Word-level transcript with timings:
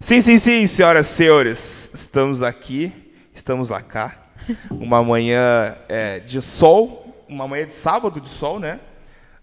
Sim, 0.00 0.20
sim, 0.20 0.38
sim, 0.38 0.66
senhoras 0.66 1.08
e 1.08 1.14
senhores. 1.14 1.90
Estamos 1.94 2.42
aqui, 2.42 2.92
estamos 3.32 3.70
cá. 3.88 4.16
Uma 4.70 5.02
manhã 5.02 5.76
é, 5.88 6.20
de 6.20 6.42
sol, 6.42 7.24
uma 7.28 7.48
manhã 7.48 7.66
de 7.66 7.72
sábado 7.72 8.20
de 8.20 8.28
sol, 8.28 8.60
né? 8.60 8.80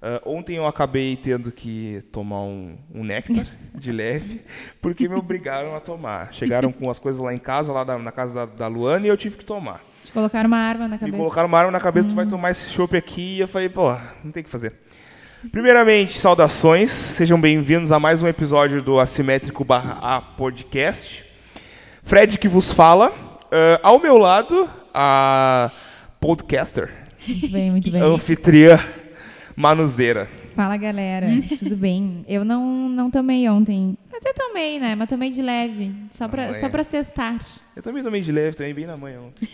Uh, 0.01 0.37
ontem 0.37 0.57
eu 0.57 0.65
acabei 0.65 1.15
tendo 1.15 1.51
que 1.51 2.03
tomar 2.11 2.41
um, 2.41 2.75
um 2.93 3.03
néctar 3.03 3.45
de 3.73 3.91
leve, 3.93 4.41
porque 4.81 5.07
me 5.07 5.15
obrigaram 5.15 5.75
a 5.75 5.79
tomar. 5.79 6.33
Chegaram 6.33 6.71
com 6.71 6.89
as 6.89 6.99
coisas 6.99 7.21
lá 7.21 7.33
em 7.33 7.37
casa, 7.37 7.71
lá 7.71 7.83
da, 7.83 7.97
na 7.97 8.11
casa 8.11 8.45
da, 8.45 8.53
da 8.53 8.67
Luana, 8.67 9.05
e 9.05 9.09
eu 9.09 9.17
tive 9.17 9.37
que 9.37 9.45
tomar. 9.45 9.81
Te 10.03 10.11
colocaram 10.11 10.47
uma 10.47 10.57
arma 10.57 10.87
na 10.87 10.97
cabeça. 10.97 11.11
Me 11.11 11.17
colocaram 11.17 11.47
uma 11.47 11.57
arma 11.57 11.71
na 11.71 11.79
cabeça, 11.79 12.09
tu 12.09 12.15
vai 12.15 12.25
tomar 12.25 12.51
esse 12.51 12.69
chopp 12.69 12.95
aqui, 12.97 13.37
e 13.37 13.39
eu 13.39 13.47
falei, 13.47 13.69
pô, 13.69 13.95
não 14.23 14.31
tem 14.31 14.41
o 14.41 14.43
que 14.43 14.49
fazer. 14.49 14.73
Primeiramente, 15.49 16.19
saudações, 16.19 16.91
sejam 16.91 17.39
bem-vindos 17.41 17.91
a 17.91 17.99
mais 17.99 18.21
um 18.21 18.27
episódio 18.27 18.79
do 18.79 18.99
Assimétrico 18.99 19.65
barra 19.65 19.97
A 19.99 20.21
Podcast. 20.21 21.25
Fred 22.03 22.37
que 22.37 22.47
vos 22.47 22.71
fala, 22.71 23.09
uh, 23.09 23.79
ao 23.81 23.99
meu 23.99 24.17
lado, 24.19 24.69
a 24.93 25.71
podcaster, 26.19 26.91
Muito 27.27 27.49
bem, 27.49 27.71
muito 27.71 27.91
bem. 27.91 28.01
anfitriã, 28.01 28.79
manuzeira. 29.55 30.29
Fala, 30.55 30.77
galera. 30.77 31.27
Tudo 31.57 31.75
bem? 31.75 32.23
Eu 32.27 32.45
não, 32.45 32.87
não 32.87 33.09
tomei 33.09 33.49
ontem. 33.49 33.97
Até 34.13 34.33
tomei, 34.33 34.79
né? 34.79 34.93
Mas 34.93 35.09
tomei 35.09 35.31
de 35.31 35.41
leve. 35.41 35.91
Só 36.11 36.27
pra, 36.27 36.53
só 36.53 36.69
pra 36.69 36.83
cestar. 36.83 37.43
Eu 37.75 37.81
também 37.81 38.03
tomei 38.03 38.21
de 38.21 38.31
leve, 38.31 38.57
também 38.57 38.73
bem 38.75 38.85
na 38.85 38.95
manhã 38.97 39.21
ontem. 39.21 39.47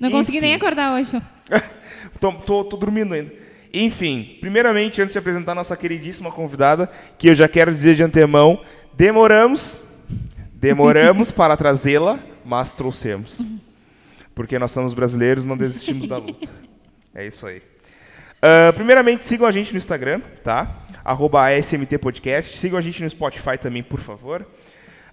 Não 0.00 0.10
consegui 0.10 0.40
nem 0.40 0.54
acordar 0.54 0.94
hoje. 0.94 1.10
tô, 2.20 2.32
tô, 2.32 2.64
tô 2.64 2.76
dormindo 2.76 3.12
ainda. 3.12 3.45
Enfim, 3.78 4.38
primeiramente, 4.40 5.02
antes 5.02 5.12
de 5.12 5.18
apresentar 5.18 5.54
nossa 5.54 5.76
queridíssima 5.76 6.32
convidada, 6.32 6.90
que 7.18 7.28
eu 7.28 7.34
já 7.34 7.46
quero 7.46 7.70
dizer 7.70 7.94
de 7.94 8.02
antemão, 8.02 8.62
demoramos, 8.94 9.82
demoramos 10.54 11.30
para 11.30 11.56
trazê-la, 11.56 12.18
mas 12.42 12.72
trouxemos. 12.72 13.38
Porque 14.34 14.58
nós 14.58 14.70
somos 14.70 14.94
brasileiros, 14.94 15.44
não 15.44 15.56
desistimos 15.56 16.08
da 16.08 16.16
luta. 16.16 16.48
É 17.14 17.26
isso 17.26 17.46
aí. 17.46 17.62
Ah, 18.40 18.72
primeiramente, 18.74 19.26
sigam 19.26 19.46
a 19.46 19.50
gente 19.50 19.72
no 19.72 19.78
Instagram, 19.78 20.20
tá? 20.42 20.74
Arroba 21.04 21.46
ASMT 21.46 21.98
Podcast. 21.98 22.56
Sigam 22.56 22.78
a 22.78 22.82
gente 22.82 23.02
no 23.02 23.10
Spotify 23.10 23.58
também, 23.58 23.82
por 23.82 24.00
favor. 24.00 24.46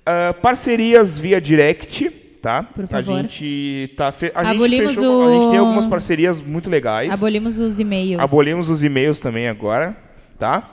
Ah, 0.05 0.33
parcerias 0.41 1.17
via 1.17 1.41
direct, 1.41 2.09
tá? 2.43 2.61
Por 2.61 2.85
favor. 2.87 3.15
A 3.17 3.21
gente 3.21 3.93
tá 3.95 4.11
fe... 4.11 4.29
a 4.35 4.41
Abolimos 4.41 4.89
gente 4.91 4.95
fechou, 4.99 5.27
a 5.27 5.31
gente 5.31 5.49
tem 5.51 5.59
o- 5.59 5.61
algumas 5.63 5.85
parcerias 5.85 6.41
muito 6.41 6.69
legais. 6.69 7.09
Abolimos 7.09 7.57
os 7.57 7.79
e-mails. 7.79 8.19
Abolimos 8.19 8.67
os 8.69 8.83
e-mails 8.83 9.19
também 9.21 9.47
agora, 9.47 9.95
tá? 10.37 10.67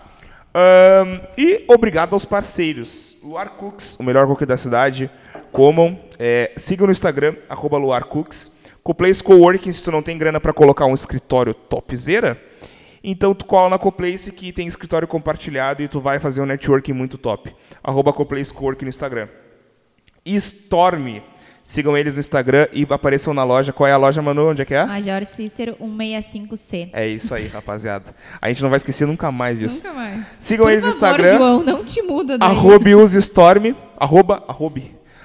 Ahn, 0.52 1.20
e 1.38 1.64
obrigado 1.68 2.12
aos 2.12 2.24
parceiros. 2.24 3.16
Luar 3.22 3.50
Cooks, 3.50 3.96
o 4.00 4.02
melhor 4.02 4.26
cookie 4.26 4.44
da 4.44 4.56
cidade. 4.56 5.08
Comam. 5.52 5.96
É, 6.18 6.52
sigam 6.56 6.86
no 6.86 6.92
Instagram, 6.92 7.36
arroba 7.48 7.78
Luar 7.78 8.04
Cooks. 8.04 8.50
Coplace 8.82 9.22
Coworking, 9.22 9.72
se 9.72 9.84
tu 9.84 9.92
não 9.92 10.02
tem 10.02 10.18
grana 10.18 10.40
para 10.40 10.52
colocar 10.52 10.86
um 10.86 10.94
escritório 10.94 11.54
topzera, 11.54 12.40
então 13.04 13.32
tu 13.34 13.44
cola 13.44 13.68
na 13.70 13.78
Coplace 13.78 14.32
que 14.32 14.52
tem 14.52 14.66
escritório 14.66 15.06
compartilhado 15.06 15.82
e 15.82 15.88
tu 15.88 16.00
vai 16.00 16.18
fazer 16.18 16.40
um 16.40 16.46
networking 16.46 16.94
muito 16.94 17.16
top. 17.16 17.54
Arroba 17.84 18.12
Coplace 18.12 18.52
Coworking 18.52 18.86
no 18.86 18.88
Instagram. 18.88 19.28
Storm. 20.24 21.20
Sigam 21.70 21.96
eles 21.96 22.16
no 22.16 22.20
Instagram 22.20 22.66
e 22.72 22.84
apareçam 22.90 23.32
na 23.32 23.44
loja. 23.44 23.72
Qual 23.72 23.86
é 23.86 23.92
a 23.92 23.96
loja, 23.96 24.20
Manu? 24.20 24.50
Onde 24.50 24.60
é 24.60 24.64
que 24.64 24.74
é? 24.74 24.84
Major 24.84 25.24
Cícero 25.24 25.76
165C. 25.76 26.90
É 26.92 27.06
isso 27.06 27.32
aí, 27.32 27.46
rapaziada. 27.46 28.12
A 28.42 28.48
gente 28.48 28.60
não 28.60 28.70
vai 28.70 28.78
esquecer 28.78 29.06
nunca 29.06 29.30
mais 29.30 29.56
disso. 29.56 29.76
Nunca 29.76 29.92
mais. 29.92 30.26
Sigam 30.40 30.66
Por 30.66 30.72
eles 30.72 30.84
no 30.84 30.90
favor, 30.90 31.20
Instagram, 31.20 31.38
João, 31.38 31.62
não 31.62 31.84
te 31.84 32.02
muda 32.02 32.36
daí. 32.36 32.50
arroba 32.50 32.90
usestorm, 32.96 33.76
arroba, 33.96 34.42
arroba, 34.48 34.80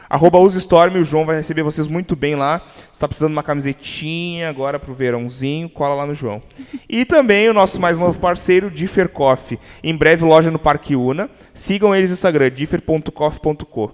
arroba 0.08 0.38
usestorm, 0.38 0.98
o 0.98 1.04
João 1.04 1.26
vai 1.26 1.38
receber 1.38 1.64
vocês 1.64 1.88
muito 1.88 2.16
bem 2.16 2.36
lá. 2.36 2.62
Você 2.92 3.00
tá 3.00 3.08
precisando 3.08 3.32
de 3.32 3.38
uma 3.38 3.42
camisetinha 3.44 4.48
agora 4.48 4.78
pro 4.78 4.94
verãozinho, 4.94 5.68
cola 5.68 5.96
lá 5.96 6.06
no 6.06 6.14
João. 6.14 6.44
E 6.88 7.06
também 7.06 7.50
o 7.50 7.56
nosso 7.56 7.82
mais 7.82 7.98
novo 7.98 8.20
parceiro, 8.20 8.70
Differ 8.70 9.10
Coffee. 9.10 9.58
Em 9.84 9.98
breve, 9.98 10.24
loja 10.24 10.52
no 10.52 10.60
Parque 10.60 10.96
Una. 10.96 11.28
Sigam 11.56 11.96
eles 11.96 12.12
no 12.12 12.14
Instagram, 12.14 12.52
differ.coffee.co. 12.52 13.92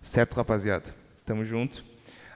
Certo, 0.00 0.36
rapaziada? 0.36 1.05
Tamo 1.26 1.44
junto. 1.44 1.84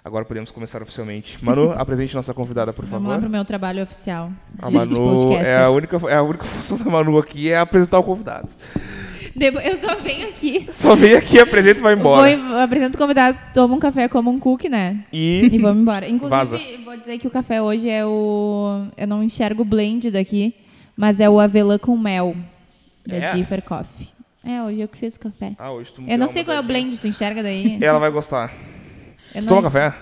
Agora 0.04 0.24
podemos 0.24 0.50
começar 0.50 0.82
oficialmente. 0.82 1.42
Manu, 1.44 1.70
apresente 1.78 2.14
nossa 2.14 2.34
convidada, 2.34 2.72
por 2.72 2.84
Vamos 2.86 3.04
lá 3.08 3.14
favor. 3.14 3.20
pro 3.28 3.30
meu 3.30 3.44
trabalho 3.44 3.82
oficial. 3.82 4.30
A 4.60 4.70
Manu 4.70 5.32
é 5.34 5.56
a, 5.56 5.70
única, 5.70 5.96
é 6.08 6.14
a 6.16 6.22
única 6.22 6.44
função 6.44 6.76
da 6.78 6.84
Manu 6.86 7.18
aqui 7.18 7.50
é 7.50 7.58
apresentar 7.58 7.98
o 7.98 8.02
convidado. 8.02 8.48
Eu 9.38 9.76
só 9.76 9.94
venho 9.96 10.28
aqui. 10.28 10.66
Só 10.72 10.96
vem 10.96 11.14
aqui, 11.14 11.38
apresenta 11.38 11.78
e 11.78 11.82
vai 11.82 11.94
Vou, 11.94 12.26
embora. 12.26 12.30
em- 12.30 12.60
apresento 12.62 12.96
o 12.96 13.00
convidado, 13.00 13.38
tomo 13.54 13.76
um 13.76 13.78
café, 13.78 14.08
como 14.08 14.28
um 14.30 14.40
cookie, 14.40 14.68
né? 14.68 15.04
E 15.12 15.48
E 15.52 15.58
vamos 15.58 15.82
embora. 15.82 16.08
Inclusive, 16.08 16.28
Vaza. 16.36 16.58
vou 16.84 16.96
dizer 16.96 17.16
que 17.18 17.28
o 17.28 17.30
café 17.30 17.62
hoje 17.62 17.88
é 17.88 18.04
o. 18.04 18.86
Eu 18.96 19.06
não 19.06 19.22
enxergo 19.22 19.62
o 19.62 19.64
blend 19.64 20.10
daqui, 20.10 20.52
mas 20.96 21.20
é 21.20 21.30
o 21.30 21.38
avelã 21.38 21.78
com 21.78 21.96
mel 21.96 22.34
da 23.06 23.16
É? 23.16 23.34
Differ 23.34 23.62
Coffee. 23.62 24.08
É, 24.44 24.62
hoje 24.62 24.80
eu 24.80 24.88
que 24.88 24.96
fiz 24.98 25.14
o 25.16 25.20
café. 25.20 25.52
Ah, 25.58 25.70
hoje 25.70 25.92
tu 25.92 26.02
Eu 26.08 26.18
não 26.18 26.26
sei 26.26 26.42
qual 26.42 26.56
é 26.56 26.60
o 26.60 26.62
blend, 26.64 26.98
tu 26.98 27.06
enxerga 27.06 27.42
daí? 27.42 27.78
Ela 27.80 27.98
vai 27.98 28.10
gostar. 28.10 28.52
Eu 29.34 29.40
Tu 29.42 29.46
não- 29.46 29.48
toma 29.56 29.62
café? 29.62 29.94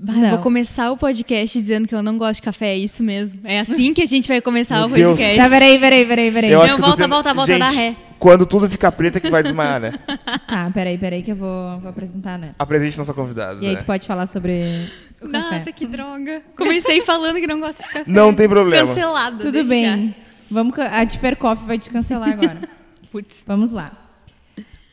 Não. 0.00 0.22
eu 0.24 0.30
vou 0.30 0.38
começar 0.38 0.92
o 0.92 0.96
podcast 0.96 1.58
dizendo 1.58 1.88
que 1.88 1.94
eu 1.94 2.02
não 2.02 2.16
gosto 2.16 2.36
de 2.36 2.42
café, 2.42 2.68
é 2.68 2.76
isso 2.78 3.02
mesmo. 3.02 3.40
É 3.42 3.58
assim 3.58 3.92
que 3.92 4.02
a 4.02 4.06
gente 4.06 4.28
vai 4.28 4.40
começar 4.40 4.76
Meu 4.78 4.86
o 4.86 4.90
Deus. 4.90 5.08
podcast. 5.18 5.36
Tá, 5.36 5.48
peraí, 5.48 5.78
peraí, 5.78 6.06
peraí, 6.06 6.30
peraí. 6.30 6.50
Eu 6.52 6.58
Não, 6.66 6.78
volta, 6.78 6.96
tendo- 6.98 7.08
volta, 7.10 7.34
volta, 7.34 7.52
Gente, 7.52 7.58
dá 7.60 7.68
ré. 7.70 7.96
Quando 8.18 8.46
tudo 8.46 8.68
fica 8.70 8.92
preto 8.92 9.16
é 9.16 9.20
que 9.20 9.28
vai 9.30 9.42
desmaiar, 9.42 9.80
né? 9.80 9.92
Tá, 10.46 10.70
peraí, 10.72 10.96
peraí 10.96 11.22
que 11.22 11.32
eu 11.32 11.36
vou, 11.36 11.80
vou 11.80 11.90
apresentar, 11.90 12.38
né? 12.38 12.54
Apresente 12.58 12.96
nossa 12.96 13.12
convidada. 13.12 13.58
E 13.64 13.66
aí 13.68 13.74
né? 13.74 13.78
tu 13.80 13.84
pode 13.84 14.06
falar 14.06 14.26
sobre 14.26 14.88
o 15.20 15.26
Nossa, 15.26 15.50
café. 15.50 15.72
que 15.72 15.86
droga. 15.86 16.42
Comecei 16.56 17.00
falando 17.00 17.36
que 17.36 17.46
não 17.46 17.58
gosto 17.58 17.82
de 17.82 17.88
café. 17.88 18.04
Não 18.06 18.32
tem 18.32 18.48
problema. 18.48 18.86
Cancelado. 18.86 19.38
Tudo 19.38 19.52
deixa. 19.52 19.68
bem. 19.68 20.14
Vamos, 20.50 20.78
a 20.78 21.02
Differ 21.04 21.36
Coffee 21.36 21.66
vai 21.66 21.78
te 21.78 21.90
cancelar 21.90 22.30
agora. 22.30 22.58
Putz. 23.10 23.42
Vamos 23.46 23.72
lá. 23.72 23.90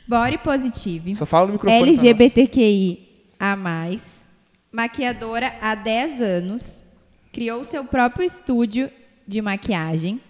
Body 0.07 0.37
Positive. 0.39 1.15
Só 1.15 1.25
fala 1.25 1.47
no 1.47 1.53
microfone. 1.53 1.79
pra 1.81 1.89
LGBTQI 1.89 3.04
a 3.39 3.55
mais, 3.55 4.25
maquiadora 4.71 5.53
há 5.61 5.75
10 5.75 6.21
anos, 6.21 6.83
criou 7.31 7.63
seu 7.63 7.83
próprio 7.83 8.25
estúdio 8.25 8.89
de 9.27 9.41
maquiagem. 9.41 10.21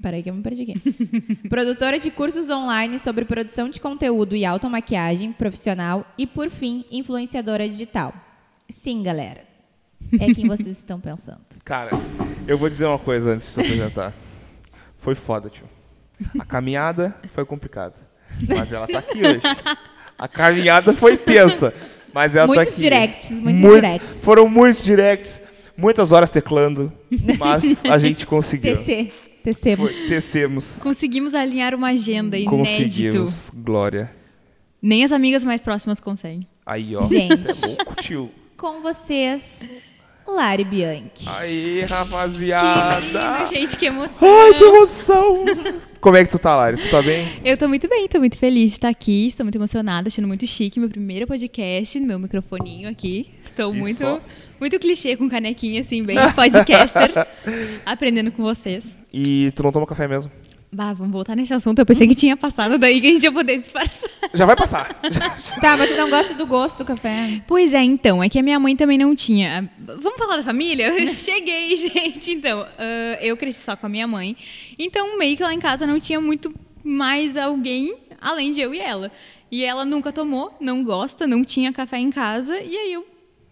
Peraí 0.00 0.22
que 0.22 0.30
eu 0.30 0.34
me 0.34 0.42
perdi 0.42 0.62
aqui. 0.62 0.80
Produtora 1.48 1.98
de 1.98 2.10
cursos 2.10 2.48
online 2.50 2.98
sobre 2.98 3.24
produção 3.24 3.68
de 3.68 3.80
conteúdo 3.80 4.36
e 4.36 4.44
automaquiagem 4.44 5.32
profissional 5.32 6.06
e, 6.16 6.26
por 6.26 6.48
fim, 6.48 6.84
influenciadora 6.90 7.68
digital. 7.68 8.14
Sim, 8.68 9.02
galera. 9.02 9.42
É 10.20 10.32
quem 10.32 10.46
vocês 10.48 10.76
estão 10.76 11.00
pensando. 11.00 11.40
Cara, 11.64 11.90
eu 12.46 12.56
vou 12.56 12.68
dizer 12.70 12.86
uma 12.86 12.98
coisa 12.98 13.30
antes 13.30 13.48
de 13.48 13.54
te 13.54 13.60
apresentar. 13.60 14.14
Foi 14.98 15.14
foda, 15.14 15.50
tio. 15.50 15.66
A 16.38 16.44
caminhada 16.44 17.16
foi 17.32 17.44
complicada. 17.44 17.94
Mas 18.48 18.72
ela 18.72 18.86
tá 18.86 18.98
aqui 19.00 19.18
hoje. 19.18 19.42
A 20.16 20.28
caminhada 20.28 20.92
foi 20.92 21.16
tensa. 21.16 21.72
Mas 22.14 22.34
ela 22.34 22.46
Muitos 22.46 22.66
tá 22.66 22.72
aqui. 22.72 22.80
directs, 22.80 23.40
muitos 23.40 23.62
Muito- 23.62 23.74
directs. 23.80 24.24
Foram 24.24 24.48
muitos 24.48 24.84
directs, 24.84 25.40
muitas 25.76 26.10
horas 26.12 26.30
teclando, 26.30 26.92
mas 27.38 27.84
a 27.84 27.96
gente 27.98 28.26
conseguiu. 28.26 28.76
TC. 28.78 29.10
Tecemos. 29.42 29.92
Foi, 29.92 30.08
tecemos. 30.08 30.78
Conseguimos 30.82 31.34
alinhar 31.34 31.74
uma 31.74 31.88
agenda 31.90 32.36
inédito. 32.36 32.56
Conseguimos. 32.56 33.50
Glória. 33.54 34.10
Nem 34.82 35.04
as 35.04 35.12
amigas 35.12 35.44
mais 35.44 35.62
próximas 35.62 36.00
conseguem. 36.00 36.40
Aí, 36.66 36.94
ó. 36.94 37.06
Gente. 37.06 37.36
Você 37.42 37.64
é 37.64 37.68
louco, 37.68 37.94
tio. 38.02 38.30
Com 38.56 38.82
vocês, 38.82 39.72
Lari 40.34 40.64
Bianchi. 40.64 41.26
Aí, 41.26 41.82
rapaziada. 41.82 43.46
Gente, 43.46 43.76
que 43.76 43.86
emoção. 43.86 44.16
Ai, 44.28 44.54
que 44.54 44.64
emoção. 44.64 45.44
Como 46.00 46.16
é 46.16 46.24
que 46.24 46.30
tu 46.30 46.38
tá, 46.38 46.54
Lari? 46.56 46.76
Tu 46.78 46.90
tá 46.90 47.02
bem? 47.02 47.26
Eu 47.44 47.56
tô 47.56 47.66
muito 47.68 47.88
bem, 47.88 48.06
tô 48.08 48.18
muito 48.18 48.38
feliz 48.38 48.70
de 48.70 48.76
estar 48.76 48.88
aqui, 48.88 49.26
estou 49.26 49.44
muito 49.44 49.56
emocionada, 49.56 50.08
achando 50.08 50.28
muito 50.28 50.46
chique 50.46 50.78
meu 50.78 50.88
primeiro 50.88 51.26
podcast, 51.26 51.98
meu 52.00 52.18
microfoninho 52.18 52.88
aqui. 52.88 53.28
Estou 53.44 53.74
E 53.74 53.78
muito, 53.78 53.98
só? 53.98 54.20
muito 54.60 54.78
clichê 54.78 55.16
com 55.16 55.28
canequinha, 55.28 55.80
assim, 55.80 56.02
bem 56.02 56.16
podcaster, 56.34 57.10
aprendendo 57.84 58.30
com 58.30 58.42
vocês. 58.42 58.84
E 59.12 59.50
tu 59.56 59.62
não 59.62 59.72
toma 59.72 59.86
café 59.86 60.06
mesmo? 60.06 60.30
Bah, 60.70 60.92
vamos 60.92 61.12
voltar 61.12 61.34
nesse 61.34 61.54
assunto, 61.54 61.78
eu 61.78 61.86
pensei 61.86 62.06
que 62.06 62.14
tinha 62.14 62.36
passado 62.36 62.76
daí 62.76 63.00
que 63.00 63.06
a 63.06 63.10
gente 63.10 63.22
ia 63.22 63.32
poder 63.32 63.56
disfarçar. 63.56 64.10
Já 64.34 64.44
vai 64.44 64.54
passar. 64.54 64.94
Tá, 65.60 65.76
mas 65.76 65.90
tu 65.90 65.96
não 65.96 66.10
gosta 66.10 66.34
do 66.34 66.46
gosto 66.46 66.78
do 66.78 66.84
café? 66.84 67.42
Pois 67.46 67.72
é, 67.72 67.82
então, 67.82 68.22
é 68.22 68.28
que 68.28 68.38
a 68.38 68.42
minha 68.42 68.58
mãe 68.58 68.76
também 68.76 68.98
não 68.98 69.14
tinha. 69.14 69.68
Vamos 69.78 70.18
falar 70.18 70.36
da 70.36 70.42
família? 70.42 70.88
Eu 70.88 71.14
cheguei, 71.16 71.76
gente. 71.76 72.32
Então, 72.32 72.66
ah, 72.78 73.18
eu 73.20 73.36
cresci 73.36 73.62
só 73.62 73.76
com 73.76 73.86
a 73.86 73.88
minha 73.88 74.06
mãe. 74.06 74.36
Então, 74.78 75.18
meio 75.18 75.36
que 75.36 75.42
lá 75.42 75.52
em 75.52 75.58
casa 75.58 75.86
não 75.86 75.98
tinha 75.98 76.20
muito 76.20 76.54
mais 76.84 77.36
alguém 77.36 77.96
além 78.20 78.52
de 78.52 78.60
eu 78.60 78.74
e 78.74 78.78
ela. 78.78 79.10
E 79.50 79.64
ela 79.64 79.84
nunca 79.84 80.12
tomou, 80.12 80.54
não 80.60 80.84
gosta, 80.84 81.26
não 81.26 81.42
tinha 81.44 81.72
café 81.72 81.98
em 81.98 82.10
casa. 82.10 82.60
E 82.60 82.76
aí 82.76 82.92
eu 82.92 83.06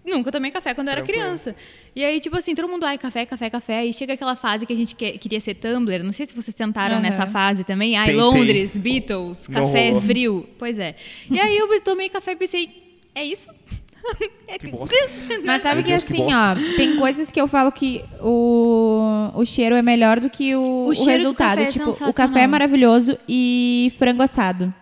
Nunca 0.06 0.31
tomei 0.31 0.50
café 0.53 0.73
quando 0.73 0.87
eu 0.88 0.93
era 0.93 1.03
Tranquilo. 1.03 1.25
criança. 1.26 1.56
E 1.94 2.05
aí, 2.05 2.20
tipo 2.20 2.37
assim, 2.37 2.55
todo 2.55 2.69
mundo, 2.69 2.85
ai, 2.85 2.97
café, 2.97 3.26
café, 3.26 3.50
café. 3.50 3.85
E 3.87 3.93
chega 3.93 4.12
aquela 4.12 4.37
fase 4.37 4.64
que 4.64 4.73
a 4.73 4.76
gente 4.76 4.94
que- 4.94 5.19
queria 5.19 5.41
ser 5.41 5.55
Tumblr. 5.55 6.05
Não 6.05 6.12
sei 6.12 6.26
se 6.26 6.35
vocês 6.35 6.55
tentaram 6.55 6.94
Aham. 6.97 7.03
nessa 7.03 7.26
fase 7.26 7.64
também. 7.64 7.97
Ai, 7.97 8.06
Tentei. 8.06 8.20
Londres, 8.23 8.76
Beatles, 8.76 9.49
Não 9.49 9.67
café 9.67 9.88
rolou. 9.88 10.03
frio. 10.03 10.49
Pois 10.58 10.79
é. 10.79 10.94
E 11.31 11.41
aí 11.41 11.56
eu 11.56 11.81
tomei 11.81 12.08
café 12.08 12.32
e 12.32 12.37
pensei, 12.37 12.70
é 13.14 13.25
isso? 13.25 13.49
É 14.47 14.56
Que. 14.58 14.70
Mas 15.44 15.62
sabe 15.62 15.82
que 15.82 15.88
Deus, 15.91 16.05
assim, 16.05 16.23
ó, 16.32 16.55
tem 16.76 16.97
coisas 16.97 17.32
que 17.32 17.41
eu 17.41 17.49
falo 17.49 17.73
que 17.73 18.05
o, 18.23 19.31
o 19.35 19.44
cheiro 19.44 19.75
é 19.75 19.82
melhor 19.82 20.20
do 20.20 20.31
que 20.31 20.55
o, 20.55 20.61
O 20.61 20.88
o 20.91 21.05
resultado. 21.05 21.59
é 21.61 21.67
tipo, 21.67 21.91
o 21.91 22.12
café 22.14 22.43
é 22.43 22.47
maravilhoso 22.47 23.19
e 23.29 23.93
frango 23.99 24.23
assado. 24.23 24.73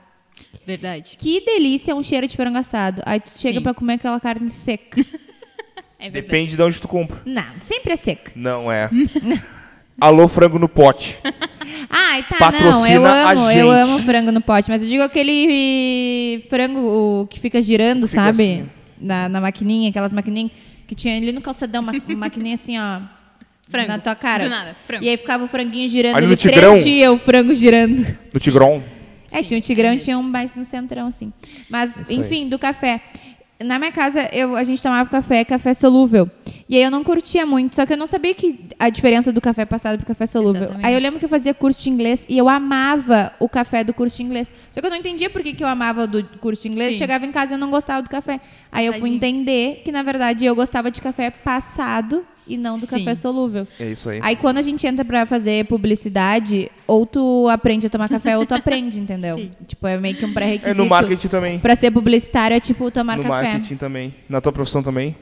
Verdade. 0.67 1.17
Que 1.19 1.41
delícia 1.45 1.95
um 1.95 2.03
cheiro 2.03 2.27
de 2.27 2.37
frango 2.37 2.59
assado. 2.59 3.03
Aí 3.05 3.21
tu 3.21 3.31
chega 3.39 3.59
Sim. 3.59 3.63
pra 3.63 3.75
comer 3.75 3.95
aquela 3.95 4.21
carne 4.21 4.51
seca. 4.51 5.05
É 5.97 6.11
verdade. 6.11 6.27
Depende 6.27 6.57
de 6.57 6.63
onde 6.63 6.79
tu 6.83 6.87
compra. 6.87 7.23
Não, 7.25 7.43
sempre 7.63 7.95
é 7.95 7.97
seca. 7.97 8.31
Não 8.37 8.71
é. 8.71 8.91
Alô, 9.99 10.29
frango 10.29 10.59
no 10.59 10.69
pote. 10.69 11.19
Ai, 11.89 12.23
tá, 12.25 12.37
Patrocina 12.37 12.71
não, 12.71 12.87
eu 12.87 13.07
a 13.07 13.31
amo, 13.33 13.47
gente. 13.49 13.59
eu 13.59 13.71
amo 13.71 13.99
frango 14.01 14.31
no 14.31 14.43
pote, 14.43 14.69
mas 14.69 14.83
eu 14.83 14.89
digo 14.89 15.03
aquele 15.03 16.45
frango 16.51 16.79
o 17.23 17.27
que 17.27 17.41
fica 17.41 17.63
girando, 17.63 18.07
Fica 18.07 18.21
sabe? 18.21 18.43
assim. 18.43 18.71
Na, 19.01 19.31
na 19.31 19.41
maquininha, 19.41 19.89
aquelas 19.89 20.13
maquininhas 20.13 20.51
que 20.87 20.95
tinha 20.95 21.17
ali 21.17 21.33
no 21.33 21.41
calçadão, 21.41 21.81
uma, 21.81 21.95
maquininha 22.17 22.55
assim, 22.55 22.79
ó. 22.79 23.01
Frango. 23.71 23.89
Na 23.89 23.99
tua 23.99 24.15
cara. 24.15 24.45
Do 24.45 24.51
nada, 24.51 24.77
frango. 24.87 25.05
E 25.05 25.09
aí 25.09 25.17
ficava 25.17 25.45
o 25.45 25.49
franguinho 25.49 25.89
girando 25.89 26.17
Ali 26.17 26.27
ali 26.27 26.35
no 26.35 26.37
três 26.37 26.55
Tigrão? 26.55 26.79
dias, 26.79 27.11
o 27.11 27.19
frango 27.19 27.55
girando. 27.55 28.05
No 28.31 28.39
Tigron. 28.39 28.83
É, 29.35 29.43
tinha 29.43 29.59
um 29.59 29.61
tigrão 29.61 29.93
e 29.93 29.97
tinha 29.97 30.19
um 30.19 30.23
mais 30.23 30.55
no 30.55 30.65
centrão, 30.65 31.09
assim. 31.09 31.33
Mas, 31.69 32.01
Isso 32.01 32.11
aí. 32.11 32.19
enfim, 32.19 32.49
do 32.49 32.59
café. 32.59 33.01
Na 33.63 33.79
minha 33.79 33.93
casa, 33.93 34.29
eu, 34.33 34.57
a 34.57 34.65
gente 34.65 34.83
tomava 34.83 35.09
café, 35.09 35.45
café 35.45 35.73
solúvel. 35.75 36.29
E 36.69 36.77
aí 36.77 36.83
eu 36.83 36.91
não 36.91 37.05
curtia 37.05 37.47
muito, 37.47 37.77
só 37.77 37.87
que 37.87 37.93
eu 37.93 37.97
não 37.97 38.07
sabia 38.07 38.35
que 38.35 38.59
a 38.79 38.89
diferença 38.89 39.33
do 39.33 39.41
café 39.41 39.65
passado 39.65 39.97
pro 39.97 40.07
café 40.07 40.27
solúvel. 40.27 40.63
Exatamente. 40.63 40.87
Aí 40.87 40.95
eu 40.95 41.01
lembro 41.01 41.19
que 41.19 41.25
eu 41.25 41.29
fazia 41.29 41.55
curso 41.55 41.81
de 41.81 41.89
inglês 41.89 42.27
e 42.29 42.37
eu 42.37 42.49
amava 42.49 43.33
o 43.39 43.49
café 43.49 43.85
do 43.85 43.95
curso 43.95 44.17
de 44.17 44.23
inglês. 44.23 44.53
Só 44.71 44.81
que 44.81 44.87
eu 44.87 44.91
não 44.91 44.97
entendia 44.97 45.31
por 45.31 45.43
que, 45.43 45.53
que 45.53 45.63
eu 45.63 45.69
amava 45.69 46.07
do 46.07 46.25
curso 46.41 46.63
de 46.63 46.69
inglês. 46.69 46.93
Sim. 46.93 46.99
Chegava 46.99 47.25
em 47.27 47.33
casa 47.33 47.53
e 47.53 47.55
eu 47.55 47.59
não 47.59 47.71
gostava 47.71 48.03
do 48.03 48.11
café. 48.11 48.41
Aí 48.73 48.87
eu 48.87 48.95
fui 48.95 49.11
entender 49.11 49.83
que, 49.85 49.93
na 49.93 50.03
verdade, 50.03 50.45
eu 50.45 50.55
gostava 50.55 50.91
de 50.91 51.01
café 51.01 51.31
passado 51.31 52.27
e 52.47 52.57
não 52.57 52.77
do 52.77 52.87
Sim. 52.87 52.99
café 52.99 53.15
solúvel. 53.15 53.67
É 53.79 53.91
isso 53.91 54.09
aí. 54.09 54.21
Aí 54.23 54.37
quando 54.37 54.59
a 54.59 54.63
gente 54.63 54.87
entra 54.87 55.05
pra 55.05 55.25
fazer 55.27 55.65
publicidade, 55.67 56.71
ou 56.87 57.07
tu 57.07 57.49
aprende 57.49 57.87
a 57.87 57.91
tomar 57.91 58.09
café 58.09 58.37
ou 58.37 58.45
tu 58.47 58.55
aprende, 58.55 59.01
entendeu? 59.01 59.37
Sim. 59.39 59.51
Tipo, 59.67 59.87
é 59.87 59.99
meio 59.99 60.17
que 60.17 60.25
um 60.25 60.33
pré-requisito. 60.33 60.71
É 60.71 60.75
no 60.75 60.87
marketing 60.89 61.29
também. 61.29 61.59
Pra 61.59 61.75
ser 61.77 61.91
publicitário 61.91 62.57
é 62.57 62.61
tipo 62.61 62.91
tomar 62.91 63.17
No 63.17 63.23
café. 63.23 63.49
marketing 63.53 63.77
também. 63.77 64.15
Na 64.29 64.41
tua 64.41 64.53
profissão 64.53 64.83
também. 64.83 65.17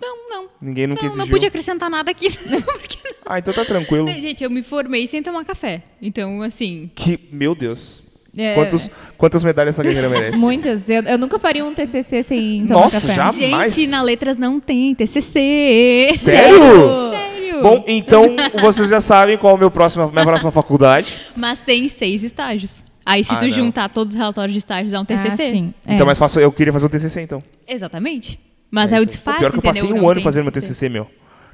Não, 0.00 0.28
não. 0.28 0.48
Ninguém 0.60 0.86
nunca 0.86 1.02
Não, 1.02 1.08
exigiu. 1.08 1.24
não 1.24 1.30
pude 1.30 1.46
acrescentar 1.46 1.88
nada 1.90 2.10
aqui. 2.10 2.28
Não, 2.50 2.60
porque 2.62 2.98
não. 3.04 3.16
Ah, 3.26 3.38
então 3.38 3.52
tá 3.52 3.64
tranquilo. 3.64 4.06
Gente, 4.08 4.44
eu 4.44 4.50
me 4.50 4.62
formei 4.62 5.06
sem 5.06 5.22
tomar 5.22 5.44
café. 5.44 5.82
Então, 6.00 6.42
assim, 6.42 6.90
Que, 6.94 7.18
meu 7.32 7.54
Deus. 7.54 8.02
É, 8.36 8.54
Quantos, 8.54 8.90
quantas 9.16 9.42
medalhas 9.42 9.74
essa 9.74 9.82
guerreira 9.82 10.08
merece? 10.08 10.36
Muitas. 10.38 10.88
Eu, 10.90 11.02
eu 11.02 11.18
nunca 11.18 11.38
faria 11.38 11.64
um 11.64 11.72
TCC 11.74 12.22
sem 12.22 12.66
tomar 12.66 12.80
Nossa, 12.82 13.00
café. 13.00 13.14
já? 13.14 13.32
Jamais. 13.32 13.74
gente, 13.74 13.88
na 13.88 14.02
letras 14.02 14.36
não 14.36 14.60
tem 14.60 14.94
TCC. 14.94 16.12
Sério? 16.18 17.10
Sério. 17.10 17.62
Bom, 17.62 17.84
então 17.86 18.36
vocês 18.60 18.88
já 18.88 19.00
sabem 19.00 19.38
qual 19.38 19.54
é 19.54 19.56
a 19.56 19.58
meu 19.60 19.70
próxima, 19.70 20.06
minha 20.08 20.24
próxima 20.24 20.50
faculdade. 20.50 21.16
Mas 21.34 21.60
tem 21.60 21.88
seis 21.88 22.22
estágios. 22.22 22.84
Aí 23.04 23.24
se 23.24 23.32
Ah, 23.32 23.36
tu 23.36 23.44
não. 23.44 23.50
juntar 23.50 23.88
todos 23.88 24.12
os 24.12 24.18
relatórios 24.18 24.52
de 24.52 24.58
estágios 24.58 24.90
dá 24.92 25.00
um 25.00 25.04
TCC. 25.04 25.28
Ah, 25.42 25.50
sim. 25.50 25.74
É. 25.86 25.94
Então, 25.94 26.04
mais 26.04 26.18
fácil, 26.18 26.40
eu 26.42 26.50
queria 26.52 26.72
fazer 26.72 26.86
o 26.86 26.88
TCC 26.88 27.22
então. 27.22 27.38
Exatamente. 27.66 28.38
Mas 28.70 28.90
É 28.92 28.96
é, 28.96 28.98
o 28.98 29.00
aí. 29.00 29.06
Pô, 29.06 29.10
disfarce, 29.12 29.40
Pior 29.40 29.50
que 29.52 29.56
eu 29.58 29.62
passei 29.62 29.82
entendeu? 29.82 29.96
um 29.96 30.02
Não 30.02 30.10
ano 30.10 30.20
fazendo 30.20 30.42
meu 30.42 30.52
TCC, 30.52 30.88
meu. 30.88 31.06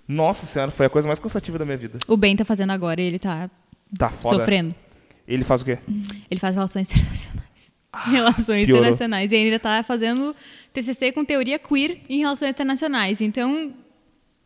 Nossa 0.08 0.46
senhora, 0.46 0.70
foi 0.70 0.86
a 0.86 0.88
coisa 0.90 1.06
mais 1.06 1.20
cansativa 1.20 1.58
da 1.58 1.64
minha 1.64 1.76
vida. 1.76 1.98
O 2.08 2.16
Ben 2.16 2.34
tá 2.34 2.44
fazendo 2.44 2.70
agora, 2.70 3.00
ele 3.00 3.18
tá 3.18 3.48
Tá 3.96 4.08
foda. 4.08 4.38
sofrendo. 4.38 4.74
Ele 5.26 5.44
faz 5.44 5.62
o 5.62 5.64
quê? 5.64 5.78
Ele 6.30 6.40
faz 6.40 6.54
relações 6.54 6.88
internacionais. 6.92 7.72
relações 8.04 8.62
Ah, 8.62 8.66
piorou. 8.66 8.82
internacionais. 8.82 9.32
E 9.32 9.36
ainda 9.36 9.58
tá 9.58 9.82
fazendo 9.82 10.34
TCC 10.72 11.12
com 11.12 11.24
teoria 11.24 11.58
queer 11.58 11.98
em 12.08 12.18
relações 12.20 12.50
internacionais. 12.50 13.20
Então, 13.20 13.72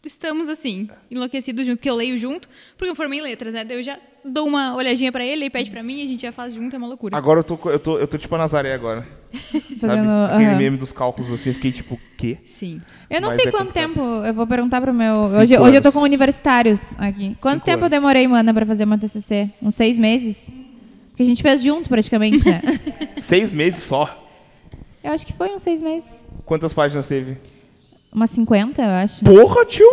estamos 0.04 0.48
assim, 0.48 0.88
enlouquecidos 1.10 1.66
junto, 1.66 1.78
porque 1.78 1.90
eu 1.90 1.96
leio 1.96 2.16
junto, 2.18 2.48
porque 2.76 2.90
eu 2.90 2.94
formei 2.94 3.18
em 3.18 3.22
letras, 3.22 3.52
né? 3.54 3.64
Daí 3.64 3.78
eu 3.78 3.82
já 3.82 3.98
dou 4.24 4.46
uma 4.46 4.74
olhadinha 4.74 5.10
pra 5.12 5.24
ele, 5.24 5.44
ele 5.44 5.50
pede 5.50 5.70
pra 5.70 5.82
mim, 5.82 6.02
a 6.02 6.06
gente 6.06 6.22
já 6.22 6.32
faz 6.32 6.52
junto, 6.54 6.74
é 6.74 6.78
uma 6.78 6.86
loucura. 6.88 7.16
Agora 7.16 7.40
eu 7.40 7.44
tô, 7.44 7.58
eu 7.70 7.78
tô, 7.78 7.98
eu 7.98 8.06
tô 8.08 8.18
tipo 8.18 8.34
a 8.34 8.38
Nazaré 8.38 8.72
agora. 8.74 9.06
Fazendo, 9.32 9.78
sabe? 9.80 10.32
Aquele 10.34 10.50
aham. 10.50 10.58
meme 10.58 10.76
dos 10.76 10.92
cálculos 10.92 11.30
assim, 11.32 11.50
eu 11.50 11.54
fiquei 11.54 11.72
tipo, 11.72 11.98
quê? 12.16 12.38
Sim. 12.44 12.80
Eu 13.10 13.20
não 13.20 13.28
Mas 13.28 13.36
sei 13.40 13.48
é 13.48 13.50
quanto 13.52 13.66
complicado. 13.68 13.88
tempo. 13.94 14.00
Eu 14.24 14.34
vou 14.34 14.46
perguntar 14.46 14.80
pro 14.80 14.92
meu. 14.94 15.24
Cinco 15.24 15.40
Hoje, 15.42 15.58
hoje 15.58 15.76
eu 15.76 15.82
tô 15.82 15.92
com 15.92 16.00
universitários 16.00 16.96
aqui. 16.98 17.36
Quanto 17.40 17.54
Cinco 17.54 17.64
tempo 17.66 17.78
eu 17.78 17.86
anos. 17.86 17.90
demorei, 17.90 18.26
Mana, 18.28 18.52
pra 18.54 18.64
fazer 18.66 18.84
uma 18.84 18.98
TCC? 18.98 19.50
Uns 19.62 19.74
seis 19.74 19.98
meses? 19.98 20.52
Porque 21.16 21.22
a 21.22 21.26
gente 21.26 21.42
fez 21.42 21.62
junto, 21.62 21.88
praticamente, 21.88 22.46
né? 22.46 22.60
Seis 23.16 23.50
meses 23.50 23.84
só. 23.84 24.22
eu 25.02 25.12
acho 25.12 25.24
que 25.26 25.32
foi 25.32 25.48
uns 25.54 25.62
seis 25.62 25.80
meses. 25.80 26.26
Quantas 26.44 26.74
páginas 26.74 27.08
teve? 27.08 27.38
Umas 28.12 28.28
50, 28.30 28.82
eu 28.82 28.90
acho. 28.90 29.24
Porra, 29.24 29.64
tio! 29.64 29.88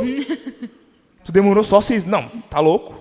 tu 1.24 1.32
demorou 1.32 1.64
só 1.64 1.80
seis. 1.80 2.04
Não, 2.04 2.28
tá 2.50 2.60
louco? 2.60 3.00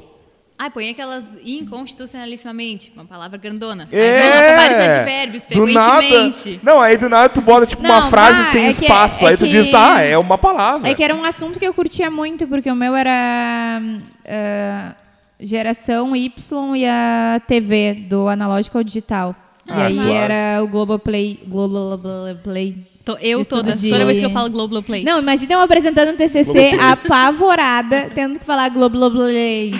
Ah, 0.57 0.71
põe 0.71 0.89
aquelas 0.91 1.25
inconstitucionalissimamente, 1.45 2.93
uma 2.95 3.05
palavra 3.05 3.37
grandona. 3.37 3.89
É! 3.91 4.55
vários 4.57 4.79
advérbios, 4.79 5.47
do 5.47 5.67
nada. 5.67 5.97
frequentemente. 5.99 6.61
Não, 6.63 6.81
aí 6.81 6.97
do 6.97 7.09
nada 7.09 7.29
tu 7.29 7.41
bota 7.41 7.67
tipo 7.67 7.83
uma 7.83 8.03
Não, 8.03 8.11
frase 8.11 8.39
bah, 8.45 8.53
sem 8.53 8.67
é 8.67 8.73
que- 8.73 8.83
espaço. 8.83 9.25
é 9.27 9.31
aí 9.31 9.37
tu 9.37 9.45
que- 9.47 9.51
diz, 9.51 9.69
tá, 9.73 10.01
é 10.03 10.17
uma 10.17 10.39
palavra. 10.39 10.89
É 10.89 10.95
que 10.95 11.03
era 11.03 11.17
um 11.17 11.25
assunto 11.25 11.59
que 11.59 11.67
eu 11.67 11.75
curtia 11.75 12.09
muito, 12.09 12.47
porque 12.47 12.71
o 12.71 12.77
meu 12.77 12.95
era 12.95 13.81
ah, 14.25 14.95
geração 15.43 16.15
Y 16.17 16.77
e 16.77 16.87
a 16.87 17.41
TV, 17.47 17.95
do 18.09 18.29
analógico 18.29 18.79
ao 18.79 18.85
digital. 18.85 19.35
Ah, 19.69 19.81
e 19.81 19.83
aí 19.89 19.95
suave. 19.95 20.11
era 20.13 20.63
o 20.63 20.67
Globoplay. 20.69 21.41
Globoplay. 21.47 22.77
Tô- 23.05 23.17
eu, 23.21 23.45
toda, 23.45 23.73
de- 23.75 23.91
toda 23.91 24.05
vez 24.05 24.19
que 24.19 24.25
eu 24.25 24.31
falo 24.31 24.49
Globoplay. 24.51 25.03
Não, 25.05 25.19
imagina 25.21 25.55
eu 25.55 25.61
apresentando 25.61 26.13
um 26.13 26.17
TCC 26.17 26.45
Globoplay. 26.45 26.81
apavorada, 26.81 28.11
tendo 28.15 28.39
que 28.39 28.45
falar 28.45 28.69
Globoplay. 28.71 29.75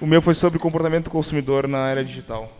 O 0.00 0.06
meu 0.06 0.20
foi 0.22 0.34
sobre 0.34 0.58
comportamento 0.58 1.04
do 1.04 1.10
consumidor 1.10 1.68
na 1.68 1.88
era 1.90 2.04
digital. 2.04 2.50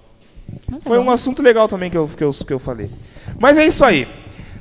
Não, 0.70 0.78
tá 0.78 0.84
Foi 0.88 0.98
bom. 0.98 1.04
um 1.06 1.10
assunto 1.10 1.42
legal 1.42 1.66
também 1.66 1.90
que 1.90 1.96
eu, 1.96 2.06
que 2.08 2.22
eu, 2.22 2.30
que 2.32 2.52
eu 2.52 2.58
falei. 2.58 2.90
Mas 3.38 3.56
é 3.56 3.66
isso 3.66 3.84
aí. 3.84 4.06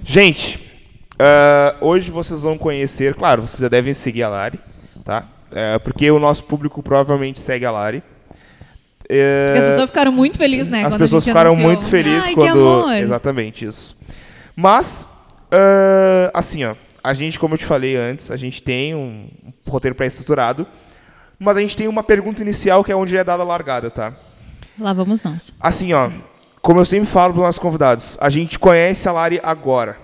Gente, 0.03 0.59
ah, 1.19 1.75
hoje 1.81 2.09
vocês 2.11 2.43
vão 2.43 2.57
conhecer, 2.57 3.13
claro, 3.15 3.41
vocês 3.43 3.59
já 3.59 3.67
devem 3.67 3.93
seguir 3.93 4.23
a 4.23 4.29
Lari, 4.29 4.59
tá? 5.03 5.25
É, 5.51 5.79
porque 5.79 6.09
o 6.09 6.19
nosso 6.19 6.43
público 6.43 6.81
provavelmente 6.81 7.39
segue 7.39 7.65
a 7.65 7.71
Lari. 7.71 8.03
É, 9.13 9.47
Porque 9.47 9.59
as 9.59 9.71
pessoas 9.71 9.89
ficaram 9.89 10.11
muito 10.13 10.37
felizes, 10.37 10.67
né? 10.69 10.85
as 10.85 10.95
pessoas 10.95 11.25
ficaram 11.25 11.51
anunciou. 11.51 11.69
muito 11.69 11.87
felizes 11.87 12.23
Ai, 12.23 12.29
que 12.29 12.35
quando. 12.35 12.93
Exatamente 12.93 13.65
isso. 13.65 13.97
Mas, 14.55 15.05
ah, 15.51 16.31
assim, 16.33 16.63
ó, 16.63 16.75
a 17.03 17.13
gente, 17.13 17.37
como 17.37 17.55
eu 17.55 17.57
te 17.57 17.65
falei 17.65 17.97
antes, 17.97 18.31
a 18.31 18.37
gente 18.37 18.63
tem 18.63 18.95
um 18.95 19.29
roteiro 19.67 19.95
pré-estruturado, 19.95 20.65
mas 21.37 21.57
a 21.57 21.59
gente 21.59 21.75
tem 21.75 21.89
uma 21.89 22.03
pergunta 22.03 22.41
inicial 22.41 22.83
que 22.85 22.91
é 22.91 22.95
onde 22.95 23.17
é 23.17 23.23
dada 23.23 23.43
a 23.43 23.45
largada, 23.45 23.89
tá? 23.89 24.13
Lá 24.79 24.93
vamos 24.93 25.23
nós. 25.23 25.51
Assim, 25.59 25.91
ó, 25.91 26.09
como 26.61 26.79
eu 26.79 26.85
sempre 26.85 27.09
falo 27.09 27.33
para 27.33 27.41
os 27.41 27.45
nossos 27.47 27.59
convidados, 27.59 28.17
a 28.21 28.29
gente 28.29 28.57
conhece 28.57 29.09
a 29.09 29.11
Lari 29.11 29.41
agora, 29.43 29.97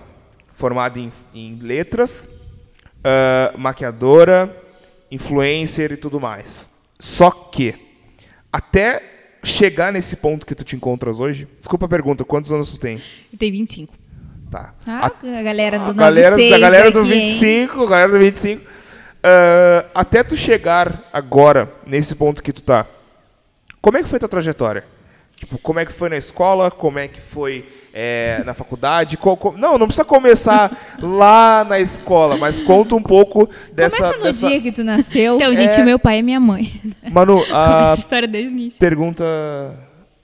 formada 0.52 0.98
em, 0.98 1.10
em 1.34 1.58
letras, 1.62 2.28
ah, 3.02 3.54
maquiadora, 3.56 4.54
influencer 5.10 5.92
e 5.92 5.96
tudo 5.96 6.20
mais. 6.20 6.68
Só 6.98 7.30
que, 7.30 7.74
até 8.52 9.02
chegar 9.44 9.92
nesse 9.92 10.16
ponto 10.16 10.46
que 10.46 10.54
tu 10.54 10.64
te 10.64 10.76
encontras 10.76 11.20
hoje, 11.20 11.48
desculpa 11.58 11.86
a 11.86 11.88
pergunta, 11.88 12.24
quantos 12.24 12.52
anos 12.52 12.72
tu 12.72 12.78
tem? 12.78 13.00
Tem 13.38 13.50
25. 13.50 13.94
Tá. 14.50 14.74
Ah, 14.86 15.06
a 15.06 15.42
galera 15.42 15.78
do 15.78 15.90
a 15.90 15.92
galera, 15.92 16.30
96 16.30 16.50
da 16.50 16.58
galera 16.58 16.90
do 16.90 17.00
aqui, 17.00 17.12
hein? 17.12 17.26
25, 17.26 17.82
a 17.82 17.88
galera 17.88 18.12
do 18.12 18.18
25. 18.18 18.64
ah, 19.22 19.86
até 19.94 20.22
tu 20.22 20.36
chegar 20.36 21.08
agora, 21.12 21.72
nesse 21.86 22.14
ponto 22.14 22.42
que 22.42 22.52
tu 22.52 22.62
tá, 22.62 22.86
como 23.80 23.96
é 23.96 24.02
que 24.02 24.08
foi 24.08 24.18
tua 24.18 24.28
trajetória? 24.28 24.84
Tipo, 25.36 25.58
como 25.58 25.78
é 25.78 25.86
que 25.86 25.92
foi 25.92 26.08
na 26.08 26.16
escola? 26.16 26.70
Como 26.70 26.98
é 26.98 27.06
que 27.06 27.20
foi 27.20 27.68
é, 28.00 28.42
na 28.46 28.54
faculdade? 28.54 29.16
Co- 29.16 29.36
co- 29.36 29.54
não, 29.58 29.76
não 29.76 29.86
precisa 29.86 30.04
começar 30.04 30.70
lá 31.00 31.64
na 31.64 31.80
escola, 31.80 32.36
mas 32.36 32.60
conta 32.60 32.94
um 32.94 33.02
pouco 33.02 33.48
dessa... 33.72 33.96
Começa 33.96 34.18
no 34.18 34.24
dessa... 34.24 34.48
dia 34.48 34.60
que 34.60 34.70
tu 34.70 34.84
nasceu. 34.84 35.34
Então, 35.36 35.54
gente, 35.56 35.80
É. 35.80 35.84
meu 35.84 35.98
pai 35.98 36.18
e 36.20 36.22
minha 36.22 36.38
mãe. 36.38 36.80
Manu, 37.10 37.38
Começa 37.48 37.56
a 37.56 37.92
a 37.92 37.94
história 37.94 38.28
desde 38.28 38.50
o 38.50 38.52
início. 38.52 38.78
pergunta... 38.78 39.24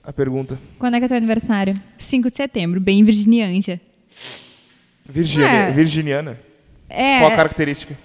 A 0.03 0.13
pergunta. 0.13 0.57
Quando 0.79 0.93
é 0.95 0.99
que 0.99 1.05
é 1.05 1.07
teu 1.07 1.17
aniversário? 1.17 1.73
5 1.97 2.29
de 2.29 2.37
setembro, 2.37 2.79
bem 2.79 3.03
virginianja. 3.03 3.81
Virginia, 5.09 5.47
É. 5.47 5.71
Virginiana. 5.71 6.39
É. 6.87 7.19
Qual 7.19 7.31
a 7.31 7.35
característica? 7.35 7.97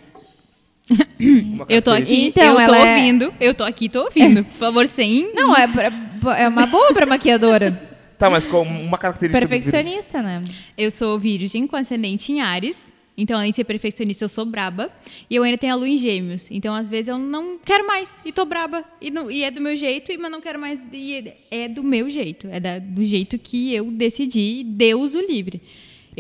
Eu 1.69 1.81
tô 1.83 1.91
aqui, 1.91 2.27
Então, 2.27 2.43
eu 2.45 2.55
tô 2.55 2.61
ela 2.75 2.79
é- 2.79 2.95
ouvindo, 2.97 3.33
eu 3.39 3.55
tô 3.55 3.65
aqui, 3.65 3.89
tô 3.89 4.05
ouvindo. 4.05 4.43
Por 4.45 4.55
favor, 4.57 4.87
sem... 4.89 5.31
Não, 5.35 5.55
é, 5.55 5.69
pra- 5.69 6.39
é 6.39 6.49
uma 6.49 6.67
boa 6.67 6.93
pra 6.93 7.07
maquiadora. 7.07 7.81
Tá, 8.21 8.31
mas 8.31 8.45
com 8.47 8.63
uma 8.63 8.97
característica... 8.99 9.47
Perfeccionista, 9.49 10.23
né? 10.23 10.43
Eu 10.77 10.91
sou 10.91 11.19
virgem 11.19 11.67
com 11.67 11.75
ascendente 11.77 12.31
em 12.31 12.41
Ares, 12.41 12.95
Então, 13.17 13.37
além 13.37 13.51
de 13.51 13.57
ser 13.57 13.65
perfeccionista, 13.65 14.25
eu 14.25 14.29
sou 14.29 14.47
braba. 14.47 14.91
E 15.29 15.37
eu 15.37 15.43
ainda 15.43 15.59
tenho 15.59 15.73
a 15.75 15.77
lua 15.77 15.89
em 15.89 15.97
gêmeos. 15.99 16.47
Então, 16.51 16.75
às 16.75 16.89
vezes, 16.89 17.09
eu 17.09 17.19
não 17.19 17.59
quero 17.59 17.87
mais. 17.87 18.17
E 18.25 18.33
tô 18.33 18.45
braba. 18.47 18.83
E, 19.01 19.11
não- 19.11 19.31
e 19.31 19.43
é 19.45 19.51
do 19.51 19.61
meu 19.61 19.75
jeito, 19.77 20.11
e- 20.13 20.17
mas 20.17 20.31
não 20.31 20.41
quero 20.41 20.59
mais. 20.59 20.83
E 20.93 21.33
é 21.51 21.69
do 21.69 21.83
meu 21.83 22.09
jeito. 22.09 22.47
É 22.51 22.59
da- 22.61 22.79
do 22.79 23.05
jeito 23.05 23.39
que 23.39 23.75
eu 23.75 23.91
decidi. 23.91 24.63
Deus 24.65 25.15
o 25.15 25.21
livre. 25.21 25.61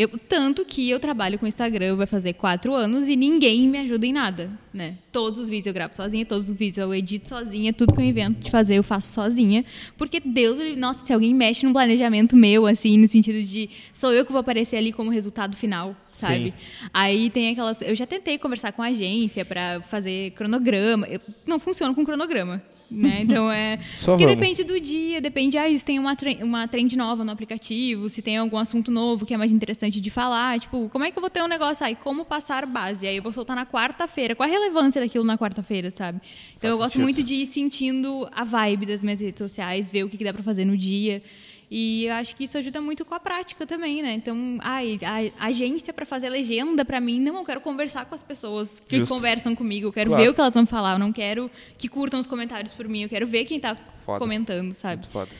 Eu, 0.00 0.09
tanto 0.09 0.64
que 0.64 0.88
eu 0.88 0.99
trabalho 0.99 1.38
com 1.38 1.47
Instagram, 1.47 1.95
vai 1.95 2.07
fazer 2.07 2.33
quatro 2.33 2.75
anos 2.75 3.07
e 3.07 3.14
ninguém 3.14 3.69
me 3.69 3.76
ajuda 3.76 4.07
em 4.07 4.14
nada, 4.14 4.50
né? 4.73 4.97
Todos 5.12 5.38
os 5.38 5.47
vídeos 5.47 5.66
eu 5.66 5.75
gravo 5.75 5.95
sozinha, 5.95 6.25
todos 6.25 6.49
os 6.49 6.57
vídeos 6.57 6.78
eu 6.78 6.95
edito 6.95 7.28
sozinha, 7.28 7.71
tudo 7.71 7.95
que 7.95 8.00
eu 8.00 8.04
invento 8.07 8.40
de 8.40 8.50
fazer 8.50 8.76
eu 8.76 8.83
faço 8.83 9.12
sozinha, 9.12 9.62
porque 9.99 10.19
Deus, 10.19 10.59
nossa, 10.78 11.04
se 11.04 11.12
alguém 11.12 11.35
mexe 11.35 11.66
num 11.66 11.73
planejamento 11.75 12.35
meu, 12.35 12.66
assim, 12.66 12.97
no 12.97 13.07
sentido 13.07 13.42
de 13.47 13.69
sou 13.92 14.11
eu 14.11 14.25
que 14.25 14.33
vou 14.33 14.40
aparecer 14.40 14.78
ali 14.78 14.90
como 14.90 15.11
resultado 15.11 15.54
final, 15.54 15.95
sabe? 16.14 16.54
Aí 16.95 17.28
tem 17.28 17.50
aquelas, 17.50 17.83
eu 17.83 17.95
já 17.95 18.07
tentei 18.07 18.38
conversar 18.38 18.73
com 18.73 18.80
a 18.80 18.87
agência 18.87 19.45
para 19.45 19.83
fazer 19.83 20.30
cronograma, 20.30 21.07
eu 21.09 21.21
não 21.45 21.59
funciona 21.59 21.95
com 21.95 22.07
cronograma. 22.07 22.62
Né? 22.90 23.20
Então 23.23 23.50
é. 23.50 23.78
Só 23.99 24.16
vamos. 24.16 24.35
depende 24.35 24.64
do 24.64 24.80
dia, 24.80 25.20
depende 25.20 25.56
ah, 25.56 25.68
se 25.70 25.85
tem 25.85 25.99
uma, 25.99 26.16
uma 26.42 26.66
trend 26.66 26.97
nova 26.97 27.25
no 27.25 27.30
aplicativo, 27.30 28.09
se 28.09 28.20
tem 28.20 28.37
algum 28.37 28.59
assunto 28.59 28.90
novo 28.90 29.25
que 29.25 29.32
é 29.32 29.37
mais 29.37 29.52
interessante 29.52 30.00
de 30.00 30.11
falar. 30.11 30.59
Tipo, 30.59 30.88
como 30.88 31.04
é 31.04 31.11
que 31.11 31.16
eu 31.16 31.20
vou 31.20 31.30
ter 31.30 31.42
um 31.42 31.47
negócio 31.47 31.87
aí? 31.87 31.94
Como 31.94 32.25
passar 32.25 32.66
base? 32.66 33.06
Aí 33.06 33.16
eu 33.16 33.23
vou 33.23 33.32
soltar 33.32 33.54
na 33.54 33.64
quarta-feira. 33.64 34.35
Qual 34.35 34.49
a 34.49 34.50
relevância 34.50 35.00
daquilo 35.00 35.25
na 35.25 35.38
quarta-feira, 35.38 35.90
sabe? 35.90 36.20
Então 36.56 36.68
Faz 36.68 36.73
eu 36.73 36.78
gosto 36.78 36.92
sentido. 36.94 37.02
muito 37.04 37.23
de 37.23 37.35
ir 37.35 37.47
sentindo 37.47 38.28
a 38.32 38.42
vibe 38.42 38.87
das 38.87 39.02
minhas 39.04 39.20
redes 39.20 39.38
sociais, 39.38 39.90
ver 39.90 40.04
o 40.04 40.09
que, 40.09 40.16
que 40.16 40.25
dá 40.25 40.32
pra 40.32 40.42
fazer 40.42 40.64
no 40.64 40.76
dia. 40.76 41.23
E 41.70 42.06
eu 42.06 42.14
acho 42.14 42.34
que 42.34 42.42
isso 42.44 42.58
ajuda 42.58 42.80
muito 42.80 43.04
com 43.04 43.14
a 43.14 43.20
prática 43.20 43.64
também, 43.64 44.02
né? 44.02 44.12
Então, 44.14 44.58
ai, 44.60 44.98
a, 45.38 45.46
agência 45.46 45.92
para 45.92 46.04
fazer 46.04 46.28
legenda 46.28 46.84
para 46.84 47.00
mim, 47.00 47.20
não, 47.20 47.36
eu 47.36 47.44
quero 47.44 47.60
conversar 47.60 48.06
com 48.06 48.14
as 48.14 48.22
pessoas 48.24 48.82
que 48.88 48.98
Justo. 48.98 49.14
conversam 49.14 49.54
comigo, 49.54 49.86
eu 49.86 49.92
quero 49.92 50.10
Claro. 50.10 50.22
ver 50.24 50.28
o 50.30 50.34
que 50.34 50.40
elas 50.40 50.54
vão 50.54 50.66
falar, 50.66 50.94
eu 50.94 50.98
não 50.98 51.12
quero 51.12 51.48
que 51.78 51.86
curtam 51.88 52.18
os 52.18 52.26
comentários 52.26 52.72
por 52.72 52.88
mim, 52.88 53.02
eu 53.02 53.08
quero 53.08 53.24
ver 53.24 53.44
quem 53.44 53.60
tá 53.60 53.76
Foda. 54.04 54.18
comentando, 54.18 54.72
sabe? 54.74 54.96
Muito 54.96 55.10
foda. 55.10 55.30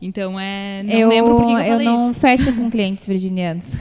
Então 0.00 0.38
é. 0.38 0.82
Não 0.84 0.92
eu 0.94 1.08
lembro 1.08 1.36
por 1.36 1.46
que 1.46 1.52
eu 1.52 1.58
eu 1.58 1.66
falei 1.72 1.84
não 1.86 2.10
isso. 2.12 2.20
fecho 2.20 2.52
com 2.54 2.70
clientes 2.70 3.04
virginianos. 3.04 3.74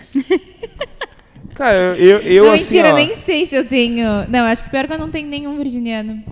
Cara, 1.56 1.78
eu, 1.78 1.96
eu, 1.96 2.20
eu, 2.22 2.46
não, 2.46 2.54
assim, 2.54 2.64
mentira, 2.78 2.94
ó, 2.94 2.96
nem 2.96 3.16
sei 3.18 3.46
se 3.46 3.56
eu 3.56 3.66
tenho. 3.66 4.08
Não, 4.30 4.46
acho 4.46 4.64
que 4.64 4.70
pior 4.70 4.88
que 4.88 4.94
eu 4.94 4.98
não 4.98 5.10
tenho 5.12 5.28
nenhum 5.28 5.58
virginiano. 5.58 6.24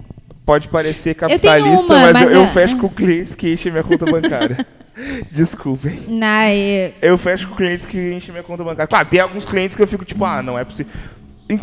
Pode 0.48 0.70
parecer 0.70 1.14
capitalista, 1.14 1.86
uma, 1.86 1.96
mas, 2.06 2.14
mas 2.14 2.24
eu, 2.32 2.36
eu 2.38 2.44
é- 2.44 2.48
fecho 2.48 2.78
com 2.78 2.88
clientes 2.90 3.36
que 3.36 3.52
enchem 3.54 3.70
minha 3.72 3.84
conta 3.84 4.06
bancária. 4.06 4.66
Desculpem. 5.30 6.06
Na, 6.08 6.52
eu- 6.56 6.94
Eu 7.02 7.18
fecho 7.18 7.50
com 7.50 7.56
clientes 7.56 7.86
que 7.86 8.14
enchem 8.14 8.32
minha 8.32 8.44
conta 8.44 8.64
bancária. 8.64 8.88
Claro, 8.88 9.08
tem 9.10 9.20
alguns 9.20 9.44
clientes 9.46 9.76
que 9.76 9.84
eu 9.84 9.88
fico 9.88 10.06
tipo, 10.06 10.24
ah, 10.26 10.42
não 10.42 10.58
é 10.58 10.64
possível. 10.64 10.92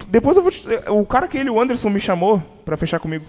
Depois 0.09 0.37
eu 0.37 0.43
vou 0.43 0.53
te... 0.53 0.67
O 0.89 1.05
cara 1.05 1.27
que 1.27 1.37
ele, 1.39 1.49
o 1.51 1.61
Anderson, 1.61 1.89
me 1.91 1.99
chamou 1.99 2.41
pra 2.65 2.77
fechar 2.77 2.99
comigo. 3.01 3.25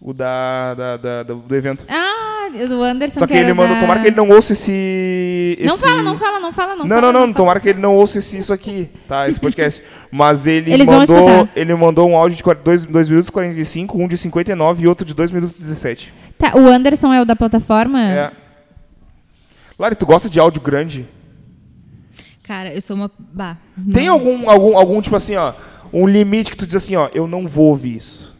O 0.00 0.12
da, 0.12 0.74
da, 0.74 0.96
da- 0.96 1.22
do, 1.22 1.36
do 1.36 1.56
evento. 1.56 1.86
Ah, 1.88 2.35
do 2.68 2.82
Anderson. 2.82 3.18
Só 3.20 3.26
que 3.26 3.34
era 3.34 3.42
ele 3.44 3.52
mandou, 3.52 3.74
da- 3.74 3.80
tomara 3.80 4.00
que 4.00 4.06
ele 4.08 4.16
não 4.16 4.28
ouça 4.28 4.52
esse. 4.52 5.58
Não 5.64 5.74
esse- 5.74 5.82
fala, 5.82 6.02
não 6.02 6.16
fala, 6.16 6.40
não 6.40 6.52
fala, 6.52 6.76
não 6.76 6.84
Não, 6.86 6.96
fala. 6.96 7.00
não, 7.00 7.12
não, 7.12 7.20
fala. 7.20 7.34
tomara 7.34 7.60
que 7.60 7.68
ele 7.68 7.80
não 7.80 7.94
ouça 7.96 8.18
esse, 8.18 8.38
isso 8.38 8.52
aqui, 8.52 8.88
tá? 9.08 9.28
Esse 9.28 9.38
podcast. 9.40 9.82
Mas 10.10 10.46
ele 10.46 10.72
Eles 10.72 10.86
mandou. 10.88 11.48
Ele 11.54 11.74
mandou 11.74 12.08
um 12.08 12.16
áudio 12.16 12.36
de 12.36 12.42
2 12.62 13.08
minutos 13.08 13.28
e 13.28 13.32
45, 13.32 13.98
um 14.02 14.08
de 14.08 14.16
59 14.16 14.84
e 14.84 14.88
outro 14.88 15.04
de 15.04 15.14
2 15.14 15.30
minutos 15.30 15.58
e 15.58 15.62
17. 15.62 16.12
Tá, 16.38 16.52
o 16.56 16.66
Anderson 16.66 17.12
é 17.12 17.20
o 17.20 17.24
da 17.24 17.34
plataforma? 17.36 18.00
É. 18.02 18.32
Lari, 19.78 19.94
tu 19.96 20.06
gosta 20.06 20.28
de 20.30 20.38
áudio 20.40 20.60
grande? 20.62 21.06
Cara, 22.42 22.72
eu 22.72 22.80
sou 22.80 22.96
uma. 22.96 23.10
Bah, 23.18 23.56
Tem 23.92 24.06
não. 24.06 24.14
algum, 24.14 24.48
algum, 24.48 24.76
algum, 24.76 25.00
tipo 25.02 25.16
assim, 25.16 25.34
ó, 25.36 25.52
um 25.92 26.06
limite 26.06 26.50
que 26.50 26.56
tu 26.56 26.64
diz 26.66 26.76
assim, 26.76 26.94
ó, 26.96 27.08
eu 27.12 27.26
não 27.26 27.46
vou 27.46 27.66
ouvir 27.70 27.96
isso. 27.96 28.34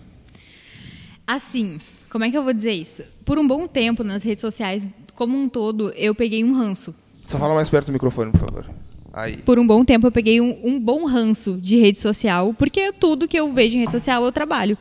Assim, 1.27 1.79
como 2.09 2.25
é 2.25 2.31
que 2.31 2.39
eu 2.39 2.45
vou 2.45 2.53
dizer 2.53 2.71
isso? 2.73 3.03
Por 3.27 3.41
um 3.41 3.47
bom 3.47 3.67
tempo 3.67 4.05
nas 4.05 4.23
redes 4.23 4.41
sociais, 4.41 4.89
como 5.17 5.37
um 5.37 5.49
todo, 5.49 5.93
eu 5.97 6.15
peguei 6.15 6.45
um 6.45 6.53
ranço. 6.53 6.95
Só 7.27 7.37
fala 7.41 7.57
mais 7.57 7.69
perto 7.69 7.89
do 7.89 7.93
microfone, 7.93 8.31
por 8.31 8.39
favor. 8.39 8.71
Aí. 9.13 9.39
Por 9.39 9.59
um 9.59 9.67
bom 9.67 9.85
tempo 9.85 10.07
eu 10.07 10.13
peguei 10.13 10.41
um, 10.41 10.57
um 10.63 10.79
bom 10.79 11.07
ranço 11.07 11.55
de 11.61 11.77
rede 11.77 11.99
social, 11.99 12.55
porque 12.55 12.93
tudo 12.93 13.27
que 13.27 13.37
eu 13.37 13.53
vejo 13.53 13.77
em 13.77 13.81
rede 13.81 13.91
social 13.91 14.25
eu 14.25 14.31
trabalho. 14.31 14.79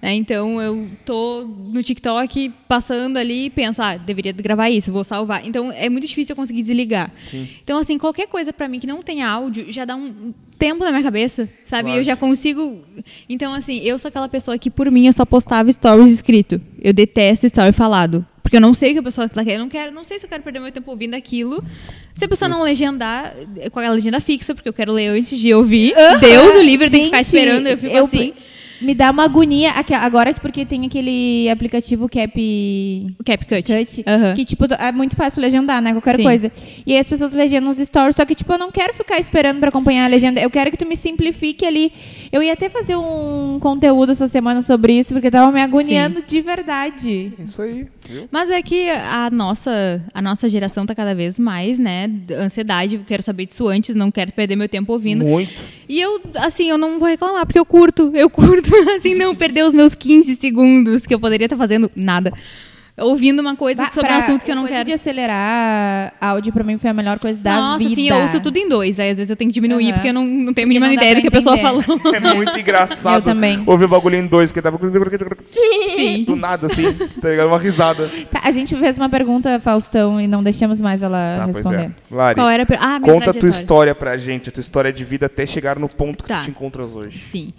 Né? 0.00 0.14
Então 0.14 0.60
eu 0.60 0.88
tô 1.04 1.42
no 1.42 1.82
TikTok 1.82 2.50
passando 2.68 3.16
ali 3.16 3.46
e 3.46 3.50
penso, 3.50 3.82
ah, 3.82 3.96
deveria 3.96 4.32
gravar 4.32 4.70
isso, 4.70 4.92
vou 4.92 5.04
salvar. 5.04 5.46
Então 5.46 5.72
é 5.72 5.88
muito 5.88 6.06
difícil 6.06 6.32
eu 6.32 6.36
conseguir 6.36 6.62
desligar. 6.62 7.10
Então, 7.62 7.78
assim, 7.78 7.98
qualquer 7.98 8.28
coisa 8.28 8.52
pra 8.52 8.68
mim 8.68 8.78
que 8.78 8.86
não 8.86 9.02
tenha 9.02 9.28
áudio 9.28 9.70
já 9.70 9.84
dá 9.84 9.96
um 9.96 10.32
tempo 10.58 10.84
na 10.84 10.90
minha 10.90 11.02
cabeça, 11.02 11.48
sabe? 11.64 11.84
Claro. 11.84 12.00
Eu 12.00 12.04
já 12.04 12.16
consigo. 12.16 12.82
Então, 13.28 13.52
assim, 13.52 13.80
eu 13.80 13.98
sou 13.98 14.08
aquela 14.08 14.28
pessoa 14.28 14.58
que 14.58 14.70
por 14.70 14.90
mim 14.90 15.06
eu 15.06 15.12
só 15.12 15.24
postava 15.24 15.70
stories 15.70 16.10
escrito. 16.10 16.60
Eu 16.80 16.92
detesto 16.92 17.46
story 17.46 17.72
falado. 17.72 18.24
Porque 18.42 18.56
eu 18.56 18.62
não 18.62 18.72
sei 18.72 18.90
o 18.90 18.92
que 18.94 18.98
a 19.00 19.02
pessoa 19.02 19.28
tá 19.28 19.44
querendo. 19.44 19.60
Eu 19.60 19.64
não 19.64 19.68
quero, 19.68 19.92
não 19.92 20.04
sei 20.04 20.18
se 20.18 20.24
eu 20.24 20.28
quero 20.28 20.42
perder 20.42 20.58
meu 20.58 20.72
tempo 20.72 20.90
ouvindo 20.90 21.14
aquilo. 21.14 21.62
Se 22.14 22.24
a 22.24 22.28
pessoa 22.28 22.48
não 22.48 22.62
legendar 22.62 23.34
com 23.70 23.78
a 23.78 23.90
legenda 23.90 24.20
fixa, 24.20 24.54
porque 24.54 24.68
eu 24.68 24.72
quero 24.72 24.90
ler 24.90 25.08
antes 25.08 25.38
de 25.38 25.52
ouvir. 25.52 25.94
Deus 26.18 26.54
o 26.54 26.62
livre, 26.62 26.86
eu 26.86 26.90
tenho 26.90 27.02
que 27.02 27.10
ficar 27.10 27.20
esperando, 27.20 27.66
eu 27.66 27.76
fico 27.76 27.96
assim. 27.96 28.32
Me 28.80 28.94
dá 28.94 29.10
uma 29.10 29.24
agonia. 29.24 29.72
Agora, 30.00 30.32
porque 30.34 30.64
tem 30.64 30.86
aquele 30.86 31.48
aplicativo 31.50 32.08
Cap. 32.08 32.32
O 33.18 33.24
CapCut. 33.24 33.62
Cut, 33.72 34.04
Aham. 34.06 34.34
que, 34.34 34.44
tipo, 34.44 34.64
é 34.72 34.92
muito 34.92 35.16
fácil 35.16 35.42
legendar, 35.42 35.80
né? 35.82 35.92
Qualquer 35.92 36.16
Sim. 36.16 36.22
coisa. 36.22 36.52
E 36.86 36.92
aí 36.92 36.98
as 36.98 37.08
pessoas 37.08 37.32
legendam 37.32 37.70
os 37.70 37.78
stories, 37.78 38.16
só 38.16 38.24
que, 38.24 38.34
tipo, 38.34 38.52
eu 38.52 38.58
não 38.58 38.70
quero 38.70 38.94
ficar 38.94 39.18
esperando 39.18 39.58
pra 39.58 39.68
acompanhar 39.68 40.04
a 40.04 40.08
legenda. 40.08 40.40
Eu 40.40 40.50
quero 40.50 40.70
que 40.70 40.76
tu 40.76 40.86
me 40.86 40.96
simplifique 40.96 41.64
ali. 41.64 41.92
Eu 42.30 42.42
ia 42.42 42.52
até 42.52 42.68
fazer 42.68 42.96
um 42.96 43.58
conteúdo 43.60 44.12
essa 44.12 44.28
semana 44.28 44.62
sobre 44.62 44.98
isso, 44.98 45.12
porque 45.14 45.30
tava 45.30 45.50
me 45.50 45.60
agoniando 45.60 46.22
de 46.22 46.40
verdade. 46.40 47.32
Isso 47.38 47.62
aí, 47.62 47.86
viu? 48.08 48.28
Mas 48.30 48.50
é 48.50 48.62
que 48.62 48.88
a 48.90 49.30
nossa, 49.30 50.02
a 50.12 50.22
nossa 50.22 50.48
geração 50.48 50.86
tá 50.86 50.94
cada 50.94 51.14
vez 51.14 51.38
mais, 51.38 51.78
né? 51.78 52.10
Ansiedade, 52.30 53.00
quero 53.06 53.22
saber 53.22 53.46
disso 53.46 53.68
antes, 53.68 53.94
não 53.94 54.10
quero 54.10 54.32
perder 54.32 54.56
meu 54.56 54.68
tempo 54.68 54.92
ouvindo. 54.92 55.24
Muito. 55.24 55.52
E 55.88 56.00
eu, 56.00 56.20
assim, 56.34 56.68
eu 56.68 56.76
não 56.76 56.98
vou 56.98 57.08
reclamar, 57.08 57.46
porque 57.46 57.58
eu 57.58 57.64
curto. 57.64 58.10
Eu 58.14 58.28
curto, 58.28 58.70
assim, 58.96 59.14
não 59.14 59.34
perder 59.34 59.64
os 59.64 59.74
meus 59.74 59.94
15 59.94 60.36
segundos 60.36 61.06
que 61.06 61.14
eu 61.14 61.20
poderia 61.20 61.46
estar 61.46 61.56
fazendo 61.56 61.90
nada. 61.94 62.32
Ouvindo 62.98 63.40
uma 63.40 63.54
coisa 63.56 63.82
Bah, 63.84 63.90
sobre 63.92 64.12
um 64.12 64.16
assunto 64.16 64.44
que 64.44 64.50
eu 64.50 64.56
não 64.56 64.62
coisa 64.62 64.76
quero. 64.78 64.86
de 64.86 64.92
acelerar 64.92 66.12
áudio 66.20 66.52
pra 66.52 66.64
mim 66.64 66.78
foi 66.78 66.90
a 66.90 66.94
melhor 66.94 67.18
coisa 67.18 67.40
da 67.40 67.54
Nossa, 67.56 67.78
vida. 67.78 67.94
sim, 67.94 68.08
eu 68.08 68.16
ouço 68.16 68.40
tudo 68.40 68.56
em 68.56 68.68
dois. 68.68 68.98
Aí 68.98 69.10
às 69.10 69.18
vezes 69.18 69.30
eu 69.30 69.36
tenho 69.36 69.50
que 69.50 69.54
diminuir, 69.54 69.86
Aham. 69.86 69.92
porque 69.94 70.08
eu 70.08 70.12
não, 70.14 70.24
não 70.26 70.52
tenho 70.54 70.66
a 70.66 70.68
mínima 70.68 70.92
ideia 70.92 71.14
do 71.14 71.20
que 71.20 71.28
a 71.28 71.30
pessoa 71.30 71.56
falou. 71.58 71.82
É 72.14 72.34
muito 72.34 72.58
engraçado 72.58 73.16
Eu 73.16 73.22
também. 73.22 73.62
ouvir 73.66 73.84
o 73.84 73.88
bagulho 73.88 74.16
em 74.16 74.26
dois, 74.26 74.50
que 74.52 74.60
tava 74.60 74.78
Sim. 75.96 76.24
do 76.24 76.36
nada, 76.36 76.66
assim, 76.66 76.92
tá 77.20 77.28
ligado? 77.30 77.46
Uma 77.48 77.58
risada. 77.58 78.10
Tá, 78.30 78.40
a 78.44 78.50
gente 78.50 78.74
fez 78.76 78.96
uma 78.96 79.08
pergunta, 79.08 79.60
Faustão, 79.60 80.20
e 80.20 80.26
não 80.26 80.42
deixamos 80.42 80.80
mais 80.80 81.02
ela 81.02 81.36
Tá, 81.38 81.44
pois 81.44 81.56
responder. 81.56 81.82
é. 82.10 82.14
Lari, 82.14 82.34
Qual 82.34 82.48
era 82.48 82.62
a 82.62 82.66
per... 82.66 82.78
Ah, 82.80 83.00
conta 83.00 83.30
a 83.30 83.34
tua 83.34 83.48
história 83.48 83.94
pra 83.94 84.16
gente, 84.16 84.48
a 84.48 84.52
tua 84.52 84.60
história 84.60 84.92
de 84.92 85.04
vida 85.04 85.26
até 85.26 85.46
chegar 85.46 85.78
no 85.78 85.88
ponto 85.88 86.22
que 86.24 86.28
Tá. 86.28 86.38
tu 86.38 86.44
te 86.44 86.50
encontras 86.50 86.92
hoje. 86.94 87.18
Sim. 87.20 87.52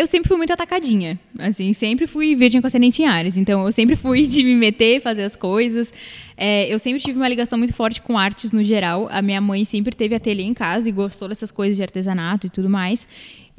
Eu 0.00 0.06
sempre 0.06 0.28
fui 0.28 0.36
muito 0.38 0.52
atacadinha, 0.52 1.18
assim, 1.38 1.72
sempre 1.72 2.06
fui 2.06 2.34
virgem 2.34 2.60
com 2.60 2.66
ascendente 2.66 3.02
em 3.02 3.06
Ares, 3.06 3.36
então 3.36 3.66
eu 3.66 3.72
sempre 3.72 3.96
fui 3.96 4.26
de 4.26 4.42
me 4.42 4.54
meter, 4.54 5.00
fazer 5.02 5.22
as 5.24 5.36
coisas. 5.36 5.92
É, 6.36 6.72
eu 6.72 6.78
sempre 6.78 7.00
tive 7.00 7.18
uma 7.18 7.28
ligação 7.28 7.58
muito 7.58 7.74
forte 7.74 8.00
com 8.00 8.16
artes 8.16 8.50
no 8.50 8.62
geral. 8.64 9.08
A 9.10 9.20
minha 9.20 9.40
mãe 9.40 9.64
sempre 9.64 9.94
teve 9.94 10.14
ateliê 10.14 10.44
em 10.44 10.54
casa 10.54 10.88
e 10.88 10.92
gostou 10.92 11.28
dessas 11.28 11.50
coisas 11.50 11.76
de 11.76 11.82
artesanato 11.82 12.46
e 12.46 12.50
tudo 12.50 12.70
mais. 12.70 13.06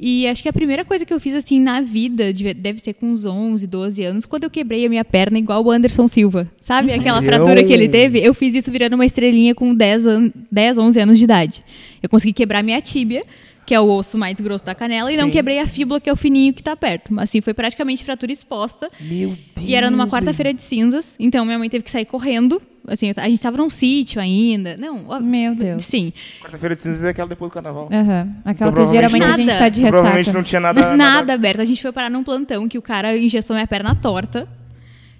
E 0.00 0.26
acho 0.26 0.42
que 0.42 0.48
a 0.48 0.52
primeira 0.52 0.84
coisa 0.84 1.04
que 1.06 1.14
eu 1.14 1.20
fiz 1.20 1.32
assim 1.32 1.60
na 1.60 1.80
vida 1.80 2.32
deve- 2.56 2.80
ser 2.80 2.94
com 2.94 3.12
uns 3.12 3.24
11, 3.24 3.64
12 3.68 4.02
anos, 4.02 4.26
quando 4.26 4.42
eu 4.42 4.50
quebrei 4.50 4.84
a 4.84 4.88
minha 4.88 5.04
perna 5.04 5.38
igual 5.38 5.64
o 5.64 5.70
Anderson 5.70 6.08
Silva. 6.08 6.50
Sabe 6.60 6.90
aquela 6.90 7.22
fratura 7.22 7.62
que 7.62 7.72
ele 7.72 7.88
teve? 7.88 8.18
Eu 8.18 8.34
fiz 8.34 8.52
isso 8.52 8.68
virando 8.72 8.94
uma 8.94 9.06
estrelinha 9.06 9.54
com 9.54 9.72
10, 9.72 10.06
an 10.08 10.32
10 10.50 10.76
11 10.78 10.98
anos 10.98 11.18
de 11.18 11.24
idade. 11.24 11.62
Eu 12.02 12.08
consegui 12.08 12.32
quebrar 12.32 12.64
minha 12.64 12.80
tíbia, 12.82 13.22
que 13.72 13.76
é 13.76 13.80
o 13.80 13.88
osso 13.88 14.18
mais 14.18 14.38
grosso 14.38 14.62
da 14.66 14.74
canela, 14.74 15.10
e 15.10 15.16
não 15.16 15.24
Sim. 15.24 15.30
quebrei 15.30 15.58
a 15.58 15.66
fíbula, 15.66 15.98
que 15.98 16.10
é 16.10 16.12
o 16.12 16.16
fininho 16.16 16.52
que 16.52 16.60
está 16.60 16.76
perto. 16.76 17.18
Assim, 17.18 17.40
foi 17.40 17.54
praticamente 17.54 18.04
fratura 18.04 18.30
exposta. 18.30 18.86
Meu 19.00 19.28
Deus. 19.30 19.66
E 19.66 19.74
era 19.74 19.90
numa 19.90 20.06
quarta-feira 20.06 20.52
de 20.52 20.62
cinzas, 20.62 21.16
então 21.18 21.42
minha 21.46 21.58
mãe 21.58 21.70
teve 21.70 21.82
que 21.82 21.90
sair 21.90 22.04
correndo. 22.04 22.60
Assim, 22.86 23.14
a 23.16 23.28
gente 23.30 23.40
tava 23.40 23.56
num 23.56 23.70
sítio 23.70 24.20
ainda. 24.20 24.76
Não, 24.76 25.06
ó, 25.08 25.18
Meu 25.20 25.54
Deus. 25.54 25.84
sim. 25.86 26.12
Quarta-feira 26.42 26.76
de 26.76 26.82
cinzas 26.82 27.02
é 27.02 27.08
aquela 27.08 27.28
depois 27.30 27.50
do 27.50 27.54
carnaval. 27.54 27.88
Aham. 27.90 28.28
Aquela 28.44 28.70
Então, 28.72 28.84
que 28.84 28.90
geralmente 28.90 29.22
a 29.22 29.24
provavelmente 29.24 29.36
gente 29.36 29.46
nada. 29.46 29.58
tá 29.58 29.68
de 29.70 29.80
Provavelmente 29.80 30.16
ressaca. 30.18 30.36
não 30.38 30.42
tinha 30.44 30.60
nada. 30.60 30.94
Nada, 30.96 31.32
aberto. 31.32 31.60
A 31.60 31.64
gente 31.64 31.80
foi 31.80 31.92
parar 31.92 32.10
num 32.10 32.22
plantão 32.22 32.68
que 32.68 32.76
o 32.76 32.82
cara 32.82 33.16
engessou 33.16 33.54
minha 33.56 33.66
perna 33.66 33.94
torta. 33.94 34.46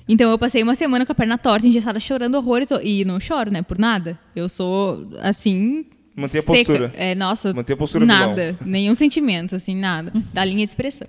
Então 0.06 0.30
eu 0.30 0.38
passei 0.38 0.62
uma 0.62 0.74
semana 0.74 1.06
com 1.06 1.12
a 1.12 1.14
perna 1.14 1.38
torta, 1.38 1.66
engessada, 1.66 1.98
chorando 1.98 2.34
horrores. 2.34 2.68
E 2.82 3.02
não 3.06 3.18
choro, 3.18 3.50
né? 3.50 3.62
Por 3.62 3.78
nada. 3.78 4.18
Eu 4.36 4.46
sou, 4.48 5.06
assim. 5.22 5.86
Manter 6.14 6.38
a 6.38 6.42
seca. 6.42 6.54
postura. 6.54 6.92
É, 6.94 7.14
nossa. 7.14 7.52
Manter 7.54 7.72
a 7.72 7.76
postura 7.76 8.04
Nada. 8.04 8.56
Nenhum 8.64 8.94
sentimento, 8.94 9.56
assim, 9.56 9.74
nada. 9.74 10.12
Da 10.32 10.44
linha 10.44 10.58
de 10.64 10.70
expressão. 10.70 11.08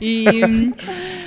E, 0.00 0.24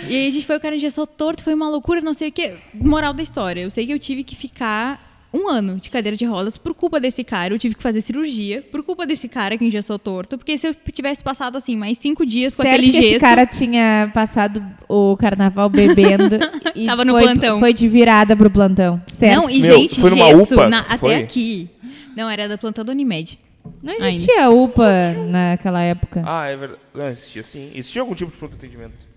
e 0.08 0.16
aí 0.16 0.28
a 0.28 0.32
gente 0.32 0.46
foi, 0.46 0.58
o 0.58 0.60
cara 0.60 0.76
engessou 0.76 1.06
torto, 1.06 1.44
foi 1.44 1.54
uma 1.54 1.70
loucura, 1.70 2.02
não 2.02 2.14
sei 2.14 2.30
o 2.30 2.32
quê. 2.32 2.54
Moral 2.74 3.14
da 3.14 3.22
história. 3.22 3.62
Eu 3.62 3.70
sei 3.70 3.86
que 3.86 3.94
eu 3.94 4.00
tive 4.00 4.24
que 4.24 4.36
ficar 4.36 5.12
um 5.32 5.50
ano 5.50 5.80
de 5.80 5.90
cadeira 5.90 6.16
de 6.16 6.26
rodas 6.26 6.58
por 6.58 6.74
culpa 6.76 7.00
desse 7.00 7.24
cara. 7.24 7.54
Eu 7.54 7.60
tive 7.60 7.76
que 7.76 7.82
fazer 7.84 8.02
cirurgia 8.02 8.64
por 8.72 8.84
culpa 8.84 9.06
desse 9.06 9.28
cara 9.28 9.58
que 9.58 9.66
engessou 9.66 9.98
torto. 10.00 10.38
Porque 10.38 10.58
se 10.58 10.68
eu 10.68 10.76
tivesse 10.92 11.24
passado, 11.24 11.56
assim, 11.56 11.76
mais 11.76 11.98
cinco 12.00 12.26
dias 12.26 12.56
com 12.56 12.64
certo 12.64 12.76
aquele 12.76 12.92
que 12.92 12.98
gesso... 12.98 13.08
esse 13.16 13.20
cara 13.20 13.46
tinha 13.46 14.12
passado 14.14 14.64
o 14.88 15.16
carnaval 15.18 15.70
bebendo 15.70 16.38
e 16.76 16.86
Tava 16.86 17.04
no 17.06 17.14
foi, 17.14 17.24
plantão. 17.24 17.60
foi 17.60 17.74
de 17.74 17.88
virada 17.88 18.36
pro 18.36 18.50
plantão. 18.50 19.02
Certo. 19.08 19.36
Não, 19.42 19.50
e 19.50 19.60
Meu, 19.62 19.72
gente, 19.76 20.00
foi 20.02 20.12
gesso 20.18 20.54
UPA 20.56 20.70
na- 20.70 20.80
até 20.82 20.98
foi? 20.98 21.16
aqui. 21.16 21.70
Não, 22.16 22.30
era 22.30 22.48
da 22.48 22.58
plantão 22.58 22.84
do 22.84 22.92
Unimed. 22.92 23.40
Não 23.82 23.94
existia 23.94 24.50
UPA 24.50 25.14
naquela 25.30 25.82
época. 25.82 26.24
Ah, 26.26 26.48
é 26.48 26.58
verdade. 26.58 26.82
Não, 26.94 27.08
existia 27.08 27.44
sim. 27.44 27.72
Existia 27.74 28.02
algum 28.02 28.14
tipo 28.14 28.32
de 28.32 28.38
pronto 28.38 28.56
atendimento. 28.56 29.14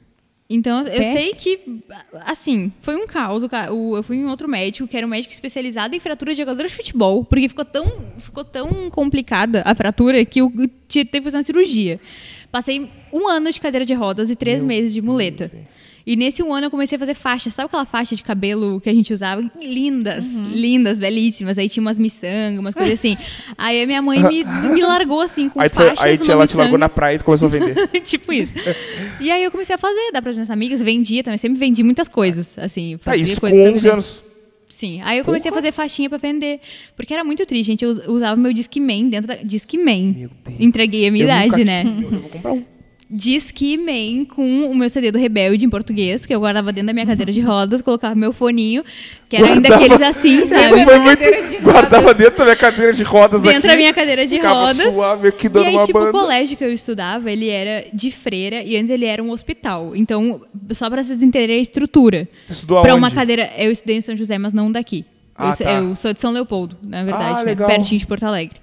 Então, 0.48 0.82
eu 0.82 1.02
sei 1.02 1.34
que, 1.34 1.82
assim, 2.20 2.72
foi 2.80 2.94
um 2.94 3.04
caos. 3.04 3.42
Eu 3.42 4.02
fui 4.04 4.16
em 4.16 4.26
outro 4.26 4.48
médico, 4.48 4.86
que 4.86 4.96
era 4.96 5.04
um 5.04 5.10
médico 5.10 5.34
especializado 5.34 5.96
em 5.96 5.98
fratura 5.98 6.32
de 6.32 6.38
jogador 6.38 6.64
de 6.68 6.72
futebol, 6.72 7.24
porque 7.24 7.48
ficou 7.48 7.64
tão, 7.64 8.12
ficou 8.18 8.44
tão 8.44 8.88
complicada 8.88 9.62
a 9.66 9.74
fratura 9.74 10.24
que 10.24 10.40
eu 10.40 10.52
tive 10.86 11.06
que 11.06 11.20
fazer 11.20 11.38
uma 11.38 11.42
cirurgia. 11.42 11.98
Passei 12.52 12.88
um 13.12 13.26
ano 13.26 13.50
de 13.50 13.60
cadeira 13.60 13.84
de 13.84 13.92
rodas 13.92 14.30
e 14.30 14.36
três 14.36 14.62
meses 14.62 14.94
de 14.94 15.02
muleta. 15.02 15.50
E 16.06 16.14
nesse 16.14 16.40
um 16.40 16.54
ano 16.54 16.66
eu 16.66 16.70
comecei 16.70 16.94
a 16.94 16.98
fazer 17.00 17.14
faixas. 17.14 17.52
Sabe 17.52 17.66
aquela 17.66 17.84
faixa 17.84 18.14
de 18.14 18.22
cabelo 18.22 18.80
que 18.80 18.88
a 18.88 18.94
gente 18.94 19.12
usava? 19.12 19.42
Lindas, 19.60 20.25
Uhum. 20.25 20.50
lindas, 20.52 21.00
belíssimas. 21.00 21.58
Aí 21.58 21.68
tinha 21.68 21.82
umas 21.82 21.98
miçangas, 21.98 22.60
umas 22.60 22.75
coisas 22.76 22.94
assim. 22.94 23.16
Aí 23.58 23.82
a 23.82 23.86
minha 23.86 24.00
mãe 24.00 24.22
me, 24.22 24.44
me 24.44 24.82
largou 24.82 25.20
assim, 25.20 25.48
com 25.48 25.60
aí 25.60 25.68
faixas, 25.68 25.98
aí 26.04 26.10
ela 26.14 26.46
te 26.46 26.56
largou 26.56 26.64
miçanga. 26.64 26.78
na 26.78 26.88
praia 26.88 27.16
e 27.16 27.18
tu 27.18 27.25
começou 27.25 27.46
a 27.46 27.50
vender. 27.50 27.88
tipo 28.02 28.32
isso. 28.32 28.52
E 29.20 29.32
aí 29.32 29.42
eu 29.42 29.50
comecei 29.50 29.75
a 29.75 29.78
fazer, 29.78 30.12
dá 30.12 30.22
para 30.22 30.30
as 30.30 30.36
minhas 30.36 30.50
amigas, 30.50 30.80
vendia 30.80 31.25
também, 31.25 31.38
sempre 31.38 31.58
vendi 31.58 31.82
muitas 31.82 32.06
coisas, 32.06 32.56
assim, 32.56 32.96
tá, 32.98 33.10
fazia 33.10 33.25
isso 33.25 33.34
com 33.34 33.40
coisas 33.40 33.60
pra 33.60 33.70
11 33.72 33.78
vender. 33.82 33.92
anos. 33.92 34.22
Sim, 34.68 35.00
aí 35.02 35.18
eu 35.18 35.25
comecei 35.25 35.50
Porra. 35.50 35.58
a 35.60 35.62
fazer 35.62 35.72
faixinha 35.72 36.08
pra 36.08 36.18
vender, 36.18 36.60
porque 36.96 37.12
era 37.14 37.25
muito 37.25 37.44
triste, 37.46 37.66
gente, 37.68 37.84
eu 37.84 37.90
us- 37.90 38.06
usava 38.06 38.36
meu 38.36 38.52
Discman 38.52 39.08
dentro 39.08 39.26
da 39.26 39.34
Discman. 39.36 40.14
Meu 40.18 40.30
Deus. 40.46 40.60
Entreguei 40.60 41.08
a 41.08 41.10
minha 41.10 41.25
Eu 41.25 41.28
idade, 41.28 41.48
nunca- 41.50 41.64
né? 41.64 41.82
Eu, 41.84 42.02
eu 42.02 42.20
vou 42.20 42.30
comprar 42.30 42.52
um. 42.52 42.64
Discman 43.08 44.25
com 44.25 44.62
o 44.70 44.75
meu 44.75 44.88
CD 44.90 45.10
do 45.12 45.18
Rebelde 45.18 45.64
em 45.64 45.70
português, 45.70 46.26
que 46.26 46.34
eu 46.34 46.40
guardava 46.40 46.72
dentro 46.72 46.88
da 46.88 46.92
minha 46.92 47.06
cadeira 47.06 47.30
de 47.32 47.40
rodas, 47.40 47.80
colocava 47.80 48.14
meu 48.14 48.32
foninho, 48.32 48.84
que 49.28 49.36
era 49.36 49.46
ainda 49.52 49.75
aqueles 49.75 50.00
assim, 50.02 50.46
sabe? 50.48 50.84
foi 50.84 50.98
cadeira 51.00 51.42
de 51.42 51.48
muito... 51.50 51.62
Guardava 51.62 52.14
dentro 52.14 52.38
da 52.38 52.44
minha 52.44 52.56
cadeira 52.56 52.92
de 52.92 53.02
rodas 53.02 53.42
Dentro 53.42 53.58
aqui. 53.58 53.66
da 53.68 53.76
minha 53.76 53.94
cadeira 53.94 54.26
de 54.26 54.38
rodas. 54.38 54.92
suave 54.92 55.28
aqui 55.28 55.46
E 55.46 55.48
dando 55.48 55.66
aí, 55.66 55.75
uma 55.76 55.84
tipo, 55.84 55.98
banda. 55.98 56.10
o 56.10 56.12
colégio 56.20 56.56
que 56.56 56.64
eu 56.64 56.72
estudava, 56.72 57.30
ele 57.30 57.48
era 57.48 57.86
de 57.92 58.10
freira 58.10 58.62
e 58.62 58.76
antes 58.76 58.90
ele 58.90 59.04
era 59.04 59.22
um 59.22 59.30
hospital. 59.30 59.94
Então, 59.94 60.40
só 60.72 60.90
pra 60.90 61.02
vocês 61.02 61.22
entenderem 61.22 61.58
a 61.58 61.62
estrutura. 61.62 62.28
Tu 62.46 62.52
estudou 62.54 62.82
Pra 62.82 62.92
aonde? 62.92 63.04
uma 63.04 63.10
cadeira, 63.10 63.50
eu 63.56 63.70
estudei 63.70 63.96
em 63.96 64.00
São 64.00 64.16
José, 64.16 64.36
mas 64.38 64.52
não 64.52 64.70
daqui. 64.72 65.04
Ah, 65.36 65.48
eu, 65.48 65.52
sou- 65.52 65.66
tá. 65.66 65.72
eu 65.75 65.96
sou 65.96 66.12
de 66.12 66.20
São 66.20 66.32
Leopoldo, 66.32 66.76
na 66.82 67.04
verdade, 67.04 67.34
Ah, 67.40 67.44
né? 67.44 67.50
legal. 67.50 67.68
pertinho 67.68 67.98
de 68.00 68.06
Porto 68.06 68.25
Alegre. 68.25 68.56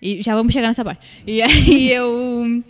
E 0.00 0.22
já 0.22 0.34
vamos 0.34 0.52
chegar 0.52 0.68
nessa 0.68 0.84
parte. 0.84 1.00
E 1.26 1.42
aí 1.42 1.90
eu 1.92 2.62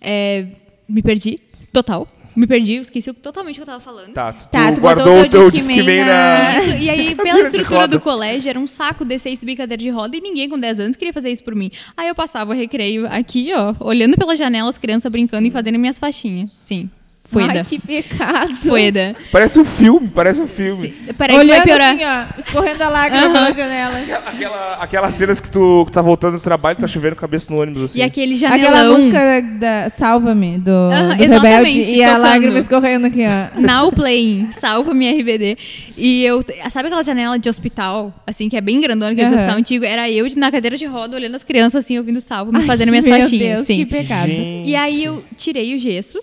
é, 0.00 0.46
me 0.88 1.02
perdi, 1.02 1.38
total. 1.72 2.06
Me 2.36 2.46
perdi, 2.46 2.74
eu 2.74 2.82
esqueci 2.82 3.10
totalmente 3.14 3.54
o 3.54 3.56
que 3.56 3.62
eu 3.62 3.66
tava 3.66 3.80
falando. 3.80 4.12
Tá, 4.12 4.30
tu, 4.30 4.46
Tá, 4.48 4.70
tu 4.70 4.78
guardou 4.78 5.22
o 5.22 5.28
teu 5.30 5.50
Discman 5.50 6.04
na... 6.04 6.58
Isso, 6.58 6.84
e 6.84 6.90
aí, 6.90 7.14
pela 7.16 7.40
estrutura 7.40 7.88
do 7.88 7.98
colégio, 7.98 8.50
era 8.50 8.58
um 8.58 8.66
saco 8.66 9.06
descer 9.06 9.32
e 9.32 9.36
subir 9.38 9.56
cadeira 9.56 9.82
de 9.82 9.88
roda 9.88 10.14
e 10.14 10.20
ninguém 10.20 10.46
com 10.46 10.58
10 10.58 10.80
anos 10.80 10.96
queria 10.96 11.14
fazer 11.14 11.30
isso 11.30 11.42
por 11.42 11.54
mim. 11.54 11.70
Aí 11.96 12.08
eu 12.08 12.14
passava 12.14 12.52
o 12.52 12.54
recreio 12.54 13.06
aqui, 13.06 13.52
ó, 13.54 13.74
olhando 13.80 14.18
pela 14.18 14.36
janela, 14.36 14.68
as 14.68 14.76
crianças 14.76 15.10
brincando 15.10 15.48
e 15.48 15.50
fazendo 15.50 15.78
minhas 15.78 15.98
faixinhas. 15.98 16.50
Sim, 16.60 16.90
foi 17.28 17.44
Ai, 17.44 17.54
da. 17.54 17.64
que 17.64 17.78
pecado. 17.78 18.54
Foi 18.56 18.90
da. 18.90 19.12
Parece 19.32 19.58
um 19.58 19.64
filme, 19.64 20.08
parece 20.08 20.40
um 20.40 20.46
filme. 20.48 20.88
Peraí, 21.16 21.38
que 21.38 21.44
vai 21.46 21.54
Olhando 21.56 21.64
piorar. 21.64 21.94
assim, 21.94 22.04
ó, 22.04 22.40
escorrendo 22.40 22.82
a 22.84 22.88
lágrima 22.88 23.30
pela 23.32 23.52
janela. 23.52 23.94
Aquela, 24.26 24.74
aquelas 24.74 25.14
cenas 25.14 25.40
que 25.40 25.50
tu, 25.50 25.84
que 25.86 25.92
tá 25.92 26.00
voltando 26.02 26.36
do 26.36 26.42
trabalho, 26.42 26.78
tá 26.78 26.86
chovendo 26.86 27.16
cabeça 27.16 27.52
no 27.52 27.60
ônibus, 27.60 27.82
assim. 27.84 27.98
E 27.98 28.02
aquele 28.02 28.34
janelão. 28.36 28.68
Aquela 28.68 28.92
música 28.92 29.42
da 29.58 29.88
Salva-me, 29.88 30.58
do, 30.58 30.70
Aham, 30.70 31.16
do 31.16 31.22
Rebelde, 31.24 31.82
e 31.82 32.02
a 32.02 32.08
tocando. 32.08 32.22
lágrima 32.22 32.58
escorrendo 32.58 33.06
aqui, 33.06 33.22
ó. 33.26 33.60
Now 33.60 33.90
playing, 33.92 34.48
salva 34.52 34.94
minha 34.94 35.12
RBD. 35.12 35.56
E 35.96 36.24
eu, 36.24 36.44
sabe 36.70 36.86
aquela 36.88 37.02
janela 37.02 37.38
de 37.38 37.48
hospital, 37.48 38.12
assim, 38.26 38.48
que 38.48 38.56
é 38.56 38.60
bem 38.60 38.80
grandona, 38.80 39.14
que 39.14 39.20
é 39.20 39.24
de 39.24 39.30
Aham. 39.30 39.36
hospital 39.38 39.58
antigo? 39.58 39.84
Era 39.84 40.08
eu 40.10 40.26
na 40.36 40.50
cadeira 40.50 40.76
de 40.76 40.84
roda, 40.86 41.16
olhando 41.16 41.34
as 41.34 41.44
crianças 41.44 41.84
assim, 41.84 41.96
ouvindo 41.98 42.20
salva, 42.20 42.52
me 42.52 42.58
Ai, 42.58 42.66
fazendo 42.66 42.90
minhas 42.90 43.04
meu 43.04 43.18
faixinhas. 43.18 43.54
Deus, 43.56 43.66
sim. 43.66 43.76
que 43.78 43.86
pecado. 43.86 44.28
Gente. 44.28 44.68
E 44.70 44.76
aí 44.76 45.04
eu 45.04 45.24
tirei 45.36 45.74
o 45.74 45.78
gesso, 45.78 46.20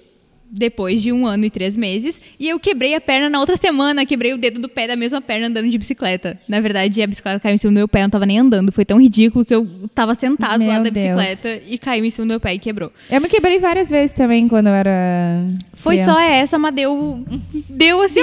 depois 0.56 1.02
de 1.02 1.12
um 1.12 1.26
ano 1.26 1.46
e 1.46 1.50
três 1.50 1.76
meses, 1.76 2.22
e 2.40 2.48
eu 2.48 2.60
quebrei 2.60 2.94
a 2.94 3.02
perna 3.02 3.28
na 3.28 3.40
outra 3.40 3.58
semana, 3.58 4.06
quebrei 4.06 4.34
o 4.34 4.38
dedo 4.38 4.62
do 4.62 4.70
pé 4.70 4.86
da 4.86 4.96
mesma 4.96 5.20
perna 5.20 5.48
andando 5.48 5.68
de 5.68 5.78
bicicleta. 5.80 6.40
Na 6.48 6.60
verdade, 6.60 7.02
a 7.02 7.08
bicicleta 7.08 7.40
caiu 7.40 7.56
em 7.56 7.58
cima 7.58 7.72
do 7.72 7.76
meu 7.76 7.88
pé, 7.88 8.00
eu 8.00 8.04
não 8.04 8.10
tava 8.12 8.26
nem 8.28 8.38
andando. 8.38 8.72
Foi 8.72 8.86
tão 8.86 9.02
ridículo 9.02 9.44
que 9.44 9.54
eu 9.56 9.68
tava 9.96 10.14
sentado 10.14 10.60
Meu 10.60 10.68
lá 10.68 10.78
da 10.80 10.92
Deus. 10.92 11.16
bicicleta 11.18 11.64
e 11.68 11.78
caiu 11.80 12.06
em 12.06 12.10
cima 12.12 12.28
do 12.28 12.30
meu 12.30 12.40
pé 12.40 12.54
e 12.54 12.60
quebrou. 12.60 12.92
Eu 13.10 13.20
me 13.20 13.28
quebrei 13.28 13.58
várias 13.58 13.90
vezes 13.90 14.14
também 14.14 14.48
quando 14.48 14.68
eu 14.68 14.74
era. 14.74 15.48
Foi 15.74 15.96
criança. 15.96 16.14
só 16.14 16.20
essa, 16.22 16.60
mas 16.60 16.76
deu. 16.76 17.26
Deu 17.68 18.02
assim. 18.04 18.22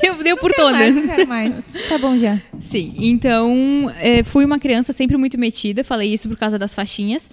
Deu, 0.00 0.22
deu, 0.22 0.36
por 0.38 0.50
Não 0.50 0.56
quero 0.56 0.68
todas. 0.68 0.78
mais, 0.78 0.94
não 0.94 1.06
quero 1.08 1.28
mais. 1.28 1.64
Tá 1.88 1.98
bom 1.98 2.16
já. 2.16 2.40
Sim, 2.60 2.94
então 2.98 3.92
é, 3.98 4.22
fui 4.22 4.44
uma 4.44 4.58
criança 4.58 4.92
sempre 4.92 5.16
muito 5.16 5.36
metida, 5.36 5.82
falei 5.82 6.12
isso 6.12 6.28
por 6.28 6.36
causa 6.36 6.58
das 6.58 6.74
faixinhas. 6.74 7.30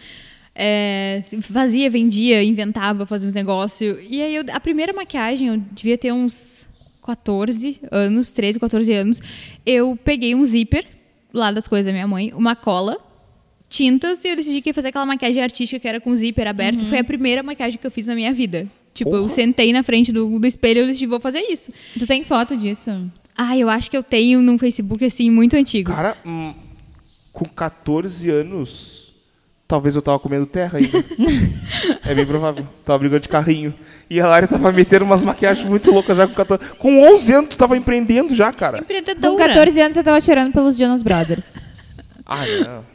É, 0.55 1.23
fazia, 1.41 1.89
vendia, 1.89 2.43
inventava, 2.43 3.05
fazia 3.05 3.27
uns 3.27 3.35
negócios. 3.35 3.97
E 4.09 4.21
aí 4.21 4.35
eu- 4.35 4.45
a 4.51 4.59
primeira 4.59 4.93
maquiagem, 4.93 5.47
eu 5.47 5.57
devia 5.71 5.97
ter 5.97 6.11
uns 6.11 6.67
14 7.03 7.79
anos, 7.91 8.31
13, 8.33 8.59
14 8.59 8.93
anos. 8.93 9.21
Eu 9.65 9.97
peguei 10.03 10.35
um 10.35 10.45
zíper 10.45 10.85
lá 11.33 11.51
das 11.51 11.67
coisas 11.67 11.85
da 11.87 11.91
minha 11.91 12.07
mãe, 12.07 12.31
uma 12.35 12.55
cola, 12.55 12.97
tintas, 13.69 14.23
e 14.23 14.29
eu 14.29 14.35
decidi 14.35 14.61
que 14.61 14.69
ia 14.69 14.73
fazer 14.73 14.89
aquela 14.89 15.05
maquiagem 15.05 15.41
artística 15.41 15.79
que 15.79 15.87
era 15.87 15.99
com 15.99 16.15
zíper 16.15 16.47
aberto. 16.47 16.85
Foi 16.85 16.99
a 16.99 17.03
primeira 17.03 17.41
maquiagem 17.41 17.79
que 17.79 17.87
eu 17.87 17.91
fiz 17.91 18.05
na 18.05 18.13
minha 18.13 18.31
vida. 18.31 18.67
Tipo, 18.93 19.15
eu 19.15 19.27
sentei 19.27 19.73
na 19.73 19.81
frente 19.81 20.11
do, 20.11 20.37
do 20.37 20.45
espelho 20.45 20.77
e 20.77 20.81
eu 20.81 20.85
decidi, 20.87 21.07
vou 21.07 21.19
fazer 21.19 21.39
isso. 21.49 21.71
Tu 21.97 22.05
tem 22.05 22.23
foto 22.23 22.55
disso? 22.55 22.91
Ah, 23.35 23.57
eu 23.57 23.67
acho 23.67 23.89
que 23.89 23.97
eu 23.97 24.03
tenho 24.03 24.39
num 24.39 24.59
Facebook 24.59 25.03
assim 25.03 25.31
muito 25.31 25.55
antigo. 25.55 25.89
Cara, 25.91 26.15
hum, 26.23 26.53
com 27.31 27.45
14 27.45 28.29
anos, 28.29 29.02
talvez 29.73 29.95
eu 29.95 30.03
tava 30.03 30.19
comendo 30.19 30.45
terra 30.45 30.77
ainda. 30.77 31.03
é 32.05 32.13
bem 32.13 32.27
provável. 32.27 32.67
Tava 32.85 32.99
brigando 32.99 33.21
de 33.21 33.27
carrinho. 33.29 33.73
E 34.07 34.21
a 34.21 34.27
Lara 34.27 34.47
tava 34.47 34.71
metendo 34.71 35.03
umas 35.03 35.23
maquiagens 35.23 35.67
muito 35.67 35.89
loucas 35.89 36.15
já 36.15 36.27
com 36.27 36.33
14. 36.35 36.75
Com 36.75 37.01
11 37.15 37.33
anos 37.33 37.49
tu 37.49 37.57
tava 37.57 37.75
empreendendo 37.75 38.35
já, 38.35 38.53
cara. 38.53 38.77
Empreendedora. 38.77 39.31
Com 39.31 39.37
14 39.37 39.81
anos 39.81 39.97
eu 39.97 40.03
tava 40.03 40.21
chorando 40.21 40.53
pelos 40.53 40.77
Jonas 40.77 41.01
Brothers. 41.01 41.59
Ah, 42.23 42.43
não. 42.63 42.85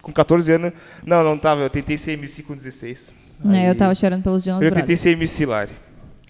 Com 0.00 0.10
14 0.10 0.50
anos. 0.52 0.72
Não, 1.04 1.22
não 1.22 1.36
tava. 1.36 1.60
Eu 1.60 1.68
tentei 1.70 1.98
ser 1.98 2.12
MC 2.12 2.42
com 2.42 2.56
16. 2.56 3.12
né? 3.44 3.60
Aí- 3.64 3.68
Eu 3.68 3.74
tava 3.74 3.94
chorando 3.94 4.22
pelos 4.22 4.42
Jonas 4.42 4.62
Eu 4.62 4.70
tentei 4.70 4.96
Brothers. 4.96 5.00
ser 5.00 5.10
MC, 5.10 5.44
Lari. 5.44 5.72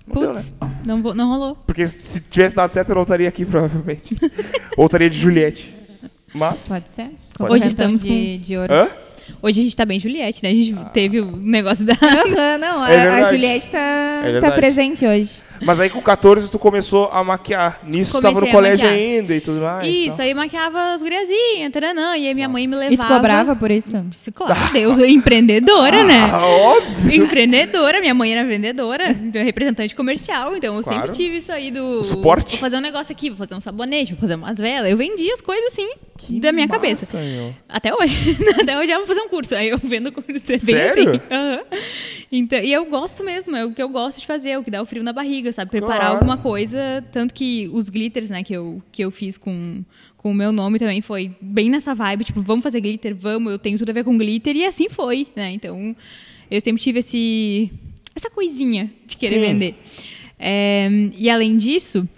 Não 0.05 0.21
deu, 0.21 0.33
né? 0.35 0.41
Putz, 0.41 0.55
não, 0.85 1.01
vou- 1.01 1.15
não 1.15 1.29
rolou. 1.29 1.55
Porque 1.65 1.87
se 1.87 2.21
tivesse 2.23 2.57
dado 2.57 2.71
certo, 2.71 2.89
eu 2.89 2.97
não 2.97 3.03
estaria 3.03 3.29
aqui, 3.29 3.45
provavelmente. 3.47 4.19
Ou 4.77 4.87
estaria 4.87 5.09
de 5.09 5.17
Juliette. 5.17 5.73
Mas. 6.35 6.67
Pode 6.67 6.91
ser? 6.91 7.05
Pode 7.39 7.53
Hoje 7.53 7.63
Concorrentão 7.65 7.67
estamos 7.69 8.03
de, 8.03 8.39
de 8.39 8.57
ouro. 8.57 8.73
Hã? 8.75 8.89
Hoje 9.41 9.61
a 9.61 9.63
gente 9.65 9.77
tá 9.77 9.85
bem 9.85 9.99
Juliette, 9.99 10.43
né? 10.43 10.51
A 10.51 10.55
gente 10.55 10.75
teve 10.93 11.21
o 11.21 11.37
negócio 11.37 11.85
da. 11.85 11.95
Não, 12.59 12.83
a, 12.83 12.91
É 12.93 13.01
a 13.01 13.03
verdade. 13.13 13.37
Juliette 13.37 13.71
tá, 13.71 14.23
É 14.25 14.41
tá 14.41 14.53
presente 14.53 15.07
hoje. 15.07 15.43
Mas 15.65 15.81
aí 15.81 15.89
com 15.91 16.01
14 16.03 16.51
tu 16.51 16.59
começou 16.59 17.09
a 17.13 17.23
maquiar. 17.25 17.81
Nisso 17.85 18.13
tu 18.13 18.23
tava 18.23 18.35
no 18.35 18.47
Comecei 18.47 18.53
colégio 18.53 18.87
maquiar. 18.87 19.05
ainda 19.09 19.35
e 19.35 19.41
tudo 19.41 19.61
mais. 19.61 19.87
Isso, 19.87 20.17
tal. 20.17 20.27
aí 20.27 20.35
maquiava 20.35 20.93
as 20.93 21.03
guriazinhas, 21.03 21.71
taranã, 21.73 22.17
e 22.17 22.27
aí 22.29 22.35
minha 22.35 22.49
mãe 22.49 22.67
me 22.67 22.75
levava. 22.77 22.95
E 22.95 22.99
tu 22.99 23.07
cobrava 23.07 23.55
por 23.57 23.71
isso? 23.71 23.93
Claro, 24.35 24.73
Deus, 24.73 24.99
eu 24.99 25.07
empreendedora, 25.07 26.05
né? 26.05 26.29
Ah, 26.33 26.47
óbvio. 26.47 27.23
Empreendedora, 27.25 28.01
minha 28.01 28.15
mãe 28.15 28.33
era 28.33 28.47
vendedora, 28.47 29.11
então 29.11 29.43
representante 29.43 29.95
comercial, 29.95 30.57
então 30.57 30.77
eu 30.77 30.83
Claro. 30.83 30.99
sempre 31.01 31.13
tive 31.17 31.37
isso 31.39 31.53
aí 31.53 31.71
do. 31.71 32.01
O 32.01 32.05
suporte. 32.05 32.51
Vou 32.53 32.59
fazer 32.61 32.77
um 32.77 32.81
negócio 32.81 33.13
aqui, 33.13 33.29
vou 33.31 33.39
fazer 33.39 33.55
um 33.55 33.61
sabonete, 33.61 34.13
vou 34.13 34.21
fazer 34.21 34.35
umas 34.35 34.59
velas. 34.59 34.91
Eu 34.91 34.97
vendia 34.97 35.33
as 35.35 35.41
coisas 35.41 35.73
assim 35.73 35.89
Que 36.19 36.41
da 36.41 36.53
minha 36.53 36.67
massa, 36.67 36.81
cabeça. 36.81 37.17
meu. 37.19 37.55
Até 37.69 37.95
hoje. 37.95 38.37
Até 38.61 38.79
hoje 38.79 38.91
eu 38.91 38.99
vou 38.99 39.07
fazer 39.07 39.21
um 39.21 39.29
curso. 39.29 39.55
Aí 39.55 39.69
eu 39.69 39.79
vendo 39.83 40.11
curso. 40.13 40.31
É 40.31 40.59
bem 40.59 40.59
Sério? 40.59 41.11
assim. 41.11 41.21
Aham. 41.31 41.61
Então, 42.35 42.59
e 42.61 42.73
eu 42.73 42.85
gosto 42.87 43.23
mesmo, 43.23 43.55
é 43.57 43.65
o 43.65 43.73
que 43.73 43.83
eu 43.83 43.89
gosto 43.91 44.19
de 44.19 44.27
fazer, 44.27 44.51
é 44.51 44.59
o 44.59 44.65
que 44.65 44.71
dá 44.71 44.81
o 44.81 44.87
frio 44.87 45.03
na 45.03 45.13
barriga, 45.13 45.52
sabe? 45.53 45.71
Preparar 45.71 45.99
Claro. 46.01 46.15
alguma 46.15 46.37
coisa. 46.39 47.05
Tanto 47.13 47.33
que 47.35 47.69
os 47.73 47.89
glitters, 47.89 48.31
né, 48.31 48.43
que 48.43 48.53
eu, 48.55 48.83
que 48.91 49.05
eu 49.05 49.11
fiz 49.11 49.37
com, 49.39 49.83
com 50.17 50.31
o 50.31 50.35
meu 50.35 50.53
nome 50.53 50.79
também 50.79 51.01
foi 51.01 51.31
bem 51.41 51.71
nessa 51.71 51.95
vibe, 51.95 52.25
tipo, 52.25 52.41
vamos 52.43 52.63
fazer 52.63 52.81
glitter, 52.81 53.15
vamos, 53.15 53.53
eu 53.53 53.59
tenho 53.59 53.79
tudo 53.79 53.91
a 53.91 53.93
ver 53.93 54.05
com 54.05 54.17
glitter, 54.17 54.57
e 54.57 54.65
assim 54.65 54.89
foi, 54.89 55.27
né? 55.37 55.51
Então, 55.53 55.95
eu 56.51 56.61
sempre 56.61 56.83
tive 56.83 56.99
esse, 57.01 57.71
essa 58.15 58.31
coisinha 58.31 58.91
de 59.07 59.17
querer 59.17 59.37
Sim. 59.37 59.41
vender. 59.41 59.75
É, 60.39 60.89
e 61.17 61.31
além 61.31 61.57
disso, 61.57 62.09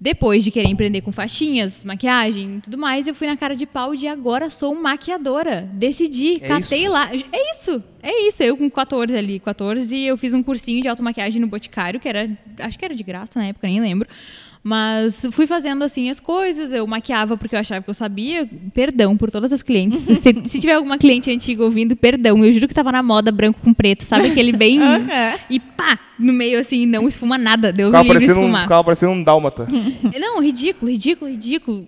depois 0.00 0.44
de 0.44 0.50
querer 0.52 0.68
empreender 0.68 1.00
com 1.00 1.10
faixinhas, 1.10 1.82
maquiagem 1.82 2.58
e 2.58 2.60
tudo 2.60 2.78
mais, 2.78 3.06
eu 3.08 3.14
fui 3.14 3.26
na 3.26 3.36
cara 3.36 3.56
de 3.56 3.66
pau 3.66 3.96
de 3.96 4.06
agora 4.06 4.48
sou 4.48 4.74
maquiadora. 4.74 5.68
Decidi, 5.72 6.34
É 6.40 6.46
catei 6.48 6.82
isso? 6.82 6.92
lá. 6.92 7.10
É 7.12 7.50
isso. 7.52 7.82
é 8.00 8.28
isso, 8.28 8.42
eu 8.42 8.56
com 8.56 8.70
14 8.70 9.16
ali, 9.16 9.40
14, 9.40 9.98
eu 10.00 10.16
fiz 10.16 10.32
um 10.34 10.42
cursinho 10.42 10.80
de 10.80 10.88
automaquiagem 10.88 11.40
no 11.40 11.48
Boticário, 11.48 11.98
que 11.98 12.08
era, 12.08 12.30
acho 12.60 12.78
que 12.78 12.84
era 12.84 12.94
de 12.94 13.02
graça 13.02 13.40
na 13.40 13.46
época, 13.46 13.66
nem 13.66 13.80
lembro. 13.80 14.08
Mas 14.62 15.26
fui 15.32 15.46
fazendo 15.46 15.82
assim 15.82 16.10
as 16.10 16.20
coisas, 16.20 16.72
eu 16.72 16.86
maquiava 16.86 17.36
porque 17.36 17.54
eu 17.54 17.60
achava 17.60 17.82
que 17.82 17.90
eu 17.90 17.94
sabia. 17.94 18.48
Perdão 18.74 19.16
por 19.16 19.30
todas 19.30 19.52
as 19.52 19.62
clientes. 19.62 20.00
se, 20.18 20.18
se 20.44 20.60
tiver 20.60 20.74
alguma 20.74 20.98
cliente 20.98 21.30
antiga 21.30 21.64
ouvindo, 21.64 21.96
perdão. 21.96 22.44
Eu 22.44 22.52
juro 22.52 22.68
que 22.68 22.74
tava 22.74 22.92
na 22.92 23.02
moda 23.02 23.32
branco 23.32 23.60
com 23.62 23.72
preto, 23.72 24.02
sabe? 24.04 24.28
Aquele 24.28 24.52
bem. 24.52 24.78
E 25.48 25.58
pá, 25.58 25.98
no 26.18 26.32
meio 26.32 26.58
assim, 26.58 26.84
não 26.86 27.06
esfuma 27.08 27.38
nada. 27.38 27.72
Deus 27.72 27.88
Ficava 27.90 28.04
me 28.04 28.08
livre 28.10 28.20
de 28.20 28.26
parecendo, 28.26 28.40
um, 28.40 28.48
esfumar. 28.48 28.62
ficava 28.62 28.84
parecendo 28.84 29.12
um 29.12 29.22
dálmata. 29.22 29.68
Não, 30.18 30.40
ridículo, 30.42 30.90
ridículo, 30.90 31.30
ridículo. 31.30 31.86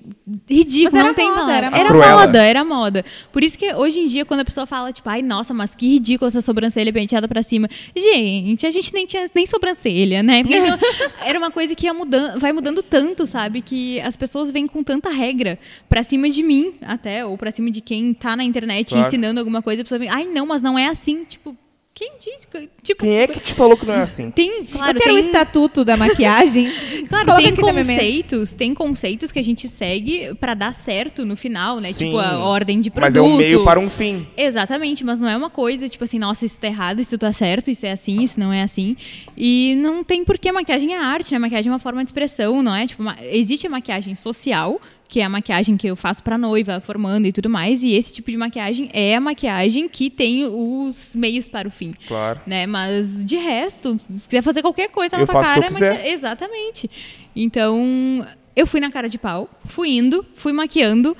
Ridículo, 0.48 0.84
Mas 0.84 0.94
era 0.94 1.04
não 1.08 1.14
tem 1.14 1.28
moda, 1.30 1.52
era 1.52 1.66
Era, 1.76 1.92
moda. 2.16 2.42
Era 2.42 2.64
moda. 2.64 3.04
Por 3.32 3.42
isso 3.42 3.58
que 3.58 3.72
hoje 3.74 3.98
em 4.00 4.06
dia, 4.06 4.24
quando 4.24 4.40
a 4.40 4.44
pessoa 4.44 4.66
fala, 4.66 4.92
tipo, 4.92 5.08
ai, 5.08 5.20
nossa, 5.22 5.52
mas 5.52 5.74
que 5.74 5.86
ridículo 5.88 6.28
essa 6.28 6.40
sobrancelha 6.40 6.92
penteada 6.92 7.26
pra 7.28 7.42
cima. 7.42 7.68
Gente, 7.96 8.66
a 8.66 8.70
gente 8.70 8.92
nem 8.94 9.06
tinha 9.06 9.28
nem 9.34 9.46
sobrancelha, 9.46 10.22
né? 10.22 10.42
Porque 10.42 10.56
então, 10.58 10.78
era 11.24 11.38
uma 11.38 11.50
coisa 11.50 11.74
que 11.74 11.86
ia 11.86 11.94
mudando, 11.94 12.38
vai 12.40 12.52
mudando 12.52 12.82
tanto, 12.82 13.26
sabe? 13.26 13.60
Que 13.62 14.00
as 14.00 14.16
pessoas 14.16 14.50
vêm 14.50 14.66
com 14.66 14.82
tanta 14.82 15.10
regra 15.10 15.58
pra 15.88 16.02
cima 16.02 16.28
de 16.30 16.42
mim, 16.42 16.74
até, 16.82 17.24
ou 17.26 17.36
pra 17.36 17.50
cima 17.50 17.70
de 17.70 17.80
quem 17.80 18.14
tá 18.14 18.36
na 18.36 18.44
internet 18.44 18.90
Claro. 18.90 19.06
ensinando 19.06 19.40
alguma 19.40 19.60
coisa, 19.62 19.82
a 19.82 19.84
pessoa 19.84 19.98
vem, 19.98 20.08
ai, 20.08 20.24
não, 20.26 20.46
mas 20.46 20.62
não 20.62 20.78
é 20.78 20.86
assim. 20.86 21.24
Tipo, 21.24 21.56
quem 21.92 22.12
disse? 22.18 22.46
Tipo, 22.82 23.02
Quem 23.02 23.18
é 23.18 23.26
que 23.26 23.40
te 23.40 23.52
falou 23.52 23.76
que 23.76 23.84
não 23.84 23.94
é 23.94 24.02
assim? 24.02 24.30
tem, 24.32 24.64
claro, 24.64 24.96
eu 24.96 25.00
quero 25.00 25.14
tem... 25.14 25.16
o 25.16 25.18
estatuto 25.18 25.84
da 25.84 25.96
maquiagem. 25.96 26.70
Claro, 27.10 27.24
Coloca 27.24 27.42
tem 27.42 27.56
conceitos, 27.56 28.54
tem 28.54 28.72
conceitos 28.72 29.32
que 29.32 29.38
a 29.40 29.42
gente 29.42 29.68
segue 29.68 30.32
pra 30.36 30.54
dar 30.54 30.72
certo 30.74 31.24
no 31.24 31.36
final, 31.36 31.80
né? 31.80 31.92
Sim. 31.92 32.04
Tipo 32.06 32.18
a 32.18 32.38
ordem 32.38 32.80
de 32.80 32.88
produto. 32.88 33.06
Mas 33.08 33.16
é 33.16 33.20
um 33.20 33.36
meio 33.36 33.64
para 33.64 33.80
um 33.80 33.90
fim. 33.90 34.28
Exatamente, 34.36 35.02
mas 35.02 35.18
não 35.18 35.28
é 35.28 35.36
uma 35.36 35.50
coisa 35.50 35.88
tipo 35.88 36.04
assim, 36.04 36.20
nossa, 36.20 36.46
isso 36.46 36.60
tá 36.60 36.68
errado, 36.68 37.00
isso 37.00 37.18
tá 37.18 37.32
certo, 37.32 37.68
isso 37.68 37.84
é 37.84 37.90
assim, 37.90 38.22
isso 38.22 38.38
não 38.38 38.52
é 38.52 38.62
assim. 38.62 38.96
E 39.36 39.74
não 39.78 40.04
tem 40.04 40.24
porquê, 40.24 40.52
maquiagem 40.52 40.94
é 40.94 40.98
arte, 40.98 41.32
né? 41.32 41.40
Maquiagem 41.40 41.68
é 41.68 41.72
uma 41.72 41.80
forma 41.80 42.04
de 42.04 42.08
expressão, 42.10 42.62
não 42.62 42.74
é? 42.76 42.86
Tipo, 42.86 43.02
ma- 43.02 43.16
existe 43.22 43.66
a 43.66 43.70
maquiagem 43.70 44.14
social, 44.14 44.80
que 45.10 45.18
é 45.20 45.24
a 45.24 45.28
maquiagem 45.28 45.76
que 45.76 45.88
eu 45.88 45.96
faço 45.96 46.22
pra 46.22 46.38
noiva, 46.38 46.80
formando 46.80 47.26
e 47.26 47.32
tudo 47.32 47.50
mais, 47.50 47.82
e 47.82 47.92
esse 47.94 48.12
tipo 48.12 48.30
de 48.30 48.36
maquiagem 48.36 48.88
é 48.92 49.16
a 49.16 49.20
maquiagem 49.20 49.88
que 49.88 50.08
tem 50.08 50.44
os 50.46 51.14
meios 51.16 51.48
para 51.48 51.66
o 51.66 51.70
fim 51.70 51.92
Claro. 52.06 52.40
né? 52.46 52.64
Mas 52.64 53.24
de 53.24 53.36
resto, 53.36 53.98
se 54.18 54.28
quiser 54.28 54.40
fazer 54.42 54.62
qualquer 54.62 54.88
coisa 54.88 55.16
na 55.16 55.24
Eu 55.24 55.26
tua 55.26 55.40
o 55.40 55.42
que 55.42 55.48
cara, 55.48 55.66
é 55.66 55.70
maqui- 55.70 56.08
Exatamente. 56.08 56.88
Então, 57.34 58.24
eu 58.54 58.66
fui 58.66 58.78
na 58.80 58.90
cara 58.90 59.08
de 59.08 59.18
pau, 59.18 59.48
fui 59.64 59.90
indo, 59.90 60.24
fui 60.36 60.52
maquiando 60.52 61.16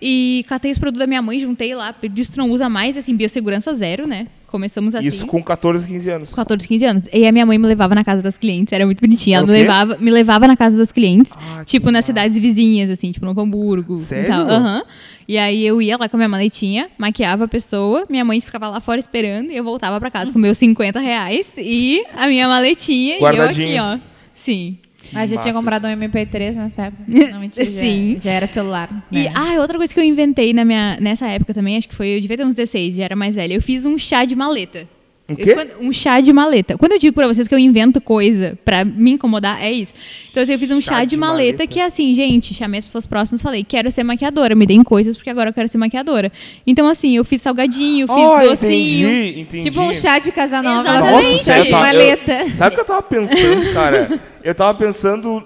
e 0.00 0.44
catei 0.48 0.70
os 0.70 0.78
produtos 0.78 0.98
da 1.00 1.06
minha 1.06 1.22
mãe, 1.22 1.40
juntei 1.40 1.74
lá, 1.74 1.94
disse 2.12 2.32
que 2.32 2.38
não 2.38 2.50
usa 2.50 2.68
mais, 2.68 2.96
assim, 2.96 3.14
biossegurança 3.14 3.74
zero, 3.74 4.06
né? 4.06 4.26
Começamos 4.46 4.94
assim. 4.94 5.08
Isso 5.08 5.26
com 5.26 5.42
14, 5.42 5.84
15 5.88 6.10
anos. 6.10 6.32
14, 6.32 6.68
15 6.68 6.84
anos. 6.84 7.08
E 7.12 7.26
a 7.26 7.32
minha 7.32 7.44
mãe 7.44 7.58
me 7.58 7.66
levava 7.66 7.92
na 7.92 8.04
casa 8.04 8.22
das 8.22 8.38
clientes, 8.38 8.72
era 8.72 8.86
muito 8.86 9.00
bonitinha. 9.00 9.38
Ela 9.38 9.46
me 9.46 9.52
levava, 9.52 9.96
me 9.98 10.10
levava 10.12 10.46
na 10.46 10.56
casa 10.56 10.76
das 10.76 10.92
clientes, 10.92 11.32
Ah, 11.36 11.64
tipo 11.64 11.86
nas 11.86 11.94
massa. 11.94 12.06
cidades 12.06 12.38
vizinhas, 12.38 12.88
assim, 12.88 13.10
tipo 13.10 13.26
Novo 13.26 13.40
Hamburgo. 13.40 13.96
Sério? 13.98 14.26
E, 14.26 14.28
tal. 14.28 14.46
Aham. 14.48 14.82
e 15.26 15.36
aí 15.38 15.66
eu 15.66 15.82
ia 15.82 15.96
lá 15.96 16.08
com 16.08 16.16
a 16.16 16.18
minha 16.18 16.28
maletinha, 16.28 16.88
maquiava 16.96 17.44
a 17.46 17.48
pessoa, 17.48 18.04
minha 18.08 18.24
mãe 18.24 18.40
ficava 18.40 18.68
lá 18.68 18.80
fora 18.80 19.00
esperando, 19.00 19.50
e 19.50 19.56
eu 19.56 19.64
voltava 19.64 19.98
pra 19.98 20.08
casa 20.10 20.32
com 20.32 20.38
meus 20.38 20.56
50 20.58 21.00
reais 21.00 21.52
e 21.58 22.04
a 22.16 22.28
minha 22.28 22.46
maletinha, 22.46 23.16
e 23.18 23.20
eu 23.20 23.42
aqui, 23.42 23.76
ó. 23.80 23.98
Sim. 24.32 24.78
Mas 25.12 25.30
já 25.30 25.36
Massa. 25.36 25.48
tinha 25.48 25.54
comprado 25.54 25.86
um 25.86 25.90
MP3 25.90 26.54
nessa 26.54 26.82
época? 26.84 27.04
Não, 27.32 27.40
mentira. 27.40 27.64
Sim. 27.64 28.14
Já, 28.16 28.20
já 28.24 28.30
era 28.32 28.46
celular. 28.46 29.06
E, 29.10 29.24
né? 29.24 29.32
ah, 29.34 29.60
outra 29.60 29.76
coisa 29.78 29.92
que 29.92 30.00
eu 30.00 30.04
inventei 30.04 30.52
na 30.52 30.64
minha, 30.64 30.98
nessa 31.00 31.26
época 31.26 31.52
também, 31.54 31.76
acho 31.76 31.88
que 31.88 31.94
foi, 31.94 32.16
eu 32.16 32.20
devia 32.20 32.36
ter 32.36 32.44
uns 32.44 32.54
16, 32.54 32.96
já 32.96 33.04
era 33.04 33.16
mais 33.16 33.34
velha. 33.34 33.54
Eu 33.54 33.62
fiz 33.62 33.84
um 33.84 33.98
chá 33.98 34.24
de 34.24 34.34
maleta. 34.34 34.88
Um 35.26 35.34
quê? 35.34 35.56
um 35.80 35.90
chá 35.90 36.20
de 36.20 36.34
maleta. 36.34 36.76
Quando 36.76 36.92
eu 36.92 36.98
digo 36.98 37.14
pra 37.14 37.26
vocês 37.26 37.48
que 37.48 37.54
eu 37.54 37.58
invento 37.58 37.98
coisa 37.98 38.58
pra 38.62 38.84
me 38.84 39.12
incomodar, 39.12 39.62
é 39.64 39.72
isso. 39.72 39.90
Então, 40.30 40.42
assim, 40.42 40.52
eu 40.52 40.58
fiz 40.58 40.70
um 40.70 40.82
chá, 40.82 40.96
Chá 40.96 41.04
de, 41.04 41.10
de 41.10 41.16
maleta, 41.16 41.52
maleta. 41.58 41.66
que 41.66 41.80
é 41.80 41.84
assim, 41.86 42.14
gente, 42.14 42.52
chamei 42.52 42.76
as 42.76 42.84
pessoas 42.84 43.06
próximas 43.06 43.40
e 43.40 43.42
falei, 43.42 43.64
quero 43.64 43.90
ser 43.90 44.02
maquiadora, 44.04 44.54
me 44.54 44.66
deem 44.66 44.82
coisas 44.82 45.16
porque 45.16 45.30
agora 45.30 45.48
eu 45.48 45.54
quero 45.54 45.66
ser 45.66 45.78
maquiadora. 45.78 46.30
Então, 46.66 46.86
assim, 46.86 47.16
eu 47.16 47.24
fiz 47.24 47.40
salgadinho, 47.40 48.06
fiz 48.06 48.16
Oh, 48.16 48.38
docinho. 48.50 49.08
entendi, 49.08 49.40
entendi. 49.40 49.64
Tipo 49.64 49.80
um 49.80 49.94
chá 49.94 50.18
de 50.18 50.30
Casanova. 50.30 50.80
Exatamente. 50.90 51.14
um 51.26 51.30
Nossa, 51.32 51.38
chá 51.38 51.44
sério, 51.44 51.64
de 51.64 51.70
maleta. 51.72 52.32
eu- 52.32 52.56
sabe 52.56 52.72
o 52.72 52.74
que 52.74 52.80
eu 52.82 52.86
tava 52.86 53.02
pensando, 53.02 53.72
cara? 53.72 54.20
Eu 54.44 54.54
tava 54.54 54.78
pensando 54.78 55.42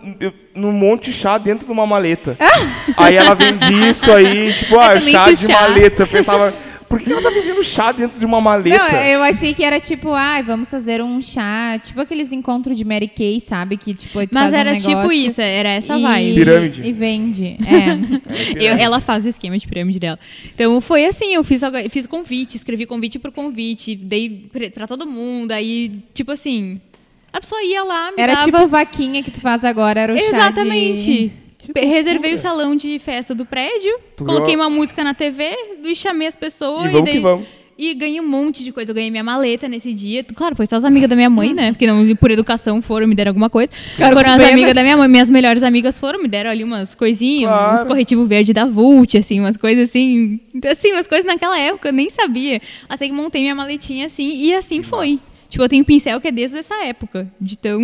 num 0.57 0.73
monte 0.73 1.05
de 1.13 1.17
chá 1.17 1.39
dentro 1.39 1.65
de 1.65 1.73
uma 1.73 1.87
maleta. 1.87 2.37
aí 2.97 3.15
ela 3.15 3.35
vendia 3.35 3.91
isso 3.91 4.11
aí, 4.11 4.53
tipo, 4.55 4.77
ah, 4.77 5.01
chá 5.01 5.31
de 5.31 5.37
chás. 5.47 5.61
maleta. 5.61 6.03
Eu 6.03 6.09
pensava, 6.09 6.53
por 6.89 7.01
que 7.01 7.13
ela 7.13 7.21
tá 7.23 7.31
vendendo 7.31 7.63
chá 7.63 7.93
dentro 7.93 8.19
de 8.19 8.25
uma 8.25 8.41
maleta? 8.41 8.77
Não, 8.79 9.01
eu 9.05 9.23
achei 9.23 9.53
que 9.53 9.63
era 9.63 9.79
tipo, 9.79 10.13
ai, 10.13 10.43
vamos 10.43 10.71
fazer 10.71 11.03
um 11.03 11.21
chá. 11.21 11.79
Tipo 11.83 12.01
aqueles 12.01 12.33
encontros 12.33 12.77
de 12.77 12.85
Mary 12.85 13.09
Kay, 13.09 13.41
sabe? 13.41 13.77
Que 13.77 13.93
tipo, 13.95 14.21
tu 14.27 14.29
Mas 14.33 14.51
faz 14.51 14.53
um 14.53 14.57
era 14.57 14.75
tipo 14.81 15.13
isso, 15.13 15.41
era 15.41 15.69
essa 15.71 15.99
e- 15.99 16.03
vibe. 16.03 16.35
Pirâmide. 16.35 16.83
E 16.89 16.93
vende. 16.93 17.57
É. 17.69 18.73
Eu- 18.73 18.77
ela 18.79 19.01
faz 19.01 19.25
o 19.27 19.29
esquema 19.29 19.59
de 19.59 19.67
pirâmide 19.67 19.99
dela. 20.01 20.19
Então 20.55 20.81
foi 20.81 21.05
assim, 21.05 21.35
eu 21.35 21.45
fiz, 21.45 21.61
fiz 21.91 22.07
convite, 22.07 22.57
escrevi 22.57 22.87
convite 22.87 23.19
por 23.19 23.31
convite, 23.33 23.95
dei 23.95 24.49
pra- 24.75 24.87
todo 24.87 25.07
mundo, 25.07 25.53
aí, 25.53 26.01
tipo 26.15 26.33
assim, 26.33 26.81
a 27.33 27.41
pessoa 27.41 27.63
ia 27.63 27.85
lá, 27.85 28.11
me 28.11 28.23
Era 28.23 28.35
dava... 28.35 28.45
tipo 28.47 28.67
vaquinha 28.69 29.23
que 29.23 29.31
tu 29.31 29.41
faz 29.41 29.65
agora, 29.65 30.01
era 30.01 30.15
o 30.15 30.17
chá 30.17 30.51
de... 30.51 31.31
Que 31.75 31.81
Reservei 31.85 32.33
loucura. 32.33 32.35
o 32.35 32.39
salão 32.39 32.77
de 32.77 32.99
festa 32.99 33.35
do 33.35 33.45
prédio, 33.45 33.93
Tu 34.17 34.25
coloquei 34.25 34.55
ganhou- 34.55 34.63
uma 34.69 34.71
música 34.71 35.05
na 35.05 35.15
TV 35.15 35.51
e 35.85 35.95
chamei 35.95 36.27
as 36.29 36.37
pessoas. 36.37 36.87
E 36.87 36.89
vamos 36.89 37.05
dei- 37.05 37.15
que 37.15 37.21
vamos. 37.21 37.47
E 37.81 37.95
ganhei 37.95 38.21
um 38.21 38.27
monte 38.27 38.65
de 38.65 38.73
coisa. 38.73 38.91
Eu 38.91 38.95
ganhei 38.97 39.09
minha 39.09 39.23
maleta 39.23 39.69
nesse 39.69 39.93
dia. 39.93 40.25
Claro, 40.25 40.57
foi 40.57 40.67
só 40.67 40.75
as 40.75 40.83
amigas 40.83 41.09
da 41.09 41.15
minha 41.15 41.31
mãe, 41.31 41.55
né? 41.55 41.71
Porque 41.71 41.87
não, 41.87 42.17
por 42.17 42.29
educação 42.33 42.83
foram, 42.83 43.07
me 43.07 43.15
deram 43.15 43.31
alguma 43.31 43.49
coisa. 43.49 43.71
Ficaram 43.73 44.17
foram 44.17 44.33
as 44.33 44.43
amigas 44.51 44.75
da 44.75 44.83
minha 44.83 44.97
mãe. 44.97 45.07
Minhas 45.07 45.31
melhores 45.31 45.63
amigas 45.63 45.97
foram, 45.97 46.21
me 46.21 46.27
deram 46.27 46.51
ali 46.51 46.65
umas 46.65 46.97
coisinhas, 46.97 47.49
Claro. 47.49 47.81
uns 47.83 47.85
corretivos 47.87 48.27
verde 48.27 48.53
da 48.53 48.65
Vult, 48.67 49.17
assim, 49.17 49.39
umas 49.39 49.57
coisas 49.57 49.89
assim. 49.91 50.41
Então, 50.53 50.73
assim, 50.73 50.91
umas 50.91 51.07
coisas 51.07 51.25
naquela 51.25 51.57
época, 51.57 51.91
eu 51.91 51.93
nem 51.93 52.11
sabia. 52.11 52.61
Assim 52.89 53.07
que 53.07 53.13
montei 53.15 53.43
minha 53.43 53.55
maletinha 53.55 54.07
assim, 54.07 54.29
e 54.29 54.53
assim 54.55 54.83
foi. 54.83 55.21
Tipo, 55.49 55.65
eu 55.65 55.69
tenho 55.69 55.85
pincel 55.85 56.21
que 56.21 56.29
é 56.29 56.33
desde 56.33 56.59
essa 56.59 56.75
época. 56.85 57.31
De 57.41 57.57
tão, 57.57 57.81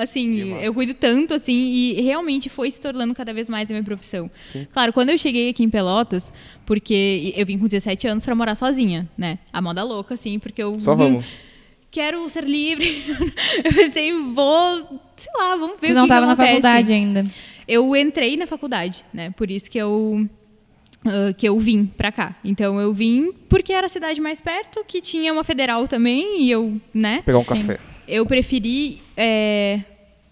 assim, 0.00 0.54
eu 0.60 0.74
cuido 0.74 0.92
tanto, 0.92 1.34
assim, 1.34 1.54
e 1.54 2.00
realmente 2.00 2.48
foi 2.48 2.70
se 2.70 2.80
tornando 2.80 3.14
cada 3.14 3.32
vez 3.32 3.48
mais 3.48 3.70
a 3.70 3.74
minha 3.74 3.84
profissão. 3.84 4.30
Claro, 4.72 4.92
quando 4.92 5.10
eu 5.10 5.18
cheguei 5.18 5.50
aqui 5.50 5.62
em 5.62 5.70
Pelotas, 5.70 6.32
porque 6.66 7.32
eu 7.36 7.46
vim 7.46 7.58
com 7.58 7.66
17 7.66 8.08
anos 8.08 8.24
pra 8.24 8.34
morar 8.34 8.56
sozinha, 8.56 9.08
né? 9.16 9.38
A 9.52 9.62
moda 9.62 9.84
louca, 9.84 10.14
assim, 10.14 10.38
porque 10.38 10.62
eu... 10.62 10.80
Só 10.80 10.94
vamos. 10.94 11.24
Quero 11.92 12.28
ser 12.28 12.44
livre. 12.44 13.04
eu 13.64 13.72
pensei, 13.72 14.12
vou, 14.12 15.00
sei 15.16 15.32
lá, 15.36 15.56
vamos 15.56 15.80
ver 15.80 15.88
Tu 15.88 15.92
o 15.92 15.94
não 15.94 16.02
que, 16.02 16.08
que 16.08 16.14
tava 16.14 16.26
na 16.26 16.36
faculdade 16.36 16.92
ainda. 16.92 17.24
Eu 17.66 17.96
entrei 17.96 18.36
na 18.36 18.46
faculdade, 18.46 19.04
né? 19.12 19.30
Por 19.30 19.50
isso 19.50 19.68
que 19.68 19.78
eu 19.78 20.28
que 21.36 21.48
eu 21.48 21.58
vim 21.58 21.86
pra 21.86 22.12
cá. 22.12 22.34
Então 22.44 22.80
eu 22.80 22.92
vim 22.92 23.32
porque 23.48 23.72
era 23.72 23.86
a 23.86 23.88
cidade 23.88 24.20
mais 24.20 24.40
perto, 24.40 24.84
que 24.86 25.00
tinha 25.00 25.32
uma 25.32 25.44
federal 25.44 25.88
também 25.88 26.42
e 26.42 26.50
eu, 26.50 26.80
né? 26.92 27.22
Pegar 27.24 27.38
um 27.38 27.44
Sim. 27.44 27.60
café. 27.62 27.80
Eu 28.06 28.26
preferi 28.26 29.00
é, 29.16 29.80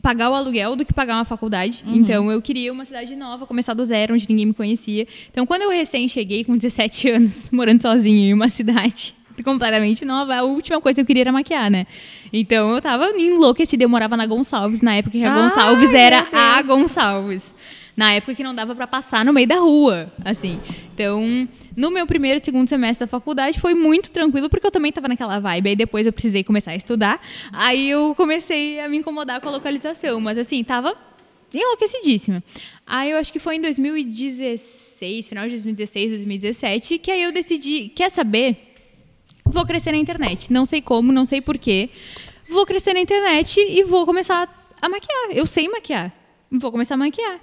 pagar 0.02 0.30
o 0.30 0.34
aluguel 0.34 0.76
do 0.76 0.84
que 0.84 0.92
pagar 0.92 1.16
uma 1.16 1.24
faculdade. 1.24 1.82
Uhum. 1.86 1.94
Então 1.94 2.30
eu 2.30 2.40
queria 2.42 2.72
uma 2.72 2.84
cidade 2.84 3.14
nova, 3.16 3.46
começar 3.46 3.74
do 3.74 3.84
zero, 3.84 4.14
onde 4.14 4.26
ninguém 4.28 4.46
me 4.46 4.54
conhecia. 4.54 5.06
Então 5.30 5.46
quando 5.46 5.62
eu 5.62 5.70
recém 5.70 6.08
cheguei 6.08 6.44
com 6.44 6.56
17 6.56 7.10
anos, 7.10 7.50
morando 7.50 7.82
sozinha 7.82 8.30
em 8.30 8.34
uma 8.34 8.48
cidade 8.48 9.14
completamente 9.44 10.04
nova, 10.04 10.34
a 10.36 10.42
última 10.42 10.80
coisa 10.80 10.96
que 10.96 11.00
eu 11.02 11.06
queria 11.06 11.22
era 11.22 11.32
maquiar, 11.32 11.70
né? 11.70 11.86
Então 12.32 12.74
eu 12.74 12.82
tava 12.82 13.08
enlouquecida, 13.18 13.84
eu 13.84 13.88
morava 13.88 14.16
na 14.16 14.26
Gonçalves, 14.26 14.80
na 14.80 14.96
época 14.96 15.18
que 15.18 15.24
a 15.24 15.32
Ai, 15.32 15.42
Gonçalves 15.42 15.94
era 15.94 16.26
a. 16.32 16.62
Gonçalves. 16.62 17.54
Na 17.98 18.12
época 18.12 18.32
que 18.32 18.44
não 18.44 18.54
dava 18.54 18.76
pra 18.76 18.86
passar 18.86 19.24
no 19.24 19.32
meio 19.32 19.48
da 19.48 19.56
rua, 19.56 20.08
assim. 20.24 20.60
Então, 20.94 21.48
no 21.76 21.90
meu 21.90 22.06
primeiro 22.06 22.38
e 22.40 22.44
segundo 22.44 22.68
semestre 22.68 23.04
da 23.04 23.10
faculdade 23.10 23.58
foi 23.58 23.74
muito 23.74 24.12
tranquilo, 24.12 24.48
porque 24.48 24.64
eu 24.64 24.70
também 24.70 24.92
tava 24.92 25.08
naquela 25.08 25.40
vibe. 25.40 25.70
Aí 25.70 25.74
depois 25.74 26.06
eu 26.06 26.12
precisei 26.12 26.44
começar 26.44 26.70
a 26.70 26.76
estudar. 26.76 27.20
Aí 27.52 27.90
eu 27.90 28.14
comecei 28.14 28.78
a 28.78 28.88
me 28.88 28.98
incomodar 28.98 29.40
com 29.40 29.48
a 29.48 29.50
localização. 29.50 30.20
Mas 30.20 30.38
assim, 30.38 30.62
tava 30.62 30.96
enlouquecidíssima. 31.52 32.40
Aí 32.86 33.10
eu 33.10 33.18
acho 33.18 33.32
que 33.32 33.40
foi 33.40 33.56
em 33.56 33.60
2016, 33.60 35.28
final 35.28 35.46
de 35.46 35.50
2016, 35.54 36.10
2017, 36.10 36.98
que 36.98 37.10
aí 37.10 37.24
eu 37.24 37.32
decidi, 37.32 37.88
quer 37.88 38.12
saber? 38.12 38.76
Vou 39.44 39.66
crescer 39.66 39.90
na 39.90 39.98
internet. 39.98 40.52
Não 40.52 40.64
sei 40.64 40.80
como, 40.80 41.10
não 41.10 41.24
sei 41.24 41.40
porquê. 41.40 41.90
Vou 42.48 42.64
crescer 42.64 42.94
na 42.94 43.00
internet 43.00 43.58
e 43.58 43.82
vou 43.82 44.06
começar 44.06 44.48
a 44.80 44.88
maquiar. 44.88 45.30
Eu 45.32 45.46
sei 45.46 45.68
maquiar. 45.68 46.12
Vou 46.48 46.70
começar 46.70 46.94
a 46.94 46.96
maquiar. 46.96 47.40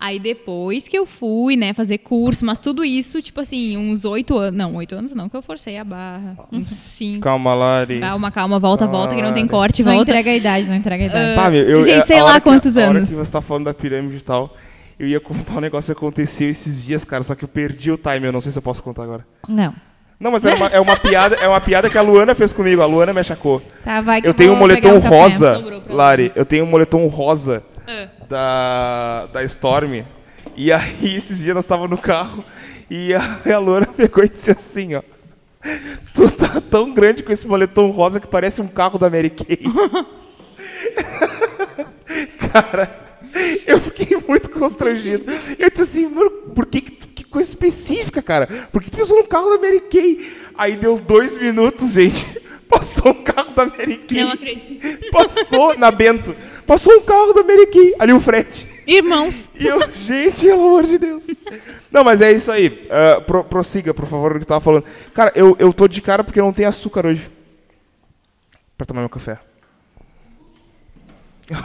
Aí 0.00 0.20
depois 0.20 0.86
que 0.86 0.96
eu 0.96 1.04
fui, 1.04 1.56
né, 1.56 1.72
fazer 1.72 1.98
curso, 1.98 2.44
mas 2.46 2.60
tudo 2.60 2.84
isso, 2.84 3.20
tipo 3.20 3.40
assim, 3.40 3.76
uns 3.76 4.04
oito 4.04 4.38
anos. 4.38 4.56
Não, 4.56 4.76
oito 4.76 4.94
anos 4.94 5.12
não, 5.12 5.28
que 5.28 5.36
eu 5.36 5.42
forcei 5.42 5.76
a 5.76 5.82
barra. 5.82 6.36
Uns 6.52 6.68
cinco. 6.70 7.22
Calma, 7.22 7.52
Lari. 7.52 7.98
Calma, 7.98 8.30
calma, 8.30 8.58
volta, 8.60 8.86
volta, 8.86 9.16
que 9.16 9.22
não 9.22 9.32
tem 9.32 9.44
corte, 9.46 9.82
Não 9.82 9.92
volta. 9.94 10.08
entrega 10.10 10.30
a 10.30 10.36
idade, 10.36 10.68
não 10.68 10.76
entrega 10.76 11.02
a 11.02 11.06
idade. 11.08 11.34
Tá, 11.34 11.50
meu, 11.50 11.64
eu, 11.68 11.82
Gente, 11.82 12.02
é, 12.02 12.04
sei 12.04 12.18
a 12.18 12.22
lá 12.24 12.30
hora 12.30 12.40
que- 12.40 12.44
quantos 12.48 12.76
A 12.76 12.80
hora 12.82 12.90
anos. 12.98 13.08
que 13.08 13.14
você 13.16 13.32
tá 13.32 13.40
falando 13.40 13.64
da 13.64 13.74
pirâmide 13.74 14.18
e 14.18 14.20
tal, 14.20 14.56
eu 15.00 15.08
ia 15.08 15.18
contar 15.18 15.54
um 15.56 15.60
negócio 15.60 15.92
que 15.92 15.98
aconteceu 15.98 16.48
esses 16.48 16.84
dias, 16.84 17.02
cara, 17.04 17.24
só 17.24 17.34
que 17.34 17.42
eu 17.44 17.48
perdi 17.48 17.90
o 17.90 17.96
time, 17.98 18.24
eu 18.24 18.32
não 18.32 18.40
sei 18.40 18.52
se 18.52 18.58
eu 18.58 18.62
posso 18.62 18.80
contar 18.82 19.02
agora. 19.02 19.26
Não. 19.48 19.74
Não, 20.20 20.30
mas 20.32 20.44
é 20.44 20.54
uma, 20.54 20.66
é 20.66 20.80
uma 20.80 20.96
piada, 20.98 21.34
é 21.36 21.48
uma 21.48 21.60
piada 21.60 21.88
que 21.90 21.96
a 21.98 22.02
Luana 22.02 22.34
fez 22.36 22.52
comigo. 22.52 22.82
A 22.82 22.86
Luana 22.86 23.12
me 23.12 23.20
achacou. 23.20 23.60
Tá, 23.84 24.00
vai 24.00 24.20
que 24.22 24.28
Eu 24.28 24.34
tenho 24.34 24.52
um 24.52 24.56
moletom 24.56 24.98
rosa, 24.98 25.82
Lari. 25.88 26.32
Eu 26.34 26.44
tenho 26.44 26.64
um 26.64 26.68
moletom 26.68 27.06
rosa 27.06 27.62
Da, 28.28 29.26
da 29.32 29.42
Storm. 29.44 30.04
E 30.56 30.72
aí, 30.72 31.14
esses 31.16 31.38
dias 31.38 31.54
nós 31.54 31.64
estávamos 31.64 31.90
no 31.90 31.98
carro 31.98 32.44
e 32.90 33.14
a, 33.14 33.40
a 33.54 33.58
Luana 33.58 33.86
pegou 33.86 34.24
e 34.24 34.28
disse 34.28 34.50
assim, 34.50 34.94
ó. 34.94 35.02
Tu 36.14 36.30
tá 36.30 36.60
tão 36.60 36.92
grande 36.92 37.22
com 37.22 37.32
esse 37.32 37.46
moletom 37.46 37.90
rosa 37.90 38.20
que 38.20 38.28
parece 38.28 38.60
um 38.60 38.68
carro 38.68 38.98
da 38.98 39.10
Mary 39.10 39.30
Kay. 39.30 39.58
Cara, 42.52 43.18
eu 43.66 43.80
fiquei 43.80 44.16
muito 44.26 44.50
constrangido. 44.50 45.24
Eu 45.58 45.68
disse 45.68 45.82
assim, 45.82 46.06
mano, 46.06 46.30
por 46.54 46.64
que, 46.64 46.80
que, 46.80 47.24
coisa 47.24 47.48
específica, 47.48 48.22
cara? 48.22 48.68
Por 48.72 48.82
que 48.82 48.90
tu 48.90 48.96
pensou 48.96 49.18
no 49.18 49.26
carro 49.26 49.50
da 49.50 49.58
Mary 49.58 49.80
Kay? 49.80 50.32
Aí 50.56 50.76
deu 50.76 50.98
dois 50.98 51.36
minutos, 51.36 51.92
gente. 51.92 52.24
Passou 52.68 53.10
um 53.10 53.22
carro 53.24 53.50
da 53.50 53.66
Mary 53.66 53.98
Kay. 53.98 54.22
Não 54.22 54.30
acredito. 54.30 55.10
Passou 55.10 55.76
na 55.76 55.90
Bento. 55.90 56.34
Passou 56.68 56.92
um 56.98 57.00
carro 57.02 57.32
da 57.32 57.42
Mary 57.42 57.66
Kay. 57.66 57.94
Ali 57.98 58.12
o 58.12 58.20
Fred. 58.20 58.66
Irmãos, 58.86 59.50
E 59.58 59.66
eu, 59.66 59.90
gente, 59.94 60.46
pelo 60.46 60.64
amor 60.64 60.84
de 60.86 60.98
Deus. 60.98 61.26
Não, 61.90 62.04
mas 62.04 62.20
é 62.20 62.30
isso 62.30 62.52
aí. 62.52 62.86
Ah, 62.90 63.20
pro- 63.22 63.42
prossiga, 63.44 63.92
por 63.94 64.06
favor, 64.06 64.36
o 64.36 64.40
que 64.40 64.46
tava 64.46 64.60
falando. 64.60 64.84
Cara, 65.14 65.32
eu, 65.34 65.56
eu 65.58 65.72
tô 65.72 65.88
de 65.88 66.00
cara 66.02 66.22
porque 66.22 66.40
não 66.40 66.52
tem 66.52 66.66
açúcar 66.66 67.06
hoje. 67.06 67.30
Pra 68.76 68.86
tomar 68.86 69.00
meu 69.00 69.08
café. 69.08 69.38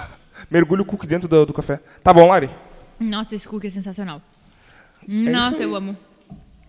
Mergulho 0.49 0.83
o 0.83 0.85
cookie 0.85 1.05
dentro 1.07 1.27
do, 1.27 1.45
do 1.45 1.53
café. 1.53 1.79
Tá 2.01 2.13
bom, 2.13 2.27
Lari? 2.27 2.49
nossa, 2.99 3.35
esse 3.35 3.47
cookie 3.47 3.67
é 3.67 3.69
sensacional. 3.69 4.21
isso 5.07 5.29
Nossa, 5.31 5.61
eu 5.63 5.75
amo. 5.75 5.97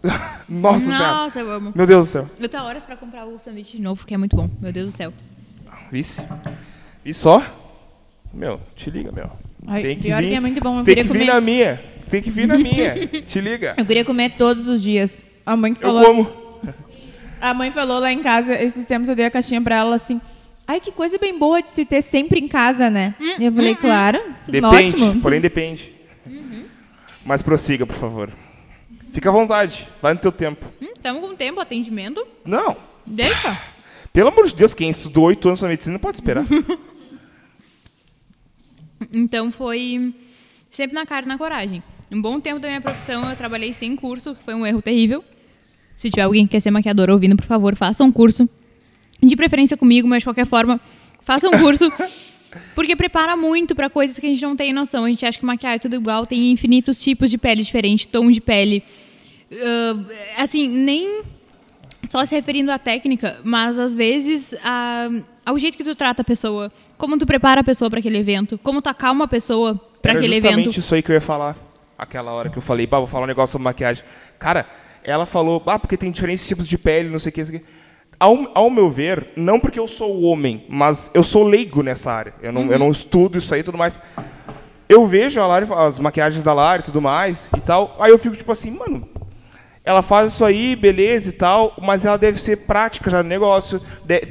Nossa. 0.48 0.90
Nossa, 0.90 1.40
eu 1.40 1.50
amo. 1.50 1.72
Meu 1.74 1.86
Deus 1.86 2.08
do 2.08 2.10
céu. 2.10 2.30
Eu 2.38 2.48
tô 2.48 2.56
há 2.56 2.64
horas 2.64 2.82
pra 2.84 2.96
comprar 2.96 3.24
o 3.26 3.38
sanduíche 3.38 3.76
de 3.76 3.82
novo, 3.82 4.00
porque 4.00 4.14
é 4.14 4.18
muito 4.18 4.34
bom. 4.36 4.48
Meu 4.60 4.72
Deus 4.72 4.90
do 4.92 4.96
céu. 4.96 5.12
Vice. 5.92 6.26
E 7.04 7.14
só? 7.14 7.42
Meu, 8.34 8.60
te 8.74 8.90
liga, 8.90 9.12
meu. 9.12 9.30
Você 9.66 9.76
Ai, 9.86 9.96
pior 9.96 10.22
que 10.22 10.34
é 10.34 10.40
muito 10.40 10.60
bom, 10.60 10.78
eu 10.78 10.84
Tem 10.84 10.94
que 10.96 11.02
queria 11.02 11.04
vir 11.04 11.18
comer. 11.20 11.32
na 11.32 11.40
minha. 11.40 11.82
Você 11.98 12.10
tem 12.10 12.22
que 12.22 12.30
vir 12.30 12.46
na 12.46 12.58
minha. 12.58 13.06
te 13.26 13.40
liga. 13.40 13.74
Eu 13.78 13.86
queria 13.86 14.04
comer 14.04 14.36
todos 14.36 14.66
os 14.66 14.82
dias. 14.82 15.24
A 15.46 15.56
mãe 15.56 15.72
que 15.72 15.82
Eu 15.84 15.88
falou. 15.88 16.04
como. 16.04 16.44
A 17.40 17.52
mãe 17.54 17.70
falou 17.70 17.98
lá 18.00 18.10
em 18.12 18.20
casa, 18.22 18.54
esses 18.60 18.86
tempos 18.86 19.08
eu 19.08 19.14
dei 19.14 19.26
a 19.26 19.30
caixinha 19.30 19.60
pra 19.60 19.76
ela 19.76 19.94
assim. 19.96 20.20
Ai, 20.66 20.80
que 20.80 20.90
coisa 20.90 21.18
bem 21.18 21.38
boa 21.38 21.60
de 21.62 21.68
se 21.68 21.84
ter 21.84 22.00
sempre 22.02 22.40
em 22.40 22.48
casa, 22.48 22.88
né? 22.88 23.14
E 23.38 23.44
eu 23.44 23.52
falei, 23.52 23.74
claro, 23.74 24.18
Depende, 24.48 24.94
ótimo. 24.94 25.20
porém 25.20 25.40
depende. 25.40 25.92
Mas 27.24 27.42
prossiga, 27.42 27.84
por 27.86 27.96
favor. 27.96 28.30
Fica 29.12 29.28
à 29.28 29.32
vontade, 29.32 29.86
vai 30.00 30.14
no 30.14 30.20
teu 30.20 30.32
tempo. 30.32 30.64
Hum, 30.80 30.94
tamo 31.02 31.20
com 31.20 31.34
tempo, 31.36 31.60
atendimento. 31.60 32.26
Não, 32.44 32.76
Deixa. 33.06 33.60
pelo 34.12 34.28
amor 34.28 34.46
de 34.46 34.54
Deus, 34.54 34.72
quem 34.74 34.88
estudou 34.90 35.24
oito 35.24 35.46
anos 35.48 35.60
na 35.60 35.68
medicina 35.68 35.98
pode 35.98 36.16
esperar. 36.16 36.44
Então 39.12 39.50
foi 39.52 40.14
sempre 40.70 40.94
na 40.94 41.06
cara 41.06 41.26
e 41.26 41.28
na 41.28 41.38
coragem. 41.38 41.82
Um 42.10 42.20
bom 42.20 42.40
tempo 42.40 42.60
da 42.60 42.68
minha 42.68 42.80
profissão 42.80 43.28
eu 43.28 43.36
trabalhei 43.36 43.72
sem 43.72 43.96
curso, 43.96 44.34
que 44.34 44.42
foi 44.44 44.54
um 44.54 44.66
erro 44.66 44.82
terrível. 44.82 45.24
Se 45.96 46.10
tiver 46.10 46.22
alguém 46.22 46.46
que 46.46 46.52
quer 46.52 46.60
ser 46.60 46.70
maquiador 46.70 47.10
ouvindo, 47.10 47.36
por 47.36 47.46
favor, 47.46 47.74
faça 47.76 48.04
um 48.04 48.12
curso. 48.12 48.48
De 49.22 49.36
preferência 49.36 49.76
comigo, 49.76 50.06
mas 50.06 50.20
de 50.20 50.26
qualquer 50.26 50.46
forma, 50.46 50.80
faça 51.22 51.48
um 51.48 51.58
curso. 51.58 51.90
Porque 52.74 52.94
prepara 52.94 53.36
muito 53.36 53.74
para 53.74 53.90
coisas 53.90 54.18
que 54.18 54.26
a 54.26 54.28
gente 54.28 54.42
não 54.42 54.54
tem 54.54 54.72
noção. 54.72 55.04
A 55.04 55.08
gente 55.08 55.26
acha 55.26 55.38
que 55.38 55.44
maquiagem 55.44 55.76
é 55.76 55.78
tudo 55.80 55.96
igual, 55.96 56.24
tem 56.26 56.52
infinitos 56.52 57.00
tipos 57.00 57.30
de 57.30 57.38
pele 57.38 57.62
diferentes, 57.62 58.06
tom 58.06 58.30
de 58.30 58.40
pele. 58.40 58.82
Ah, 59.52 60.42
assim, 60.42 60.68
nem 60.68 61.22
só 62.14 62.24
se 62.24 62.32
referindo 62.32 62.70
à 62.70 62.78
técnica, 62.78 63.38
mas 63.42 63.76
às 63.76 63.92
vezes 63.96 64.54
a- 64.62 65.08
ao 65.44 65.58
jeito 65.58 65.76
que 65.76 65.82
tu 65.82 65.96
trata 65.96 66.22
a 66.22 66.24
pessoa, 66.24 66.70
como 66.96 67.18
tu 67.18 67.26
prepara 67.26 67.60
a 67.60 67.64
pessoa 67.64 67.90
para 67.90 67.98
aquele 67.98 68.18
evento, 68.18 68.56
como 68.62 68.80
tu 68.80 68.88
acalma 68.88 69.24
a 69.24 69.28
pessoa 69.28 69.74
para 70.00 70.12
Era 70.12 70.20
aquele 70.20 70.36
justamente 70.36 70.60
evento. 70.66 70.78
isso 70.78 70.94
aí 70.94 71.02
que 71.02 71.10
eu 71.10 71.14
ia 71.14 71.20
falar. 71.20 71.56
Aquela 71.98 72.30
hora 72.32 72.50
que 72.50 72.56
eu 72.56 72.62
falei, 72.62 72.86
bah, 72.86 72.98
vou 72.98 73.08
falar 73.08 73.24
um 73.24 73.26
negócio 73.26 73.50
sobre 73.54 73.64
maquiagem. 73.64 74.04
Cara, 74.38 74.64
ela 75.02 75.26
falou, 75.26 75.60
ah, 75.66 75.76
porque 75.76 75.96
tem 75.96 76.12
diferentes 76.12 76.46
tipos 76.46 76.68
de 76.68 76.78
pele, 76.78 77.08
não 77.08 77.18
sei 77.18 77.30
o 77.30 77.32
que, 77.32 77.40
não 77.40 77.46
sei 77.48 77.56
o 77.56 77.60
que. 77.60 77.66
Ao, 78.20 78.48
ao 78.54 78.70
meu 78.70 78.92
ver, 78.92 79.30
não 79.34 79.58
porque 79.58 79.80
eu 79.80 79.88
sou 79.88 80.22
homem, 80.22 80.64
mas 80.68 81.10
eu 81.12 81.24
sou 81.24 81.42
leigo 81.42 81.82
nessa 81.82 82.12
área. 82.12 82.32
Eu 82.40 82.52
não, 82.52 82.62
Uhum. 82.62 82.70
eu 82.72 82.78
não 82.78 82.90
estudo 82.92 83.38
isso 83.38 83.52
aí 83.52 83.58
e 83.60 83.64
tudo 83.64 83.76
mais. 83.76 84.00
Eu 84.88 85.04
vejo 85.08 85.40
a 85.40 85.46
Lari, 85.48 85.66
as 85.72 85.98
maquiagens 85.98 86.44
da 86.44 86.52
Lari 86.52 86.82
e 86.82 86.84
tudo 86.84 87.02
mais 87.02 87.50
e 87.56 87.60
tal. 87.60 87.96
Aí 87.98 88.12
eu 88.12 88.18
fico 88.18 88.36
tipo 88.36 88.52
assim, 88.52 88.70
mano, 88.70 89.08
ela 89.84 90.02
faz 90.02 90.32
isso 90.32 90.44
aí, 90.44 90.74
beleza 90.74 91.28
e 91.28 91.32
tal, 91.32 91.74
mas 91.80 92.06
ela 92.06 92.16
deve 92.16 92.40
ser 92.40 92.66
prática 92.66 93.10
já 93.10 93.22
no 93.22 93.28
negócio, 93.28 93.80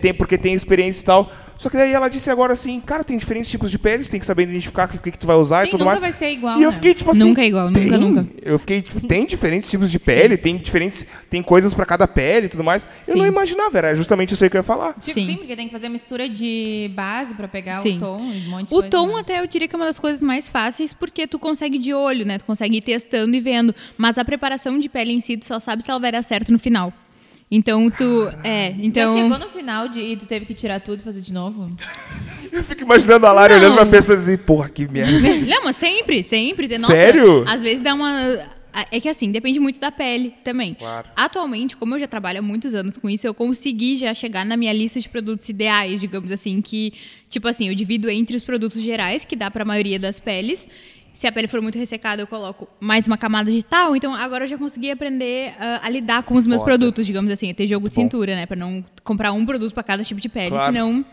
tem, 0.01 0.13
porque 0.13 0.37
tem 0.37 0.53
experiência 0.53 1.01
e 1.01 1.05
tal. 1.05 1.31
Só 1.57 1.69
que 1.69 1.77
daí 1.77 1.93
ela 1.93 2.09
disse 2.09 2.29
agora 2.29 2.53
assim, 2.53 2.79
cara, 2.81 3.03
tem 3.03 3.17
diferentes 3.17 3.49
tipos 3.49 3.71
de 3.71 3.77
pele, 3.79 4.03
tu 4.03 4.09
tem 4.09 4.19
que 4.19 4.25
saber 4.25 4.43
identificar 4.43 4.85
o 4.93 4.97
que, 4.99 5.11
que 5.11 5.17
tu 5.17 5.25
vai 5.27 5.35
usar 5.37 5.61
Sim, 5.61 5.67
e 5.67 5.71
tudo 5.71 5.79
nunca 5.81 5.91
mais. 5.91 5.99
vai 6.01 6.11
ser 6.11 6.29
igual, 6.31 6.59
E 6.59 6.63
eu 6.63 6.69
né? 6.69 6.75
fiquei 6.75 6.93
tipo 6.93 7.11
assim. 7.11 7.19
Nunca 7.19 7.41
é 7.41 7.47
igual, 7.47 7.69
nunca, 7.69 7.79
tem? 7.79 7.89
nunca. 7.99 8.25
Eu 8.41 8.59
fiquei 8.59 8.81
tipo, 8.81 9.07
tem 9.07 9.25
diferentes 9.25 9.69
tipos 9.69 9.89
de 9.91 9.99
pele, 9.99 10.35
tem 10.37 10.57
diferentes, 10.57 11.05
tem 11.29 11.41
coisas 11.41 11.73
pra 11.73 11.85
cada 11.85 12.07
pele 12.07 12.47
e 12.47 12.49
tudo 12.49 12.63
mais. 12.63 12.87
Eu 13.07 13.13
Sim. 13.13 13.19
não 13.19 13.25
imaginava, 13.27 13.77
era 13.77 13.95
justamente 13.95 14.33
isso 14.33 14.43
aí 14.43 14.49
que 14.49 14.57
eu 14.57 14.59
ia 14.59 14.63
falar. 14.63 14.93
Tipo, 14.93 15.19
Sim. 15.19 15.25
sim. 15.27 15.35
porque 15.37 15.55
tem 15.55 15.67
que 15.67 15.71
fazer 15.73 15.89
mistura 15.89 16.27
de 16.27 16.91
base 16.95 17.33
pra 17.33 17.47
pegar 17.47 17.79
Sim. 17.81 17.97
o 17.97 17.99
tom 17.99 18.19
e 18.31 18.47
um 18.47 18.49
monte 18.49 18.67
de 18.69 18.73
O 18.73 18.77
coisa, 18.77 18.89
tom 18.89 19.07
né? 19.07 19.19
até 19.21 19.39
eu 19.39 19.47
diria 19.47 19.67
que 19.67 19.75
é 19.75 19.77
uma 19.77 19.85
das 19.85 19.99
coisas 19.99 20.21
mais 20.21 20.49
fáceis, 20.49 20.91
porque 20.93 21.25
tu 21.27 21.39
consegue 21.39 21.77
de 21.77 21.93
olho, 21.93 22.25
né? 22.25 22.37
Tu 22.37 22.45
consegue 22.45 22.77
ir 22.77 22.81
testando 22.81 23.35
e 23.35 23.39
vendo. 23.39 23.73
Mas 23.97 24.17
a 24.17 24.25
preparação 24.25 24.77
de 24.79 24.89
pele 24.89 25.13
em 25.13 25.21
si, 25.21 25.37
tu 25.37 25.45
só 25.45 25.59
sabe 25.59 25.83
se 25.83 25.89
ela 25.89 25.99
vai 25.99 26.11
dar 26.11 26.21
certo 26.23 26.51
no 26.51 26.59
final. 26.59 26.91
Então 27.55 27.87
tu. 27.91 28.27
É, 28.43 28.73
então. 28.79 29.15
Já 29.15 29.21
chegou 29.21 29.37
no 29.37 29.47
final 29.49 29.87
de, 29.87 30.01
e 30.01 30.17
tu 30.17 30.25
teve 30.25 30.43
que 30.43 30.55
tirar 30.55 30.79
tudo 30.79 31.01
e 31.01 31.03
fazer 31.03 31.21
de 31.21 31.31
novo? 31.31 31.69
Eu 32.51 32.63
fico 32.63 32.81
imaginando 32.81 33.27
a 33.27 33.33
Não. 33.33 33.57
olhando 33.57 33.75
pra 33.75 33.85
pessoa 33.85 34.15
e 34.15 34.19
dizer, 34.19 34.39
porra, 34.39 34.69
que 34.69 34.87
merda. 34.87 35.19
Não, 35.45 35.63
mas 35.63 35.75
sempre, 35.75 36.23
sempre. 36.23 36.67
Nossa, 36.79 36.91
Sério? 36.91 37.45
Às 37.47 37.61
vezes 37.61 37.81
dá 37.81 37.93
uma. 37.93 38.39
É 38.89 38.99
que 38.99 39.07
assim, 39.07 39.31
depende 39.31 39.59
muito 39.59 39.79
da 39.79 39.91
pele 39.91 40.33
também. 40.43 40.73
Claro. 40.73 41.07
Atualmente, 41.15 41.77
como 41.77 41.93
eu 41.93 41.99
já 41.99 42.07
trabalho 42.07 42.39
há 42.39 42.41
muitos 42.41 42.73
anos 42.73 42.97
com 42.97 43.07
isso, 43.07 43.27
eu 43.27 43.33
consegui 43.35 43.97
já 43.97 44.15
chegar 44.15 44.43
na 44.43 44.57
minha 44.57 44.73
lista 44.73 44.99
de 44.99 45.07
produtos 45.07 45.47
ideais, 45.47 46.01
digamos 46.01 46.31
assim, 46.31 46.59
que, 46.59 46.91
tipo 47.29 47.47
assim, 47.47 47.69
eu 47.69 47.75
divido 47.75 48.09
entre 48.09 48.35
os 48.35 48.43
produtos 48.43 48.81
gerais, 48.81 49.23
que 49.25 49.35
dá 49.35 49.51
pra 49.51 49.63
maioria 49.63 49.99
das 49.99 50.19
peles. 50.19 50.67
Se 51.13 51.27
a 51.27 51.31
pele 51.31 51.47
for 51.47 51.61
muito 51.61 51.77
ressecada, 51.77 52.21
eu 52.21 52.27
coloco 52.27 52.67
mais 52.79 53.05
uma 53.05 53.17
camada 53.17 53.51
de 53.51 53.61
tal. 53.63 53.95
Então, 53.95 54.13
agora 54.15 54.45
eu 54.45 54.47
já 54.49 54.57
consegui 54.57 54.89
aprender 54.89 55.53
ah, 55.59 55.81
a 55.83 55.89
lidar 55.89 56.23
com 56.23 56.33
os 56.35 56.47
meus 56.47 56.61
Foda. 56.61 56.71
produtos, 56.71 57.05
digamos 57.05 57.31
assim, 57.31 57.51
a 57.51 57.53
ter 57.53 57.67
jogo 57.67 57.87
de 57.87 57.95
Bom. 57.95 58.01
cintura, 58.01 58.35
né? 58.35 58.45
Pra 58.47 58.57
não 58.57 58.83
comprar 59.03 59.31
um 59.31 59.45
produto 59.45 59.73
pra 59.73 59.83
cada 59.83 60.03
tipo 60.03 60.19
de 60.19 60.27
pele, 60.27 60.49
Claro. 60.49 60.73
senão 60.73 61.05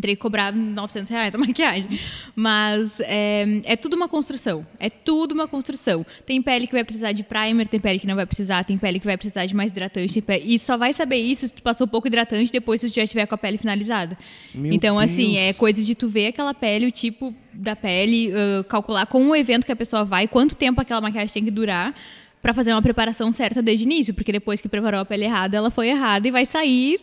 Teria 0.00 0.16
que 0.16 0.22
cobrar 0.22 0.52
900 0.54 1.10
reais 1.10 1.34
a 1.34 1.38
maquiagem. 1.38 2.00
Mas 2.34 2.98
é, 3.00 3.60
é 3.64 3.76
tudo 3.76 3.94
uma 3.94 4.08
construção. 4.08 4.66
É 4.80 4.88
tudo 4.88 5.32
uma 5.32 5.46
construção. 5.46 6.04
Tem 6.24 6.40
pele 6.40 6.66
que 6.66 6.72
vai 6.72 6.82
precisar 6.82 7.12
de 7.12 7.22
primer, 7.22 7.68
tem 7.68 7.78
pele 7.78 7.98
que 7.98 8.06
não 8.06 8.14
vai 8.16 8.24
precisar, 8.24 8.64
tem 8.64 8.78
pele 8.78 8.98
que 8.98 9.04
vai 9.04 9.16
precisar 9.16 9.44
de 9.46 9.54
mais 9.54 9.70
hidratante. 9.70 10.20
pele- 10.22 10.44
E 10.46 10.58
só 10.58 10.76
vai 10.78 10.92
saber 10.92 11.16
isso 11.18 11.46
se 11.46 11.52
tu 11.52 11.62
passou 11.62 11.86
pouco 11.86 12.06
hidratante 12.06 12.50
depois 12.50 12.80
se 12.80 12.88
tu 12.90 12.94
já 12.94 13.06
tiver 13.06 13.26
com 13.26 13.34
a 13.34 13.38
pele 13.38 13.58
finalizada. 13.58 14.16
Meu 14.54 14.72
então, 14.72 14.98
assim, 14.98 15.32
Deus. 15.34 15.38
é 15.38 15.52
coisa 15.52 15.82
de 15.82 15.94
tu 15.94 16.08
ver 16.08 16.28
aquela 16.28 16.54
pele, 16.54 16.86
o 16.86 16.90
tipo 16.90 17.34
da 17.52 17.76
pele, 17.76 18.32
ah, 18.34 18.64
calcular 18.64 19.04
com 19.06 19.26
o 19.28 19.36
evento 19.36 19.66
que 19.66 19.72
a 19.72 19.76
pessoa 19.76 20.04
vai, 20.04 20.26
quanto 20.26 20.56
tempo 20.56 20.80
aquela 20.80 21.00
maquiagem 21.02 21.32
tem 21.34 21.44
que 21.44 21.50
durar. 21.50 21.94
Pra 22.40 22.52
fazer 22.52 22.72
uma 22.72 22.82
preparação 22.82 23.30
certa 23.30 23.62
desde 23.62 23.84
o 23.84 23.86
início, 23.86 24.12
porque 24.12 24.32
depois 24.32 24.60
que 24.60 24.68
preparou 24.68 24.98
a 25.00 25.04
pele 25.04 25.22
errada, 25.24 25.56
ela 25.56 25.70
foi 25.70 25.88
errada 25.90 26.26
e 26.26 26.30
vai 26.32 26.44
sair 26.44 26.98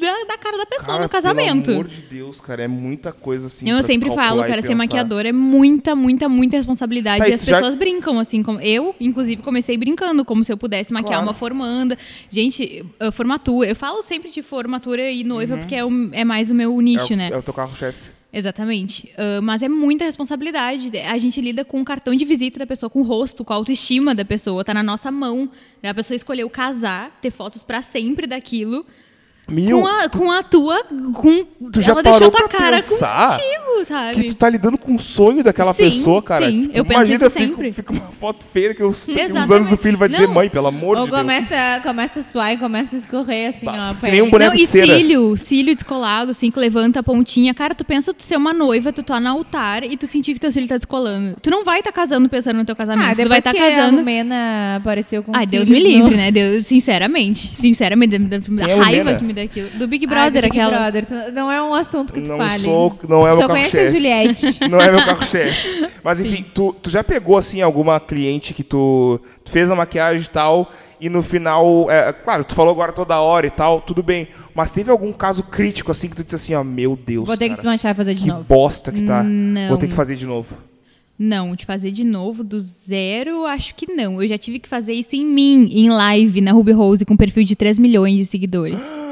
da, 0.00 0.24
da 0.24 0.38
cara 0.38 0.56
da 0.58 0.66
pessoa 0.66 0.86
Cara, 0.86 1.02
no 1.02 1.08
casamento. 1.08 1.66
Pelo 1.66 1.80
amor 1.80 1.88
de 1.88 2.02
Deus, 2.02 2.40
cara, 2.40 2.62
é 2.62 2.68
muita 2.68 3.12
coisa 3.12 3.46
assim. 3.46 3.68
Eu 3.68 3.82
sempre 3.82 4.08
falo, 4.14 4.42
cara, 4.42 4.60
ser 4.62 4.74
maquiador 4.74 5.24
é 5.26 5.32
muita, 5.32 5.94
muita, 5.94 6.28
muita 6.28 6.56
responsabilidade. 6.56 7.18
Tá, 7.24 7.28
e 7.28 7.32
as 7.32 7.40
tu 7.40 7.46
já- 7.46 7.56
pessoas 7.56 7.74
brincam, 7.74 8.18
assim. 8.18 8.42
Como 8.42 8.60
eu, 8.60 8.94
inclusive, 9.00 9.42
comecei 9.42 9.76
brincando, 9.76 10.24
como 10.24 10.42
se 10.44 10.52
eu 10.52 10.56
pudesse 10.56 10.92
maquiar 10.92 11.12
Claro. 11.14 11.26
uma 11.26 11.34
formanda. 11.34 11.96
Gente, 12.30 12.84
formatura. 13.12 13.68
Eu 13.68 13.76
falo 13.76 14.02
sempre 14.02 14.30
de 14.30 14.42
formatura 14.42 15.10
e 15.10 15.22
noiva, 15.24 15.56
porque 15.58 15.74
é, 15.74 15.84
o- 15.84 16.08
é 16.12 16.24
mais 16.24 16.50
o 16.50 16.54
meu 16.54 16.80
nicho, 16.80 17.04
Uhum. 17.04 17.10
é, 17.12 17.14
o- 17.14 17.16
né? 17.16 17.30
É 17.32 17.36
o 17.38 17.42
teu 17.42 17.54
carro-chefe. 17.54 18.10
Exatamente. 18.34 19.12
Ah, 19.18 19.40
mas 19.42 19.62
é 19.62 19.68
muita 19.68 20.04
responsabilidade. 20.06 20.90
A 20.98 21.18
gente 21.18 21.38
lida 21.40 21.64
com 21.66 21.80
o 21.80 21.84
cartão 21.84 22.14
de 22.14 22.24
visita 22.24 22.58
da 22.60 22.66
pessoa, 22.66 22.88
com 22.88 23.00
o 23.00 23.02
rosto, 23.02 23.44
com 23.44 23.52
a 23.52 23.56
autoestima 23.56 24.14
da 24.14 24.24
pessoa. 24.24 24.64
Tá 24.64 24.72
na 24.72 24.82
nossa 24.82 25.10
mão. 25.10 25.50
A 25.82 25.92
pessoa 25.94 26.16
escolheu 26.16 26.48
casar, 26.48 27.18
ter 27.20 27.30
fotos 27.30 27.62
pra 27.62 27.82
sempre 27.82 28.26
daquilo. 28.26 28.86
Meu, 29.48 29.80
com, 29.80 29.86
a, 29.86 30.08
tu, 30.08 30.18
com 30.18 30.30
a 30.30 30.42
tua. 30.42 30.84
Com, 31.14 31.44
tu 31.72 31.80
já 31.80 31.92
ela 31.92 32.02
parou 32.02 32.20
deixou 32.20 32.30
tua 32.38 32.48
pra 32.48 32.58
cara 32.58 32.76
pensar 32.76 33.38
contigo, 33.38 33.84
sabe? 33.86 34.14
que 34.14 34.24
tu 34.28 34.34
tá 34.36 34.48
lidando 34.48 34.78
com 34.78 34.94
o 34.94 34.98
sonho 35.00 35.42
daquela 35.42 35.74
Sim, 35.74 35.82
pessoa, 35.84 36.22
cara. 36.22 36.46
sim, 36.48 36.62
Tipo, 36.62 36.78
eu 36.78 36.84
penso 36.84 36.94
imagina, 37.00 37.16
isso 37.26 37.30
fica, 37.30 37.44
sempre. 37.46 37.72
fica 37.72 37.92
uma 37.92 38.12
foto 38.20 38.44
feia 38.52 38.72
que 38.72 38.82
uns 38.84 39.06
Exatamente. 39.08 39.52
anos 39.52 39.72
o 39.72 39.76
filho 39.76 39.98
vai 39.98 40.08
dizer, 40.08 40.26
Não. 40.28 40.34
mãe, 40.34 40.48
pelo 40.48 40.68
amor 40.68 40.96
Ou 40.96 41.04
de 41.04 41.10
Deus. 41.10 41.20
começa, 41.22 41.80
começa 41.82 42.20
a 42.20 42.22
suar 42.22 42.52
e 42.52 42.56
começa 42.56 42.94
a 42.94 42.98
escorrer 43.00 43.48
assim, 43.48 43.66
Bah, 43.66 43.94
ó. 44.00 44.06
nem 44.06 44.22
um 44.22 44.30
boneco 44.30 44.50
Não, 44.52 44.56
de 44.56 44.62
e 44.62 44.66
cera. 44.66 44.96
cílio, 44.96 45.36
cílio 45.36 45.74
descolado, 45.74 46.30
assim, 46.30 46.50
que 46.50 46.58
levanta 46.60 47.00
a 47.00 47.02
pontinha. 47.02 47.52
Cara, 47.52 47.74
tu 47.74 47.84
pensa 47.84 48.14
tu 48.14 48.22
ser 48.22 48.36
uma 48.36 48.54
noiva, 48.54 48.92
tu 48.92 49.02
tá 49.02 49.18
no 49.20 49.28
altar 49.28 49.82
e 49.84 49.96
tu 49.96 50.06
sentir 50.06 50.34
que 50.34 50.40
teu 50.40 50.52
cílio 50.52 50.68
tá 50.68 50.76
descolando. 50.76 51.36
Tu 51.42 51.50
não 51.50 51.64
vai 51.64 51.80
estar 51.80 51.92
casando 51.92 52.28
pensando 52.28 52.56
no 52.58 52.64
teu 52.64 52.76
casamento. 52.76 53.10
Ah, 53.10 53.22
tu 53.22 53.28
vai 53.28 53.38
estar 53.38 53.52
que 53.52 53.58
casando. 53.58 53.96
a 53.96 54.00
Lumena 54.00 54.76
apareceu 54.76 55.22
com 55.22 55.32
Ai, 55.34 55.46
Deus 55.46 55.68
me 55.68 55.80
livre, 55.82 56.10
no- 56.12 56.16
né? 56.16 56.30
Deus, 56.30 56.66
sinceramente. 56.66 57.54
Sinceramente, 57.56 58.16
da, 58.18 58.66
é 58.68 58.72
a 58.72 58.82
raiva 58.82 59.14
que 59.14 59.24
me 59.24 59.31
dá 59.32 59.42
aquilo. 59.42 59.70
Do 59.70 59.86
Big 59.88 60.06
Brother, 60.06 60.42
do 60.42 60.48
Big 60.50 60.60
aquela. 60.60 60.78
Brother. 60.90 61.06
Tu- 61.06 61.32
Não 61.32 61.50
é 61.50 61.62
um 61.62 61.74
assunto 61.74 62.12
que 62.12 62.20
tu 62.22 62.30
Não 62.30 62.38
fale. 62.38 62.62
sou, 62.64 62.98
não 63.08 63.26
é 63.26 63.30
meu 63.30 63.36
Só 63.40 63.48
conhece 63.48 63.68
a 63.76 63.80
carro-chefe. 63.80 63.92
Juliette. 63.92 64.68
Não 64.70 64.80
é 64.80 64.90
meu 64.90 65.04
carro-chefe. 65.04 65.88
Mas 66.04 66.20
enfim, 66.20 66.44
tu, 66.54 66.72
tu 66.82 66.90
já 66.90 67.02
pegou 67.04 67.36
assim 67.36 67.60
alguma 67.62 67.98
cliente 68.00 68.52
que 68.54 68.62
tu, 68.64 69.20
tu 69.44 69.50
fez 69.50 69.70
a 69.70 69.74
maquiagem 69.74 70.24
e 70.24 70.28
tal 70.30 70.70
e 71.00 71.08
no 71.08 71.20
final, 71.20 71.90
é, 71.90 72.12
claro, 72.12 72.44
tu 72.44 72.54
falou 72.54 72.72
agora 72.72 72.92
toda 72.92 73.18
hora 73.20 73.44
e 73.44 73.50
tal, 73.50 73.80
tudo 73.80 74.04
bem. 74.04 74.28
Mas 74.54 74.70
teve 74.70 74.88
algum 74.88 75.12
caso 75.12 75.42
crítico 75.42 75.90
assim 75.90 76.08
que 76.08 76.14
tu 76.14 76.22
disse 76.22 76.36
assim, 76.36 76.54
ó, 76.54 76.62
meu 76.62 76.96
Deus, 76.96 77.26
Vou 77.26 77.36
ter 77.36 77.46
que 77.46 77.50
cara, 77.50 77.56
desmanchar 77.62 77.90
e 77.92 77.94
fazer 77.96 78.14
de 78.14 78.22
que 78.22 78.28
novo. 78.28 78.44
bosta 78.44 78.92
que 78.92 79.02
tá. 79.02 79.20
Não. 79.24 79.68
Vou 79.68 79.78
ter 79.78 79.88
que 79.88 79.94
fazer 79.94 80.14
de 80.14 80.24
novo. 80.26 80.54
Não, 81.18 81.54
de 81.56 81.66
fazer 81.66 81.90
de 81.90 82.04
novo 82.04 82.42
do 82.44 82.60
zero, 82.60 83.44
acho 83.46 83.74
que 83.74 83.92
não. 83.92 84.22
Eu 84.22 84.28
já 84.28 84.38
tive 84.38 84.58
que 84.60 84.68
fazer 84.68 84.92
isso 84.92 85.14
em 85.16 85.24
mim, 85.26 85.68
em 85.72 85.88
live, 85.90 86.40
na 86.40 86.52
Ruby 86.52 86.72
Rose, 86.72 87.04
com 87.04 87.16
perfil 87.16 87.44
de 87.44 87.54
3 87.56 87.78
milhões 87.80 88.16
de 88.16 88.24
seguidores. 88.24 88.80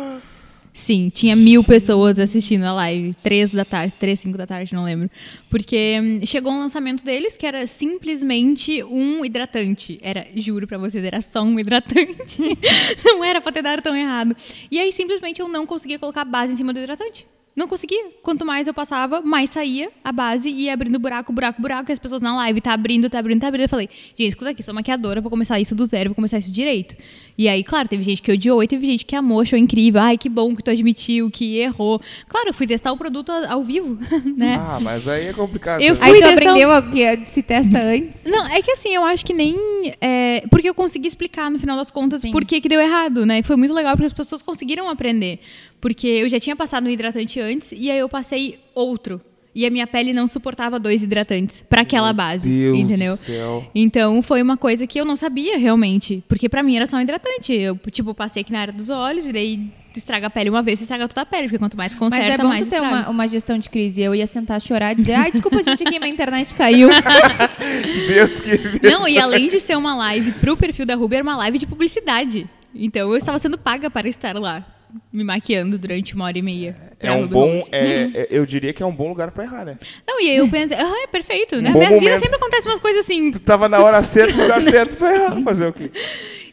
Sim, 0.72 1.10
tinha 1.12 1.34
mil 1.34 1.64
pessoas 1.64 2.18
assistindo 2.18 2.62
a 2.64 2.72
live. 2.72 3.14
Três 3.22 3.50
da 3.50 3.64
tarde, 3.64 3.94
três, 3.94 4.20
cinco 4.20 4.38
da 4.38 4.46
tarde, 4.46 4.72
não 4.72 4.84
lembro. 4.84 5.10
Porque 5.48 5.98
hum, 6.00 6.20
chegou 6.24 6.52
um 6.52 6.60
lançamento 6.60 7.04
deles 7.04 7.36
que 7.36 7.44
era 7.44 7.66
simplesmente 7.66 8.82
um 8.84 9.24
hidratante. 9.24 9.98
Era, 10.02 10.26
juro 10.36 10.66
pra 10.66 10.78
vocês, 10.78 11.04
era 11.04 11.20
só 11.20 11.42
um 11.42 11.58
hidratante. 11.58 12.38
não 13.04 13.24
era 13.24 13.40
pra 13.40 13.50
ter 13.50 13.62
dado 13.62 13.82
tão 13.82 13.96
errado. 13.96 14.36
E 14.70 14.78
aí, 14.78 14.92
simplesmente, 14.92 15.40
eu 15.40 15.48
não 15.48 15.66
conseguia 15.66 15.98
colocar 15.98 16.24
base 16.24 16.52
em 16.52 16.56
cima 16.56 16.72
do 16.72 16.78
hidratante. 16.78 17.26
Não 17.54 17.66
conseguia. 17.66 18.10
Quanto 18.22 18.46
mais 18.46 18.68
eu 18.68 18.74
passava, 18.74 19.20
mais 19.20 19.50
saía 19.50 19.90
a 20.04 20.12
base 20.12 20.48
e 20.48 20.62
ia 20.62 20.72
abrindo 20.72 20.98
buraco, 20.98 21.32
buraco, 21.32 21.60
buraco. 21.60 21.90
E 21.90 21.92
as 21.92 21.98
pessoas 21.98 22.22
na 22.22 22.34
live, 22.36 22.60
tá 22.60 22.72
abrindo, 22.72 23.10
tá 23.10 23.18
abrindo, 23.18 23.40
tá 23.40 23.48
abrindo. 23.48 23.64
Eu 23.64 23.68
falei, 23.68 23.88
gente, 24.16 24.28
escuta 24.30 24.50
aqui, 24.50 24.62
sou 24.62 24.72
maquiadora, 24.72 25.20
vou 25.20 25.30
começar 25.30 25.58
isso 25.58 25.74
do 25.74 25.84
zero, 25.84 26.10
vou 26.10 26.14
começar 26.14 26.38
isso 26.38 26.50
direito. 26.50 26.94
E 27.40 27.48
aí, 27.48 27.64
claro, 27.64 27.88
teve 27.88 28.02
gente 28.02 28.20
que 28.20 28.30
odiou 28.30 28.62
e 28.62 28.68
teve 28.68 28.84
gente 28.84 29.06
que 29.06 29.16
amou, 29.16 29.40
achou 29.40 29.58
incrível. 29.58 29.98
Ai, 29.98 30.18
que 30.18 30.28
bom 30.28 30.54
que 30.54 30.62
tu 30.62 30.70
admitiu, 30.70 31.30
que 31.30 31.56
errou. 31.56 31.98
Claro, 32.28 32.50
eu 32.50 32.52
fui 32.52 32.66
testar 32.66 32.92
o 32.92 32.98
produto 32.98 33.32
ao 33.32 33.64
vivo, 33.64 33.96
né? 34.36 34.60
Ah, 34.60 34.78
mas 34.78 35.08
aí 35.08 35.28
é 35.28 35.32
complicado. 35.32 35.80
Eu 35.80 35.94
também. 35.94 36.12
Aí 36.12 36.20
Fui 36.20 36.20
tu 36.20 36.36
testar 36.36 36.50
aprendeu 36.50 36.70
o 36.70 36.90
que 36.90 37.26
se 37.30 37.42
testa 37.42 37.78
antes? 37.82 38.26
Não, 38.26 38.46
é 38.46 38.60
que 38.60 38.72
assim, 38.72 38.94
eu 38.94 39.02
acho 39.02 39.24
que 39.24 39.32
nem. 39.32 39.56
é, 40.02 40.44
porque 40.50 40.68
eu 40.68 40.74
consegui 40.74 41.08
explicar 41.08 41.50
no 41.50 41.58
final 41.58 41.78
das 41.78 41.90
contas 41.90 42.20
Sim. 42.20 42.30
por 42.30 42.44
que, 42.44 42.60
que 42.60 42.68
deu 42.68 42.78
errado, 42.78 43.24
né? 43.24 43.38
E 43.38 43.42
foi 43.42 43.56
muito 43.56 43.72
legal 43.72 43.94
porque 43.94 44.04
as 44.04 44.12
pessoas 44.12 44.42
conseguiram 44.42 44.90
aprender. 44.90 45.38
Porque 45.80 46.08
eu 46.08 46.28
já 46.28 46.38
tinha 46.38 46.54
passado 46.54 46.84
um 46.84 46.90
hidratante 46.90 47.40
antes 47.40 47.72
e 47.72 47.90
aí 47.90 48.00
eu 48.00 48.08
passei 48.10 48.58
outro. 48.74 49.18
E 49.54 49.66
a 49.66 49.70
minha 49.70 49.86
pele 49.86 50.12
não 50.12 50.28
suportava 50.28 50.78
dois 50.78 51.02
hidratantes 51.02 51.62
para 51.68 51.82
aquela 51.82 52.12
base, 52.12 52.48
Deus 52.48 52.78
entendeu? 52.78 53.14
do 53.14 53.18
céu. 53.18 53.64
Então 53.74 54.22
foi 54.22 54.40
uma 54.40 54.56
coisa 54.56 54.86
que 54.86 55.00
eu 55.00 55.04
não 55.04 55.16
sabia 55.16 55.58
realmente, 55.58 56.22
porque 56.28 56.48
pra 56.48 56.62
mim 56.62 56.76
era 56.76 56.86
só 56.86 56.96
um 56.96 57.00
hidratante. 57.00 57.52
Eu 57.52 57.76
tipo 57.90 58.14
passei 58.14 58.42
aqui 58.42 58.52
na 58.52 58.60
área 58.60 58.72
dos 58.72 58.88
olhos 58.90 59.26
e 59.26 59.32
daí 59.32 59.70
tu 59.92 59.96
estraga 59.96 60.28
a 60.28 60.30
pele 60.30 60.50
uma 60.50 60.62
vez, 60.62 60.78
tu 60.78 60.82
estraga 60.82 61.08
toda 61.08 61.22
a 61.22 61.26
pele, 61.26 61.44
porque 61.44 61.58
quanto 61.58 61.76
mais 61.76 61.92
tu 61.92 61.98
conserta, 61.98 62.26
Mas 62.26 62.34
é 62.34 62.42
bom 62.42 62.48
mais 62.48 62.66
tu 62.66 62.70
ter 62.70 62.80
uma, 62.80 63.10
uma 63.10 63.26
gestão 63.26 63.58
de 63.58 63.68
crise. 63.68 64.00
Eu 64.00 64.14
ia 64.14 64.26
sentar, 64.26 64.60
chorar 64.60 64.92
e 64.92 64.94
dizer, 64.94 65.14
ai, 65.14 65.32
desculpa, 65.32 65.62
gente, 65.62 65.82
aqui 65.82 65.98
minha 65.98 66.12
internet 66.12 66.54
caiu. 66.54 66.88
Deus 68.08 68.32
que 68.40 68.88
Não, 68.88 69.08
e 69.08 69.18
além 69.18 69.48
de 69.48 69.58
ser 69.58 69.76
uma 69.76 69.96
live 69.96 70.32
pro 70.32 70.56
perfil 70.56 70.86
da 70.86 70.94
Ruby, 70.94 71.16
era 71.16 71.24
uma 71.24 71.36
live 71.36 71.58
de 71.58 71.66
publicidade. 71.66 72.46
Então 72.74 73.10
eu 73.10 73.16
estava 73.16 73.38
sendo 73.38 73.58
paga 73.58 73.90
para 73.90 74.08
estar 74.08 74.36
lá, 74.36 74.64
me 75.12 75.24
maquiando 75.24 75.78
durante 75.78 76.14
uma 76.14 76.24
hora 76.26 76.38
e 76.38 76.42
meia. 76.42 76.76
é 76.98 77.10
um 77.12 77.26
bom, 77.26 77.66
é, 77.72 78.02
é- 78.14 78.26
eu 78.30 78.44
diria 78.46 78.72
que 78.72 78.82
é 78.82 78.86
um 78.86 78.94
bom 78.94 79.08
lugar 79.08 79.30
pra 79.30 79.44
errar, 79.44 79.64
né? 79.64 79.78
Não, 80.06 80.20
e 80.20 80.30
aí 80.30 80.36
eu 80.36 80.48
pensei, 80.48 80.76
ah, 80.76 81.02
é 81.02 81.06
perfeito, 81.06 81.60
né? 81.60 81.70
Um 81.70 81.74
bom 81.74 81.78
Minha 81.80 81.98
vida 82.00 82.18
sempre 82.18 82.36
acontece 82.36 82.66
umas 82.68 82.80
coisas 82.80 83.04
assim. 83.04 83.30
Tu 83.30 83.40
tava 83.40 83.68
na 83.68 83.78
hora 83.80 84.02
certa, 84.02 84.34
no 84.36 84.42
lugar 84.42 84.62
certo 84.68 84.96
pra 84.96 85.14
errar, 85.14 85.42
fazer 85.42 85.66
o 85.66 85.72
quê? 85.72 85.90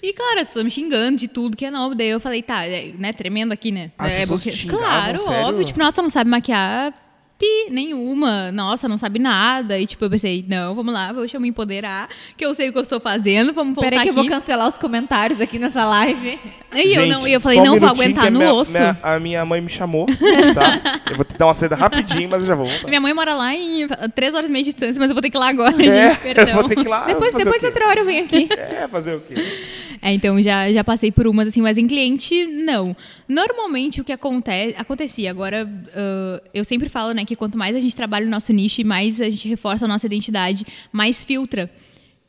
E 0.01 0.13
claro, 0.13 0.39
as 0.39 0.47
pessoas 0.47 0.63
me 0.65 0.71
xingando 0.71 1.17
de 1.17 1.27
tudo 1.27 1.57
que 1.57 1.65
é 1.65 1.71
novo. 1.71 1.95
Daí 1.95 2.09
eu 2.09 2.19
falei, 2.19 2.41
tá, 2.41 2.65
é, 2.65 2.91
né, 2.97 3.11
tremendo 3.13 3.51
aqui, 3.51 3.71
né? 3.71 3.91
As 3.97 4.13
é, 4.13 4.19
pessoas 4.19 4.43
porque- 4.43 4.67
Claro, 4.67 5.19
sério? 5.19 5.47
óbvio. 5.47 5.65
Tipo, 5.65 5.79
nossa, 5.79 6.01
não 6.01 6.09
sabe 6.09 6.29
maquiar 6.29 6.93
pi, 7.37 7.67
nenhuma. 7.69 8.51
Nossa, 8.51 8.87
não 8.87 8.97
sabe 8.97 9.19
nada. 9.19 9.79
E 9.79 9.85
tipo, 9.85 10.03
eu 10.05 10.09
pensei, 10.09 10.43
não, 10.47 10.73
vamos 10.75 10.93
lá, 10.93 11.11
deixa 11.13 11.37
eu 11.37 11.41
me 11.41 11.47
empoderar, 11.47 12.09
que 12.35 12.45
eu 12.45 12.53
sei 12.53 12.69
o 12.69 12.71
que 12.71 12.77
eu 12.77 12.81
estou 12.83 12.99
fazendo, 12.99 13.53
vamos 13.53 13.75
voltar 13.75 13.89
Peraí 13.91 14.03
que 14.03 14.09
eu 14.09 14.13
aqui. 14.13 14.21
vou 14.21 14.29
cancelar 14.29 14.67
os 14.67 14.77
comentários 14.77 15.39
aqui 15.39 15.59
nessa 15.59 15.85
live. 15.85 16.39
E 16.75 16.79
eu, 16.93 17.01
Gente, 17.01 17.09
não, 17.09 17.27
e 17.27 17.33
eu 17.33 17.39
falei, 17.41 17.57
só 17.57 17.63
um 17.63 17.65
não 17.67 17.79
vou 17.79 17.89
aguentar 17.89 18.31
no 18.31 18.39
minha- 18.39 18.53
osso. 18.53 18.71
minha- 18.71 18.97
a 19.01 19.19
minha 19.19 19.45
mãe 19.45 19.61
me 19.61 19.69
chamou, 19.69 20.05
tá? 20.53 21.01
Eu 21.09 21.15
vou 21.15 21.25
te 21.25 21.37
dar 21.37 21.45
uma 21.47 21.53
saída 21.53 21.75
rapidinho, 21.75 22.29
mas 22.29 22.41
eu 22.41 22.47
já 22.47 22.55
vou 22.55 22.65
voltar. 22.65 22.87
Minha 22.87 22.99
mãe 23.01 23.13
mora 23.13 23.33
lá 23.33 23.53
em 23.55 23.87
três 24.15 24.33
horas 24.33 24.49
e 24.49 24.51
meia 24.53 24.63
de 24.63 24.71
distância, 24.71 24.99
mas 24.99 25.09
eu 25.09 25.15
vou 25.15 25.21
ter 25.21 25.29
que 25.29 25.37
ir 25.37 25.39
lá 25.39 25.49
agora. 25.49 25.75
É, 25.87 26.09
gente, 26.11 26.19
perdão. 26.21 26.47
eu 26.47 26.53
vou 26.55 26.67
ter 26.67 26.75
que 26.75 26.81
ir 26.81 26.87
lá 26.87 27.05
depois 27.05 27.31
fazer 27.31 27.43
depois 27.45 27.57
o 27.57 27.61
quê? 27.61 27.67
outra 27.67 27.87
hora 27.87 27.99
eu 28.01 28.05
venho 28.05 28.23
aqui. 28.25 28.47
É, 28.57 28.87
fazer 28.87 29.15
o 29.15 29.21
quê? 29.21 29.35
É, 30.01 30.11
então 30.13 30.39
já, 30.41 30.71
já 30.71 30.83
passei 30.83 31.11
por 31.11 31.25
umas 31.27 31.47
assim, 31.47 31.61
mas 31.61 31.77
em 31.77 31.87
cliente, 31.87 32.45
não. 32.45 32.95
Normalmente 33.27 33.99
o 34.01 34.03
que 34.03 34.11
acontece, 34.11 34.75
acontecia, 34.77 35.29
agora 35.31 35.67
ah, 35.95 36.41
eu 36.53 36.63
sempre 36.63 36.89
falo, 36.89 37.13
né, 37.13 37.23
que 37.27 37.35
quanto 37.35 37.57
mais 37.57 37.75
a 37.75 37.79
gente 37.79 37.95
trabalha 37.95 38.25
o 38.25 38.29
nosso 38.29 38.51
nicho 38.53 38.81
e 38.81 38.83
mais 38.83 39.21
a 39.21 39.29
gente 39.29 39.47
reforça 39.47 39.85
a 39.85 39.87
nossa 39.87 40.05
identidade, 40.05 40.65
mais 40.91 41.23
filtra. 41.23 41.69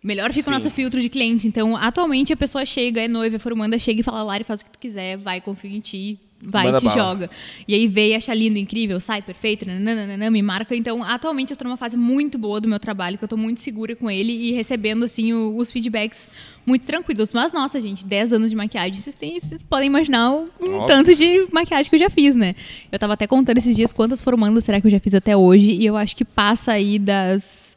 Melhor 0.02 0.32
fica 0.32 0.50
o 0.50 0.52
Sim. 0.52 0.58
nosso 0.58 0.70
filtro 0.70 1.00
de 1.00 1.08
clientes. 1.08 1.44
Então, 1.44 1.76
atualmente 1.76 2.32
a 2.32 2.36
pessoa 2.36 2.64
chega, 2.66 3.00
é 3.00 3.08
noiva, 3.08 3.36
é 3.36 3.38
formanda, 3.38 3.78
chega 3.78 4.00
e 4.00 4.04
fala, 4.04 4.22
Lari, 4.22 4.44
faz 4.44 4.60
o 4.60 4.64
que 4.64 4.70
tu 4.70 4.78
quiser, 4.78 5.16
vai, 5.16 5.40
confia 5.40 5.76
em 5.76 5.80
ti, 5.80 6.18
vai, 6.42 6.66
Manda 6.66 6.78
te 6.80 6.84
bala. 6.86 6.96
joga. 6.96 7.30
E 7.66 7.74
aí 7.74 7.86
vê 7.88 8.10
e 8.10 8.14
acha 8.14 8.32
lindo, 8.34 8.58
incrível, 8.58 9.00
sai 9.00 9.22
perfeito, 9.22 9.66
nananana, 9.66 10.30
me 10.30 10.40
marca. 10.42 10.74
Então, 10.76 11.02
atualmente 11.02 11.50
eu 11.50 11.56
tô 11.56 11.64
numa 11.64 11.76
fase 11.76 11.96
muito 11.96 12.38
boa 12.38 12.60
do 12.60 12.68
meu 12.68 12.78
trabalho, 12.78 13.18
que 13.18 13.24
eu 13.24 13.28
tô 13.28 13.36
muito 13.36 13.60
segura 13.60 13.96
com 13.96 14.10
ele 14.10 14.32
e 14.32 14.52
recebendo, 14.52 15.04
assim, 15.04 15.32
o- 15.32 15.56
os 15.56 15.70
feedbacks 15.72 16.28
muito 16.66 16.86
tranquilos. 16.86 17.32
Mas, 17.32 17.52
nossa, 17.52 17.80
gente, 17.80 18.04
10 18.06 18.32
anos 18.32 18.50
de 18.50 18.56
maquiagem, 18.56 19.00
vocês, 19.00 19.16
têm, 19.16 19.40
vocês 19.40 19.62
podem 19.62 19.86
imaginar 19.86 20.30
o 20.32 20.48
um 20.60 20.74
Óbvio. 20.74 20.86
tanto 20.86 21.14
de 21.14 21.46
maquiagem 21.52 21.88
que 21.88 21.96
eu 21.96 22.00
já 22.00 22.10
fiz, 22.10 22.34
né? 22.34 22.54
Eu 22.92 22.98
tava 22.98 23.14
até 23.14 23.26
contando 23.26 23.58
esses 23.58 23.74
dias 23.74 23.92
quantas 23.92 24.22
formandas 24.22 24.64
será 24.64 24.80
que 24.80 24.86
eu 24.86 24.90
já 24.90 25.00
fiz 25.00 25.14
até 25.14 25.36
hoje 25.36 25.70
e 25.72 25.84
eu 25.86 25.96
acho 25.96 26.14
que 26.16 26.24
passa 26.24 26.72
aí 26.72 26.98
das... 26.98 27.76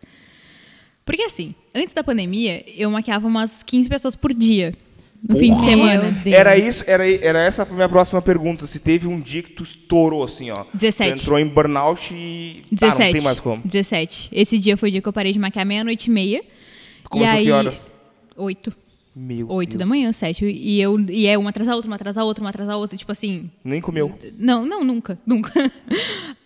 Porque 1.04 1.24
assim, 1.24 1.56
antes 1.74 1.94
da 1.94 2.04
pandemia, 2.04 2.64
eu 2.78 2.90
maquiava 2.92 3.28
umas 3.28 3.64
15 3.64 3.90
pessoas 3.90 4.16
por 4.16 4.34
dia. 4.34 4.74
No 5.28 5.38
fim 5.38 5.54
de 5.54 5.62
semana. 5.62 6.22
Era 6.26 6.58
isso, 6.58 6.84
era, 6.88 7.10
era 7.10 7.40
essa 7.42 7.64
a 7.64 7.66
minha 7.66 7.88
próxima 7.88 8.22
pergunta. 8.22 8.66
Se 8.66 8.80
teve 8.80 9.08
um 9.08 9.20
dia 9.20 9.44
que 9.44 9.52
tu 9.52 9.62
estourou, 9.64 10.24
assim, 10.24 10.50
ó. 10.50 10.66
17. 10.74 11.14
Tu 11.14 11.22
entrou 11.22 11.40
em 11.40 11.48
burnout 11.48 12.14
e. 12.14 12.64
17. 12.72 13.02
Ah, 13.02 13.06
não 13.06 13.12
tem 13.14 13.22
mais 13.22 13.40
como. 13.40 13.62
17. 13.64 14.30
Esse 14.32 14.58
dia 14.58 14.76
foi 14.76 14.90
o 14.90 14.92
dia 14.92 15.02
que 15.02 15.08
eu 15.08 15.14
parei 15.14 15.32
de 15.32 15.40
maquiar 15.40 15.66
meia-noite 15.66 16.10
e 16.10 16.14
meia. 16.14 16.42
Tu 17.04 17.10
começou 17.10 17.36
e 17.36 17.38
aí, 17.38 17.46
que 17.46 17.52
horas? 17.52 17.92
8. 18.36 18.74
Meu 19.14 19.52
8 19.52 19.70
Deus. 19.72 19.80
da 19.80 19.86
manhã, 19.86 20.12
7. 20.12 20.46
E, 20.46 20.82
eu, 20.82 20.98
e 21.10 21.28
é 21.28 21.38
uma 21.38 21.50
atrás 21.50 21.68
da 21.68 21.76
outra, 21.76 21.90
uma 21.90 21.96
atrás 21.98 22.16
da 22.16 22.24
outra, 22.24 22.44
uma 22.44 22.50
atrás 22.50 22.68
da 22.68 22.78
outra. 22.78 22.98
Tipo 22.98 23.12
assim. 23.12 23.52
Nem 23.64 23.82
comeu. 23.82 24.18
Não, 24.38 24.66
não, 24.66 24.84
nunca. 24.84 25.20
Nunca. 25.26 25.52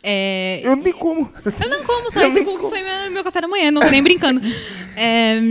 É, 0.07 0.61
Eu 0.63 0.75
nem 0.75 0.93
como. 0.93 1.27
Eu 1.43 1.67
não 1.67 1.83
como, 1.83 2.11
só 2.11 2.21
Eu 2.21 2.27
esse 2.27 2.43
como. 2.43 2.69
foi 2.69 2.83
meu, 2.83 3.09
meu 3.11 3.23
café 3.23 3.41
da 3.41 3.47
manhã, 3.47 3.71
não 3.71 3.81
tô 3.81 3.89
nem 3.89 4.03
brincando. 4.03 4.39
É, 4.95 5.41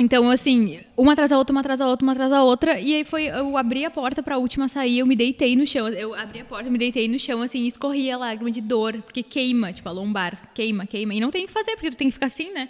então, 0.00 0.30
assim, 0.30 0.80
uma 0.96 1.12
atrás 1.12 1.30
da 1.30 1.36
outra, 1.38 1.52
uma 1.52 1.60
atrás 1.60 1.78
da 1.78 1.86
outra, 1.86 2.04
uma 2.04 2.12
atrás 2.12 2.30
da 2.30 2.42
outra. 2.42 2.80
E 2.80 2.94
aí 2.94 3.04
foi, 3.04 3.24
eu 3.26 3.56
abri 3.56 3.84
a 3.84 3.90
porta 3.90 4.22
pra 4.22 4.38
última 4.38 4.66
sair, 4.68 4.98
eu 4.98 5.06
me 5.06 5.14
deitei 5.14 5.54
no 5.54 5.66
chão. 5.66 5.86
Eu 5.88 6.14
abri 6.14 6.40
a 6.40 6.44
porta, 6.44 6.70
me 6.70 6.78
deitei 6.78 7.06
no 7.06 7.18
chão, 7.18 7.42
assim, 7.42 7.66
escorria 7.66 8.16
lágrima 8.16 8.50
de 8.50 8.60
dor, 8.60 8.94
porque 9.02 9.22
queima, 9.22 9.72
tipo, 9.72 9.88
a 9.88 9.92
lombar, 9.92 10.50
queima, 10.54 10.86
queima. 10.86 11.14
E 11.14 11.20
não 11.20 11.30
tem 11.30 11.44
o 11.44 11.46
que 11.46 11.52
fazer, 11.52 11.72
porque 11.76 11.90
tu 11.90 11.96
tem 11.96 12.08
que 12.08 12.14
ficar 12.14 12.26
assim, 12.26 12.52
né? 12.52 12.68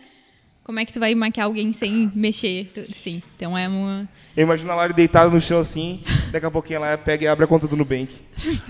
Como 0.64 0.78
é 0.78 0.84
que 0.84 0.92
tu 0.92 1.00
vai 1.00 1.14
maquiar 1.14 1.46
alguém 1.46 1.72
sem 1.72 2.10
mexer? 2.14 2.70
Tu- 2.74 2.94
Sim, 2.94 3.22
então 3.36 3.56
é 3.56 3.68
uma... 3.68 4.08
Eu 4.36 4.44
imagino 4.44 4.70
a 4.70 4.74
Lari 4.76 4.92
deitada 4.94 5.28
no 5.28 5.40
chão 5.40 5.58
assim, 5.58 6.00
daqui 6.30 6.46
a 6.46 6.50
pouquinho 6.50 6.76
ela 6.76 6.96
pega 6.96 7.24
e 7.24 7.28
abre 7.28 7.44
a 7.44 7.48
conta 7.48 7.66
do 7.66 7.76
Nubank. 7.76 8.08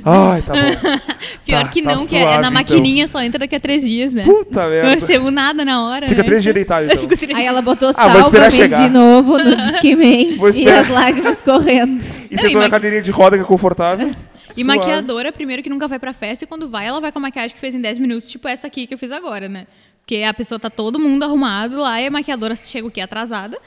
Ai, 0.05 0.41
tá 0.43 0.55
bom. 0.55 0.99
Pior 1.45 1.63
Tá, 1.65 1.69
que 1.69 1.83
tá 1.83 1.95
não, 1.95 2.07
que 2.07 2.17
é 2.17 2.21
suave, 2.23 2.35
na 2.37 2.39
então. 2.39 2.51
maquininha 2.51 3.07
só 3.07 3.21
entra 3.21 3.41
daqui 3.41 3.55
a 3.57 3.61
três 3.61 3.83
dias, 3.83 4.15
né? 4.15 4.25
Puta 4.25 4.63
Não 4.63 4.71
merda. 4.71 4.91
recebo 4.95 5.31
nada 5.31 5.65
na 5.65 5.85
hora, 5.85 6.09
Fica 6.09 6.23
né? 6.23 6.27
três 6.27 6.43
dias 6.43 6.55
deitado, 6.55 6.87
então. 6.87 7.07
Três 7.17 7.37
Aí 7.37 7.45
ela 7.45 7.61
botou 7.61 7.91
Ah, 7.91 7.93
salva-me 7.93 8.51
chegar. 8.51 8.83
de 8.83 8.89
novo 8.91 9.37
no 9.39 9.55
Disque 9.61 9.95
Man 9.95 10.37
Vou 10.39 10.51
e 10.51 10.69
as 10.69 10.89
lágrimas 10.89 11.43
correndo. 11.43 12.03
E 12.31 12.37
Não, 12.37 12.43
sentou 12.43 12.53
na 12.53 12.59
maqui- 12.61 12.71
cadeirinha 12.71 13.03
de 13.03 13.11
roda 13.11 13.37
que 13.37 13.43
é 13.43 13.47
confortável. 13.47 14.09
E 14.57 14.65
Suave. 14.65 14.65
maquiadora, 14.65 15.31
primeiro 15.31 15.63
que 15.63 15.69
nunca 15.71 15.87
vai 15.87 15.99
pra 15.99 16.13
festa, 16.15 16.45
e 16.45 16.47
quando 16.49 16.69
vai, 16.69 16.87
ela 16.87 17.01
vai 17.01 17.13
com 17.13 17.19
a 17.19 17.23
maquiagem 17.23 17.55
que 17.55 17.61
fez 17.61 17.75
em 17.75 17.81
10 17.81 17.99
minutos, 17.99 18.29
tipo 18.29 18.49
essa 18.49 18.67
aqui 18.67 18.87
que 18.87 18.95
eu 18.95 18.99
fiz 18.99 19.13
agora, 19.13 19.49
né? 19.49 19.67
Porque 20.01 20.23
a 20.25 20.35
pessoa 20.35 20.59
tá 20.59 20.69
todo 20.71 20.99
mundo 20.99 21.23
arrumado 21.23 21.77
lá, 21.79 22.01
e 22.01 22.07
a 22.07 22.11
maquiadora 22.11 22.57
chega 22.57 22.85
o 22.87 22.91
quê? 22.91 23.01
Atrasada, 23.01 23.59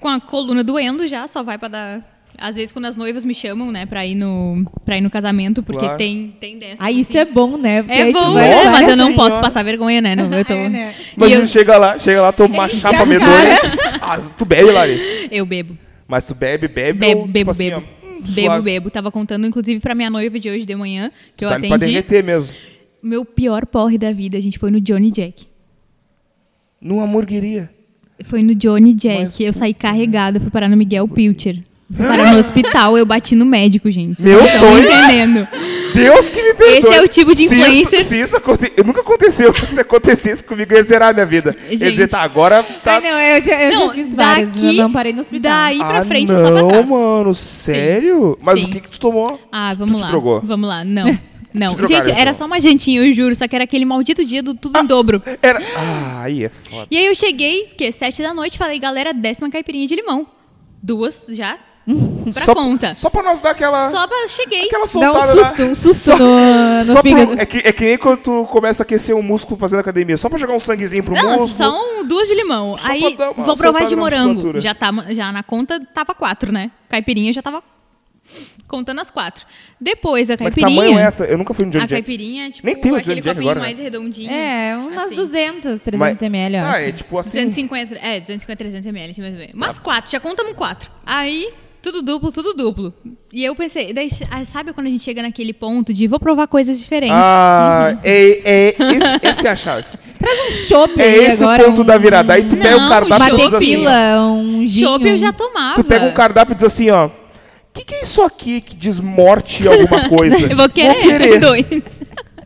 com 0.00 0.08
a 0.08 0.20
coluna 0.20 0.62
doendo 0.64 1.06
já, 1.06 1.26
só 1.28 1.42
vai 1.42 1.56
pra 1.58 1.68
dar 1.68 2.16
Às 2.38 2.54
vezes 2.56 2.70
quando 2.70 2.84
as 2.84 2.96
noivas 2.98 3.24
me 3.24 3.32
chamam, 3.34 3.72
né, 3.72 3.86
pra 3.86 4.04
ir 4.04 4.14
no, 4.14 4.62
pra 4.84 4.98
ir 4.98 5.00
no 5.00 5.08
casamento, 5.08 5.62
porque 5.62 5.80
Claro. 5.80 5.96
tem, 5.96 6.34
tem 6.38 6.58
dessa. 6.58 6.76
Ah, 6.78 6.92
isso 6.92 7.16
é 7.16 7.24
bom, 7.24 7.56
né? 7.56 7.82
Porque 7.82 7.98
É 7.98 8.02
aí 8.02 8.12
tu 8.12 8.18
bom, 8.20 8.32
vai 8.34 8.50
Nossa 8.50 8.64
lá- 8.64 8.70
mas 8.72 8.88
eu 8.88 8.96
não 8.96 9.06
Senhora. 9.08 9.14
posso 9.30 9.40
passar 9.40 9.62
vergonha, 9.64 10.02
né? 10.02 10.14
Não, 10.14 10.30
eu, 10.32 10.44
tô... 10.44 10.52
É, 10.54 10.68
né? 10.68 10.94
Mas 11.16 11.30
E 11.30 11.32
eu, 11.32 11.46
chega 11.46 11.78
lá, 11.78 11.98
chega 11.98 12.20
lá, 12.20 12.32
toma 12.32 12.52
uma 12.54 12.68
chapa 12.68 13.06
medonha. 13.06 13.56
Ah, 14.02 14.18
tu 14.36 14.44
bebe, 14.44 14.70
Lari. 14.70 15.28
eu 15.32 15.46
bebo. 15.46 15.76
Mas 16.06 16.26
tu 16.26 16.34
bebe, 16.34 16.68
bebe. 16.68 16.98
Bebo, 16.98 17.20
ou, 17.22 17.26
bebo, 17.26 17.38
tipo 17.38 17.50
assim, 17.52 17.70
bebo. 17.70 17.82
ó, 18.02 18.06
hum, 18.06 18.20
Bebo, 18.20 18.46
suave. 18.46 18.62
bebo. 18.64 18.90
Tava 18.90 19.10
contando, 19.10 19.46
inclusive, 19.46 19.80
pra 19.80 19.94
minha 19.94 20.10
noiva 20.10 20.38
de 20.38 20.48
hoje 20.50 20.66
de 20.66 20.74
manhã, 20.76 21.10
que 21.36 21.44
eu 21.44 21.48
Tá 21.48 21.54
ali 21.56 21.68
pra 21.68 21.76
atendi. 21.76 21.92
derreter 21.92 22.22
mesmo. 22.22 22.54
Meu 23.02 23.24
pior 23.24 23.64
porre 23.66 23.96
da 23.98 24.12
vida, 24.12 24.36
a 24.36 24.40
gente 24.40 24.58
foi 24.58 24.70
no 24.70 24.78
Johnny 24.80 25.10
Jack. 25.10 25.46
Numa 26.80 27.04
hamburgueria. 27.04 27.70
Foi 28.24 28.42
no 28.42 28.54
Johnny 28.54 28.94
Jack. 28.94 29.22
Mas- 29.24 29.40
eu 29.40 29.52
saí 29.52 29.74
carregada, 29.74 30.40
fui 30.40 30.50
parar 30.50 30.68
no 30.68 30.76
Miguel 30.76 31.06
Pilcher. 31.06 31.58
Fui 31.94 32.04
parar 32.04 32.32
no 32.32 32.38
hospital, 32.40 32.98
eu 32.98 33.06
bati 33.06 33.36
no 33.36 33.44
médico, 33.46 33.88
gente. 33.90 34.20
Meu 34.20 34.40
Vocês 34.40 34.52
sonho. 34.58 34.80
estão 34.82 35.04
entendendo. 35.04 35.46
Deus 35.94 36.28
que 36.28 36.42
me 36.42 36.52
perdoe. 36.54 36.78
Esse 36.78 36.88
é 36.94 37.00
o 37.02 37.08
tipo 37.08 37.32
de 37.34 37.48
Se 37.48 37.54
influencer- 37.54 38.00
isso, 38.00 38.08
se 38.08 38.20
isso 38.20 38.36
aconte... 38.36 38.72
eu 38.76 38.82
nunca 38.84 39.00
aconteceu. 39.02 39.54
Se 39.72 39.80
acontecesse 39.80 40.42
comigo, 40.42 40.72
eu 40.72 40.78
ia 40.78 40.82
zerar 40.82 41.10
a 41.10 41.12
minha 41.12 41.24
vida. 41.24 41.54
Eu 41.66 41.70
ia 41.72 41.76
dizer, 41.78 41.94
Gente. 41.94 42.10
tá, 42.10 42.22
agora 42.22 42.62
tá. 42.82 42.94
Ai, 42.96 43.00
não, 43.02 43.20
eu 43.20 43.40
já, 43.40 43.62
eu 43.62 43.70
Não, 43.72 43.86
já 43.86 43.92
fiz 43.94 44.14
várias. 44.14 44.48
Eu 44.56 44.62
daqui- 44.64 44.76
não 44.78 44.92
parei 44.92 45.12
no 45.12 45.20
hospital. 45.20 45.52
Daí 45.52 45.78
pra 45.78 45.98
ah, 46.00 46.04
frente, 46.04 46.32
não, 46.32 46.40
só 46.44 46.52
pra 46.52 46.68
trás. 46.68 46.88
mano, 46.88 47.34
sério? 47.34 48.36
Mas 48.42 48.58
Sim. 48.60 48.66
o 48.66 48.70
que 48.70 48.80
que 48.80 48.90
tu 48.90 48.98
tomou? 49.00 49.40
Ah, 49.52 49.72
vamos 49.74 49.96
te 50.00 50.02
lá. 50.04 50.10
drogou? 50.10 50.40
Vamos 50.44 50.68
lá. 50.68 50.82
Não. 50.84 51.16
Não. 51.58 51.76
Gente, 51.86 52.10
era 52.10 52.34
só 52.34 52.44
uma 52.44 52.60
jantinha, 52.60 53.00
eu 53.02 53.12
juro. 53.12 53.34
Só 53.34 53.48
que 53.48 53.54
era 53.54 53.64
aquele 53.64 53.84
maldito 53.84 54.24
dia 54.24 54.42
do 54.42 54.54
tudo 54.54 54.78
em 54.78 54.84
dobro. 54.86 55.22
Era. 55.42 55.60
Ah, 55.74 56.22
aí 56.22 56.44
é 56.44 56.48
foda. 56.48 56.86
E 56.90 56.98
aí 56.98 57.06
eu 57.06 57.14
cheguei, 57.14 57.72
que 57.76 57.90
sete 57.92 58.22
da 58.22 58.34
noite, 58.34 58.58
falei, 58.58 58.78
galera, 58.78 59.12
décima 59.14 59.50
caipirinha 59.50 59.86
de 59.86 59.96
limão. 59.96 60.26
Duas 60.82 61.26
já. 61.30 61.58
Pra 62.34 62.44
só, 62.44 62.52
conta. 62.54 62.96
Só 62.98 63.08
pra 63.08 63.22
nós 63.22 63.38
dar 63.38 63.50
aquela. 63.52 63.92
Só 63.92 64.08
pra 64.08 64.26
cheguei. 64.28 64.64
Aquela 64.64 64.86
Dá 64.86 64.86
um 64.86 64.88
soltada 64.88 65.44
susto, 65.44 65.62
um 65.62 65.74
susto 65.76 65.94
Só- 66.10 66.18
no, 66.18 66.78
no 66.84 67.00
fígado. 67.00 67.26
pro, 67.28 67.40
é, 67.40 67.46
que, 67.46 67.58
é 67.58 67.72
que 67.72 67.84
nem 67.84 67.96
quando 67.98 68.18
tu 68.22 68.44
começa 68.50 68.82
a 68.82 68.84
aquecer 68.84 69.14
um 69.14 69.22
músculo 69.22 69.56
fazendo 69.56 69.78
academia. 69.78 70.16
Só 70.16 70.28
pra 70.28 70.36
jogar 70.36 70.54
um 70.54 70.58
sanguezinho 70.60 71.04
pro 71.04 71.14
Não, 71.14 71.38
músculo. 71.38 71.48
são 71.56 72.04
duas 72.04 72.26
de 72.26 72.34
limão. 72.34 72.74
Aí 72.82 73.16
vou 73.36 73.56
provar 73.56 73.56
soltada 73.56 73.86
de 73.86 73.94
morango. 73.94 74.60
Já, 74.60 74.74
tá, 74.74 74.90
já 75.10 75.30
na 75.30 75.44
conta 75.44 75.78
tava 75.94 76.12
quatro, 76.12 76.50
né? 76.50 76.72
Caipirinha 76.88 77.32
já 77.32 77.40
tava 77.40 77.62
contando 78.66 79.00
as 79.00 79.10
quatro. 79.10 79.44
Depois 79.80 80.30
a 80.30 80.36
Mas 80.40 80.54
que 80.54 80.60
caipirinha. 80.60 80.80
tamanho 80.82 80.98
é 80.98 81.02
essa? 81.02 81.24
Eu 81.24 81.38
nunca 81.38 81.54
fui 81.54 81.64
no 81.64 81.70
Johnny 81.72 81.84
a 81.84 81.86
Jack. 81.86 82.02
caipirinha, 82.02 82.50
tipo, 82.50 82.66
Nem 82.66 82.76
tem 82.76 82.92
o 82.92 82.96
aquele 82.96 83.20
Johnny 83.20 83.22
Jack 83.22 83.34
copinho 83.36 83.50
agora, 83.50 83.60
né? 83.60 83.66
mais 83.66 83.78
redondinho. 83.78 84.30
É, 84.30 84.76
umas 84.76 85.04
assim. 85.04 85.14
200, 85.14 85.80
300 85.82 85.98
Mas- 85.98 86.22
ml, 86.22 86.56
eu 86.56 86.62
Ah, 86.64 86.70
acho. 86.70 86.80
é 86.80 86.92
tipo 86.92 87.18
assim. 87.18 87.30
250, 87.30 87.94
é, 88.02 88.20
250, 88.20 88.56
300 88.58 88.86
ml, 88.86 89.14
mais 89.20 89.32
ou 89.34 89.38
menos. 89.38 89.54
Mas 89.54 89.78
quatro, 89.78 90.10
já 90.10 90.18
contamos 90.20 90.54
quatro. 90.56 90.90
Aí, 91.04 91.50
tudo 91.82 92.02
duplo, 92.02 92.32
tudo 92.32 92.52
duplo. 92.54 92.92
E 93.32 93.44
eu 93.44 93.54
pensei, 93.54 93.92
daí, 93.92 94.08
ah, 94.30 94.44
sabe 94.44 94.72
quando 94.72 94.86
a 94.88 94.90
gente 94.90 95.04
chega 95.04 95.22
naquele 95.22 95.52
ponto 95.52 95.92
de 95.92 96.08
vou 96.08 96.18
provar 96.18 96.46
coisas 96.48 96.78
diferentes? 96.80 97.14
Ah, 97.16 97.96
é, 98.02 98.40
é, 98.44 98.68
esse, 98.78 99.26
essa 99.26 99.48
é 99.48 99.50
a 99.50 99.56
chave. 99.56 99.84
Traz 100.18 100.38
um 100.48 100.52
chopp 100.66 101.00
É 101.00 101.04
aí 101.04 101.24
esse 101.26 101.44
agora. 101.44 101.62
o 101.62 101.66
ponto 101.66 101.82
um, 101.82 101.84
da 101.84 101.98
virada. 101.98 102.32
Aí 102.32 102.44
tu 102.44 102.56
pega 102.56 102.78
Não, 102.78 102.86
o 102.86 102.88
cardápio 102.88 103.26
e 103.26 103.30
Uma 103.30 103.36
diz 103.36 103.46
assim. 103.46 103.54
ó, 103.54 103.58
tequila, 103.58 104.22
um 104.22 104.66
gin. 104.66 104.80
Chopp 104.82 105.06
eu 105.06 105.14
um- 105.14 105.16
já 105.18 105.32
tomava. 105.32 105.74
Tu 105.76 105.84
pega 105.84 106.06
um 106.06 106.12
cardápio 106.12 106.52
e 106.52 106.56
diz 106.56 106.64
assim, 106.64 106.90
ó. 106.90 107.10
O 107.76 107.78
que, 107.78 107.84
que 107.84 107.94
é 107.94 108.02
isso 108.02 108.22
aqui 108.22 108.62
que 108.62 108.74
diz 108.74 108.98
morte 108.98 109.68
alguma 109.68 110.08
coisa? 110.08 110.38
Eu 110.50 110.56
vou 110.56 110.68
querer, 110.70 111.38
dois. 111.38 111.62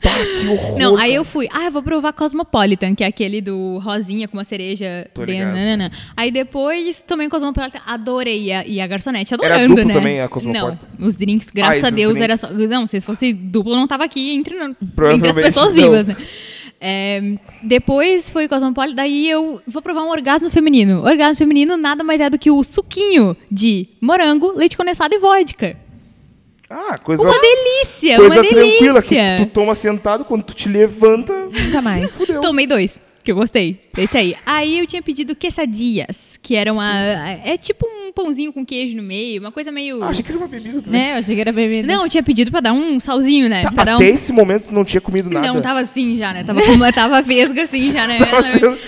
Pá, 0.02 0.10
que 0.40 0.48
horror. 0.48 0.78
Não, 0.78 0.96
aí 0.96 1.14
eu 1.14 1.24
fui, 1.24 1.46
ah, 1.52 1.66
eu 1.66 1.70
vou 1.70 1.82
provar 1.82 2.12
Cosmopolitan, 2.14 2.94
que 2.94 3.04
é 3.04 3.06
aquele 3.06 3.40
do 3.40 3.78
rosinha 3.78 4.26
com 4.26 4.36
uma 4.38 4.44
cereja 4.44 5.06
Tô 5.14 5.24
ligado. 5.24 5.48
nanana. 5.48 5.92
Aí 6.16 6.30
depois 6.30 7.04
tomei 7.06 7.26
um 7.26 7.30
Cosmopolitan, 7.30 7.80
adorei. 7.86 8.44
E 8.44 8.52
a, 8.52 8.66
e 8.66 8.80
a 8.80 8.86
garçonete 8.86 9.34
Era 9.34 9.44
adorando, 9.44 9.68
duplo 9.76 9.88
né? 9.88 9.92
também 9.92 10.20
a 10.20 10.28
Cosmopolitan? 10.28 10.78
Não, 10.98 11.06
os 11.06 11.16
drinks, 11.16 11.48
graças 11.54 11.84
Ah, 11.84 11.88
a 11.88 11.90
Deus, 11.90 12.14
drinks. 12.14 12.22
era 12.22 12.36
só... 12.36 12.50
Não, 12.50 12.86
se 12.86 13.00
fosse 13.02 13.32
duplo, 13.32 13.76
não 13.76 13.86
tava 13.86 14.04
aqui 14.04 14.34
entre, 14.34 14.56
entre 14.56 15.28
as 15.28 15.34
pessoas 15.34 15.74
não. 15.76 15.82
vivas, 15.82 16.06
né? 16.06 16.16
É, 16.82 17.34
depois 17.62 18.30
foi 18.30 18.48
Cosmopolitan, 18.48 18.94
daí 18.96 19.28
eu 19.28 19.60
vou 19.66 19.82
provar 19.82 20.02
um 20.02 20.10
orgasmo 20.10 20.48
feminino. 20.48 21.02
Orgasmo 21.04 21.36
feminino 21.36 21.76
nada 21.76 22.02
mais 22.02 22.20
é 22.20 22.30
do 22.30 22.38
que 22.38 22.50
o 22.50 22.62
suquinho 22.64 23.36
de 23.50 23.86
morango, 24.00 24.52
leite 24.56 24.76
condensado 24.76 25.14
e 25.14 25.18
vodka. 25.18 25.76
Ah, 26.70 26.96
coisa, 26.98 27.22
Uma 27.22 27.34
delícia, 27.38 28.16
coisa 28.16 28.34
uma 28.36 28.42
delícia. 28.42 28.64
tranquila 28.68 29.02
que 29.02 29.16
tu 29.44 29.46
toma 29.52 29.74
sentado, 29.74 30.24
quando 30.24 30.44
tu 30.44 30.54
te 30.54 30.68
levanta, 30.68 31.32
Nunca 31.46 31.82
mais. 31.82 32.12
fudeu. 32.12 32.40
Tomei 32.40 32.66
dois, 32.66 32.96
que 33.30 33.32
eu 33.32 33.36
gostei. 33.36 33.78
Esse 33.96 34.16
aí. 34.18 34.34
Aí 34.44 34.78
eu 34.80 34.86
tinha 34.86 35.00
pedido 35.00 35.34
quesadillas, 35.36 36.38
que 36.42 36.56
era 36.56 36.72
uma. 36.72 36.90
É 37.44 37.56
tipo 37.56 37.86
um 37.86 38.12
pãozinho 38.12 38.52
com 38.52 38.64
queijo 38.66 38.96
no 38.96 39.02
meio, 39.02 39.40
uma 39.40 39.52
coisa 39.52 39.70
meio. 39.70 40.02
Ah, 40.02 40.08
achei 40.08 40.24
que 40.24 40.30
era 40.30 40.38
uma 40.38 40.48
bebida 40.48 40.82
também. 40.82 41.00
Né, 41.00 41.12
eu 41.14 41.18
achei 41.18 41.34
que 41.34 41.40
era 41.40 41.52
bebida. 41.52 41.86
Não, 41.86 42.02
eu 42.04 42.08
tinha 42.10 42.22
pedido 42.22 42.50
pra 42.50 42.60
dar 42.60 42.72
um 42.72 42.98
salzinho, 42.98 43.48
né? 43.48 43.62
Tá, 43.62 43.70
pra 43.72 43.84
dar 43.84 43.94
até 43.96 44.04
um. 44.04 44.08
esse 44.14 44.32
momento 44.32 44.64
tu 44.66 44.74
não 44.74 44.84
tinha 44.84 45.00
comido 45.00 45.30
nada. 45.30 45.46
Não, 45.46 45.60
tava 45.62 45.80
assim 45.80 46.18
já, 46.18 46.32
né? 46.32 46.42
Tava, 46.44 46.60
com- 46.62 46.92
tava 46.92 47.22
vesga 47.22 47.62
assim 47.62 47.92
já, 47.92 48.06
né? 48.06 48.18
Tava 48.24 48.42
sendo- 48.42 48.78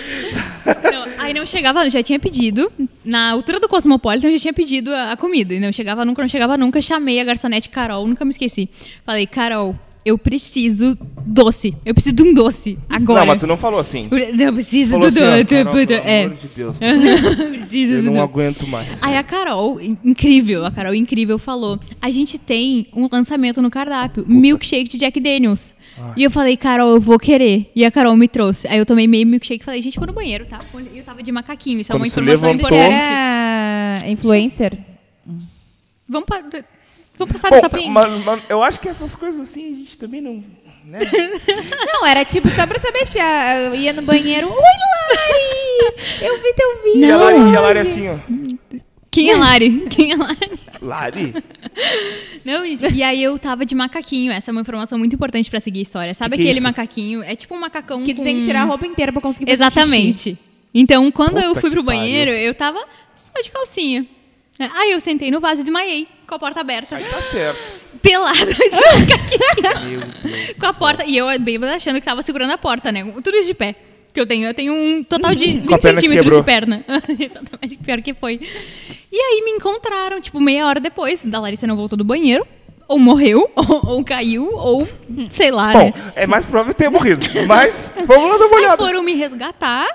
Não, 0.91 1.05
aí 1.17 1.33
não 1.33 1.45
chegava, 1.45 1.89
já 1.89 2.03
tinha 2.03 2.19
pedido. 2.19 2.71
Na 3.03 3.31
altura 3.31 3.59
do 3.59 3.67
Cosmopolitan, 3.67 4.27
eu 4.27 4.33
já 4.33 4.39
tinha 4.39 4.53
pedido 4.53 4.93
a, 4.93 5.11
a 5.13 5.17
comida. 5.17 5.53
E 5.53 5.59
não 5.59 5.71
chegava 5.71 6.03
nunca, 6.05 6.21
não 6.21 6.29
chegava 6.29 6.57
nunca. 6.57 6.81
Chamei 6.81 7.19
a 7.19 7.23
garçonete 7.23 7.69
Carol, 7.69 8.05
nunca 8.07 8.23
me 8.25 8.31
esqueci. 8.31 8.69
Falei, 9.05 9.25
Carol, 9.27 9.75
eu 10.05 10.17
preciso 10.17 10.97
doce. 11.25 11.73
Eu 11.85 11.93
preciso 11.93 12.15
de 12.15 12.23
um 12.23 12.33
doce. 12.33 12.77
Agora. 12.89 13.21
Não, 13.21 13.27
mas 13.27 13.39
tu 13.39 13.47
não 13.47 13.57
falou 13.57 13.79
assim. 13.79 14.09
Eu 14.11 14.53
preciso 14.53 14.91
Falou 14.91 15.09
do 15.11 15.17
assim, 15.19 15.19
doce. 15.19 15.45
Carol, 15.45 15.73
pelo 15.73 15.93
é. 15.93 16.23
amor 16.25 16.37
de 16.37 16.47
Deus. 16.55 16.77
preciso 17.67 17.93
Eu 17.93 17.99
do 18.01 18.05
não 18.05 18.13
doce. 18.13 18.23
aguento 18.23 18.67
mais. 18.67 19.01
Aí 19.03 19.15
a 19.17 19.23
Carol, 19.23 19.79
in- 19.79 19.97
incrível, 20.03 20.65
a 20.65 20.71
Carol 20.71 20.93
incrível 20.93 21.39
falou: 21.39 21.79
a 22.01 22.11
gente 22.11 22.37
tem 22.37 22.87
um 22.95 23.07
lançamento 23.11 23.61
no 23.61 23.69
cardápio, 23.71 24.25
milkshake 24.27 24.89
de 24.89 24.97
Jack 24.97 25.19
Daniels. 25.19 25.73
E 26.17 26.23
eu 26.23 26.31
falei, 26.31 26.57
Carol, 26.57 26.89
eu 26.95 26.99
vou 26.99 27.19
querer. 27.19 27.71
E 27.75 27.85
a 27.85 27.91
Carol 27.91 28.17
me 28.17 28.27
trouxe. 28.27 28.67
Aí 28.67 28.79
eu 28.79 28.85
tomei 28.85 29.05
meio 29.07 29.27
milkshake 29.27 29.61
e 29.61 29.65
falei, 29.65 29.79
gente, 29.81 29.97
vou 29.97 30.07
no 30.07 30.13
banheiro, 30.13 30.43
tá? 30.45 30.59
E 30.93 30.97
eu 30.97 31.03
tava 31.03 31.21
de 31.21 31.31
macaquinho, 31.31 31.79
isso 31.79 31.91
é 31.91 31.93
Quando 31.93 32.01
uma 32.01 32.09
se 32.09 32.19
informação 32.19 32.49
levantou- 32.49 32.67
Você 32.69 32.75
importante. 32.75 33.05
era 34.01 34.09
influencer? 34.09 34.77
Vamos, 36.09 36.25
pa- 36.27 36.43
vamos 37.17 37.33
passar 37.33 37.49
Bom, 37.49 37.61
dessa 37.61 37.81
mas, 37.81 38.23
mas 38.25 38.41
eu 38.49 38.61
acho 38.63 38.79
que 38.79 38.89
essas 38.89 39.15
coisas 39.15 39.41
assim 39.41 39.73
a 39.73 39.75
gente 39.77 39.97
também 39.97 40.21
não. 40.21 40.43
Né? 40.85 40.99
Não, 41.93 42.05
era 42.05 42.25
tipo 42.25 42.49
só 42.49 42.67
pra 42.67 42.77
saber 42.77 43.05
se 43.05 43.17
a- 43.17 43.55
eu 43.57 43.75
ia 43.75 43.93
no 43.93 44.01
banheiro. 44.01 44.49
Oi, 44.49 44.55
Lari! 44.57 45.95
Eu 46.21 46.41
vi 46.43 46.53
teu 46.53 46.83
vídeo. 46.83 47.07
E 47.07 47.11
a 47.11 47.17
Lari, 47.17 47.37
e 47.37 47.39
a 47.39 47.43
hoje." 47.45 47.55
Lari 47.57 47.79
assim, 47.79 48.09
ó. 48.09 48.15
Quem 49.09 49.31
é 49.31 49.35
Lari? 49.37 49.85
Quem 49.89 50.11
é 50.11 50.15
Lari? 50.17 50.59
Lari? 50.81 51.33
Não, 52.43 52.65
gente. 52.65 52.85
E 52.93 53.01
aí 53.01 53.23
eu 53.23 53.39
tava 53.39 53.65
de 53.65 53.73
macaquinho. 53.73 54.31
Essa 54.33 54.49
é 54.49 54.51
uma 54.51 54.59
informação 54.61 54.97
muito 54.99 55.15
importante 55.15 55.49
pra 55.49 55.59
seguir 55.61 55.79
a 55.79 55.83
história. 55.83 56.13
Sabe 56.13 56.31
Que 56.35 56.41
que 56.43 56.47
é 56.49 56.51
aquele 56.51 56.59
isso? 56.59 56.67
macaquinho? 56.67 57.23
É 57.23 57.33
tipo 57.35 57.55
um 57.55 57.59
macacão 57.59 58.03
Que 58.03 58.13
tu 58.13 58.17
com... 58.17 58.23
tem 58.23 58.39
que 58.39 58.45
tirar 58.45 58.63
a 58.63 58.65
roupa 58.65 58.85
inteira 58.85 59.11
pra 59.13 59.21
conseguir 59.21 59.45
fazer 59.51 59.63
xixi. 59.63 59.79
Exatamente. 59.79 60.37
Então, 60.73 61.09
quando 61.11 61.37
eu 61.37 61.49
Puta 61.49 61.61
fui 61.61 61.69
que 61.69 61.75
pro 61.77 61.83
banheiro, 61.83 62.31
pariu. 62.31 62.45
eu 62.45 62.53
tava 62.53 62.83
só 63.15 63.31
de 63.41 63.49
calcinha. 63.51 64.05
É, 64.59 64.69
Aí 64.73 64.91
eu 64.91 64.99
sentei 64.99 65.31
no 65.31 65.39
vaso 65.39 65.61
e 65.61 65.63
desmaiei, 65.63 66.07
com 66.27 66.35
a 66.35 66.39
porta 66.39 66.61
aberta. 66.61 66.95
Aí 66.95 67.05
tá 67.05 67.21
certo. 67.21 67.81
Pelada 68.01 68.45
de 68.45 68.51
Deus. 69.61 70.57
com 70.59 70.65
a 70.65 70.73
porta. 70.73 71.03
E 71.05 71.17
eu 71.17 71.27
bêbada 71.39 71.75
achando 71.75 71.99
que 71.99 72.05
tava 72.05 72.21
segurando 72.21 72.51
a 72.51 72.57
porta, 72.57 72.91
né? 72.91 73.03
Tudo 73.23 73.35
isso 73.37 73.47
de 73.47 73.53
pé. 73.53 73.75
Que 74.13 74.19
eu 74.19 74.27
tenho, 74.27 74.45
eu 74.47 74.53
tenho 74.53 74.73
um 74.73 75.03
total 75.03 75.33
de 75.33 75.45
20 75.45 75.65
Com 75.67 75.73
a 75.73 75.79
perna 75.79 75.99
que 76.01 76.07
centímetros 76.07 76.37
de 76.37 76.43
perna. 76.43 76.85
Exatamente, 77.09 77.77
pior 77.83 78.01
que 78.01 78.13
foi. 78.13 78.39
E 79.11 79.17
aí 79.17 79.41
me 79.43 79.51
encontraram, 79.51 80.21
tipo, 80.21 80.39
meia 80.39 80.67
hora 80.67 80.79
depois. 80.79 81.25
Da 81.25 81.39
Larissa 81.39 81.65
não 81.65 81.75
voltou 81.75 81.97
do 81.97 82.03
banheiro. 82.03 82.45
Ou 82.87 82.99
morreu, 82.99 83.49
ou, 83.55 83.81
ou 83.95 84.03
caiu, 84.03 84.53
ou 84.53 84.87
sei 85.29 85.49
lá, 85.49 85.71
Bom, 85.71 85.85
né? 85.85 85.93
é 86.15 86.27
mais 86.27 86.45
provável 86.45 86.73
ter 86.73 86.89
morrido. 86.89 87.25
Mas 87.47 87.93
vamos 88.05 88.29
lá 88.31 88.37
dar 88.37 88.45
uma 88.45 88.57
Aí 88.57 88.63
olhada. 88.65 88.77
foram 88.83 89.01
me 89.01 89.15
resgatar 89.15 89.87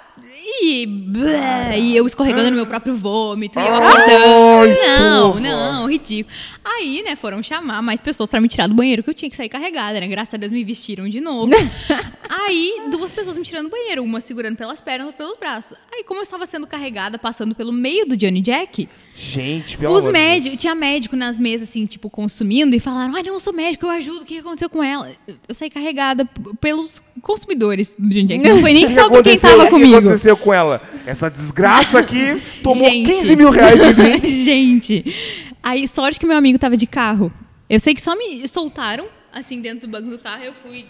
e, 0.62 0.86
blé, 0.86 1.78
e 1.78 1.96
eu 1.96 2.06
escorregando 2.06 2.50
no 2.50 2.56
meu 2.56 2.66
próprio 2.66 2.94
vômito 2.94 3.58
e 3.58 3.62
eu 3.62 3.74
acordando. 3.74 4.74
Não, 4.86 5.32
porra. 5.32 5.40
não, 5.40 5.86
ridículo. 5.88 6.34
Aí, 6.64 7.02
né, 7.02 7.16
foram 7.16 7.42
chamar 7.42 7.82
mais 7.82 8.00
pessoas 8.00 8.30
pra 8.30 8.40
me 8.40 8.48
tirar 8.48 8.66
do 8.66 8.74
banheiro, 8.74 9.02
que 9.02 9.10
eu 9.10 9.14
tinha 9.14 9.30
que 9.30 9.36
sair 9.36 9.48
carregada, 9.48 10.00
né? 10.00 10.06
Graças 10.06 10.34
a 10.34 10.36
Deus 10.36 10.52
me 10.52 10.62
vestiram 10.64 11.08
de 11.08 11.20
novo. 11.20 11.52
Aí, 12.28 12.82
duas 12.90 13.10
pessoas 13.12 13.36
me 13.36 13.42
tirando 13.44 13.66
do 13.66 13.70
banheiro, 13.70 14.02
uma 14.02 14.20
segurando 14.20 14.56
pelas 14.56 14.80
pernas, 14.80 15.06
outra 15.06 15.24
pelos 15.24 15.38
braços. 15.38 15.76
Aí, 15.92 16.04
como 16.04 16.20
eu 16.20 16.22
estava 16.24 16.46
sendo 16.46 16.66
carregada, 16.66 17.18
passando 17.18 17.54
pelo 17.54 17.72
meio 17.72 18.06
do 18.06 18.16
Johnny 18.16 18.40
Jack, 18.40 18.88
Gente, 19.14 19.76
pelo 19.76 19.96
os 19.96 20.06
médicos, 20.06 20.58
tinha 20.58 20.74
médico 20.76 21.16
nas 21.16 21.38
mesas, 21.38 21.68
assim, 21.68 21.84
tipo, 21.86 22.08
consumindo, 22.08 22.76
e 22.76 22.80
falaram: 22.80 23.16
Ah, 23.16 23.22
não, 23.22 23.34
eu 23.34 23.40
sou 23.40 23.52
médico, 23.52 23.86
eu 23.86 23.90
ajudo, 23.90 24.22
o 24.22 24.24
que 24.24 24.38
aconteceu 24.38 24.70
com 24.70 24.82
ela? 24.82 25.10
Eu 25.26 25.54
saí 25.54 25.68
carregada 25.68 26.24
pelos 26.60 27.02
consumidores 27.20 27.96
do 27.98 28.08
Johnny 28.08 28.26
Jack. 28.26 28.48
Não 28.48 28.60
foi 28.60 28.72
nem 28.72 28.88
só 28.94 29.08
por 29.08 29.24
quem 29.24 29.34
aconteceu? 29.34 29.50
tava 29.50 29.62
O 29.62 29.66
que 29.66 29.70
comigo. 29.70 29.96
aconteceu 29.96 30.36
com 30.38 30.52
ela? 30.52 30.80
Essa 31.06 31.30
desgraça 31.30 31.98
aqui 31.98 32.40
tomou 32.62 32.88
Gente. 32.88 33.10
15 33.10 33.36
mil 33.36 33.50
reais 33.50 33.80
em 33.80 33.92
drink. 33.92 34.28
Gente, 34.44 35.14
aí 35.62 35.86
sorte 35.88 36.18
que 36.18 36.26
meu 36.26 36.36
amigo 36.36 36.58
tava 36.58 36.76
de 36.76 36.86
carro. 36.86 37.32
Eu 37.68 37.78
sei 37.78 37.94
que 37.94 38.00
só 38.00 38.16
me 38.16 38.46
soltaram, 38.48 39.06
assim, 39.32 39.60
dentro 39.60 39.86
do 39.86 39.90
banco 39.90 40.08
do 40.10 40.18
carro. 40.18 40.42
Eu 40.44 40.52
fui. 40.54 40.84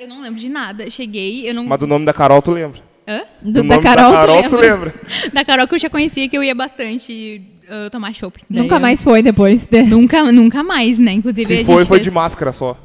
Eu 0.00 0.08
não 0.08 0.22
lembro 0.22 0.40
de 0.40 0.48
nada. 0.48 0.88
Cheguei, 0.88 1.48
eu 1.48 1.54
não. 1.54 1.66
Mas 1.66 1.78
do 1.78 1.86
nome 1.86 2.06
da 2.06 2.12
Carol 2.12 2.40
tu 2.40 2.50
lembra? 2.50 2.80
Hã? 3.06 3.20
Do, 3.42 3.62
do 3.62 3.68
da 3.68 3.78
Carol, 3.78 4.12
da 4.12 4.18
Carol 4.18 4.42
tu 4.44 4.48
tu 4.48 4.56
lembra? 4.56 4.94
lembra? 4.94 4.94
Da 5.34 5.44
Carol 5.44 5.68
que 5.68 5.74
eu 5.74 5.78
já 5.78 5.90
conhecia, 5.90 6.26
que 6.26 6.36
eu 6.38 6.42
ia 6.42 6.54
bastante 6.54 7.42
ah, 7.68 7.90
tomar 7.90 8.14
chopp. 8.14 8.40
Nunca 8.48 8.76
eu- 8.76 8.80
mais 8.80 9.02
foi 9.02 9.22
depois 9.22 9.68
dessa. 9.68 9.84
Nunca, 9.86 10.32
nunca 10.32 10.62
mais, 10.62 10.98
né? 10.98 11.12
Inclusive, 11.12 11.44
a 11.44 11.46
Se 11.48 11.56
gente 11.56 11.66
foi, 11.66 11.84
foi 11.84 11.98
fez- 11.98 12.04
de 12.04 12.10
máscara 12.10 12.50
só. 12.52 12.78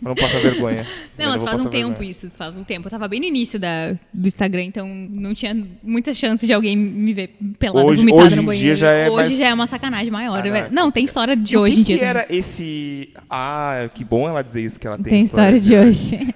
Pra 0.00 0.08
não 0.08 0.14
passar 0.14 0.38
vergonha. 0.40 0.86
Não, 1.18 1.28
mas 1.28 1.40
vou 1.42 1.50
faz 1.50 1.60
um 1.60 1.68
tempo 1.68 1.88
vergonha. 1.90 2.10
isso, 2.10 2.30
faz 2.36 2.56
um 2.56 2.64
tempo. 2.64 2.86
Eu 2.86 2.90
tava 2.90 3.06
bem 3.06 3.20
no 3.20 3.26
início 3.26 3.58
da, 3.60 3.92
do 4.14 4.26
Instagram, 4.26 4.62
então 4.64 4.88
não 4.88 5.34
tinha 5.34 5.54
muita 5.82 6.14
chance 6.14 6.46
de 6.46 6.52
alguém 6.52 6.74
me 6.76 7.12
ver 7.12 7.36
pelada 7.58 7.86
Hoje- 7.86 8.00
vomitada 8.00 8.26
hoje 8.26 8.36
no 8.36 8.42
banheiro. 8.44 8.64
dia 8.66 8.74
já 8.74 8.90
é 8.90 9.10
hoje 9.10 9.14
mais- 9.28 9.36
já 9.38 9.48
é 9.48 9.54
uma 9.54 9.66
sacanagem 9.66 10.10
maior. 10.10 10.42
Não, 10.42 10.70
não, 10.70 10.90
tem 10.90 11.04
história 11.04 11.36
de 11.36 11.54
E 11.54 11.58
hoje 11.58 11.74
que 11.76 11.80
em 11.80 11.84
dia. 11.84 11.98
que 11.98 12.04
era 12.04 12.26
esse... 12.30 13.10
Ah, 13.28 13.90
que 13.94 14.02
bom 14.02 14.26
ela 14.28 14.42
dizer 14.42 14.62
isso, 14.62 14.80
que 14.80 14.86
ela 14.86 14.96
tem, 14.96 15.04
Tem 15.10 15.20
história 15.20 15.60
de 15.60 15.76
hoje. 15.76 16.34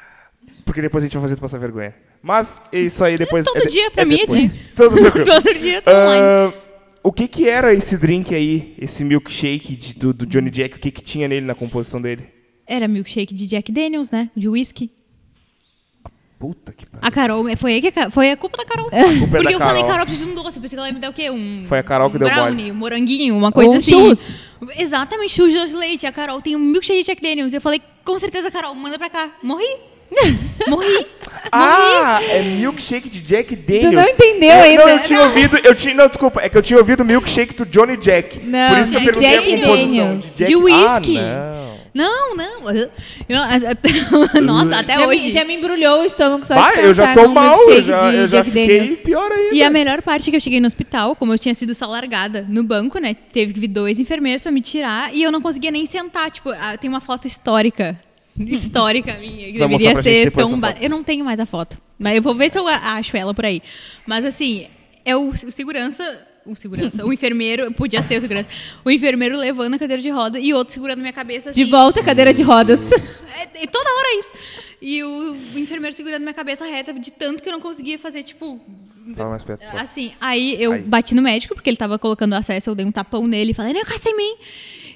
Porque 0.64 0.80
depois 0.82 1.04
a 1.04 1.06
gente 1.06 1.12
vai 1.14 1.22
fazer 1.22 1.36
tu 1.36 1.40
passar 1.40 1.58
vergonha. 1.58 1.94
Mas 2.22 2.60
isso 2.72 3.04
aí 3.04 3.16
depois... 3.18 3.44
Todo 3.44 3.58
é 3.62 3.66
dia, 3.66 3.90
pra 3.90 4.04
mim, 4.04 4.14
é 4.16 4.18
depois. 4.26 4.52
dia. 4.52 4.62
Todo 4.74 5.54
dia. 5.60 5.82
Ah, 5.86 6.52
o 7.02 7.12
que 7.12 7.28
que 7.28 7.48
era 7.48 7.72
esse 7.74 7.96
drink 7.98 8.34
aí, 8.34 8.74
esse 8.78 9.04
milkshake 9.04 9.76
de- 9.76 9.94
do, 9.94 10.12
do 10.12 10.26
Johnny 10.26 10.50
Jack? 10.50 10.76
O 10.76 10.80
que 10.80 10.90
que 10.90 11.02
tinha 11.02 11.28
nele 11.28 11.44
na 11.46 11.54
composição 11.54 12.00
dele? 12.00 12.24
Era 12.66 12.88
milkshake 12.88 13.34
de 13.34 13.46
Jack 13.46 13.70
Daniels, 13.70 14.10
né? 14.10 14.30
De 14.36 14.48
whisky. 14.48 14.90
Puta 16.38 16.72
que 16.72 16.84
pariu. 16.84 17.06
A 17.06 17.10
Carol, 17.10 17.56
foi, 17.56 17.74
aí 17.74 17.80
que, 17.80 17.98
a 17.98 18.10
foi 18.10 18.30
a 18.30 18.36
culpa 18.36 18.56
da 18.58 18.64
Carol. 18.64 18.90
culpa 18.90 18.96
é 18.96 19.18
Porque 19.18 19.44
da 19.44 19.52
eu 19.52 19.58
falei, 19.58 19.82
Carol. 19.82 19.88
Carol, 19.88 20.06
preciso 20.06 20.26
de 20.26 20.32
um 20.32 20.34
doce. 20.34 20.56
Eu 20.56 20.62
pensei 20.62 20.76
que 20.76 20.80
ela 20.80 20.88
ia 20.88 20.92
me 20.94 21.00
dar 21.00 21.10
o 21.10 21.12
quê? 21.12 21.30
Um, 21.30 21.64
Foi 21.68 21.78
a 21.78 21.82
Carol 21.82 22.10
que 22.10 22.16
um 22.16 22.18
deu 22.18 22.28
brownie, 22.28 22.56
mole. 22.64 22.72
um 22.72 22.74
moranguinho, 22.74 23.36
uma 23.36 23.52
coisa 23.52 23.70
um 23.70 23.76
assim. 23.76 23.90
churros. 23.92 24.36
Exatamente, 24.76 25.32
churros 25.32 25.70
de 25.70 25.76
leite. 25.76 26.06
A 26.06 26.12
Carol 26.12 26.42
tem 26.42 26.56
um 26.56 26.58
milkshake 26.58 27.00
de 27.00 27.06
Jack 27.06 27.22
Daniels. 27.22 27.52
Eu 27.54 27.60
falei, 27.60 27.80
com 28.04 28.18
certeza, 28.18 28.50
Carol, 28.50 28.74
manda 28.74 28.98
pra 28.98 29.08
cá. 29.08 29.30
Morri. 29.42 29.64
Morri. 30.68 31.06
Ah, 31.50 32.20
é 32.22 32.42
milkshake 32.42 33.08
de 33.08 33.20
Jack 33.20 33.54
Daniels. 33.56 33.90
Tu 33.90 33.92
não 33.92 34.08
entendeu 34.08 34.50
Eu- 34.50 34.62
ainda? 34.62 34.82
Não, 34.84 34.88
eu 34.90 35.02
tinha 35.02 35.20
ouvido, 35.22 35.56
eu 35.64 35.74
tinha, 35.74 35.94
não, 35.94 36.08
desculpa, 36.08 36.40
é 36.42 36.48
que 36.48 36.58
eu 36.58 36.62
tinha 36.62 36.78
ouvido 36.78 37.04
milkshake 37.04 37.54
do 37.54 37.64
Johnny 37.64 37.96
Jack. 37.96 38.40
Não, 38.44 38.68
Por 38.70 38.78
isso 38.78 38.90
que 38.90 38.96
eu 38.96 39.00
de 39.00 39.06
perguntei 39.06 39.30
Jack 39.30 39.54
a 39.54 39.58
composição 39.60 39.86
Daniels. 40.06 40.22
de 40.24 40.38
Jack. 40.38 40.50
De 40.50 40.56
whisky. 40.56 41.18
Ah, 41.18 41.68
não. 41.68 41.73
Não, 41.94 42.34
não. 42.34 42.62
Nossa, 44.42 44.80
até 44.80 44.98
já, 44.98 45.06
hoje. 45.06 45.26
Me, 45.26 45.30
já 45.30 45.44
me 45.44 45.54
embrulhou 45.54 46.00
o 46.00 46.04
estômago 46.04 46.44
só 46.44 46.56
Vai, 46.56 46.78
de 46.78 46.82
eu 46.82 46.94
já 46.94 47.14
tô 47.14 47.28
mal, 47.28 47.56
eu 47.70 47.82
já, 47.84 48.10
de 48.10 48.16
eu 48.16 48.28
já 48.28 48.44
fiquei 48.44 48.66
Daniels. 48.80 49.02
pior 49.04 49.30
ainda. 49.30 49.54
E 49.54 49.62
a 49.62 49.70
melhor 49.70 50.02
parte 50.02 50.28
é 50.28 50.30
que 50.30 50.36
eu 50.36 50.40
cheguei 50.40 50.58
no 50.58 50.66
hospital, 50.66 51.14
como 51.14 51.32
eu 51.32 51.38
tinha 51.38 51.54
sido 51.54 51.72
só 51.72 51.86
largada 51.86 52.44
no 52.48 52.64
banco, 52.64 52.98
né? 52.98 53.14
Teve 53.32 53.54
que 53.54 53.60
vir 53.60 53.68
dois 53.68 54.00
enfermeiros 54.00 54.42
pra 54.42 54.50
me 54.50 54.60
tirar 54.60 55.14
e 55.14 55.22
eu 55.22 55.30
não 55.30 55.40
conseguia 55.40 55.70
nem 55.70 55.86
sentar. 55.86 56.32
Tipo, 56.32 56.50
ah, 56.50 56.76
tem 56.76 56.90
uma 56.90 57.00
foto 57.00 57.26
histórica. 57.28 57.98
Histórica 58.36 59.14
minha, 59.14 59.52
que 59.52 59.58
deveria 59.58 60.02
ser 60.02 60.32
tão. 60.32 60.58
ba-. 60.58 60.74
Eu 60.80 60.90
não 60.90 61.04
tenho 61.04 61.24
mais 61.24 61.38
a 61.38 61.46
foto. 61.46 61.78
Mas 61.96 62.16
eu 62.16 62.22
vou 62.22 62.34
ver 62.34 62.50
se 62.50 62.58
eu 62.58 62.66
acho 62.66 63.16
ela 63.16 63.32
por 63.32 63.44
aí. 63.44 63.62
Mas 64.04 64.24
assim, 64.24 64.66
é 65.04 65.14
o, 65.14 65.28
o 65.28 65.52
segurança. 65.52 66.02
O 66.46 66.54
segurança, 66.54 67.04
o 67.04 67.12
enfermeiro, 67.12 67.72
podia 67.72 68.02
ser 68.02 68.18
o 68.18 68.20
segurança. 68.20 68.48
O 68.84 68.90
enfermeiro 68.90 69.38
levando 69.38 69.74
a 69.74 69.78
cadeira 69.78 70.02
de 70.02 70.10
roda 70.10 70.38
e 70.38 70.52
outro 70.52 70.74
segurando 70.74 71.00
minha 71.00 71.12
cabeça 71.12 71.50
assim. 71.50 71.64
De 71.64 71.70
volta 71.70 72.00
à 72.00 72.04
cadeira 72.04 72.34
de 72.34 72.42
rodas. 72.42 72.92
É, 72.92 73.62
é 73.62 73.66
toda 73.66 73.88
hora 73.88 74.18
isso. 74.20 74.32
E 74.80 75.02
o, 75.02 75.32
o 75.54 75.58
enfermeiro 75.58 75.96
segurando 75.96 76.20
minha 76.20 76.34
cabeça 76.34 76.66
reta 76.66 76.92
de 76.92 77.10
tanto 77.10 77.42
que 77.42 77.48
eu 77.48 77.52
não 77.52 77.60
conseguia 77.60 77.98
fazer, 77.98 78.22
tipo. 78.22 78.60
Fala 79.16 79.30
mais 79.30 79.42
perto 79.42 79.70
só. 79.70 79.78
Assim, 79.78 80.12
aí 80.20 80.56
eu 80.62 80.72
Aí. 80.72 80.82
bati 80.82 81.14
no 81.14 81.22
médico, 81.22 81.54
porque 81.54 81.70
ele 81.70 81.76
tava 81.76 81.98
colocando 81.98 82.34
acesso, 82.34 82.68
eu 82.70 82.74
dei 82.74 82.84
um 82.84 82.92
tapão 82.92 83.26
nele 83.26 83.52
e 83.52 83.54
falei, 83.54 83.72
não 83.72 83.80
encosta 83.80 84.10
em 84.10 84.16
mim. 84.16 84.36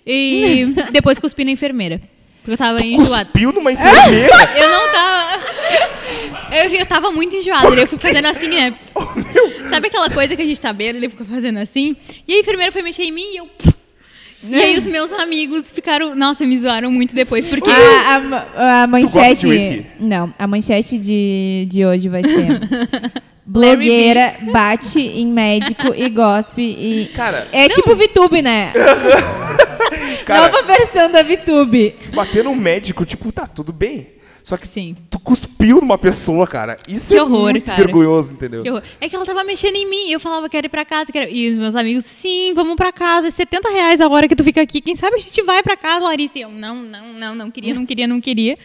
E 0.06 0.74
depois 0.92 1.18
cuspi 1.18 1.44
na 1.44 1.50
enfermeira. 1.50 2.00
Porque 2.42 2.52
eu 2.52 2.56
tava 2.56 2.84
enjoada. 2.84 3.24
Cuspiu 3.26 3.52
numa 3.52 3.72
enfermeira? 3.72 4.34
Eu 4.56 4.68
não 4.70 4.92
tava. 4.92 5.38
Eu, 6.50 6.70
eu 6.70 6.86
tava 6.86 7.10
muito 7.10 7.36
enjoada. 7.36 7.68
Eu 7.68 7.86
fui 7.86 7.98
fazendo 7.98 8.24
assim, 8.24 8.48
né? 8.56 8.74
Sabe 9.68 9.88
aquela 9.88 10.10
coisa 10.10 10.34
que 10.36 10.42
a 10.42 10.46
gente 10.46 10.60
tá 10.60 10.72
bêbado, 10.72 10.98
ele 10.98 11.08
fica 11.08 11.24
fazendo 11.24 11.58
assim? 11.58 11.96
E 12.26 12.34
a 12.34 12.40
enfermeira 12.40 12.72
foi 12.72 12.82
mexer 12.82 13.02
em 13.04 13.12
mim 13.12 13.34
e 13.34 13.36
eu. 13.38 13.48
E 14.42 14.54
aí 14.54 14.78
os 14.78 14.84
meus 14.84 15.12
amigos 15.12 15.64
ficaram. 15.72 16.14
Nossa, 16.14 16.46
me 16.46 16.56
zoaram 16.58 16.90
muito 16.90 17.14
depois, 17.14 17.46
porque. 17.46 17.70
A, 17.70 18.16
a, 18.56 18.82
a 18.82 18.86
manchete. 18.86 19.86
Não, 19.98 20.32
a 20.38 20.46
manchete 20.46 20.96
de, 20.96 21.66
de 21.68 21.84
hoje 21.84 22.08
vai 22.08 22.22
ser. 22.22 22.60
Blogueira 23.44 24.36
bate 24.52 25.00
em 25.00 25.26
médico 25.26 25.94
e 25.94 26.08
gospe 26.10 26.62
e. 26.62 27.10
Cara, 27.16 27.48
É 27.50 27.68
tipo 27.68 27.96
VTube, 27.96 28.42
né? 28.42 28.72
cara, 30.26 30.50
Nova 30.50 30.62
versão 30.66 31.10
da 31.10 31.22
VTube. 31.22 31.96
bater 32.14 32.44
no 32.44 32.54
médico, 32.54 33.06
tipo, 33.06 33.32
tá, 33.32 33.46
tudo 33.46 33.72
bem. 33.72 34.17
Só 34.48 34.56
que 34.56 34.66
Sim. 34.66 34.96
tu 35.10 35.20
cuspiu 35.20 35.78
numa 35.78 35.98
pessoa, 35.98 36.46
cara. 36.46 36.78
Isso 36.88 37.08
Que 37.08 37.18
é 37.18 37.22
horror, 37.22 37.50
muito 37.50 37.66
cara. 37.66 37.76
vergonhoso, 37.84 38.32
entendeu? 38.32 38.80
É 38.98 39.06
que 39.06 39.14
ela 39.14 39.26
tava 39.26 39.44
mexendo 39.44 39.76
em 39.76 39.84
mim. 39.84 40.08
e 40.08 40.12
Eu 40.12 40.18
falava, 40.18 40.48
quero 40.48 40.66
ir 40.66 40.70
pra 40.70 40.86
casa. 40.86 41.12
Quero... 41.12 41.30
E 41.30 41.50
os 41.50 41.58
meus 41.58 41.76
amigos, 41.76 42.06
sim, 42.06 42.54
vamos 42.54 42.74
pra 42.74 42.90
casa. 42.90 43.26
É 43.28 43.30
70 43.30 43.68
reais 43.68 44.00
a 44.00 44.08
hora 44.08 44.26
que 44.26 44.34
tu 44.34 44.42
fica 44.42 44.62
aqui. 44.62 44.80
Quem 44.80 44.96
sabe 44.96 45.16
a 45.16 45.18
gente 45.18 45.42
vai 45.42 45.62
pra 45.62 45.76
casa, 45.76 46.02
Larissa? 46.06 46.38
E 46.38 46.40
eu, 46.40 46.50
não, 46.50 46.76
não, 46.76 47.12
não, 47.12 47.34
não 47.34 47.50
queria, 47.50 47.74
não 47.74 47.84
queria, 47.84 48.06
não 48.06 48.22
queria. 48.22 48.56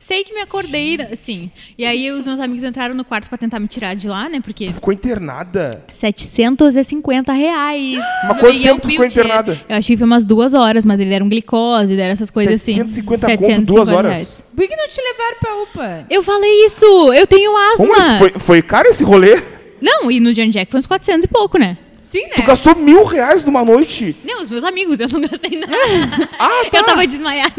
Sei 0.00 0.22
que 0.22 0.32
me 0.32 0.40
acordei, 0.40 0.96
sim. 1.16 1.50
E 1.76 1.84
aí 1.84 2.10
os 2.12 2.26
meus 2.26 2.38
amigos 2.38 2.62
entraram 2.62 2.94
no 2.94 3.04
quarto 3.04 3.28
pra 3.28 3.36
tentar 3.36 3.58
me 3.58 3.66
tirar 3.66 3.94
de 3.94 4.06
lá, 4.08 4.28
né? 4.28 4.40
Porque 4.40 4.72
Ficou 4.72 4.92
internada. 4.92 5.84
750 5.92 7.32
reais. 7.32 7.98
Mas 8.28 8.38
quanto 8.38 8.54
E 8.56 8.62
tempo 8.62 8.80
tu 8.80 8.88
ficou 8.88 9.04
internada? 9.04 9.60
Eu 9.68 9.76
achei 9.76 9.94
que 9.96 9.98
foi 9.98 10.06
umas 10.06 10.24
duas 10.24 10.54
horas, 10.54 10.84
mas 10.84 10.98
eles 11.00 11.10
deram 11.12 11.28
glicose, 11.28 11.96
deram 11.96 12.12
essas 12.12 12.30
coisas 12.30 12.60
750 12.62 13.26
assim. 13.26 13.36
conto, 13.36 13.62
duas 13.66 13.88
horas? 13.88 14.10
reais. 14.12 14.44
Por 14.54 14.66
que 14.68 14.76
não 14.76 14.88
te 14.88 15.00
levaram 15.00 15.36
pra 15.40 15.56
UPA? 15.62 16.06
Eu 16.10 16.22
falei 16.22 16.64
isso! 16.64 17.12
Eu 17.12 17.26
tenho 17.26 17.52
Como 17.76 17.92
asma! 17.92 18.06
isso? 18.08 18.18
Foi, 18.18 18.30
foi 18.38 18.62
caro 18.62 18.88
esse 18.88 19.02
rolê? 19.04 19.42
Não, 19.80 20.10
e 20.10 20.20
no 20.20 20.32
John 20.32 20.50
Jack 20.50 20.70
foi 20.70 20.78
uns 20.78 20.86
400 20.86 21.24
e 21.24 21.28
pouco, 21.28 21.58
né? 21.58 21.76
Sim, 22.02 22.22
né? 22.22 22.30
Tu 22.36 22.42
gastou 22.42 22.74
mil 22.74 23.04
reais 23.04 23.44
numa 23.44 23.64
noite? 23.64 24.16
Não, 24.24 24.40
os 24.40 24.48
meus 24.48 24.64
amigos, 24.64 24.98
eu 24.98 25.08
não 25.12 25.20
gastei 25.20 25.58
nada. 25.58 25.72
Ah, 26.38 26.64
tá. 26.70 26.78
Eu 26.78 26.84
tava 26.84 27.06
desmaiada. 27.06 27.52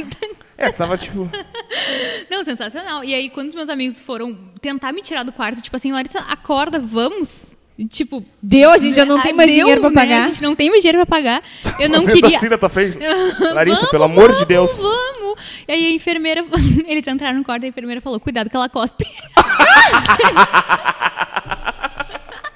É, 0.59 0.71
tava 0.71 0.97
tipo... 0.97 1.29
Não, 2.29 2.43
sensacional. 2.43 3.03
E 3.03 3.13
aí, 3.13 3.29
quando 3.29 3.49
os 3.49 3.55
meus 3.55 3.69
amigos 3.69 4.01
foram 4.01 4.37
tentar 4.61 4.91
me 4.91 5.01
tirar 5.01 5.23
do 5.23 5.31
quarto, 5.31 5.61
tipo 5.61 5.75
assim, 5.75 5.91
Larissa, 5.91 6.19
acorda, 6.19 6.79
vamos. 6.79 7.57
E, 7.79 7.87
tipo. 7.87 8.25
Deu, 8.41 8.71
a 8.71 8.77
gente 8.77 8.93
já 8.93 9.05
não 9.05 9.21
tem 9.21 9.31
mais 9.31 9.49
deu, 9.49 9.61
dinheiro 9.61 9.79
pra 9.79 9.89
né? 9.89 9.95
pagar. 9.95 10.23
A 10.23 10.27
gente 10.27 10.43
não 10.43 10.53
tem 10.53 10.69
mais 10.69 10.81
dinheiro 10.81 10.97
pra 10.97 11.05
pagar. 11.05 11.41
Eu 11.79 11.87
não 11.87 12.05
queria. 12.05 12.37
assim 12.37 12.49
na 12.49 12.57
tua 12.57 12.67
frente. 12.67 12.97
Larissa, 13.53 13.77
Vamos, 13.77 13.91
pelo 13.91 14.03
amor 14.03 14.27
de 14.27 14.33
vamos, 14.33 14.47
Deus. 14.47 14.77
Vamos! 14.77 15.63
E 15.65 15.71
aí 15.71 15.85
a 15.85 15.91
enfermeira, 15.91 16.43
eles 16.85 17.07
entraram 17.07 17.37
no 17.37 17.45
quarto 17.45 17.63
e 17.63 17.67
a 17.67 17.69
enfermeira 17.69 18.01
falou: 18.01 18.19
cuidado 18.19 18.49
que 18.49 18.55
ela 18.55 18.67
cospe. 18.67 19.05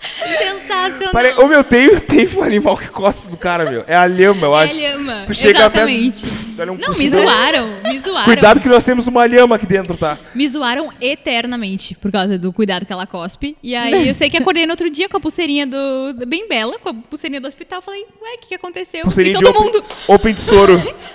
Sensacional. 0.03 1.11
Pare... 1.13 1.33
Ô, 1.39 1.47
meu, 1.47 1.63
tem, 1.63 1.99
tem 2.01 2.27
um 2.35 2.43
animal 2.43 2.77
que 2.77 2.87
cospe 2.89 3.27
do 3.27 3.37
cara, 3.37 3.69
meu. 3.69 3.83
É 3.87 3.95
a 3.95 4.05
lhama, 4.05 4.47
eu 4.47 4.55
É 4.59 4.63
acho. 4.63 4.75
lhama. 4.75 5.23
Tu 5.27 5.33
chega 5.33 5.59
Exatamente. 5.59 6.21
perto... 6.27 6.43
Um 6.71 6.75
Não, 6.77 6.89
me 6.93 7.09
dele. 7.09 7.23
zoaram, 7.23 7.67
me 7.83 7.99
zoaram. 7.99 8.25
Cuidado 8.25 8.59
que 8.59 8.69
nós 8.69 8.85
temos 8.85 9.07
uma 9.07 9.25
lhama 9.25 9.55
aqui 9.55 9.65
dentro, 9.65 9.97
tá? 9.97 10.17
Me 10.35 10.47
zoaram 10.47 10.91
eternamente 11.01 11.95
por 11.95 12.11
causa 12.11 12.37
do 12.37 12.53
cuidado 12.53 12.85
que 12.85 12.93
ela 12.93 13.07
cospe. 13.07 13.57
E 13.63 13.75
aí 13.75 14.07
eu 14.07 14.13
sei 14.13 14.29
que 14.29 14.37
acordei 14.37 14.65
no 14.65 14.71
outro 14.73 14.89
dia 14.89 15.09
com 15.09 15.17
a 15.17 15.19
pulseirinha 15.19 15.65
do. 15.65 16.13
bem 16.27 16.47
bela, 16.47 16.77
com 16.79 16.89
a 16.89 16.93
pulseirinha 16.93 17.41
do 17.41 17.47
hospital. 17.47 17.81
Falei, 17.81 18.01
ué, 18.21 18.35
o 18.35 18.39
que, 18.39 18.47
que 18.49 18.55
aconteceu? 18.55 19.01
Pulseirinha 19.01 19.37
e 19.37 19.41
todo 19.41 19.49
open, 19.57 19.63
mundo. 19.63 19.83
open 20.07 20.33
de 20.33 20.41
soro. 20.41 20.81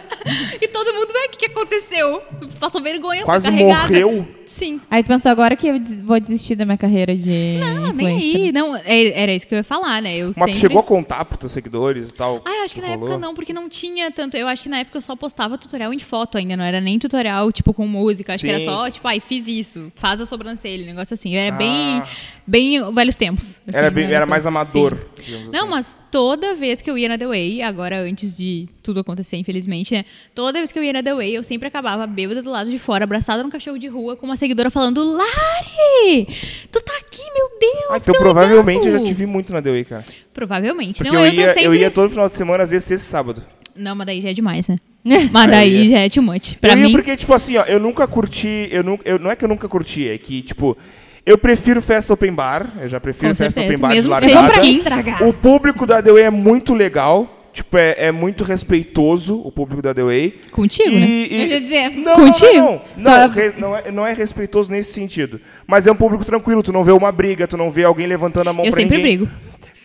E 0.60 0.66
todo 0.68 0.92
mundo, 0.92 1.08
ué, 1.14 1.26
o 1.26 1.30
que, 1.30 1.38
que 1.38 1.46
aconteceu? 1.46 2.20
Passou 2.58 2.82
vergonha, 2.82 3.22
Quase 3.22 3.44
carregada. 3.46 3.82
morreu. 3.82 4.26
Sim. 4.44 4.80
Aí 4.90 5.02
tu 5.02 5.06
pensou 5.06 5.30
agora 5.30 5.54
que 5.56 5.68
eu 5.68 5.80
vou 6.02 6.18
desistir 6.18 6.54
da 6.56 6.64
minha 6.64 6.76
carreira 6.76 7.14
de 7.16 7.58
Não, 7.60 7.92
nem 7.92 8.18
influencer. 8.18 8.40
aí. 8.46 8.52
Não, 8.52 8.77
era 8.86 9.32
isso 9.32 9.46
que 9.46 9.54
eu 9.54 9.58
ia 9.58 9.64
falar, 9.64 10.00
né? 10.02 10.16
Eu 10.16 10.26
Mas 10.28 10.34
sempre... 10.36 10.52
tu 10.54 10.58
chegou 10.58 10.80
a 10.80 10.82
contar 10.82 11.24
pros 11.24 11.38
teus 11.40 11.52
seguidores 11.52 12.10
e 12.10 12.14
tal? 12.14 12.42
Ah, 12.44 12.56
eu 12.58 12.64
acho 12.64 12.74
que 12.74 12.80
Tu 12.80 12.86
na 12.86 12.92
falou? 12.92 13.08
época 13.08 13.18
não, 13.26 13.34
porque 13.34 13.52
não 13.52 13.68
tinha 13.68 14.10
tanto. 14.10 14.36
Eu 14.36 14.46
acho 14.48 14.62
que 14.62 14.68
na 14.68 14.78
época 14.78 14.98
eu 14.98 15.02
só 15.02 15.14
postava 15.16 15.58
tutorial 15.58 15.92
em 15.92 15.98
foto 15.98 16.38
ainda, 16.38 16.56
não 16.56 16.64
era 16.64 16.80
nem 16.80 16.98
tutorial, 16.98 17.50
tipo, 17.52 17.72
com 17.74 17.86
música. 17.86 18.34
Acho 18.34 18.44
que 18.44 18.50
era 18.50 18.58
Sim. 18.60 18.64
só, 18.66 18.88
tipo, 18.90 19.06
ai, 19.08 19.20
fiz 19.20 19.46
isso, 19.48 19.90
faz 19.94 20.20
a 20.20 20.26
sobrancelha, 20.26 20.84
um 20.84 20.86
negócio 20.86 21.14
assim. 21.14 21.34
Era 21.36 21.48
Ah. 21.54 21.58
bem, 21.58 22.02
bem 22.46 22.92
velhos 22.94 23.16
tempos. 23.16 23.60
assim, 23.66 23.76
Era, 23.76 23.90
bem- 23.90 24.06
não 24.06 24.14
era 24.14 24.26
mais 24.26 24.46
amador. 24.46 24.96
Sim. 25.16 25.50
Não, 25.52 25.60
assim. 25.64 25.68
mas 25.70 25.97
toda 26.10 26.54
vez 26.54 26.80
que 26.82 26.90
eu 26.90 26.96
ia 26.96 27.08
na 27.08 27.18
The 27.18 27.26
Way, 27.26 27.62
agora 27.62 28.00
antes 28.00 28.36
de 28.36 28.68
tudo 28.82 29.00
acontecer, 29.00 29.36
infelizmente, 29.36 29.94
né? 29.94 30.04
Toda 30.34 30.58
vez 30.58 30.72
que 30.72 30.78
eu 30.78 30.84
ia 30.84 30.92
na 30.92 31.02
The 31.02 31.14
Way, 31.14 31.34
eu 31.34 31.42
sempre 31.42 31.68
acabava 31.68 32.06
bêbada 32.06 32.42
do 32.42 32.50
lado 32.50 32.70
de 32.70 32.78
fora, 32.78 33.04
abraçada 33.04 33.42
num 33.42 33.50
cachorro 33.50 33.78
de 33.78 33.88
rua, 33.88 34.16
com 34.16 34.26
uma 34.26 34.36
seguidora 34.36 34.70
falando: 34.70 35.02
Lari! 35.02 36.26
Tu 36.70 36.80
tá 36.82 36.92
aqui, 36.98 37.22
meu 37.34 37.50
Deus! 37.60 37.90
Ah, 37.90 37.96
então 37.96 38.14
provavelmente 38.14 38.86
eu 38.86 38.92
legal!" 38.92 39.06
já 39.06 39.12
te 39.12 39.14
vi 39.14 39.26
muito 39.26 39.52
na 39.52 39.60
Dewey, 39.60 39.84
cara. 39.84 40.04
Provavelmente. 40.32 40.98
Porque 40.98 41.12
não, 41.12 41.24
eu, 41.24 41.32
eu, 41.32 41.34
ia, 41.34 41.48
sempre. 41.48 41.64
eu 41.64 41.74
ia 41.74 41.90
todo 41.90 42.10
final 42.10 42.28
de 42.28 42.36
semana, 42.36 42.64
às 42.64 42.70
vezes 42.70 42.84
sexta 42.84 43.06
e 43.06 43.10
sábado. 43.10 43.42
Não, 43.74 43.94
mas 43.94 44.06
daí 44.06 44.20
já 44.20 44.30
é 44.30 44.34
demais, 44.34 44.68
né? 44.68 44.76
Mas 45.32 45.50
daí 45.50 45.76
Aí 45.76 45.86
é. 45.86 45.90
já 45.90 45.98
é 46.00 46.08
too 46.10 46.22
much. 46.22 46.56
Pra 46.60 46.72
eu 46.72 46.76
mim. 46.76 46.88
ia 46.88 46.90
porque, 46.90 47.16
tipo 47.16 47.32
assim, 47.32 47.56
ó, 47.56 47.64
eu 47.64 47.78
nunca 47.78 48.06
curti. 48.06 48.68
Eu 48.70 48.82
nunca, 48.82 49.08
eu, 49.08 49.18
não 49.18 49.30
é 49.30 49.36
que 49.36 49.44
eu 49.44 49.48
nunca 49.48 49.68
curti, 49.68 50.08
é 50.08 50.18
que, 50.18 50.42
tipo, 50.42 50.76
eu 51.28 51.38
prefiro 51.38 51.80
festa 51.82 52.12
open 52.14 52.32
bar. 52.32 52.72
Eu 52.80 52.88
já 52.88 52.98
prefiro 53.00 53.30
Com 53.32 53.36
festa 53.36 53.60
certeza, 53.60 53.66
open 53.74 53.80
bar 53.80 53.88
mesmo 53.94 54.14
de 54.16 54.34
largada. 54.34 54.66
estragar. 54.66 55.22
O 55.22 55.32
público 55.32 55.86
da 55.86 56.02
The 56.02 56.12
Way 56.12 56.22
é 56.24 56.30
muito 56.30 56.74
legal. 56.74 57.34
Tipo, 57.50 57.76
é, 57.76 57.94
é 57.98 58.12
muito 58.12 58.44
respeitoso 58.44 59.40
o 59.44 59.50
público 59.50 59.82
da 59.82 59.92
The 59.92 60.02
Way. 60.04 60.38
Contigo, 60.52 60.90
né? 60.90 60.96
E- 61.00 61.28
e- 61.34 61.40
Eu 61.42 61.46
ia 61.48 61.60
dizer, 61.60 61.90
Não, 61.96 62.14
Contigo? 62.14 62.52
não, 62.54 62.62
não. 62.62 62.82
Não, 62.98 63.12
Só- 63.12 63.28
re- 63.28 63.52
não, 63.58 63.76
é, 63.76 63.90
não 63.90 64.06
é 64.06 64.12
respeitoso 64.12 64.70
nesse 64.70 64.92
sentido. 64.92 65.40
Mas 65.66 65.86
é 65.86 65.90
um 65.92 65.96
público 65.96 66.24
tranquilo. 66.24 66.62
Tu 66.62 66.72
não 66.72 66.84
vê 66.84 66.92
uma 66.92 67.10
briga, 67.10 67.48
tu 67.48 67.56
não 67.56 67.70
vê 67.70 67.82
alguém 67.84 68.06
levantando 68.06 68.48
a 68.50 68.52
mão 68.52 68.64
Eu 68.64 68.70
pra 68.70 68.80
sempre 68.80 68.98
ninguém. 68.98 69.16
brigo. 69.18 69.32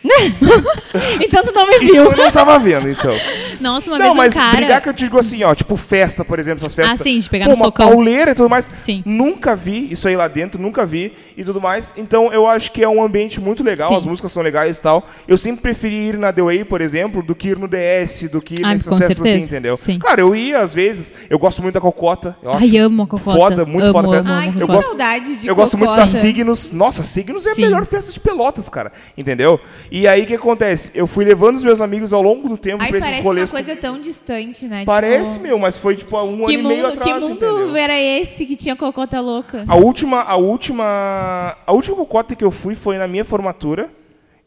então 1.22 1.44
tu 1.44 1.52
não 1.54 1.68
me 1.68 1.76
Então 1.78 1.88
viu. 1.88 2.04
eu 2.12 2.18
não 2.18 2.32
tava 2.32 2.60
vendo, 2.60 2.90
então. 2.90 3.14
Nossa, 3.60 3.90
uma 3.90 3.98
não, 3.98 4.06
vez 4.08 4.14
um 4.14 4.18
mas 4.18 4.34
cara... 4.34 4.58
brigar 4.58 4.82
que 4.82 4.90
eu 4.90 4.94
te 4.94 5.04
digo 5.06 5.18
assim, 5.18 5.44
ó, 5.44 5.54
tipo 5.56 5.76
festa, 5.78 6.24
por 6.26 6.40
exemplo, 6.40 6.62
essas 6.62 6.74
festas. 6.76 7.00
Ah, 7.00 7.04
sim, 7.04 7.20
de 7.20 7.30
pegar 7.30 7.46
pô, 7.46 7.52
no 7.52 7.58
uma 7.58 7.66
socão. 7.66 7.88
pauleira 7.90 8.32
e 8.32 8.36
tudo 8.36 8.50
mais. 8.50 8.70
Sim. 8.76 9.02
Nunca 9.06 9.56
vi 9.56 9.92
isso 9.92 10.08
aí 10.08 10.16
lá 10.16 10.28
dentro, 10.28 10.62
nunca 10.62 10.86
vi 10.86 11.14
e 11.38 11.44
tudo 11.44 11.62
mais. 11.62 11.94
Então 11.98 12.32
eu 12.34 12.48
acho 12.48 12.72
que 12.72 12.84
é 12.84 12.90
um 12.90 13.04
ambiente 13.04 13.40
muito 13.40 13.64
legal, 13.64 13.90
Sim. 13.90 13.96
as 13.98 14.06
músicas 14.06 14.32
são 14.32 14.44
legais 14.44 14.78
e 14.78 14.82
tal. 14.82 15.08
Eu 15.28 15.38
sempre 15.38 15.62
preferi 15.62 15.96
ir 16.10 16.18
na 16.18 16.32
The 16.34 16.42
Way, 16.42 16.66
por 16.66 16.82
exemplo, 16.82 17.24
do 17.24 17.34
que 17.36 17.50
ir 17.50 17.58
no 17.58 17.68
DS, 17.68 18.30
do 18.30 18.42
que 18.42 18.56
ir 18.56 18.66
Ah, 18.66 18.70
nessas 18.70 18.98
festas 18.98 19.18
certeza. 19.18 19.38
assim, 19.38 19.46
entendeu? 19.46 19.78
Sim. 19.78 20.00
Claro, 20.00 20.22
eu 20.22 20.36
ia 20.36 20.60
às 20.60 20.74
vezes, 20.74 21.14
eu 21.30 21.40
gosto 21.40 21.62
muito 21.62 21.76
da 21.76 21.82
Cocota. 21.82 22.36
Eu 22.44 22.52
Ai, 22.54 22.78
amo 22.78 23.04
a 23.04 23.08
cocota. 23.08 23.38
Foda, 23.38 23.66
muito 23.66 23.84
amo, 23.86 23.94
foda 23.94 24.08
a 24.08 24.12
festa. 24.12 24.32
amo, 24.32 24.40
Ai, 24.42 24.48
amo 24.50 24.58
que 24.58 24.64
Eu 24.64 24.68
cocota. 24.68 24.88
gosto- 24.88 24.98
saudade 24.98 25.36
de 25.38 25.48
Eu 25.48 25.56
gosto 25.56 25.78
muito 25.78 25.90
da 25.92 26.02
cocota. 26.04 26.20
Signos. 26.20 26.72
Nossa, 26.72 27.04
Signos 27.04 27.46
é 27.46 27.52
a 27.52 27.56
melhor 27.56 27.86
festa 27.86 28.12
de 28.12 28.20
Pelotas, 28.20 28.70
cara. 28.70 28.92
Entendeu? 29.18 29.60
E 29.96 30.08
aí 30.08 30.24
o 30.24 30.26
que 30.26 30.34
acontece? 30.34 30.90
Eu 30.96 31.06
fui 31.06 31.24
levando 31.24 31.56
os 31.56 31.64
meus 31.64 31.80
amigos 31.80 32.12
ao 32.14 32.22
longo 32.24 32.50
do 32.50 32.58
tempo 32.58 32.82
Ai, 32.82 32.90
pra 32.90 32.98
esses 32.98 33.10
parece 33.12 33.24
rolês. 33.24 33.52
uma 33.52 33.60
coisa 33.64 33.80
tão 33.80 34.02
distante, 34.02 34.66
né? 34.68 34.86
Parece, 34.86 35.34
Tipo, 35.34 35.44
meu, 35.44 35.60
mas 35.60 35.78
foi 35.78 35.96
tipo 35.96 36.20
um 36.20 36.46
Que 36.48 36.56
ano 36.56 36.64
e 36.64 36.68
meio 36.68 36.76
mundo, 36.78 36.88
atrás, 36.88 37.14
que 37.14 37.20
mundo 37.20 37.36
entendeu? 37.36 37.76
era 37.78 38.02
esse 38.02 38.44
que 38.44 38.56
tinha 38.56 38.76
cocota 38.76 39.22
louca? 39.22 39.64
A 39.68 39.76
última, 39.76 40.24
a 40.24 40.36
última, 40.36 41.56
a 41.64 41.72
última 41.72 41.96
cocota 41.96 42.36
que 42.36 42.44
eu 42.44 42.50
fui 42.50 42.74
foi 42.74 42.98
na 42.98 43.08
minha 43.08 43.24
formatura, 43.24 43.92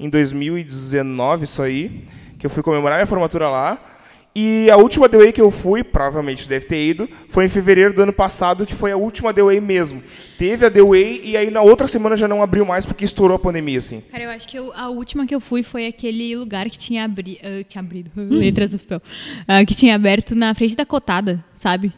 em 0.01 0.11
2019, 0.11 1.45
isso 1.45 1.63
aí, 1.63 2.03
que 2.41 2.45
eu 2.45 2.51
fui 2.51 2.65
comemorar 2.65 2.99
minha 2.99 3.07
formatura 3.07 3.49
lá. 3.49 3.79
E 4.39 4.71
a 4.71 4.77
última 4.77 5.09
The 5.09 5.17
Way 5.17 5.33
que 5.33 5.41
eu 5.41 5.51
fui, 5.51 5.83
provavelmente 5.83 6.47
deve 6.47 6.67
ter 6.67 6.87
ido, 6.91 7.09
foi 7.31 7.47
em 7.47 7.49
fevereiro 7.49 7.95
do 7.95 8.03
ano 8.03 8.13
passado, 8.13 8.67
que 8.67 8.75
foi 8.75 8.93
a 8.93 8.97
última 8.97 9.33
The 9.33 9.43
Way 9.43 9.63
mesmo. 9.63 10.03
Teve 10.37 10.67
a 10.67 10.71
The 10.71 10.83
Way 10.83 11.23
e 11.25 11.37
aí 11.39 11.51
na 11.51 11.63
outra 11.63 11.87
semana 11.87 12.19
já 12.19 12.29
não 12.29 12.43
abriu 12.43 12.67
mais 12.67 12.85
porque 12.85 13.03
estourou 13.03 13.37
a 13.37 13.39
pandemia, 13.39 13.79
assim. 13.79 14.03
Cara, 14.11 14.25
eu 14.25 14.29
acho 14.31 14.47
que 14.47 14.59
eu- 14.59 14.75
a 14.75 14.91
última 14.91 15.27
que 15.27 15.35
eu 15.35 15.41
fui 15.41 15.63
foi 15.63 15.87
aquele 15.87 16.37
lugar 16.37 16.69
que 16.69 16.79
tinha, 16.79 17.03
abri, 17.07 17.41
ah, 17.43 17.65
tinha 17.67 17.81
abrido, 17.83 18.11
letras 18.29 18.73
do 18.73 18.79
papel, 18.79 19.01
Ah, 19.49 19.65
que 19.65 19.75
tinha 19.75 19.95
aberto 19.95 20.35
na 20.35 20.55
frente 20.55 20.77
da 20.77 20.85
cotada, 20.85 21.43
sabe? 21.55 21.91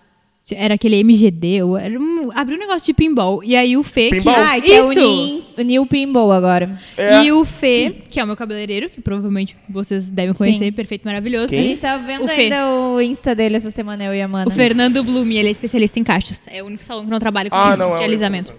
Era 0.55 0.75
aquele 0.75 0.97
MGD, 1.03 1.63
ou 1.63 1.77
era 1.77 1.99
um, 1.99 2.31
abriu 2.35 2.57
um 2.57 2.61
negócio 2.61 2.87
de 2.87 2.95
pinball. 2.95 3.43
E 3.45 3.55
aí 3.55 3.77
o 3.77 3.83
Fê, 3.83 4.11
Pinball? 4.11 4.35
que 4.35 4.41
Ah, 4.41 4.61
que 4.61 4.73
é 4.73 4.83
o! 4.83 4.89
Nin- 4.93 5.43
o 5.57 5.63
New 5.63 5.87
Pinball 5.87 6.33
agora. 6.33 6.79
É. 6.97 7.25
E 7.25 7.33
o 7.33 7.45
Fê, 7.45 7.95
que 8.09 8.19
é 8.19 8.25
o 8.25 8.27
meu 8.27 8.37
cabeleireiro, 8.37 8.89
que 8.91 9.01
provavelmente 9.01 9.57
vocês 9.69 10.11
devem 10.11 10.35
conhecer, 10.35 10.65
Sim. 10.67 10.73
perfeito, 10.73 11.05
maravilhoso. 11.05 11.49
Quem? 11.49 11.61
A 11.61 11.63
gente 11.63 11.81
tava 11.81 12.03
vendo 12.07 12.25
O 12.25 12.29
Fê. 12.29 12.43
ainda 12.43 12.67
o 12.71 13.01
Insta 13.01 13.35
dele 13.35 13.57
essa 13.57 13.71
semana, 13.71 14.05
eu 14.05 14.15
e 14.15 14.23
a 14.23 14.29
Mana. 14.29 14.49
O 14.49 14.51
Fernando 14.51 15.03
Blume, 15.05 15.37
ele 15.37 15.49
é 15.49 15.51
especialista 15.51 15.99
em 15.99 16.05
cachos. 16.05 16.45
É 16.47 16.63
o 16.63 16.67
único 16.67 16.83
salão 16.85 17.05
que 17.05 17.11
não 17.11 17.19
trabalha 17.19 17.51
com 17.51 17.57
Ah, 17.57 17.73
tipo 17.73 17.83
não, 17.83 17.97
de 17.97 18.03
é 18.03 18.05
alisamento. 18.07 18.53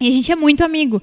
E 0.00 0.08
a 0.08 0.10
gente 0.10 0.30
é 0.30 0.36
muito 0.36 0.62
amigo. 0.64 1.00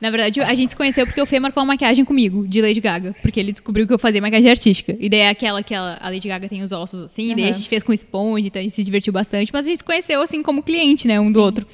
Na 0.00 0.10
verdade, 0.10 0.40
a 0.40 0.54
gente 0.54 0.70
se 0.70 0.76
conheceu 0.76 1.06
porque 1.06 1.20
o 1.20 1.26
Fê 1.26 1.40
marcou 1.40 1.60
uma 1.60 1.72
maquiagem 1.72 2.04
comigo, 2.04 2.46
de 2.46 2.62
Lady 2.62 2.80
Gaga. 2.80 3.16
Porque 3.20 3.40
ele 3.40 3.50
descobriu 3.50 3.86
que 3.86 3.92
eu 3.92 3.98
fazia 3.98 4.20
maquiagem 4.20 4.50
artística. 4.50 4.96
E 4.98 5.08
daí 5.08 5.20
é 5.20 5.28
aquela 5.28 5.62
que 5.62 5.74
a 5.74 5.98
Lady 6.04 6.28
Gaga 6.28 6.48
tem 6.48 6.62
os 6.62 6.70
ossos 6.70 7.02
assim. 7.02 7.32
E 7.32 7.34
daí 7.34 7.48
a 7.48 7.52
gente 7.52 7.68
fez 7.68 7.82
com 7.82 7.92
esponja, 7.92 8.46
então 8.46 8.60
a 8.60 8.62
gente 8.62 8.74
se 8.74 8.84
divertiu 8.84 9.12
bastante. 9.12 9.52
Mas 9.52 9.66
a 9.66 9.68
gente 9.68 9.78
se 9.78 9.84
conheceu 9.84 10.22
assim 10.22 10.42
como 10.42 10.62
cliente, 10.62 11.08
né? 11.08 11.18
Um 11.18 11.32
do 11.32 11.40
outro. 11.40 11.66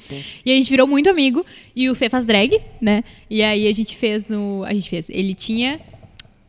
E 0.45 0.51
a 0.51 0.55
gente 0.55 0.69
virou 0.69 0.87
muito 0.87 1.09
amigo. 1.09 1.45
E 1.75 1.89
o 1.89 1.95
Fê 1.95 2.09
faz 2.09 2.25
drag, 2.25 2.59
né? 2.81 3.03
E 3.29 3.43
aí 3.43 3.67
a 3.67 3.73
gente 3.73 3.95
fez 3.95 4.27
no... 4.27 4.63
A 4.65 4.73
gente 4.73 4.89
fez... 4.89 5.09
Ele 5.09 5.35
tinha... 5.35 5.79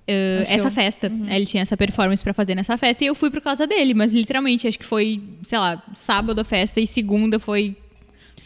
uh, 0.08 0.44
essa 0.48 0.70
festa, 0.70 1.08
né? 1.08 1.36
ele 1.36 1.46
tinha 1.46 1.62
essa 1.62 1.76
performance 1.76 2.22
pra 2.22 2.32
fazer 2.32 2.54
nessa 2.54 2.78
festa 2.78 3.04
e 3.04 3.08
eu 3.08 3.14
fui 3.14 3.30
por 3.30 3.40
causa 3.40 3.66
dele, 3.66 3.92
mas 3.92 4.12
literalmente 4.12 4.66
acho 4.66 4.78
que 4.78 4.84
foi, 4.84 5.20
sei 5.42 5.58
lá, 5.58 5.82
sábado 5.94 6.40
a 6.40 6.44
festa 6.44 6.80
e 6.80 6.86
segunda 6.86 7.38
foi 7.38 7.76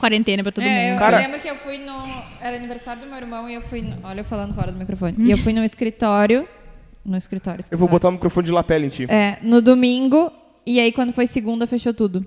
quarentena 0.01 0.43
pra 0.43 0.51
todo 0.51 0.65
É, 0.65 0.87
eu, 0.87 0.91
mundo. 0.91 0.99
Cara- 0.99 1.19
eu 1.19 1.23
lembro 1.23 1.41
que 1.41 1.49
eu 1.49 1.57
fui 1.57 1.79
no. 1.79 2.23
Era 2.41 2.57
aniversário 2.57 3.03
do 3.03 3.07
meu 3.09 3.17
irmão 3.19 3.49
e 3.49 3.55
eu 3.55 3.63
fui. 3.63 3.83
no- 3.83 3.97
olha, 4.03 4.21
eu 4.21 4.25
falando 4.25 4.55
fora 4.55 4.73
do 4.73 4.79
microfone. 4.79 5.15
E 5.19 5.31
eu 5.31 5.39
fui 5.39 5.53
no 5.53 5.63
escritório. 5.63 6.49
No 7.05 7.17
escritório. 7.17 7.61
Eu 7.71 7.79
vou 7.79 7.87
escritório. 7.87 7.91
botar 7.93 8.09
o 8.09 8.13
microfone 8.13 8.47
de 8.47 8.53
lapela 8.53 8.85
em 8.85 8.89
ti. 8.89 9.07
É, 9.09 9.39
no 9.43 9.61
domingo. 9.63 10.33
E 10.67 10.79
aí, 10.81 10.93
quando 10.93 11.13
foi 11.13 11.27
segunda, 11.27 11.67
fechou 11.67 11.95
tudo. 11.95 12.25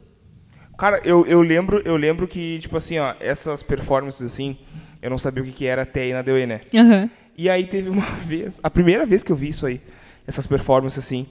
Cara, 0.78 0.99
eu, 1.05 1.26
eu 1.28 1.41
lembro, 1.41 1.82
eu 1.86 1.95
lembro 1.95 2.28
que, 2.28 2.57
tipo 2.59 2.76
assim, 2.78 2.97
ó, 2.97 3.13
essas 3.19 3.61
performances 3.61 4.21
assim, 4.24 4.57
eu 5.01 5.09
não 5.09 5.17
sabia 5.19 5.43
o 5.43 5.45
que, 5.45 5.51
que 5.51 5.65
era 5.65 5.84
até 5.84 6.01
aí 6.01 6.13
na 6.13 6.24
Way, 6.24 6.47
né? 6.47 6.61
Aham. 6.74 7.09
E 7.38 7.47
aí 7.49 7.65
teve 7.67 7.89
uma 7.89 8.01
vez, 8.26 8.59
a 8.63 8.69
primeira 8.69 9.05
vez 9.05 9.24
que 9.24 9.32
eu 9.32 9.36
vi 9.36 9.49
isso 9.49 9.65
aí, 9.67 9.80
essas 10.28 10.47
performances 10.47 10.97
assim, 11.03 11.28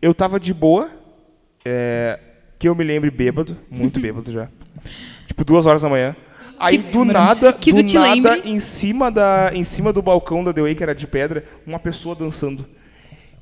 eu 0.00 0.14
tava 0.14 0.38
de 0.38 0.54
boa, 0.54 0.88
é, 1.64 2.18
que 2.58 2.68
eu 2.68 2.74
me 2.74 2.84
lembre 2.84 3.10
bêbado, 3.10 3.56
muito 3.68 3.98
bêbado 4.00 4.30
já. 4.32 4.48
Tipo, 5.26 5.44
duas 5.44 5.66
horas 5.66 5.82
da 5.82 5.88
manhã. 5.88 6.16
Aí 6.58 6.78
do 6.78 7.04
nada, 7.04 7.52
que 7.52 7.72
do 7.72 7.82
nada, 7.82 8.34
lembre. 8.34 8.42
em 8.48 8.60
cima, 8.60 9.10
da, 9.10 9.50
em 9.52 9.64
cima 9.64 9.92
do 9.92 10.00
balcão 10.00 10.44
da 10.44 10.52
The 10.52 10.62
Way, 10.62 10.74
que 10.74 10.82
era 10.82 10.94
de 10.94 11.06
pedra, 11.06 11.44
uma 11.66 11.78
pessoa 11.78 12.14
dançando. 12.14 12.66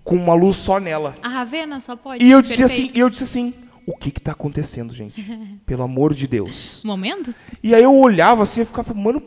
Com 0.02 0.16
uma 0.16 0.34
luz 0.34 0.56
só 0.56 0.80
nela. 0.80 1.14
A 1.22 1.28
Ravena 1.28 1.78
só 1.78 1.94
pode. 1.94 2.24
E 2.24 2.30
eu 2.30 2.42
disse 2.42 2.62
assim, 2.62 2.76
perfeito. 2.76 2.96
e 2.96 3.00
eu 3.00 3.10
disse 3.10 3.24
assim, 3.24 3.54
o 3.86 3.96
que 3.96 4.10
que 4.10 4.20
tá 4.20 4.32
acontecendo, 4.32 4.94
gente? 4.94 5.22
Pelo 5.66 5.82
amor 5.82 6.14
de 6.14 6.26
Deus. 6.26 6.82
Momentos? 6.84 7.46
E 7.62 7.74
aí 7.74 7.82
eu 7.82 7.94
olhava 7.94 8.42
assim 8.42 8.62
e 8.62 8.64
ficava, 8.64 8.92
mano, 8.94 9.22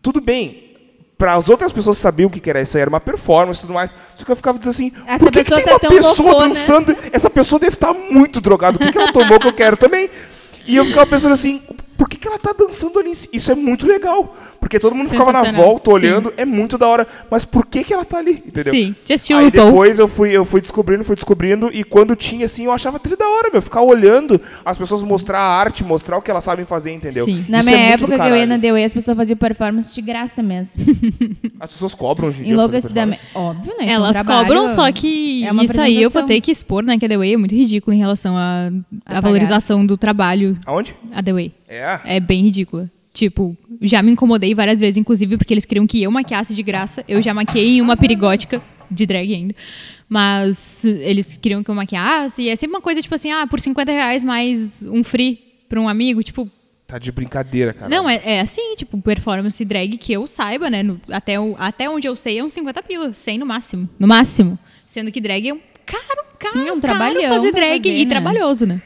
tudo 0.00 0.20
bem. 0.20 0.70
Para 1.18 1.34
as 1.34 1.48
outras 1.48 1.70
pessoas 1.70 1.98
sabiam 1.98 2.26
o 2.26 2.30
que 2.30 2.40
que 2.40 2.50
era 2.50 2.62
isso 2.62 2.76
aí, 2.76 2.80
era 2.80 2.88
uma 2.88 3.00
performance 3.00 3.58
e 3.58 3.62
tudo 3.62 3.74
mais. 3.74 3.94
Só 4.16 4.24
que 4.24 4.32
eu 4.32 4.36
ficava 4.36 4.58
dizendo 4.58 4.72
assim, 4.72 4.92
Essa 5.06 5.18
por 5.18 5.30
que, 5.30 5.38
pessoa 5.38 5.60
que 5.60 5.68
tem 5.68 5.78
tá 5.78 5.88
uma 5.88 5.96
pessoa 5.96 6.30
loucona? 6.30 6.48
dançando? 6.48 6.96
Essa 7.12 7.30
pessoa 7.30 7.58
deve 7.60 7.76
estar 7.76 7.92
muito 7.92 8.40
drogada. 8.40 8.76
O 8.76 8.80
que, 8.80 8.90
que 8.90 8.98
ela 8.98 9.12
tomou 9.12 9.38
que 9.38 9.46
eu 9.46 9.52
quero 9.52 9.76
também? 9.76 10.08
E 10.66 10.76
eu 10.76 10.84
ficava 10.84 11.06
pensando 11.06 11.32
assim, 11.32 11.62
por 11.96 12.08
que, 12.08 12.16
que 12.16 12.26
ela 12.28 12.38
tá 12.38 12.52
dançando 12.52 12.98
ali? 12.98 13.12
Isso 13.32 13.50
é 13.50 13.54
muito 13.54 13.86
legal. 13.86 14.36
Porque 14.62 14.78
todo 14.78 14.94
mundo 14.94 15.08
ficava 15.08 15.32
na 15.32 15.42
volta 15.50 15.90
sim. 15.90 15.94
olhando, 15.96 16.32
é 16.36 16.44
muito 16.44 16.78
da 16.78 16.86
hora. 16.86 17.04
Mas 17.28 17.44
por 17.44 17.66
que, 17.66 17.82
que 17.82 17.92
ela 17.92 18.04
tá 18.04 18.18
ali? 18.18 18.42
Entendeu? 18.46 18.72
Sim. 18.72 18.94
Já 19.04 19.16
assistiu 19.16 19.36
Aí 19.36 19.50
depois 19.50 19.98
eu 19.98 20.06
fui, 20.06 20.30
eu 20.30 20.44
fui 20.44 20.60
descobrindo, 20.60 21.02
fui 21.02 21.16
descobrindo, 21.16 21.68
e 21.74 21.82
quando 21.82 22.14
tinha 22.14 22.46
assim, 22.46 22.66
eu 22.66 22.72
achava 22.72 23.00
tri 23.00 23.16
da 23.16 23.28
hora, 23.28 23.50
meu. 23.52 23.60
Ficar 23.60 23.82
olhando 23.82 24.40
as 24.64 24.78
pessoas 24.78 25.02
mostrar 25.02 25.40
a 25.40 25.58
arte, 25.58 25.82
mostrar 25.82 26.16
o 26.16 26.22
que 26.22 26.30
elas 26.30 26.44
sabem 26.44 26.64
fazer, 26.64 26.92
entendeu? 26.92 27.24
Sim. 27.24 27.44
Na 27.48 27.58
Isso 27.58 27.68
minha 27.68 27.80
é 27.80 27.90
época 27.90 28.16
que 28.16 28.28
eu 28.28 28.36
ia 28.36 28.46
na 28.46 28.56
The 28.56 28.70
Way, 28.72 28.84
as 28.84 28.94
pessoas 28.94 29.16
faziam 29.16 29.36
performance 29.36 29.92
de 29.92 30.00
graça 30.00 30.42
mesmo. 30.44 30.84
As 31.58 31.70
pessoas 31.70 31.92
cobram 31.94 32.28
hoje 32.28 32.40
em 32.40 32.44
dia. 32.44 32.52
Enlouquecidamente. 32.54 33.20
Óbvio, 33.34 33.74
né? 33.78 33.84
Isso 33.84 33.90
é 33.90 33.92
um 33.92 33.96
Elas 33.96 34.12
trabalho- 34.12 34.46
cobram, 34.46 34.68
só 34.68 34.90
que 34.92 35.44
é 35.44 35.52
isso 35.64 35.80
aí 35.80 36.02
eu 36.02 36.10
vou 36.10 36.22
ter 36.22 36.40
que 36.40 36.50
expor, 36.52 36.82
né? 36.84 36.96
Que 36.98 37.06
a 37.06 37.08
The 37.08 37.18
Way 37.18 37.34
é 37.34 37.36
muito 37.36 37.54
ridículo 37.54 37.94
em 37.94 37.98
relação 37.98 38.36
à 38.36 38.68
à 38.68 38.70
pagar. 39.06 39.20
valorização 39.22 39.84
do 39.84 39.96
trabalho. 39.96 40.56
Aonde? 40.66 40.94
A 41.12 41.22
The 41.22 41.32
Way. 41.32 41.52
É. 41.68 42.00
É 42.04 42.20
bem 42.20 42.42
ridícula. 42.44 42.88
Tipo, 43.12 43.56
já 43.80 44.02
me 44.02 44.10
incomodei 44.12 44.54
várias 44.54 44.80
vezes, 44.80 44.96
inclusive, 44.96 45.36
porque 45.36 45.52
eles 45.52 45.64
queriam 45.66 45.86
que 45.86 46.02
eu 46.02 46.10
maquiasse 46.10 46.54
de 46.54 46.62
graça. 46.62 47.04
Eu 47.06 47.20
já 47.20 47.34
maquiei 47.34 47.76
em 47.76 47.80
uma 47.82 47.96
perigótica, 47.96 48.62
de 48.90 49.04
drag 49.06 49.34
ainda. 49.34 49.54
Mas 50.08 50.84
eles 50.84 51.36
queriam 51.36 51.62
que 51.62 51.70
eu 51.70 51.74
maquiasse. 51.74 52.42
E 52.42 52.48
é 52.48 52.56
sempre 52.56 52.76
uma 52.76 52.80
coisa, 52.82 53.02
tipo 53.02 53.14
assim, 53.14 53.30
ah, 53.30 53.46
por 53.46 53.60
50 53.60 53.90
reais 53.92 54.24
mais 54.24 54.82
um 54.82 55.02
free 55.04 55.38
pra 55.68 55.80
um 55.80 55.88
amigo. 55.88 56.22
Tipo, 56.22 56.48
Tá 56.86 56.98
de 56.98 57.10
brincadeira, 57.12 57.72
cara. 57.72 57.88
não, 57.88 58.08
é, 58.08 58.20
é 58.22 58.40
assim, 58.40 58.74
tipo, 58.76 59.00
performance 59.00 59.62
drag 59.64 59.96
que 59.96 60.12
eu 60.12 60.26
saiba, 60.26 60.68
né? 60.68 60.82
no- 60.82 61.00
até, 61.10 61.40
o- 61.40 61.56
até 61.58 61.88
onde 61.88 62.06
eu 62.06 62.14
sei 62.16 62.38
é 62.38 62.44
uns 62.44 62.52
50 62.52 62.82
pila, 62.82 63.12
100 63.14 63.38
no 63.38 63.46
máximo. 63.46 63.88
No 63.98 64.06
máximo. 64.06 64.58
Sendo 64.84 65.10
que 65.10 65.20
drag 65.20 65.48
é 65.48 65.54
um 65.54 65.60
caro, 65.86 66.22
caro, 66.38 66.52
Sim, 66.52 66.60
é 66.60 66.62
um 66.64 66.66
caro 66.66 66.80
trabalhão 66.80 67.34
fazer 67.34 67.52
drag 67.52 67.78
fazer, 67.82 67.96
e 67.96 68.04
né? 68.04 68.10
trabalhoso, 68.10 68.66
né? 68.66 68.82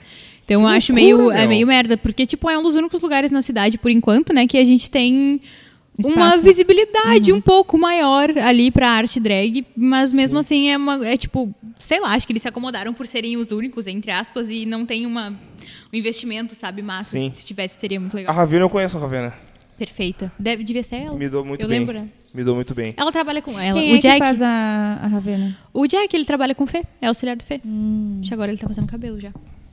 Então 0.46 0.62
eu 0.62 0.68
Que 0.70 0.76
acho 0.76 0.92
loucura, 0.92 1.16
meio, 1.18 1.30
é 1.32 1.46
meio 1.46 1.66
merda, 1.66 1.96
porque, 1.98 2.24
tipo, 2.24 2.48
é 2.48 2.56
um 2.56 2.62
dos 2.62 2.76
únicos 2.76 3.02
lugares 3.02 3.30
na 3.32 3.42
cidade, 3.42 3.76
por 3.76 3.90
enquanto, 3.90 4.32
né, 4.32 4.46
que 4.46 4.56
a 4.56 4.64
gente 4.64 4.88
tem 4.88 5.40
uma 5.98 6.10
Espaço. 6.10 6.44
visibilidade 6.44 7.32
um 7.32 7.40
pouco 7.40 7.76
maior 7.76 8.30
ali 8.38 8.70
pra 8.70 8.88
arte 8.90 9.18
drag, 9.18 9.66
mas 9.76 10.12
mesmo 10.12 10.38
assim 10.38 10.68
é, 10.68 10.76
uma, 10.76 11.04
é 11.04 11.16
tipo, 11.16 11.52
sei 11.80 11.98
lá, 11.98 12.10
acho 12.12 12.26
que 12.26 12.32
eles 12.32 12.42
se 12.42 12.48
acomodaram 12.48 12.94
por 12.94 13.06
serem 13.08 13.36
os 13.36 13.50
únicos, 13.50 13.86
entre 13.88 14.10
aspas, 14.12 14.48
e 14.50 14.64
não 14.64 14.86
tem 14.86 15.04
uma, 15.04 15.30
um 15.92 15.96
investimento, 15.96 16.54
sabe, 16.54 16.80
massa. 16.80 17.18
Sim. 17.18 17.30
Se 17.32 17.44
tivesse, 17.44 17.80
seria 17.80 17.98
muito 17.98 18.14
A 18.14 18.18
legal. 18.20 18.34
Ravena 18.34 18.64
eu 18.64 18.70
conheço 18.70 18.96
a 18.96 19.00
Ravena. 19.00 19.34
Perfeita. 19.76 20.30
Deve, 20.38 20.62
devia 20.62 20.82
ser 20.82 20.96
ela. 20.96 21.16
Me 21.18 21.28
dou 21.28 21.44
muito 21.44 21.62
eu 21.62 21.68
bem. 21.68 21.80
lembro, 21.80 21.98
né? 21.98 22.08
Me 22.32 22.44
dou 22.44 22.54
muito 22.54 22.74
bem. 22.74 22.92
Ela 22.96 23.10
trabalha 23.10 23.42
com 23.42 23.58
ela. 23.58 23.78
Quem 23.80 23.92
o 23.92 23.96
é 23.96 23.98
Jack, 23.98 24.14
que 24.14 24.18
faz 24.20 24.40
a, 24.42 25.00
a 25.02 25.06
Ravena? 25.06 25.58
o 25.72 25.86
Jack, 25.86 26.14
ele 26.14 26.24
trabalha 26.24 26.54
com 26.54 26.64
o 26.64 26.66
Fê, 26.66 26.84
é 27.00 27.08
auxiliar 27.08 27.36
do 27.36 27.42
Fê. 27.42 27.60
Hum. 27.64 28.18
Acho 28.20 28.28
que 28.28 28.34
agora 28.34 28.52
ele 28.52 28.58
tá 28.60 28.66
fazendo 28.68 28.86
cabelo 28.86 29.18
já. 29.18 29.32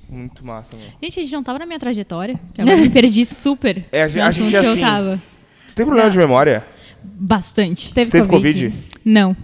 Muito 0.09 0.45
massa. 0.45 0.75
Gente, 1.01 1.19
a 1.19 1.23
gente 1.23 1.31
não 1.33 1.43
tava 1.43 1.59
na 1.59 1.65
minha 1.65 1.79
trajetória, 1.79 2.39
que 2.53 2.61
agora 2.61 2.77
eu 2.77 2.81
me 2.81 2.89
perdi 2.89 3.25
super. 3.25 3.83
É, 3.91 4.03
a 4.03 4.07
gente- 4.07 4.21
a 4.21 4.31
gente 4.31 4.55
é 4.55 4.59
assim. 4.59 4.69
eu 4.69 4.79
tava. 4.79 5.21
Tu 5.69 5.75
tem 5.75 5.85
problema 5.85 6.09
de 6.09 6.17
memória? 6.17 6.63
Bastante. 7.03 7.93
Teve, 7.93 8.11
Teve 8.11 8.27
Covid? 8.27 8.65
Covid? 8.69 8.83
Não. 9.03 9.35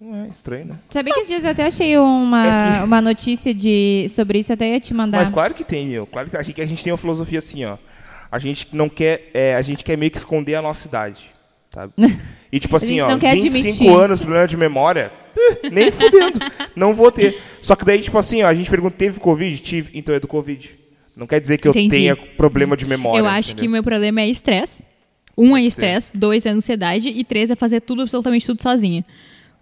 Não 0.00 0.24
é 0.24 0.28
estranho, 0.28 0.64
né? 0.66 0.74
Sabia 0.88 1.12
que 1.14 1.20
esses 1.20 1.28
dias 1.30 1.44
eu 1.44 1.50
até 1.50 1.66
achei 1.66 1.96
uma, 1.98 2.82
uma 2.84 3.00
notícia 3.00 3.54
de, 3.54 4.06
sobre 4.08 4.38
isso, 4.38 4.50
eu 4.52 4.54
até 4.54 4.68
ia 4.70 4.80
te 4.80 4.92
mandar. 4.92 5.18
Mas 5.18 5.30
claro 5.30 5.54
que 5.54 5.62
tem, 5.64 5.86
meu. 5.86 6.06
Claro 6.06 6.28
que 6.30 6.36
a 6.36 6.42
gente, 6.42 6.60
a 6.60 6.66
gente 6.66 6.82
tem 6.82 6.92
uma 6.92 6.96
filosofia 6.98 7.38
assim, 7.38 7.64
ó. 7.64 7.76
A 8.30 8.38
gente 8.38 8.66
não 8.72 8.88
quer. 8.88 9.30
é, 9.34 9.54
a 9.54 9.62
gente 9.62 9.84
quer 9.84 9.96
meio 9.96 10.10
que 10.10 10.18
esconder 10.18 10.54
a 10.54 10.62
nossa 10.62 10.86
idade. 10.88 11.30
Sabe? 11.72 11.92
E 12.52 12.60
tipo 12.60 12.76
assim, 12.76 12.88
gente 12.98 13.00
ó, 13.00 13.08
não 13.08 13.18
quer 13.18 13.34
25 13.34 13.56
admitir. 13.66 13.88
anos, 13.88 14.20
problema 14.20 14.46
de 14.46 14.56
memória. 14.58 15.10
Nem 15.72 15.90
fudendo. 15.90 16.38
não 16.76 16.94
vou 16.94 17.10
ter. 17.12 17.40
Só 17.60 17.74
que 17.76 17.84
daí, 17.84 18.00
tipo 18.00 18.16
assim, 18.18 18.42
ó, 18.42 18.46
a 18.48 18.54
gente 18.54 18.68
pergunta, 18.70 18.96
teve 18.96 19.18
Covid? 19.20 19.58
Tive, 19.60 19.90
então 19.98 20.14
é 20.14 20.20
do 20.20 20.28
Covid. 20.28 20.70
Não 21.16 21.26
quer 21.26 21.40
dizer 21.40 21.58
que 21.58 21.68
eu 21.68 21.72
Entendi. 21.72 21.90
tenha 21.90 22.16
problema 22.16 22.76
de 22.76 22.86
memória. 22.86 23.18
eu 23.20 23.26
acho 23.26 23.48
que 23.48 23.52
o 23.52 23.54
entendeu? 23.64 23.72
meu 23.72 23.82
problema 23.82 24.20
é 24.22 24.28
estresse. 24.28 24.82
Um 25.36 25.48
é 25.56 25.60
Pode 25.60 25.66
estresse, 25.66 26.16
dois 26.16 26.44
é 26.46 26.50
ansiedade 26.50 27.08
e 27.08 27.24
três 27.24 27.50
é 27.50 27.56
fazer 27.56 27.80
tudo, 27.80 28.02
absolutamente 28.02 28.46
tudo 28.46 28.62
sozinha. 28.62 29.04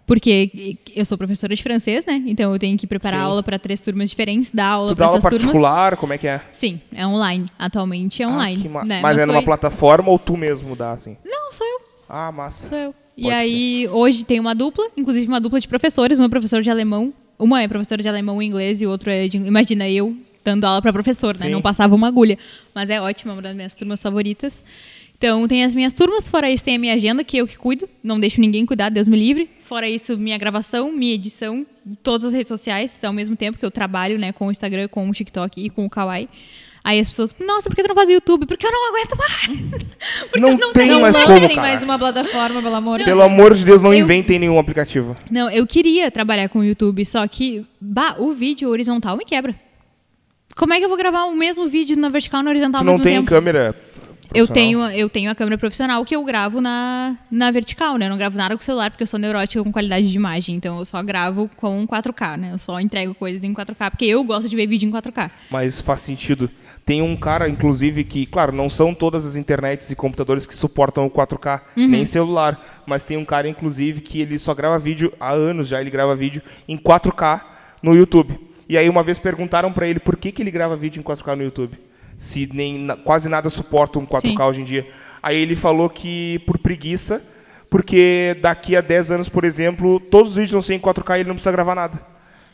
Porque 0.05 0.77
eu 0.95 1.05
sou 1.05 1.17
professora 1.17 1.55
de 1.55 1.61
francês, 1.63 2.05
né? 2.05 2.21
Então 2.25 2.51
eu 2.51 2.59
tenho 2.59 2.77
que 2.77 2.85
preparar 2.85 3.21
Sim. 3.21 3.25
aula 3.27 3.43
para 3.43 3.57
três 3.57 3.79
turmas 3.79 4.09
diferentes, 4.09 4.51
dar 4.51 4.65
aula 4.67 4.89
Tu 4.89 4.95
para 4.95 5.05
dá 5.05 5.07
aula 5.09 5.17
essas 5.19 5.29
turmas. 5.29 5.43
particular, 5.45 5.95
como 5.97 6.11
é 6.11 6.17
que 6.17 6.27
é? 6.27 6.41
Sim, 6.51 6.81
é 6.93 7.05
online. 7.07 7.45
Atualmente 7.57 8.21
é 8.21 8.27
online. 8.27 8.57
Ah, 8.59 8.61
que 8.61 8.67
ma- 8.69 8.83
né? 8.83 8.99
Mas 9.01 9.17
é 9.17 9.25
numa 9.25 9.37
foi- 9.39 9.45
plataforma 9.45 10.09
ou 10.09 10.19
tu 10.19 10.35
mesmo 10.35 10.75
dá, 10.75 10.91
assim? 10.91 11.15
Não, 11.23 11.53
sou 11.53 11.65
eu. 11.65 11.79
Ah, 12.09 12.31
massa. 12.31 12.67
Sou 12.67 12.77
eu. 12.77 12.95
E 13.17 13.23
Pode 13.23 13.35
aí, 13.35 13.87
hoje 13.89 14.23
tem 14.23 14.39
uma 14.39 14.55
dupla, 14.55 14.87
inclusive 14.95 15.27
uma 15.27 15.39
dupla 15.39 15.59
de 15.59 15.67
professores, 15.67 16.19
uma 16.19 16.29
professora 16.29 16.63
de 16.63 16.69
alemão, 16.69 17.13
uma 17.37 17.61
é 17.61 17.67
professora 17.67 18.01
de 18.01 18.07
alemão 18.07 18.41
e 18.41 18.45
inglês 18.45 18.81
e 18.81 18.85
o 18.85 18.89
outro 18.89 19.09
é 19.09 19.27
de, 19.27 19.37
imagina 19.37 19.89
eu 19.89 20.15
dando 20.43 20.63
aula 20.63 20.81
para 20.81 20.93
professor, 20.93 21.37
né? 21.37 21.45
Sim. 21.45 21.51
Não 21.51 21.61
passava 21.61 21.93
uma 21.93 22.07
agulha, 22.07 22.37
mas 22.73 22.89
é 22.89 22.99
ótima, 22.99 23.33
uma 23.33 23.41
das 23.41 23.55
minhas 23.55 23.75
turmas 23.75 24.01
favoritas. 24.01 24.63
Então, 25.17 25.47
tem 25.47 25.63
as 25.63 25.75
minhas 25.75 25.93
turmas, 25.93 26.27
fora 26.27 26.49
isso 26.49 26.65
tem 26.65 26.77
a 26.77 26.79
minha 26.79 26.95
agenda, 26.95 27.23
que 27.23 27.37
eu 27.37 27.45
que 27.45 27.55
cuido, 27.55 27.87
não 28.03 28.19
deixo 28.19 28.41
ninguém 28.41 28.65
cuidar, 28.65 28.89
Deus 28.89 29.07
me 29.07 29.15
livre. 29.15 29.47
Fora 29.61 29.87
isso, 29.87 30.17
minha 30.17 30.35
gravação, 30.35 30.91
minha 30.91 31.13
edição, 31.13 31.63
todas 32.01 32.25
as 32.25 32.33
redes 32.33 32.47
sociais, 32.47 33.03
ao 33.03 33.13
mesmo 33.13 33.35
tempo 33.35 33.59
que 33.59 33.65
eu 33.65 33.69
trabalho, 33.69 34.17
né, 34.17 34.31
com 34.31 34.47
o 34.47 34.51
Instagram, 34.51 34.87
com 34.87 35.07
o 35.07 35.11
TikTok 35.11 35.63
e 35.63 35.69
com 35.69 35.85
o 35.85 35.89
Kawaii. 35.89 36.27
Aí 36.83 36.99
as 36.99 37.07
pessoas, 37.07 37.33
nossa, 37.39 37.69
por 37.69 37.75
que 37.75 37.83
tu 37.83 37.87
não 37.89 37.95
faz 37.95 38.09
YouTube? 38.09 38.45
Porque 38.47 38.65
eu 38.65 38.71
não 38.71 38.89
aguento 38.89 39.15
mais. 39.15 39.61
Porque 40.31 40.39
Não 40.39 40.57
não 40.57 40.73
tem 40.73 40.89
mais 40.99 41.15
não 41.15 41.23
como, 41.25 41.33
lancem 41.39 41.55
cara. 41.55 41.61
mais 41.61 41.83
uma 41.83 41.99
plataforma, 41.99 42.59
pelo 42.61 42.75
amor 42.75 42.97
de 42.99 43.05
Pelo 43.05 43.21
amor 43.21 43.53
de 43.53 43.63
Deus, 43.63 43.83
não 43.83 43.93
Eu- 43.93 43.99
inventem 43.99 44.39
nenhum 44.39 44.57
aplicativo. 44.57 45.13
Não, 45.29 45.47
eu 45.51 45.65
queria 45.67 46.09
trabalhar 46.09 46.49
com 46.49 46.59
o 46.59 46.63
YouTube, 46.63 47.05
só 47.05 47.27
que 47.27 47.63
bah, 47.79 48.15
o 48.17 48.31
vídeo 48.31 48.67
horizontal 48.69 49.15
me 49.15 49.23
quebra. 49.25 49.53
Como 50.55 50.73
é 50.73 50.79
que 50.79 50.85
eu 50.85 50.89
vou 50.89 50.97
gravar 50.97 51.25
o 51.25 51.35
mesmo 51.35 51.67
vídeo 51.67 51.95
na 51.97 52.09
vertical 52.09 52.41
e 52.41 52.43
na 52.43 52.49
horizontal 52.49 52.81
Tu 52.81 52.85
não 52.85 52.99
tem 52.99 53.15
tempo? 53.17 53.27
câmera 53.29 53.75
Eu 54.33 54.47
tenho, 54.47 54.83
eu 54.89 55.07
tenho 55.07 55.29
a 55.29 55.35
câmera 55.35 55.57
profissional 55.57 56.03
que 56.03 56.15
eu 56.15 56.23
gravo 56.23 56.59
na, 56.61 57.15
na 57.29 57.51
vertical, 57.51 57.97
né? 57.97 58.05
Eu 58.07 58.09
não 58.09 58.17
gravo 58.17 58.37
nada 58.37 58.55
com 58.55 58.61
o 58.61 58.65
celular 58.65 58.89
porque 58.89 59.03
eu 59.03 59.07
sou 59.07 59.19
neurótica 59.19 59.63
com 59.63 59.71
qualidade 59.71 60.09
de 60.09 60.15
imagem. 60.15 60.55
Então 60.55 60.79
eu 60.79 60.85
só 60.85 61.01
gravo 61.03 61.49
com 61.57 61.85
4K, 61.87 62.37
né? 62.37 62.49
Eu 62.53 62.57
só 62.57 62.79
entrego 62.79 63.13
coisas 63.13 63.43
em 63.43 63.53
4K 63.53 63.91
porque 63.91 64.05
eu 64.05 64.23
gosto 64.23 64.49
de 64.49 64.55
ver 64.55 64.65
vídeo 64.67 64.87
em 64.87 64.91
4K. 64.91 65.29
Mas 65.49 65.79
faz 65.79 66.01
sentido. 66.01 66.49
Tem 66.85 67.01
um 67.01 67.15
cara, 67.15 67.47
inclusive, 67.47 68.03
que, 68.03 68.25
claro, 68.25 68.51
não 68.51 68.69
são 68.69 68.93
todas 68.93 69.23
as 69.23 69.35
internets 69.35 69.91
e 69.91 69.95
computadores 69.95 70.47
que 70.47 70.53
suportam 70.55 71.05
o 71.05 71.09
4K, 71.11 71.61
Uhum. 71.77 71.87
nem 71.87 72.05
celular. 72.05 72.81
Mas 72.85 73.03
tem 73.03 73.17
um 73.17 73.23
cara, 73.25 73.47
inclusive, 73.47 74.01
que 74.01 74.19
ele 74.21 74.37
só 74.39 74.53
grava 74.53 74.77
vídeo, 74.79 75.13
há 75.19 75.31
anos 75.31 75.67
já 75.67 75.79
ele 75.79 75.89
grava 75.91 76.15
vídeo 76.15 76.41
em 76.67 76.77
4K 76.77 77.41
no 77.83 77.95
YouTube. 77.95 78.37
E 78.67 78.77
aí 78.77 78.89
uma 78.89 79.03
vez 79.03 79.19
perguntaram 79.19 79.71
pra 79.71 79.87
ele 79.87 79.99
por 79.99 80.17
que, 80.17 80.31
que 80.31 80.41
ele 80.41 80.49
grava 80.51 80.75
vídeo 80.75 80.99
em 80.99 81.03
4K 81.03 81.35
no 81.35 81.43
YouTube. 81.43 81.77
Se 82.17 82.49
nem, 82.51 82.87
quase 83.03 83.29
nada 83.29 83.49
suporta 83.49 83.99
um 83.99 84.05
4K 84.05 84.21
Sim. 84.37 84.41
hoje 84.41 84.61
em 84.61 84.63
dia. 84.65 84.87
Aí 85.21 85.37
ele 85.37 85.55
falou 85.55 85.89
que 85.89 86.39
por 86.47 86.57
preguiça, 86.57 87.21
porque 87.69 88.35
daqui 88.41 88.75
a 88.75 88.81
10 88.81 89.11
anos, 89.11 89.29
por 89.29 89.43
exemplo, 89.43 89.99
todos 89.99 90.31
os 90.31 90.35
vídeos 90.37 90.51
vão 90.51 90.61
ser 90.61 90.73
em 90.75 90.79
4K 90.79 91.17
e 91.17 91.19
ele 91.21 91.27
não 91.29 91.35
precisa 91.35 91.51
gravar 91.51 91.75
nada. 91.75 91.99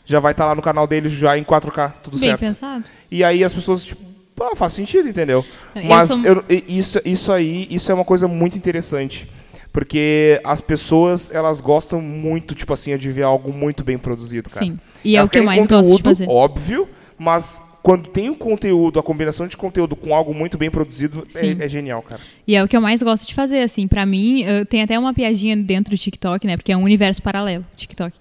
Já 0.05 0.19
vai 0.19 0.31
estar 0.31 0.45
lá 0.45 0.55
no 0.55 0.61
canal 0.61 0.87
dele 0.87 1.09
já 1.09 1.37
em 1.37 1.43
4K, 1.43 1.93
tudo 2.03 2.17
Bem 2.19 2.29
certo. 2.29 2.39
pensado. 2.39 2.83
E 3.11 3.23
aí 3.23 3.43
as 3.43 3.53
pessoas, 3.53 3.83
tipo, 3.83 4.01
pô, 4.37 4.55
faz 4.55 4.71
sentido, 4.71 5.09
entendeu? 5.09 5.43
Eu 5.75 5.83
Mas 5.83 6.07
sou- 6.07 6.19
eu- 6.23 6.45
isso, 6.67 7.01
isso 7.03 7.31
aí, 7.33 7.67
isso 7.69 7.91
é 7.91 7.95
uma 7.95 8.05
coisa 8.05 8.25
muito 8.27 8.57
interessante. 8.57 9.27
Porque 9.73 10.39
as 10.43 10.61
pessoas, 10.61 11.29
elas 11.31 11.59
gostam 11.61 12.01
muito, 12.01 12.55
tipo 12.55 12.73
assim, 12.73 12.97
de 12.97 13.11
ver 13.11 13.23
algo 13.23 13.51
muito 13.51 13.83
bem 13.83 13.97
produzido, 13.97 14.49
cara. 14.49 14.65
Sim. 14.65 14.79
E 15.03 15.15
é 15.15 15.19
Elas 15.19 15.27
o 15.27 15.31
que 15.31 15.39
eu 15.39 15.43
mais 15.43 15.59
gosto 15.65 15.69
de 15.69 15.75
conteúdo, 15.91 16.03
fazer. 16.03 16.25
óbvio, 16.29 16.87
mas 17.17 17.61
quando 17.83 18.09
tem 18.09 18.29
o 18.29 18.35
conteúdo, 18.35 18.99
a 18.99 19.03
combinação 19.03 19.45
de 19.47 19.55
conteúdo 19.55 19.95
com 19.95 20.15
algo 20.15 20.33
muito 20.33 20.57
bem 20.57 20.71
produzido, 20.71 21.27
é, 21.35 21.65
é 21.65 21.69
genial, 21.69 22.01
cara. 22.01 22.19
E 22.47 22.55
é 22.55 22.63
o 22.63 22.67
que 22.67 22.75
eu 22.75 22.81
mais 22.81 23.03
gosto 23.03 23.27
de 23.27 23.35
fazer, 23.35 23.59
assim. 23.61 23.87
Pra 23.87 24.05
mim, 24.05 24.43
tem 24.69 24.81
até 24.81 24.97
uma 24.97 25.13
piadinha 25.13 25.55
dentro 25.55 25.95
do 25.95 25.97
TikTok, 25.99 26.47
né? 26.47 26.57
Porque 26.57 26.71
é 26.71 26.77
um 26.77 26.83
universo 26.83 27.21
paralelo, 27.21 27.63
TikTok. 27.75 28.13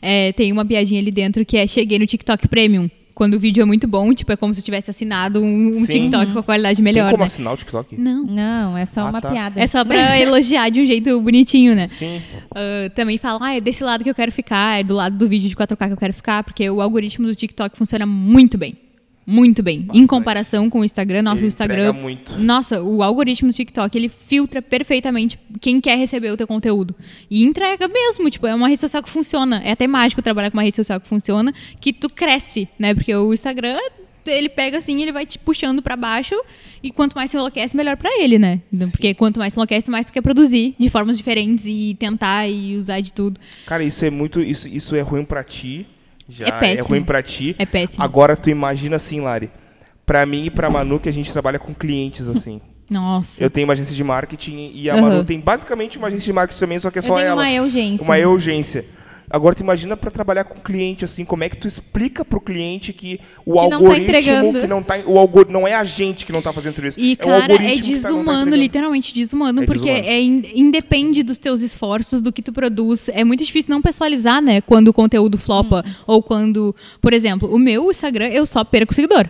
É, 0.00 0.32
tem 0.32 0.52
uma 0.52 0.64
piadinha 0.64 1.00
ali 1.00 1.10
dentro 1.10 1.44
que 1.44 1.56
é 1.56 1.66
cheguei 1.66 1.98
no 1.98 2.06
TikTok 2.06 2.46
Premium. 2.46 2.88
Quando 3.20 3.34
o 3.34 3.38
vídeo 3.38 3.60
é 3.60 3.66
muito 3.66 3.86
bom, 3.86 4.14
tipo, 4.14 4.32
é 4.32 4.36
como 4.36 4.54
se 4.54 4.60
eu 4.60 4.64
tivesse 4.64 4.88
assinado 4.88 5.42
um, 5.42 5.76
um. 5.82 5.84
TikTok 5.84 6.32
com 6.32 6.38
a 6.38 6.42
qualidade 6.42 6.76
tem 6.76 6.82
melhor, 6.82 7.10
como 7.10 7.18
né? 7.20 7.26
assinar 7.26 7.52
o 7.52 7.56
TikTok? 7.58 7.94
Não. 8.00 8.24
Não, 8.24 8.78
é 8.78 8.86
só 8.86 9.02
Ah, 9.02 9.10
uma 9.10 9.20
tá. 9.20 9.30
piada. 9.30 9.60
É 9.60 9.66
só 9.66 9.84
pra 9.84 10.16
elogiar 10.18 10.70
de 10.70 10.80
um 10.80 10.86
jeito 10.86 11.20
bonitinho, 11.20 11.74
né? 11.74 11.86
Sim. 11.88 12.22
Ah, 12.54 12.88
também 12.94 13.18
falam, 13.18 13.42
ah, 13.42 13.54
é 13.54 13.60
desse 13.60 13.84
lado 13.84 14.02
que 14.02 14.08
eu 14.08 14.14
quero 14.14 14.32
ficar, 14.32 14.80
é 14.80 14.82
do 14.82 14.94
lado 14.94 15.18
do 15.18 15.28
vídeo 15.28 15.50
de 15.50 15.54
4K 15.54 15.88
que 15.88 15.92
eu 15.92 15.96
quero 15.98 16.14
ficar, 16.14 16.42
porque 16.42 16.70
o 16.70 16.80
algoritmo 16.80 17.26
do 17.26 17.34
TikTok 17.34 17.76
funciona 17.76 18.06
muito 18.06 18.56
bem. 18.56 18.74
Muito 19.26 19.62
bem. 19.62 19.78
Em 19.78 19.82
Bastante. 19.82 20.06
comparação 20.08 20.68
com 20.70 20.80
o 20.80 20.84
Instagram, 20.84 21.22
nosso 21.22 21.40
Ele 21.42 21.48
Instagram. 21.48 21.92
muito. 21.92 22.36
Nossa, 22.38 22.82
o 22.82 23.02
algoritmo 23.02 23.50
do 23.50 23.54
TikTok, 23.54 23.96
ele 23.96 24.08
filtra 24.08 24.60
perfeitamente 24.60 25.38
quem 25.60 25.80
quer 25.80 25.96
receber 25.96 26.30
o 26.32 26.36
teu 26.36 26.46
conteúdo. 26.46 26.94
E 27.30 27.44
entrega 27.44 27.86
mesmo, 27.86 28.28
tipo, 28.30 28.46
é 28.46 28.54
uma 28.54 28.66
rede 28.68 28.80
social 28.80 29.02
que 29.02 29.10
funciona. 29.10 29.60
É 29.64 29.72
até 29.72 29.86
mágico 29.86 30.20
trabalhar 30.22 30.50
com 30.50 30.56
uma 30.56 30.62
rede 30.64 30.76
social 30.76 30.98
que 31.00 31.06
funciona, 31.06 31.52
que 31.80 31.92
tu 31.92 32.08
cresce, 32.08 32.68
né? 32.78 32.92
Porque 32.94 33.14
o 33.14 33.32
Instagram, 33.32 33.78
ele 34.26 34.48
pega 34.48 34.78
assim, 34.78 35.00
ele 35.00 35.12
vai 35.12 35.24
te 35.24 35.38
puxando 35.38 35.80
pra 35.80 35.96
baixo, 35.96 36.34
e 36.82 36.90
quanto 36.90 37.14
mais 37.14 37.30
se 37.30 37.36
enlouquece, 37.36 37.76
melhor 37.76 37.96
pra 37.96 38.10
ele, 38.20 38.38
né? 38.38 38.60
Então, 38.72 38.90
Porque 38.90 39.14
quanto 39.14 39.38
mais 39.38 39.52
se 39.52 39.58
enlouquece, 39.58 39.90
mais 39.90 40.06
tu 40.06 40.12
quer 40.12 40.22
produzir 40.22 40.74
de 40.78 40.90
formas 40.90 41.16
diferentes 41.16 41.66
e 41.66 41.94
tentar 41.98 42.48
e 42.48 42.76
usar 42.76 43.00
de 43.00 43.12
tudo. 43.12 43.38
Cara, 43.66 43.84
isso 43.84 44.04
é 44.04 44.10
muito. 44.10 44.40
Isso, 44.40 44.68
isso 44.68 44.96
é 44.96 45.00
ruim 45.02 45.24
pra 45.24 45.44
ti. 45.44 45.86
Já 46.30 46.46
É 46.46 46.52
péssimo. 46.52 46.88
ruim 46.88 47.02
pra 47.02 47.22
ti. 47.22 47.54
É 47.58 47.66
péssimo. 47.66 48.02
Agora 48.04 48.36
tu 48.36 48.48
imagina 48.50 48.96
assim, 48.96 49.20
Lari. 49.20 49.50
Pra 50.06 50.24
mim 50.24 50.44
e 50.44 50.50
pra 50.50 50.70
Manu, 50.70 50.98
que 50.98 51.08
a 51.08 51.12
gente 51.12 51.30
trabalha 51.32 51.58
com 51.58 51.74
clientes, 51.74 52.26
assim. 52.28 52.60
Nossa. 52.90 53.42
Eu 53.42 53.48
tenho 53.50 53.66
uma 53.68 53.72
agência 53.72 53.94
de 53.94 54.02
marketing 54.02 54.72
e 54.74 54.90
a 54.90 54.94
Aham. 54.94 55.02
Manu 55.02 55.24
tem 55.24 55.38
basicamente 55.38 55.96
uma 55.98 56.08
agência 56.08 56.24
de 56.26 56.32
marketing 56.32 56.60
também, 56.60 56.78
só 56.78 56.90
que 56.90 56.98
é 56.98 57.00
Eu 57.00 57.02
só 57.04 57.14
tenho 57.16 57.26
ela. 57.28 57.42
uma 57.42 57.62
urgência. 57.62 58.04
Uma 58.04 58.16
urgência. 58.28 58.84
Agora 59.32 59.54
tu 59.54 59.60
imagina 59.60 59.96
pra 59.96 60.10
trabalhar 60.10 60.42
com 60.42 60.58
cliente 60.60 61.04
assim, 61.04 61.24
como 61.24 61.44
é 61.44 61.48
que 61.48 61.56
tu 61.56 61.68
explica 61.68 62.24
pro 62.24 62.40
cliente 62.40 62.92
que 62.92 63.20
o 63.46 63.52
Que 63.52 63.58
não 63.60 63.68
tá 63.70 63.76
algoritmo 63.76 64.52
que 64.60 64.66
não 64.66 64.82
tá, 64.82 64.98
o 65.06 65.16
algor, 65.18 65.46
não 65.48 65.68
é 65.68 65.74
a 65.74 65.84
gente 65.84 66.26
que 66.26 66.32
não 66.32 66.42
tá 66.42 66.52
fazendo 66.52 66.74
serviço, 66.74 66.98
E, 66.98 67.12
é 67.12 67.14
o 67.14 67.16
cara, 67.16 67.34
algoritmo 67.42 67.68
é 67.68 67.72
que 67.74 67.80
tá- 67.80 67.86
tá 67.86 67.92
desumano, 67.92 68.56
literalmente 68.56 69.14
desumano, 69.14 69.62
É 69.62 69.66
porque 69.66 69.84
desumano. 69.92 70.08
é 70.08 70.20
in- 70.20 70.42
independe 70.56 71.22
dos 71.22 71.38
teus 71.38 71.62
esforços, 71.62 72.20
do 72.20 72.32
que 72.32 72.42
tu 72.42 72.52
produz. 72.52 73.08
É 73.10 73.22
muito 73.22 73.44
difícil 73.44 73.70
não 73.70 73.80
pessoalizar, 73.80 74.42
né? 74.42 74.60
Quando 74.60 74.88
o 74.88 74.92
conteúdo 74.92 75.38
flopa. 75.38 75.84
Hum. 75.86 75.92
Ou 76.08 76.22
quando, 76.22 76.74
por 77.00 77.12
exemplo, 77.12 77.48
o 77.54 77.58
meu 77.58 77.88
Instagram, 77.88 78.28
eu 78.28 78.44
só 78.44 78.64
perco 78.64 78.92
seguidor. 78.92 79.28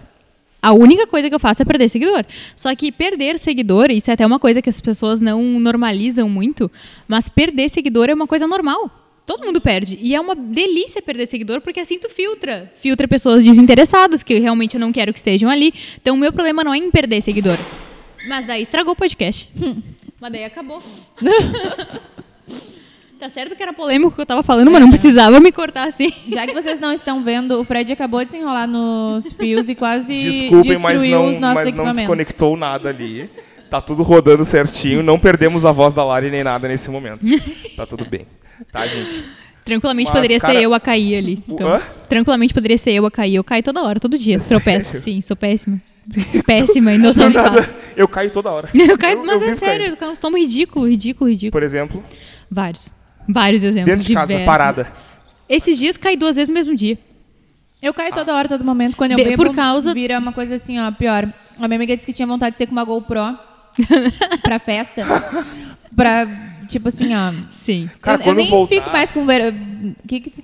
A 0.62 0.72
única 0.72 1.06
coisa 1.06 1.28
que 1.28 1.34
eu 1.34 1.38
faço 1.40 1.62
é 1.62 1.64
perder 1.64 1.88
seguidor. 1.88 2.24
Só 2.56 2.74
que 2.74 2.90
perder 2.92 3.38
seguidor, 3.38 3.90
isso 3.90 4.10
é 4.10 4.14
até 4.14 4.26
uma 4.26 4.38
coisa 4.38 4.60
que 4.62 4.68
as 4.68 4.80
pessoas 4.80 5.20
não 5.20 5.42
normalizam 5.60 6.28
muito, 6.28 6.70
mas 7.08 7.28
perder 7.28 7.68
seguidor 7.68 8.08
é 8.10 8.14
uma 8.14 8.26
coisa 8.26 8.46
normal. 8.46 8.90
Todo 9.30 9.46
mundo 9.46 9.60
perde. 9.60 9.96
E 10.02 10.12
é 10.12 10.20
uma 10.20 10.34
delícia 10.34 11.00
perder 11.00 11.24
seguidor, 11.24 11.60
porque 11.60 11.78
assim 11.78 12.00
tu 12.00 12.10
filtra. 12.10 12.68
Filtra 12.80 13.06
pessoas 13.06 13.44
desinteressadas, 13.44 14.24
que 14.24 14.36
realmente 14.40 14.74
eu 14.74 14.80
não 14.80 14.90
quero 14.90 15.12
que 15.12 15.20
estejam 15.20 15.48
ali. 15.48 15.72
Então 16.02 16.16
o 16.16 16.18
meu 16.18 16.32
problema 16.32 16.64
não 16.64 16.74
é 16.74 16.78
em 16.78 16.90
perder 16.90 17.20
seguidor. 17.20 17.56
Mas 18.26 18.44
daí 18.44 18.62
estragou 18.62 18.92
o 18.92 18.96
podcast. 18.96 19.48
mas 20.20 20.32
daí 20.32 20.42
acabou. 20.42 20.82
tá 23.20 23.28
certo 23.28 23.54
que 23.54 23.62
era 23.62 23.72
polêmico 23.72 24.08
o 24.08 24.12
que 24.16 24.20
eu 24.20 24.26
tava 24.26 24.42
falando, 24.42 24.68
mas 24.68 24.80
não 24.80 24.90
precisava 24.90 25.38
me 25.38 25.52
cortar 25.52 25.86
assim. 25.86 26.12
Já 26.26 26.44
que 26.44 26.52
vocês 26.52 26.80
não 26.80 26.92
estão 26.92 27.22
vendo, 27.22 27.60
o 27.60 27.62
Fred 27.62 27.92
acabou 27.92 28.24
de 28.24 28.32
se 28.32 28.36
enrolar 28.36 28.66
nos 28.66 29.32
fios 29.34 29.68
e 29.68 29.76
quase 29.76 30.12
Desculpem, 30.12 30.76
mas 30.76 31.00
destruiu 31.00 31.20
não, 31.20 31.28
os 31.28 31.38
nossos 31.38 31.64
mas 31.66 31.72
não 31.72 31.92
desconectou 31.92 32.56
nada 32.56 32.88
ali. 32.88 33.30
Tá 33.70 33.80
tudo 33.80 34.02
rodando 34.02 34.44
certinho, 34.44 35.04
não 35.04 35.20
perdemos 35.20 35.64
a 35.64 35.70
voz 35.70 35.94
da 35.94 36.02
Lari 36.02 36.32
nem 36.32 36.42
nada 36.42 36.66
nesse 36.66 36.90
momento. 36.90 37.20
Tá 37.76 37.86
tudo 37.86 38.04
bem. 38.04 38.26
Tá, 38.72 38.86
gente? 38.86 39.24
Tranquilamente 39.64 40.08
Mas, 40.08 40.16
poderia 40.16 40.40
cara, 40.40 40.54
ser 40.54 40.62
eu 40.62 40.74
a 40.74 40.80
cair 40.80 41.16
ali. 41.16 41.42
Então, 41.48 41.68
hã? 41.68 41.80
tranquilamente 42.08 42.52
poderia 42.54 42.78
ser 42.78 42.92
eu 42.92 43.06
a 43.06 43.10
cair. 43.10 43.34
Eu 43.36 43.44
caio 43.44 43.62
toda 43.62 43.82
hora, 43.82 44.00
todo 44.00 44.18
dia. 44.18 44.38
Tropeço, 44.40 44.98
sim, 45.00 45.20
sou 45.20 45.36
péssima. 45.36 45.80
Péssima, 46.46 46.92
e 46.92 46.98
noção 46.98 47.30
do 47.30 47.38
espaço. 47.38 47.70
eu 47.96 48.08
caio 48.08 48.30
toda 48.30 48.50
hora. 48.50 48.68
Eu 48.74 48.98
caio, 48.98 49.24
mas 49.24 49.40
é 49.42 49.46
vivo 49.46 49.58
sério, 49.60 49.78
caindo. 49.80 49.92
eu 49.92 49.96
caio 49.96 50.12
uns 50.12 50.18
tomos 50.18 50.40
ridículo, 50.40 50.88
ridículo, 50.88 51.30
ridículo. 51.30 51.52
Por 51.52 51.62
exemplo, 51.62 52.02
Vários. 52.50 52.90
Vários 53.28 53.62
exemplos. 53.62 53.92
dentro 53.92 54.04
de 54.08 54.14
casa, 54.14 54.26
diversos. 54.28 54.46
parada. 54.46 54.92
Esses 55.48 55.78
dias 55.78 55.96
caí 55.96 56.16
duas 56.16 56.34
vezes 56.36 56.48
no 56.48 56.54
mesmo 56.54 56.74
dia. 56.74 56.98
Eu 57.80 57.94
caio 57.94 58.12
toda 58.12 58.34
hora, 58.34 58.48
todo 58.48 58.64
momento. 58.64 58.96
Quando 58.96 59.12
eu 59.12 59.16
De- 59.18 59.24
bebo, 59.24 59.44
por 59.44 59.54
causa- 59.54 59.94
vira 59.94 60.18
uma 60.18 60.32
coisa 60.32 60.56
assim, 60.56 60.80
ó, 60.80 60.90
pior. 60.90 61.28
A 61.58 61.68
minha 61.68 61.76
amiga 61.76 61.94
disse 61.94 62.06
que 62.06 62.12
tinha 62.12 62.26
vontade 62.26 62.52
de 62.52 62.56
ser 62.58 62.66
com 62.66 62.72
uma 62.72 62.82
GoPro 62.84 63.20
pra 64.42 64.58
festa. 64.58 65.04
pra, 65.94 66.26
tipo 66.70 66.88
assim, 66.88 67.14
ó... 67.14 67.32
Sim. 67.50 67.90
Cara, 68.00 68.22
eu, 68.22 68.28
eu 68.28 68.34
nem 68.34 68.48
voltar- 68.48 68.74
fico 68.74 68.90
mais 68.90 69.12
com... 69.12 69.26
Ver... 69.26 69.54
Que 70.08 70.20
que 70.20 70.30
tu... 70.30 70.42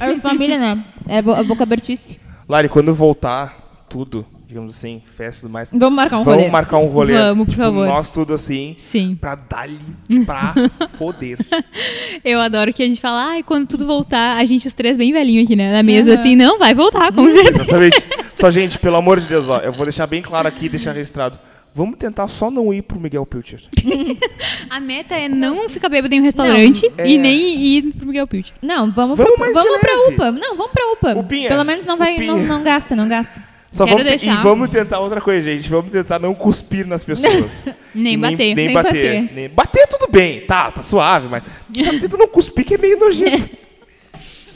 É 0.00 0.18
família, 0.18 0.58
né? 0.58 0.84
É 1.06 1.20
bo- 1.20 1.34
a 1.34 1.42
boca 1.42 1.62
abertice. 1.64 2.18
Lari, 2.48 2.68
quando 2.68 2.94
voltar 2.94 3.84
tudo, 3.90 4.24
digamos 4.48 4.74
assim, 4.76 5.02
festas 5.16 5.44
e 5.44 5.48
mais, 5.52 5.70
Vamos 5.70 5.94
marcar 5.94 6.18
um 6.18 6.24
vamos 6.24 6.38
rolê. 6.40 6.50
marcar 6.50 6.78
um 6.78 6.86
rolê. 6.86 7.12
Vamos, 7.14 7.44
por 7.44 7.50
tipo, 7.50 7.62
favor. 7.62 7.86
Nós 7.86 8.10
tudo 8.12 8.32
assim, 8.32 8.74
Sim. 8.78 9.16
pra 9.20 9.34
dar-lhe 9.34 9.78
pra 10.24 10.54
foder. 10.96 11.36
Eu 12.24 12.40
adoro 12.40 12.72
que 12.72 12.82
a 12.82 12.86
gente 12.86 13.00
fala, 13.00 13.22
ai, 13.32 13.42
quando 13.42 13.66
tudo 13.68 13.84
voltar, 13.86 14.38
a 14.38 14.44
gente, 14.46 14.66
os 14.66 14.72
três 14.74 14.96
bem 14.96 15.12
velhinhos 15.12 15.44
aqui, 15.44 15.54
né? 15.54 15.70
Na 15.72 15.82
mesa, 15.82 16.12
Aham. 16.12 16.20
assim, 16.20 16.34
não, 16.36 16.58
vai 16.58 16.72
voltar, 16.74 17.12
com 17.12 17.24
certeza. 17.30 17.62
Exatamente. 17.62 18.02
Só, 18.34 18.50
gente, 18.50 18.78
pelo 18.78 18.96
amor 18.96 19.20
de 19.20 19.26
Deus, 19.26 19.48
ó, 19.48 19.58
eu 19.58 19.72
vou 19.72 19.84
deixar 19.84 20.06
bem 20.06 20.22
claro 20.22 20.48
aqui, 20.48 20.68
deixar 20.68 20.92
registrado. 20.92 21.38
Vamos 21.76 21.98
tentar 21.98 22.26
só 22.28 22.50
não 22.50 22.72
ir 22.72 22.80
pro 22.82 22.98
Miguel 22.98 23.26
Pilcher. 23.26 23.60
A 24.70 24.80
meta 24.80 25.14
é 25.14 25.28
não 25.28 25.68
ficar 25.68 25.90
bêbado 25.90 26.14
em 26.14 26.20
um 26.20 26.24
restaurante 26.24 26.90
Não, 26.96 27.04
e 27.04 27.16
é. 27.16 27.18
nem 27.18 27.64
ir 27.64 27.82
pro 27.92 28.06
Miguel 28.06 28.26
Pilch. 28.26 28.54
Não, 28.62 28.90
vamos, 28.90 29.18
Vamos 29.18 29.34
pra, 29.36 29.52
vamos 29.52 29.80
pra. 29.80 30.08
UPA. 30.08 30.32
Não, 30.32 30.56
vamos 30.56 30.72
pra 30.72 30.92
UPA. 30.92 31.20
Upinha, 31.20 31.48
Pelo 31.50 31.64
menos 31.64 31.84
não 31.84 31.98
vai, 31.98 32.18
não, 32.18 32.38
não 32.38 32.62
gasta, 32.62 32.96
não 32.96 33.06
gasta. 33.06 33.44
Só 33.70 33.84
Quero 33.84 33.98
vamos, 33.98 34.10
deixar. 34.10 34.40
E 34.40 34.42
vamos 34.42 34.70
tentar 34.70 35.00
outra 35.00 35.20
coisa, 35.20 35.42
gente. 35.50 35.68
Vamos 35.68 35.92
tentar 35.92 36.18
não 36.18 36.34
cuspir 36.34 36.86
nas 36.86 37.04
pessoas. 37.04 37.68
Nem 37.94 38.14
E 38.14 38.16
bater. 38.16 38.54
Nem, 38.54 38.66
Nem 38.66 38.72
bater. 38.72 38.92
bater. 38.92 39.34
Nem- 39.34 39.48
bater 39.50 39.86
tudo 39.88 40.10
bem, 40.10 40.40
tá, 40.46 40.70
tá 40.70 40.82
suave, 40.82 41.28
mas 41.28 41.42
só 41.84 41.90
tenta 42.00 42.16
não 42.16 42.28
cuspir 42.28 42.64
que 42.64 42.74
é 42.74 42.78
meio 42.78 42.98
nojento. 42.98 43.50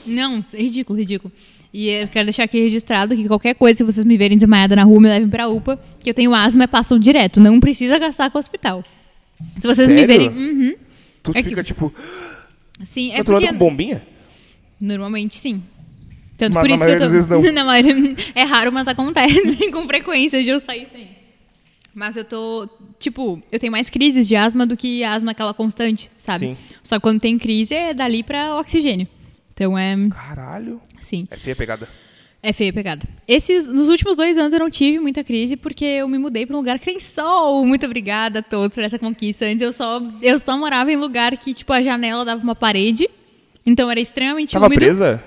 Não, 0.07 0.43
é 0.55 0.57
ridículo, 0.57 0.99
ridículo. 0.99 1.31
E 1.73 1.89
eu 1.89 2.09
quero 2.09 2.27
deixar 2.27 2.45
aqui 2.45 2.59
registrado 2.61 3.15
que 3.15 3.27
qualquer 3.29 3.55
coisa 3.55 3.79
que 3.79 3.85
vocês 3.85 4.05
me 4.05 4.17
verem 4.17 4.37
desmaiada 4.37 4.75
na 4.75 4.83
rua, 4.83 5.01
me 5.01 5.09
levem 5.09 5.29
pra 5.29 5.47
UPA, 5.49 5.81
que 6.03 6.11
eu 6.11 6.15
tenho 6.15 6.35
asma 6.35 6.65
e 6.65 6.67
passo 6.67 6.99
direto. 6.99 7.41
Não 7.41 7.61
precisa 7.61 7.99
gastar 7.99 8.31
com 8.31 8.39
o 8.39 8.41
hospital. 8.41 8.85
Se 9.61 9.67
vocês 9.67 9.89
me 9.89 10.01
Sério? 10.01 10.09
verem. 10.09 10.29
Uhum. 10.31 10.75
Tu 11.23 11.31
É 11.35 11.43
que- 11.43 11.49
fica 11.51 11.63
tipo, 11.63 11.95
Sim, 12.83 13.13
é 13.13 13.23
porque. 13.23 13.47
com 13.49 13.57
bombinha? 13.59 14.03
Normalmente 14.81 15.39
sim. 15.39 15.63
Tanto 16.37 16.55
Mas 16.55 16.63
por 16.67 16.75
isso 16.75 16.85
que 16.87 16.91
eu 16.93 16.99
tô. 16.99 17.09
vezes 17.09 17.27
não. 17.29 17.43
na 17.53 17.65
maioria, 17.65 18.17
é 18.35 18.43
raro, 18.45 18.73
mas 18.73 18.89
acontece 18.89 19.71
com 19.71 19.87
frequência 19.87 20.43
de 20.43 20.49
eu 20.49 20.59
sair 20.59 20.89
sem. 20.93 21.09
Mas 21.95 22.17
eu 22.17 22.25
tô. 22.25 22.69
Tipo, 22.99 23.43
eu 23.53 23.59
tenho 23.59 23.71
mais 23.73 23.91
crises 23.91 24.27
de 24.27 24.35
asma 24.37 24.67
do 24.67 24.77
que 24.77 25.05
asma 25.05 25.33
aquela 25.33 25.53
constante, 25.55 26.11
sabe? 26.19 26.47
Sim. 26.49 26.57
Só 26.83 26.97
que 26.97 27.03
quando 27.03 27.21
tem 27.21 27.39
crise 27.39 27.75
é 27.75 27.93
dali 27.95 28.23
pra 28.23 28.57
oxigênio. 28.59 29.07
Então 29.61 29.77
é. 29.77 29.95
Caralho. 30.09 30.81
Sim. 31.03 31.29
É 31.31 31.37
feia 31.37 31.53
a 31.53 31.57
pegada. 31.57 31.87
É 32.43 32.51
feia 32.51 32.71
a 32.71 32.73
pegada. 32.73 33.07
Esses, 33.29 33.69
nos 33.69 33.91
últimos 33.91 34.17
dois 34.17 34.39
anos 34.39 34.55
eu 34.55 34.59
não 34.59 34.71
tive 34.71 34.99
muita 34.99 35.23
crise 35.23 35.55
porque 35.55 35.85
eu 35.85 36.09
me 36.09 36.17
mudei 36.17 36.47
para 36.47 36.57
um 36.57 36.61
lugar 36.61 36.79
que 36.79 36.87
tem 36.87 36.99
sol. 36.99 37.67
Muito 37.67 37.85
obrigada 37.85 38.39
a 38.39 38.43
todos 38.43 38.75
por 38.75 38.83
essa 38.83 38.99
conquista. 38.99 39.45
Antes 39.45 39.61
eu 39.61 39.71
só, 39.71 40.01
eu 40.23 40.39
só 40.39 40.57
morava 40.57 40.91
em 40.91 40.97
lugar 40.97 41.37
que, 41.37 41.53
tipo, 41.53 41.71
a 41.75 41.83
janela 41.83 42.25
dava 42.25 42.43
uma 42.43 42.55
parede. 42.55 43.07
Então 43.67 43.91
era 43.91 44.01
extremamente 44.01 44.53
Tava 44.53 44.65
úmido. 44.65 44.81
presa? 44.81 45.23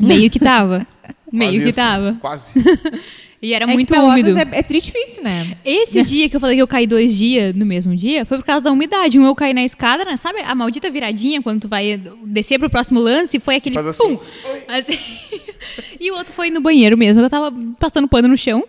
Meio 0.00 0.30
que 0.30 0.38
tava. 0.38 0.86
Meio 1.30 1.50
Quase 1.52 1.62
que 1.62 1.68
isso. 1.68 1.76
tava. 1.76 2.16
Quase. 2.18 2.52
E 3.46 3.54
era 3.54 3.64
É 3.64 3.68
que 3.68 3.74
muito 3.74 3.94
Pelotas 3.94 4.12
úmido. 4.12 4.36
É, 4.36 4.58
é 4.58 4.62
triste 4.64 4.92
difícil, 4.92 5.22
né? 5.22 5.56
Esse 5.64 6.02
dia 6.04 6.28
que 6.28 6.34
eu 6.34 6.40
falei 6.40 6.56
que 6.56 6.62
eu 6.62 6.66
caí 6.66 6.84
dois 6.84 7.14
dias 7.14 7.54
no 7.54 7.64
mesmo 7.64 7.94
dia 7.94 8.26
foi 8.26 8.38
por 8.38 8.44
causa 8.44 8.64
da 8.64 8.72
umidade. 8.72 9.20
Um 9.20 9.24
eu 9.24 9.36
caí 9.36 9.54
na 9.54 9.64
escada, 9.64 10.04
né? 10.04 10.16
Sabe 10.16 10.40
a 10.40 10.52
maldita 10.52 10.90
viradinha 10.90 11.40
quando 11.40 11.60
tu 11.60 11.68
vai 11.68 11.96
descer 12.24 12.58
pro 12.58 12.68
próximo 12.68 12.98
lance? 12.98 13.38
Foi 13.38 13.54
aquele 13.54 13.76
Faz 13.76 13.86
assim. 13.86 14.16
pum! 14.16 14.18
Assim. 14.66 14.98
e 16.00 16.10
o 16.10 16.16
outro 16.16 16.32
foi 16.32 16.50
no 16.50 16.60
banheiro 16.60 16.98
mesmo. 16.98 17.22
Eu 17.22 17.30
tava 17.30 17.54
passando 17.78 18.08
pano 18.08 18.26
no 18.26 18.36
chão, 18.36 18.64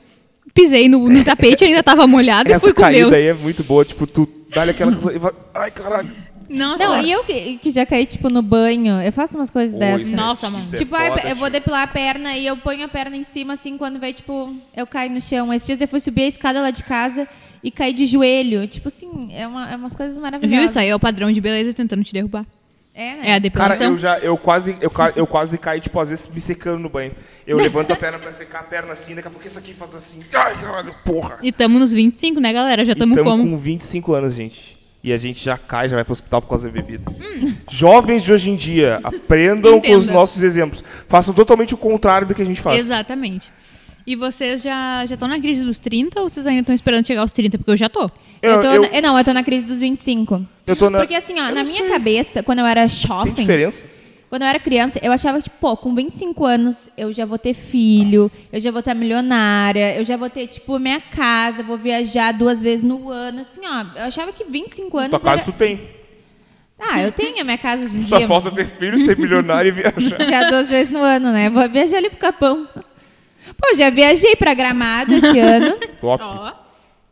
pisei 0.53 0.87
no, 0.87 1.09
no 1.09 1.23
tapete, 1.23 1.63
ainda 1.63 1.81
tava 1.81 2.05
molhado 2.05 2.47
e 2.47 2.53
Essa 2.53 2.59
fui 2.59 2.71
com 2.71 2.83
caída 2.83 3.09
Deus. 3.09 3.13
aí 3.15 3.27
é 3.29 3.33
muito 3.33 3.63
boa. 3.63 3.83
Tipo, 3.83 4.05
tu 4.05 4.29
dá 4.53 4.61
aquela... 4.61 4.91
e 4.91 5.19
Ai, 5.55 5.71
caralho. 5.71 6.11
Nossa, 6.49 6.83
Não, 6.83 7.01
e 7.01 7.11
eu 7.11 7.23
que, 7.23 7.57
que 7.57 7.71
já 7.71 7.85
caí, 7.85 8.05
tipo, 8.05 8.29
no 8.29 8.41
banho, 8.41 9.01
eu 9.01 9.11
faço 9.11 9.37
umas 9.37 9.49
coisas 9.49 9.73
Oi, 9.73 9.79
dessas. 9.79 10.13
é- 10.13 10.15
Nossa, 10.15 10.49
mano. 10.49 10.65
é 10.71 10.77
tipo, 10.77 10.95
ai, 10.95 11.09
foda, 11.09 11.27
eu 11.29 11.35
vou 11.35 11.49
depilar 11.49 11.83
a 11.83 11.87
perna 11.87 12.37
e 12.37 12.45
eu 12.47 12.55
ponho 12.57 12.85
a 12.85 12.87
perna 12.87 13.17
em 13.17 13.23
cima, 13.23 13.53
assim, 13.53 13.77
quando 13.77 13.99
vem, 13.99 14.13
tipo, 14.13 14.55
eu 14.75 14.87
caio 14.87 15.11
no 15.11 15.19
chão. 15.19 15.53
Esses 15.53 15.67
dias 15.67 15.81
eu 15.81 15.87
fui 15.87 15.99
subir 15.99 16.23
a 16.23 16.27
escada 16.27 16.61
lá 16.61 16.71
de 16.71 16.83
casa 16.83 17.27
e 17.63 17.69
caí 17.69 17.91
de 17.93 18.05
joelho. 18.05 18.65
Tipo 18.67 18.87
assim, 18.87 19.29
é, 19.33 19.45
uma, 19.47 19.69
é 19.71 19.75
umas 19.75 19.95
coisas 19.95 20.17
maravilhosas. 20.17 20.57
viu 20.59 20.65
isso 20.65 20.79
aí? 20.79 20.87
É 20.89 20.95
o 20.95 20.99
padrão 20.99 21.31
de 21.31 21.41
beleza 21.41 21.73
tentando 21.73 22.03
te 22.03 22.13
derrubar. 22.13 22.45
É, 22.93 23.13
né? 23.15 23.19
É 23.29 23.33
a 23.35 23.39
depilação. 23.39 23.77
Cara, 23.77 23.91
eu 23.91 23.97
já, 23.97 24.17
eu 24.19 24.37
quase, 24.37 24.75
eu, 24.81 24.91
eu 25.15 25.27
quase 25.27 25.57
caí, 25.59 25.79
tipo, 25.79 25.99
às 25.99 26.09
vezes 26.09 26.27
me 26.33 26.41
secando 26.41 26.79
no 26.79 26.89
banho. 26.89 27.11
Eu 27.45 27.57
levanto 27.57 27.91
a 27.91 27.95
perna 27.95 28.17
pra 28.17 28.31
secar 28.33 28.61
a 28.61 28.63
perna 28.63 28.93
assim, 28.93 29.13
daqui 29.13 29.27
a 29.27 29.31
pouco 29.31 29.45
isso 29.45 29.59
aqui 29.59 29.73
faz 29.73 29.93
assim. 29.93 30.21
Ai, 30.33 30.55
caralho, 30.59 30.95
porra. 31.05 31.37
E 31.43 31.51
tamo 31.51 31.77
nos 31.77 31.91
25, 31.93 32.39
né, 32.39 32.51
galera? 32.53 32.83
Já 32.83 32.93
E 32.93 32.95
tamo 32.95 33.13
tamo 33.13 33.29
como? 33.29 33.43
com 33.43 33.57
25 33.57 34.13
anos, 34.13 34.33
gente. 34.33 34.76
E 35.07 35.13
a 35.13 35.17
gente 35.17 35.41
já 35.41 35.57
cai, 35.57 35.87
já 35.87 35.95
vai 35.95 36.03
pro 36.03 36.11
hospital 36.11 36.41
por 36.41 36.49
causa 36.49 36.67
da 36.67 36.73
bebida. 36.73 37.09
Jovens 37.71 38.23
de 38.23 38.33
hoje 38.33 38.49
em 38.49 38.57
dia, 38.57 38.99
aprendam 39.05 39.79
com 39.79 39.93
os 39.93 40.03
Entenda. 40.03 40.11
nossos 40.11 40.43
exemplos. 40.43 40.83
Façam 41.07 41.33
totalmente 41.33 41.73
o 41.73 41.77
contrário 41.77 42.27
do 42.27 42.35
que 42.35 42.41
a 42.41 42.45
gente 42.45 42.59
faz. 42.59 42.77
Exatamente. 42.77 43.49
E 44.05 44.17
vocês 44.17 44.61
já 44.61 45.05
estão 45.05 45.29
na 45.29 45.39
crise 45.39 45.63
dos 45.63 45.79
30 45.79 46.19
ou 46.19 46.27
vocês 46.27 46.45
ainda 46.45 46.59
estão 46.59 46.75
esperando 46.75 47.07
chegar 47.07 47.21
aos 47.21 47.31
30? 47.31 47.57
Porque 47.57 47.71
eu 47.71 47.77
já 47.77 47.87
tô. 47.87 48.09
Eu, 48.41 48.51
Eu, 48.51 48.61
tô 48.61 48.67
eu, 48.67 48.81
na- 48.81 48.87
é, 48.89 49.01
não, 49.01 49.17
eu 49.17 49.23
tô 49.23 49.31
na 49.31 49.43
crise 49.43 49.65
dos 49.65 49.79
25. 49.79 50.45
eu 50.65 50.75
tô 50.75 50.89
na. 50.89 50.99
Porque 50.99 51.15
assim, 51.15 51.39
ó, 51.39 51.51
na 51.53 51.63
minha 51.63 51.79
sei. 51.83 51.89
cabeça, 51.89 52.43
quando 52.43 52.59
eu 52.59 52.65
era 52.65 52.81
Tem 52.81 52.89
shopping, 52.89 53.31
diferença? 53.31 53.85
Quando 54.29 54.41
eu 54.41 54.47
era 54.47 54.59
criança, 54.59 54.99
eu 55.01 55.11
achava 55.11 55.37
que, 55.37 55.45
tipo, 55.45 55.55
pô, 55.59 55.77
com 55.77 55.95
25 55.95 56.45
anos 56.45 56.89
eu 56.97 57.13
já 57.13 57.25
vou 57.25 57.37
ter 57.37 57.53
filho, 57.53 58.29
eu 58.51 58.59
já 58.59 58.71
vou 58.71 58.79
estar 58.79 58.93
milionária, 58.93 59.95
eu 59.97 60.03
já 60.03 60.17
vou 60.17 60.29
ter, 60.29 60.47
tipo, 60.47 60.77
minha 60.79 60.99
casa, 60.99 61.63
vou 61.63 61.77
viajar 61.77 62.33
duas 62.33 62.61
vezes 62.61 62.83
no 62.83 63.09
ano. 63.09 63.39
Assim, 63.39 63.61
ó, 63.65 63.85
eu 63.99 64.03
achava 64.03 64.31
que 64.33 64.43
25 64.43 64.89
Tua 64.91 65.01
anos. 65.05 65.23
casa 65.23 65.29
Era... 65.29 65.43
tu 65.43 65.51
tem. 65.53 65.89
Ah, 66.79 67.01
eu 67.01 67.11
tenho 67.11 67.41
a 67.41 67.43
minha 67.43 67.57
casa 67.57 67.85
hoje 67.85 67.97
em 67.97 68.05
Só 68.05 68.17
dia. 68.17 68.27
falta 68.27 68.51
ter 68.51 68.67
filho, 68.67 68.99
ser 68.99 69.17
milionário 69.17 69.69
e 69.69 69.71
viajar. 69.71 70.21
Já 70.29 70.49
duas 70.49 70.69
vezes 70.69 70.91
no 70.93 70.99
ano, 70.99 71.31
né? 71.31 71.49
Vou 71.49 71.67
viajar 71.67 71.97
ali 71.97 72.09
pro 72.09 72.19
Capão. 72.19 72.67
Pô, 73.57 73.73
já 73.75 73.89
viajei 73.89 74.35
pra 74.35 74.53
Gramado 74.53 75.13
esse 75.15 75.25
ano. 75.39 75.75
Top. 75.99 76.23
Ó, 76.23 76.51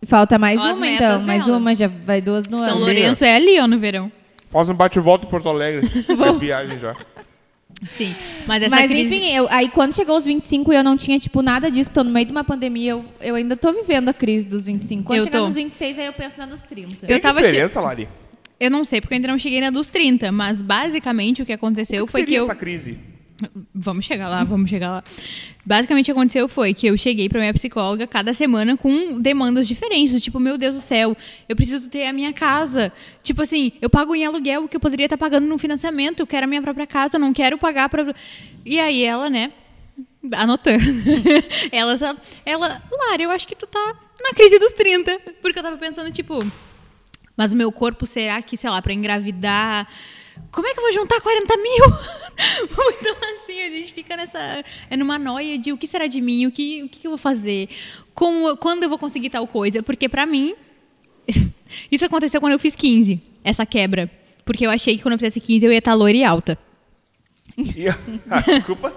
Falta 0.06 0.38
mais 0.38 0.60
Ó 0.62 0.74
uma, 0.74 0.88
então. 0.88 1.20
Mais 1.22 1.46
dela. 1.46 1.58
uma, 1.58 1.74
já 1.74 1.88
vai 1.88 2.22
duas 2.22 2.48
no 2.48 2.60
São 2.60 2.68
ano. 2.74 2.80
Lourenço 2.82 3.26
é 3.26 3.36
ali, 3.36 3.60
ó, 3.60 3.66
no 3.68 3.80
verão. 3.80 4.12
Faz 4.50 4.70
um 4.70 4.74
bate-volta 4.74 5.26
em 5.26 5.30
Porto 5.30 5.50
Alegre. 5.50 5.88
é 6.10 6.40
viagem 6.40 6.80
já. 6.80 6.96
Sim. 7.92 8.16
Mas 8.48 8.64
essa 8.64 8.76
Mas 8.76 8.90
crise... 8.90 9.14
enfim, 9.16 9.36
eu- 9.36 9.48
aí 9.50 9.68
quando 9.70 9.94
chegou 9.94 10.16
os 10.18 10.26
25 10.26 10.72
e 10.72 10.76
eu 10.76 10.84
não 10.84 10.96
tinha, 10.96 11.20
tipo, 11.20 11.42
nada 11.42 11.70
disso, 11.70 11.92
tô 11.92 12.04
no 12.04 12.12
meio 12.12 12.26
de 12.26 12.32
uma 12.32 12.44
pandemia, 12.44 12.92
eu, 12.92 13.06
eu 13.20 13.36
ainda 13.36 13.58
tô 13.58 13.74
vivendo 13.74 14.08
a 14.10 14.14
crise 14.14 14.46
dos 14.46 14.66
25. 14.66 15.04
Quando 15.04 15.18
Eu 15.18 15.24
chegar 15.26 15.40
tô. 15.40 15.46
nos 15.46 15.56
26, 15.56 16.00
aí 16.00 16.06
eu 16.06 16.14
penso 16.14 16.38
na 16.38 16.46
dos 16.46 16.62
30. 16.62 16.96
Eu 17.04 17.08
Tem 17.08 17.20
tava 17.20 17.42
diferença, 17.42 17.82
Lari? 17.82 18.08
Eu 18.58 18.72
não 18.72 18.86
sei, 18.86 19.02
porque 19.02 19.14
eu 19.14 19.18
ainda 19.18 19.28
não 19.28 19.38
cheguei 19.38 19.60
na 19.60 19.70
dos 19.70 19.90
30, 19.90 20.32
mas 20.32 20.62
basicamente 20.62 21.42
o 21.42 21.46
que 21.46 21.52
aconteceu 21.52 22.04
o 22.04 22.06
que 22.06 22.12
foi 22.14 22.22
que 22.22 22.28
seria 22.28 22.40
eu. 22.40 22.44
essa 22.46 22.56
crise? 22.56 22.98
Vamos 23.74 24.06
chegar 24.06 24.30
lá, 24.30 24.44
vamos 24.44 24.70
chegar 24.70 24.92
lá. 24.92 25.04
Basicamente 25.66 26.06
o 26.06 26.08
que 26.08 26.12
aconteceu 26.12 26.48
foi 26.48 26.74
que 26.74 26.88
eu 26.88 26.96
cheguei 26.96 27.28
pra 27.28 27.40
minha 27.40 27.54
psicóloga 27.54 28.08
cada 28.08 28.34
semana 28.34 28.78
com 28.78 29.20
demandas 29.20 29.68
diferentes. 29.68 30.24
Tipo, 30.24 30.40
meu 30.40 30.58
Deus 30.58 30.76
do 30.76 30.82
céu, 30.82 31.18
eu 31.50 31.56
preciso 31.56 31.90
ter 31.90 32.06
a 32.06 32.14
minha 32.14 32.32
casa. 32.32 32.92
Tipo 33.22 33.42
assim, 33.42 33.74
eu 33.82 33.90
pago 33.90 34.16
em 34.16 34.26
aluguel 34.26 34.64
o 34.64 34.68
que 34.70 34.78
eu 34.78 34.80
poderia 34.80 35.08
estar 35.08 35.18
pagando 35.18 35.48
no 35.48 35.58
financiamento. 35.58 36.22
Eu 36.22 36.28
quero 36.28 36.46
a 36.46 36.48
minha 36.48 36.62
própria 36.62 36.88
casa, 36.88 37.20
não 37.20 37.34
quero 37.34 37.58
pagar 37.58 37.90
pra. 37.90 38.16
E 38.66 38.80
aí 38.80 39.04
ela, 39.04 39.30
né? 39.30 39.52
Anotando. 40.32 40.84
ela, 41.72 42.18
ela, 42.46 42.82
Lara, 42.92 43.22
eu 43.22 43.32
acho 43.32 43.48
que 43.48 43.56
tu 43.56 43.68
tá 43.68 43.96
na 44.22 44.34
crise 44.34 44.58
dos 44.60 44.72
30. 44.72 45.20
Porque 45.42 45.60
eu 45.60 45.64
tava 45.64 45.78
pensando, 45.78 46.10
tipo, 46.12 46.40
mas 47.36 47.52
o 47.52 47.58
meu 47.58 47.72
corpo 47.72 48.06
será 48.06 48.42
que, 48.42 48.56
sei 48.56 48.70
lá, 48.70 48.82
pra 48.82 48.94
engravidar. 48.94 49.88
Como 50.52 50.68
é 50.68 50.74
que 50.74 50.80
eu 50.80 50.84
vou 50.84 50.92
juntar 50.94 51.20
40 51.22 51.58
mil? 51.58 51.86
então, 53.00 53.16
assim, 53.36 53.62
a 53.62 53.70
gente 53.70 53.94
fica 53.94 54.16
nessa. 54.16 54.64
É 54.90 54.96
numa 54.98 55.20
noia 55.20 55.58
de 55.58 55.72
o 55.74 55.78
que 55.78 55.88
será 55.88 56.08
de 56.08 56.22
mim, 56.22 56.46
o 56.46 56.52
que, 56.52 56.84
o 56.84 56.90
que 56.90 57.08
eu 57.08 57.12
vou 57.12 57.18
fazer, 57.18 57.70
como, 58.14 58.56
quando 58.58 58.84
eu 58.84 58.90
vou 58.90 58.98
conseguir 58.98 59.30
tal 59.30 59.46
coisa. 59.48 59.84
Porque 59.84 60.08
pra 60.10 60.26
mim. 60.26 60.56
Isso 61.92 62.06
aconteceu 62.06 62.40
quando 62.40 62.54
eu 62.54 62.60
fiz 62.60 62.76
15, 62.76 63.20
essa 63.44 63.66
quebra. 63.66 64.10
Porque 64.46 64.66
eu 64.66 64.70
achei 64.70 64.96
que 64.96 65.02
quando 65.02 65.14
eu 65.14 65.18
fizesse 65.20 65.40
15 65.40 65.66
eu 65.66 65.72
ia 65.72 65.80
estar 65.80 65.94
loira 65.96 66.18
e 66.18 66.24
alta. 66.24 66.58
E- 67.58 67.88
ah, 68.30 68.42
desculpa. 68.42 68.94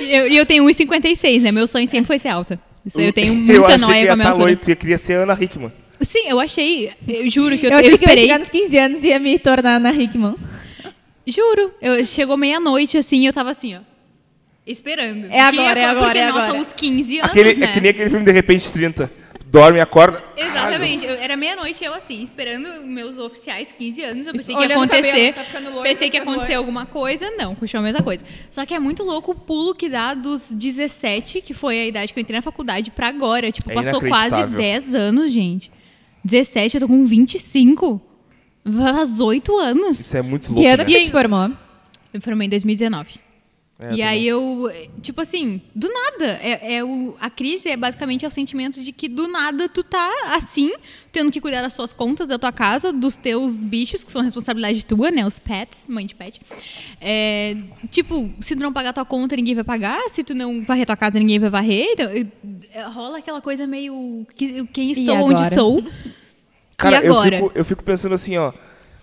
E 0.00 0.14
eu, 0.14 0.28
eu 0.28 0.46
tenho 0.46 0.64
1,56, 0.64 1.40
né? 1.42 1.50
Meu 1.52 1.66
sonho 1.66 1.86
sempre 1.88 2.06
foi 2.06 2.18
ser 2.18 2.28
alta. 2.28 2.58
Isso 2.86 2.98
aí 3.00 3.06
eu 3.06 3.12
tenho 3.12 3.34
muita 3.34 3.52
eu 3.54 3.64
achei 3.66 3.78
noia 3.78 4.00
que 4.00 4.06
com 4.06 4.12
a 4.12 4.12
ia 4.12 4.16
minha 4.16 4.24
tá 4.24 4.30
altura. 4.30 4.44
loiro, 4.46 4.60
tu 4.60 4.68
ia 4.70 4.76
queria 4.76 4.98
ser 4.98 5.14
Ana 5.14 5.36
Hickman. 5.40 5.72
Sim, 6.00 6.28
eu 6.28 6.38
achei. 6.40 6.92
Eu 7.06 7.28
juro 7.30 7.56
que 7.58 7.66
eu, 7.66 7.70
Eu, 7.70 7.74
eu, 7.74 7.78
achei 7.80 7.96
que 7.96 8.04
eu 8.04 8.08
ia 8.08 8.14
esperei. 8.14 8.22
chegar 8.24 8.38
nos 8.38 8.50
15 8.50 8.78
anos 8.78 9.04
e 9.04 9.08
ia 9.08 9.18
me 9.18 9.38
tornar 9.38 9.76
Ana 9.76 9.92
Hickman. 9.92 10.34
Juro, 11.26 11.72
eu 11.80 12.04
chegou 12.04 12.36
meia-noite 12.36 12.98
assim, 12.98 13.20
e 13.20 13.26
eu 13.26 13.32
tava 13.32 13.50
assim, 13.50 13.76
ó. 13.76 13.80
Esperando. 14.66 15.26
É 15.30 15.40
agora, 15.40 15.80
é 15.80 15.84
agora, 15.84 16.04
Porque 16.06 16.18
é 16.18 16.26
nós 16.26 16.36
agora. 16.44 16.50
somos 16.52 16.72
15 16.72 17.18
anos, 17.18 17.30
Aquele, 17.30 17.54
né? 17.56 17.66
É 17.66 17.72
que 17.72 17.80
nem 17.80 17.90
aquele 17.90 18.10
filme 18.10 18.24
De 18.24 18.32
Repente 18.32 18.72
30. 18.72 19.10
Dorme, 19.46 19.80
acorda. 19.80 20.22
Exatamente. 20.36 21.04
Eu- 21.04 21.14
era 21.16 21.36
meia-noite 21.36 21.84
eu 21.84 21.92
assim, 21.92 22.22
esperando 22.22 22.82
meus 22.86 23.18
oficiais 23.18 23.68
15 23.76 24.02
anos. 24.02 24.26
Eu 24.26 24.32
pensei 24.32 24.54
que 24.54 24.60
ia 24.62 24.66
o 24.66 24.70
cabelo, 24.70 24.84
acontecer. 24.84 25.34
tá 25.34 25.58
loiro, 25.58 25.82
pensei 25.82 26.06
tá 26.08 26.10
que 26.12 26.16
ia 26.16 26.20
ficando 26.20 26.30
acontecer 26.30 26.52
loiro. 26.54 26.58
alguma 26.58 26.86
coisa. 26.86 27.30
Não, 27.32 27.54
puxou 27.54 27.80
a 27.80 27.82
mesma 27.82 28.00
coisa. 28.02 28.24
Só 28.50 28.64
que 28.64 28.72
é 28.72 28.78
muito 28.78 29.02
louco 29.02 29.32
o 29.32 29.34
pulo 29.34 29.74
que 29.74 29.90
dá 29.90 30.14
dos 30.14 30.50
17, 30.50 31.42
que 31.42 31.52
foi 31.52 31.80
a 31.80 31.86
idade 31.86 32.12
que 32.14 32.18
eu 32.18 32.22
entrei 32.22 32.38
na 32.38 32.42
faculdade, 32.42 32.90
pra 32.90 33.08
agora. 33.08 33.52
Tipo, 33.52 33.70
É 33.70 33.74
passou 33.74 34.00
quase 34.00 34.36
inacreditável. 34.36 34.58
10 34.58 34.94
anos, 34.94 35.30
gente. 35.32 35.70
17, 36.24 36.76
eu 36.76 36.80
tô 36.82 36.88
com 36.88 37.04
25. 37.04 38.00
Faz 38.64 39.18
8 39.20 39.58
anos. 39.58 39.98
Isso 40.00 40.16
é 40.16 40.22
muito 40.22 40.46
Que 40.48 40.52
louco, 40.52 40.68
ano 40.68 40.76
né? 40.78 40.84
que 40.84 40.98
tu 41.00 41.04
te 41.04 41.10
formou? 41.10 41.44
Eu 41.48 41.54
me 42.14 42.20
formei 42.20 42.46
em 42.46 42.50
2019. 42.50 43.20
É, 43.80 43.94
e 43.96 44.02
aí 44.02 44.28
eu, 44.28 44.70
tipo 45.00 45.20
assim, 45.20 45.60
do 45.74 45.88
nada. 45.92 46.38
É, 46.40 46.76
é 46.76 46.84
o, 46.84 47.16
a 47.20 47.28
crise 47.28 47.68
é 47.68 47.76
basicamente 47.76 48.24
é 48.24 48.28
o 48.28 48.30
sentimento 48.30 48.80
de 48.80 48.92
que 48.92 49.08
do 49.08 49.26
nada 49.26 49.68
tu 49.68 49.82
tá 49.82 50.08
assim, 50.36 50.70
tendo 51.10 51.32
que 51.32 51.40
cuidar 51.40 51.62
das 51.62 51.72
suas 51.72 51.92
contas, 51.92 52.28
da 52.28 52.38
tua 52.38 52.52
casa, 52.52 52.92
dos 52.92 53.16
teus 53.16 53.64
bichos, 53.64 54.04
que 54.04 54.12
são 54.12 54.22
responsabilidade 54.22 54.84
tua, 54.84 55.10
né? 55.10 55.26
Os 55.26 55.40
pets, 55.40 55.86
mãe 55.88 56.06
de 56.06 56.14
pet. 56.14 56.40
É, 57.00 57.56
tipo, 57.90 58.30
se 58.40 58.54
tu 58.54 58.62
não 58.62 58.72
pagar 58.72 58.92
tua 58.92 59.04
conta, 59.04 59.34
ninguém 59.34 59.56
vai 59.56 59.64
pagar. 59.64 60.00
Se 60.10 60.22
tu 60.22 60.32
não 60.32 60.62
varrer 60.64 60.86
tua 60.86 60.96
casa, 60.96 61.18
ninguém 61.18 61.40
vai 61.40 61.50
varrer. 61.50 61.86
Então, 61.94 62.08
eh, 62.12 62.82
rola 62.84 63.18
aquela 63.18 63.40
coisa 63.40 63.66
meio. 63.66 64.24
que- 64.36 64.64
Quem 64.66 64.92
estou, 64.92 65.16
onde 65.16 65.52
sou. 65.52 65.82
Cara? 66.82 67.04
Eu, 67.04 67.22
fico, 67.22 67.52
eu 67.54 67.64
fico 67.64 67.82
pensando 67.82 68.14
assim, 68.14 68.36
ó. 68.36 68.52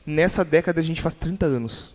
Nessa 0.05 0.43
década 0.43 0.79
a 0.79 0.83
gente 0.83 1.01
faz 1.01 1.15
30 1.15 1.45
anos. 1.45 1.93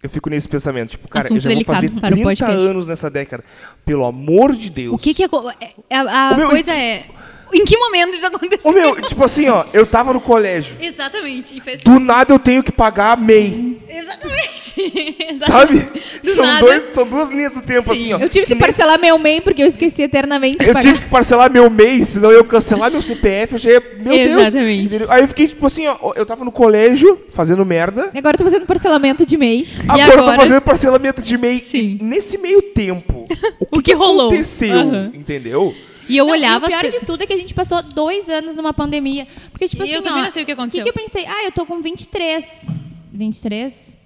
Eu 0.00 0.08
fico 0.08 0.30
nesse 0.30 0.48
pensamento, 0.48 0.90
tipo, 0.90 1.08
cara, 1.08 1.24
eu 1.26 1.36
Assunto 1.36 1.40
já 1.40 1.52
vou 1.52 1.64
fazer 1.64 1.90
para 1.90 1.96
o 2.06 2.10
30 2.12 2.22
podcast. 2.22 2.52
anos 2.56 2.86
nessa 2.86 3.10
década. 3.10 3.44
Pelo 3.84 4.04
amor 4.06 4.54
de 4.54 4.70
Deus. 4.70 4.94
O 4.94 4.98
que 4.98 5.12
que 5.12 5.24
aco- 5.24 5.50
é- 5.60 5.72
a, 5.96 6.28
a 6.28 6.36
meu, 6.36 6.48
coisa 6.50 6.72
é. 6.72 7.04
Em 7.52 7.64
que 7.64 7.76
momento 7.76 8.14
isso 8.16 8.26
aconteceu? 8.26 8.70
Ô 8.70 8.74
meu, 8.74 9.00
tipo 9.02 9.24
assim, 9.24 9.48
ó, 9.48 9.64
eu 9.72 9.86
tava 9.86 10.12
no 10.12 10.20
colégio. 10.20 10.76
Exatamente. 10.80 11.56
E 11.56 11.60
fez... 11.60 11.80
Do 11.80 11.98
nada 11.98 12.32
eu 12.34 12.38
tenho 12.38 12.62
que 12.62 12.70
pagar 12.72 13.12
a 13.12 13.16
MEI. 13.16 13.78
Exatamente. 13.88 14.58
Exatamente. 15.30 15.46
Sabe? 15.46 16.02
Do 16.22 16.34
são, 16.34 16.44
nada. 16.46 16.60
dois, 16.66 16.94
são 16.94 17.06
duas 17.06 17.30
linhas 17.30 17.52
do 17.54 17.62
tempo, 17.62 17.92
Sim. 17.94 18.00
assim, 18.00 18.12
ó. 18.12 18.18
Eu 18.18 18.28
tive 18.28 18.46
que, 18.46 18.54
nesse- 18.54 18.60
parcelar 18.66 18.98
meu 19.00 19.18
MEI 19.18 19.40
porque 19.40 19.62
eu 19.62 19.66
esqueci 19.66 20.02
eternamente 20.02 20.58
Eu 20.66 20.72
pagar. 20.74 20.82
tive 20.82 20.98
que 21.04 21.08
parcelar 21.10 21.50
meu 21.50 21.68
mês, 21.70 22.08
senão 22.10 22.30
eu 22.30 22.38
ia 22.38 22.44
cancelar 22.44 22.90
meu 22.90 23.02
CPF, 23.02 23.54
eu 23.54 23.58
já 23.58 23.70
ia. 23.72 23.80
Meu 23.98 24.14
Deus. 24.14 24.42
Exatamente. 24.42 24.84
Entendeu? 24.84 25.10
Aí 25.10 25.22
eu 25.22 25.28
fiquei, 25.28 25.48
tipo 25.48 25.66
assim, 25.66 25.86
ó, 25.86 26.12
eu 26.14 26.24
tava 26.26 26.44
no 26.44 26.52
colégio 26.52 27.18
fazendo 27.30 27.64
merda. 27.64 28.10
E 28.14 28.18
agora 28.18 28.34
eu 28.34 28.38
tô 28.38 28.44
fazendo 28.44 28.66
parcelamento 28.66 29.26
de 29.26 29.36
MEI. 29.36 29.66
Agora, 29.88 30.02
eu 30.06 30.12
tô 30.12 30.18
agora? 30.20 30.36
fazendo 30.38 30.60
parcelamento 30.62 31.22
de 31.22 31.36
MEI. 31.38 31.58
Sim. 31.58 31.98
E 32.00 32.04
nesse 32.04 32.38
meio 32.38 32.62
tempo, 32.62 33.26
o 33.58 33.66
que, 33.66 33.78
O 33.78 33.82
que 33.82 33.92
rolou? 33.94 34.28
aconteceu? 34.28 34.78
Aham. 34.78 35.10
Entendeu? 35.14 35.74
E 36.08 36.16
eu 36.16 36.24
Não, 36.26 36.32
olhava 36.32 36.66
e 36.66 36.70
o 36.70 36.74
as 36.74 36.80
pior 36.80 36.90
pe- 36.90 36.98
de 37.00 37.06
tudo 37.06 37.22
é 37.22 37.26
que 37.26 37.32
a 37.32 37.36
gente 37.36 37.52
passou 37.54 37.82
dois 37.82 38.28
anos 38.28 38.56
numa 38.56 38.72
pandemia. 38.72 39.26
Porque, 39.50 39.68
tipo 39.68 39.82
E 39.82 39.84
assim, 39.84 39.92
eu 39.94 40.02
também 40.02 40.20
ó, 40.20 40.24
não 40.24 40.30
sei 40.30 40.42
o 40.42 40.46
que 40.46 40.52
aconteceu. 40.52 40.84
que, 40.84 40.92
que 40.92 40.98
eu 40.98 41.02
pensei? 41.02 41.26
Ah, 41.26 41.44
eu 41.44 41.52
tô 41.52 41.66
com 41.66 41.80
23. 41.82 42.68
23? 43.12 43.98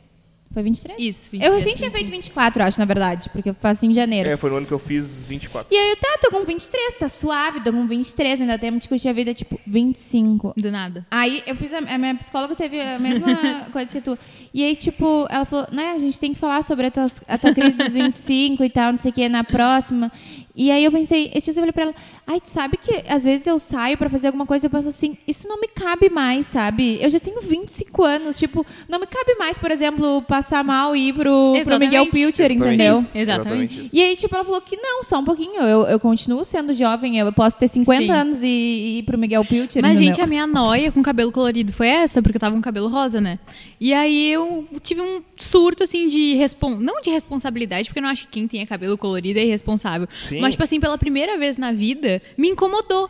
Foi 0.53 0.63
23? 0.63 0.99
Isso, 1.01 1.29
Eu 1.29 1.39
23, 1.39 1.55
recém 1.55 1.75
tinha 1.77 1.89
sim. 1.91 1.97
feito 1.97 2.11
24, 2.11 2.63
eu 2.63 2.67
acho, 2.67 2.79
na 2.79 2.85
verdade. 2.85 3.31
Porque 3.31 3.49
eu 3.49 3.55
faço 3.59 3.87
em 3.87 3.95
janeiro. 3.95 4.29
É, 4.29 4.37
foi 4.37 4.51
no 4.51 4.57
ano 4.57 4.67
que 4.67 4.73
eu 4.73 4.79
fiz 4.79 5.25
24. 5.25 5.75
E 5.75 5.79
aí 5.79 5.91
eu 5.93 5.97
tá, 5.97 6.19
tô 6.21 6.31
com 6.31 6.45
23, 6.45 6.95
tá 6.99 7.09
suave, 7.09 7.61
tô 7.65 7.73
com 7.73 7.87
23, 7.87 8.43
ainda 8.43 8.59
temos 8.59 8.83
que 8.83 8.89
curtir 8.91 9.09
a 9.09 9.15
vida, 9.15 9.33
tipo, 9.33 9.59
25. 9.67 10.53
Do 10.55 10.71
nada. 10.71 11.07
Aí 11.11 11.43
eu 11.47 11.57
fiz 11.57 11.73
a, 11.73 11.79
a 11.79 11.97
minha 11.97 12.15
psicóloga 12.17 12.55
teve 12.55 12.79
a 12.79 12.99
mesma 12.99 13.67
coisa 13.73 13.91
que 13.91 14.03
tu. 14.03 14.19
E 14.53 14.63
aí, 14.63 14.77
tipo, 14.77 15.27
ela 15.31 15.47
falou, 15.47 15.67
né, 15.73 15.93
a 15.93 15.99
gente 15.99 16.21
tem 16.21 16.35
que 16.35 16.39
falar 16.39 16.63
sobre 16.63 16.89
a 16.89 16.91
tua, 16.91 17.07
a 17.27 17.39
tua 17.39 17.55
crise 17.55 17.75
dos 17.75 17.95
25 17.95 18.63
e 18.63 18.69
tal, 18.69 18.91
não 18.93 18.99
sei 18.99 19.11
o 19.11 19.15
que, 19.15 19.27
na 19.31 19.45
próxima. 19.45 20.13
E 20.55 20.71
aí 20.71 20.85
eu 20.85 20.93
pensei, 20.93 21.31
esse 21.35 21.51
dia 21.51 21.61
eu 21.61 21.63
falei 21.63 21.73
pra 21.73 21.83
ela, 21.85 21.95
ai, 22.27 22.39
tu 22.39 22.49
sabe 22.49 22.77
que 22.77 23.03
às 23.09 23.25
vezes 23.25 23.47
eu 23.47 23.59
saio 23.59 23.97
pra 23.97 24.11
fazer 24.11 24.29
alguma 24.29 24.45
coisa 24.45 24.67
e 24.67 24.69
eu 24.69 24.71
penso 24.71 24.89
assim, 24.89 25.17
isso 25.27 25.49
não 25.49 25.59
me 25.59 25.67
cabe 25.67 26.11
mais, 26.11 26.47
sabe? 26.47 26.99
Eu 27.01 27.09
já 27.09 27.19
tenho 27.19 27.41
25 27.41 28.05
anos, 28.05 28.39
tipo, 28.39 28.67
não 28.87 29.01
me 29.01 29.07
cabe 29.07 29.35
mais, 29.37 29.59
por 29.59 29.71
exemplo, 29.71 30.21
passar 30.23 30.63
mal 30.63 30.95
e 30.95 31.09
ir 31.09 31.15
pro, 31.15 31.55
pro. 31.65 31.79
Miguel 31.79 32.07
Pilcher, 32.11 32.53
entendeu? 32.53 33.01
isso, 33.01 33.11
Exatamente. 33.15 33.91
E 33.93 34.01
aí, 34.01 34.15
tipo, 34.15 34.35
ela 34.35 34.45
falou 34.45 34.61
que 34.61 34.77
não, 34.77 35.03
só 35.03 35.19
um 35.19 35.25
pouquinho. 35.25 35.63
Eu, 35.63 35.87
eu 35.87 35.99
continuo 35.99 36.45
sendo 36.45 36.75
jovem, 36.75 37.19
eu 37.19 37.33
posso 37.33 37.57
ter 37.59 37.67
50 37.67 38.03
Sim. 38.03 38.11
anos 38.11 38.43
e, 38.43 38.47
e 38.47 38.99
ir 38.99 39.03
pro 39.05 39.19
Miguel 39.19 39.45
Pilcher. 39.45 39.83
Mas, 39.83 39.93
entendeu? 39.93 40.15
gente, 40.15 40.23
a 40.23 40.27
minha 40.27 40.47
noia 40.47 40.93
com 40.93 41.03
cabelo 41.03 41.33
colorido 41.33 41.73
foi 41.73 41.89
essa, 41.89 42.23
porque 42.23 42.37
eu 42.37 42.41
tava 42.41 42.55
com 42.55 42.61
cabelo 42.61 42.89
rosa, 42.89 43.21
né? 43.21 43.39
E 43.81 43.93
aí 43.95 44.31
eu 44.31 44.67
tive 44.83 45.01
um 45.01 45.23
surto, 45.37 45.83
assim, 45.83 46.09
de... 46.09 46.35
Respon... 46.35 46.77
Não 46.77 47.01
de 47.01 47.11
responsabilidade, 47.11 47.89
porque 47.89 47.99
eu 47.99 48.03
não 48.03 48.11
acho 48.11 48.27
que 48.27 48.33
quem 48.33 48.47
tem 48.47 48.67
cabelo 48.67 48.99
colorido 48.99 49.39
é 49.39 49.45
irresponsável. 49.45 50.07
Sim. 50.17 50.42
Mas, 50.43 50.53
tipo 50.55 50.63
assim, 50.63 50.79
pela 50.79 50.99
primeira 50.99 51.39
vez 51.39 51.57
na 51.57 51.73
vida, 51.73 52.21
me 52.37 52.49
incomodou 52.49 53.09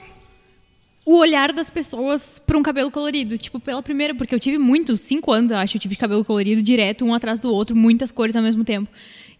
o 1.04 1.16
olhar 1.16 1.52
das 1.52 1.68
pessoas 1.68 2.38
pra 2.46 2.56
um 2.56 2.62
cabelo 2.62 2.90
colorido. 2.90 3.36
Tipo, 3.36 3.58
pela 3.58 3.82
primeira... 3.82 4.14
Porque 4.14 4.32
eu 4.34 4.38
tive 4.38 4.58
muitos, 4.58 5.00
cinco 5.00 5.32
anos, 5.32 5.50
eu 5.50 5.56
acho, 5.56 5.76
eu 5.76 5.80
tive 5.80 5.96
cabelo 5.96 6.24
colorido 6.24 6.62
direto, 6.62 7.04
um 7.04 7.12
atrás 7.12 7.40
do 7.40 7.52
outro, 7.52 7.74
muitas 7.74 8.12
cores 8.12 8.36
ao 8.36 8.42
mesmo 8.42 8.64
tempo. 8.64 8.88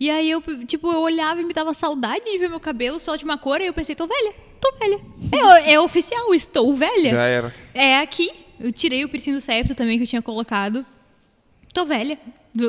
E 0.01 0.11
aí 0.11 0.28
eu, 0.28 0.43
tipo, 0.66 0.90
eu 0.90 1.01
olhava 1.01 1.40
e 1.40 1.45
me 1.45 1.53
dava 1.53 1.72
saudade 1.72 2.24
de 2.24 2.36
ver 2.36 2.49
meu 2.49 2.59
cabelo 2.59 2.99
só 2.99 3.14
de 3.14 3.24
uma 3.24 3.38
cor, 3.38 3.61
e 3.61 3.66
eu 3.66 3.72
pensei, 3.72 3.95
tô 3.95 4.09
velha, 4.09 4.34
tô 4.61 4.72
velha. 4.80 5.01
É, 5.30 5.74
é 5.74 5.80
oficial, 5.80 6.34
estou 6.34 6.74
velha. 6.74 7.11
Já 7.11 7.22
era. 7.22 7.55
É 7.72 7.99
aqui. 8.01 8.28
Eu 8.59 8.72
tirei 8.72 9.05
o 9.05 9.09
piercing 9.09 9.32
do 9.32 9.40
septo 9.40 9.74
também 9.74 9.99
que 9.99 10.05
eu 10.05 10.09
tinha 10.09 10.22
colocado. 10.22 10.84
Tô 11.72 11.84
velha. 11.84 12.18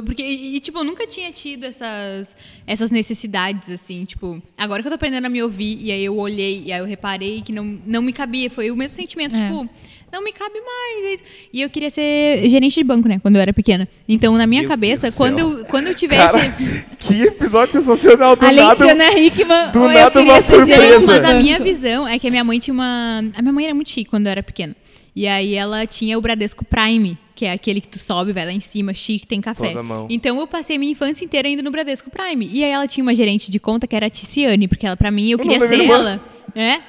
Porque, 0.05 0.23
e, 0.23 0.59
tipo, 0.61 0.79
eu 0.79 0.83
nunca 0.83 1.05
tinha 1.05 1.29
tido 1.31 1.65
essas, 1.65 2.35
essas 2.65 2.89
necessidades, 2.89 3.69
assim, 3.69 4.05
tipo, 4.05 4.41
agora 4.57 4.81
que 4.81 4.87
eu 4.87 4.91
tô 4.91 4.95
aprendendo 4.95 5.25
a 5.25 5.29
me 5.29 5.43
ouvir, 5.43 5.77
e 5.81 5.91
aí 5.91 6.05
eu 6.05 6.15
olhei, 6.17 6.63
e 6.65 6.71
aí 6.71 6.79
eu 6.79 6.85
reparei 6.85 7.41
que 7.41 7.51
não, 7.51 7.77
não 7.85 8.01
me 8.01 8.13
cabia, 8.13 8.49
foi 8.49 8.71
o 8.71 8.77
mesmo 8.77 8.95
sentimento, 8.95 9.35
É. 9.35 9.45
tipo, 9.45 9.69
não 10.09 10.23
me 10.23 10.31
cabe 10.31 10.53
mais. 10.61 11.19
é. 11.21 11.25
E 11.51 11.61
eu 11.61 11.69
queria 11.69 11.89
ser 11.89 12.47
gerente 12.47 12.75
de 12.75 12.83
banco, 12.83 13.09
né, 13.09 13.19
quando 13.19 13.35
eu 13.35 13.41
era 13.41 13.51
pequena. 13.51 13.85
Então, 14.07 14.37
na 14.37 14.47
minha 14.47 14.61
Meu 14.61 14.69
cabeça, 14.69 15.11
quando 15.11 15.39
eu, 15.39 15.65
quando 15.65 15.87
eu 15.87 15.95
tivesse... 15.95 16.31
Cara, 16.31 16.55
que 16.99 17.23
episódio 17.23 17.73
sensacional 17.73 18.37
do 18.37 18.45
Além 18.45 18.63
nada. 18.63 18.85
de 18.85 18.89
Ana 18.89 19.19
Hickman, 19.19 19.71
do 19.71 19.89
nada 19.89 20.21
uma 20.21 20.39
surpresa. 20.39 21.19
Mas 21.21 21.25
a 21.25 21.33
minha 21.33 21.59
visão 21.59 22.07
é 22.07 22.17
que 22.17 22.27
a 22.27 22.31
minha 22.31 22.43
mãe 22.43 22.57
tinha 22.57 22.73
uma. 22.73 23.21
A 23.35 23.41
minha 23.41 23.51
mãe 23.51 23.65
era 23.65 23.73
muito 23.75 23.89
chique 23.89 24.09
quando 24.09 24.27
eu 24.27 24.31
era 24.31 24.41
pequena. 24.43 24.73
E 25.15 25.27
aí 25.27 25.53
ela 25.53 25.85
tinha 25.85 26.17
o 26.17 26.21
Bradesco 26.21 26.65
Prime, 26.65 27.17
que 27.35 27.45
é 27.45 27.51
aquele 27.51 27.79
que 27.79 27.87
tu 27.87 27.99
sobe, 27.99 28.31
vai 28.33 28.45
lá 28.45 28.51
em 28.51 28.59
cima, 28.59 28.93
chique, 28.95 29.27
tem 29.27 29.39
café. 29.41 29.67
Toda 29.69 29.83
mão. 29.83 30.07
Então 30.09 30.39
eu 30.39 30.47
passei 30.47 30.77
minha 30.77 30.91
infância 30.91 31.23
inteira 31.23 31.47
indo 31.47 31.61
no 31.61 31.69
Bradesco 31.69 32.09
Prime. 32.09 32.49
E 32.51 32.63
aí 32.63 32.71
ela 32.71 32.87
tinha 32.87 33.03
uma 33.03 33.13
gerente 33.13 33.51
de 33.51 33.59
conta 33.59 33.85
que 33.85 33.95
era 33.95 34.07
a 34.07 34.09
Ticiane, 34.09 34.67
porque 34.67 34.87
ela, 34.87 34.97
pra 34.97 35.11
mim, 35.11 35.29
eu 35.29 35.37
O 35.37 35.41
queria 35.41 35.59
ser 35.59 35.81
ela. 35.87 36.19
É? 36.55 36.79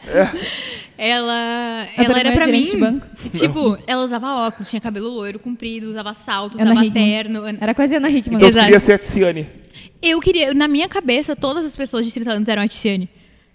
Ela, 0.97 1.87
Eu 1.97 2.05
ela 2.05 2.07
também 2.07 2.21
era 2.21 2.33
pra 2.33 2.47
mim. 2.47 2.53
gerente 2.53 2.71
de 2.71 2.77
banco. 2.77 3.07
Tipo, 3.33 3.79
ela 3.87 4.03
usava 4.03 4.47
óculos, 4.47 4.69
tinha 4.71 4.81
cabelo 4.81 5.09
loiro, 5.09 5.39
comprido, 5.39 5.89
usava 5.89 6.15
salto, 6.15 6.55
Ana 6.61 6.73
usava 6.73 6.87
Hickman. 6.87 7.05
terno. 7.05 7.43
Era 7.61 7.75
quase 7.75 7.95
Ana 7.97 8.09
Hickman. 8.09 8.37
Então 8.37 8.49
tu 8.49 8.53
Exato. 8.53 8.65
queria 8.67 8.81
ser 8.81 8.93
a 8.93 8.99
Tiziane. 8.99 9.47
Eu 10.03 10.21
queria, 10.21 10.53
na 10.55 10.69
minha 10.69 10.89
cabeça, 10.89 11.35
todas 11.35 11.65
as 11.65 11.75
pessoas 11.75 12.05
de 12.07 12.13
30 12.13 12.31
anos 12.33 12.49
eram 12.49 12.63
a 12.63 12.69
Tiziane. 12.69 13.09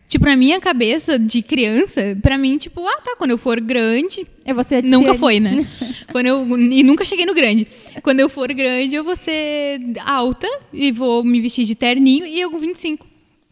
Tipo, 0.10 0.26
na 0.26 0.36
minha 0.36 0.60
cabeça 0.60 1.20
de 1.20 1.43
criança, 1.43 2.18
pra 2.20 2.36
mim, 2.36 2.57
tipo, 2.57 2.86
ah, 2.88 2.97
tá, 2.97 3.16
quando 3.16 3.30
eu 3.30 3.38
for 3.38 3.62
grande. 3.62 4.26
É 4.43 4.51
você 4.51 4.82
Nunca 4.82 5.14
foi, 5.14 5.39
né? 5.39 5.68
quando 6.12 6.26
eu, 6.26 6.57
e 6.57 6.82
nunca 6.82 7.05
cheguei 7.05 7.28
no 7.28 7.34
grande. 7.36 7.68
Quando 8.01 8.20
eu 8.20 8.28
for 8.28 8.51
grande, 8.51 8.95
eu 8.95 9.03
vou 9.03 9.16
ser 9.16 9.80
alta 10.03 10.47
e 10.74 10.91
vou 10.91 11.24
me 11.24 11.39
vestir 11.39 11.64
de 11.64 11.76
terninho 11.76 12.26
e 12.26 12.41
eu 12.41 12.49
com 12.49 12.57
25. 12.57 13.05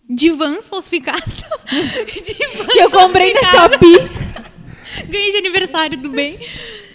De 0.09 0.31
vans 0.31 0.67
falsificado. 0.67 1.21
de 1.69 2.57
vans 2.57 2.73
Que 2.73 2.79
eu 2.79 2.89
comprei 2.89 3.35
na. 3.35 3.43
Shopee. 3.43 5.05
Ganhei 5.07 5.31
de 5.31 5.37
aniversário 5.37 5.95
do 5.95 6.09
bem. 6.09 6.39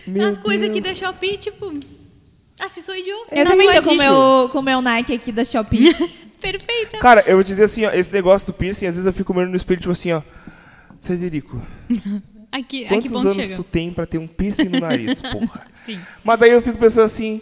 Meu 0.04 0.26
As 0.26 0.38
coisas 0.38 0.68
aqui 0.68 0.80
da. 0.80 0.92
Shopee, 0.92 1.36
tipo. 1.36 1.72
Ah, 2.58 2.68
se 2.68 2.82
sou 2.82 2.96
idiota. 2.96 3.32
Eu 3.32 3.44
Não, 3.44 3.52
também 3.52 3.72
tô 3.72 3.82
com 3.84 3.92
o 3.92 3.96
meu, 3.96 4.48
com 4.50 4.58
o 4.58 4.62
meu 4.62 4.82
Nike 4.82 5.14
aqui 5.14 5.30
da 5.30 5.44
Shopee. 5.44 5.94
Perfeita. 6.43 6.99
Cara, 6.99 7.22
eu 7.26 7.36
vou 7.36 7.45
dizer 7.45 7.64
assim, 7.64 7.84
ó, 7.86 7.90
esse 7.93 8.12
negócio 8.12 8.47
do 8.47 8.53
piercing, 8.53 8.86
às 8.86 8.97
vezes 8.97 9.07
eu 9.07 9.12
fico 9.12 9.32
olhando 9.32 9.51
no 9.51 9.57
espelho, 9.57 9.80
tipo 9.80 9.93
assim, 9.93 10.12
ó. 10.12 10.22
Federico, 11.01 11.61
Aqui, 12.53 12.84
aqui 12.84 12.95
quantos 12.95 13.12
ponto 13.12 13.28
anos 13.28 13.47
chega. 13.47 13.57
tu 13.57 13.64
tem 13.64 13.90
pra 13.90 14.05
ter 14.05 14.18
um 14.18 14.26
piercing 14.26 14.68
no 14.68 14.78
nariz, 14.78 15.22
porra? 15.22 15.66
Sim. 15.86 15.99
Mas 16.22 16.38
daí 16.38 16.51
eu 16.51 16.61
fico 16.61 16.76
pensando 16.76 17.07
assim, 17.07 17.40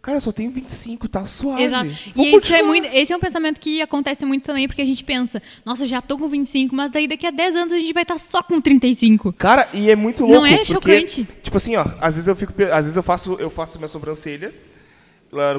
cara, 0.00 0.16
eu 0.16 0.20
só 0.22 0.32
tenho 0.32 0.50
25, 0.50 1.06
tá 1.08 1.26
suave. 1.26 1.62
Exato. 1.62 1.90
Vou 2.14 2.24
E 2.24 2.34
isso 2.34 2.54
é 2.54 2.62
muito, 2.62 2.88
esse 2.90 3.12
é 3.12 3.16
um 3.16 3.20
pensamento 3.20 3.60
que 3.60 3.82
acontece 3.82 4.24
muito 4.24 4.44
também, 4.44 4.66
porque 4.66 4.80
a 4.80 4.86
gente 4.86 5.04
pensa, 5.04 5.42
nossa, 5.62 5.84
eu 5.84 5.86
já 5.86 6.00
tô 6.00 6.16
com 6.16 6.26
25, 6.26 6.74
mas 6.74 6.90
daí 6.90 7.06
daqui 7.06 7.26
a 7.26 7.30
10 7.30 7.54
anos 7.54 7.72
a 7.74 7.78
gente 7.78 7.92
vai 7.92 8.02
estar 8.02 8.18
só 8.18 8.42
com 8.42 8.58
35. 8.58 9.34
Cara, 9.34 9.68
e 9.74 9.90
é 9.90 9.94
muito 9.94 10.22
louco. 10.24 10.36
Não 10.36 10.46
é 10.46 10.56
porque, 10.56 10.72
chocante? 10.72 11.28
Tipo 11.42 11.58
assim, 11.58 11.76
ó, 11.76 11.84
às 12.00 12.14
vezes 12.14 12.26
eu 12.26 12.34
fico. 12.34 12.54
Às 12.62 12.84
vezes 12.84 12.96
eu 12.96 13.02
faço, 13.02 13.36
eu 13.38 13.50
faço 13.50 13.76
minha 13.76 13.88
sobrancelha 13.88 14.54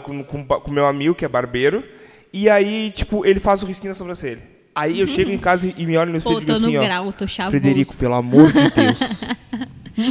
com 0.04 0.24
com, 0.24 0.44
com 0.44 0.72
meu 0.72 0.88
amigo, 0.88 1.14
que 1.14 1.24
é 1.24 1.28
barbeiro. 1.28 1.84
E 2.32 2.50
aí, 2.50 2.92
tipo, 2.96 3.26
ele 3.26 3.40
faz 3.40 3.64
o 3.64 3.66
risquinho 3.66 3.92
na 3.92 3.96
sobrancelha. 3.96 4.42
Aí 4.76 5.00
eu 5.00 5.08
chego 5.08 5.32
em 5.32 5.40
casa 5.40 5.74
e, 5.76 5.86
me 5.88 5.98
olho 5.98 6.12
no 6.12 6.18
espelho 6.18 6.36
Pô, 6.36 6.42
e 6.42 6.46
digo 6.46 6.54
tô 6.54 6.60
no 6.60 6.68
assim, 6.68 6.78
ó. 6.78 6.82
grau, 6.84 7.14
tô 7.14 7.28
chavoso. 7.28 7.58
Frederico, 7.58 7.98
pelo 7.98 8.14
amor 8.14 8.52
de 8.52 8.70
Deus. 8.70 9.24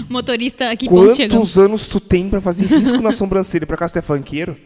Motorista, 0.10 0.70
aqui 0.70 0.88
ponto 0.88 1.14
chegamos. 1.14 1.52
quantos 1.52 1.58
anos 1.58 1.88
tu 1.88 2.00
tem 2.00 2.28
pra 2.28 2.40
fazer 2.40 2.66
risco 2.66 3.00
na 3.00 3.12
sobrancelha? 3.12 3.64
Por 3.64 3.74
acaso 3.74 3.92
tu 3.92 4.00
é 4.00 4.02
funkeiro? 4.02 4.56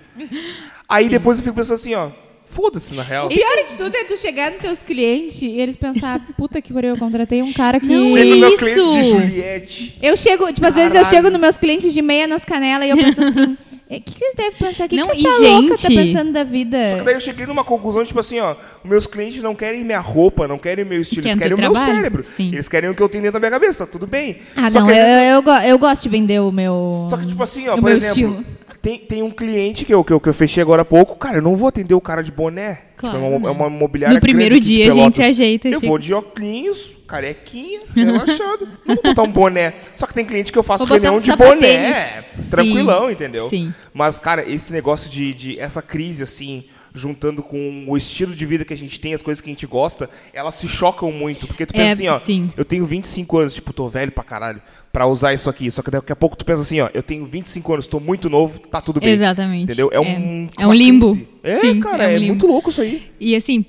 Aí 0.89 1.11
depois 1.11 1.37
eu 1.39 1.45
fico 1.45 1.57
pensando 1.57 1.75
assim, 1.75 1.95
ó. 1.95 2.09
Foda-se, 2.47 2.95
na 2.95 3.03
real. 3.03 3.27
O 3.27 3.29
pior 3.29 3.57
de 3.69 3.77
tudo 3.77 3.95
é 3.95 4.05
tu 4.05 4.17
chegar 4.17 4.51
nos 4.51 4.61
teus 4.61 4.83
clientes 4.83 5.41
e 5.41 5.61
eles 5.61 5.77
pensar, 5.77 6.19
puta 6.37 6.61
que 6.61 6.73
pariu, 6.73 6.91
eu 6.91 6.99
contratei 6.99 7.43
um 7.43 7.53
cara 7.53 7.79
que... 7.79 7.87
Não 7.87 8.09
Chega 8.09 8.35
no 8.35 8.37
meu 8.39 8.57
cliente 8.57 8.91
de 8.91 9.03
Juliette. 9.11 9.99
Eu 10.03 10.17
chego, 10.17 10.53
tipo, 10.53 10.67
às 10.67 10.75
vezes 10.75 10.91
eu 10.91 11.03
Caralho. 11.03 11.15
chego 11.15 11.31
nos 11.31 11.41
meus 11.41 11.57
clientes 11.57 11.93
de 11.93 12.03
meia 12.03 12.27
nas 12.27 12.45
canelas 12.45 12.89
e 12.89 12.91
eu 12.91 12.97
penso 12.97 13.23
assim, 13.23 13.57
o 13.99 14.03
que, 14.03 14.14
que 14.14 14.24
eles 14.24 14.34
devem 14.36 14.53
pensar? 14.53 14.84
O 14.84 14.88
que, 14.88 14.97
Não, 14.97 15.09
que 15.09 15.26
essa 15.26 15.38
louca 15.43 15.68
tá 15.76 15.88
gente- 15.88 15.97
pensando 15.97 16.32
da 16.32 16.45
vida? 16.45 17.03
Daí 17.05 17.14
eu 17.14 17.20
cheguei 17.20 17.45
numa 17.47 17.64
conclusão, 17.64 18.05
tipo 18.05 18.20
assim, 18.20 18.38
ó, 18.41 18.55
meus 18.84 19.07
clientes 19.07 19.43
não 19.43 19.55
querem 19.55 19.84
minha 19.84 19.99
roupa, 20.01 20.47
não 20.47 20.59
querem 20.59 20.84
meu 20.84 21.01
estilo, 21.01 21.26
eles 21.26 21.38
Querem 21.38 21.55
o 21.55 21.59
meu 21.61 21.74
cérebro. 21.74 22.22
Sim. 22.22 22.49
Eles 22.53 22.68
querem 22.68 22.88
o 22.91 22.95
que 22.95 23.03
eu 23.03 23.09
tenho 23.09 23.22
dentro 23.22 23.41
da 23.41 23.49
minha 23.49 23.59
cabeça, 23.59 23.84
tá 23.86 23.91
tudo 23.93 24.07
bem. 24.07 24.36
Ah, 24.55 24.70
Só 24.70 24.80
não, 24.80 24.86
que, 24.86 24.93
eu, 24.93 24.97
eu, 24.97 25.22
eu, 25.34 25.43
go- 25.43 25.51
eu 25.51 25.78
gosto 25.78 26.03
de 26.05 26.09
vender 26.09 26.41
o 26.41 26.53
meu... 26.53 27.09
Só 27.11 27.16
que, 27.16 27.26
tipo 27.26 27.43
assim, 27.43 27.68
ó, 27.68 27.74
o 27.76 27.80
por 27.80 27.91
exemplo, 27.91 28.07
estilo. 28.11 28.45
Tem, 28.83 28.99
tem 28.99 29.22
um 29.22 29.31
cliente 29.31 29.85
que 29.85 29.93
eu, 29.93 30.03
que, 30.03 30.12
eu, 30.12 30.18
que 30.18 30.28
eu 30.28 30.33
fechei 30.35 30.62
agora 30.62 30.83
há 30.83 30.85
pouco, 30.87 31.14
cara, 31.16 31.37
eu 31.39 31.43
não 31.43 31.55
vou 31.55 31.68
atender 31.68 31.93
o 31.95 32.01
cara 32.01 32.22
de 32.22 32.33
boné. 32.33 32.83
Claro, 32.97 33.18
tipo, 33.18 33.26
é, 33.33 33.37
uma, 33.37 33.49
é 33.49 33.53
uma 33.53 33.66
imobiliária 33.66 34.14
No 34.14 34.20
primeiro 34.20 34.59
dia 34.61 34.91
a 34.91 34.95
gente 34.95 35.22
ajeita 35.22 35.68
Eu 35.68 35.81
fica- 35.81 35.87
vou 35.89 35.99
de 35.99 36.12
óculos, 36.14 36.93
carequinha, 37.07 37.81
relaxado. 37.95 38.66
não 38.87 38.95
vou 38.95 39.03
botar 39.05 39.22
um 39.22 39.31
boné. 39.33 39.74
Só 39.97 40.07
que 40.07 40.14
tem 40.14 40.24
cliente 40.24 40.51
que 40.51 40.59
eu 40.59 40.62
faço 40.62 40.85
Vou 40.87 40.95
reunião 40.95 41.16
um 41.16 41.18
de 41.18 41.35
boné. 41.37 41.93
sapatênis. 41.95 42.51
Tranquilão, 42.51 43.07
Sim, 43.07 43.12
entendeu? 43.12 43.49
sim. 43.51 43.74
Mas, 43.93 44.18
cara, 44.18 44.49
esse 44.51 44.72
negócio 44.72 45.11
de, 45.11 45.35
de 45.35 45.59
essa 45.59 45.83
crise, 45.83 46.22
assim, 46.22 46.64
juntando 46.95 47.43
com 47.43 47.85
o 47.87 47.97
estilo 47.97 48.35
de 48.35 48.45
vida 48.47 48.64
que 48.64 48.72
a 48.74 48.78
gente 48.78 48.99
tem, 48.99 49.12
as 49.14 49.22
coisas 49.22 49.41
que 49.41 49.49
a 49.51 49.53
gente 49.53 49.66
gosta, 49.66 50.09
elas 50.33 50.55
se 50.55 50.66
chocam 50.68 51.12
muito. 51.12 51.47
Porque 51.47 51.66
tu 51.66 51.72
pensa 51.74 51.89
É, 51.89 51.93
assim, 51.93 52.09
ó, 52.09 52.18
sim. 52.18 52.51
eu 52.57 52.64
tenho 52.64 52.87
25 52.87 53.39
anos, 53.39 53.55
tipo, 53.55 53.72
tô 53.72 53.89
velho 53.89 54.11
pra 54.12 54.24
caralho, 54.24 54.61
pra 54.93 55.07
usar 55.07 55.32
isso 55.34 55.49
aqui. 55.49 55.70
Só 55.70 55.82
que 55.82 55.91
daqui 55.91 56.12
a 56.12 56.16
pouco 56.16 56.36
tu 56.36 56.45
pensa 56.45 56.62
assim, 56.62 56.80
ó, 56.80 56.88
eu 56.93 57.03
tenho 57.03 57.24
25 57.24 57.72
anos, 57.72 57.86
tô 57.86 58.01
muito 58.01 58.28
novo, 58.28 58.59
tá 58.59 58.80
tudo 58.80 59.01
bem. 59.01 59.11
Exatamente. 59.11 59.64
Entendeu? 59.64 59.91
É 59.93 60.01
um, 60.01 60.49
É 60.59 60.66
um 60.66 60.72
limbo. 60.72 61.12
crise. 61.12 61.28
É, 61.43 61.59
Sim, 61.59 61.80
cara, 61.80 62.05
é 62.05 62.18
um 62.18 62.22
é, 62.22 62.26
muito 62.26 62.47
louco 62.47 62.70
isso 62.70 62.80
aí. 62.80 63.11
E 63.18 63.34
assim, 63.34 63.64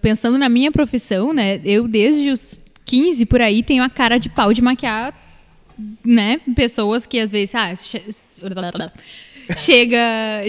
pensando 0.00 0.38
na 0.38 0.48
minha 0.48 0.70
profissão, 0.70 1.32
né? 1.32 1.60
Eu 1.64 1.88
desde 1.88 2.30
os 2.30 2.60
15 2.84 3.26
por 3.26 3.40
aí 3.40 3.62
tenho 3.62 3.82
a 3.82 3.90
cara 3.90 4.18
de 4.18 4.28
pau 4.28 4.52
de 4.52 4.62
maquiar, 4.62 5.12
né? 6.04 6.40
Pessoas 6.54 7.04
que 7.06 7.18
às 7.18 7.32
vezes, 7.32 7.54
ah, 7.54 7.72
chega, 9.56 9.98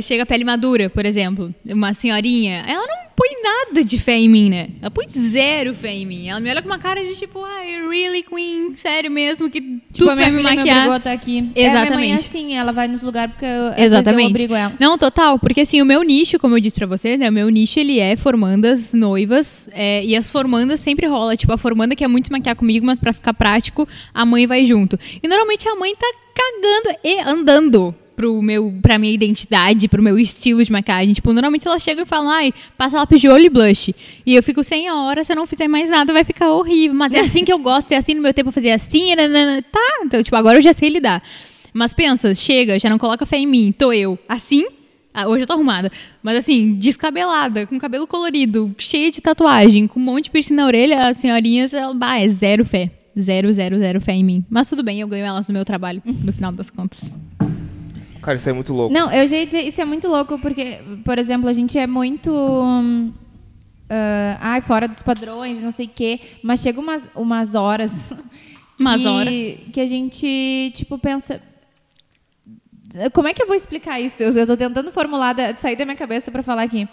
chega 0.01 0.23
a 0.23 0.25
pele 0.25 0.43
madura, 0.43 0.89
por 0.89 1.05
exemplo, 1.05 1.53
uma 1.65 1.93
senhorinha, 1.93 2.63
ela 2.67 2.87
não 2.87 3.07
põe 3.17 3.29
nada 3.41 3.83
de 3.83 3.97
fé 3.97 4.15
em 4.15 4.29
mim, 4.29 4.47
né? 4.47 4.69
Ela 4.79 4.91
põe 4.91 5.07
zero 5.09 5.73
fé 5.73 5.91
em 5.91 6.05
mim.Ela 6.05 6.39
me 6.39 6.51
olha 6.51 6.61
com 6.61 6.69
uma 6.69 6.77
cara 6.77 7.03
de 7.03 7.15
tipo, 7.15 7.43
ah, 7.43 7.61
really 7.89 8.21
queen, 8.21 8.77
sério 8.77 9.09
mesmo 9.09 9.49
que 9.49 9.59
tu 9.59 9.81
Tipo, 9.93 10.15
minha 10.15 10.29
me 10.29 10.37
me 10.37 10.43
maquiar? 10.43 10.91
a 10.91 10.97
estar 10.97 11.11
aqui. 11.11 11.49
É, 11.55 11.67
a 11.67 11.71
minha 11.71 11.95
mãe 11.95 12.11
é 12.11 12.15
Exatamente. 12.15 12.27
assim, 12.27 12.55
ela 12.55 12.71
vai 12.71 12.87
nos 12.87 13.01
lugares 13.01 13.33
porque 13.33 13.45
eu, 13.45 13.73
Exatamente. 13.83 14.23
eu 14.25 14.29
obrigo 14.29 14.53
ela. 14.53 14.73
Não, 14.79 14.99
total, 14.99 15.39
porque 15.39 15.61
assim, 15.61 15.81
o 15.81 15.85
meu 15.85 16.03
nicho, 16.03 16.37
como 16.37 16.55
eu 16.55 16.59
disse 16.59 16.75
pra 16.75 16.85
vocês, 16.85 17.19
né, 17.19 17.27
o 17.29 17.33
meu 17.33 17.49
nicho 17.49 17.79
ele 17.79 17.99
é 17.99 18.15
formandas, 18.15 18.93
noivas, 18.93 19.67
é, 19.73 20.05
e 20.05 20.15
as 20.15 20.27
formandas 20.27 20.79
sempre 20.79 21.07
rola, 21.07 21.35
tipo, 21.35 21.51
a 21.51 21.57
formanda 21.57 21.95
quer 21.95 22.07
muito 22.07 22.27
se 22.27 22.31
maquiar 22.31 22.55
comigo, 22.55 22.85
mas 22.85 22.99
pra 22.99 23.11
ficar 23.13 23.33
prático, 23.33 23.87
a 24.13 24.23
mãe 24.25 24.45
vai 24.45 24.63
junto. 24.63 24.99
E 25.23 25.27
normalmente 25.27 25.67
a 25.67 25.75
mãe 25.75 25.91
tá 25.95 26.07
cagando 26.35 26.99
e 27.03 27.19
andando 27.21 27.95
pro 28.17 28.41
meu, 28.41 28.73
pra 28.81 28.97
minha 28.97 29.13
identidade, 29.13 29.87
pro 29.87 30.01
meu 30.01 30.17
estilo 30.17 30.65
de 30.65 30.71
maquiagem. 30.71 31.13
Tipo, 31.13 31.31
normalmente 31.31 31.67
ela 31.67 31.77
chega 31.77 32.01
e 32.01 32.05
fala, 32.05 32.33
ai, 32.33 32.53
passa 32.75 32.97
lápis 32.97 33.21
de 33.21 33.29
olho 33.29 33.45
e 33.45 33.49
blush. 33.49 33.93
E 34.25 34.35
eu 34.35 34.41
fico 34.41 34.63
sem 34.63 34.87
a 34.87 34.95
hora, 34.95 35.23
se 35.23 35.31
eu 35.31 35.35
não 35.35 35.45
fizer 35.45 35.67
mais 35.67 35.87
nada, 35.87 36.11
vai 36.11 36.23
ficar 36.23 36.51
horrível. 36.51 36.97
Mas 36.97 37.13
é 37.13 37.19
assim 37.19 37.45
que 37.45 37.53
eu 37.53 37.59
gosto, 37.59 37.91
é 37.91 37.95
assim 37.95 38.15
no 38.15 38.21
meu 38.21 38.33
tempo 38.33 38.51
eu 38.57 38.73
assim, 38.73 39.15
nanana. 39.15 39.61
tá, 39.61 39.99
então, 40.03 40.23
tipo, 40.23 40.35
agora 40.35 40.57
eu 40.57 40.63
já 40.63 40.73
sei 40.73 40.89
lidar. 40.89 41.21
Mas 41.71 41.93
pensa, 41.93 42.33
chega, 42.33 42.79
já 42.79 42.89
não 42.89 42.97
coloca 42.97 43.23
fé 43.23 43.37
em 43.37 43.45
mim, 43.45 43.71
tô 43.71 43.93
eu. 43.93 44.17
Assim, 44.27 44.65
ah, 45.13 45.27
hoje 45.27 45.43
eu 45.43 45.47
tô 45.47 45.53
arrumada. 45.53 45.91
Mas 46.23 46.37
assim, 46.37 46.73
descabelada, 46.73 47.67
com 47.67 47.77
cabelo 47.77 48.07
colorido, 48.07 48.73
cheia 48.79 49.11
de 49.11 49.21
tatuagem, 49.21 49.85
com 49.85 49.99
um 49.99 50.03
monte 50.03 50.23
de 50.23 50.31
piercing 50.31 50.55
na 50.55 50.65
orelha, 50.65 51.07
as 51.07 51.17
senhorinhas, 51.17 51.71
ela, 51.71 51.93
bah, 51.93 52.19
é 52.19 52.27
zero 52.27 52.65
fé. 52.65 52.89
Zero, 53.19 53.53
zero, 53.53 53.77
zero 53.77 54.01
fé 54.01 54.13
em 54.13 54.23
mim. 54.23 54.45
Mas 54.49 54.67
tudo 54.67 54.81
bem, 54.83 55.01
eu 55.01 55.07
ganho 55.07 55.25
elas 55.25 55.47
no 55.47 55.53
meu 55.53 55.65
trabalho, 55.65 56.01
no 56.03 56.33
final 56.33 56.51
das 56.51 56.71
contas. 56.71 57.11
Cara, 58.27 58.37
isso 58.37 58.49
é 58.49 58.51
muito 58.51 58.73
louco. 58.73 58.93
Não, 58.93 59.09
eu 59.09 59.25
já 59.25 59.37
ia 59.37 59.45
dizer, 59.45 59.61
isso 59.61 59.79
é 59.79 59.85
muito 59.85 60.05
louco, 60.09 60.37
porque, 60.39 60.79
por 61.05 61.17
exemplo, 61.17 61.47
a 61.47 61.53
gente 61.53 61.79
é 61.79 61.87
muito. 61.87 62.29
hum, 62.29 63.13
ah, 63.89 64.37
ai, 64.41 64.59
fora 64.59 64.85
dos 64.85 65.01
padrões, 65.01 65.61
não 65.61 65.71
sei 65.71 65.85
o 65.85 65.89
quê. 65.89 66.19
Mas 66.43 66.59
chega 66.59 66.77
umas, 66.77 67.09
umas 67.15 67.55
horas. 67.55 68.11
Umas 68.77 69.01
que, 69.01 69.07
horas. 69.07 69.33
Que 69.71 69.79
a 69.79 69.85
gente, 69.87 70.73
tipo, 70.75 70.99
pensa. 70.99 71.41
Como 73.13 73.29
é 73.29 73.33
que 73.33 73.41
eu 73.41 73.47
vou 73.47 73.55
explicar 73.55 73.99
isso? 73.99 74.21
Eu, 74.21 74.33
eu 74.33 74.45
tô 74.45 74.57
tentando 74.57 74.91
formular, 74.91 75.33
da, 75.33 75.57
sair 75.57 75.77
da 75.77 75.85
minha 75.85 75.95
cabeça 75.95 76.29
pra 76.29 76.43
falar 76.43 76.63
aqui. 76.63 76.85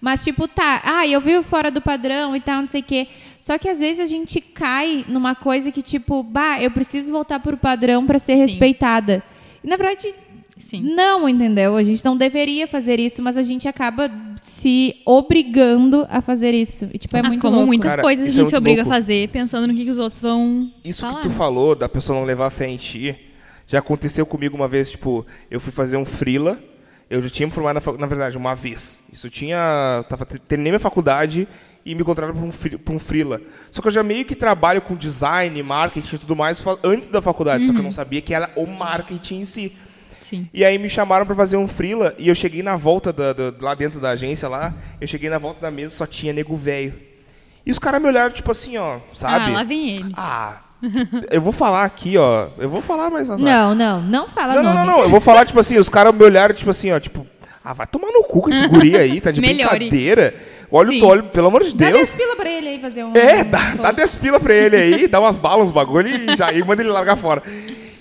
Mas, 0.00 0.24
tipo, 0.24 0.48
tá, 0.48 0.80
ah, 0.82 1.06
eu 1.06 1.20
vi 1.20 1.36
o 1.36 1.42
fora 1.42 1.70
do 1.70 1.82
padrão 1.82 2.34
e 2.34 2.40
tal, 2.40 2.62
não 2.62 2.66
sei 2.66 2.80
o 2.80 2.84
quê. 2.84 3.08
Só 3.38 3.58
que 3.58 3.68
às 3.68 3.78
vezes 3.78 4.00
a 4.00 4.06
gente 4.06 4.40
cai 4.40 5.04
numa 5.06 5.34
coisa 5.34 5.70
que, 5.70 5.82
tipo, 5.82 6.22
bah, 6.22 6.60
eu 6.62 6.70
preciso 6.70 7.12
voltar 7.12 7.38
pro 7.40 7.58
padrão 7.58 8.06
pra 8.06 8.18
ser 8.18 8.36
Sim. 8.36 8.42
respeitada. 8.42 9.22
E, 9.62 9.68
na 9.68 9.76
verdade, 9.76 10.14
Sim. 10.58 10.82
não, 10.94 11.28
entendeu? 11.28 11.76
A 11.76 11.82
gente 11.82 12.04
não 12.04 12.16
deveria 12.16 12.66
fazer 12.66 12.98
isso, 13.00 13.22
mas 13.22 13.36
a 13.36 13.42
gente 13.42 13.66
acaba 13.68 14.10
se 14.42 14.96
obrigando 15.06 16.06
a 16.10 16.20
fazer 16.20 16.54
isso. 16.54 16.88
E, 16.92 16.98
tipo, 16.98 17.16
é 17.16 17.20
Ah, 17.20 17.28
muito 17.28 17.40
como 17.40 17.54
louco. 17.56 17.66
muitas 17.68 17.90
Cara, 17.90 18.02
coisas 18.02 18.24
a 18.24 18.28
é 18.28 18.30
gente 18.30 18.36
se 18.46 18.52
muito 18.52 18.56
obriga 18.58 18.82
louco. 18.82 18.92
a 18.92 18.94
fazer, 18.96 19.28
pensando 19.28 19.66
no 19.66 19.74
que, 19.74 19.84
que 19.84 19.90
os 19.90 19.98
outros 19.98 20.20
vão 20.20 20.72
Isso 20.84 21.00
falar. 21.02 21.16
que 21.16 21.28
tu 21.28 21.30
falou 21.30 21.74
da 21.74 21.88
pessoa 21.88 22.18
não 22.18 22.26
levar 22.26 22.50
fé 22.50 22.66
em 22.68 22.76
ti, 22.76 23.16
já 23.66 23.78
aconteceu 23.80 24.24
comigo 24.26 24.56
uma 24.56 24.68
vez, 24.68 24.90
tipo, 24.90 25.26
eu 25.50 25.60
fui 25.60 25.72
fazer 25.72 25.96
um 25.96 26.04
frila, 26.04 26.58
eu 27.10 27.22
já 27.22 27.28
tinha 27.30 27.46
me 27.46 27.52
formado, 27.52 27.80
na, 27.84 27.92
na 27.98 28.06
verdade, 28.06 28.36
uma 28.36 28.54
vez. 28.54 28.98
Isso 29.12 29.28
tinha, 29.30 30.04
tava, 30.08 30.24
terminei 30.26 30.72
minha 30.72 30.80
faculdade 30.80 31.46
e 31.84 31.94
me 31.94 32.04
contrataram 32.04 32.38
para 32.38 32.46
um, 32.76 32.78
pra 32.78 32.94
um 32.94 32.98
frila. 32.98 33.40
Só 33.70 33.80
que 33.80 33.88
eu 33.88 33.92
já 33.92 34.02
meio 34.02 34.24
que 34.24 34.34
trabalho 34.34 34.82
com 34.82 34.94
design, 34.94 35.62
marketing 35.62 36.16
e 36.16 36.18
tudo 36.18 36.36
mais 36.36 36.62
antes 36.84 37.08
da 37.08 37.22
faculdade, 37.22 37.66
só 37.66 37.72
que 37.72 37.78
eu 37.78 37.82
não 37.82 37.92
sabia 37.92 38.20
que 38.20 38.34
era 38.34 38.50
o 38.56 38.66
marketing 38.66 39.40
em 39.40 39.44
si. 39.44 39.72
Sim. 40.28 40.48
E 40.52 40.64
aí 40.64 40.76
me 40.78 40.88
chamaram 40.88 41.24
pra 41.24 41.34
fazer 41.34 41.56
um 41.56 41.66
frila 41.68 42.14
e 42.18 42.28
eu 42.28 42.34
cheguei 42.34 42.62
na 42.62 42.76
volta 42.76 43.12
da, 43.12 43.32
da- 43.32 43.52
lá 43.60 43.74
dentro 43.74 43.98
da 44.00 44.10
agência 44.10 44.48
lá, 44.48 44.74
eu 45.00 45.06
cheguei 45.06 45.30
na 45.30 45.38
volta 45.38 45.60
da 45.60 45.70
mesa 45.70 45.94
só 45.94 46.06
tinha 46.06 46.32
nego 46.32 46.56
velho. 46.56 46.94
E 47.64 47.70
os 47.72 47.78
caras 47.78 48.00
me 48.00 48.08
olharam 48.08 48.32
tipo 48.32 48.50
assim, 48.50 48.76
ó, 48.76 48.98
sabe? 49.14 49.46
Ah, 49.46 49.54
lá 49.54 49.62
vem 49.62 49.90
ele. 49.94 50.12
Ah, 50.16 50.60
eu 51.30 51.40
vou 51.40 51.52
falar 51.52 51.84
aqui, 51.84 52.16
ó. 52.16 52.48
Eu 52.58 52.68
vou 52.68 52.80
falar 52.82 53.10
mais 53.10 53.30
azar. 53.30 53.44
Não, 53.44 53.74
não, 53.74 54.00
não 54.02 54.26
fala 54.28 54.54
não, 54.54 54.62
não, 54.62 54.74
não, 54.74 54.86
não. 54.86 55.00
Eu 55.00 55.08
vou 55.08 55.20
falar, 55.20 55.44
tipo 55.46 55.58
assim, 55.60 55.76
os 55.78 55.88
caras 55.88 56.14
me 56.14 56.22
olharam, 56.24 56.54
tipo 56.54 56.70
assim, 56.70 56.90
ó, 56.92 57.00
tipo, 57.00 57.26
ah, 57.64 57.72
vai 57.72 57.86
tomar 57.86 58.10
no 58.12 58.22
cu 58.24 58.42
com 58.42 58.50
esse 58.50 58.66
guri 58.68 58.96
aí, 58.96 59.20
tá 59.20 59.30
de 59.30 59.40
brincadeira. 59.40 60.34
Olha 60.70 60.90
Sim. 60.90 60.98
o 60.98 61.00
Tolho, 61.00 61.22
pelo 61.24 61.46
amor 61.48 61.64
de 61.64 61.74
Dá 61.74 61.86
Deus. 61.86 62.10
10 62.10 62.16
pila 62.16 62.36
pra 62.36 62.50
ele 62.50 62.68
aí 62.68 62.80
fazer 62.80 63.02
um. 63.04 63.12
É, 63.16 63.40
um 63.42 63.50
dá, 63.50 63.74
dá 63.74 63.92
10 63.92 64.14
pila 64.16 64.38
pra 64.38 64.54
ele 64.54 64.76
aí, 64.76 65.08
dá 65.08 65.18
umas 65.20 65.36
balas, 65.38 65.64
uns 65.64 65.70
bagulho 65.70 66.08
e 66.08 66.36
já 66.36 66.52
e 66.52 66.62
manda 66.62 66.82
ele 66.82 66.90
largar 66.90 67.16
fora. 67.16 67.42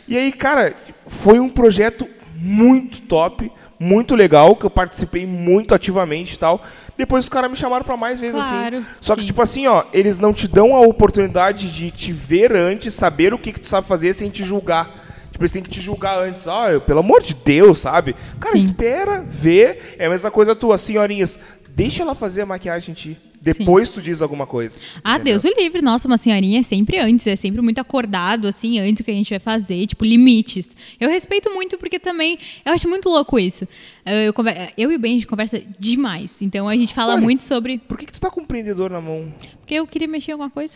E 0.07 0.17
aí, 0.17 0.31
cara, 0.31 0.73
foi 1.07 1.39
um 1.39 1.49
projeto 1.49 2.07
muito 2.39 3.01
top, 3.03 3.51
muito 3.79 4.15
legal, 4.15 4.55
que 4.55 4.65
eu 4.65 4.69
participei 4.69 5.25
muito 5.25 5.73
ativamente 5.73 6.35
e 6.35 6.37
tal. 6.37 6.61
Depois 6.97 7.25
os 7.25 7.29
caras 7.29 7.49
me 7.51 7.55
chamaram 7.57 7.85
pra 7.85 7.95
mais 7.97 8.19
vezes 8.19 8.35
Claro, 8.47 8.77
assim. 8.77 8.85
Só 8.99 9.15
que, 9.15 9.21
sim. 9.21 9.27
tipo 9.27 9.41
assim, 9.41 9.67
ó, 9.67 9.83
eles 9.93 10.17
não 10.19 10.33
te 10.33 10.47
dão 10.47 10.75
a 10.75 10.81
oportunidade 10.81 11.69
de 11.71 11.91
te 11.91 12.11
ver 12.11 12.55
antes, 12.55 12.93
saber 12.93 13.33
o 13.33 13.37
que, 13.39 13.51
que 13.51 13.59
tu 13.59 13.67
sabe 13.67 13.87
fazer 13.87 14.13
sem 14.13 14.29
te 14.29 14.43
julgar. 14.43 15.05
Tipo, 15.31 15.43
eles 15.43 15.51
têm 15.51 15.61
que 15.61 15.69
te 15.69 15.79
julgar 15.81 16.17
antes. 16.19 16.47
Ah, 16.47 16.71
eu- 16.71 16.81
pelo 16.81 16.99
amor 17.01 17.21
de 17.21 17.35
Deus, 17.35 17.79
sabe? 17.79 18.15
Cara, 18.39 18.53
Sim. 18.53 18.59
espera, 18.63 19.23
vê. 19.27 19.79
É 19.99 20.07
a 20.07 20.09
mesma 20.09 20.31
coisa 20.31 20.55
tua, 20.55 20.77
senhorinhas. 20.79 21.39
Deixa 21.69 22.01
ela 22.01 22.15
fazer 22.15 22.41
a 22.41 22.45
maquiagem 22.47 22.91
em 22.91 22.95
ti. 22.95 23.17
Depois 23.41 23.89
tu 23.89 24.01
diz 24.01 24.21
alguma 24.21 24.45
coisa. 24.47 24.77
Ah, 25.03 25.15
entendeu? 25.15 25.39
Deus 25.39 25.45
o 25.45 25.59
livre. 25.59 25.81
Nossa, 25.81 26.07
uma 26.07 26.17
senhorinha 26.17 26.59
é 26.59 26.63
sempre 26.63 26.97
antes, 26.99 27.25
é 27.27 27.35
sempre 27.35 27.61
muito 27.61 27.79
acordado, 27.79 28.47
assim, 28.47 28.79
antes 28.79 28.95
do 29.01 29.03
que 29.05 29.11
a 29.11 29.13
gente 29.13 29.29
vai 29.29 29.39
fazer, 29.39 29.85
tipo, 29.87 30.03
limites. 30.03 30.75
Eu 30.99 31.09
respeito 31.09 31.49
muito 31.53 31.77
porque 31.77 31.99
também, 31.99 32.37
eu 32.65 32.73
acho 32.73 32.87
muito 32.89 33.09
louco 33.09 33.37
isso. 33.39 33.67
Eu, 34.05 34.33
conver- 34.33 34.73
eu 34.77 34.91
e 34.91 34.95
o 34.95 34.99
Ben, 34.99 35.11
a 35.11 35.13
gente 35.15 35.27
conversa 35.27 35.61
demais. 35.79 36.41
Então 36.41 36.67
a 36.67 36.75
gente 36.75 36.93
fala 36.93 37.13
Olha. 37.13 37.21
muito 37.21 37.43
sobre. 37.43 37.77
Por 37.77 37.97
que, 37.97 38.05
que 38.05 38.11
tu 38.13 38.19
tá 38.21 38.29
com 38.29 38.41
um 38.41 38.45
prendedor 38.45 38.89
na 38.89 38.99
mão? 39.01 39.33
Porque 39.59 39.75
eu 39.75 39.85
queria 39.87 40.07
mexer 40.07 40.31
em 40.31 40.33
alguma 40.33 40.49
coisa. 40.49 40.73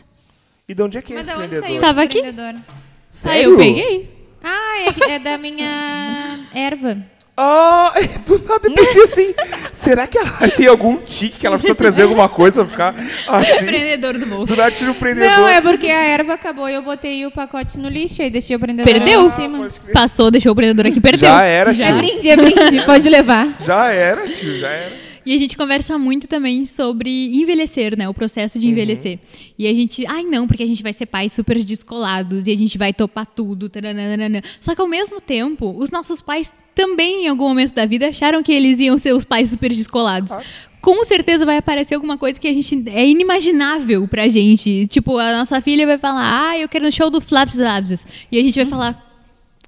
E 0.67 0.73
de 0.73 0.81
onde 0.81 0.97
é 0.97 1.01
que 1.01 1.11
é 1.13 1.15
Mas 1.17 1.27
esse 1.27 1.35
prendedor? 1.37 1.67
saiu 1.67 1.81
Tava 1.81 2.03
aqui? 2.03 2.21
prendedor? 2.21 2.53
Aí 2.55 2.61
Sério? 3.09 3.51
eu 3.51 3.57
peguei. 3.57 4.09
Ah, 4.43 4.79
é, 4.87 4.93
que- 4.93 5.03
é 5.03 5.19
da 5.19 5.37
minha 5.37 6.47
erva. 6.53 6.97
Ah, 7.43 7.93
do 8.25 8.37
nada 8.47 8.67
eu 8.67 8.73
pensei 8.73 9.01
assim. 9.03 9.33
será 9.73 10.05
que 10.05 10.17
ela 10.17 10.29
tem 10.55 10.67
algum 10.67 10.97
tique 10.97 11.39
que 11.39 11.47
ela 11.47 11.57
precisa 11.57 11.75
trazer 11.75 12.03
alguma 12.03 12.29
coisa 12.29 12.63
pra 12.63 12.71
ficar 12.93 12.95
assim? 13.27 13.65
Prendedor 13.65 14.17
do 14.19 14.25
bolso. 14.27 14.53
Do 14.53 14.57
nada 14.57 14.71
tira 14.71 14.91
o 14.91 14.95
prendedor. 14.95 15.31
Não, 15.37 15.47
é 15.47 15.59
porque 15.59 15.87
a 15.87 16.03
erva 16.03 16.33
acabou 16.33 16.69
e 16.69 16.73
eu 16.75 16.81
botei 16.83 17.25
o 17.25 17.31
pacote 17.31 17.79
no 17.79 17.89
lixo 17.89 18.21
e 18.21 18.29
deixei 18.29 18.55
o 18.55 18.59
prendedor 18.59 18.91
Perdeu? 18.93 19.21
lá 19.23 19.27
em 19.27 19.31
cima. 19.31 19.69
crer. 19.83 19.93
Passou, 19.93 20.29
deixou 20.29 20.51
o 20.51 20.55
prendedor 20.55 20.85
aqui, 20.85 21.01
perdeu. 21.01 21.27
Já 21.29 21.43
era, 21.43 21.71
É 21.71 21.73
tio. 21.73 21.95
brinde, 21.97 22.29
é 22.29 22.35
brinde, 22.35 22.85
pode 22.85 23.09
levar. 23.09 23.55
Já 23.59 23.87
era, 23.91 24.27
tio, 24.27 24.59
já 24.59 24.69
era. 24.69 25.10
E 25.25 25.35
a 25.35 25.37
gente 25.37 25.55
conversa 25.55 25.97
muito 25.97 26.27
também 26.27 26.65
sobre 26.65 27.27
envelhecer, 27.35 27.97
né? 27.97 28.09
O 28.09 28.13
processo 28.13 28.57
de 28.57 28.67
envelhecer. 28.67 29.19
E 29.57 29.67
a 29.67 29.73
gente, 29.73 30.05
ai 30.07 30.23
não, 30.23 30.47
porque 30.47 30.63
a 30.63 30.67
gente 30.67 30.81
vai 30.81 30.93
ser 30.93 31.05
pais 31.05 31.31
super 31.31 31.63
descolados 31.63 32.47
e 32.47 32.51
a 32.51 32.57
gente 32.57 32.77
vai 32.77 32.93
topar 32.93 33.25
tudo. 33.25 33.69
taranana. 33.69 34.41
Só 34.59 34.73
que 34.73 34.81
ao 34.81 34.87
mesmo 34.87 35.21
tempo, 35.21 35.75
os 35.77 35.91
nossos 35.91 36.21
pais 36.21 36.53
também, 36.73 37.25
em 37.25 37.27
algum 37.27 37.47
momento 37.47 37.73
da 37.73 37.85
vida, 37.85 38.07
acharam 38.07 38.41
que 38.41 38.51
eles 38.51 38.79
iam 38.79 38.97
ser 38.97 39.13
os 39.13 39.25
pais 39.25 39.49
super 39.49 39.71
descolados. 39.71 40.31
Claro. 40.31 40.45
Com 40.81 41.05
certeza 41.05 41.45
vai 41.45 41.57
aparecer 41.57 41.93
alguma 41.93 42.17
coisa 42.17 42.39
que 42.39 42.47
a 42.47 42.53
gente 42.53 42.83
é 42.89 43.05
inimaginável 43.05 44.07
pra 44.07 44.27
gente. 44.27 44.87
Tipo, 44.87 45.19
a 45.19 45.31
nossa 45.31 45.61
filha 45.61 45.85
vai 45.85 45.99
falar, 45.99 46.49
ah, 46.49 46.57
eu 46.57 46.67
quero 46.67 46.85
no 46.85 46.91
show 46.91 47.09
do 47.09 47.21
Flaps 47.21 47.55
Labs. 47.55 48.07
E 48.31 48.39
a 48.39 48.41
gente 48.41 48.55
vai 48.55 48.65
falar, 48.65 49.10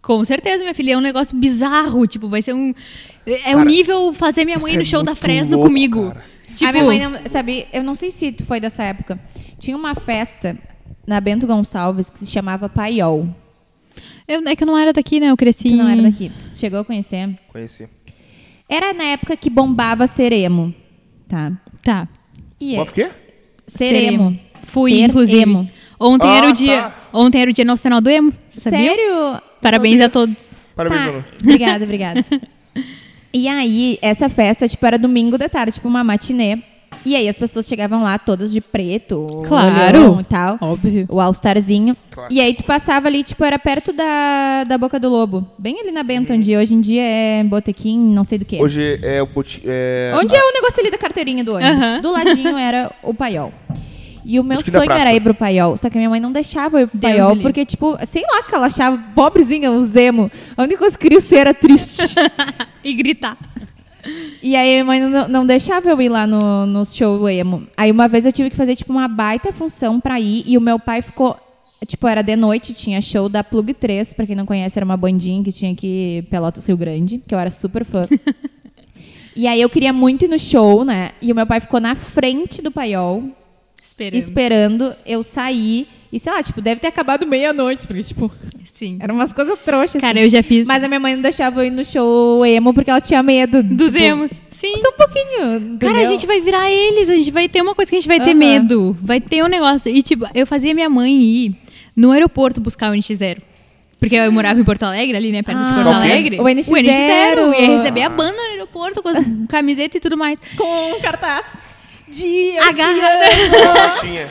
com 0.03 0.23
certeza, 0.23 0.61
minha 0.63 0.75
filha, 0.75 0.93
é 0.93 0.97
um 0.97 1.01
negócio 1.01 1.35
bizarro. 1.35 2.05
Tipo, 2.05 2.27
vai 2.29 2.41
ser 2.43 2.53
um. 2.53 2.73
É 3.25 3.49
um 3.55 3.59
Cara, 3.59 3.65
nível 3.65 4.13
fazer 4.13 4.45
minha 4.45 4.59
mãe 4.59 4.75
no 4.75 4.81
é 4.81 4.85
show 4.85 5.01
da 5.01 5.11
muito 5.13 5.21
Fresno 5.21 5.53
louco, 5.53 5.67
comigo. 5.67 6.09
cara. 6.09 6.25
Tipo, 6.55 6.69
a 6.69 6.71
minha 6.73 6.83
mãe 6.83 6.99
não, 6.99 7.19
sabe, 7.25 7.65
eu 7.73 7.83
não 7.83 7.95
sei 7.95 8.11
se 8.11 8.31
tu 8.31 8.45
foi 8.45 8.59
dessa 8.59 8.83
época. 8.83 9.19
Tinha 9.57 9.75
uma 9.75 9.95
festa 9.95 10.55
na 11.07 11.19
Bento 11.19 11.47
Gonçalves 11.47 12.09
que 12.09 12.19
se 12.19 12.27
chamava 12.27 12.69
Paiol. 12.69 13.27
eu, 14.27 14.47
é 14.47 14.55
que 14.55 14.63
eu 14.63 14.67
não 14.67 14.77
era 14.77 14.93
daqui, 14.93 15.19
né? 15.19 15.31
Eu 15.31 15.37
cresci. 15.37 15.69
Tu 15.69 15.75
não 15.75 15.87
era 15.89 16.01
daqui. 16.03 16.29
Tu 16.37 16.55
chegou 16.57 16.81
a 16.81 16.85
conhecer? 16.85 17.35
Conheci. 17.51 17.87
Era 18.69 18.93
na 18.93 19.05
época 19.05 19.35
que 19.35 19.49
bombava 19.49 20.05
ser 20.05 20.31
emo, 20.31 20.73
tá? 21.27 21.51
Tá. 21.81 22.07
E 22.59 22.73
é, 22.73 22.75
Qual 22.77 22.85
foi 22.85 22.91
o 22.91 23.07
quê? 23.07 23.11
ser 23.67 23.93
emo. 23.95 24.39
Fui, 24.63 24.91
Ser 24.95 25.01
inclusive. 25.09 25.41
emo. 25.41 25.69
Ontem 25.99 26.27
Ah, 26.29 26.35
era 26.37 26.47
o 26.49 26.53
dia. 26.53 26.81
tá. 26.83 27.02
Ontem 27.13 27.41
era 27.41 27.51
o 27.51 27.53
dia 27.53 27.63
nacional 27.65 28.01
do 28.01 28.09
emo. 28.09 28.33
Sabia? 28.49 28.79
Sério? 28.95 29.41
Parabéns 29.61 30.01
a 30.01 30.09
todos. 30.09 30.53
Parabéns, 30.75 31.01
Tá, 31.01 31.07
Manu. 31.11 31.25
Obrigada, 31.41 31.83
obrigada. 31.85 32.21
e 33.31 33.47
aí, 33.47 33.99
essa 34.01 34.27
festa, 34.27 34.67
tipo, 34.67 34.85
era 34.85 34.97
domingo 34.97 35.37
de 35.37 35.47
tarde, 35.47 35.73
tipo 35.73 35.87
uma 35.87 36.03
matinê. 36.03 36.59
E 37.05 37.15
aí 37.17 37.27
as 37.27 37.37
pessoas 37.37 37.67
chegavam 37.67 38.01
lá 38.01 38.17
todas 38.17 38.51
de 38.53 38.61
preto, 38.61 39.27
Claro. 39.47 40.21
e 40.21 40.23
tal. 40.23 40.57
Óbvio. 40.61 41.05
O 41.09 41.19
All-Starzinho. 41.19 41.97
E 42.29 42.39
aí 42.39 42.53
tu 42.53 42.63
passava 42.63 43.07
ali, 43.07 43.23
tipo, 43.23 43.43
era 43.43 43.59
perto 43.59 43.91
da, 43.91 44.63
da 44.63 44.77
Boca 44.77 44.99
do 44.99 45.09
Lobo. 45.09 45.45
Bem 45.59 45.79
ali 45.81 45.91
na 45.91 46.01
Benta, 46.01 46.33
onde 46.33 46.55
hoje 46.55 46.73
em 46.73 46.79
dia 46.81 47.01
é 47.03 47.43
Botequim, 47.43 47.99
não 47.99 48.23
sei 48.23 48.37
do 48.37 48.45
que. 48.45 48.61
Hoje 48.61 48.99
é 49.03 49.21
o 49.21 49.25
boti... 49.25 49.61
é... 49.65 50.13
Onde 50.15 50.33
é 50.33 50.41
o 50.41 50.53
negócio 50.53 50.79
ali 50.79 50.89
da 50.89 50.97
carteirinha 50.97 51.43
do 51.43 51.55
ônibus? 51.55 52.01
Do 52.01 52.11
ladinho 52.11 52.57
era 52.57 52.91
o 53.03 53.13
paiol. 53.13 53.51
E 54.25 54.39
o 54.39 54.43
meu 54.43 54.59
sonho 54.61 54.91
era 54.91 55.13
ir 55.13 55.21
pro 55.21 55.33
paiol. 55.33 55.75
Só 55.77 55.89
que 55.89 55.97
a 55.97 55.99
minha 55.99 56.09
mãe 56.09 56.19
não 56.19 56.31
deixava 56.31 56.79
eu 56.79 56.83
ir 56.83 56.87
pro 56.87 56.97
Deus 56.97 57.13
paiol, 57.13 57.29
livre. 57.29 57.43
porque, 57.43 57.65
tipo, 57.65 57.97
sei 58.05 58.23
lá 58.23 58.43
que 58.43 58.55
ela 58.55 58.67
achava 58.67 58.97
pobrezinha, 59.13 59.71
o 59.71 59.83
Zemo. 59.83 60.31
A 60.55 60.63
única 60.63 60.79
coisa 60.79 60.97
que 60.97 61.05
eu 61.05 61.09
queria 61.09 61.21
ser 61.21 61.37
era 61.37 61.53
triste. 61.53 62.03
E 62.85 62.93
gritar. 62.93 63.37
e 64.41 64.57
aí 64.57 64.71
a 64.71 64.83
minha 64.83 64.85
mãe 64.85 64.99
não, 64.99 65.27
não 65.29 65.45
deixava 65.45 65.89
eu 65.89 66.01
ir 66.01 66.09
lá 66.09 66.27
no, 66.27 66.65
no 66.65 66.85
show 66.85 67.29
emo. 67.29 67.65
Aí 67.77 67.89
uma 67.89 68.09
vez 68.09 68.25
eu 68.25 68.31
tive 68.33 68.49
que 68.49 68.57
fazer, 68.57 68.75
tipo, 68.75 68.91
uma 68.91 69.07
baita 69.07 69.53
função 69.53 70.01
pra 70.01 70.19
ir. 70.19 70.43
E 70.45 70.57
o 70.57 70.61
meu 70.61 70.77
pai 70.77 71.01
ficou. 71.01 71.37
Tipo, 71.87 72.07
era 72.09 72.21
de 72.21 72.35
noite, 72.35 72.73
tinha 72.73 72.99
show 72.99 73.29
da 73.29 73.41
Plug 73.41 73.73
3, 73.73 74.13
pra 74.13 74.25
quem 74.25 74.35
não 74.35 74.45
conhece, 74.45 74.77
era 74.77 74.85
uma 74.85 74.97
bandinha 74.97 75.41
que 75.43 75.51
tinha 75.51 75.71
aqui 75.71 76.25
Pelotas 76.29 76.67
Rio 76.67 76.75
Grande, 76.77 77.21
que 77.25 77.33
eu 77.33 77.39
era 77.39 77.49
super 77.49 77.85
fã. 77.85 78.05
e 79.35 79.47
aí 79.47 79.61
eu 79.61 79.69
queria 79.69 79.93
muito 79.93 80.25
ir 80.25 80.29
no 80.29 80.39
show, 80.39 80.83
né? 80.83 81.11
E 81.21 81.31
o 81.31 81.35
meu 81.35 81.45
pai 81.47 81.59
ficou 81.61 81.79
na 81.79 81.95
frente 81.95 82.61
do 82.61 82.71
paiol, 82.71 83.23
Esperando. 83.93 84.19
esperando 84.19 84.95
eu 85.05 85.23
sair. 85.23 85.87
E 86.11 86.19
sei 86.19 86.31
lá, 86.31 86.43
tipo, 86.43 86.61
deve 86.61 86.79
ter 86.81 86.87
acabado 86.87 87.25
meia-noite, 87.25 87.87
porque, 87.87 88.03
tipo, 88.03 88.31
Sim. 88.73 88.97
eram 88.99 89.15
umas 89.15 89.33
coisas 89.33 89.57
trouxas. 89.65 89.99
Cara, 90.01 90.19
assim. 90.19 90.25
eu 90.25 90.29
já 90.29 90.43
fiz 90.43 90.67
Mas 90.67 90.83
a 90.83 90.87
minha 90.87 90.99
mãe 90.99 91.15
não 91.15 91.21
deixava 91.21 91.61
eu 91.61 91.67
ir 91.67 91.71
no 91.71 91.83
show 91.83 92.45
emo 92.45 92.73
porque 92.73 92.89
ela 92.91 93.01
tinha 93.01 93.21
medo. 93.23 93.63
dos 93.63 93.87
tipo, 93.91 94.03
emos. 94.03 94.31
Sim. 94.51 94.77
Só 94.77 94.89
um 94.89 94.93
pouquinho. 94.93 95.77
Cara, 95.79 95.93
a 95.93 96.01
entendeu? 96.01 96.05
gente 96.05 96.25
vai 96.27 96.39
virar 96.39 96.69
eles, 96.71 97.09
a 97.09 97.15
gente 97.15 97.31
vai 97.31 97.49
ter 97.49 97.61
uma 97.61 97.73
coisa 97.75 97.89
que 97.89 97.97
a 97.97 97.99
gente 97.99 98.07
vai 98.07 98.19
ter 98.19 98.33
medo. 98.33 98.95
Vai 99.01 99.19
ter 99.19 99.43
um 99.43 99.47
negócio. 99.47 99.91
E, 99.93 100.01
tipo, 100.03 100.25
eu 100.33 100.45
fazia 100.47 100.73
minha 100.73 100.89
mãe 100.89 101.13
ir 101.21 101.55
no 101.95 102.11
aeroporto 102.11 102.61
buscar 102.61 102.91
o 102.91 102.95
NX0. 102.95 103.39
Porque 103.99 104.15
eu 104.15 104.31
morava 104.31 104.59
em 104.59 104.63
Porto 104.65 104.83
Alegre, 104.83 105.15
ali, 105.15 105.31
né, 105.31 105.41
perto 105.41 105.57
de 105.59 105.63
Ah. 105.63 105.67
Porto 105.75 105.83
Buscar 105.85 105.99
o 105.99 106.03
quê? 106.03 106.11
Alegre. 106.11 106.39
O 106.39 106.43
NX0. 106.43 106.71
O 106.71 106.75
NX0. 106.75 107.59
Ia 107.61 107.77
receber 107.77 108.01
a 108.01 108.09
banda 108.09 108.33
no 108.33 108.49
aeroporto 108.51 109.01
com 109.01 109.07
as 109.09 109.17
camiseta 109.47 109.97
e 109.97 109.99
tudo 109.99 110.17
mais. 110.17 110.37
Com 110.57 110.91
um 110.97 110.99
cartaz. 111.01 111.57
De 112.15 112.57
Agarrada. 112.57 113.25
Caixinha. 113.73 114.27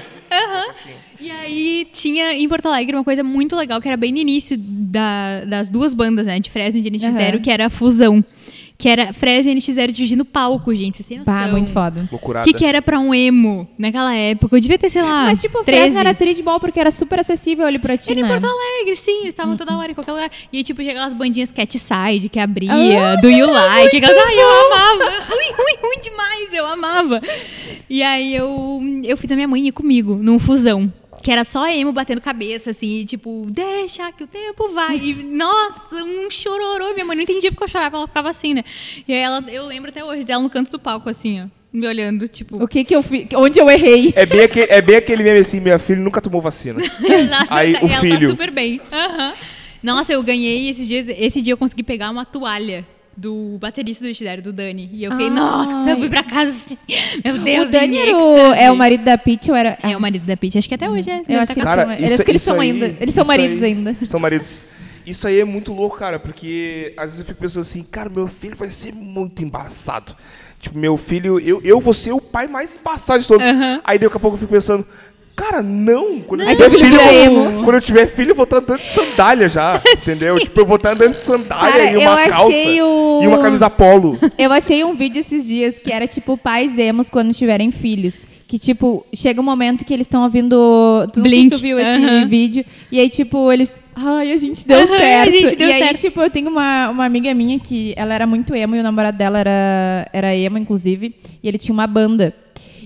E 1.21 1.31
aí 1.31 1.87
tinha 1.93 2.33
em 2.33 2.49
Porto 2.49 2.67
Alegre 2.67 2.97
uma 2.97 3.05
coisa 3.05 3.23
muito 3.23 3.55
legal, 3.55 3.81
que 3.81 3.87
era 3.89 3.97
bem 3.97 4.11
no 4.13 4.19
início 4.19 4.57
da- 4.59 5.45
das 5.47 5.71
duas 5.71 5.95
bandas, 5.95 6.27
né? 6.27 6.41
De 6.41 6.51
Fresno 6.51 6.81
e 6.81 6.83
de 6.83 6.91
NX0, 6.91 7.35
Aham. 7.35 7.39
que 7.43 7.51
era 7.51 7.67
a 7.67 7.71
fusão. 7.71 8.25
Que 8.83 8.89
era 8.89 9.13
Fresno 9.13 9.53
e 9.53 9.55
NX0 9.55 9.93
dividindo 9.93 10.25
palco, 10.25 10.75
gente. 10.75 10.97
Vocês 10.97 11.07
têm 11.07 11.19
noção? 11.19 11.33
Pá, 11.33 11.47
muito 11.47 11.71
foda. 11.71 12.09
Loucurada. 12.11 12.45
O 12.45 12.53
que, 12.53 12.59
que 12.59 12.65
era 12.67 12.83
pra 12.83 12.99
um 12.99 13.15
emo 13.15 13.69
naquela 13.79 14.13
época? 14.13 14.57
Eu 14.57 14.61
devia 14.61 14.77
ter, 14.77 14.91
sei 14.91 15.03
lá. 15.03 15.23
Mas, 15.27 15.41
tipo, 15.41 15.57
o 15.61 15.63
13. 15.63 15.81
Fresno 15.83 16.01
era 16.01 16.13
tri 16.13 16.35
de 16.35 16.43
bom 16.43 16.59
porque 16.59 16.81
era 16.81 16.91
super 16.91 17.21
acessível 17.21 17.65
ali 17.65 17.79
pra 17.79 17.97
ti, 17.97 18.11
Era 18.11 18.19
em 18.19 18.23
né? 18.25 18.29
Porto 18.29 18.45
Alegre, 18.45 18.97
sim, 18.97 19.21
eles 19.21 19.29
estavam 19.29 19.57
toda 19.57 19.77
hora 19.77 19.93
em 19.93 19.95
qualquer 19.95 20.11
lugar. 20.11 20.31
E 20.53 20.57
aí, 20.57 20.65
tipo, 20.65 20.83
chegavam 20.83 21.07
as 21.07 21.15
bandinhas 21.15 21.53
Cat 21.53 21.79
Side, 21.79 22.29
que 22.29 22.41
abria, 22.41 22.73
Ah, 23.13 23.15
do 23.15 23.31
You 23.31 23.53
Like, 23.53 23.99
aquelas, 23.99 24.27
ai, 24.27 24.35
eu 24.35 24.67
amava. 24.67 25.05
Ruim, 25.29 25.53
ruim, 25.53 25.77
ruim 25.81 26.01
demais, 26.03 26.53
eu 26.53 26.67
amava. 26.67 27.21
E 27.89 28.03
aí 28.03 28.35
eu, 28.35 28.83
eu 29.05 29.17
fiz 29.17 29.31
a 29.31 29.37
minha 29.37 29.47
mãe 29.47 29.69
ir 29.69 29.71
comigo, 29.71 30.17
num 30.17 30.41
fusão. 30.41 30.93
Que 31.23 31.31
era 31.31 31.45
só 31.45 31.69
emo 31.69 31.93
batendo 31.93 32.21
cabeça, 32.21 32.71
assim, 32.71 32.99
e, 32.99 33.05
tipo, 33.05 33.47
deixa 33.49 34.11
que 34.13 34.25
o 34.25 34.27
tempo 34.27 34.71
vai. 34.71 34.97
E, 34.99 35.15
nossa, 35.15 35.95
um 35.95 36.31
chororô. 36.31 36.93
Minha 36.95 37.05
mãe 37.05 37.17
não 37.17 37.23
entendia 37.23 37.51
porque 37.51 37.65
eu 37.65 37.69
chorava, 37.69 37.97
ela 37.97 38.09
ficava 38.09 38.31
assim, 38.31 38.55
né? 38.55 38.65
E 39.07 39.13
aí 39.13 39.21
ela, 39.21 39.45
eu 39.49 39.67
lembro 39.67 39.91
até 39.91 40.05
hoje 40.05 40.25
dela 40.25 40.43
no 40.43 40.51
canto 40.51 40.71
do 40.71 40.79
palco, 40.79 41.09
assim, 41.09 41.43
ó, 41.43 41.47
me 41.73 41.87
olhando, 41.87 42.27
tipo. 42.27 42.63
O 42.63 42.67
que 42.67 42.85
que 42.85 42.95
eu 42.95 43.03
fiz? 43.03 43.29
Onde 43.37 43.61
eu 43.61 43.71
errei? 43.71 44.13
É 44.17 44.27
bem, 44.27 44.43
aquele, 44.43 44.73
é 44.73 44.83
bem 44.83 44.97
aquele 44.97 45.23
meme 45.23 45.39
assim, 45.39 45.61
minha 45.61 45.79
filha 45.79 46.01
nunca 46.01 46.21
tomou 46.21 46.41
vacina. 46.41 46.81
Exato. 47.03 47.47
Aí, 47.49 47.73
o 47.75 47.87
ela 47.87 48.01
filho. 48.01 48.21
tá 48.21 48.27
super 48.27 48.51
bem. 48.51 48.81
Aham. 48.93 49.35
Nossa, 49.83 50.13
eu 50.13 50.23
ganhei 50.23 50.69
esses 50.71 50.87
dias. 50.87 51.07
Esse 51.09 51.41
dia 51.41 51.53
eu 51.53 51.57
consegui 51.57 51.83
pegar 51.83 52.11
uma 52.11 52.25
toalha 52.25 52.87
do 53.17 53.59
baterista 53.61 54.05
do 54.05 54.11
NX0, 54.11 54.41
do 54.41 54.53
Dani. 54.53 54.89
E 54.93 55.05
eu 55.05 55.11
fiquei, 55.13 55.27
Ai. 55.29 55.33
nossa, 55.35 55.91
eu 55.91 55.97
fui 55.99 56.09
pra 56.09 56.23
casa 56.23 56.51
assim. 56.51 56.79
Meu 57.25 57.39
Deus, 57.39 57.69
o 57.69 57.73
Dani 57.73 57.97
era 57.99 58.17
o, 58.17 58.37
é 58.55 58.71
o 58.71 58.77
marido 58.77 59.05
da 59.05 59.19
Peach 59.19 59.51
ou 59.51 59.57
era... 59.57 59.79
É 59.83 59.97
o 59.97 60.01
marido 60.01 60.25
da 60.25 60.37
Peach. 60.37 60.57
Acho 60.59 60.69
que 60.69 60.75
até 60.75 60.89
hoje 60.89 61.11
é. 61.11 61.23
Eu 61.29 61.41
acho 61.41 61.53
que 61.53 61.61
eles 61.61 61.69
Cara, 61.69 61.85
são, 61.85 61.95
isso, 61.95 62.05
eles, 62.05 62.23
que 62.23 62.31
eles 62.31 62.43
são 62.43 62.61
aí- 62.61 62.71
ainda. 62.71 62.97
Eles 63.01 63.15
são 63.15 63.25
maridos 63.25 63.63
aí- 63.63 63.73
ainda. 63.73 63.97
São 64.07 64.19
maridos. 64.21 64.63
Isso 65.05 65.27
aí 65.27 65.41
é 65.41 65.45
muito 65.45 65.73
louco, 65.73 65.97
cara, 65.99 66.19
porque 66.19 66.95
às 66.97 67.07
vezes 67.07 67.21
eu 67.21 67.27
fico 67.27 67.41
pensando 67.41 67.63
assim, 67.63 67.83
cara, 67.83 68.09
meu 68.09 68.29
filho 68.29 68.55
vai 68.57 68.71
ser 68.71 68.93
muito 68.95 69.43
embaçado. 69.43 70.15
Tipo, 70.61 70.79
meu 70.79 70.97
filho, 70.97 71.41
eu, 71.41 71.61
eu 71.65 71.81
vou 71.81 71.93
ser 71.93 72.13
o 72.13 72.21
pai 72.21 72.47
mais 72.47 72.77
embaçado 72.77 73.21
de 73.21 73.27
todos. 73.27 73.45
Aham. 73.45 73.81
Aí 73.83 73.99
daqui 73.99 74.17
a 74.17 74.21
pouco 74.21 74.37
eu 74.37 74.41
fico 74.41 74.53
pensando, 74.53 74.87
cara, 75.35 75.63
não. 75.63 76.21
Quando, 76.21 76.43
Aí 76.43 76.55
eu, 76.59 76.71
tiver 76.71 76.71
filho 76.85 77.01
eu- 77.01 77.63
quando 77.65 77.75
eu 77.77 77.81
tiver 77.81 78.07
filho, 78.07 78.31
eu 78.31 78.35
vou 78.35 78.45
estar 78.45 78.59
andando 78.59 78.81
de 78.81 78.87
sandália 78.89 79.49
já, 79.49 79.81
entendeu? 79.93 80.39
Tipo, 80.39 80.61
eu 80.61 80.67
vou 80.67 80.77
estar 80.77 80.93
andando 80.93 81.15
de 81.17 81.23
sandália 81.23 81.73
Cara, 81.73 81.91
e 81.93 81.97
uma 81.97 82.17
calça 82.29 82.49
achei 82.49 82.83
o- 82.83 83.21
e 83.23 83.27
uma 83.27 83.39
camisa 83.39 83.69
polo. 83.71 84.19
Eu 84.39 84.53
achei 84.53 84.83
um 84.85 84.95
vídeo 84.95 85.21
esses 85.21 85.47
dias 85.47 85.79
que 85.79 85.93
era 85.93 86.07
tipo 86.07 86.37
pais 86.37 86.79
emos 86.79 87.09
quando 87.11 87.33
tiverem 87.33 87.71
filhos. 87.71 88.27
Que, 88.47 88.59
tipo, 88.59 89.07
chega 89.15 89.41
um 89.41 89.45
momento 89.45 89.83
que 89.85 89.95
eles 89.95 90.05
estão 90.07 90.23
ouvindo. 90.25 91.07
Tu, 91.13 91.17
não 91.21 91.23
Blink. 91.23 91.49
tu 91.51 91.59
viu 91.59 91.79
esse 91.79 91.89
Aham. 92.05 92.27
vídeo. 92.29 92.65
E 92.91 93.01
aí, 93.01 93.09
tipo, 93.09 93.51
eles. 93.51 93.81
Ai, 93.97 94.31
a 94.31 94.37
gente 94.37 94.67
deu 94.67 94.77
Aham, 94.79 94.87
certo. 94.89 95.29
a 95.29 95.31
gente 95.33 95.57
deu 95.57 95.69
e 95.69 95.73
aí, 95.73 95.83
certo. 95.83 96.01
tipo, 96.01 96.21
eu 96.21 96.29
tenho 96.29 96.51
uma, 96.51 96.91
uma 96.91 97.05
amiga 97.07 97.33
minha 97.33 97.59
que 97.59 97.95
ela 97.97 98.13
era 98.15 98.27
muito 98.27 98.55
emo 98.55 98.77
e 98.77 98.81
o 98.81 98.83
namorado 98.83 99.17
dela 99.17 99.39
era, 99.39 100.07
era 100.13 100.35
emo, 100.37 100.59
inclusive. 100.59 101.15
E 101.43 101.49
ele 101.49 101.57
tinha 101.57 101.73
uma 101.73 101.87
banda. 101.87 102.35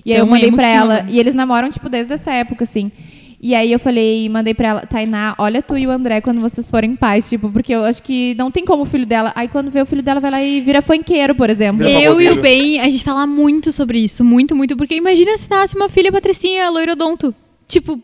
E 0.07 0.13
aí 0.13 0.19
eu 0.19 0.25
mandei 0.25 0.49
uma 0.49 0.63
ela. 0.63 0.95
banda. 1.01 1.11
E 1.11 1.19
eles 1.19 1.35
namoram, 1.35 1.69
tipo, 1.69 1.89
desde 1.89 2.13
essa 2.13 2.31
época, 2.31 2.63
assim. 2.63 2.91
E 3.39 3.53
aí 3.53 3.71
eu 3.71 3.77
falei, 3.79 4.27
mandei 4.29 4.53
pra 4.55 4.67
ela, 4.69 4.81
Tainá, 4.81 5.35
olha 5.37 5.61
tu 5.61 5.77
e 5.77 5.85
o 5.85 5.91
André 5.91 6.21
quando 6.21 6.39
vocês 6.41 6.71
forem 6.71 6.95
pais, 6.95 7.29
tipo, 7.29 7.51
porque 7.51 7.71
eu 7.75 7.83
acho 7.83 8.01
que 8.01 8.33
não 8.35 8.49
tem 8.49 8.65
como 8.65 8.81
o 8.81 8.85
filho 8.85 9.05
dela. 9.05 9.31
Aí 9.35 9.47
quando 9.47 9.69
vê 9.69 9.79
o 9.79 9.85
filho 9.85 10.01
dela, 10.01 10.19
vai 10.19 10.31
lá 10.31 10.41
e 10.41 10.59
vira 10.59 10.81
funkeiro, 10.81 11.35
por 11.35 11.47
exemplo. 11.47 11.85
Vira 11.85 12.01
Eu 12.01 12.19
e 12.19 12.29
o 12.29 12.41
Ben, 12.41 12.79
a 12.79 12.85
gente 12.89 13.03
fala 13.03 13.27
muito 13.27 13.71
sobre 13.71 13.99
isso. 13.99 14.23
Muito, 14.23 14.55
muito. 14.55 14.75
Porque 14.75 14.95
imagina 14.95 15.37
se 15.37 15.47
nasce 15.49 15.75
uma 15.75 15.87
filha 15.87 16.11
patricinha 16.11 16.67
loirodonto. 16.69 17.35
Tipo. 17.67 18.01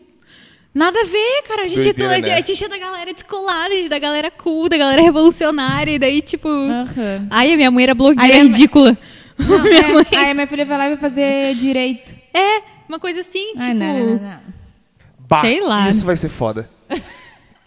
Nada 0.72 1.00
a 1.00 1.04
ver, 1.04 1.42
cara. 1.48 1.62
A 1.62 1.68
gente, 1.68 1.88
é, 1.88 1.92
Doideira, 1.92 2.20
to- 2.22 2.28
né? 2.28 2.34
a 2.34 2.40
gente 2.40 2.64
é 2.64 2.68
da 2.68 2.78
galera 2.78 3.12
descolada, 3.12 3.68
a 3.72 3.76
gente 3.76 3.86
é 3.86 3.88
da 3.88 3.98
galera 3.98 4.30
cool, 4.30 4.68
da 4.68 4.76
galera 4.76 5.02
revolucionária. 5.02 5.92
E 5.92 5.98
daí, 5.98 6.20
tipo. 6.22 6.48
Ai, 7.30 7.52
a 7.52 7.56
minha 7.56 7.70
mãe 7.70 7.84
era 7.84 7.94
blogueira 7.94 8.34
a- 8.40 8.42
ridícula. 8.42 8.96
Não, 9.38 9.58
minha 9.62 9.80
é, 9.80 9.92
mãe. 9.92 10.06
Aí 10.16 10.30
a 10.30 10.34
minha 10.34 10.46
filha 10.46 10.64
vai 10.64 10.78
lá 10.78 10.86
e 10.86 10.88
vai 10.90 10.98
fazer 10.98 11.54
direito. 11.56 12.14
É, 12.32 12.62
uma 12.88 12.98
coisa 12.98 13.20
assim, 13.20 13.52
tipo. 13.52 13.62
Ai, 13.62 13.74
não, 13.74 13.98
não, 13.98 14.14
não. 14.16 14.38
Bah, 15.28 15.40
Sei 15.40 15.60
lá. 15.60 15.88
Isso 15.88 16.04
vai 16.04 16.16
ser 16.16 16.28
foda. 16.28 16.68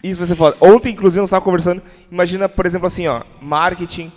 Isso 0.02 0.18
vai 0.18 0.26
ser 0.28 0.36
foda. 0.36 0.56
Ontem, 0.60 0.92
inclusive, 0.92 1.20
nós 1.20 1.28
estávamos 1.28 1.44
conversando. 1.44 1.82
Imagina, 2.10 2.48
por 2.48 2.64
exemplo, 2.66 2.86
assim, 2.86 3.08
ó, 3.08 3.22
marketing, 3.42 4.12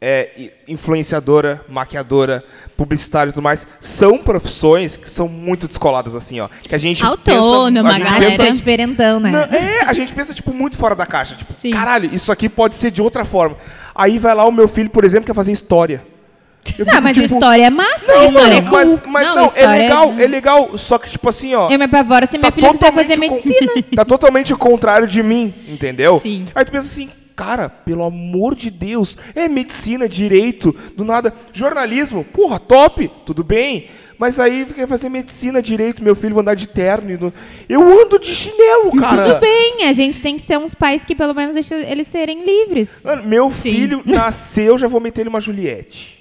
é, 0.00 0.52
influenciadora, 0.66 1.62
maquiadora, 1.68 2.42
publicitário 2.76 3.30
e 3.30 3.32
tudo 3.34 3.42
mais, 3.42 3.66
são 3.80 4.16
profissões 4.18 4.96
que 4.96 5.08
são 5.10 5.28
muito 5.28 5.68
descoladas, 5.68 6.14
assim, 6.14 6.40
ó. 6.40 6.48
Que 6.62 6.74
a 6.74 6.78
gente 6.78 7.04
Autônoma, 7.04 7.90
pensa, 7.90 7.94
a 7.94 7.98
gente 7.98 8.04
galera. 8.04 8.30
pensa- 8.30 8.46
é 8.46 8.50
diferentão, 8.52 9.20
né? 9.20 9.30
Não, 9.30 9.40
é, 9.40 9.82
a 9.84 9.92
gente 9.92 10.14
pensa, 10.14 10.32
tipo, 10.32 10.54
muito 10.54 10.78
fora 10.78 10.94
da 10.94 11.04
caixa. 11.04 11.34
Tipo, 11.34 11.52
Sim. 11.52 11.72
caralho, 11.72 12.12
isso 12.14 12.32
aqui 12.32 12.48
pode 12.48 12.74
ser 12.76 12.90
de 12.90 13.02
outra 13.02 13.24
forma. 13.26 13.56
Aí 13.94 14.18
vai 14.18 14.34
lá 14.34 14.46
o 14.46 14.52
meu 14.52 14.66
filho, 14.68 14.88
por 14.88 15.04
exemplo, 15.04 15.26
quer 15.26 15.34
fazer 15.34 15.52
história. 15.52 16.02
Eu 16.78 16.84
Tá, 16.84 16.92
fico, 16.92 17.02
mas 17.04 17.16
tipo, 17.16 17.34
história 17.34 17.62
é 17.66 17.70
massa, 17.70 18.12
Não, 18.12 18.24
história 18.26 18.54
é 18.54 18.60
mano, 18.60 18.68
cool. 18.68 18.78
mas, 18.78 19.06
mas 19.06 19.26
não, 19.26 19.38
é 19.38 19.46
história 19.46 19.68
legal, 19.82 20.14
é 20.18 20.26
legal. 20.26 20.78
Só 20.78 20.98
que, 20.98 21.08
tipo 21.10 21.28
assim, 21.28 21.54
ó. 21.54 21.70
Eu 21.70 21.78
me 21.78 21.84
apavoro 21.84 22.26
se 22.26 22.36
minha 22.38 22.50
tá 22.50 22.54
filha 22.54 22.70
quiser 22.72 22.92
fazer 22.92 23.16
medicina. 23.16 23.72
tá 23.94 24.04
totalmente 24.04 24.52
o 24.52 24.58
contrário 24.58 25.06
de 25.06 25.22
mim, 25.22 25.54
entendeu? 25.68 26.18
Sim. 26.20 26.46
Aí 26.54 26.64
tu 26.64 26.72
pensa 26.72 26.86
assim, 26.88 27.10
cara, 27.36 27.68
pelo 27.68 28.04
amor 28.04 28.54
de 28.54 28.70
Deus, 28.70 29.16
é 29.34 29.48
medicina, 29.48 30.08
direito, 30.08 30.74
do 30.96 31.04
nada. 31.04 31.32
Jornalismo, 31.52 32.24
porra, 32.24 32.58
top, 32.58 33.10
tudo 33.24 33.44
bem. 33.44 33.86
Mas 34.18 34.40
aí 34.40 34.66
quer 34.66 34.88
fazer 34.88 35.08
medicina, 35.08 35.62
direito, 35.62 36.02
meu 36.02 36.16
filho 36.16 36.34
vai 36.34 36.42
andar 36.42 36.54
de 36.54 36.66
terno. 36.66 37.10
e 37.10 37.16
no- 37.16 37.32
Eu 37.68 37.80
ando 38.02 38.18
de 38.18 38.34
chinelo, 38.34 38.90
cara. 38.96 39.28
Tudo 39.34 39.40
bem, 39.40 39.84
a 39.86 39.92
gente 39.92 40.20
tem 40.20 40.36
que 40.36 40.42
ser 40.42 40.58
uns 40.58 40.74
pais 40.74 41.04
que 41.04 41.14
pelo 41.14 41.32
menos 41.34 41.54
deixam 41.54 41.78
eles 41.78 42.06
serem 42.08 42.44
livres. 42.44 43.02
Mano, 43.04 43.22
meu 43.24 43.48
filho 43.50 44.02
nasceu, 44.06 44.76
já 44.76 44.88
vou 44.88 45.00
meter 45.00 45.20
ele 45.22 45.28
uma 45.30 45.40
Juliette. 45.40 46.18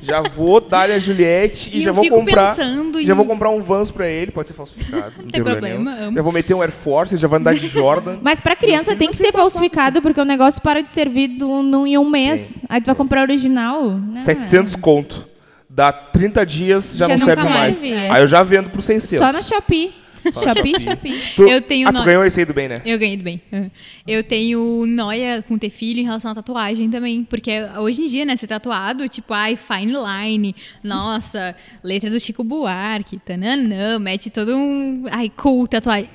já 0.00 0.22
vou 0.22 0.60
dar 0.60 0.84
ele 0.84 0.94
a 0.94 0.98
Juliette 0.98 1.70
e, 1.72 1.78
E 1.78 1.82
já 1.82 1.90
eu 1.90 1.94
vou 1.94 2.04
fico 2.04 2.16
comprar. 2.16 2.54
pensando 2.54 3.02
Já 3.02 3.12
em- 3.12 3.16
vou 3.16 3.26
comprar 3.26 3.50
um 3.50 3.60
Vans 3.60 3.90
pra 3.90 4.06
ele, 4.08 4.30
pode 4.30 4.48
ser 4.48 4.54
falsificado. 4.54 5.12
Não 5.18 5.26
tem 5.28 5.42
problema, 5.42 5.92
amo. 5.92 6.16
Já 6.16 6.22
vou 6.22 6.32
meter 6.32 6.54
um 6.54 6.62
Air 6.62 6.70
Force, 6.72 7.14
ele 7.14 7.20
já 7.20 7.26
vai 7.28 7.40
andar 7.40 7.54
de 7.54 7.66
Jordan. 7.68 8.18
Mas 8.22 8.40
pra 8.40 8.54
criança 8.54 8.94
tem 8.94 9.08
que 9.10 9.16
ser 9.16 9.32
falsificado, 9.32 10.00
porque 10.00 10.20
o 10.20 10.24
negócio 10.24 10.62
para 10.62 10.80
de 10.82 10.88
servir 10.88 11.28
do, 11.28 11.62
num, 11.62 11.84
em 11.86 11.98
um 11.98 12.08
mês. 12.08 12.62
Aí 12.68 12.80
tu 12.80 12.86
vai 12.86 12.94
comprar 12.94 13.22
original. 13.22 13.90
Não, 13.90 14.16
700 14.16 14.76
conto. 14.76 15.26
Dá 15.74 15.92
30 15.92 16.46
dias, 16.46 16.96
já, 16.96 17.08
Já 17.08 17.16
não 17.16 17.26
serve 17.26 17.42
mais, 17.42 17.82
mais. 17.82 17.84
é. 17.84 18.10
Aí 18.10 18.22
eu 18.22 18.28
já 18.28 18.44
vendo 18.44 18.70
por 18.70 18.80
600. 18.80 19.18
Só 19.26 19.32
na 19.32 19.42
Shopee. 19.42 19.92
Shopee, 20.32 20.80
Shopee. 20.80 21.20
Tu, 21.34 21.42
Eu 21.48 21.60
tenho 21.60 21.88
ah, 21.88 21.92
tu 21.92 21.98
no- 21.98 22.04
ganhou 22.04 22.24
esse 22.24 22.38
aí 22.40 22.46
do 22.46 22.54
bem, 22.54 22.68
né? 22.68 22.80
Eu 22.84 22.96
ganhei 22.98 23.16
do 23.16 23.24
bem. 23.24 23.42
Uhum. 23.52 23.70
Eu 24.06 24.22
tenho 24.22 24.86
noia 24.86 25.44
com 25.46 25.58
ter 25.58 25.68
filho 25.70 26.00
em 26.00 26.04
relação 26.04 26.30
à 26.30 26.34
tatuagem 26.36 26.88
também. 26.88 27.24
Porque 27.24 27.50
hoje 27.76 28.02
em 28.02 28.06
dia, 28.06 28.24
né, 28.24 28.36
ser 28.36 28.46
tatuado, 28.46 29.06
tipo, 29.08 29.34
ai, 29.34 29.56
fine 29.56 29.92
line, 29.92 30.54
nossa, 30.82 31.54
letra 31.84 32.08
do 32.08 32.18
Chico 32.20 32.42
Buarque, 32.44 33.18
tananã, 33.18 33.98
mete 33.98 34.30
todo 34.30 34.56
um. 34.56 35.04
Ai, 35.10 35.30
cool, 35.36 35.66
tatuagem. 35.66 36.08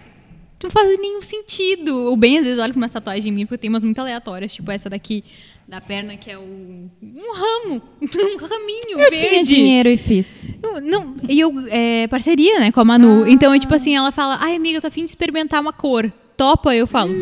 Não 0.63 0.71
faz 0.71 0.97
nenhum 0.99 1.21
sentido. 1.21 2.11
O 2.11 2.15
bem, 2.17 2.37
às 2.39 2.45
vezes, 2.45 2.59
olha 2.59 2.73
pra 2.73 2.77
uma 2.81 2.89
tatuagem 2.89 3.31
minha, 3.31 3.45
porque 3.45 3.55
eu 3.55 3.59
tenho 3.59 3.73
umas 3.73 3.83
muito 3.83 3.99
aleatórias, 3.99 4.51
tipo 4.53 4.71
essa 4.71 4.89
daqui 4.89 5.23
da 5.69 5.79
perna, 5.79 6.17
que 6.17 6.31
é 6.31 6.37
o, 6.37 6.41
um 6.41 7.33
ramo, 7.33 7.81
um 8.01 8.37
raminho 8.45 8.91
Eu 8.93 8.97
verde. 8.97 9.19
tinha 9.19 9.43
dinheiro 9.43 9.87
e 9.87 9.97
fiz. 9.97 10.57
Não, 10.61 10.81
não, 10.81 11.15
e 11.29 11.39
eu, 11.39 11.53
é, 11.69 12.07
parceria, 12.07 12.59
né, 12.59 12.71
com 12.71 12.81
a 12.81 12.85
Manu. 12.85 13.27
Então, 13.27 13.53
é 13.53 13.59
tipo 13.59 13.73
assim, 13.75 13.95
ela 13.95 14.11
fala, 14.11 14.37
ai, 14.41 14.55
amiga, 14.55 14.77
eu 14.77 14.81
tô 14.81 14.87
afim 14.87 15.05
de 15.05 15.11
experimentar 15.11 15.61
uma 15.61 15.71
cor. 15.71 16.11
Topa? 16.35 16.73
Eu 16.75 16.87
falo. 16.87 17.13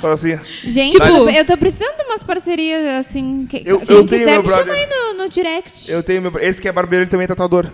Fala 0.00 0.14
assim. 0.14 0.36
Gente, 0.64 0.92
Tipo- 0.92 1.04
eu, 1.06 1.12
tô, 1.24 1.30
eu 1.30 1.44
tô 1.46 1.56
precisando 1.56 1.96
de 1.96 2.02
umas 2.04 2.22
parcerias 2.22 2.84
assim. 3.06 3.46
Que, 3.48 3.62
Eu- 3.64 3.78
se 3.80 3.90
eu 3.92 4.04
tenho 4.04 4.08
quiser, 4.08 4.32
meu 4.32 4.42
me 4.42 4.48
chama 4.50 4.72
aí 4.74 4.86
no, 4.86 5.14
no 5.22 5.28
direct. 5.28 5.90
Eu 5.90 6.02
tenho 6.02 6.20
meu. 6.20 6.36
Esse 6.40 6.60
que 6.60 6.68
é 6.68 6.72
barbeiro, 6.72 7.04
ele 7.04 7.10
também 7.10 7.24
é 7.24 7.28
tatuador. 7.28 7.70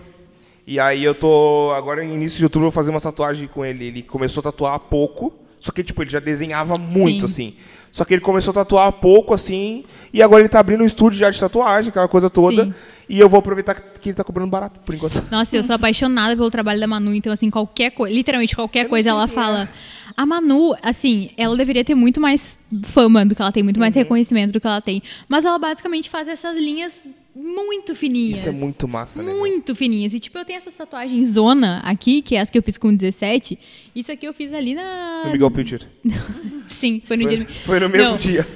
E 0.66 0.78
aí 0.78 1.02
eu 1.02 1.14
tô. 1.14 1.72
Agora, 1.74 2.04
no 2.04 2.14
início 2.14 2.38
de 2.38 2.44
outubro, 2.44 2.66
eu 2.66 2.70
vou 2.70 2.74
fazer 2.74 2.90
uma 2.90 3.00
tatuagem 3.00 3.48
com 3.48 3.64
ele. 3.64 3.86
Ele 3.86 4.02
começou 4.02 4.40
a 4.42 4.44
tatuar 4.44 4.74
há 4.74 4.78
pouco. 4.78 5.34
Só 5.58 5.72
que, 5.72 5.82
tipo, 5.82 6.02
ele 6.02 6.10
já 6.10 6.20
desenhava 6.20 6.74
muito, 6.78 7.26
Sim. 7.26 7.48
assim. 7.48 7.54
Só 7.92 8.04
que 8.04 8.14
ele 8.14 8.20
começou 8.20 8.52
a 8.52 8.54
tatuar 8.54 8.86
há 8.88 8.92
pouco, 8.92 9.34
assim. 9.34 9.84
E 10.12 10.22
agora 10.22 10.40
ele 10.42 10.48
tá 10.48 10.60
abrindo 10.60 10.82
um 10.82 10.86
estúdio 10.86 11.18
já 11.18 11.30
de 11.30 11.38
tatuagem, 11.40 11.90
aquela 11.90 12.06
coisa 12.08 12.30
toda. 12.30 12.64
Sim. 12.66 12.74
E 13.08 13.18
eu 13.18 13.28
vou 13.28 13.40
aproveitar 13.40 13.74
que 13.74 14.10
ele 14.10 14.16
tá 14.16 14.22
cobrando 14.22 14.48
barato, 14.48 14.78
por 14.80 14.94
enquanto. 14.94 15.24
Nossa, 15.30 15.56
eu 15.56 15.62
sou 15.64 15.74
apaixonada 15.74 16.36
pelo 16.36 16.48
trabalho 16.50 16.78
da 16.78 16.86
Manu, 16.86 17.12
então, 17.12 17.32
assim, 17.32 17.50
qualquer 17.50 17.90
coisa, 17.90 18.14
literalmente 18.14 18.54
qualquer 18.54 18.88
coisa, 18.88 19.10
ela 19.10 19.26
fala. 19.26 19.68
A 20.16 20.24
Manu, 20.24 20.76
assim, 20.80 21.30
ela 21.36 21.56
deveria 21.56 21.84
ter 21.84 21.96
muito 21.96 22.20
mais 22.20 22.56
fama 22.84 23.26
do 23.26 23.34
que 23.34 23.42
ela 23.42 23.50
tem, 23.50 23.62
muito 23.64 23.76
Uhum. 23.78 23.80
mais 23.80 23.94
reconhecimento 23.96 24.52
do 24.52 24.60
que 24.60 24.66
ela 24.66 24.80
tem. 24.80 25.02
Mas 25.28 25.44
ela 25.44 25.58
basicamente 25.58 26.08
faz 26.08 26.28
essas 26.28 26.56
linhas 26.56 26.92
muito 27.40 27.94
fininhas. 27.94 28.40
Isso 28.40 28.48
é 28.48 28.52
muito 28.52 28.86
massa, 28.86 29.22
né? 29.22 29.32
Muito 29.32 29.74
fininhas. 29.74 30.12
E, 30.14 30.20
tipo, 30.20 30.36
eu 30.38 30.44
tenho 30.44 30.58
essas 30.58 30.74
tatuagens 30.74 31.30
zona 31.30 31.80
aqui, 31.80 32.22
que 32.22 32.36
é 32.36 32.40
as 32.40 32.50
que 32.50 32.58
eu 32.58 32.62
fiz 32.62 32.76
com 32.76 32.94
17. 32.94 33.58
Isso 33.94 34.12
aqui 34.12 34.26
eu 34.26 34.34
fiz 34.34 34.52
ali 34.52 34.74
na. 34.74 35.24
No 35.24 35.32
Miguel 35.32 35.50
Pilcher. 35.50 35.86
Sim, 36.68 37.02
foi 37.04 37.16
no 37.16 37.24
Foi, 37.24 37.36
dia. 37.36 37.46
foi 37.64 37.80
no 37.80 37.88
mesmo 37.88 38.10
Não, 38.10 38.18
dia. 38.18 38.46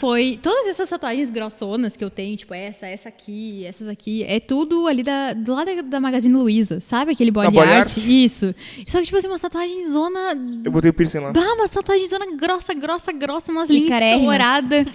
Foi. 0.00 0.38
Todas 0.42 0.66
essas 0.66 0.88
tatuagens 0.88 1.28
grossonas 1.28 1.94
que 1.94 2.02
eu 2.02 2.08
tenho, 2.08 2.34
tipo, 2.34 2.54
essa, 2.54 2.86
essa 2.86 3.10
aqui, 3.10 3.66
essas 3.66 3.86
aqui, 3.86 4.24
é 4.24 4.40
tudo 4.40 4.86
ali 4.86 5.02
da, 5.02 5.34
do 5.34 5.54
lado 5.54 5.76
da, 5.76 5.82
da 5.82 6.00
Magazine 6.00 6.34
Luiza, 6.34 6.80
sabe? 6.80 7.12
Aquele 7.12 7.30
body, 7.30 7.52
body 7.52 7.68
art. 7.68 7.78
art? 7.90 7.96
Isso. 7.98 8.54
Só 8.86 8.98
que, 8.98 9.04
tipo 9.04 9.18
assim, 9.18 9.28
umas 9.28 9.42
tatuagens 9.42 9.90
zona. 9.92 10.34
Eu 10.64 10.72
botei 10.72 10.90
o 10.90 10.94
piercing 10.94 11.18
lá. 11.18 11.32
Ah, 11.36 11.52
umas 11.52 11.68
tatuagens 11.68 12.08
zona 12.08 12.34
grossa, 12.34 12.72
grossa, 12.72 13.12
grossa, 13.12 13.52
umas 13.52 13.68
linhas 13.68 14.20
douradas. 14.22 14.86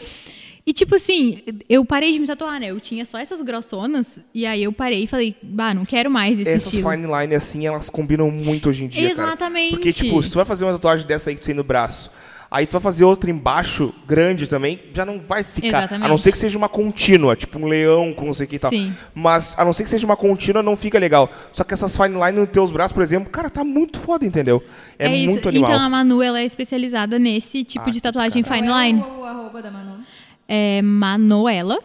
E, 0.67 0.73
tipo 0.73 0.95
assim, 0.95 1.43
eu 1.69 1.85
parei 1.85 2.11
de 2.11 2.17
me 2.17 2.25
tatuar, 2.25 2.59
né? 2.59 2.71
Eu 2.71 2.79
tinha 2.79 3.05
só 3.05 3.19
essas 3.19 3.39
grossonas, 3.43 4.17
e 4.33 4.47
aí 4.47 4.63
eu 4.63 4.73
parei 4.73 5.03
e 5.03 5.07
falei, 5.07 5.35
bah, 5.43 5.75
não 5.75 5.85
quero 5.85 6.09
mais 6.09 6.39
esse 6.39 6.49
Essas 6.49 6.73
estilo. 6.73 6.89
fine 6.89 7.05
line 7.05 7.35
assim, 7.35 7.67
elas 7.67 7.87
combinam 7.87 8.31
muito 8.31 8.69
hoje 8.69 8.83
em 8.83 8.87
dia, 8.87 9.13
cara. 9.13 9.27
Exatamente. 9.29 9.69
Porque, 9.71 9.93
tipo, 9.93 10.23
se 10.23 10.31
tu 10.31 10.35
vai 10.37 10.45
fazer 10.45 10.65
uma 10.65 10.73
tatuagem 10.73 11.05
dessa 11.05 11.29
aí 11.29 11.35
que 11.35 11.41
tu 11.41 11.45
tem 11.45 11.53
no 11.53 11.63
braço, 11.63 12.09
aí 12.49 12.65
tu 12.65 12.71
vai 12.71 12.81
fazer 12.81 13.03
outra 13.03 13.29
embaixo, 13.29 13.93
grande 14.07 14.47
também, 14.47 14.79
já 14.91 15.05
não 15.05 15.19
vai 15.19 15.43
ficar. 15.43 15.67
Exatamente. 15.67 16.03
A 16.05 16.07
não 16.07 16.17
ser 16.17 16.31
que 16.31 16.37
seja 16.39 16.57
uma 16.57 16.67
contínua, 16.67 17.35
tipo 17.35 17.59
um 17.59 17.67
leão 17.67 18.11
com 18.11 18.25
não 18.25 18.33
sei 18.33 18.47
o 18.47 18.49
que 18.49 18.55
e 18.55 18.59
tal. 18.59 18.71
Sim. 18.71 18.91
Mas, 19.13 19.53
a 19.59 19.63
não 19.63 19.71
ser 19.71 19.83
que 19.83 19.89
seja 19.91 20.03
uma 20.07 20.17
contínua, 20.17 20.63
não 20.63 20.75
fica 20.75 20.97
legal. 20.97 21.31
Só 21.53 21.63
que 21.63 21.75
essas 21.75 21.95
fine 21.95 22.15
line 22.15 22.39
nos 22.39 22.49
teus 22.49 22.71
braços, 22.71 22.91
por 22.91 23.03
exemplo, 23.03 23.29
cara, 23.29 23.51
tá 23.51 23.63
muito 23.63 23.99
foda, 23.99 24.25
entendeu? 24.25 24.63
É, 24.97 25.15
isso. 25.15 25.31
muito 25.31 25.47
animal. 25.47 25.69
Então 25.69 25.83
a 25.85 25.87
Manu, 25.91 26.23
ela 26.23 26.39
é 26.39 26.43
especializada 26.45 27.19
nesse 27.19 27.63
tipo 27.63 27.87
Ah, 27.87 27.91
de 27.91 28.01
tatuagem 28.01 28.41
Qual 28.41 28.55
fine 28.55 28.67
é 28.67 28.87
line. 28.87 28.99
o, 29.03 29.19
o 29.19 29.25
arroba 29.25 29.61
da 29.61 29.69
Manu? 29.69 30.03
É 30.47 30.81
Manoela 30.81 31.79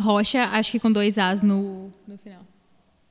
Rocha, 0.00 0.44
acho 0.52 0.72
que 0.72 0.78
com 0.80 0.92
dois 0.92 1.16
As 1.18 1.42
no, 1.42 1.90
no 2.06 2.18
final. 2.18 2.40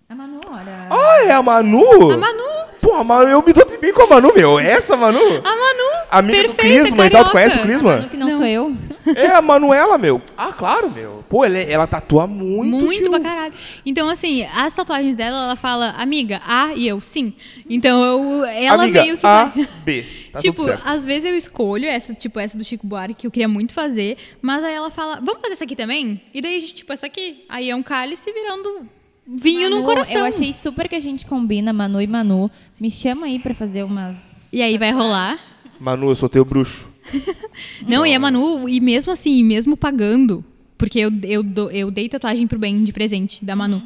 A 0.07 0.13
Manu, 0.13 0.39
olha. 0.51 0.87
Ah, 0.91 1.23
é 1.25 1.31
a 1.31 1.41
Manu? 1.41 2.11
A 2.11 2.17
Manu, 2.17 2.43
Pô, 2.79 2.93
a 2.93 3.03
Manu, 3.03 3.27
eu 3.27 3.41
me 3.41 3.51
dou 3.51 3.65
bem 3.79 3.91
com 3.91 4.03
a 4.03 4.07
Manu, 4.07 4.31
meu. 4.35 4.59
É 4.59 4.67
essa 4.73 4.95
Manu? 4.95 5.17
a 5.19 5.41
Manu, 5.41 6.05
Amiga 6.11 6.43
do 6.47 6.53
perfeita, 6.53 6.83
Clisma 6.83 7.07
e 7.07 7.09
tal, 7.09 7.23
tu 7.23 7.31
conhece 7.31 7.57
o 7.57 7.59
A 7.59 7.63
Clisma? 7.63 7.95
Manu 7.97 8.09
que 8.09 8.17
não, 8.17 8.27
Não. 8.27 8.37
sou 8.37 8.45
eu. 8.45 8.75
É 9.15 9.27
a 9.27 9.41
Manuela, 9.41 9.97
meu. 9.97 10.21
Ah, 10.37 10.51
claro, 10.51 10.89
meu. 10.89 11.23
Pô, 11.29 11.45
ela, 11.45 11.57
é- 11.57 11.71
ela 11.71 11.85
tatua 11.87 12.25
muito, 12.27 12.69
Muito 12.69 13.01
tio. 13.03 13.09
pra 13.11 13.19
caralho. 13.19 13.53
Então, 13.85 14.09
assim, 14.09 14.43
as 14.55 14.73
tatuagens 14.73 15.15
dela, 15.15 15.43
ela 15.45 15.55
fala, 15.55 15.91
amiga, 15.97 16.41
A 16.45 16.73
e 16.75 16.87
eu, 16.87 16.99
sim. 17.01 17.33
Então, 17.69 18.03
eu, 18.03 18.45
ela 18.45 18.83
Amiga, 18.83 19.01
meio 19.03 19.17
que 19.17 19.25
A, 19.25 19.45
vai. 19.45 19.67
B. 19.83 20.05
Tá 20.35 20.41
tipo, 20.41 20.55
tudo 20.57 20.65
certo. 20.65 20.83
às 20.85 21.05
vezes 21.05 21.23
eu 21.23 21.37
escolho 21.37 21.85
essa, 21.85 22.13
tipo, 22.13 22.37
essa 22.41 22.57
do 22.57 22.63
Chico 22.65 22.85
Buarque, 22.85 23.13
que 23.13 23.25
eu 23.25 23.31
queria 23.31 23.47
muito 23.47 23.73
fazer, 23.73 24.17
mas 24.41 24.65
aí 24.65 24.73
ela 24.73 24.91
fala, 24.91 25.21
vamos 25.23 25.39
fazer 25.41 25.53
essa 25.53 25.63
aqui 25.63 25.77
também? 25.77 26.19
E 26.33 26.41
daí, 26.41 26.61
tipo, 26.61 26.91
essa 26.91 27.05
aqui. 27.05 27.45
Aí 27.47 27.69
é 27.69 27.75
um 27.75 27.81
cálice 27.81 28.33
virando 28.33 28.85
vinho 29.25 29.69
Manu, 29.69 29.77
no 29.77 29.85
coração. 29.85 30.17
Eu 30.17 30.25
achei 30.25 30.51
super 30.51 30.89
que 30.89 30.95
a 30.95 30.99
gente 30.99 31.25
combina, 31.25 31.71
Manu 31.71 32.01
e 32.01 32.07
Manu. 32.07 32.51
Me 32.77 32.91
chama 32.91 33.27
aí 33.27 33.39
pra 33.39 33.53
fazer 33.53 33.83
umas. 33.83 34.49
E 34.51 34.61
aí 34.61 34.77
vai 34.77 34.91
rolar. 34.91 35.37
Manu, 35.79 36.09
eu 36.09 36.15
sou 36.17 36.27
teu 36.27 36.43
bruxo. 36.43 36.89
Não, 37.87 38.05
e 38.05 38.13
a 38.13 38.19
Manu, 38.19 38.67
e 38.67 38.79
mesmo 38.79 39.11
assim, 39.11 39.43
mesmo 39.43 39.77
pagando, 39.77 40.43
porque 40.77 40.99
eu, 40.99 41.11
eu, 41.23 41.43
eu 41.71 41.91
dei 41.91 42.09
tatuagem 42.09 42.47
pro 42.47 42.59
bem 42.59 42.83
de 42.83 42.91
presente 42.93 43.43
da 43.43 43.55
Manu. 43.55 43.81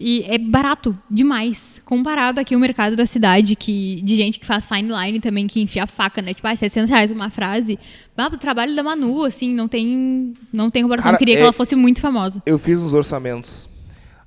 E 0.00 0.22
é 0.28 0.38
barato 0.38 0.96
demais. 1.10 1.82
Comparado 1.84 2.38
aqui 2.38 2.54
ao 2.54 2.60
mercado 2.60 2.94
da 2.94 3.04
cidade, 3.04 3.56
que, 3.56 4.00
de 4.02 4.14
gente 4.14 4.38
que 4.38 4.46
faz 4.46 4.64
fine 4.66 4.88
line 4.92 5.18
também, 5.18 5.46
que 5.48 5.60
enfia 5.60 5.82
a 5.82 5.86
faca, 5.88 6.22
né? 6.22 6.32
Tipo, 6.34 6.46
ah, 6.46 6.54
700 6.54 6.88
reais 6.88 7.10
uma 7.10 7.30
frase. 7.30 7.78
Ah, 8.16 8.28
o 8.32 8.36
trabalho 8.38 8.76
da 8.76 8.82
Manu, 8.82 9.24
assim, 9.24 9.52
não 9.52 9.66
tem, 9.66 10.34
não 10.52 10.70
tem 10.70 10.82
comparação. 10.82 11.10
Cara, 11.10 11.16
eu 11.16 11.18
queria 11.18 11.34
que 11.34 11.40
é- 11.40 11.44
ela 11.44 11.52
fosse 11.52 11.74
muito 11.74 12.00
famosa. 12.00 12.40
Eu 12.46 12.58
fiz 12.58 12.78
uns 12.80 12.92
orçamentos. 12.92 13.68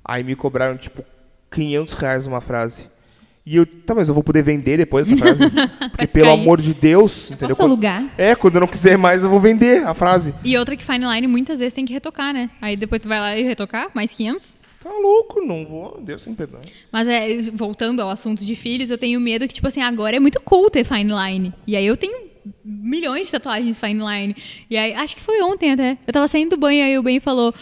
Aí 0.04 0.22
me 0.22 0.34
cobraram, 0.36 0.76
tipo, 0.76 1.04
500 1.50 1.94
reais 1.94 2.26
uma 2.26 2.40
frase. 2.42 2.86
E 3.44 3.56
eu, 3.56 3.66
tá, 3.66 3.92
mas 3.94 4.08
eu 4.08 4.14
vou 4.14 4.22
poder 4.22 4.42
vender 4.42 4.76
depois 4.76 5.10
essa 5.10 5.16
frase? 5.16 5.40
Porque, 5.90 6.06
pelo 6.06 6.28
aí. 6.30 6.34
amor 6.40 6.60
de 6.60 6.72
Deus, 6.72 7.26
entendeu? 7.30 7.48
Posso 7.48 7.60
Quando- 7.62 7.70
alugar? 7.72 8.04
É, 8.16 8.34
quando 8.36 8.54
eu 8.54 8.60
não 8.60 8.68
quiser 8.68 8.96
mais, 8.96 9.24
eu 9.24 9.28
vou 9.30 9.40
vender 9.40 9.84
a 9.84 9.94
frase. 9.94 10.32
E 10.44 10.56
outra 10.56 10.76
que 10.76 10.84
fine 10.84 11.04
line 11.04 11.26
muitas 11.26 11.58
vezes 11.58 11.74
tem 11.74 11.84
que 11.84 11.92
retocar, 11.92 12.32
né? 12.32 12.50
Aí 12.60 12.76
depois 12.76 13.00
tu 13.02 13.08
vai 13.08 13.18
lá 13.18 13.36
e 13.36 13.42
retocar, 13.42 13.88
mais 13.94 14.12
500. 14.12 14.60
Tá 14.82 14.90
louco, 14.90 15.40
não 15.44 15.64
vou. 15.64 16.00
Deus 16.04 16.22
sem 16.22 16.34
perdão. 16.34 16.60
Mas 16.90 17.06
é, 17.08 17.42
voltando 17.52 18.00
ao 18.00 18.10
assunto 18.10 18.44
de 18.44 18.54
filhos, 18.54 18.90
eu 18.90 18.98
tenho 18.98 19.18
medo 19.20 19.46
que, 19.48 19.54
tipo 19.54 19.66
assim, 19.66 19.80
agora 19.82 20.16
é 20.16 20.20
muito 20.20 20.40
cool 20.42 20.70
ter 20.70 20.84
fine 20.84 21.12
line. 21.12 21.52
E 21.66 21.74
aí 21.76 21.86
eu 21.86 21.96
tenho 21.96 22.30
milhões 22.64 23.26
de 23.26 23.32
tatuagens 23.32 23.78
fine 23.78 24.00
line. 24.04 24.36
E 24.68 24.76
aí, 24.76 24.92
acho 24.94 25.14
que 25.16 25.22
foi 25.22 25.40
ontem 25.42 25.72
até. 25.72 25.98
Eu 26.06 26.12
tava 26.12 26.26
saindo 26.28 26.50
do 26.50 26.56
banho, 26.56 26.84
aí 26.84 26.98
o 26.98 27.02
Ben 27.02 27.18
falou. 27.20 27.52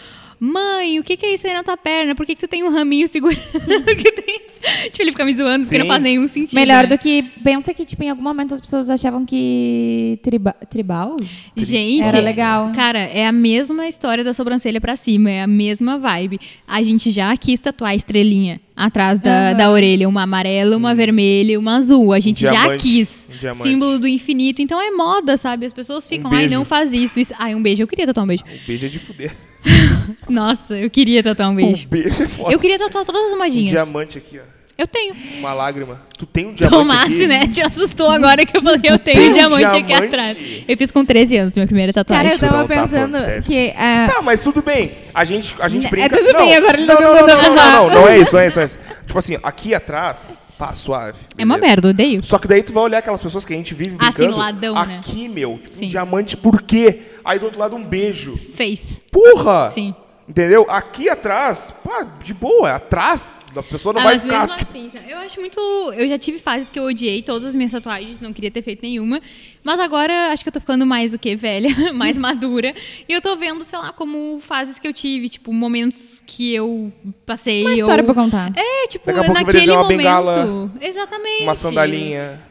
Mãe, 0.43 0.99
o 0.99 1.03
que, 1.03 1.15
que 1.15 1.23
é 1.23 1.35
isso 1.35 1.45
aí 1.45 1.53
na 1.53 1.63
tua 1.63 1.77
perna? 1.77 2.15
Por 2.15 2.25
que, 2.25 2.33
que 2.33 2.41
tu 2.41 2.49
tem 2.49 2.63
um 2.63 2.73
raminho 2.73 3.07
segurando? 3.07 3.37
que 3.95 4.11
tem... 4.11 4.41
Tipo, 4.85 5.03
ele 5.03 5.11
fica 5.11 5.23
me 5.23 5.35
zoando 5.35 5.65
porque 5.65 5.77
não 5.77 5.85
faz 5.85 6.01
nenhum 6.01 6.27
sentido. 6.27 6.55
Melhor 6.55 6.83
né? 6.83 6.95
do 6.95 6.97
que. 6.97 7.23
Pensa 7.43 7.73
que, 7.73 7.85
tipo, 7.85 8.03
em 8.03 8.09
algum 8.09 8.21
momento 8.21 8.53
as 8.53 8.61
pessoas 8.61 8.89
achavam 8.89 9.25
que. 9.25 10.19
Triba, 10.23 10.53
tribal? 10.69 11.17
Gente, 11.55 12.07
Era 12.07 12.19
legal. 12.19 12.71
Cara, 12.73 12.99
é 12.99 13.25
a 13.25 13.31
mesma 13.31 13.87
história 13.87 14.23
da 14.23 14.33
sobrancelha 14.33 14.81
pra 14.81 14.95
cima, 14.95 15.29
é 15.29 15.41
a 15.41 15.47
mesma 15.47 15.97
vibe. 15.97 16.39
A 16.67 16.81
gente 16.83 17.11
já 17.11 17.35
quis 17.37 17.59
tatuar 17.59 17.91
a 17.91 17.95
estrelinha 17.95 18.59
atrás 18.85 19.19
da, 19.19 19.49
Aham. 19.49 19.57
da 19.57 19.71
orelha, 19.71 20.07
uma 20.09 20.23
amarela, 20.23 20.75
uma 20.77 20.93
vermelha 20.95 21.53
e 21.53 21.57
uma 21.57 21.77
azul. 21.77 22.13
A 22.13 22.19
gente 22.19 22.41
já 22.41 22.51
Diamante. 22.51 22.81
quis. 22.83 23.27
Um 23.29 23.37
diamante. 23.37 23.63
Símbolo 23.63 23.99
do 23.99 24.07
infinito. 24.07 24.61
Então 24.61 24.81
é 24.81 24.91
moda, 24.91 25.37
sabe? 25.37 25.65
As 25.65 25.73
pessoas 25.73 26.07
ficam, 26.07 26.31
ai, 26.31 26.39
beijo. 26.41 26.55
não 26.55 26.65
faz 26.65 26.91
isso, 26.91 27.19
isso. 27.19 27.33
Ai, 27.37 27.53
um 27.55 27.61
beijo. 27.61 27.83
Eu 27.83 27.87
queria 27.87 28.05
tatuar 28.05 28.23
um 28.23 28.27
beijo. 28.27 28.43
O 28.43 28.67
beijo 28.67 28.85
é 28.85 28.89
de 28.89 28.99
fuder. 28.99 29.31
Nossa, 30.29 30.77
eu 30.77 30.89
queria 30.89 31.21
tatuar 31.23 31.49
um 31.51 31.55
beijo. 31.55 31.85
O 31.85 31.89
beijo 31.89 32.23
é 32.23 32.27
foda. 32.27 32.53
Eu 32.53 32.59
queria 32.59 32.79
tatuar 32.79 33.05
todas 33.05 33.21
as 33.27 33.33
Um 33.33 33.37
moedinhas. 33.37 33.69
diamante 33.71 34.17
aqui, 34.17 34.39
ó. 34.39 34.60
Eu 34.81 34.87
tenho. 34.87 35.13
Uma 35.37 35.53
lágrima. 35.53 36.01
Tu 36.17 36.25
tem 36.25 36.47
um 36.47 36.53
diamante 36.55 36.75
Tomasse, 36.79 37.07
aqui? 37.13 37.27
né? 37.27 37.47
Te 37.47 37.61
assustou 37.61 38.09
agora 38.09 38.43
que 38.45 38.57
eu 38.57 38.61
falei, 38.63 38.81
eu 38.83 38.97
tenho 38.97 39.21
um 39.27 39.29
um 39.29 39.33
diamante, 39.33 39.65
aqui 39.65 39.83
diamante? 39.83 40.07
atrás. 40.07 40.37
Eu 40.67 40.77
fiz 40.77 40.89
com 40.89 41.05
13 41.05 41.37
anos, 41.37 41.55
minha 41.55 41.67
primeira 41.67 41.93
tatuagem. 41.93 42.25
Cara, 42.31 42.35
eu 42.35 42.39
tava 42.39 42.67
tá 42.67 42.81
pensando 42.81 43.17
sério. 43.19 43.43
que. 43.43 43.73
ah, 43.77 44.09
Tá, 44.15 44.21
mas 44.23 44.41
tudo 44.41 44.61
bem. 44.63 44.93
A 45.13 45.23
gente, 45.23 45.53
a 45.59 45.67
gente 45.67 45.85
É 45.85 45.89
brinca... 45.89 46.17
tudo 46.17 46.33
não, 46.33 46.39
bem, 46.45 46.55
agora 46.55 46.77
ele 46.77 46.85
não, 46.87 46.95
tá 46.95 47.01
não, 47.03 47.13
não, 47.15 47.27
não, 47.27 47.27
não, 47.27 47.55
não, 47.55 47.89
não, 47.89 48.01
não 48.01 48.07
é 48.07 48.17
isso, 48.19 48.33
não 48.33 48.41
é 48.41 48.47
isso, 48.47 48.55
não 48.57 48.63
é 48.63 48.65
isso. 48.65 48.79
Tipo 49.05 49.19
assim, 49.19 49.37
aqui 49.43 49.75
atrás, 49.75 50.39
pá, 50.57 50.73
suave. 50.73 51.19
É 51.37 51.43
uma 51.43 51.55
beleza. 51.57 51.67
merda, 51.75 51.89
odeio. 51.89 52.23
Só 52.23 52.39
que 52.39 52.47
daí 52.47 52.63
tu 52.63 52.73
vai 52.73 52.83
olhar 52.83 52.97
aquelas 52.97 53.21
pessoas 53.21 53.45
que 53.45 53.53
a 53.53 53.57
gente 53.57 53.75
vive 53.75 53.95
Ah, 53.99 54.09
brincando. 54.09 54.33
sim, 54.33 54.39
ladão, 54.39 54.73
né? 54.85 54.97
aqui, 54.97 55.29
meu, 55.29 55.59
tipo, 55.59 55.85
um 55.85 55.87
diamante 55.87 56.35
por 56.35 56.61
quê? 56.63 57.01
Aí 57.23 57.37
do 57.37 57.45
outro 57.45 57.59
lado 57.59 57.75
um 57.75 57.83
beijo. 57.83 58.35
Fez. 58.55 58.99
Porra! 59.11 59.69
Sim. 59.69 59.93
Entendeu? 60.27 60.65
Aqui 60.69 61.09
atrás, 61.09 61.73
pá, 61.83 62.07
de 62.23 62.33
boa, 62.33 62.71
atrás, 62.75 63.33
a 63.55 63.63
pessoa 63.63 63.93
não 63.93 64.01
Ah, 64.01 64.03
vai 64.05 64.13
mas 64.13 64.21
ficar. 64.23 64.47
mesmo 64.47 64.53
assim, 64.53 64.91
eu 65.09 65.17
acho 65.19 65.39
muito. 65.39 65.59
Eu 65.95 66.07
já 66.07 66.17
tive 66.17 66.39
fases 66.39 66.69
que 66.69 66.77
eu 66.79 66.83
odiei 66.83 67.21
todas 67.21 67.45
as 67.47 67.55
minhas 67.55 67.71
tatuagens, 67.71 68.19
não 68.19 68.31
queria 68.33 68.51
ter 68.51 68.61
feito 68.61 68.81
nenhuma. 68.81 69.21
Mas 69.63 69.79
agora 69.79 70.31
acho 70.31 70.43
que 70.43 70.49
eu 70.49 70.53
tô 70.53 70.59
ficando 70.59 70.85
mais 70.85 71.11
do 71.11 71.19
que 71.19 71.35
velha, 71.35 71.69
mais 71.93 72.17
madura. 72.17 72.73
E 73.07 73.13
eu 73.13 73.21
tô 73.21 73.35
vendo, 73.35 73.63
sei 73.63 73.77
lá, 73.79 73.91
como 73.93 74.39
fases 74.39 74.79
que 74.79 74.87
eu 74.87 74.93
tive, 74.93 75.29
tipo, 75.29 75.51
momentos 75.53 76.21
que 76.25 76.53
eu 76.53 76.91
passei. 77.25 77.63
Uma 77.63 77.73
história 77.73 78.01
ou... 78.01 78.05
pra 78.05 78.15
contar. 78.15 78.51
É, 78.55 78.87
tipo, 78.87 79.05
Daqui 79.05 79.19
a 79.19 79.23
pouco 79.23 79.41
naquele 79.43 79.71
uma 79.71 79.83
momento. 79.83 79.97
bengala, 79.97 80.71
Exatamente. 80.81 81.43
uma 81.43 81.55
sandalinha. 81.55 82.41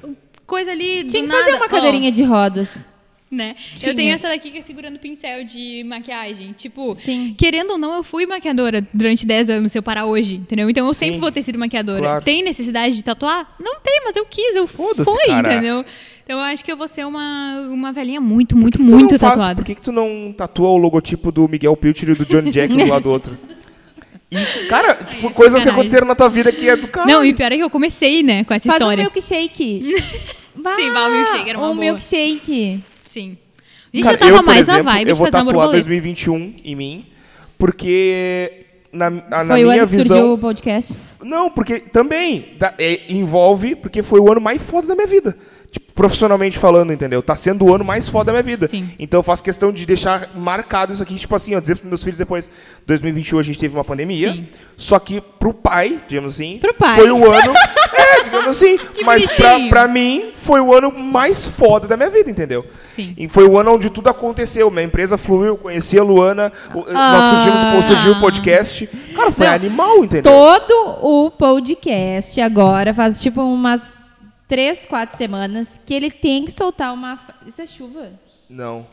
Coisa 0.46 0.72
ali. 0.72 1.04
do 1.04 1.10
Tinha 1.10 1.22
que 1.22 1.28
nada. 1.28 1.44
fazer 1.44 1.56
uma 1.56 1.68
cadeirinha 1.68 2.10
de 2.10 2.22
rodas. 2.24 2.90
Né? 3.30 3.54
Tinha. 3.76 3.92
Eu 3.92 3.96
tenho 3.96 4.12
essa 4.12 4.28
daqui 4.28 4.50
que 4.50 4.58
é 4.58 4.60
segurando 4.60 4.98
pincel 4.98 5.44
de 5.44 5.84
maquiagem. 5.84 6.52
Tipo, 6.52 6.92
Sim. 6.94 7.34
querendo 7.38 7.70
ou 7.70 7.78
não, 7.78 7.94
eu 7.94 8.02
fui 8.02 8.26
maquiadora 8.26 8.84
durante 8.92 9.24
10 9.24 9.50
anos, 9.50 9.72
se 9.72 9.78
eu 9.78 9.82
parar 9.82 10.06
hoje, 10.06 10.34
entendeu? 10.34 10.68
Então 10.68 10.86
eu 10.86 10.92
sempre 10.94 11.14
Sim. 11.14 11.20
vou 11.20 11.30
ter 11.30 11.42
sido 11.42 11.58
maquiadora. 11.58 12.00
Claro. 12.00 12.24
Tem 12.24 12.42
necessidade 12.42 12.96
de 12.96 13.04
tatuar? 13.04 13.54
Não 13.60 13.78
tem, 13.80 14.00
mas 14.04 14.16
eu 14.16 14.26
quis, 14.26 14.56
eu 14.56 14.66
fui, 14.66 14.94
cara. 15.28 15.52
entendeu? 15.54 15.84
Então 16.24 16.38
eu 16.38 16.44
acho 16.44 16.64
que 16.64 16.70
eu 16.72 16.76
vou 16.76 16.88
ser 16.88 17.06
uma, 17.06 17.60
uma 17.70 17.92
velhinha 17.92 18.20
muito, 18.20 18.56
muito, 18.56 18.82
não 18.82 18.98
muito 18.98 19.18
faz- 19.18 19.32
tatuada. 19.32 19.54
Por 19.56 19.64
que, 19.64 19.74
que 19.74 19.82
tu 19.82 19.92
não 19.92 20.34
tatua 20.36 20.68
o 20.68 20.76
logotipo 20.76 21.30
do 21.30 21.48
Miguel 21.48 21.76
Pilcher 21.76 22.10
e 22.10 22.14
do 22.14 22.24
Johnny 22.24 22.50
Jack 22.52 22.72
um 22.72 22.76
do 22.78 22.86
lado 22.86 23.02
do 23.04 23.10
outro? 23.10 23.38
Isso, 24.30 24.68
cara, 24.68 24.94
tipo, 24.94 25.26
Ai, 25.26 25.32
coisas 25.34 25.60
que 25.60 25.68
aconteceram 25.68 26.06
na 26.06 26.14
tua 26.14 26.28
vida 26.28 26.52
que 26.52 26.68
é 26.68 26.76
do 26.76 26.86
cara. 26.86 27.04
Não, 27.06 27.24
e 27.24 27.34
pior 27.34 27.50
é 27.50 27.56
que 27.56 27.62
eu 27.64 27.70
comecei, 27.70 28.22
né, 28.22 28.44
com 28.44 28.54
essa 28.54 28.68
Faz 28.68 28.80
um 28.80 28.84
história. 28.84 29.02
milkshake. 29.02 29.82
Sim, 30.54 30.62
vai, 30.62 30.88
o 31.08 31.10
milkshake 31.16 31.48
era 31.50 31.58
uma 31.58 31.68
Um 31.70 31.74
boa. 31.74 31.84
milkshake. 31.86 32.80
Sim. 33.10 33.36
Gente, 33.92 34.04
Cara, 34.04 34.14
eu 34.14 34.18
tava 34.20 34.30
eu, 34.30 34.36
por 34.36 34.44
mais 34.46 34.60
exemplo, 34.60 34.84
na 34.84 34.90
vibe 34.92 35.08
eu 35.08 35.14
de 35.14 35.18
vou 35.18 35.26
fazer 35.26 35.36
uma 35.38 35.44
tatuar 35.46 35.66
borboleta. 35.66 35.88
2021 35.88 36.54
em 36.64 36.76
mim, 36.76 37.06
porque 37.58 38.52
na, 38.92 39.10
na 39.10 39.46
Foi 39.46 39.64
o 39.64 39.68
minha 39.68 39.82
ano 39.82 39.90
que 39.90 39.96
visão... 39.96 40.16
surgiu 40.16 40.32
o 40.34 40.38
podcast. 40.38 40.96
Não, 41.22 41.50
porque 41.50 41.80
também 41.80 42.54
da- 42.58 42.74
é, 42.78 43.00
envolve, 43.12 43.74
porque 43.74 44.02
foi 44.02 44.20
o 44.20 44.30
ano 44.30 44.40
mais 44.40 44.62
foda 44.62 44.86
da 44.86 44.94
minha 44.94 45.08
vida. 45.08 45.36
Tipo, 45.70 45.92
profissionalmente 45.92 46.58
falando, 46.58 46.92
entendeu? 46.92 47.22
Tá 47.22 47.36
sendo 47.36 47.64
o 47.66 47.72
ano 47.74 47.84
mais 47.84 48.08
foda 48.08 48.26
da 48.26 48.32
minha 48.32 48.42
vida. 48.42 48.66
Sim. 48.66 48.90
Então 48.98 49.20
eu 49.20 49.22
faço 49.22 49.40
questão 49.42 49.70
de 49.70 49.86
deixar 49.86 50.30
marcado 50.34 50.92
isso 50.92 51.02
aqui, 51.02 51.14
tipo 51.14 51.34
assim, 51.36 51.54
ó, 51.54 51.60
dizer 51.60 51.76
pros 51.76 51.88
meus 51.88 52.02
filhos 52.02 52.18
depois, 52.18 52.50
2021 52.86 53.38
a 53.38 53.42
gente 53.42 53.58
teve 53.58 53.74
uma 53.76 53.84
pandemia, 53.84 54.32
Sim. 54.32 54.48
só 54.76 54.98
que 54.98 55.20
pro 55.20 55.54
pai, 55.54 56.00
digamos 56.08 56.34
assim, 56.34 56.58
Pro 56.58 56.74
pai. 56.74 56.96
foi 56.96 57.10
o 57.12 57.30
ano, 57.30 57.52
é, 57.94 58.24
digamos 58.24 58.48
assim, 58.48 58.78
mas 59.04 59.24
pra, 59.36 59.60
pra 59.68 59.86
mim 59.86 60.30
foi 60.38 60.60
o 60.60 60.74
ano 60.74 60.90
mais 60.90 61.46
foda 61.46 61.86
da 61.86 61.96
minha 61.96 62.10
vida, 62.10 62.28
entendeu? 62.30 62.66
Sim. 62.82 63.14
E 63.16 63.28
foi 63.28 63.46
o 63.46 63.56
ano 63.56 63.74
onde 63.74 63.90
tudo 63.90 64.08
aconteceu. 64.08 64.68
Minha 64.72 64.84
empresa 64.86 65.16
fluiu, 65.16 65.46
eu 65.48 65.56
conheci 65.56 65.96
a 65.98 66.02
Luana, 66.02 66.52
o- 66.74 66.78
nós 66.78 66.88
Ah. 66.94 67.44
surgimos, 67.44 67.84
surgiu 67.84 68.12
o 68.14 68.20
podcast. 68.20 68.86
Cara, 69.14 69.30
foi 69.30 69.46
Não, 69.46 69.54
animal, 69.54 70.04
entendeu? 70.04 70.32
Todo 70.32 70.98
o 71.02 71.30
podcast 71.30 72.40
agora 72.40 72.92
faz 72.92 73.20
tipo 73.22 73.40
umas 73.42 74.00
três, 74.50 74.84
quatro 74.84 75.16
semanas 75.16 75.80
que 75.86 75.94
ele 75.94 76.10
tem 76.10 76.44
que 76.44 76.50
soltar 76.50 76.92
uma. 76.92 77.18
Isso 77.46 77.62
é 77.62 77.66
chuva? 77.66 78.10
Não. 78.48 78.84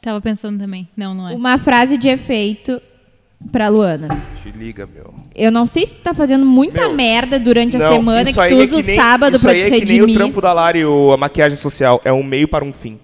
Tava 0.00 0.20
pensando 0.20 0.58
também. 0.58 0.88
Não, 0.96 1.12
não 1.12 1.28
é. 1.28 1.34
Uma 1.34 1.58
frase 1.58 1.98
de 1.98 2.08
efeito 2.08 2.80
pra 3.50 3.68
Luana. 3.68 4.08
Te 4.42 4.50
liga, 4.52 4.86
meu. 4.86 5.12
Eu 5.34 5.50
não 5.50 5.66
sei 5.66 5.84
se 5.84 5.94
tu 5.94 6.00
tá 6.00 6.14
fazendo 6.14 6.46
muita 6.46 6.82
Meu, 6.82 6.94
merda 6.94 7.38
durante 7.40 7.76
a 7.76 7.80
Não, 7.80 7.92
semana, 7.92 8.24
que 8.26 8.32
tu 8.32 8.40
é 8.40 8.54
usa 8.54 8.76
o 8.76 8.82
nem- 8.82 8.96
sábado 8.96 9.34
isso 9.34 9.42
pra 9.42 9.52
aí 9.52 9.58
te 9.58 9.66
é 9.66 9.70
que 9.70 9.70
nem 9.72 9.80
redimir. 9.80 10.10
o 10.10 10.14
trampo 10.14 10.40
da 10.40 10.52
Lari, 10.52 10.84
o- 10.84 11.12
a 11.12 11.16
maquiagem 11.16 11.56
social. 11.56 12.00
É 12.04 12.12
um 12.12 12.22
meio 12.22 12.46
para 12.48 12.64
um 12.64 12.72
fim. 12.72 12.98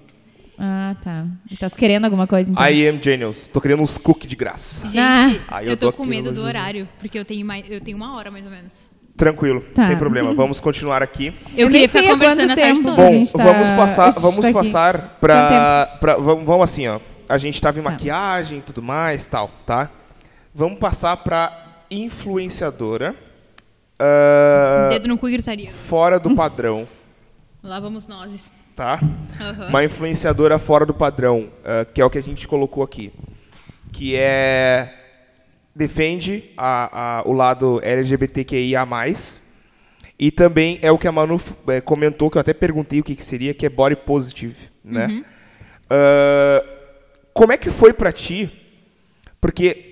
Ah, 0.59 0.97
tá. 1.05 1.27
Tá 1.61 1.69
querendo 1.69 2.07
alguma 2.07 2.27
coisa 2.27 2.51
então? 2.51 2.65
I 2.67 2.89
am 2.89 2.99
genius. 3.03 3.47
Tô 3.49 3.61
querendo 3.61 3.83
uns 3.83 3.99
cookies 3.99 4.29
de 4.31 4.37
graça. 4.37 4.87
Gente, 4.89 4.99
Ah. 5.49 5.63
Eu 5.63 5.71
eu 5.73 5.77
tô 5.77 5.91
tô 5.91 5.99
com 5.99 6.05
medo 6.07 6.33
do 6.33 6.41
horário, 6.41 6.89
porque 6.99 7.19
eu 7.19 7.25
tenho, 7.27 7.45
mais, 7.45 7.65
eu 7.69 7.81
tenho 7.81 7.97
uma 7.97 8.17
hora 8.17 8.31
mais 8.31 8.45
ou 8.47 8.51
menos. 8.51 8.89
Tranquilo, 9.17 9.63
Tá. 9.75 9.87
sem 9.87 9.97
problema. 9.97 10.33
Vamos 10.37 10.61
continuar 10.61 11.03
aqui. 11.03 11.35
Eu, 11.57 11.67
Eu 11.67 11.71
queria 11.71 11.89
ficar 11.89 12.09
conversando 12.09 12.49
quanto 12.49 12.53
a 12.53 12.57
tarde 12.63 12.83
tempo. 12.83 12.97
Bom, 12.97 13.11
gente 13.11 13.33
tá- 13.33 13.43
vamos 13.45 13.69
passar, 13.71 14.11
vamos 14.11 14.41
tá 14.41 14.53
passar 14.53 15.17
pra, 15.21 15.87
pra- 16.01 16.17
vamos, 16.19 16.45
vamos 16.45 16.63
assim, 16.65 16.87
ó. 16.87 17.01
A 17.29 17.39
gente 17.39 17.61
tava 17.61 17.79
em 17.79 17.83
maquiagem 17.83 18.59
e 18.59 18.63
tudo 18.63 18.83
mais, 18.83 19.27
tal, 19.27 19.51
tá? 19.67 19.91
Vamos 20.55 20.79
passar 20.79 21.17
pra 21.19 21.85
influenciadora. 21.91 23.15
ah, 23.99 24.89
Dedo 24.91 25.09
no 25.09 25.17
cu 25.19 25.29
e 25.29 25.33
gritaria. 25.33 25.71
fora 25.71 26.19
do 26.21 26.35
padrão, 26.37 26.87
Lá 27.63 27.81
vamos 27.81 28.07
nós. 28.07 28.53
tá? 28.77 29.01
Aham. 29.41 29.69
Uma 29.69 29.83
influenciadora 29.85 30.59
fora 30.59 30.85
do 30.87 30.95
padrão, 30.95 31.49
ah, 31.65 31.85
que 31.85 32.01
é 32.01 32.05
o 32.05 32.11
que 32.11 32.19
a 32.19 32.23
gente 32.23 32.47
colocou 32.47 32.83
aqui. 32.85 33.13
Que 33.93 34.15
é. 34.15 34.93
Defende 35.77 36.45
a- 36.57 37.19
a- 37.19 37.23
o 37.29 37.33
lado 37.35 37.81
LGBTQIA. 37.85 38.87
E 40.19 40.31
também 40.31 40.79
é 40.81 40.91
o 40.91 40.97
que 40.97 41.07
a 41.07 41.13
Manu 41.13 41.39
eh, 41.69 41.83
comentou, 41.83 42.31
que 42.31 42.39
eu 42.39 42.41
até 42.41 42.55
perguntei 42.55 43.01
o 43.01 43.05
que, 43.05 43.15
que 43.15 43.23
seria, 43.25 43.53
que 43.53 43.67
é 43.67 43.69
body 43.69 43.97
positive. 43.97 44.57
Né? 44.83 45.07
Uhum. 45.07 45.25
Ah, 45.91 46.65
como 47.35 47.53
é 47.53 47.59
que 47.59 47.71
foi 47.71 47.93
pra 47.93 48.11
ti? 48.11 48.51
Porque 49.39 49.83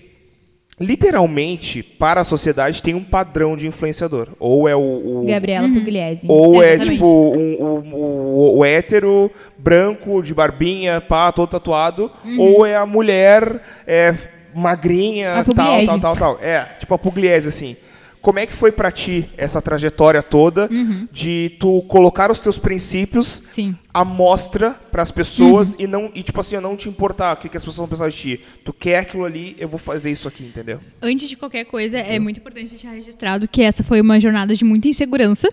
literalmente, 0.81 1.83
para 1.83 2.23
a 2.23 2.25
sociedade, 2.25 2.83
tem 2.83 2.95
um 2.95 3.05
padrão 3.05 3.57
de 3.57 3.67
influenciador. 3.69 4.29
Ou 4.41 4.69
é 4.69 4.75
o, 4.75 4.81
o- 4.81 5.25
Gabriela 5.27 5.69
Pugliese. 5.69 6.27
ou 6.29 6.63
é 6.63 6.71
Exatamente. 6.75 6.95
tipo 6.97 7.07
um- 7.07 7.63
um- 7.63 7.95
o, 7.95 8.59
o 8.59 8.65
hétero, 8.65 9.31
branco, 9.59 10.23
de 10.23 10.35
barbinha, 10.35 11.01
pá, 11.01 11.31
todo 11.31 11.51
tatuado, 11.51 12.11
Uhum. 12.25 12.41
ou 12.41 12.67
é 12.67 12.75
a 12.75 12.85
mulher 12.87 13.63
é, 13.87 14.15
magrinha, 14.55 15.45
tal, 15.55 15.85
tal, 15.87 16.01
tal, 16.01 16.17
tal. 16.17 16.39
É, 16.41 16.65
tipo 16.81 16.95
a 16.95 16.99
Pugliese, 16.99 17.49
assim. 17.49 17.77
Como 18.21 18.39
é 18.39 18.47
que 18.47 18.55
foi 18.55 18.73
pra 18.73 18.91
ti 18.91 19.29
essa 19.37 19.61
trajetória 19.61 20.23
toda 20.23 20.67
Uhum. 20.73 21.07
de 21.13 21.57
tu 21.61 21.83
colocar 21.83 22.31
os 22.31 22.41
teus 22.41 22.57
princípios 22.57 23.43
Sim. 23.45 23.77
à 23.93 24.03
mostra 24.03 24.71
pras 24.91 25.11
pessoas 25.11 25.71
Uhum. 25.75 25.77
e 25.81 25.87
não 25.87 26.11
e 26.15 26.23
tipo 26.23 26.41
assim, 26.41 26.57
não 26.59 26.75
te 26.75 26.89
importar 26.89 27.35
o 27.35 27.37
que, 27.37 27.51
que 27.51 27.57
as 27.59 27.63
pessoas 27.63 27.77
vão 27.77 27.87
pensar 27.89 28.09
de 28.09 28.17
ti. 28.17 28.41
Tu 28.65 28.73
quer 28.73 29.01
aquilo 29.01 29.27
ali, 29.27 29.55
eu 29.59 29.69
vou 29.69 29.79
fazer 29.79 30.11
isso 30.11 30.27
aqui, 30.27 30.43
entendeu? 30.43 30.81
Antes 31.03 31.29
de 31.29 31.37
qualquer 31.37 31.65
coisa, 31.67 31.99
é 31.99 32.19
muito 32.19 32.39
importante 32.41 32.71
deixar 32.71 32.93
registrado 32.93 33.47
que 33.47 33.61
essa 33.63 33.85
foi 33.85 34.01
uma 34.01 34.19
jornada 34.19 34.55
de 34.55 34.65
muita 34.65 34.89
insegurança 34.89 35.51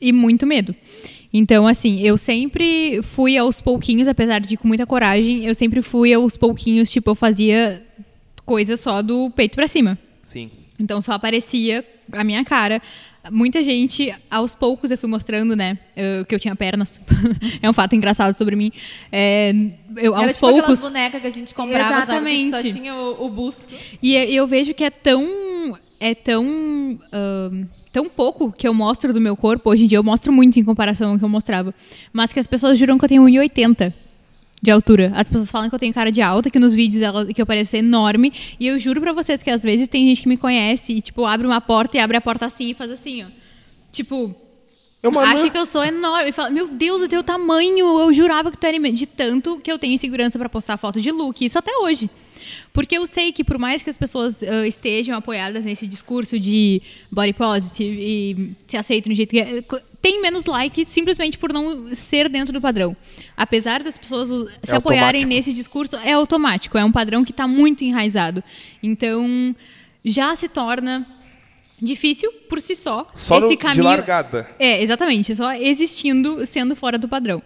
e 0.00 0.12
muito 0.12 0.46
medo. 0.46 0.72
Então, 1.34 1.66
assim, 1.66 1.98
eu 2.02 2.16
sempre 2.18 3.00
fui 3.02 3.36
aos 3.38 3.60
pouquinhos, 3.60 4.06
apesar 4.06 4.38
de 4.38 4.56
com 4.56 4.68
muita 4.68 4.86
coragem, 4.86 5.44
eu 5.46 5.54
sempre 5.56 5.80
fui 5.82 6.12
aos 6.14 6.36
pouquinhos, 6.36 6.88
tipo, 6.90 7.10
eu 7.10 7.14
fazia 7.14 7.82
coisa 8.44 8.76
só 8.76 9.02
do 9.02 9.30
peito 9.30 9.54
pra 9.56 9.68
cima. 9.68 9.98
Sim. 10.22 10.50
Então 10.78 11.00
só 11.00 11.12
aparecia 11.12 11.84
a 12.12 12.24
minha 12.24 12.44
cara. 12.44 12.80
Muita 13.30 13.62
gente, 13.62 14.12
aos 14.28 14.52
poucos 14.54 14.90
eu 14.90 14.98
fui 14.98 15.08
mostrando, 15.08 15.54
né, 15.54 15.78
eu- 15.96 16.24
que 16.24 16.34
eu 16.34 16.40
tinha 16.40 16.56
pernas. 16.56 17.00
é 17.62 17.70
um 17.70 17.72
fato 17.72 17.94
engraçado 17.94 18.36
sobre 18.36 18.56
mim. 18.56 18.72
É, 19.12 19.54
eu, 19.96 20.12
Era 20.14 20.24
aos 20.24 20.34
tipo 20.34 20.46
aquelas 20.46 20.66
poucos. 20.66 20.80
bonecas 20.80 21.20
que 21.20 21.26
a 21.28 21.30
gente 21.30 21.54
comprava, 21.54 21.98
Exatamente. 21.98 22.50
sabe? 22.50 22.62
Que 22.64 22.68
só 22.72 22.78
tinha 22.78 22.94
o, 22.96 23.26
o 23.26 23.30
busto. 23.30 23.76
E 24.02 24.16
eu- 24.16 24.24
eu 24.24 24.46
vejo 24.48 24.74
que 24.74 24.82
é 24.82 24.90
tão. 24.90 25.78
É 26.00 26.16
tão. 26.16 26.98
tão 27.92 28.08
pouco 28.08 28.50
que 28.50 28.66
eu 28.66 28.74
mostro 28.74 29.12
do 29.12 29.20
meu 29.20 29.36
corpo. 29.36 29.70
Hoje 29.70 29.84
em 29.84 29.86
dia 29.86 29.98
eu 29.98 30.02
mostro 30.02 30.32
muito 30.32 30.58
em 30.58 30.64
comparação 30.64 31.12
ao 31.12 31.18
que 31.18 31.24
eu 31.24 31.28
mostrava. 31.28 31.72
Mas 32.12 32.32
que 32.32 32.40
as 32.40 32.46
pessoas 32.48 32.76
juram 32.78 32.98
que 32.98 33.04
eu 33.04 33.08
tenho 33.08 33.22
1,80 33.22 33.92
de 34.62 34.70
altura. 34.70 35.12
As 35.16 35.28
pessoas 35.28 35.50
falam 35.50 35.68
que 35.68 35.74
eu 35.74 35.78
tenho 35.78 35.92
cara 35.92 36.12
de 36.12 36.22
alta, 36.22 36.48
que 36.48 36.58
nos 36.58 36.72
vídeos 36.72 37.02
ela, 37.02 37.26
que 37.26 37.42
eu 37.42 37.46
pareço 37.46 37.76
enorme. 37.76 38.32
E 38.60 38.68
eu 38.68 38.78
juro 38.78 39.00
pra 39.00 39.12
vocês 39.12 39.42
que 39.42 39.50
às 39.50 39.62
vezes 39.62 39.88
tem 39.88 40.06
gente 40.06 40.22
que 40.22 40.28
me 40.28 40.36
conhece 40.36 40.92
e, 40.92 41.00
tipo, 41.00 41.26
abre 41.26 41.44
uma 41.44 41.60
porta 41.60 41.96
e 41.96 42.00
abre 42.00 42.16
a 42.16 42.20
porta 42.20 42.46
assim 42.46 42.70
e 42.70 42.74
faz 42.74 42.90
assim, 42.92 43.24
ó. 43.24 43.26
Tipo, 43.90 44.34
mano, 45.02 45.18
acha 45.18 45.50
que 45.50 45.58
eu 45.58 45.66
sou 45.66 45.82
enorme. 45.84 46.30
E 46.30 46.32
fala, 46.32 46.48
meu 46.48 46.68
Deus, 46.68 47.02
o 47.02 47.08
teu 47.08 47.24
tamanho. 47.24 47.98
Eu 47.98 48.12
jurava 48.12 48.52
que 48.52 48.56
tu 48.56 48.64
era. 48.64 48.78
De 48.78 49.04
tanto 49.04 49.58
que 49.58 49.70
eu 49.70 49.78
tenho 49.78 49.94
insegurança 49.94 50.38
pra 50.38 50.48
postar 50.48 50.76
foto 50.76 51.00
de 51.00 51.10
look. 51.10 51.44
Isso 51.44 51.58
até 51.58 51.76
hoje. 51.78 52.08
Porque 52.72 52.96
eu 52.96 53.06
sei 53.06 53.32
que 53.32 53.42
por 53.44 53.58
mais 53.58 53.82
que 53.82 53.90
as 53.90 53.96
pessoas 53.96 54.42
ah, 54.42 54.66
estejam 54.66 55.16
apoiadas 55.16 55.64
nesse 55.64 55.86
discurso 55.86 56.38
de 56.38 56.80
body 57.10 57.32
positive 57.32 57.96
e 58.00 58.50
se 58.66 58.76
aceitam 58.76 59.12
do 59.12 59.16
jeito 59.16 59.30
que 59.30 59.40
é, 59.40 59.62
tem 60.00 60.20
menos 60.20 60.44
like 60.46 60.84
simplesmente 60.84 61.38
por 61.38 61.52
não 61.52 61.94
ser 61.94 62.28
dentro 62.28 62.52
do 62.52 62.60
padrão. 62.60 62.96
Apesar 63.36 63.82
das 63.82 63.96
pessoas 63.96 64.30
us- 64.30 64.50
se 64.64 64.74
apoiarem 64.74 65.22
automático. 65.22 65.28
nesse 65.28 65.52
discurso, 65.52 65.96
é 65.96 66.12
automático. 66.12 66.76
É 66.76 66.84
um 66.84 66.90
padrão 66.92 67.24
que 67.24 67.30
está 67.30 67.46
muito 67.46 67.84
enraizado. 67.84 68.42
Então, 68.82 69.54
já 70.04 70.34
se 70.34 70.48
torna 70.48 71.06
difícil 71.80 72.30
por 72.48 72.60
si 72.60 72.74
só, 72.76 73.10
só 73.14 73.36
esse 73.38 73.44
no, 73.44 73.50
de 73.50 73.56
caminho 73.56 73.84
largada. 73.84 74.48
é, 74.58 74.82
exatamente. 74.82 75.34
Só 75.34 75.52
existindo, 75.54 76.44
sendo 76.46 76.74
fora 76.76 76.96
do 76.98 77.08
padrão. 77.08 77.42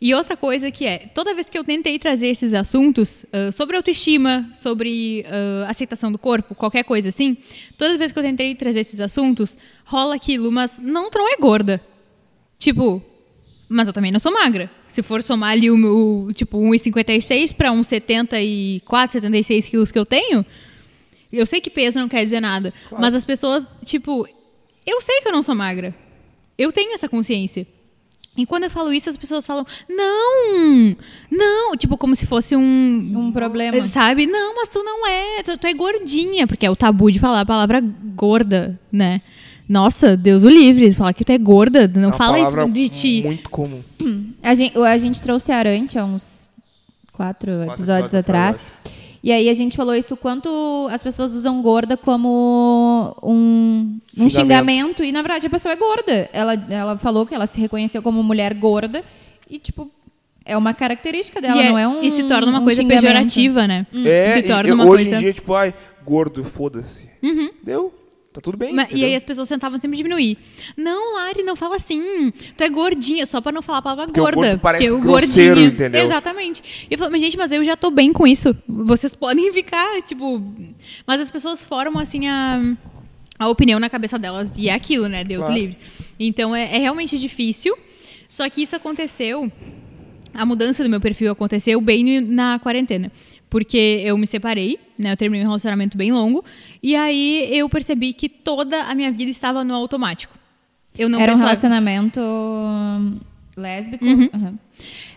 E 0.00 0.14
outra 0.14 0.34
coisa 0.34 0.70
que 0.70 0.86
é, 0.86 0.98
toda 0.98 1.34
vez 1.34 1.50
que 1.50 1.58
eu 1.58 1.62
tentei 1.62 1.98
trazer 1.98 2.28
esses 2.28 2.54
assuntos 2.54 3.26
ah, 3.30 3.52
sobre 3.52 3.76
autoestima, 3.76 4.48
sobre 4.54 5.26
ah, 5.28 5.66
aceitação 5.68 6.10
do 6.10 6.18
corpo, 6.18 6.54
qualquer 6.54 6.84
coisa 6.84 7.10
assim, 7.10 7.36
toda 7.76 7.98
vez 7.98 8.10
que 8.10 8.18
eu 8.18 8.22
tentei 8.22 8.54
trazer 8.54 8.80
esses 8.80 8.98
assuntos, 8.98 9.58
rola 9.84 10.14
aquilo, 10.14 10.50
mas 10.50 10.78
não, 10.78 11.10
não 11.14 11.32
é 11.32 11.36
gorda. 11.36 11.82
Tipo, 12.58 13.02
mas 13.68 13.88
eu 13.88 13.94
também 13.94 14.10
não 14.10 14.18
sou 14.18 14.32
magra. 14.32 14.70
Se 14.88 15.02
for 15.02 15.22
somar 15.22 15.52
ali 15.52 15.70
o 15.70 15.76
meu, 15.76 16.28
tipo, 16.34 16.58
1,56 16.58 17.54
para 17.54 17.70
uns 17.70 17.86
74, 17.86 19.12
76 19.12 19.68
quilos 19.68 19.92
que 19.92 19.98
eu 19.98 20.06
tenho, 20.06 20.44
eu 21.30 21.44
sei 21.44 21.60
que 21.60 21.70
peso 21.70 21.98
não 21.98 22.08
quer 22.08 22.24
dizer 22.24 22.40
nada. 22.40 22.72
Mas 22.90 23.14
as 23.14 23.24
pessoas, 23.24 23.68
tipo, 23.84 24.26
eu 24.86 25.00
sei 25.02 25.20
que 25.20 25.28
eu 25.28 25.32
não 25.32 25.42
sou 25.42 25.54
magra. 25.54 25.94
Eu 26.58 26.72
tenho 26.72 26.94
essa 26.94 27.08
consciência. 27.08 27.66
E 28.42 28.46
quando 28.46 28.64
eu 28.64 28.70
falo 28.70 28.92
isso, 28.92 29.08
as 29.10 29.16
pessoas 29.16 29.46
falam, 29.46 29.66
não, 29.88 30.96
não, 31.30 31.76
tipo, 31.76 31.96
como 31.96 32.14
se 32.14 32.26
fosse 32.26 32.56
um... 32.56 33.12
Um 33.16 33.32
problema. 33.32 33.86
Sabe? 33.86 34.26
Não, 34.26 34.56
mas 34.56 34.68
tu 34.68 34.82
não 34.82 35.06
é, 35.06 35.42
tu, 35.42 35.58
tu 35.58 35.66
é 35.66 35.74
gordinha, 35.74 36.46
porque 36.46 36.66
é 36.66 36.70
o 36.70 36.76
tabu 36.76 37.10
de 37.10 37.18
falar 37.18 37.40
a 37.40 37.46
palavra 37.46 37.80
gorda, 37.80 38.78
né? 38.90 39.20
Nossa, 39.68 40.16
Deus 40.16 40.42
o 40.42 40.48
livre, 40.48 40.92
falar 40.92 41.12
que 41.12 41.24
tu 41.24 41.30
é 41.30 41.38
gorda, 41.38 41.86
não 41.86 42.02
É 42.02 42.06
uma 42.06 42.12
fala 42.12 42.40
isso 42.40 42.68
de 42.70 42.88
ti. 42.88 43.22
Muito 43.24 43.48
comum. 43.48 43.82
A 44.42 44.54
gente, 44.54 44.76
a 44.76 44.98
gente 44.98 45.22
trouxe 45.22 45.52
a 45.52 45.58
Arante 45.58 45.96
há 45.96 46.04
uns 46.04 46.50
quatro, 47.12 47.50
episódios 47.50 47.80
episódios 47.80 48.14
atrás. 48.14 48.72
E 49.22 49.30
aí 49.30 49.48
a 49.50 49.54
gente 49.54 49.76
falou 49.76 49.94
isso, 49.94 50.16
quanto 50.16 50.88
as 50.90 51.02
pessoas 51.02 51.34
usam 51.34 51.60
gorda 51.60 51.96
como 51.96 53.14
um, 53.22 53.98
um 54.16 54.28
Xingamento. 54.28 54.30
xingamento. 54.30 55.04
E 55.04 55.12
na 55.12 55.20
verdade 55.20 55.46
a 55.46 55.50
pessoa 55.50 55.72
é 55.72 55.76
gorda. 55.76 56.28
Ela, 56.32 56.54
ela 56.70 56.96
falou 56.98 57.26
que 57.26 57.34
ela 57.34 57.46
se 57.46 57.60
reconheceu 57.60 58.02
como 58.02 58.22
mulher 58.22 58.54
gorda. 58.54 59.04
E 59.48 59.58
tipo, 59.58 59.90
é 60.44 60.56
uma 60.56 60.72
característica 60.72 61.40
dela, 61.40 61.62
e, 61.62 61.66
é- 61.66 61.70
não 61.70 61.78
é 61.78 61.86
um 61.86 62.02
e 62.02 62.10
se 62.10 62.22
torna 62.24 62.50
uma 62.50 62.60
um 62.60 62.64
coisa 62.64 62.80
xingamento. 62.80 63.02
pejorativa, 63.02 63.66
né? 63.66 63.86
É, 64.04 64.26
se 64.28 64.42
torna 64.42 64.70
e 64.70 64.72
uma 64.72 64.84
hoje 64.84 65.04
coisa... 65.04 65.16
em 65.16 65.18
dia, 65.18 65.32
tipo, 65.34 65.52
ai, 65.54 65.74
gordo, 66.04 66.42
foda-se. 66.42 67.08
Deu? 67.62 67.92
Tá 68.40 68.44
tudo 68.44 68.56
bem. 68.58 68.72
Ma- 68.72 68.86
e 68.90 69.04
aí 69.04 69.14
as 69.14 69.22
pessoas 69.22 69.48
tentavam 69.48 69.76
sempre 69.78 69.96
diminuir. 69.96 70.36
Não, 70.76 71.14
Lari, 71.16 71.42
não 71.42 71.54
fala 71.54 71.76
assim. 71.76 72.30
Tu 72.56 72.64
é 72.64 72.68
gordinha, 72.68 73.26
só 73.26 73.40
pra 73.40 73.52
não 73.52 73.62
falar 73.62 73.78
a 73.78 73.82
palavra 73.82 74.06
Porque 74.06 74.20
o 74.20 74.22
gorda. 74.24 74.36
gordo 74.40 74.58
parece 74.60 74.88
porque 74.88 74.98
o 74.98 75.00
grosseiro, 75.02 75.54
gordinho. 75.56 75.74
entendeu? 75.74 76.04
Exatamente. 76.04 76.86
E 76.90 76.94
eu 76.94 76.98
falo, 76.98 77.10
mas 77.12 77.20
gente, 77.20 77.36
mas 77.36 77.52
eu 77.52 77.62
já 77.64 77.76
tô 77.76 77.90
bem 77.90 78.12
com 78.12 78.26
isso. 78.26 78.56
Vocês 78.66 79.14
podem 79.16 79.52
ficar, 79.52 80.00
tipo. 80.02 80.42
Mas 81.06 81.20
as 81.20 81.30
pessoas 81.30 81.62
formam 81.62 82.00
assim 82.00 82.28
a, 82.28 82.60
a 83.38 83.48
opinião 83.48 83.78
na 83.78 83.90
cabeça 83.90 84.18
delas. 84.18 84.52
E 84.56 84.68
é 84.68 84.74
aquilo, 84.74 85.08
né? 85.08 85.22
Deus 85.24 85.44
Claro. 85.44 85.54
livre. 85.60 85.78
Então 86.18 86.54
é, 86.56 86.76
é 86.76 86.78
realmente 86.78 87.18
difícil. 87.18 87.76
Só 88.28 88.48
que 88.48 88.62
isso 88.62 88.74
aconteceu. 88.76 89.50
A 90.32 90.46
mudança 90.46 90.82
do 90.84 90.88
meu 90.88 91.00
perfil 91.00 91.32
aconteceu 91.32 91.80
bem 91.80 92.20
na 92.20 92.58
quarentena. 92.60 93.10
Porque 93.50 94.00
eu 94.04 94.16
me 94.16 94.26
separei, 94.26 94.78
né? 94.96 95.12
Eu 95.12 95.16
terminei 95.16 95.44
um 95.44 95.48
relacionamento 95.48 95.98
bem 95.98 96.12
longo. 96.12 96.44
E 96.80 96.94
aí 96.94 97.48
eu 97.50 97.68
percebi 97.68 98.12
que 98.12 98.28
toda 98.28 98.84
a 98.84 98.94
minha 98.94 99.10
vida 99.10 99.30
estava 99.30 99.64
no 99.64 99.74
automático. 99.74 100.32
Eu 100.96 101.08
não 101.08 101.18
Era 101.20 101.32
um 101.32 101.34
pensava- 101.34 101.50
relacionamento 101.50 102.20
lésbico. 103.56 104.04
Uhum. 104.04 104.28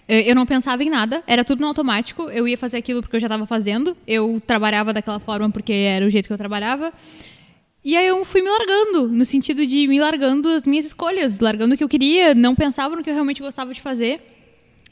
Eu 0.07 0.19
eu 0.19 0.35
não 0.35 0.45
pensava 0.45 0.83
em 0.83 0.89
nada, 0.89 1.23
era 1.25 1.45
tudo 1.45 1.61
no 1.61 1.67
automático. 1.67 2.23
Eu 2.29 2.47
ia 2.47 2.57
fazer 2.57 2.77
aquilo 2.77 3.01
porque 3.01 3.15
eu 3.15 3.19
já 3.19 3.27
estava 3.27 3.45
fazendo. 3.45 3.95
Eu 4.05 4.41
trabalhava 4.45 4.91
daquela 4.91 5.19
forma 5.19 5.49
porque 5.49 5.71
era 5.71 6.05
o 6.05 6.09
jeito 6.09 6.27
que 6.27 6.33
eu 6.33 6.37
trabalhava. 6.37 6.91
E 7.85 7.95
aí 7.97 8.07
eu 8.07 8.23
fui 8.23 8.41
me 8.41 8.49
largando, 8.49 9.09
no 9.09 9.25
sentido 9.25 9.65
de 9.65 9.87
me 9.87 9.99
largando 9.99 10.47
as 10.49 10.63
minhas 10.63 10.85
escolhas, 10.85 11.39
largando 11.39 11.75
o 11.75 11.77
que 11.77 11.83
eu 11.83 11.89
queria, 11.89 12.33
não 12.33 12.55
pensava 12.55 12.95
no 12.95 13.03
que 13.03 13.09
eu 13.09 13.13
realmente 13.13 13.41
gostava 13.41 13.73
de 13.73 13.81
fazer. 13.81 14.21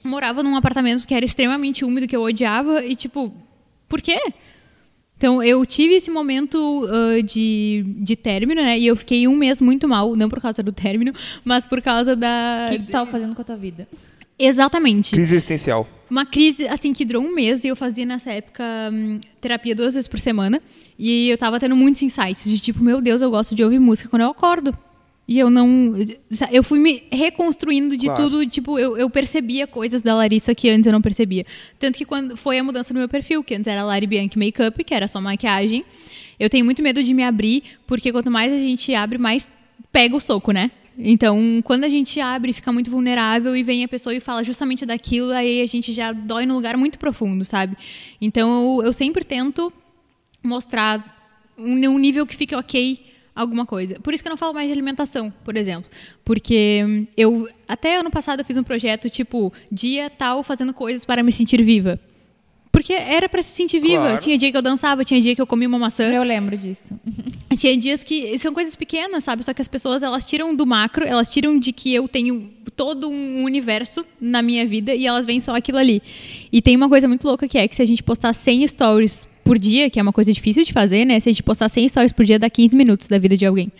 Morava 0.04 0.42
num 0.42 0.56
apartamento 0.56 1.06
que 1.06 1.14
era 1.14 1.26
extremamente 1.26 1.86
úmido, 1.86 2.08
que 2.08 2.16
eu 2.16 2.22
odiava, 2.22 2.84
e 2.84 2.96
tipo, 2.96 3.34
por 3.88 4.02
quê? 4.02 4.20
Então, 5.22 5.44
eu 5.44 5.64
tive 5.68 5.94
esse 5.94 6.10
momento 6.10 6.88
ah, 6.90 7.22
de, 7.22 7.86
de 8.00 8.16
término, 8.16 8.60
né? 8.60 8.80
E 8.80 8.88
eu 8.88 8.96
fiquei 8.96 9.28
um 9.28 9.36
mês 9.36 9.62
muito 9.62 9.88
mal, 9.88 10.16
não 10.16 10.28
por 10.28 10.42
causa 10.42 10.64
do 10.64 10.72
término, 10.72 11.14
mas 11.46 11.64
por 11.68 11.80
causa 11.80 12.16
da. 12.16 12.66
O 12.68 12.72
que, 12.72 12.80
que 12.80 12.86
tu 12.86 12.92
tava 12.92 13.12
fazendo 13.12 13.36
com 13.36 13.42
a 13.42 13.46
tua 13.46 13.56
vida? 13.56 13.88
Exatamente. 14.40 15.12
Crise 15.12 15.36
existencial. 15.36 15.88
Uma 16.10 16.26
crise, 16.26 16.68
assim, 16.68 16.92
que 16.92 17.06
durou 17.06 17.24
um 17.24 17.36
mês 17.36 17.64
e 17.64 17.68
eu 17.68 17.76
fazia 17.76 18.04
nessa 18.04 18.32
época 18.32 18.64
hum, 18.92 19.20
terapia 19.40 19.76
duas 19.76 19.94
vezes 19.94 20.08
por 20.08 20.20
semana. 20.20 20.60
E 20.98 21.30
eu 21.30 21.38
tava 21.38 21.60
tendo 21.60 21.76
muitos 21.76 22.02
insights 22.02 22.44
de 22.44 22.60
tipo, 22.60 22.84
meu 22.84 23.00
Deus, 23.00 23.22
eu 23.22 23.30
gosto 23.30 23.54
de 23.54 23.64
ouvir 23.64 23.80
música 23.80 24.10
quando 24.10 24.24
eu 24.24 24.30
acordo. 24.32 24.76
E 25.28 25.40
eu 25.40 25.50
não. 25.50 25.96
Eu 26.52 26.62
fui 26.64 26.80
me 26.80 27.04
reconstruindo 27.12 27.96
de 27.96 28.08
Claro. 28.08 28.24
tudo. 28.24 28.46
Tipo, 28.46 28.78
eu, 28.78 28.98
eu 28.98 29.10
percebia 29.10 29.66
coisas 29.66 30.02
da 30.02 30.14
Larissa 30.16 30.54
que 30.54 30.70
antes 30.70 30.86
eu 30.88 30.92
não 30.92 31.02
percebia. 31.02 31.46
Tanto 31.80 31.98
que 31.98 32.06
quando 32.06 32.36
foi 32.36 32.58
a 32.60 32.64
mudança 32.64 32.94
no 32.94 33.00
meu 33.00 33.08
perfil, 33.08 33.44
que 33.44 33.56
antes 33.56 33.68
era 33.68 33.84
Lari 33.84 34.08
Bianchi 34.08 34.38
Makeup, 34.38 34.84
que 34.84 34.94
era 34.94 35.08
só 35.08 35.22
maquiagem. 35.22 35.86
Eu 36.40 36.50
tenho 36.50 36.66
muito 36.66 36.82
medo 36.84 37.02
de 37.04 37.14
me 37.14 37.24
abrir, 37.24 37.64
porque 37.88 38.12
quanto 38.12 38.30
mais 38.32 38.52
a 38.52 38.58
gente 38.58 38.94
abre, 38.94 39.18
mais 39.18 39.48
pega 39.92 40.16
o 40.16 40.20
soco, 40.20 40.52
né? 40.52 40.72
Então, 40.98 41.62
quando 41.64 41.86
a 41.86 41.90
gente 41.90 42.20
abre, 42.20 42.52
fica 42.52 42.72
muito 42.72 42.92
vulnerável 42.92 43.56
e 43.56 43.64
vem 43.64 43.84
a 43.84 43.88
pessoa 43.88 44.14
e 44.14 44.20
fala 44.20 44.44
justamente 44.44 44.86
daquilo, 44.86 45.32
aí 45.32 45.62
a 45.62 45.66
gente 45.66 45.94
já 45.94 46.12
dói 46.12 46.46
num 46.46 46.56
lugar 46.56 46.76
muito 46.76 47.00
profundo, 47.00 47.46
sabe? 47.46 47.78
Então, 48.20 48.80
eu, 48.80 48.88
eu 48.88 48.94
sempre 48.94 49.24
tento 49.24 49.72
mostrar 50.44 51.54
um, 51.58 51.74
um 51.88 51.98
nível 51.98 52.26
que 52.26 52.36
fique 52.36 52.56
ok 52.56 53.11
alguma 53.36 53.66
coisa. 53.66 54.00
Por 54.00 54.14
isso 54.14 54.24
que 54.24 54.28
eu 54.28 54.32
não 54.32 54.38
falo 54.38 54.54
mais 54.54 54.68
de 54.68 54.74
alimentação, 54.74 55.34
por 55.44 55.58
exemplo. 55.58 55.90
Porque 56.24 56.84
hum, 56.86 57.08
eu, 57.16 57.50
até 57.68 57.98
ano 57.98 58.12
passado, 58.12 58.40
eu 58.40 58.46
fiz 58.46 58.58
um 58.58 58.64
projeto 58.64 59.10
tipo, 59.10 59.52
dia 59.72 60.10
tal, 60.10 60.44
fazendo 60.44 60.74
coisas 60.74 61.06
para 61.06 61.24
me 61.24 61.32
sentir 61.32 61.62
viva. 61.64 62.00
Porque 62.72 62.94
era 62.94 63.28
para 63.28 63.42
se 63.42 63.50
sentir 63.50 63.80
viva. 63.80 64.04
Claro. 64.04 64.22
Tinha 64.22 64.38
dia 64.38 64.50
que 64.50 64.56
eu 64.56 64.62
dançava, 64.62 65.04
tinha 65.04 65.20
dia 65.20 65.36
que 65.36 65.42
eu 65.42 65.48
comia 65.48 65.68
uma 65.68 65.78
maçã. 65.78 66.06
Eu 66.06 66.24
lembro 66.24 66.56
disso. 66.56 66.98
Tinha 67.58 67.76
dias 67.76 68.02
que 68.02 68.40
são 68.40 68.54
coisas 68.54 68.78
pequenas, 68.78 69.26
sabe? 69.26 69.44
Só 69.44 69.54
que 69.54 69.62
as 69.62 69.68
pessoas 69.68 70.04
elas 70.04 70.24
tiram 70.24 70.56
do 70.56 70.66
macro, 70.66 71.06
elas 71.06 71.30
tiram 71.30 71.60
de 71.60 71.74
que 71.74 71.94
eu 71.94 72.08
tenho 72.08 72.50
todo 72.78 73.10
um 73.10 73.44
universo 73.44 74.06
na 74.22 74.42
minha 74.42 74.66
vida 74.66 74.96
e 74.96 75.06
elas 75.06 75.26
veem 75.26 75.42
só 75.42 75.54
aquilo 75.54 75.78
ali. 75.78 76.02
E 76.50 76.62
tem 76.62 76.78
uma 76.78 76.88
coisa 76.88 77.10
muito 77.10 77.28
louca 77.28 77.50
que 77.50 77.58
é 77.58 77.68
que 77.68 77.76
se 77.76 77.82
a 77.82 77.86
gente 77.86 78.02
postar 78.02 78.34
100 78.34 78.68
stories 78.70 79.28
por 79.44 79.58
dia, 79.58 79.90
que 79.90 80.00
é 80.00 80.02
uma 80.02 80.14
coisa 80.14 80.32
difícil 80.32 80.64
de 80.64 80.74
fazer, 80.74 81.06
né? 81.06 81.20
Se 81.20 81.30
a 81.30 81.32
gente 81.32 81.44
postar 81.44 81.70
100 81.70 81.90
stories 81.90 82.12
por 82.12 82.26
dia, 82.26 82.40
dá 82.40 82.50
15 82.50 82.76
minutos 82.76 83.08
da 83.08 83.18
vida 83.18 83.38
de 83.38 83.46
alguém. 83.46 83.72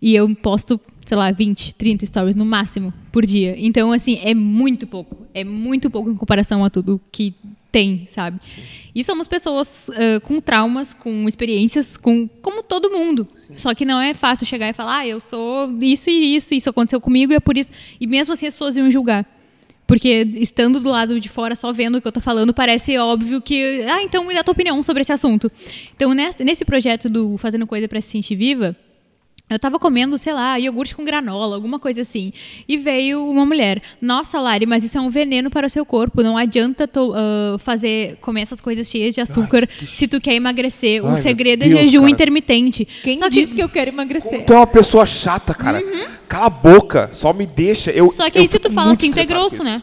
E 0.00 0.14
eu 0.14 0.32
posto, 0.36 0.80
sei 1.04 1.16
lá, 1.16 1.30
20, 1.30 1.74
30 1.74 2.06
stories 2.06 2.36
no 2.36 2.44
máximo 2.44 2.92
por 3.10 3.24
dia. 3.24 3.54
Então, 3.58 3.92
assim, 3.92 4.18
é 4.22 4.34
muito 4.34 4.86
pouco. 4.86 5.26
É 5.32 5.42
muito 5.42 5.90
pouco 5.90 6.10
em 6.10 6.14
comparação 6.14 6.64
a 6.64 6.70
tudo 6.70 7.00
que 7.10 7.34
tem, 7.74 8.04
sabe? 8.06 8.38
E 8.94 9.02
somos 9.02 9.26
pessoas 9.26 9.90
ah, 9.90 10.20
com 10.20 10.40
traumas, 10.40 10.94
com 10.94 11.26
experiências, 11.28 11.96
com 11.96 12.28
como 12.40 12.62
todo 12.62 12.88
mundo. 12.88 13.26
Só 13.52 13.74
que 13.74 13.84
não 13.84 14.00
é 14.00 14.14
fácil 14.14 14.46
chegar 14.46 14.68
e 14.68 14.72
falar, 14.72 14.98
ah, 14.98 15.06
eu 15.06 15.18
sou 15.18 15.68
isso 15.80 16.08
e 16.08 16.36
isso, 16.36 16.54
isso 16.54 16.70
aconteceu 16.70 17.00
comigo 17.00 17.32
e 17.32 17.36
é 17.36 17.40
por 17.40 17.58
isso. 17.58 17.72
E 18.00 18.06
mesmo 18.06 18.32
assim 18.32 18.46
as 18.46 18.54
pessoas 18.54 18.76
iam 18.76 18.88
julgar. 18.92 19.26
Porque 19.86 20.26
estando 20.36 20.80
do 20.80 20.90
lado 20.90 21.20
de 21.20 21.28
fora, 21.28 21.54
só 21.54 21.72
vendo 21.72 21.98
o 21.98 22.00
que 22.00 22.08
eu 22.08 22.12
tô 22.12 22.20
falando, 22.20 22.54
parece 22.54 22.96
óbvio 22.96 23.40
que. 23.40 23.82
Ah, 23.82 24.02
então 24.02 24.24
me 24.24 24.34
dá 24.34 24.42
tua 24.42 24.52
opinião 24.52 24.82
sobre 24.82 25.02
esse 25.02 25.12
assunto. 25.12 25.50
Então, 25.94 26.14
nesse 26.14 26.64
projeto 26.64 27.08
do 27.08 27.36
Fazendo 27.36 27.66
Coisa 27.66 27.86
para 27.86 28.00
Se 28.00 28.08
Sentir 28.08 28.36
Viva, 28.36 28.74
eu 29.50 29.58
tava 29.58 29.78
comendo, 29.78 30.16
sei 30.16 30.32
lá, 30.32 30.58
iogurte 30.58 30.94
com 30.96 31.04
granola, 31.04 31.54
alguma 31.54 31.78
coisa 31.78 32.00
assim. 32.00 32.32
E 32.66 32.76
veio 32.78 33.24
uma 33.28 33.44
mulher. 33.44 33.80
Nossa, 34.00 34.40
Lari, 34.40 34.64
mas 34.66 34.82
isso 34.82 34.96
é 34.96 35.00
um 35.00 35.10
veneno 35.10 35.50
para 35.50 35.66
o 35.66 35.70
seu 35.70 35.84
corpo. 35.84 36.22
Não 36.22 36.36
adianta 36.36 36.88
tu, 36.88 37.12
ah, 37.14 37.56
fazer, 37.58 38.16
comer 38.20 38.40
essas 38.40 38.60
coisas 38.60 38.88
cheias 38.88 39.14
de 39.14 39.20
açúcar 39.20 39.68
se 39.86 40.08
tu 40.08 40.20
quer 40.20 40.34
emagrecer. 40.34 41.04
Ai, 41.04 41.12
o 41.12 41.16
segredo 41.16 41.62
é 41.64 41.68
Deus, 41.68 41.80
jejum 41.82 42.00
cara. 42.00 42.10
intermitente. 42.12 42.84
Quem 43.02 43.18
Só 43.18 43.26
que- 43.28 43.36
disse 43.40 43.54
que 43.54 43.62
eu 43.62 43.68
quero 43.68 43.90
emagrecer? 43.90 44.44
Tu 44.46 44.52
é 44.52 44.56
uma 44.56 44.66
pessoa 44.66 45.04
chata, 45.04 45.54
cara. 45.54 45.82
Cala 46.26 46.46
a 46.46 46.50
boca, 46.50 47.10
só 47.12 47.32
me 47.32 47.44
deixa. 47.46 47.90
Eu, 47.90 48.04
Uhum. 48.06 48.10
Só 48.10 48.28
que 48.30 48.38
aí 48.38 48.48
se 48.48 48.58
tu 48.58 48.70
fala 48.70 48.92
assim, 48.92 49.10
tu 49.12 49.18
é 49.20 49.26
grosso, 49.26 49.62
né? 49.62 49.82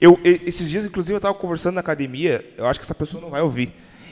Eu, 0.00 0.18
esses 0.24 0.70
dias, 0.70 0.86
inclusive, 0.86 1.14
eu 1.16 1.20
tava 1.20 1.34
conversando 1.34 1.74
na 1.74 1.80
academia, 1.80 2.42
eu 2.56 2.66
acho 2.66 2.78
que 2.80 2.86
essa 2.86 2.94
pessoa 2.94 3.20
não 3.20 3.28
vai 3.28 3.42
ouvir. 3.42 3.70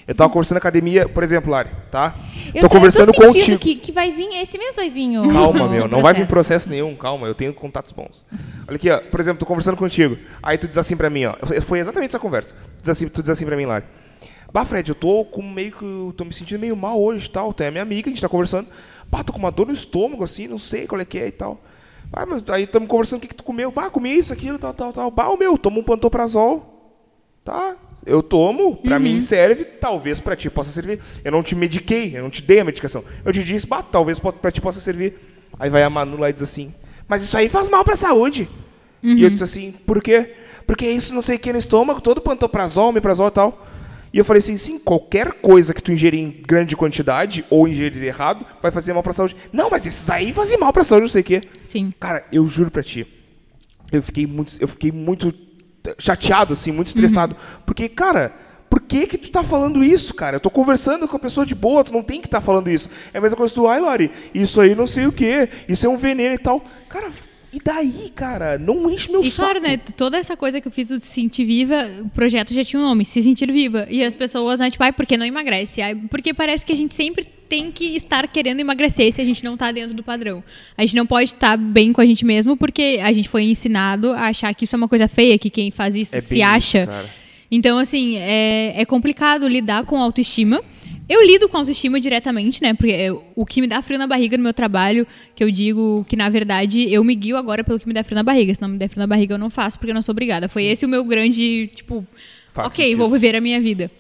Eu 0.09 0.15
tava 0.15 0.31
conversando 0.31 0.55
na 0.55 0.61
academia, 0.61 1.07
por 1.07 1.23
exemplo, 1.23 1.51
Lari, 1.51 1.69
tá? 1.91 2.17
Eu 2.55 2.63
tô 2.63 2.69
conversando 2.71 3.11
eu 3.11 3.13
tô 3.13 3.27
sentindo 3.29 3.59
contigo. 3.59 3.59
que, 3.59 3.77
que 3.77 3.93
vai 3.93 4.11
vir, 4.11 4.29
esse 4.41 4.57
mês 4.57 4.75
vai 4.75 4.89
vir 4.89 5.19
o 5.19 5.31
Calma, 5.31 5.69
meu, 5.69 5.87
não 5.87 6.01
vai 6.03 6.15
vir 6.15 6.27
processo 6.27 6.71
nenhum, 6.71 6.97
calma, 6.97 7.27
eu 7.27 7.35
tenho 7.35 7.53
contatos 7.53 7.93
bons. 7.93 8.25
Olha 8.67 8.77
aqui, 8.77 8.91
ó, 8.91 9.01
por 9.01 9.21
exemplo, 9.21 9.39
tô 9.39 9.45
conversando 9.45 9.77
contigo, 9.77 10.17
aí 10.43 10.57
tu 10.57 10.67
diz 10.67 10.79
assim 10.79 10.97
pra 10.97 11.11
mim, 11.11 11.27
ó, 11.27 11.35
foi 11.61 11.81
exatamente 11.81 12.09
essa 12.09 12.19
conversa. 12.19 12.55
Tu 12.55 12.85
diz 12.85 12.89
assim, 12.89 13.07
tu 13.07 13.21
diz 13.21 13.29
assim 13.29 13.45
pra 13.45 13.55
mim, 13.55 13.67
Lari, 13.67 13.85
bah, 14.51 14.65
Fred, 14.65 14.89
eu 14.89 14.95
tô 14.95 15.27
com 15.27 15.43
meio 15.43 15.73
que, 15.73 16.17
tô 16.17 16.25
me 16.25 16.33
sentindo 16.33 16.59
meio 16.59 16.75
mal 16.75 16.99
hoje 16.99 17.27
e 17.27 17.31
tal, 17.31 17.53
tu 17.53 17.63
é 17.63 17.71
minha 17.71 17.83
amiga, 17.83 18.09
a 18.09 18.11
gente 18.11 18.23
tá 18.23 18.31
conversando, 18.31 18.67
bah, 19.11 19.23
tô 19.23 19.35
com 19.35 19.39
uma 19.39 19.53
dor 19.53 19.67
no 19.67 19.75
estômago, 19.75 20.25
assim, 20.25 20.49
não 20.49 20.59
sei 20.59 20.87
qual 20.87 20.99
é 21.03 21.05
que 21.05 21.19
é 21.19 21.27
e 21.27 21.33
tal. 21.33 21.61
Ah, 22.11 22.25
mas 22.25 22.43
aí 22.49 22.65
estamos 22.65 22.89
conversando 22.89 23.19
o 23.19 23.21
que, 23.21 23.29
que 23.29 23.35
tu 23.35 23.45
comeu, 23.45 23.71
bah, 23.71 23.91
comi 23.91 24.17
isso, 24.17 24.33
aquilo, 24.33 24.59
tal, 24.59 24.73
tal, 24.73 24.91
tal, 24.91 25.11
bah, 25.11 25.29
o 25.29 25.37
meu, 25.37 25.59
toma 25.59 25.81
um 25.81 25.85
pantoprazol, 25.85 26.97
tá? 27.45 27.77
Eu 28.09 28.23
tomo, 28.23 28.77
pra 28.77 28.97
Uhum. 28.97 29.03
mim 29.03 29.21
serve, 29.21 29.65
talvez 29.65 30.19
pra 30.19 30.35
ti 30.35 30.49
possa 30.51 30.73
servir. 30.73 30.99
Eu 31.25 31.31
não 31.33 31.43
te 31.43 31.55
mediquei, 31.55 32.17
eu 32.17 32.23
não 32.23 32.31
te 32.31 32.43
dei 32.43 32.61
a 32.61 32.65
medicação. 32.65 33.05
Eu 33.25 33.33
te 33.33 33.45
disse, 33.45 33.67
bah, 33.67 33.83
talvez 33.83 34.19
pra 34.19 34.51
ti 34.51 34.61
possa 34.61 34.81
servir. 34.81 35.15
Aí 35.61 35.69
vai 35.71 35.83
a 35.83 35.91
Manu 35.91 36.17
lá 36.17 36.31
e 36.31 36.33
diz 36.33 36.43
assim, 36.43 36.73
mas 37.07 37.23
isso 37.23 37.37
aí 37.37 37.49
faz 37.49 37.69
mal 37.69 37.85
pra 37.85 37.95
saúde. 37.97 38.49
E 39.03 39.09
Uhum. 39.13 39.19
eu 39.19 39.31
disse 39.31 39.45
assim, 39.45 39.73
por 39.87 40.03
quê? 40.03 40.35
porque 40.67 40.85
é 40.85 40.91
isso 40.91 41.15
não 41.15 41.23
sei 41.23 41.37
o 41.37 41.39
que 41.39 41.51
no 41.51 41.59
estômago, 41.59 41.99
todo 41.99 42.21
pantoprazol, 42.21 42.91
omeprazol 42.91 43.29
e 43.29 43.31
tal. 43.31 43.67
E 44.13 44.19
eu 44.19 44.25
falei 44.25 44.39
assim, 44.39 44.57
sim, 44.59 44.79
qualquer 44.79 45.33
coisa 45.41 45.73
que 45.73 45.83
tu 45.83 45.91
ingerir 45.93 46.21
em 46.21 46.31
grande 46.47 46.77
quantidade 46.77 47.43
ou 47.49 47.67
ingerir 47.67 48.03
errado 48.05 48.45
vai 48.61 48.71
fazer 48.71 48.93
mal 48.93 49.03
pra 49.03 49.15
saúde. 49.15 49.35
Não, 49.51 49.71
mas 49.71 49.87
esses 49.87 50.09
aí 50.11 50.31
fazem 50.33 50.59
mal 50.59 50.71
pra 50.73 50.85
saúde, 50.85 51.03
não 51.05 51.09
sei 51.09 51.23
o 51.23 51.25
quê. 51.25 51.41
Sim. 51.63 51.91
Cara, 51.99 52.23
eu 52.31 52.47
juro 52.49 52.71
pra 52.71 52.83
ti, 52.83 53.07
eu 53.91 54.03
fiquei 54.03 54.27
muito, 54.27 54.55
eu 54.61 54.69
fiquei 54.69 54.93
muito 54.93 55.33
chateado, 55.99 56.53
assim, 56.53 56.73
muito 56.73 56.89
estressado. 56.89 57.37
Porque, 57.65 57.89
cara, 57.89 58.35
por 58.69 58.81
que 58.81 59.07
que 59.07 59.19
tu 59.19 59.31
tá 59.31 59.43
falando 59.43 59.83
isso, 59.83 60.13
cara? 60.15 60.37
Eu 60.37 60.41
tô 60.41 60.51
conversando 60.51 61.09
com 61.09 61.17
a 61.17 61.21
pessoa 61.21 61.47
de 61.47 61.55
boa, 61.55 61.85
tu 61.85 61.93
não 61.93 62.03
tem 62.03 62.21
que 62.21 62.27
estar 62.27 62.41
tá 62.41 62.45
falando 62.45 62.69
isso. 62.69 62.89
É 63.13 63.19
a 63.19 63.21
mesma 63.21 63.37
coisa 63.37 63.53
que 63.55 63.61
tu, 63.61 63.67
ai, 63.67 63.81
Lori, 63.81 64.11
isso 64.35 64.61
aí 64.61 64.75
não 64.75 64.87
sei 64.87 65.07
o 65.07 65.13
quê, 65.13 65.49
isso 65.69 65.87
é 65.87 65.89
um 65.89 65.97
veneno 65.97 66.35
e 66.35 66.39
tal. 66.39 66.63
Cara, 66.89 67.11
e 67.53 67.59
daí, 67.65 68.11
cara? 68.15 68.59
Não 68.59 68.91
enche 68.91 69.11
meu 69.11 69.23
E 69.23 69.31
saco. 69.31 69.41
claro, 69.41 69.61
né, 69.61 69.79
toda 69.79 70.19
essa 70.19 70.37
coisa 70.37 70.61
que 70.61 70.69
eu 70.69 70.73
fiz 70.73 70.89
do 70.89 70.99
Se 70.99 71.07
Sentir 71.07 71.47
Viva, 71.47 71.87
o 72.03 72.09
projeto 72.11 72.53
já 72.53 72.63
tinha 72.63 72.81
um 72.81 72.85
nome, 72.85 73.05
Se 73.05 73.23
Sentir 73.23 73.51
Viva. 73.51 73.87
E 73.89 74.05
as 74.05 74.15
pessoas, 74.15 74.61
né, 74.61 74.71
tipo, 74.71 74.85
ai, 74.85 74.93
por 74.93 75.07
que 75.07 75.17
não 75.17 75.25
emagrece? 75.25 75.81
Ai, 75.81 75.95
porque 75.95 76.35
parece 76.35 76.67
que 76.67 76.73
a 76.73 76.77
gente 76.77 76.93
sempre 76.93 77.27
tem 77.49 77.71
que 77.73 77.97
estar 77.97 78.29
querendo 78.29 78.61
emagrecer 78.61 79.13
se 79.13 79.21
a 79.21 79.25
gente 79.25 79.43
não 79.43 79.57
tá 79.57 79.73
dentro 79.73 79.95
do 79.95 80.03
padrão. 80.03 80.43
A 80.77 80.83
gente 80.83 80.95
não 80.97 81.07
pode 81.07 81.31
estar 81.33 81.57
bem 81.57 81.93
com 81.93 82.01
a 82.01 82.07
gente 82.07 82.25
mesmo 82.25 82.57
porque 82.57 83.01
a 83.03 83.11
gente 83.13 83.29
foi 83.29 83.45
ensinado 83.45 84.13
a 84.13 84.27
achar 84.29 84.55
que 84.55 84.65
isso 84.65 84.77
é 84.77 84.79
uma 84.79 84.89
coisa 84.89 85.09
feia, 85.09 85.39
que 85.39 85.49
quem 85.51 85.71
faz 85.71 85.95
isso 85.95 86.15
É 86.17 86.21
se 86.21 86.43
acha. 86.43 86.83
isso. 86.83 87.11
Então, 87.51 87.79
assim, 87.79 88.17
é, 88.19 88.75
é 88.77 88.85
complicado 88.85 89.49
lidar 89.49 89.85
com 89.87 89.99
autoestima. 90.01 90.63
Eu 91.09 91.27
lido 91.27 91.49
com 91.49 91.57
autoestima 91.57 91.99
diretamente, 91.99 92.61
né? 92.63 92.75
Porque 92.75 92.93
o 93.35 93.47
que 93.47 93.63
me 93.63 93.67
dá 93.67 93.81
frio 93.81 93.99
na 93.99 94.07
barriga 94.07 94.37
no 94.37 94.43
meu 94.43 94.53
trabalho, 94.53 95.07
que 95.35 95.43
eu 95.43 95.51
digo 95.51 96.05
que, 96.07 96.15
na 96.15 96.29
verdade, 96.29 96.93
eu 96.93 97.03
me 97.03 97.15
guio 97.15 97.39
agora 97.39 97.65
pelo 97.65 97.81
que 97.81 97.89
me 97.89 97.95
dá 97.95 98.05
frio 98.05 98.17
na 98.17 98.23
barriga. 98.23 98.55
Se 98.55 98.61
não 98.61 98.69
me 98.69 98.77
der 98.77 98.89
frio 98.89 99.01
na 99.01 99.07
barriga, 99.07 99.33
eu 99.33 99.39
não 99.39 99.49
faço, 99.49 99.79
porque 99.79 99.91
eu 99.91 99.95
não 99.95 100.03
sou 100.03 100.13
obrigada. 100.13 100.47
Foi 100.51 100.65
esse 100.65 100.85
o 100.85 100.89
meu 100.89 101.03
grande, 101.05 101.71
tipo, 101.75 102.07
Faz 102.53 102.71
ok, 102.71 102.85
sentido. 102.85 102.99
vou 102.99 103.11
viver 103.11 103.35
a 103.35 103.41
minha 103.41 103.59
vida. 103.59 103.91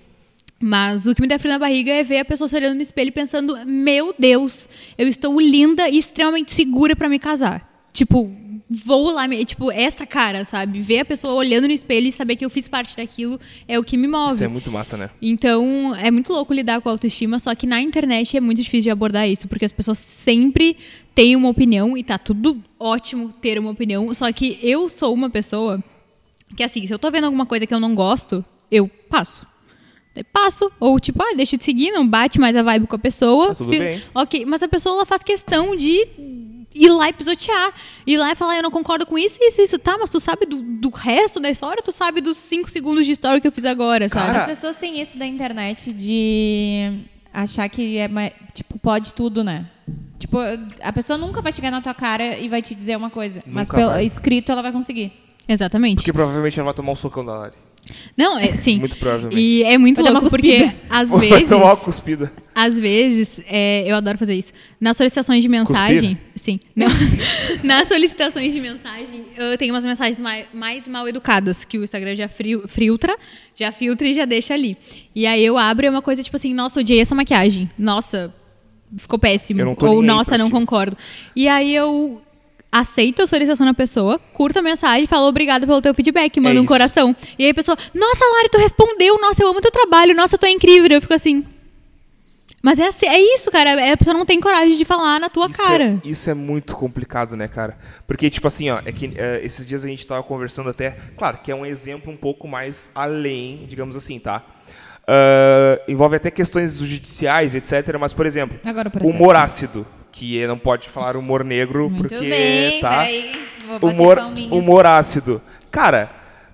Mas 0.61 1.07
o 1.07 1.15
que 1.15 1.23
me 1.23 1.29
dá 1.29 1.39
frio 1.39 1.53
na 1.53 1.59
barriga 1.59 1.93
é 1.93 2.03
ver 2.03 2.19
a 2.19 2.25
pessoa 2.25 2.49
se 2.49 2.57
olhando 2.57 2.77
no 2.77 2.83
espelho 2.83 3.09
e 3.09 3.13
pensando: 3.13 3.57
Meu 3.65 4.15
Deus, 4.19 4.69
eu 4.97 5.07
estou 5.07 5.41
linda 5.41 5.89
e 5.89 5.99
extremamente 5.99 6.53
segura 6.53 6.97
pra 6.97 7.09
me 7.09 7.19
casar. 7.19 7.89
Tipo, 7.93 8.31
vou 8.69 9.13
lá, 9.13 9.27
tipo, 9.45 9.71
essa 9.73 10.05
cara, 10.05 10.45
sabe? 10.45 10.81
Ver 10.81 11.01
a 11.01 11.05
pessoa 11.05 11.35
olhando 11.35 11.67
no 11.67 11.73
espelho 11.73 12.07
e 12.07 12.13
saber 12.13 12.37
que 12.37 12.45
eu 12.45 12.51
fiz 12.51 12.69
parte 12.69 12.97
daquilo 12.97 13.41
é 13.67 13.79
o 13.79 13.85
que 13.85 13.97
me 13.97 14.07
move. 14.07 14.35
Isso 14.35 14.45
é 14.45 14.49
muito 14.49 14.71
massa, 14.71 14.97
né? 14.97 15.11
Então, 15.23 15.95
é 15.95 16.11
muito 16.11 16.33
louco 16.33 16.53
lidar 16.53 16.81
com 16.81 16.89
a 16.89 16.93
autoestima, 16.93 17.39
só 17.39 17.55
que 17.55 17.67
na 17.67 17.81
internet 17.81 18.37
é 18.37 18.41
muito 18.41 18.59
difícil 18.59 18.83
de 18.83 18.91
abordar 18.91 19.29
isso, 19.29 19.49
porque 19.49 19.65
as 19.65 19.73
pessoas 19.73 19.99
sempre 19.99 20.77
têm 21.15 21.35
uma 21.35 21.49
opinião 21.49 21.97
e 21.97 22.03
tá 22.03 22.19
tudo 22.19 22.63
ótimo 22.79 23.33
ter 23.41 23.59
uma 23.59 23.71
opinião, 23.71 24.13
só 24.13 24.31
que 24.33 24.59
eu 24.63 24.89
sou 24.89 25.15
uma 25.15 25.31
pessoa 25.31 25.83
que 26.57 26.63
assim, 26.63 26.87
se 26.87 26.93
eu 26.93 26.99
tô 26.99 27.11
vendo 27.11 27.25
alguma 27.25 27.47
coisa 27.47 27.67
que 27.67 27.75
eu 27.75 27.81
não 27.81 27.95
gosto, 27.95 28.45
eu 28.71 28.89
passo. 28.89 29.47
Passo, 30.33 30.71
ou 30.81 30.99
tipo, 30.99 31.23
ah, 31.23 31.35
deixa 31.37 31.57
de 31.57 31.63
seguir, 31.65 31.93
não 31.93 32.07
bate 32.07 32.41
mais 32.41 32.57
a 32.57 32.63
vibe 32.63 32.87
com 32.87 32.97
a 32.97 32.99
pessoa. 32.99 33.49
Tá 33.49 33.55
tudo 33.55 33.71
bem. 33.71 34.03
Ok, 34.15 34.45
mas 34.47 34.63
a 34.63 34.69
pessoa 34.69 34.97
ela 34.97 35.07
faz 35.07 35.23
questão 35.23 35.77
de 35.77 36.09
ir 36.75 36.89
lá 36.91 37.09
e 37.09 37.13
pisotear. 37.13 37.73
Ir 38.07 38.17
lá 38.17 38.33
e 38.33 38.35
falar, 38.35 38.57
eu 38.57 38.63
não 38.63 38.71
concordo 38.71 39.07
com 39.07 39.17
isso, 39.17 39.39
isso, 39.41 39.61
isso. 39.61 39.79
Tá, 39.79 39.97
mas 39.99 40.11
tu 40.11 40.19
sabe 40.19 40.45
do, 40.47 40.61
do 40.63 40.91
resto 40.91 41.39
da 41.39 41.49
história, 41.51 41.83
tu 41.83 41.93
sabe 41.93 42.21
dos 42.21 42.37
cinco 42.37 42.69
segundos 42.69 43.07
de 43.07 43.13
história 43.13 43.41
que 43.41 43.47
eu 43.47 43.53
fiz 43.53 43.65
agora, 43.65 44.09
sabe? 44.09 44.27
Cara, 44.27 44.41
As 44.41 44.47
pessoas 44.47 44.77
têm 44.77 45.01
isso 45.01 45.17
da 45.19 45.27
internet 45.27 45.93
de 45.93 46.99
achar 47.33 47.69
que 47.69 47.99
é 47.99 48.09
mais, 48.09 48.33
tipo, 48.55 48.79
pode 48.79 49.15
tudo, 49.15 49.45
né? 49.45 49.67
Tipo, 50.19 50.39
a 50.83 50.93
pessoa 50.93 51.17
nunca 51.17 51.41
vai 51.41 51.53
chegar 51.53 51.71
na 51.71 51.81
tua 51.81 51.95
cara 51.95 52.37
e 52.39 52.49
vai 52.49 52.61
te 52.61 52.75
dizer 52.75 52.97
uma 52.97 53.09
coisa. 53.11 53.41
mas 53.47 53.69
Nunca 53.69 53.79
pelo 53.79 53.91
vai. 53.93 54.05
escrito 54.05 54.51
ela 54.51 54.63
vai 54.63 54.73
conseguir. 54.73 55.13
Exatamente. 55.47 55.97
Porque 55.99 56.13
provavelmente 56.13 56.59
ela 56.59 56.65
vai 56.65 56.75
tomar 56.75 56.93
um 56.93 56.97
socão 56.97 57.25
da 57.25 57.33
Lari. 57.39 57.55
Não, 58.17 58.39
é, 58.39 58.49
sim. 58.57 58.79
Muito 58.79 58.97
provavelmente. 58.97 59.39
E 59.41 59.63
é 59.65 59.79
muito 59.79 60.03
Vai 60.03 60.13
louco 60.13 60.29
porque, 60.31 60.71
às 60.91 61.09
Vai 61.09 61.29
vezes, 61.29 61.49
tomar 61.49 61.67
uma 61.67 61.77
cuspida. 61.77 62.33
às 62.55 62.79
vezes, 62.79 63.41
é, 63.47 63.85
eu 63.87 63.97
adoro 63.97 64.19
fazer 64.19 64.35
isso. 64.35 64.53
Nas 64.81 64.97
solicitações 64.97 65.43
de 65.43 65.49
mensagem, 65.49 66.19
sim. 66.37 66.59
Não, 66.75 66.87
nas 67.63 67.89
solicitações 67.89 68.53
de 68.53 68.61
mensagem, 68.61 69.25
eu 69.37 69.57
tenho 69.57 69.73
umas 69.75 69.85
mensagens 69.85 70.19
mais, 70.21 70.47
mais 70.53 70.87
mal 70.89 71.09
educadas 71.09 71.65
que 71.65 71.79
o 71.79 71.85
Instagram 71.85 72.17
já 72.17 72.29
fri- 72.29 72.61
filtra, 72.69 73.17
já 73.55 73.71
filtra 73.73 74.07
e 74.09 74.15
já 74.15 74.25
deixa 74.25 74.55
ali. 74.55 74.77
E 75.15 75.27
aí 75.27 75.45
eu 75.45 75.57
abro 75.57 75.87
e 75.87 75.89
é 75.89 75.91
uma 75.91 76.03
coisa 76.03 76.23
tipo 76.23 76.37
assim, 76.37 76.53
nossa, 76.55 76.81
odiei 76.81 77.01
essa 77.01 77.15
maquiagem. 77.15 77.71
Nossa, 77.79 78.35
ficou 78.97 79.19
péssimo. 79.19 79.61
Eu 79.61 79.67
não 79.67 79.75
tô 79.75 79.87
Ou 79.87 80.03
nossa, 80.03 80.37
não 80.39 80.47
ti. 80.47 80.53
concordo. 80.53 80.97
E 81.37 81.47
aí 81.49 81.75
eu 81.75 82.23
aceito 82.71 83.23
a 83.23 83.27
solicitação 83.27 83.65
da 83.67 83.73
pessoa, 83.75 84.19
curto 84.33 84.59
a 84.59 84.63
mensagem, 84.63 85.07
falo 85.07 85.27
obrigada 85.27 85.67
pelo 85.67 85.81
teu 85.81 85.95
feedback, 85.95 86.39
manda 86.39 86.57
um 86.57 86.59
É 86.59 86.61
isso. 86.61 86.69
coração. 86.69 87.17
E 87.39 87.45
aí 87.45 87.51
a 87.51 87.55
pessoa, 87.55 87.77
nossa, 87.95 88.25
Lari, 88.37 88.49
tu 88.51 88.59
respondeu, 88.59 89.19
nossa, 89.21 89.43
eu 89.43 89.49
amo 89.49 89.61
teu 89.61 89.71
trabalho, 89.71 90.15
nossa, 90.15 90.37
tu 90.37 90.45
é 90.47 90.51
incrível. 90.51 90.89
Eu 90.91 91.01
fico 91.01 91.15
assim. 91.15 91.45
Mas 92.63 92.79
é, 92.79 92.89
assim, 92.89 93.07
é 93.07 93.21
isso, 93.35 93.51
cara. 93.53 93.71
é- 93.81 93.93
A 93.93 93.97
pessoa 93.97 94.13
não 94.15 94.27
tem 94.27 94.41
coragem 94.41 94.77
de 94.77 94.85
falar 94.85 95.21
na 95.21 95.29
tua 95.31 95.47
Isso 95.49 95.57
cara. 95.57 95.85
É, 96.05 96.09
isso 96.09 96.29
é 96.29 96.35
muito 96.35 96.75
complicado, 96.75 97.37
né, 97.37 97.47
cara? 97.47 97.79
Porque, 98.07 98.29
tipo 98.29 98.47
assim, 98.49 98.69
ó, 98.69 98.81
é 98.85 98.91
que 98.93 99.13
é, 99.17 99.41
esses 99.45 99.65
dias 99.65 99.85
a 99.85 99.89
gente 99.89 100.05
tava 100.07 100.23
conversando 100.25 100.69
até. 100.69 100.97
Claro, 101.17 101.39
que 101.39 101.51
é 101.53 101.55
um 101.55 101.65
exemplo 101.65 102.13
um 102.13 102.17
pouco 102.17 102.49
mais 102.49 102.91
além, 102.95 103.65
digamos 103.69 103.95
assim, 103.97 104.19
tá? 104.19 104.43
Ah, 105.07 105.81
envolve 105.89 106.17
até 106.17 106.31
questões 106.31 106.77
judiciais, 106.79 107.55
etc. 107.55 107.97
Mas, 107.99 108.13
por 108.13 108.27
exemplo, 108.27 108.59
Agora 108.65 108.89
o 108.89 108.91
processo. 108.91 109.15
humor 109.17 109.37
ácido, 109.37 109.87
que 110.19 110.45
não 110.49 110.59
pode 110.59 110.89
falar 110.89 111.17
humor 111.17 111.45
negro, 111.45 111.89
Muito 111.89 112.09
porque. 112.09 112.29
bem, 112.29 112.81
tá? 112.81 112.91
peraí. 112.91 113.33
Humor, 113.81 114.19
humor 114.51 114.87
ácido. 114.87 115.41
Cara, 115.71 116.11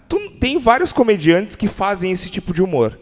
tu 0.09 0.19
tem 0.41 0.59
vários 0.59 0.93
comediantes 0.93 1.57
que 1.57 1.67
fazem 1.69 2.11
esse 2.13 2.29
tipo 2.29 2.53
de 2.53 2.63
humor. 2.63 2.99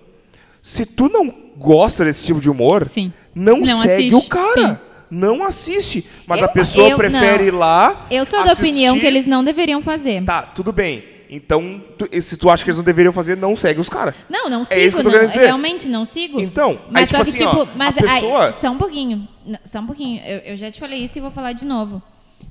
Se 0.63 0.87
tu 0.87 1.09
não 1.09 1.35
gosta 1.57 2.05
desse 2.05 2.25
tipo 2.25 2.41
de 2.41 2.49
humor, 2.49 2.85
Sim. 2.85 3.13
não, 3.35 3.59
Não 3.59 3.83
segue 3.83 4.09
assiste, 4.09 4.15
o 4.15 4.29
cara. 4.29 4.53
sim. 4.55 4.79
Não 5.11 5.43
assiste. 5.45 6.07
Mas 6.27 6.39
Eu- 6.41 6.47
a 6.47 6.49
pessoa 6.49 6.97
prefere 6.97 7.39
não. 7.43 7.49
ir 7.49 7.51
lá. 7.51 8.07
Eu 8.11 8.25
sou 8.25 8.45
da 8.45 8.53
opinião 8.53 8.93
assistir. 8.95 9.01
que 9.01 9.07
eles 9.07 9.27
não 9.27 9.43
deveriam 9.43 9.83
fazer. 9.83 10.23
Tá, 10.25 10.43
tudo 10.43 10.73
bem. 10.73 11.05
Então, 11.35 11.83
tu- 11.97 12.07
se 12.21 12.37
tu 12.37 12.51
acha 12.51 12.63
que 12.63 12.69
eles 12.69 12.77
não 12.77 12.85
deveriam 12.85 13.13
fazer, 13.13 13.37
não 13.39 13.57
segue 13.57 13.81
os 13.81 13.89
caras. 13.89 14.15
Não, 14.29 14.51
não 14.51 14.61
É 14.61 14.65
sigo, 14.67 14.81
isso 14.81 14.91
que 14.97 15.01
eu 15.01 15.05
tô 15.05 15.09
não, 15.11 15.13
querendo 15.19 15.31
dizer. 15.33 15.45
realmente 15.47 15.89
não 15.89 16.05
sigo. 16.05 16.39
Então, 16.39 16.79
mas 16.91 17.03
aí, 17.13 17.19
só 17.19 17.25
tipo 17.25 17.37
que 17.39 17.43
assim, 17.45 17.57
ó, 17.57 17.65
tipo, 17.65 17.79
mas 17.79 17.97
a 17.97 18.01
pessoa- 18.03 18.45
ai, 18.47 18.53
só 18.53 18.71
um 18.71 18.77
pouquinho, 18.77 19.27
Não, 19.47 19.59
só 19.65 19.81
um 19.81 19.87
pouquinho. 19.87 20.21
Eu, 20.27 20.39
eu 20.41 20.57
já 20.57 20.71
te 20.71 20.79
falei 20.79 20.99
isso 21.03 21.17
e 21.17 21.21
vou 21.23 21.31
falar 21.31 21.53
de 21.53 21.65
novo. 21.65 22.03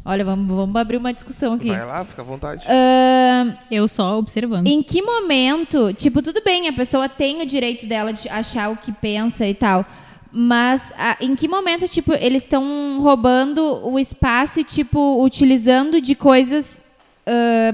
Olha, 0.04 0.26
vamos, 0.26 0.48
vamos 0.56 0.76
abrir 0.76 0.98
uma 0.98 1.14
discussão 1.14 1.54
aqui. 1.54 1.68
Vai 1.70 1.86
lá, 1.86 2.04
fica 2.04 2.24
à 2.24 2.26
vontade. 2.26 2.66
Ahn, 2.68 3.54
Eu 3.70 3.88
só 3.88 4.18
observando. 4.18 4.66
em 4.66 4.82
que 4.82 5.00
momento, 5.02 5.94
tipo, 5.94 6.22
tudo 6.24 6.42
bem, 6.44 6.68
a 6.68 6.74
pessoa 6.74 7.08
tem 7.08 7.42
o 7.44 7.46
direito 7.46 7.86
dela 7.86 8.12
de 8.12 8.28
achar 8.28 8.72
o 8.72 8.78
que 8.78 8.92
pensa 8.92 9.46
e 9.46 9.54
tal. 9.54 9.86
Mas 10.32 10.92
a- 10.98 11.18
em 11.22 11.36
que 11.36 11.48
momento, 11.48 11.88
tipo, 11.88 12.14
eles 12.14 12.44
estão 12.44 13.00
roubando 13.02 13.62
o 13.86 14.00
espaço 14.00 14.60
e, 14.60 14.64
tipo, 14.64 15.24
utilizando 15.24 16.00
de 16.02 16.16
coisas 16.16 16.82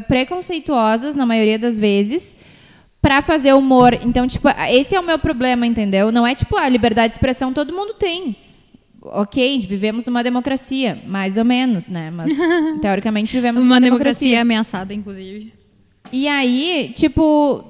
preconceituosas, 0.08 1.16
na 1.16 1.26
maioria 1.26 1.58
das 1.58 1.80
vezes, 1.80 2.36
pra 3.02 3.22
fazer 3.22 3.54
humor. 3.54 3.94
Então, 3.94 4.28
tipo, 4.28 4.48
esse 4.70 4.96
é 4.96 5.00
o 5.00 5.04
meu 5.04 5.18
problema, 5.20 5.66
entendeu? 5.66 6.12
Não 6.12 6.26
é, 6.26 6.36
tipo, 6.36 6.58
a 6.58 6.68
liberdade 6.68 7.10
de 7.10 7.16
expressão 7.16 7.54
todo 7.54 7.74
mundo 7.74 7.94
tem. 7.94 8.36
Ok, 9.02 9.60
vivemos 9.60 10.06
numa 10.06 10.22
democracia, 10.24 11.02
mais 11.06 11.38
ou 11.38 11.46
menos, 11.46 11.90
né? 11.90 12.12
Mas, 12.12 12.34
teoricamente, 12.82 13.34
vivemos 13.34 13.64
Uma 13.64 13.76
numa 13.76 13.82
democracia 13.82 14.20
democracia. 14.30 14.42
ameaçada, 14.42 14.94
inclusive. 14.94 15.54
E 16.12 16.28
aí, 16.28 16.92
tipo, 16.96 17.64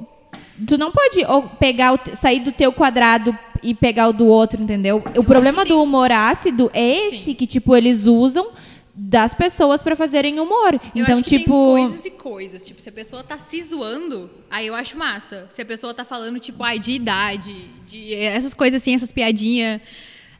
tu 0.66 0.78
não 0.78 0.91
pode 0.91 1.24
ou, 1.28 1.44
pegar 1.44 1.94
o 1.94 1.99
sair 2.16 2.40
do 2.40 2.52
teu 2.52 2.72
quadrado 2.72 3.38
e 3.62 3.74
pegar 3.74 4.08
o 4.08 4.14
do 4.14 4.26
outro, 4.28 4.62
entendeu? 4.62 5.04
O 5.16 5.24
problema 5.24 5.66
do 5.66 5.82
humor 5.82 6.12
ácido 6.12 6.70
é 6.74 7.08
esse 7.08 7.26
Sim. 7.26 7.34
que 7.34 7.45
tipo 7.48 7.76
eles 7.76 8.06
usam 8.06 8.48
das 8.99 9.32
pessoas 9.32 9.84
pra 9.84 9.95
fazerem 9.95 10.40
humor. 10.40 10.74
Eu 10.95 11.03
então, 11.03 11.15
acho 11.19 11.24
que 11.24 11.38
tipo, 11.38 11.76
tem 11.76 11.86
coisas 11.88 12.06
e 12.06 12.10
coisas. 12.10 12.65
Tipo, 12.65 12.82
se 12.82 12.90
a 12.90 12.91
pessoa 12.91 13.24
tá 13.24 13.38
se 13.38 13.61
zoando, 13.61 14.28
aí 14.49 14.65
eu 14.65 14.74
acho 14.74 14.98
massa. 14.98 15.45
Se 15.52 15.61
a 15.61 15.65
pessoa 15.65 15.94
tá 15.94 16.03
falando, 16.03 16.40
tipo, 16.40 16.64
ai, 16.64 16.80
de 16.80 16.94
idade, 16.94 17.53
de 17.88 18.15
essas 18.15 18.56
coisas 18.56 18.82
assim, 18.82 18.95
essas 18.95 19.11
piadinhas 19.11 19.80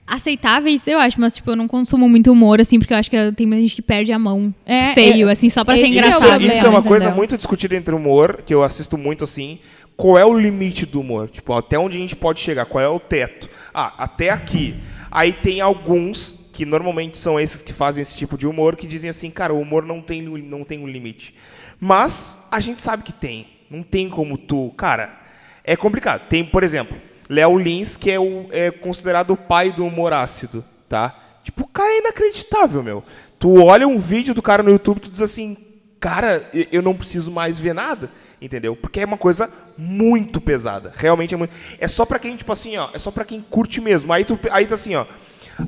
aceitáveis, 0.08 0.88
eu 0.88 0.98
acho, 1.00 1.20
mas 1.20 1.36
tipo, 1.36 1.52
eu 1.52 1.56
não 1.56 1.68
consumo 1.68 2.08
muito 2.08 2.32
humor, 2.32 2.62
assim, 2.62 2.80
porque 2.80 2.94
eu 2.94 2.98
acho 2.98 3.12
que 3.12 3.32
tem 3.34 3.46
muita 3.46 3.62
gente 3.62 3.76
que 3.76 3.82
perde 3.82 4.12
a 4.14 4.18
mão 4.18 4.54
É, 4.66 4.94
feio, 4.94 5.28
é- 5.28 5.34
assim, 5.34 5.50
só 5.50 5.64
pra 5.66 5.76
ser 5.76 5.84
é 5.84 5.88
engraçado. 5.90 6.22
problema. 6.30 6.54
Isso 6.54 6.66
é 6.66 6.70
uma 6.70 6.82
coisa 6.82 7.06
entendeu? 7.06 7.18
muito 7.18 7.38
discutida 7.38 7.76
entre 7.76 7.94
humor, 7.94 8.42
que 8.46 8.54
eu 8.54 8.64
assisto 8.64 8.98
muito 8.98 9.24
assim. 9.26 9.60
Qual 9.98 10.18
é 10.18 10.26
o 10.26 10.34
limite 10.38 10.86
do 10.86 11.02
humor? 11.02 11.28
Tipo, 11.28 11.54
até 11.54 11.78
onde 11.78 11.98
a 11.98 12.00
gente 12.00 12.16
pode 12.16 12.40
chegar? 12.40 12.66
Qual 12.66 12.82
é 12.84 12.88
o 12.88 13.00
teto? 13.00 13.50
Ah, 13.74 13.94
até 13.98 14.30
aqui. 14.30 14.76
Aí 15.12 15.34
tem 15.34 15.60
alguns, 15.60 16.37
que 16.58 16.66
normalmente 16.66 17.18
são 17.18 17.40
esses 17.40 17.62
que 17.62 17.72
fazem 17.72 18.02
esse 18.02 18.16
tipo 18.16 18.36
de 18.36 18.48
humor, 18.48 18.76
que 18.76 18.88
dizem 18.88 19.12
assim, 19.12 19.30
cara, 19.30 19.54
o 19.54 19.62
humor 19.62 19.86
não 19.86 20.02
tem, 20.02 20.24
não 20.24 20.64
tem 20.64 20.80
um 20.80 20.88
limite. 20.88 21.36
Mas 21.80 22.36
a 22.50 22.60
gente 22.60 22.82
sabe 22.82 23.04
que 23.04 23.14
tem. 23.14 23.46
Não 23.70 23.84
tem 23.84 24.10
como 24.10 24.40
tu. 24.40 24.74
Cara, 24.76 25.20
é 25.64 25.76
complicado. 25.76 26.28
Tem, 26.28 26.44
por 26.44 26.64
exemplo, 26.64 26.98
Léo 27.30 27.60
Lins, 27.60 27.96
que 27.96 28.10
é, 28.10 28.20
o, 28.20 28.48
é 28.50 28.72
considerado 28.72 29.34
o 29.34 29.38
pai 29.38 29.72
do 29.72 29.86
humor 29.86 30.12
ácido, 30.12 30.66
tá? 30.90 31.40
Tipo, 31.44 31.62
o 31.62 31.68
cara 31.68 31.94
é 31.94 32.00
inacreditável, 32.00 32.82
meu. 32.82 33.04
Tu 33.38 33.64
olha 33.64 33.88
um 33.88 34.00
vídeo 34.00 34.34
do 34.34 34.42
cara 34.42 34.64
no 34.64 34.72
YouTube, 34.72 35.02
tu 35.02 35.12
diz 35.12 35.22
assim, 35.22 35.56
cara, 36.00 36.50
eu 36.72 36.82
não 36.82 36.96
preciso 36.96 37.30
mais 37.30 37.60
ver 37.60 37.76
nada. 37.76 38.10
Entendeu? 38.42 38.76
Porque 38.76 39.02
é 39.02 39.06
uma 39.06 39.16
coisa 39.16 39.48
muito 39.78 40.42
pesada. 40.42 40.92
Realmente 40.96 41.36
é 41.36 41.38
muito. 41.38 41.54
É 41.78 41.88
só 41.88 42.04
pra 42.04 42.18
quem, 42.18 42.36
tipo 42.36 42.52
assim, 42.52 42.78
ó. 42.78 42.90
É 42.96 42.98
só 42.98 43.12
pra 43.12 43.26
quem 43.26 43.46
curte 43.48 43.80
mesmo. 43.80 44.12
Aí 44.12 44.26
tu 44.26 44.40
aí 44.50 44.66
tá 44.66 44.74
assim, 44.74 44.96
ó. 44.96 45.06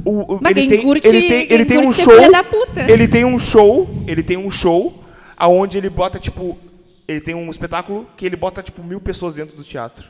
O, 0.05 0.35
o- 0.35 0.39
ele 0.49 0.67
tem, 0.67 0.81
curte- 0.83 1.07
ele 1.07 1.27
tem, 1.27 1.47
ele 1.53 1.65
tem 1.65 1.77
um 1.79 1.89
é 1.89 1.93
show. 1.93 2.13
Ele 2.87 3.07
tem 3.07 3.25
um 3.25 3.39
show. 3.39 3.89
Ele 4.07 4.23
tem 4.23 4.37
um 4.37 4.51
show 4.51 5.03
aonde 5.35 5.77
ele 5.77 5.89
bota, 5.89 6.19
tipo. 6.19 6.57
Ele 7.07 7.19
tem 7.21 7.33
um 7.33 7.49
espetáculo 7.49 8.07
que 8.15 8.23
ele 8.25 8.35
bota, 8.35 8.61
tipo, 8.61 8.83
mil 8.83 8.99
pessoas 9.01 9.33
dentro 9.35 9.55
do 9.57 9.63
teatro. 9.63 10.05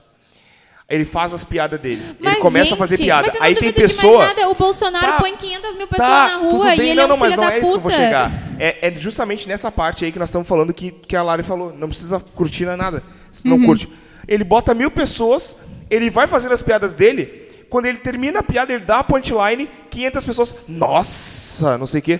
Ele 0.89 1.05
faz 1.05 1.33
as 1.33 1.43
piadas 1.43 1.79
dele. 1.79 2.15
Mas, 2.19 2.33
ele 2.33 2.41
começa 2.41 2.73
a 2.73 2.77
fazer 2.77 2.97
gente, 2.97 3.05
piada. 3.05 3.31
Não 3.31 3.41
Aí 3.43 3.55
tem 3.55 3.71
pessoa. 3.71 4.25
O 4.49 4.55
Bolsonaro 4.55 5.05
Tá. 5.05 5.17
põe 5.19 5.35
500 5.35 5.75
mil 5.77 5.87
pessoas 5.87 6.09
Tá, 6.09 6.27
na 6.29 6.37
rua 6.49 6.75
e 6.75 6.79
ele 6.79 6.95
não, 6.95 7.03
é 7.03 7.05
um 7.05 7.09
não, 7.09 7.17
mas 7.17 7.35
não 7.37 7.43
é 7.47 7.59
isso 7.59 7.67
que 7.71 7.77
eu 7.77 7.79
vou 7.79 7.91
chegar. 7.91 8.31
É, 8.57 8.87
é 8.87 8.91
justamente 8.97 9.47
nessa 9.47 9.71
parte 9.71 10.03
aí 10.03 10.11
que 10.11 10.17
nós 10.19 10.29
estamos 10.29 10.47
falando 10.47 10.73
que, 10.73 10.89
que 10.91 11.15
a 11.15 11.21
Lari 11.21 11.43
falou. 11.43 11.71
Não 11.71 11.87
precisa 11.87 12.19
curtir 12.19 12.65
não 12.65 12.73
é 12.73 12.75
nada. 12.75 13.03
Se 13.31 13.47
Uhum. 13.47 13.57
não 13.59 13.65
curte. 13.67 13.87
Ele 14.27 14.43
bota 14.43 14.73
mil 14.73 14.89
pessoas, 14.91 15.55
ele 15.91 16.09
vai 16.09 16.27
fazendo 16.27 16.53
as 16.53 16.61
piadas 16.61 16.95
dele. 16.95 17.48
Quando 17.69 17.85
ele 17.85 17.99
termina 17.99 18.39
a 18.39 18.43
piada, 18.43 18.73
ele 18.73 18.83
dá 18.83 18.99
a 18.99 19.03
punchline, 19.03 19.69
500 19.89 20.23
pessoas. 20.23 20.55
Nossa, 20.67 21.77
não 21.77 21.85
sei 21.87 21.99
o 21.99 22.03
quê. 22.03 22.19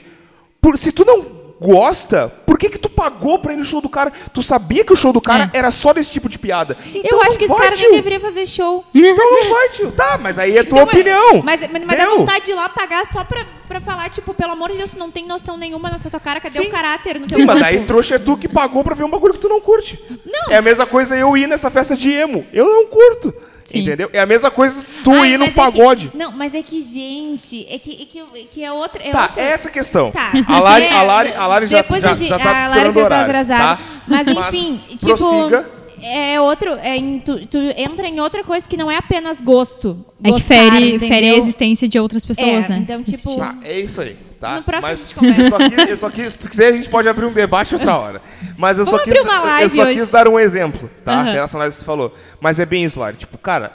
Por, 0.61 0.77
se 0.77 0.91
tu 0.91 1.03
não 1.05 1.39
gosta, 1.61 2.29
por 2.45 2.57
que 2.57 2.69
que 2.69 2.77
tu 2.77 2.89
pagou 2.89 3.39
pra 3.39 3.51
ir 3.53 3.57
no 3.57 3.63
show 3.65 3.81
do 3.81 3.89
cara? 3.89 4.11
Tu 4.33 4.41
sabia 4.41 4.83
que 4.85 4.93
o 4.93 4.95
show 4.95 5.11
do 5.11 5.19
cara 5.21 5.49
É. 5.53 5.57
era 5.57 5.71
só 5.71 5.91
desse 5.93 6.11
tipo 6.11 6.29
de 6.29 6.37
piada. 6.39 6.77
Eu 6.93 7.01
Então 7.03 7.21
acho 7.21 7.31
não 7.31 7.37
que 7.37 7.43
esse 7.45 7.53
vai, 7.53 7.63
cara 7.63 7.75
nem 7.75 7.85
tio. 7.85 7.91
deveria 7.95 8.19
fazer 8.19 8.45
show. 8.45 8.85
Então 8.93 9.31
não 9.31 9.49
vai, 9.49 9.69
tio. 9.69 9.91
Tá, 9.91 10.17
mas 10.17 10.37
aí 10.39 10.57
é 10.57 10.63
tua 10.63 10.81
Então, 10.83 10.93
opinião. 10.93 11.41
Mas, 11.43 11.61
mas, 11.71 11.83
mas 11.85 11.97
dá 11.97 12.05
Meu. 12.05 12.19
vontade 12.19 12.45
de 12.45 12.51
ir 12.51 12.55
lá 12.55 12.69
pagar 12.69 13.05
só 13.07 13.23
pra, 13.23 13.45
pra 13.67 13.81
falar, 13.81 14.09
tipo, 14.09 14.33
pelo 14.33 14.51
amor 14.53 14.71
de 14.71 14.77
Deus, 14.77 14.91
tu 14.91 14.97
não 14.99 15.11
tem 15.11 15.25
noção 15.27 15.57
nenhuma 15.57 15.89
nessa 15.89 16.09
tua 16.09 16.19
cara, 16.19 16.39
cadê 16.39 16.59
Sim. 16.59 16.67
o 16.67 16.71
caráter 16.71 17.19
no 17.19 17.27
teu 17.27 17.37
Sim, 17.39 17.45
mas 17.45 17.55
corpo? 17.57 17.71
daí 17.71 17.85
trouxa 17.85 18.15
é 18.15 18.19
tu 18.19 18.37
que 18.37 18.47
pagou 18.47 18.83
pra 18.83 18.95
ver 18.95 19.03
um 19.03 19.09
bagulho 19.09 19.33
que 19.33 19.39
tu 19.39 19.49
não 19.49 19.59
curte. 19.61 19.99
Não. 20.25 20.51
É 20.53 20.57
a 20.57 20.61
mesma 20.61 20.85
coisa 20.85 21.17
eu 21.17 21.35
ir 21.35 21.47
nessa 21.47 21.69
festa 21.69 21.95
de 21.95 22.11
emo. 22.11 22.45
Eu 22.53 22.67
não 22.67 22.85
curto. 22.87 23.33
Sim. 23.69 23.79
Entendeu? 23.79 24.09
É 24.11 24.19
a 24.19 24.25
mesma 24.25 24.49
coisa 24.49 24.83
tu 25.03 25.11
Ai, 25.13 25.33
ir 25.33 25.37
mas 25.37 25.49
é 25.49 25.51
pagode. 25.51 26.07
que- 26.09 26.17
não, 26.17 26.31
mas 26.31 26.55
é 26.55 26.61
que, 26.63 26.81
gente, 26.81 27.67
é 27.69 27.77
que 27.77 28.01
é, 28.01 28.05
que, 28.05 28.19
é 28.19 28.43
que 28.51 28.63
é 28.63 28.71
outra. 28.71 29.01
É 29.03 29.11
Tá, 29.11 29.23
outra... 29.27 29.41
é 29.41 29.51
essa 29.51 29.67
a 29.67 29.71
questão. 29.71 30.11
Tá. 30.11 30.31
A 30.47 30.59
Lari, 30.59 30.85
É, 30.85 30.91
a 30.91 31.03
Lari, 31.03 31.33
a 31.33 31.47
Lari 31.47 31.65
já, 31.67 31.77
já, 31.77 32.13
já 32.13 32.39
tá 32.39 32.65
a 32.65 32.69
Lari 32.69 32.91
já 32.91 32.93
tá 32.93 32.99
horário, 33.05 33.25
atrasada. 33.25 33.77
tá? 33.77 33.79
Mas 34.07 34.27
enfim, 34.27 34.81
tipo, 34.97 35.05
prossiga. 35.05 35.69
É 36.03 36.39
outro. 36.41 36.69
É 36.81 36.95
em- 36.97 37.19
tu, 37.19 37.45
tu 37.47 37.57
entra 37.77 38.07
em 38.07 38.19
outra 38.19 38.43
coisa 38.43 38.67
que 38.67 38.75
não 38.77 38.89
é 38.89 38.97
apenas 38.97 39.41
gosto. 39.41 40.05
É 40.23 40.31
que 40.31 40.41
fere, 40.41 40.99
fere 40.99 41.29
a 41.29 41.35
existência 41.35 41.87
de 41.87 41.97
outras 41.99 42.25
pessoas, 42.25 42.65
É, 42.65 42.69
né? 42.69 42.77
então, 42.83 43.03
tipo. 43.03 43.35
Tá, 43.37 43.55
é 43.63 43.79
isso 43.79 44.01
aí. 44.01 44.17
Tá? 44.39 44.55
No 44.57 44.63
próximo 44.63 44.87
Mas 44.89 44.99
a 44.99 45.03
gente 45.03 45.15
conversa. 45.15 45.41
eu 45.43 45.49
só 45.49 45.57
quis, 45.69 45.89
eu 45.89 45.97
só 45.97 46.09
quis- 46.09 46.33
se 46.33 46.39
tu 46.39 46.49
quiser, 46.49 46.67
a 46.69 46.75
gente 46.75 46.89
pode 46.89 47.09
abrir 47.09 47.25
um 47.25 47.33
debate 47.33 47.75
outra 47.75 47.97
hora. 47.97 48.21
Mas 48.57 48.77
eu 48.79 48.85
só 48.85 48.91
Vamos 48.91 49.03
quis, 49.03 49.13
abrir 49.17 49.29
uma 49.29 49.61
eu 49.61 49.69
só 49.69 49.81
hoje. 49.83 49.99
quis 49.99 50.11
dar 50.11 50.27
um 50.29 50.39
exemplo, 50.39 50.89
tá? 51.03 51.21
Aham. 51.21 51.31
Relacionado 51.33 51.65
ao 51.65 51.71
que 51.71 51.77
você 51.77 51.85
falou. 51.85 52.15
Mas 52.39 52.57
é 52.59 52.65
bem 52.65 52.85
isso, 52.85 52.99
Lari. 53.01 53.17
Tipo, 53.17 53.37
cara, 53.37 53.73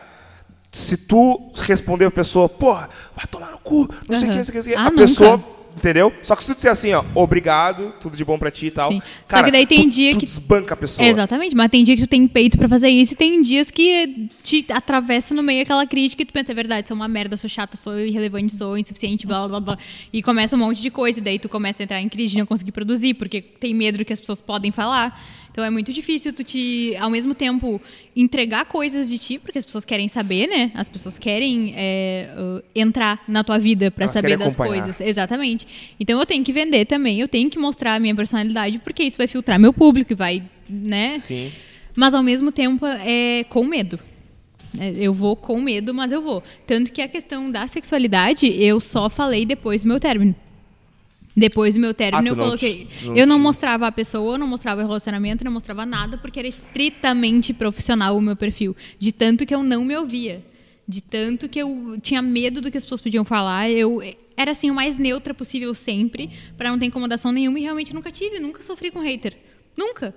se 0.73 0.97
tu 0.97 1.53
responder 1.67 2.07
a 2.07 2.11
pessoa, 2.11 2.49
porra, 2.49 2.89
vai 3.15 3.27
tomar 3.27 3.51
no 3.53 3.59
cu, 3.59 3.89
não 4.09 4.17
sei 4.17 4.29
o 4.29 4.31
que, 4.31 4.31
Aham. 4.31 4.37
não 4.39 4.45
sei 4.45 4.51
o 4.51 4.53
que, 4.53 4.57
não 4.57 4.63
sei 4.63 4.73
o 4.73 4.77
que, 4.77 4.81
Ah, 4.81 4.81
a 4.81 4.91
nunca. 4.91 4.97
pessoa. 5.03 5.45
Entendeu? 5.77 6.13
Só 6.23 6.37
que 6.37 6.43
se 6.45 6.49
tu 6.53 6.55
disser 6.55 6.71
assim, 6.71 6.93
ó, 6.93 7.05
obrigado, 7.15 7.93
tudo 8.01 8.17
de 8.17 8.25
bom 8.25 8.39
pra 8.39 8.51
ti 8.51 8.67
e 8.67 8.71
tal. 8.71 8.91
Sim. 8.93 9.01
Só 9.27 9.37
Cara, 9.37 9.45
que 9.47 9.51
daí 9.51 9.67
tem 9.67 9.83
tu, 9.83 9.89
dia 9.91 10.13
tu 10.13 10.21
que- 10.21 10.27
desbanca 10.27 10.75
a 10.75 10.77
pessoa. 10.77 11.07
Exatamente, 11.07 11.55
mas 11.57 11.71
tem 11.71 11.83
dia 11.83 11.97
que 11.97 12.03
tu 12.03 12.09
tem 12.09 12.27
peito 12.29 12.57
pra 12.57 12.69
fazer 12.69 12.89
isso 12.89 13.13
e 13.13 13.17
tem 13.17 13.43
dias 13.43 13.71
que 13.71 14.29
te 14.43 14.65
atravessa 14.71 15.35
no 15.35 15.43
meio 15.43 15.63
aquela 15.63 15.87
crítica 15.87 16.23
e 16.23 16.25
tu 16.25 16.33
pensa, 16.33 16.53
é 16.53 16.55
verdade, 16.55 16.87
sou 16.89 16.95
uma 16.97 17.09
merda, 17.09 17.37
sou 17.37 17.51
chata, 17.51 17.77
sou 17.77 17.99
irrelevante, 17.99 18.55
sou 18.55 18.79
insuficiente, 18.79 19.27
blá 19.27 19.49
blá 19.49 19.61
blá. 19.61 19.79
E 20.13 20.23
começa 20.23 20.55
um 20.55 20.59
monte 20.61 20.81
de 20.81 20.91
coisa, 20.91 21.19
e 21.19 21.23
daí 21.23 21.39
tu 21.39 21.49
começa 21.49 21.83
a 21.83 21.85
entrar 21.85 22.01
em 22.01 22.09
crise 22.09 22.31
de 22.33 22.39
não 22.39 22.47
conseguir 22.47 22.73
produzir, 22.73 23.15
porque 23.15 23.41
tem 23.43 23.75
medo 23.75 23.99
do 23.99 24.05
que 24.05 24.13
as 24.13 24.21
pessoas 24.21 24.41
podem 24.41 24.71
falar. 24.71 25.21
Então 25.55 25.65
é 25.65 25.71
muito 25.71 25.93
difícil 25.93 26.33
tu 26.33 26.43
te, 26.43 26.97
ao 26.97 27.09
mesmo 27.09 27.33
tempo, 27.33 27.81
entregar 28.17 28.65
coisas 28.65 29.09
de 29.09 29.17
ti, 29.21 29.39
porque 29.39 29.57
as 29.57 29.65
pessoas 29.65 29.85
querem 29.85 30.09
saber, 30.09 30.49
né? 30.49 30.73
As 30.75 30.89
pessoas 30.89 31.17
querem 31.17 31.73
é, 31.77 32.29
uh, 32.37 32.61
entrar 32.75 33.23
na 33.29 33.45
tua 33.45 33.57
vida 33.57 33.93
Elas 33.97 34.11
saber 34.11 34.37
das 34.37 34.49
acompanhar. 34.49 34.83
coisas. 34.83 35.01
Exatamente. 35.01 35.65
Então 36.01 36.19
eu 36.19 36.27
tenho 36.27 36.43
que 36.43 36.53
vender 36.53 36.87
também, 36.87 37.21
eu 37.21 37.29
tenho 37.29 37.49
que 37.49 37.57
mostrar 37.57 37.95
a 37.95 38.01
minha 38.01 38.17
personalidade, 38.17 38.81
porque 38.81 39.05
isso 39.05 39.17
vai 39.17 39.29
filtrar 39.29 39.61
meu 39.61 39.73
público 39.73 40.13
e 40.13 40.17
vai, 40.17 40.43
né? 40.69 41.21
Sim. 41.21 41.53
Mas 41.95 42.15
ao 42.15 42.23
mesmo 42.25 42.51
tempo 42.51 42.85
é 42.85 43.45
com 43.49 43.65
medo. 43.65 44.01
É, 44.81 44.93
Eu 44.97 45.15
vou 45.15 45.37
com 45.37 45.61
medo, 45.61 45.95
mas 45.95 46.11
eu 46.11 46.21
vou. 46.21 46.43
Tanto 46.67 46.91
que 46.91 47.01
a 47.01 47.07
questão 47.07 47.49
da 47.49 47.69
sexualidade, 47.69 48.47
eu 48.61 48.81
só 48.81 49.09
falei 49.09 49.47
depois 49.47 49.83
do 49.83 49.89
meu 49.89 50.01
término. 50.01 50.35
Depois 51.37 51.75
do 51.75 51.81
meu 51.81 51.93
término, 51.93 52.29
Ah, 52.29 52.31
eu 52.31 52.37
não 52.37 52.45
coloquei. 52.45 52.87
te- 52.87 53.07
não 53.07 53.17
eu 53.17 53.27
não 53.27 53.39
mostrava 53.41 53.87
a 53.89 53.93
pessoa, 53.93 54.35
eu 54.35 54.39
não 54.39 54.47
mostrava 54.47 54.83
o 54.83 54.87
relacionamento, 54.87 55.43
eu 55.43 55.47
não 55.47 55.53
mostrava 55.53 55.85
nada, 55.85 56.17
porque 56.17 56.39
era 56.39 56.47
estritamente 56.47 57.53
profissional 57.53 58.17
o 58.17 58.21
meu 58.21 58.37
perfil. 58.37 58.77
De 58.99 59.11
tanto 59.11 59.45
que 59.45 59.55
eu 59.55 59.63
não 59.63 59.85
me 59.85 59.97
ouvia. 59.97 60.45
De 60.87 61.01
tanto 61.01 61.49
que 61.49 61.59
eu 61.59 61.99
tinha 62.01 62.21
medo 62.23 62.61
do 62.61 62.71
que 62.71 62.77
as 62.79 62.85
pessoas 62.85 63.01
podiam 63.01 63.25
falar. 63.25 63.69
Eu 63.71 64.01
era 64.37 64.51
assim 64.53 64.71
o 64.71 64.75
mais 64.75 64.97
neutra 64.99 65.33
possível 65.35 65.75
sempre, 65.75 66.31
pra 66.57 66.71
não 66.71 66.79
ter 66.79 66.87
incomodação 66.87 67.33
nenhuma, 67.33 67.59
e 67.59 67.63
realmente 67.63 67.93
nunca 67.95 68.13
tive, 68.13 68.39
nunca 68.39 68.63
sofri 68.63 68.91
com 68.91 69.01
hater. 69.01 69.35
Nunca. 69.77 70.15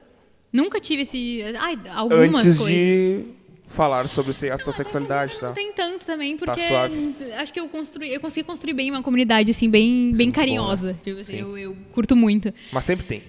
Nunca 0.53 0.80
tive 0.80 1.02
esse. 1.02 1.41
Ai, 1.60 1.77
algumas 1.95 2.45
Antes 2.45 2.57
coisas. 2.57 2.68
de 2.77 3.23
falar 3.68 4.07
sobre 4.07 4.31
a 4.49 4.57
tua 4.57 4.73
sexualidade, 4.73 5.34
Não 5.35 5.39
tá? 5.41 5.52
tem 5.52 5.72
tanto 5.73 6.06
também, 6.06 6.38
porque 6.38 6.68
suave. 6.68 7.15
acho 7.38 7.53
que 7.53 7.60
eu 7.60 7.68
construí, 7.69 8.14
eu 8.14 8.19
consegui 8.19 8.45
construir 8.45 8.73
bem 8.73 8.89
uma 8.89 9.03
comunidade 9.03 9.52
assim 9.52 9.69
bem, 9.69 10.11
bem 10.15 10.31
carinhosa. 10.31 10.94
né? 10.94 10.99
Tipo 11.03 11.19
assim, 11.19 11.34
Sim. 11.34 11.39
eu, 11.41 11.57
eu 11.57 11.77
curto 11.94 12.15
muito. 12.15 12.53
Mas 12.72 12.85
sempre 12.85 13.06
tem. 13.06 13.23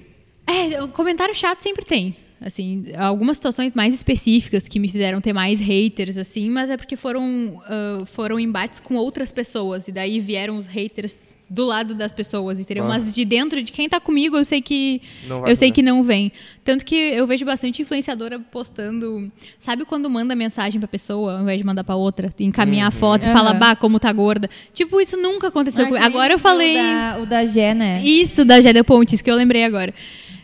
É, 0.47 0.83
o 0.83 0.89
comentário 0.89 1.35
chato 1.35 1.61
sempre 1.61 1.85
tem. 1.85 2.17
Assim, 2.41 2.85
algumas 2.97 3.37
situações 3.37 3.75
mais 3.75 3.93
específicas 3.93 4.69
que 4.69 4.79
me 4.79 4.89
fizeram 4.89 5.21
ter 5.21 5.33
mais 5.33 5.59
haters, 5.59 6.17
assim, 6.17 6.49
mas 6.49 6.71
é 6.71 6.77
porque 6.77 6.95
foram, 6.95 7.61
ah, 7.67 8.05
foram 8.07 8.39
embates 8.39 8.79
com 8.79 8.95
outras 8.95 9.33
pessoas. 9.33 9.89
E 9.89 9.93
daí 9.93 10.21
vieram 10.21 10.57
os 10.57 10.65
haters 10.67 11.37
do 11.49 11.65
lado 11.65 11.95
das 11.95 12.13
pessoas, 12.13 12.59
entendeu? 12.59 12.85
Ah. 12.85 12.89
Mas 12.89 13.13
de 13.13 13.25
dentro 13.25 13.63
de 13.63 13.73
quem 13.73 13.89
tá 13.89 13.99
comigo, 13.99 14.37
eu 14.37 14.45
sei 14.45 14.61
que. 14.61 15.01
Eu 15.47 15.57
sei 15.57 15.71
que 15.71 15.83
não 15.83 16.03
vem. 16.03 16.31
Tanto 16.63 16.85
que 16.85 16.95
eu 16.95 17.27
vejo 17.27 17.45
bastante 17.45 17.81
influenciadora 17.81 18.39
postando. 18.39 19.31
Sabe 19.59 19.85
quando 19.85 20.11
manda 20.11 20.35
mensagem 20.35 20.79
pra 20.79 20.89
pessoa, 20.89 21.37
ao 21.37 21.43
invés 21.43 21.59
de 21.59 21.65
mandar 21.65 21.85
pra 21.85 21.97
outra? 21.97 22.33
Encaminhar 22.39 22.89
a 22.89 22.91
foto 22.91 23.27
e 23.27 23.33
fala, 23.33 23.55
bah, 23.55 23.75
como 23.75 23.99
tá 23.99 24.13
gorda. 24.13 24.51
Tipo, 24.75 25.01
isso 25.01 25.17
nunca 25.17 25.49
aconteceu 25.49 25.87
comigo. 25.87 26.05
Agora 26.05 26.35
eu 26.35 26.39
falei. 26.39 26.73
O 26.73 26.83
da, 26.83 27.19
o 27.23 27.27
da 27.27 27.47
Gé, 27.47 27.75
né? 27.75 28.03
Isso, 28.03 28.45
da 28.45 28.61
Gélia 28.61 28.85
Pontes, 28.85 29.23
que 29.23 29.31
eu 29.31 29.37
lembrei 29.37 29.65
agora. 29.65 29.95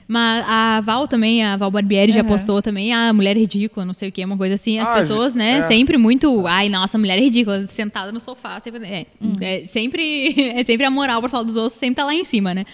Mas 0.07 0.45
a 0.47 0.81
Val 0.83 1.09
também, 1.09 1.43
a 1.43 1.57
Val 1.57 1.71
Barbieri 1.71 2.13
já 2.13 2.21
Aham. 2.21 2.29
postou 2.29 2.61
também, 2.61 2.93
ah, 2.93 3.11
mulher 3.13 3.37
ridícula, 3.39 3.87
não 3.87 3.95
sei 3.95 4.11
o 4.11 4.13
que, 4.13 4.23
uma 4.25 4.37
coisa 4.37 4.55
assim. 4.55 4.79
As 4.79 4.89
Ah, 4.89 4.95
pessoas, 4.95 5.35
né, 5.35 5.59
é. 5.59 5.63
sempre 5.63 5.97
muito, 5.97 6.47
ai, 6.47 6.69
nossa, 6.69 6.99
mulher 6.99 7.17
é 7.17 7.23
ridícula, 7.23 7.67
sentada 7.67 8.13
no 8.13 8.21
sofá. 8.21 8.61
Sempre, 8.61 8.85
é, 8.85 9.07
é 9.41 9.65
sempre, 9.67 10.35
é 10.61 10.63
sempre 10.63 10.85
a 10.85 10.91
moral 10.91 11.21
pra 11.21 11.31
falar 11.31 11.45
dos 11.45 11.57
outros, 11.57 11.79
sempre 11.79 11.97
tá 11.97 12.05
lá 12.05 12.15
em 12.15 12.25
cima, 12.25 12.53
né? 12.55 12.67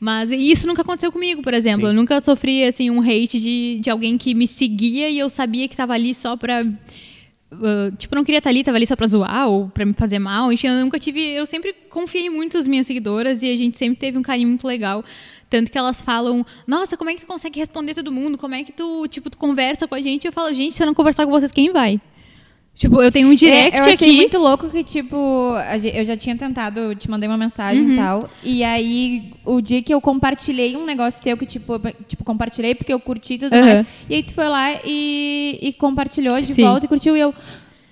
Mas 0.00 0.30
isso 0.30 0.68
nunca 0.68 0.82
aconteceu 0.82 1.10
comigo, 1.10 1.42
por 1.42 1.52
exemplo. 1.52 1.80
Sim. 1.80 1.86
Eu 1.88 1.92
nunca 1.94 2.20
sofri, 2.20 2.62
assim, 2.62 2.88
um 2.88 3.00
hate 3.00 3.40
de, 3.40 3.80
de 3.82 3.90
alguém 3.90 4.16
que 4.16 4.32
me 4.32 4.46
seguia 4.46 5.10
e 5.10 5.18
eu 5.18 5.28
sabia 5.28 5.66
que 5.66 5.76
tava 5.76 5.94
ali 5.94 6.14
só 6.14 6.36
pra... 6.36 6.64
Uh, 7.50 7.96
tipo, 7.96 8.14
não 8.14 8.22
queria 8.24 8.38
estar 8.38 8.50
ali, 8.50 8.62
tava 8.62 8.76
ali 8.76 8.86
só 8.86 8.94
pra 8.94 9.06
zoar 9.06 9.48
ou 9.48 9.68
pra 9.70 9.84
me 9.84 9.94
fazer 9.94 10.18
mal. 10.18 10.52
Enfim, 10.52 10.68
eu 10.68 10.74
nunca 10.84 10.98
tive. 10.98 11.20
Eu 11.30 11.46
sempre 11.46 11.72
confiei 11.88 12.28
muito 12.28 12.58
nas 12.58 12.66
minhas 12.66 12.86
seguidoras 12.86 13.42
e 13.42 13.50
a 13.50 13.56
gente 13.56 13.76
sempre 13.78 13.98
teve 13.98 14.18
um 14.18 14.22
carinho 14.22 14.48
muito 14.48 14.66
legal. 14.66 15.02
Tanto 15.50 15.70
que 15.72 15.78
elas 15.78 16.02
falam, 16.02 16.44
nossa, 16.66 16.96
como 16.96 17.08
é 17.10 17.14
que 17.14 17.20
tu 17.20 17.26
consegue 17.26 17.58
responder 17.58 17.94
todo 17.94 18.12
mundo? 18.12 18.36
Como 18.36 18.54
é 18.54 18.62
que 18.62 18.72
tu, 18.72 19.06
tipo, 19.08 19.30
tu 19.30 19.38
conversa 19.38 19.88
com 19.88 19.94
a 19.94 20.00
gente? 20.02 20.26
Eu 20.26 20.32
falo, 20.32 20.52
gente, 20.52 20.74
se 20.76 20.82
eu 20.82 20.86
não 20.86 20.92
conversar 20.94 21.24
com 21.24 21.30
vocês, 21.32 21.50
quem 21.50 21.72
vai? 21.72 21.98
Tipo, 22.74 23.02
eu 23.02 23.10
tenho 23.10 23.26
um 23.28 23.34
direct 23.34 23.74
É, 23.76 23.80
eu 23.80 23.82
achei 23.92 23.94
aqui. 23.94 24.16
muito 24.18 24.38
louco 24.38 24.68
que, 24.68 24.84
tipo, 24.84 25.16
eu 25.94 26.04
já 26.04 26.16
tinha 26.16 26.36
tentado, 26.36 26.94
te 26.94 27.10
mandei 27.10 27.28
uma 27.28 27.36
mensagem 27.36 27.82
Uhum. 27.84 27.92
e 27.92 27.96
tal. 27.96 28.30
E 28.44 28.62
aí, 28.62 29.32
o 29.44 29.60
dia 29.60 29.82
que 29.82 29.92
eu 29.92 30.00
compartilhei 30.00 30.76
um 30.76 30.84
negócio 30.84 31.20
teu, 31.20 31.36
que, 31.36 31.44
tipo, 31.46 31.72
eu, 31.72 31.80
tipo 32.06 32.22
compartilhei 32.22 32.76
porque 32.76 32.92
eu 32.92 33.00
curti 33.00 33.34
e 33.34 33.38
tudo 33.38 33.56
Uhum. 33.56 33.60
mais. 33.62 33.84
E 34.08 34.14
aí 34.16 34.22
tu 34.22 34.32
foi 34.32 34.46
lá 34.48 34.74
e, 34.84 35.58
e 35.60 35.72
compartilhou 35.72 36.40
de 36.40 36.54
Sim. 36.54 36.62
volta 36.62 36.86
e 36.86 36.88
curtiu. 36.88 37.16
E 37.16 37.20
eu, 37.20 37.34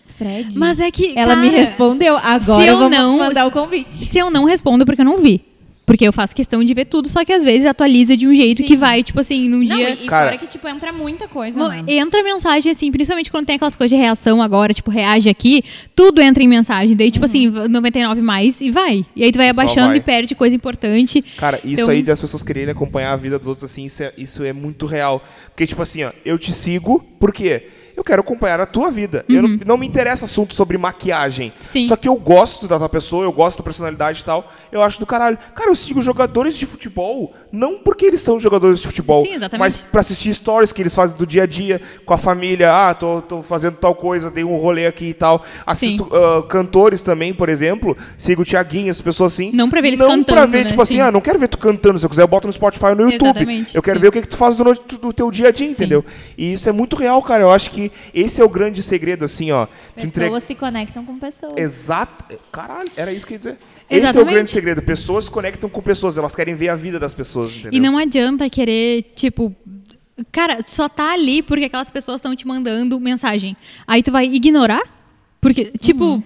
Fred. 0.07 0.57
Mas 0.57 0.78
é 0.78 0.89
que. 0.91 1.19
ela 1.19 1.35
me 1.37 1.49
cara, 1.51 1.59
respondeu. 1.62 2.16
Agora 2.16 2.62
se 2.62 2.69
eu 2.69 2.74
eu 2.74 2.78
vou 2.78 2.89
não- 2.89 3.19
mandar 3.19 3.45
o 3.47 3.51
convite. 3.51 3.97
Se 3.97 4.19
eu 4.19 4.31
não 4.31 4.45
respondo, 4.45 4.83
é 4.83 4.87
porque 4.87 5.01
eu 5.01 5.05
não 5.07 5.19
vi. 5.19 5.41
Porque 5.86 6.06
eu 6.06 6.12
faço 6.12 6.34
questão 6.34 6.64
de 6.64 6.74
ver 6.74 6.86
tudo, 6.86 7.08
só 7.08 7.24
que 7.24 7.32
às 7.32 7.44
vezes 7.44 7.64
atualiza 7.64 8.16
de 8.16 8.26
um 8.26 8.34
jeito 8.34 8.58
Sim. 8.58 8.64
que 8.64 8.76
vai, 8.76 9.04
tipo 9.04 9.20
assim, 9.20 9.48
num 9.48 9.58
Não, 9.58 9.64
dia. 9.76 9.90
e, 9.94 10.06
Cara- 10.08 10.26
fora 10.32 10.38
que, 10.38 10.46
tipo, 10.48 10.66
entra 10.66 10.92
muita 10.92 11.28
coisa, 11.28 11.68
né? 11.68 11.84
Entra 11.86 12.24
mensagem 12.24 12.72
assim, 12.72 12.90
principalmente 12.90 13.30
quando 13.30 13.46
tem 13.46 13.54
aquelas 13.54 13.76
coisas 13.76 13.96
de 13.96 14.02
reação 14.02 14.42
agora, 14.42 14.74
tipo, 14.74 14.90
reage 14.90 15.28
aqui, 15.28 15.62
tudo 15.94 16.20
entra 16.20 16.42
em 16.42 16.48
mensagem. 16.48 16.96
Daí, 16.96 17.10
tipo 17.12 17.24
assim, 17.24 17.48
99 17.48 18.20
mais 18.20 18.60
e 18.60 18.68
vai. 18.70 19.06
E 19.14 19.22
aí 19.22 19.30
tu 19.30 19.36
vai 19.38 19.48
abaixando 19.48 19.86
vai. 19.88 19.96
e 19.98 20.00
perde 20.00 20.34
coisa 20.34 20.56
importante. 20.56 21.22
Cara, 21.36 21.58
isso 21.62 21.74
Então- 21.82 21.88
aí 21.88 22.02
das 22.02 22.20
pessoas 22.20 22.42
quererem 22.42 22.72
acompanhar 22.72 23.12
a 23.12 23.16
vida 23.16 23.38
dos 23.38 23.46
outros 23.46 23.70
assim, 23.70 23.84
isso 23.84 24.02
é, 24.02 24.12
isso 24.18 24.42
é 24.42 24.52
muito 24.52 24.86
real. 24.86 25.24
Porque, 25.50 25.68
tipo 25.68 25.80
assim, 25.82 26.02
ó, 26.02 26.10
eu 26.24 26.36
te 26.36 26.52
sigo, 26.52 26.98
por 27.20 27.32
quê? 27.32 27.68
Eu 27.97 28.05
quero 28.05 28.20
acompanhar 28.20 28.60
a 28.60 28.66
tua 28.66 28.90
vida. 28.90 29.24
Eu 29.27 29.43
não, 29.43 29.59
não 29.64 29.78
me 29.78 29.86
interessa 29.86 30.27
assunto 30.27 30.55
sobre 30.55 30.77
maquiagem. 30.77 31.48
Uhum. 31.48 31.55
Sim. 31.60 31.86
Só 31.86 31.97
que 31.97 32.06
eu 32.06 32.14
gosto 32.16 32.68
da 32.68 32.78
tua 32.78 32.89
pessoa, 32.89 33.24
eu 33.24 33.32
gosto 33.32 33.59
da 33.59 33.64
personalidade 33.64 34.20
e 34.20 34.24
tal. 34.24 34.52
Eu 34.70 34.82
acho 34.82 35.01
do 35.01 35.06
caralho. 35.06 35.39
Cara, 35.55 35.70
eu 35.70 35.77
sigo 35.77 36.02
jogadores 36.02 36.56
de 36.56 36.66
futebol, 36.66 37.32
não 37.51 37.78
porque 37.78 38.05
eles 38.05 38.20
são 38.20 38.39
jogadores 38.39 38.81
de 38.81 38.86
futebol, 38.86 39.24
Sim, 39.24 39.39
mas 39.59 39.77
pra 39.77 40.01
assistir 40.01 40.35
stories 40.35 40.73
que 40.73 40.82
eles 40.82 40.94
fazem 40.94 41.16
do 41.16 41.27
dia 41.27 41.44
a 41.44 41.47
dia 41.47 41.81
com 42.05 42.12
a 42.12 42.18
família. 42.18 42.70
Ah, 42.70 42.94
tô, 42.94 43.23
tô 43.23 43.43
fazendo 43.43 43.77
tal 43.77 43.94
coisa, 43.94 44.31
dei 44.31 44.44
um 44.44 44.56
rolê 44.59 44.86
aqui 44.86 45.06
e 45.06 45.14
tal. 45.14 45.43
Assisto 45.64 46.06
ah, 46.12 46.43
cantores 46.47 47.01
também, 47.01 47.32
por 47.32 47.48
exemplo. 47.48 47.97
Sigo 48.18 48.43
o 48.43 48.44
Thiaguinho, 48.44 48.90
as 48.90 49.01
pessoas 49.01 49.32
assim. 49.32 49.51
Não 49.55 49.70
pra 49.70 49.81
ver 49.81 49.89
eles 49.89 49.98
Não 49.98 50.09
cantando, 50.09 50.24
pra 50.27 50.47
ver, 50.47 50.64
né? 50.64 50.70
tipo 50.70 50.82
assim, 50.82 50.94
Sim. 50.94 51.01
ah, 51.01 51.10
não 51.10 51.23
quero 51.23 51.39
ver 51.39 51.48
tu 51.48 51.56
cantando. 51.56 51.98
Se 51.98 52.05
eu 52.05 52.10
quiser, 52.10 52.23
eu 52.23 52.28
boto 52.28 52.47
no 52.47 52.52
Spotify 52.52 52.86
ou 52.86 52.97
no 52.97 53.02
YouTube. 53.10 53.28
Exatamente, 53.28 53.74
Eu 53.74 53.82
quero 53.82 53.98
ver 54.01 54.09
o 54.09 54.12
que, 54.12 54.20
que 54.20 54.28
tu 54.28 54.36
faz 54.36 54.55
durante 54.55 54.82
do 54.98 55.12
teu 55.12 55.31
dia 55.31 55.48
a 55.48 55.51
dia, 55.51 55.68
entendeu? 55.68 56.05
E 56.36 56.52
isso 56.52 56.68
é 56.68 56.73
muito 56.73 56.94
real, 56.97 57.23
cara. 57.23 57.43
Eu 57.43 57.51
acho 57.51 57.70
que 57.70 57.85
esse 58.14 58.40
é 58.40 58.44
o 58.44 58.48
grande 58.48 58.82
segredo, 58.82 59.24
assim, 59.24 59.50
ó. 59.52 59.66
Pessoas 59.94 60.04
entrega- 60.08 60.40
se 60.40 60.54
conectam 60.54 61.04
com 61.04 61.18
pessoas. 61.18 61.54
Exato. 61.56 62.38
Caralho, 62.52 62.90
era 62.96 63.12
isso 63.12 63.26
que 63.26 63.34
eu 63.34 63.36
ia 63.36 63.38
dizer. 63.38 63.58
Esse 63.88 64.00
é 64.00 64.06
o 64.06 64.10
Exatamente. 64.10 64.34
grande 64.34 64.50
segredo. 64.50 64.82
Pessoas 64.82 65.24
se 65.26 65.30
conectam 65.30 65.70
com 65.70 65.80
pessoas, 65.80 66.18
elas 66.18 66.34
querem 66.34 66.54
ver 66.54 66.68
a 66.70 66.76
vida 66.76 66.98
das 66.98 67.14
pessoas, 67.14 67.50
entendeu? 67.52 67.72
E 67.72 67.80
não 67.80 67.96
adianta 67.98 68.48
querer, 68.50 69.12
tipo. 69.14 69.54
Cara, 70.32 70.58
só 70.64 70.88
tá 70.88 71.12
ali 71.12 71.42
porque 71.42 71.66
aquelas 71.66 71.90
pessoas 71.90 72.16
estão 72.18 72.34
te 72.34 72.46
mandando 72.46 72.98
mensagem. 72.98 73.54
Aí 73.86 74.02
tu 74.02 74.10
vai 74.10 74.24
ignorar? 74.24 74.82
Porque, 75.40 75.66
tipo. 75.78 76.22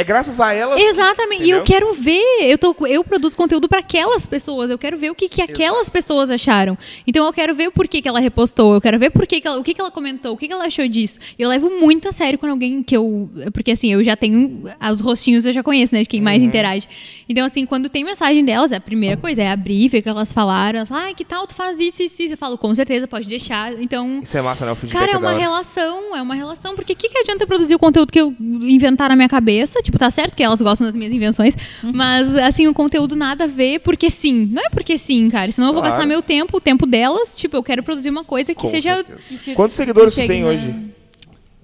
É 0.00 0.04
graças 0.04 0.40
a 0.40 0.54
elas. 0.54 0.80
Exatamente. 0.80 1.44
E 1.44 1.50
eu 1.50 1.62
quero 1.62 1.92
ver. 1.92 2.22
Eu, 2.40 2.56
tô, 2.56 2.74
eu 2.86 3.04
produzo 3.04 3.36
conteúdo 3.36 3.68
para 3.68 3.80
aquelas 3.80 4.26
pessoas. 4.26 4.70
Eu 4.70 4.78
quero 4.78 4.96
ver 4.96 5.10
o 5.10 5.14
que, 5.14 5.28
que 5.28 5.42
aquelas 5.42 5.90
pessoas 5.90 6.30
acharam. 6.30 6.78
Então 7.06 7.26
eu 7.26 7.32
quero 7.34 7.54
ver 7.54 7.68
o 7.68 7.72
porquê 7.72 8.00
que 8.00 8.08
ela 8.08 8.18
repostou. 8.18 8.72
Eu 8.74 8.80
quero 8.80 8.98
ver 8.98 9.10
por 9.10 9.26
que 9.26 9.42
que 9.42 9.46
ela, 9.46 9.58
o 9.58 9.62
que, 9.62 9.74
que 9.74 9.80
ela 9.80 9.90
comentou. 9.90 10.32
O 10.32 10.36
que, 10.38 10.46
que 10.46 10.52
ela 10.54 10.64
achou 10.64 10.88
disso. 10.88 11.18
Eu 11.38 11.50
levo 11.50 11.68
muito 11.68 12.08
a 12.08 12.12
sério 12.12 12.38
quando 12.38 12.52
alguém 12.52 12.82
que 12.82 12.96
eu. 12.96 13.28
Porque 13.52 13.72
assim, 13.72 13.92
eu 13.92 14.02
já 14.02 14.16
tenho. 14.16 14.62
Os 14.90 15.00
rostinhos 15.00 15.44
eu 15.44 15.52
já 15.52 15.62
conheço, 15.62 15.94
né? 15.94 16.00
De 16.02 16.08
quem 16.08 16.20
Uhum. 16.20 16.24
mais 16.24 16.42
interage. 16.42 16.88
Então, 17.28 17.44
assim, 17.44 17.66
quando 17.66 17.88
tem 17.90 18.02
mensagem 18.04 18.42
delas, 18.42 18.72
a 18.72 18.80
primeira 18.80 19.16
coisa 19.18 19.42
é 19.42 19.50
abrir, 19.50 19.88
ver 19.88 19.98
o 19.98 20.02
que 20.02 20.08
elas 20.08 20.32
falaram. 20.32 20.78
Elas, 20.78 20.90
ah, 20.90 21.12
que 21.14 21.24
tal 21.26 21.46
tu 21.46 21.54
faz 21.54 21.78
isso, 21.78 22.02
isso, 22.02 22.22
isso. 22.22 22.32
Eu 22.34 22.38
falo, 22.38 22.56
com 22.56 22.74
certeza, 22.74 23.06
pode 23.06 23.28
deixar. 23.28 23.80
Então. 23.82 24.20
Isso 24.22 24.36
é 24.38 24.40
massa, 24.42 24.64
né? 24.64 24.72
O 24.72 24.76
feedback 24.76 24.98
Cara, 24.98 25.12
é 25.12 25.16
uma 25.18 25.32
relação, 25.32 26.16
é 26.16 26.22
uma 26.22 26.34
relação. 26.34 26.74
Porque 26.74 26.92
o 26.94 26.96
que, 26.96 27.08
que 27.08 27.18
adianta 27.18 27.44
eu 27.44 27.46
produzir 27.48 27.74
o 27.74 27.78
conteúdo 27.78 28.10
que 28.12 28.20
eu 28.20 28.34
inventar 28.38 29.08
na 29.10 29.16
minha 29.16 29.28
cabeça? 29.28 29.80
Tipo, 29.82 29.89
tá 29.98 30.10
certo 30.10 30.34
que 30.36 30.42
elas 30.42 30.60
gostam 30.62 30.86
das 30.86 30.94
minhas 30.96 31.12
invenções, 31.12 31.54
Uhum. 31.82 31.92
mas, 31.94 32.34
assim, 32.36 32.66
o 32.68 32.74
conteúdo 32.74 33.14
nada 33.16 33.44
a 33.44 33.46
ver 33.46 33.80
porque 33.80 34.10
sim. 34.10 34.46
Não 34.52 34.62
é 34.66 34.70
porque 34.70 34.96
sim, 34.98 35.28
cara. 35.30 35.50
Senão 35.52 35.68
eu 35.68 35.72
vou 35.74 35.82
Claro. 35.82 35.96
gastar 35.96 36.06
meu 36.06 36.22
tempo, 36.22 36.56
o 36.56 36.60
tempo 36.60 36.86
delas. 36.86 37.36
Tipo, 37.36 37.56
eu 37.56 37.62
quero 37.62 37.82
produzir 37.82 38.10
uma 38.10 38.24
coisa 38.24 38.54
que 38.54 38.60
Com 38.60 38.70
seja. 38.70 38.96
certeza. 39.04 39.54
Quantos 39.54 39.76
seguidores 39.76 40.12
tu 40.14 40.16
Chega 40.16 40.32
tem 40.32 40.42
na- 40.42 40.48
hoje? 40.48 40.74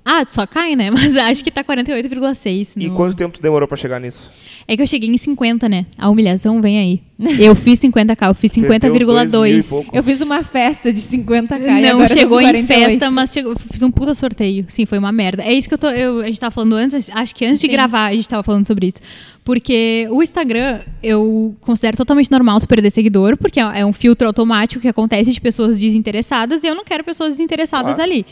Ah, 0.08 0.22
só 0.26 0.46
cai, 0.46 0.76
né? 0.76 0.88
Mas 0.94 1.16
acho 1.16 1.42
que 1.42 1.50
tá 1.50 1.64
48,6. 1.64 2.74
E 2.76 2.88
no- 2.88 2.94
quanto 2.94 3.16
tempo 3.16 3.36
tu 3.36 3.42
demorou 3.42 3.66
pra 3.66 3.76
chegar 3.76 4.00
nisso? 4.00 4.30
É 4.68 4.76
que 4.76 4.82
eu 4.82 4.86
cheguei 4.86 5.08
em 5.08 5.16
50, 5.16 5.68
né? 5.68 5.86
A 5.98 6.08
humilhação 6.08 6.60
vem 6.60 6.78
aí. 6.78 7.00
Eu 7.38 7.54
fiz 7.54 7.78
50k, 7.80 8.28
eu 8.28 8.34
fiz 8.34 8.52
Perdeu 8.52 9.06
dois 9.30 9.30
mil 9.30 9.46
e 9.46 9.58
50,2. 9.62 9.68
pouco. 9.68 9.96
Eu 9.96 10.02
fiz 10.02 10.20
uma 10.20 10.42
festa 10.42 10.92
de 10.92 11.00
50k 11.00 11.60
e 11.78 11.82
Não 11.82 12.06
chegou 12.08 12.40
em 12.40 12.44
48. 12.44 12.66
festa, 12.66 13.10
mas 13.10 13.32
chegou, 13.32 13.54
fiz 13.56 13.82
um 13.82 13.90
puta 13.90 14.12
sorteio. 14.14 14.64
Sim, 14.68 14.84
foi 14.84 14.98
uma 14.98 15.12
merda. 15.12 15.42
É 15.44 15.52
isso 15.52 15.68
que 15.68 15.74
eu 15.74 15.78
tô. 15.78 15.88
eu- 15.88 16.20
a 16.20 16.26
gente 16.26 16.40
tava 16.40 16.50
falando 16.50 16.74
antes, 16.74 17.08
acho 17.12 17.34
que 17.34 17.44
antes 17.44 17.60
de 17.60 17.66
Sim. 17.68 17.72
gravar 17.72 18.06
a 18.06 18.12
gente 18.12 18.28
tava 18.28 18.42
falando 18.42 18.66
sobre 18.66 18.88
isso. 18.88 18.98
Porque 19.44 20.08
o 20.10 20.20
Instagram 20.22 20.80
eu 21.00 21.54
considero 21.60 21.96
totalmente 21.96 22.30
normal 22.32 22.58
tu 22.58 22.66
perder 22.66 22.90
seguidor, 22.90 23.36
porque 23.36 23.60
é 23.60 23.80
é 23.80 23.86
um 23.86 23.92
filtro 23.92 24.26
automático 24.26 24.80
que 24.82 24.88
acontece 24.88 25.32
de 25.32 25.40
pessoas 25.40 25.78
desinteressadas 25.78 26.64
e 26.64 26.66
eu 26.66 26.74
não 26.74 26.84
quero 26.84 27.04
pessoas 27.04 27.30
desinteressadas 27.34 27.96
Claro. 27.96 28.10
ali. 28.10 28.26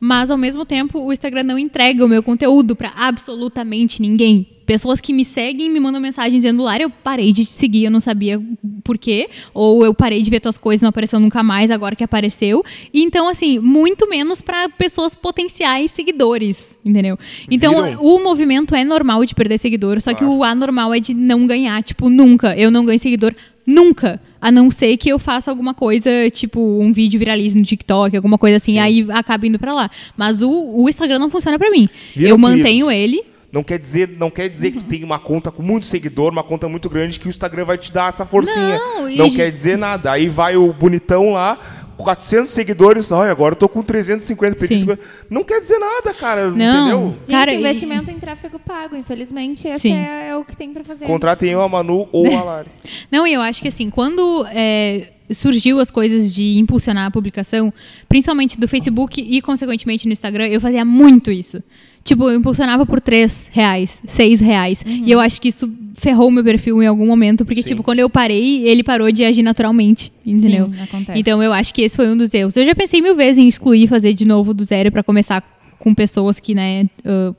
Mas 0.00 0.30
ao 0.30 0.38
mesmo 0.38 0.64
tempo, 0.64 1.00
o 1.00 1.12
Instagram 1.12 1.42
não 1.42 1.58
entrega 1.58 2.04
o 2.04 2.08
meu 2.08 2.22
conteúdo 2.22 2.76
pra 2.76 2.92
absolutamente 2.94 4.00
ninguém. 4.00 4.46
Pessoas 4.64 5.00
que 5.00 5.14
me 5.14 5.24
seguem 5.24 5.70
me 5.70 5.80
mandam 5.80 5.98
mensagem 6.00 6.34
dizendo, 6.34 6.62
Lara, 6.62 6.82
eu 6.82 6.90
parei 6.90 7.32
de 7.32 7.46
te 7.46 7.52
seguir, 7.52 7.84
eu 7.84 7.90
não 7.90 8.00
sabia 8.00 8.40
por 8.84 8.98
quê. 8.98 9.28
Ou 9.54 9.82
eu 9.84 9.94
parei 9.94 10.20
de 10.20 10.28
ver 10.30 10.40
tuas 10.40 10.58
coisas, 10.58 10.82
não 10.82 10.90
apareceu 10.90 11.18
nunca 11.18 11.42
mais, 11.42 11.70
agora 11.70 11.96
que 11.96 12.04
apareceu. 12.04 12.62
E 12.92 13.02
então, 13.02 13.28
assim, 13.28 13.58
muito 13.58 14.06
menos 14.08 14.42
pra 14.42 14.68
pessoas 14.68 15.14
potenciais 15.14 15.90
seguidores, 15.90 16.78
entendeu? 16.84 17.18
Então, 17.50 17.82
Viram? 17.82 18.02
o 18.02 18.22
movimento 18.22 18.74
é 18.74 18.84
normal 18.84 19.24
de 19.24 19.34
perder 19.34 19.58
seguidor, 19.58 20.00
só 20.02 20.12
que 20.12 20.18
Claro. 20.20 20.34
o 20.34 20.44
anormal 20.44 20.92
é 20.92 21.00
de 21.00 21.14
não 21.14 21.46
ganhar. 21.46 21.82
Tipo, 21.82 22.10
nunca. 22.10 22.54
Eu 22.56 22.70
não 22.70 22.84
ganho 22.84 22.98
seguidor 22.98 23.34
Nunca. 23.68 24.18
A 24.40 24.50
não 24.52 24.70
ser 24.70 24.96
que 24.96 25.08
eu 25.08 25.18
faça 25.18 25.50
alguma 25.50 25.74
coisa, 25.74 26.10
tipo, 26.30 26.60
um 26.80 26.92
vídeo 26.92 27.18
viralize 27.18 27.56
no 27.58 27.64
TikTok, 27.64 28.16
alguma 28.16 28.38
coisa 28.38 28.56
assim, 28.56 28.78
aí 28.78 29.06
acaba 29.10 29.46
indo 29.46 29.58
pra 29.58 29.72
lá. 29.74 29.90
Mas 30.16 30.42
o, 30.42 30.48
o 30.50 30.88
Instagram 30.88 31.18
não 31.18 31.28
funciona 31.30 31.58
pra 31.58 31.70
mim. 31.70 31.88
Viram 32.14 32.30
eu 32.30 32.38
mantenho 32.38 32.90
ele. 32.90 33.22
Não 33.50 33.64
quer 33.64 33.78
dizer, 33.78 34.10
não 34.18 34.30
quer 34.30 34.48
dizer 34.48 34.70
que 34.72 34.78
tu 34.78 34.84
tem 34.84 35.02
uma 35.02 35.18
conta 35.18 35.50
com 35.50 35.62
muito 35.62 35.86
seguidor, 35.86 36.30
uma 36.30 36.44
conta 36.44 36.68
muito 36.68 36.88
grande, 36.90 37.18
que 37.18 37.26
o 37.26 37.30
Instagram 37.30 37.64
vai 37.64 37.78
te 37.78 37.90
dar 37.90 38.10
essa 38.10 38.26
forcinha. 38.26 38.78
Não, 38.78 39.08
e- 39.08 39.16
Não 39.16 39.30
quer 39.30 39.50
dizer 39.50 39.78
nada. 39.78 40.12
Aí 40.12 40.28
vai 40.28 40.54
o 40.56 40.72
bonitão 40.72 41.30
lá, 41.32 41.87
400 41.98 42.50
seguidores, 42.50 43.10
ai, 43.10 43.28
agora 43.30 43.52
eu 43.52 43.56
tô 43.58 43.68
com 43.68 43.82
350, 43.82 44.56
perdi 44.56 44.74
Sim. 44.74 44.80
50. 44.80 45.02
Não 45.28 45.42
quer 45.42 45.60
dizer 45.60 45.78
nada, 45.78 46.14
cara, 46.14 46.50
Não. 46.50 46.56
entendeu? 46.56 47.14
Gente, 47.18 47.30
Cara, 47.30 47.52
e- 47.52 47.58
investimento 47.58 48.10
em 48.10 48.18
tráfego 48.18 48.58
pago, 48.58 48.94
infelizmente, 48.96 49.66
esse 49.66 49.90
é, 49.90 50.28
é 50.28 50.36
o 50.36 50.44
que 50.44 50.56
tem 50.56 50.72
pra 50.72 50.84
fazer. 50.84 51.06
Contratem 51.06 51.50
eu, 51.50 51.60
a 51.60 51.68
Manu 51.68 52.08
ou 52.12 52.26
a 52.36 52.42
Lari. 52.42 52.68
Não, 53.10 53.26
e 53.26 53.34
eu 53.34 53.40
acho 53.40 53.60
que 53.60 53.68
assim, 53.68 53.90
quando 53.90 54.46
é, 54.50 55.08
surgiu 55.30 55.80
as 55.80 55.90
coisas 55.90 56.32
de 56.32 56.58
impulsionar 56.58 57.06
a 57.06 57.10
publicação, 57.10 57.72
principalmente 58.08 58.58
do 58.58 58.68
Facebook 58.68 59.20
e, 59.20 59.42
consequentemente, 59.42 60.06
no 60.06 60.12
Instagram, 60.12 60.46
eu 60.46 60.60
fazia 60.60 60.84
muito 60.84 61.30
isso. 61.30 61.62
Tipo, 62.08 62.30
eu 62.30 62.38
impulsionava 62.38 62.86
por 62.86 63.02
3 63.02 63.50
reais, 63.52 64.02
6 64.06 64.40
reais. 64.40 64.82
E 64.86 65.10
eu 65.10 65.20
acho 65.20 65.40
que 65.40 65.48
isso 65.48 65.70
ferrou 65.94 66.30
meu 66.30 66.42
perfil 66.42 66.82
em 66.82 66.86
algum 66.86 67.06
momento, 67.06 67.44
porque, 67.44 67.62
Sim. 67.62 67.68
tipo, 67.68 67.82
quando 67.82 67.98
eu 67.98 68.08
parei, 68.08 68.66
ele 68.66 68.82
parou 68.82 69.12
de 69.12 69.24
agir 69.24 69.42
naturalmente, 69.42 70.10
entendeu? 70.24 70.70
Sim, 70.72 70.82
acontece. 70.82 71.18
Então, 71.18 71.42
eu 71.42 71.52
acho 71.52 71.74
que 71.74 71.82
esse 71.82 71.94
foi 71.96 72.08
um 72.08 72.16
dos 72.16 72.32
erros. 72.32 72.56
Eu 72.56 72.64
já 72.64 72.74
pensei 72.74 73.02
mil 73.02 73.14
vezes 73.14 73.36
em 73.42 73.46
excluir, 73.46 73.86
fazer 73.88 74.14
de 74.14 74.24
novo 74.24 74.54
do 74.54 74.64
zero 74.64 74.90
pra 74.90 75.02
começar 75.02 75.42
com 75.78 75.94
pessoas 75.94 76.40
que, 76.40 76.54
né, 76.54 76.88
ah, 77.04 77.34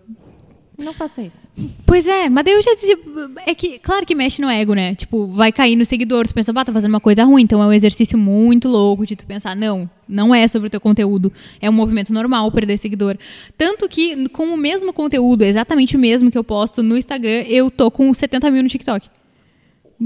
Não 0.79 0.93
faça 0.93 1.21
isso. 1.21 1.47
Pois 1.85 2.07
é, 2.07 2.29
mas 2.29 2.45
daí 2.45 2.53
eu 2.53 2.61
já 2.61 2.73
dizia. 2.73 2.97
É 3.45 3.53
que, 3.53 3.77
claro 3.79 4.05
que 4.05 4.15
mexe 4.15 4.41
no 4.41 4.49
ego, 4.49 4.73
né? 4.73 4.95
Tipo, 4.95 5.27
vai 5.27 5.51
cair 5.51 5.75
no 5.75 5.85
seguidor, 5.85 6.25
tu 6.27 6.33
pensa, 6.33 6.53
bah, 6.53 6.63
tá 6.63 6.71
fazendo 6.71 6.91
uma 6.93 7.01
coisa 7.01 7.23
ruim. 7.25 7.43
Então 7.43 7.61
é 7.61 7.65
um 7.65 7.73
exercício 7.73 8.17
muito 8.17 8.69
louco 8.69 9.05
de 9.05 9.15
tu 9.15 9.25
pensar, 9.25 9.55
não, 9.55 9.89
não 10.07 10.33
é 10.33 10.47
sobre 10.47 10.67
o 10.67 10.69
teu 10.69 10.79
conteúdo. 10.79 11.31
É 11.61 11.69
um 11.69 11.73
movimento 11.73 12.13
normal 12.13 12.49
perder 12.51 12.77
seguidor. 12.77 13.17
Tanto 13.57 13.89
que, 13.89 14.29
com 14.29 14.45
o 14.53 14.57
mesmo 14.57 14.93
conteúdo, 14.93 15.43
exatamente 15.43 15.97
o 15.97 15.99
mesmo 15.99 16.31
que 16.31 16.37
eu 16.37 16.43
posto 16.43 16.81
no 16.81 16.97
Instagram, 16.97 17.43
eu 17.47 17.69
tô 17.69 17.91
com 17.91 18.13
70 18.13 18.49
mil 18.49 18.63
no 18.63 18.69
TikTok. 18.69 19.09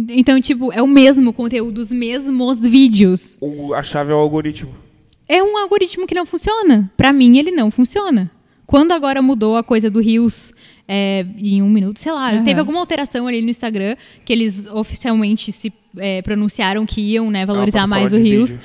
Então, 0.09 0.41
tipo, 0.41 0.73
é 0.73 0.81
o 0.81 0.87
mesmo 0.87 1.31
conteúdo, 1.31 1.77
os 1.77 1.91
mesmos 1.91 2.61
vídeos. 2.61 3.37
O- 3.39 3.75
a 3.75 3.83
chave 3.83 4.11
é 4.11 4.15
o 4.15 4.17
algoritmo. 4.17 4.73
É 5.29 5.41
um 5.43 5.55
algoritmo 5.57 6.07
que 6.07 6.15
não 6.15 6.25
funciona. 6.25 6.91
Pra 6.97 7.13
mim, 7.13 7.37
ele 7.37 7.51
não 7.51 7.69
funciona. 7.69 8.29
Quando 8.65 8.91
agora 8.91 9.21
mudou 9.21 9.57
a 9.57 9.63
coisa 9.63 9.89
do 9.89 9.99
Rios 9.99 10.53
é, 10.87 11.25
em 11.37 11.61
um 11.61 11.69
minuto, 11.69 11.99
sei 11.99 12.11
lá, 12.11 12.31
Aham. 12.31 12.43
teve 12.43 12.59
alguma 12.59 12.79
alteração 12.79 13.27
ali 13.27 13.41
no 13.41 13.49
Instagram 13.49 13.95
que 14.25 14.33
eles 14.33 14.65
oficialmente 14.67 15.51
se 15.51 15.71
é, 15.97 16.21
pronunciaram 16.21 16.85
que 16.85 17.01
iam 17.01 17.29
né, 17.29 17.45
valorizar 17.45 17.87
mais 17.87 18.13
o 18.13 18.17
Rios. 18.17 18.57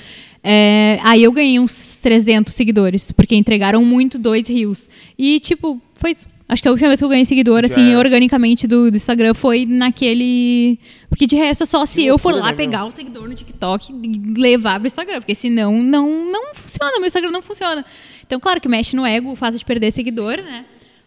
É, 0.43 0.99
aí 1.03 1.23
eu 1.23 1.33
ganhei 1.33 1.59
uns 1.59 2.01
300 2.01 2.55
seguidores, 2.55 3.11
porque 3.13 3.35
entregaram 3.35 3.85
muito 3.85 4.19
dois 4.19 4.49
Rios. 4.49 4.89
E, 5.19 5.41
tipo, 5.41 5.81
foi 5.95 6.13
isso. 6.13 6.27
Acho 6.49 6.63
que 6.63 6.69
a 6.69 6.71
última 6.71 6.89
vez 6.89 6.99
que 6.99 7.05
eu 7.05 7.09
ganhei 7.11 7.27
seguidor, 7.27 7.63
assim, 7.65 7.93
é. 7.93 7.99
organicamente 7.99 8.67
do, 8.67 8.91
do 8.91 8.97
Instagram 8.97 9.35
foi 9.35 9.67
naquele. 9.67 10.79
Porque 11.11 11.27
de 11.27 11.37
resto 11.37 11.65
é 11.65 11.67
só 11.67 11.85
se 11.85 12.07
eu 12.07 12.17
for 12.17 12.33
lá 12.33 12.47
né, 12.47 12.53
pegar 12.55 12.87
o 12.87 12.91
seguidor 12.91 13.29
no 13.29 13.35
TikTok 13.35 13.93
e 13.93 14.41
levar 14.41 14.79
pro 14.79 14.87
Instagram, 14.87 15.21
porque 15.21 15.35
senão 15.35 15.83
não, 15.83 16.33
não 16.33 16.55
funciona, 16.55 16.99
meu 16.99 17.07
Instagram 17.07 17.31
não 17.31 17.43
funciona. 17.43 17.85
Então, 18.27 18.41
claro 18.41 18.63
que 18.63 18.69
mexe 18.69 18.97
no 18.97 19.05
ego 19.05 19.31
o 19.31 19.37
fato 19.37 19.59
de 19.59 19.65
perder 19.65 19.91
seguidor, 19.91 20.39
né? 20.39 20.65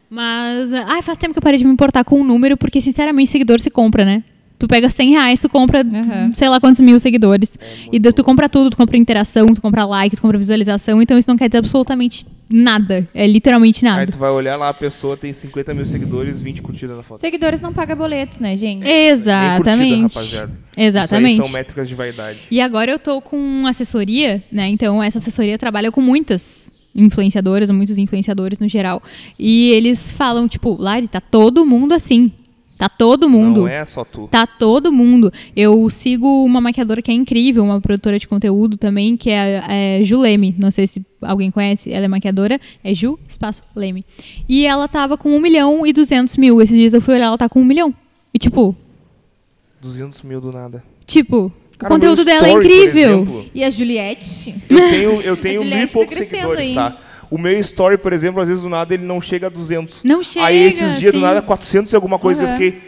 Mas, 0.08 0.74
ai, 0.74 1.02
faz 1.02 1.18
tempo 1.18 1.34
que 1.34 1.40
eu 1.40 1.44
parei 1.44 1.58
de 1.58 1.66
me 1.66 1.72
importar 1.72 2.04
com 2.04 2.22
o 2.22 2.24
número, 2.24 2.56
porque 2.56 2.80
sinceramente 2.80 3.32
seguidor 3.32 3.60
se 3.60 3.72
compra, 3.72 4.06
né? 4.06 4.24
Tu 4.62 4.68
pega 4.68 4.92
100 4.92 5.10
reais, 5.10 5.42
tu 5.42 5.50
compra 5.50 5.82
Aham. 5.82 6.32
sei 6.34 6.48
lá 6.48 6.60
quantos 6.60 6.80
mil 6.82 7.00
seguidores. 7.00 7.58
e 7.92 7.98
daí 7.98 8.14
tu 8.14 8.24
compra 8.24 8.48
tudo, 8.48 8.70
tu 8.70 8.78
compra 8.78 8.96
interação, 8.96 9.48
tu 9.48 9.60
compra 9.60 9.86
like, 9.86 10.16
tu 10.16 10.22
compra 10.22 10.38
visualização, 10.38 11.02
então 11.02 11.18
isso 11.18 11.28
não 11.28 11.36
quer 11.36 11.50
dizer 11.50 11.58
absolutamente 11.58 12.28
nada. 12.48 13.08
É 13.12 13.26
literalmente 13.26 13.84
Aí 13.84 13.92
nada. 13.92 14.12
tu 14.12 14.20
vai 14.20 14.30
olhar 14.30 14.56
lá, 14.58 14.70
a 14.70 14.74
pessoa 14.74 15.18
tem 15.18 15.34
50 15.34 15.74
mil 15.74 15.84
seguidores, 15.84 16.40
20 16.40 16.62
curtidas 16.62 16.96
na 16.96 17.02
foto. 17.02 17.20
Seguidores 17.20 17.60
não 17.60 17.74
pagam 17.74 17.98
boletos, 17.98 18.40
né, 18.40 18.56
gente? 18.56 18.84
Nem 18.84 18.84
curtida, 18.84 19.12
Exatamente. 19.12 20.14
rapaziada. 20.14 20.52
Exatamente. 20.78 21.32
Isso 21.34 21.42
aí 21.42 21.48
são 21.48 21.54
métricas 21.58 21.88
de 21.88 21.96
vaidade. 21.96 22.40
E 22.52 22.62
agora 22.62 22.92
eu 22.92 23.00
tô 23.00 23.20
com 23.20 23.66
assessoria, 23.66 24.44
né? 24.52 24.68
Então 24.68 25.02
essa 25.02 25.18
assessoria 25.18 25.58
trabalha 25.58 25.92
com 25.92 26.02
muitas 26.02 26.70
influenciadoras, 26.94 27.70
muitos 27.72 27.98
influenciadores 27.98 28.60
no 28.60 28.68
geral. 28.68 29.02
E 29.40 29.72
eles 29.72 30.12
falam, 30.12 30.48
tipo, 30.48 30.76
Lari, 30.80 31.08
tá 31.08 31.20
todo 31.20 31.66
mundo 31.66 31.94
assim. 31.94 32.32
Tá 32.82 32.90
todo 32.90 33.30
mundo. 33.30 33.62
Não 33.62 33.68
é 33.68 33.86
só 33.86 34.04
tu. 34.04 34.28
Tá 34.28 34.48
todo 34.48 34.92
mundo. 34.92 35.32
Eu 35.56 35.88
sigo 35.92 36.44
uma 36.44 36.60
maquiadora 36.60 37.00
que 37.00 37.12
é 37.12 37.14
incrível, 37.14 37.64
uma 37.64 37.80
produtora 37.80 38.18
de 38.18 38.28
conteúdo 38.28 38.76
também, 38.76 39.16
que 39.16 39.30
é, 39.30 40.00
é 40.00 40.04
Ju 40.04 40.20
Leme. 40.20 40.56
Não 40.58 40.72
sei 40.72 40.88
se 40.88 41.06
alguém 41.22 41.52
conhece, 41.52 41.94
ela 41.94 42.06
é 42.06 42.08
maquiadora. 42.08 42.60
É 42.84 42.92
Ju, 42.92 43.20
espaço, 43.30 43.62
Leme. 43.76 44.04
E 44.50 44.66
ela 44.66 44.88
tava 44.88 45.16
com 45.16 45.30
1 45.30 45.40
milhão 45.40 45.86
e 45.86 45.94
200 45.94 46.36
mil. 46.38 46.60
Esses 46.60 46.76
dias 46.76 46.96
eu 46.96 47.02
fui 47.02 47.14
olhar, 47.14 47.28
ela 47.28 47.38
tá 47.38 47.48
com 47.48 47.62
1 47.62 47.64
milhão. 47.66 47.94
E 48.34 48.40
tipo, 48.40 48.76
200 49.80 50.24
mil 50.24 50.42
do 50.42 50.52
nada. 50.52 50.84
tipo, 51.06 51.54
Cara, 51.78 51.94
o 51.94 51.96
conteúdo 51.96 52.26
dela 52.26 52.48
é 52.48 52.50
story, 52.50 52.66
incrível. 52.66 53.46
E 53.54 53.64
a 53.64 53.70
Juliette? 53.70 54.56
Eu 54.68 54.90
tenho, 54.90 55.22
eu 55.22 55.38
tenho 55.40 55.64
mil 55.64 55.78
e 55.78 55.86
tá 55.86 55.94
poucos 55.94 56.16
crescendo 56.16 56.56
seguidores, 56.56 56.70
aí. 56.70 56.74
tá? 56.74 56.98
O 57.32 57.38
meu 57.38 57.58
story, 57.62 57.98
por 57.98 58.12
exemplo, 58.12 58.42
às 58.42 58.48
vezes 58.50 58.62
do 58.62 58.70
nada 58.70 58.94
ele 58.94 59.06
não 59.06 59.22
chega 59.22 59.48
a 59.48 59.50
200. 59.50 60.04
Não 60.04 60.22
chega, 60.22 60.46
Aí 60.48 60.58
esses 60.64 61.00
dias 61.00 61.14
do 61.14 61.20
sim. 61.20 61.24
nada 61.24 61.42
400 61.42 61.92
e 61.92 61.96
alguma 61.96 62.20
coisa. 62.20 62.44
Aham. 62.44 62.52
Eu 62.52 62.58
fiquei. 62.60 62.82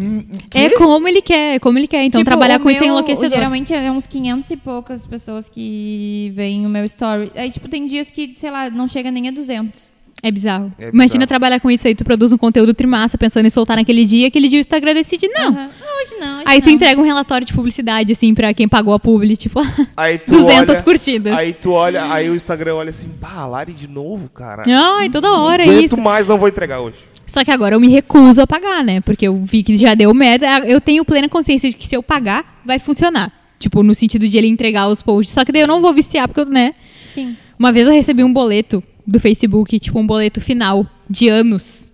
hum, 0.00 0.24
É 0.54 0.70
como 0.70 1.06
ele 1.06 1.20
quer, 1.20 1.56
é 1.56 1.58
como 1.58 1.78
ele 1.78 1.86
quer. 1.86 2.02
Então 2.04 2.18
Tipo, 2.20 2.30
trabalhar 2.30 2.58
com 2.58 2.70
isso 2.70 2.82
é 2.82 2.86
meu, 2.86 2.94
enlouquecedor. 2.94 3.28
Geralmente 3.36 3.74
é 3.74 3.92
uns 3.92 4.06
500 4.06 4.50
e 4.50 4.56
poucas 4.56 5.04
pessoas 5.04 5.46
que 5.48 6.32
veem 6.34 6.64
o 6.64 6.70
meu 6.70 6.84
story. 6.86 7.30
Aí, 7.34 7.50
tipo, 7.50 7.68
tem 7.68 7.86
dias 7.86 8.10
que, 8.10 8.32
sei 8.34 8.50
lá, 8.50 8.70
não 8.70 8.88
chega 8.88 9.10
nem 9.10 9.28
a 9.28 9.30
200. 9.30 9.91
É 10.22 10.30
bizarro. 10.30 10.72
É 10.78 10.88
Imagina 10.90 11.06
bizarro. 11.06 11.26
trabalhar 11.26 11.58
com 11.58 11.68
isso 11.70 11.88
aí, 11.88 11.94
tu 11.96 12.04
produz 12.04 12.32
um 12.32 12.38
conteúdo 12.38 12.72
trimassa 12.72 13.18
pensando 13.18 13.44
em 13.44 13.50
soltar 13.50 13.76
naquele 13.76 14.04
dia, 14.04 14.28
aquele 14.28 14.48
dia 14.48 14.58
o 14.58 14.60
Instagram 14.60 14.94
decide 14.94 15.26
não. 15.28 15.50
Não, 15.50 15.64
hoje 15.64 16.14
não. 16.20 16.36
hoje 16.36 16.44
Aí 16.46 16.60
tu 16.62 16.66
não. 16.66 16.72
entrega 16.74 17.00
um 17.00 17.04
relatório 17.04 17.44
de 17.44 17.52
publicidade, 17.52 18.12
assim, 18.12 18.32
pra 18.32 18.54
quem 18.54 18.68
pagou 18.68 18.94
a 18.94 19.00
publi, 19.00 19.36
tipo, 19.36 19.60
Aí 19.96 20.18
tu 20.24 20.32
200 20.32 20.68
olha, 20.76 20.82
curtidas. 20.82 21.34
Aí 21.36 21.52
tu 21.52 21.72
olha, 21.72 22.04
aí 22.12 22.30
o 22.30 22.36
Instagram 22.36 22.76
olha 22.76 22.90
assim, 22.90 23.08
pá, 23.20 23.44
Lari 23.46 23.72
de 23.72 23.88
novo, 23.88 24.28
cara. 24.28 24.62
Ai, 24.68 25.10
toda 25.10 25.32
hora 25.32 25.64
é 25.64 25.68
Aguento 25.68 25.84
isso. 25.86 26.00
mais, 26.00 26.28
não 26.28 26.38
vou 26.38 26.48
entregar 26.48 26.80
hoje. 26.80 26.96
Só 27.26 27.42
que 27.44 27.50
agora 27.50 27.74
eu 27.74 27.80
me 27.80 27.88
recuso 27.88 28.42
a 28.42 28.46
pagar, 28.46 28.84
né? 28.84 29.00
Porque 29.00 29.26
eu 29.26 29.40
vi 29.42 29.62
que 29.62 29.76
já 29.78 29.94
deu 29.94 30.12
merda. 30.12 30.46
Eu 30.66 30.80
tenho 30.80 31.04
plena 31.04 31.28
consciência 31.28 31.70
de 31.70 31.76
que 31.76 31.86
se 31.88 31.96
eu 31.96 32.02
pagar, 32.02 32.60
vai 32.64 32.78
funcionar. 32.78 33.32
Tipo, 33.58 33.82
no 33.82 33.94
sentido 33.94 34.28
de 34.28 34.36
ele 34.36 34.48
entregar 34.48 34.88
os 34.88 35.00
posts. 35.00 35.32
Só 35.32 35.44
que 35.44 35.50
daí 35.50 35.62
eu 35.62 35.66
não 35.66 35.80
vou 35.80 35.94
viciar, 35.94 36.28
porque 36.28 36.44
né? 36.44 36.74
Sim. 37.06 37.36
Uma 37.58 37.72
vez 37.72 37.86
eu 37.86 37.92
recebi 37.92 38.22
um 38.22 38.32
boleto 38.32 38.82
do 39.06 39.20
Facebook, 39.20 39.78
tipo 39.78 39.98
um 39.98 40.06
boleto 40.06 40.40
final 40.40 40.86
de 41.08 41.28
anos 41.28 41.92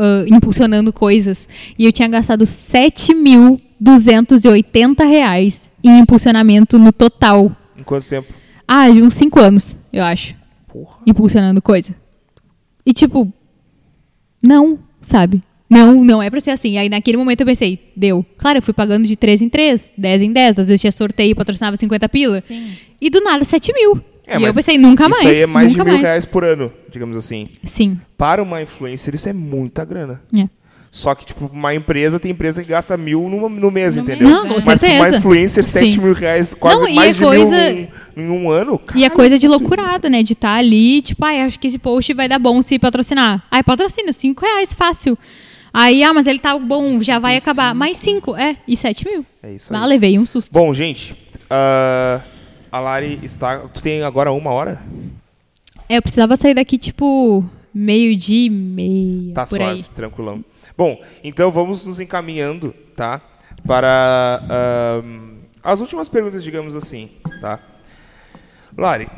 ah, 0.00 0.24
impulsionando 0.26 0.92
coisas. 0.94 1.46
E 1.78 1.84
eu 1.84 1.92
tinha 1.92 2.08
gastado 2.08 2.44
7.280 2.44 5.06
reais 5.06 5.70
em 5.84 5.98
impulsionamento 5.98 6.78
no 6.78 6.90
total. 6.90 7.54
Em 7.78 7.82
quanto 7.82 8.08
tempo? 8.08 8.32
Ah, 8.66 8.88
de 8.88 9.02
uns 9.02 9.12
5 9.14 9.38
anos, 9.38 9.76
eu 9.92 10.02
acho. 10.02 10.34
Porra. 10.66 10.96
Impulsionando 11.06 11.60
coisa. 11.60 11.94
E 12.86 12.94
tipo, 12.94 13.30
não, 14.42 14.78
sabe? 15.02 15.42
Não, 15.68 16.02
não 16.02 16.22
é 16.22 16.30
pra 16.30 16.40
ser 16.40 16.52
assim. 16.52 16.78
Aí 16.78 16.88
naquele 16.88 17.18
momento 17.18 17.42
eu 17.42 17.46
pensei, 17.46 17.92
deu. 17.94 18.24
Claro, 18.38 18.56
eu 18.58 18.62
fui 18.62 18.72
pagando 18.72 19.06
de 19.06 19.16
3 19.16 19.42
em 19.42 19.50
3, 19.50 19.92
10 19.98 20.22
em 20.22 20.32
10. 20.32 20.60
Às 20.60 20.68
vezes 20.68 20.80
tinha 20.80 20.92
sorteio 20.92 21.32
e 21.32 21.34
patrocinava 21.34 21.76
50 21.76 22.08
pila. 22.08 22.40
Sim. 22.40 22.72
E 22.98 23.10
do 23.10 23.20
nada 23.20 23.44
7 23.44 23.70
mil. 23.74 24.02
É, 24.30 24.34
e 24.34 24.36
eu 24.36 24.40
mas 24.42 24.56
pensei, 24.56 24.78
nunca 24.78 25.08
mais. 25.08 25.22
Isso 25.22 25.30
aí 25.32 25.40
é 25.42 25.46
mais 25.46 25.72
de 25.72 25.78
mil 25.78 25.86
mais. 25.92 26.00
reais 26.00 26.24
por 26.24 26.44
ano, 26.44 26.72
digamos 26.90 27.16
assim. 27.16 27.44
Sim. 27.64 27.98
Para 28.16 28.42
uma 28.42 28.62
influencer, 28.62 29.14
isso 29.14 29.28
é 29.28 29.32
muita 29.32 29.84
grana. 29.84 30.20
É. 30.36 30.48
Só 30.92 31.14
que, 31.14 31.24
tipo, 31.24 31.46
uma 31.52 31.72
empresa 31.72 32.18
tem 32.18 32.32
empresa 32.32 32.62
que 32.64 32.68
gasta 32.70 32.96
mil 32.96 33.28
no, 33.28 33.48
no 33.48 33.70
mês, 33.70 33.94
No 33.94 34.02
entendeu? 34.02 34.28
Não, 34.28 34.48
com 34.48 34.54
Mas 34.54 34.64
pra 34.64 34.72
uma 34.72 34.78
certeza. 34.78 35.16
influencer, 35.18 35.64
Sim. 35.64 35.70
7 35.84 36.00
mil 36.00 36.12
reais, 36.12 36.52
quase 36.52 36.82
Não, 36.84 36.92
mais 36.94 37.10
é 37.10 37.12
de 37.12 37.20
coisa- 37.24 37.70
mil 37.72 37.88
em, 38.16 38.22
em 38.24 38.28
um 38.28 38.50
ano. 38.50 38.80
E 38.96 39.04
é 39.04 39.08
cara, 39.08 39.14
coisa 39.14 39.38
de 39.38 39.46
loucurada, 39.46 40.10
né? 40.10 40.20
De 40.24 40.32
estar 40.32 40.54
ali, 40.56 41.00
tipo, 41.00 41.24
ai, 41.24 41.42
acho 41.42 41.60
que 41.60 41.68
esse 41.68 41.78
post 41.78 42.12
vai 42.12 42.28
dar 42.28 42.40
bom 42.40 42.60
se 42.60 42.76
patrocinar. 42.76 43.40
Ai, 43.50 43.62
patrocina, 43.62 44.12
5 44.12 44.44
reais, 44.44 44.74
fácil. 44.74 45.16
Aí, 45.72 46.02
ah, 46.02 46.12
mas 46.12 46.26
ele 46.26 46.40
tá 46.40 46.58
bom, 46.58 47.00
já 47.00 47.20
vai 47.20 47.36
acabar. 47.36 47.72
Mais 47.72 47.96
5, 47.96 48.34
é, 48.36 48.56
e 48.66 48.76
7 48.76 49.06
mil. 49.08 49.24
É 49.40 49.52
isso 49.52 49.72
aí. 49.72 49.80
Ah, 49.80 49.86
levei 49.86 50.18
um 50.18 50.26
susto. 50.26 50.50
Bom, 50.52 50.74
gente, 50.74 51.14
ah, 51.48 52.20
a 52.70 52.78
Lari 52.80 53.18
está... 53.22 53.58
Tu 53.68 53.82
tem 53.82 54.02
agora 54.02 54.32
uma 54.32 54.50
hora? 54.50 54.80
É, 55.88 55.96
eu 55.96 56.02
precisava 56.02 56.36
sair 56.36 56.54
daqui, 56.54 56.78
tipo, 56.78 57.44
meio-dia 57.74 58.46
e 58.46 58.50
meia, 58.50 59.34
Tá 59.34 59.46
suave, 59.46 59.64
aí. 59.64 59.82
tranquilão. 59.94 60.44
Bom, 60.76 61.00
então 61.24 61.50
vamos 61.50 61.84
nos 61.84 62.00
encaminhando, 62.00 62.72
tá? 62.96 63.20
Para 63.66 64.40
ahn, 64.48 65.38
as 65.62 65.80
últimas 65.80 66.08
perguntas, 66.08 66.42
digamos 66.42 66.74
assim, 66.74 67.10
tá? 67.40 67.58
Lari, 68.78 69.08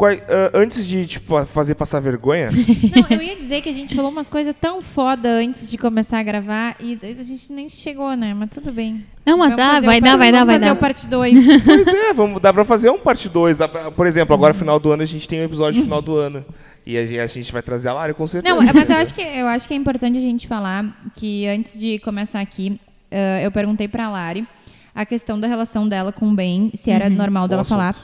ah, 0.00 0.50
antes 0.54 0.86
de 0.86 1.06
tipo, 1.06 1.44
fazer 1.46 1.74
passar 1.74 2.00
vergonha, 2.00 2.48
Não, 2.50 3.16
eu 3.16 3.22
ia 3.22 3.36
dizer 3.36 3.60
que 3.60 3.68
a 3.68 3.72
gente 3.72 3.94
falou 3.94 4.10
umas 4.10 4.28
coisas 4.30 4.54
tão 4.60 4.80
foda 4.80 5.28
antes 5.28 5.70
de 5.70 5.76
começar 5.78 6.18
a 6.18 6.22
gravar 6.22 6.76
e 6.80 6.98
a 7.02 7.22
gente 7.22 7.52
nem 7.52 7.68
chegou, 7.68 8.16
né? 8.16 8.34
Mas 8.34 8.50
tudo 8.50 8.72
bem. 8.72 9.04
Não, 9.24 9.38
mas 9.38 9.54
dá, 9.54 9.80
vai 9.80 10.00
dar, 10.00 10.10
par- 10.10 10.18
vai 10.18 10.32
dar, 10.32 10.38
vamos 10.38 10.46
vai 10.46 10.54
fazer 10.54 10.66
dar. 10.66 10.72
o 10.72 10.76
parte 10.76 11.06
2. 11.06 11.62
pois 11.64 11.86
é, 11.86 12.12
vamos, 12.12 12.40
dá 12.40 12.52
pra 12.52 12.64
fazer 12.64 12.90
um 12.90 12.98
parte 12.98 13.28
2. 13.28 13.58
Por 13.94 14.06
exemplo, 14.06 14.34
agora 14.34 14.54
final 14.54 14.80
do 14.80 14.90
ano 14.90 15.02
a 15.02 15.06
gente 15.06 15.28
tem 15.28 15.40
um 15.40 15.44
episódio 15.44 15.82
final 15.82 16.02
do 16.02 16.16
ano. 16.16 16.44
E 16.84 16.98
a 16.98 17.06
gente, 17.06 17.20
a 17.20 17.26
gente 17.28 17.52
vai 17.52 17.62
trazer 17.62 17.88
a 17.90 17.94
Lari 17.94 18.14
com 18.14 18.26
certeza. 18.26 18.52
Não, 18.54 18.60
mas 18.74 18.90
eu 18.90 18.96
acho, 18.96 19.14
que, 19.14 19.22
eu 19.22 19.46
acho 19.46 19.68
que 19.68 19.74
é 19.74 19.76
importante 19.76 20.18
a 20.18 20.20
gente 20.20 20.48
falar 20.48 20.84
que 21.14 21.46
antes 21.46 21.78
de 21.78 22.00
começar 22.00 22.40
aqui, 22.40 22.80
eh, 23.08 23.46
eu 23.46 23.52
perguntei 23.52 23.86
pra 23.86 24.10
Lari 24.10 24.44
a 24.92 25.06
questão 25.06 25.38
da 25.38 25.46
relação 25.46 25.88
dela 25.88 26.10
com 26.12 26.28
o 26.30 26.34
Ben, 26.34 26.72
se 26.74 26.90
era 26.90 27.08
normal 27.08 27.46
dela 27.46 27.62
Bom 27.62 27.68
falar. 27.68 27.96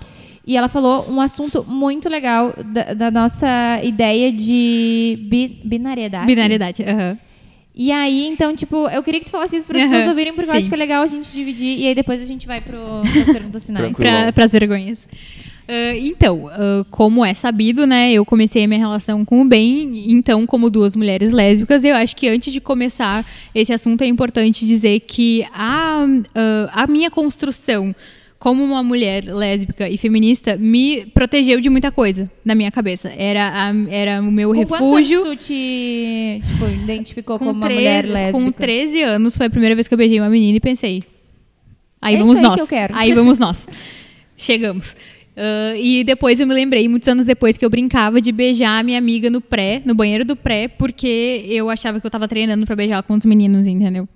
E 0.49 0.57
ela 0.57 0.67
falou 0.67 1.07
um 1.11 1.21
assunto 1.21 1.63
muito 1.69 2.09
legal 2.09 2.55
da, 2.73 2.95
da 2.95 3.11
nossa 3.11 3.81
ideia 3.85 4.33
de 4.33 5.19
bi- 5.29 5.61
binariedade. 5.63 6.25
Binariedade, 6.25 6.83
aham. 6.85 7.19
E 7.75 7.93
aí, 7.93 8.27
então, 8.27 8.57
tipo, 8.57 8.89
eu 8.89 9.03
queria 9.03 9.21
que 9.21 9.27
tu 9.27 9.31
falasse 9.31 9.57
isso 9.57 9.67
para 9.67 9.77
as 9.77 9.83
Aham, 9.83 9.91
pessoas 9.93 10.09
ouvirem, 10.09 10.33
porque 10.33 10.49
eu 10.49 10.53
sim. 10.55 10.59
acho 10.59 10.69
que 10.71 10.75
é 10.75 10.79
legal 10.79 11.03
a 11.03 11.07
gente 11.07 11.31
dividir. 11.31 11.79
E 11.79 11.87
aí 11.87 11.95
depois 11.95 12.23
a 12.23 12.25
gente 12.25 12.47
vai 12.47 12.63
para 12.63 12.79
as 12.79 13.29
perguntas 13.31 13.67
finais. 13.67 13.95
Para 14.35 14.45
as 14.47 14.53
vergonhas. 14.53 15.07
Ah, 15.69 15.95
então, 15.99 16.49
ah, 16.49 16.85
como 16.91 17.23
é 17.23 17.35
sabido, 17.35 17.87
né, 17.87 18.11
eu 18.11 18.25
comecei 18.25 18.65
a 18.65 18.67
minha 18.67 18.81
relação 18.81 19.27
com 19.27 19.43
o 19.43 19.45
Ben, 19.45 20.11
então, 20.11 20.47
como 20.47 20.71
duas 20.71 20.97
mulheres 20.97 21.31
lésbicas, 21.31 21.85
eu 21.85 21.95
acho 21.95 22.17
que 22.17 22.27
antes 22.27 22.51
de 22.51 22.61
começar 22.61 23.25
esse 23.55 23.71
assunto 23.71 24.01
é 24.01 24.07
importante 24.07 24.67
dizer 24.67 25.01
que 25.01 25.45
a, 25.53 26.07
ah, 26.35 26.83
a 26.85 26.87
minha 26.87 27.11
construção 27.11 27.95
como 28.39 28.63
uma 28.63 28.83
mulher 28.83 29.25
lésbica 29.25 29.89
e 29.89 29.99
feminista 29.99 30.57
me 30.57 31.07
protegeu 31.07 31.61
de 31.61 31.69
muita 31.69 31.91
coisa 31.91 32.31
na 32.45 32.55
minha 32.55 32.71
cabeça. 32.71 33.13
Era, 33.17 33.49
a- 33.53 33.75
era 33.91 34.21
o 34.21 34.31
meu 34.31 34.51
Com 34.55 34.65
quantos 34.65 34.79
refúgio. 34.79 35.23
anos 35.25 35.37
tu 35.39 35.47
te 35.47 36.41
tipo, 36.45 36.65
identificou 36.67 37.39
Com 37.39 37.47
como 37.47 37.59
uma 37.59 37.67
13 37.67 37.75
mulher 37.81 38.07
lésbica? 38.07 38.45
Com 38.45 38.53
13 38.53 39.03
anos 39.03 39.37
foi 39.37 39.47
a 39.47 39.51
primeira 39.51 39.75
vez 39.75 39.89
que 39.89 39.95
eu 39.95 39.99
beijei 39.99 40.21
uma 40.21 40.31
menina 40.31 40.57
e 40.57 40.61
pensei. 40.61 41.03
Aí 42.01 42.15
É 42.15 42.19
vamos 42.19 42.37
aí 42.37 42.43
nós. 42.43 42.69
que. 42.69 42.75
Aí 42.93 43.13
vamos 43.15 43.39
nós. 43.41 43.67
Chegamos. 44.37 44.95
Ah, 45.37 45.75
e 45.77 46.05
depois 46.05 46.39
eu 46.41 46.47
me 46.47 46.55
lembrei, 46.55 46.89
muitos 46.89 47.09
anos 47.09 47.27
depois, 47.27 47.57
que 47.59 47.65
eu 47.65 47.71
brincava 47.71 48.21
de 48.21 48.31
beijar 48.33 48.79
a 48.79 48.83
minha 48.83 48.99
amiga 48.99 49.29
no 49.31 49.41
pré, 49.41 49.83
no 49.85 49.95
banheiro 49.95 50.25
do 50.25 50.35
pré, 50.37 50.69
porque 50.69 51.45
eu 51.49 51.69
achava 51.71 52.01
que 52.01 52.07
eu 52.07 52.11
tava 52.11 52.27
treinando 52.29 52.65
pra 52.67 52.75
beijar 52.77 53.03
com 53.03 53.15
os 53.15 53.25
meninos, 53.25 53.67
entendeu? 53.67 54.09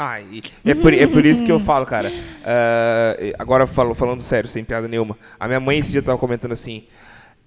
Ah, 0.00 0.20
é, 0.64 0.74
por, 0.76 0.94
é 0.94 1.08
por 1.08 1.26
isso 1.26 1.44
que 1.44 1.50
eu 1.50 1.58
falo, 1.60 1.84
cara. 1.84 2.08
ah, 2.44 3.16
agora 3.36 3.66
falo, 3.66 3.96
falando 3.96 4.22
sério, 4.22 4.48
sem 4.48 4.62
piada 4.62 4.86
nenhuma. 4.86 5.18
A 5.40 5.48
minha 5.48 5.58
mãe 5.58 5.78
esse 5.80 5.90
dia 5.90 6.00
tava 6.00 6.16
comentando 6.16 6.52
assim: 6.52 6.84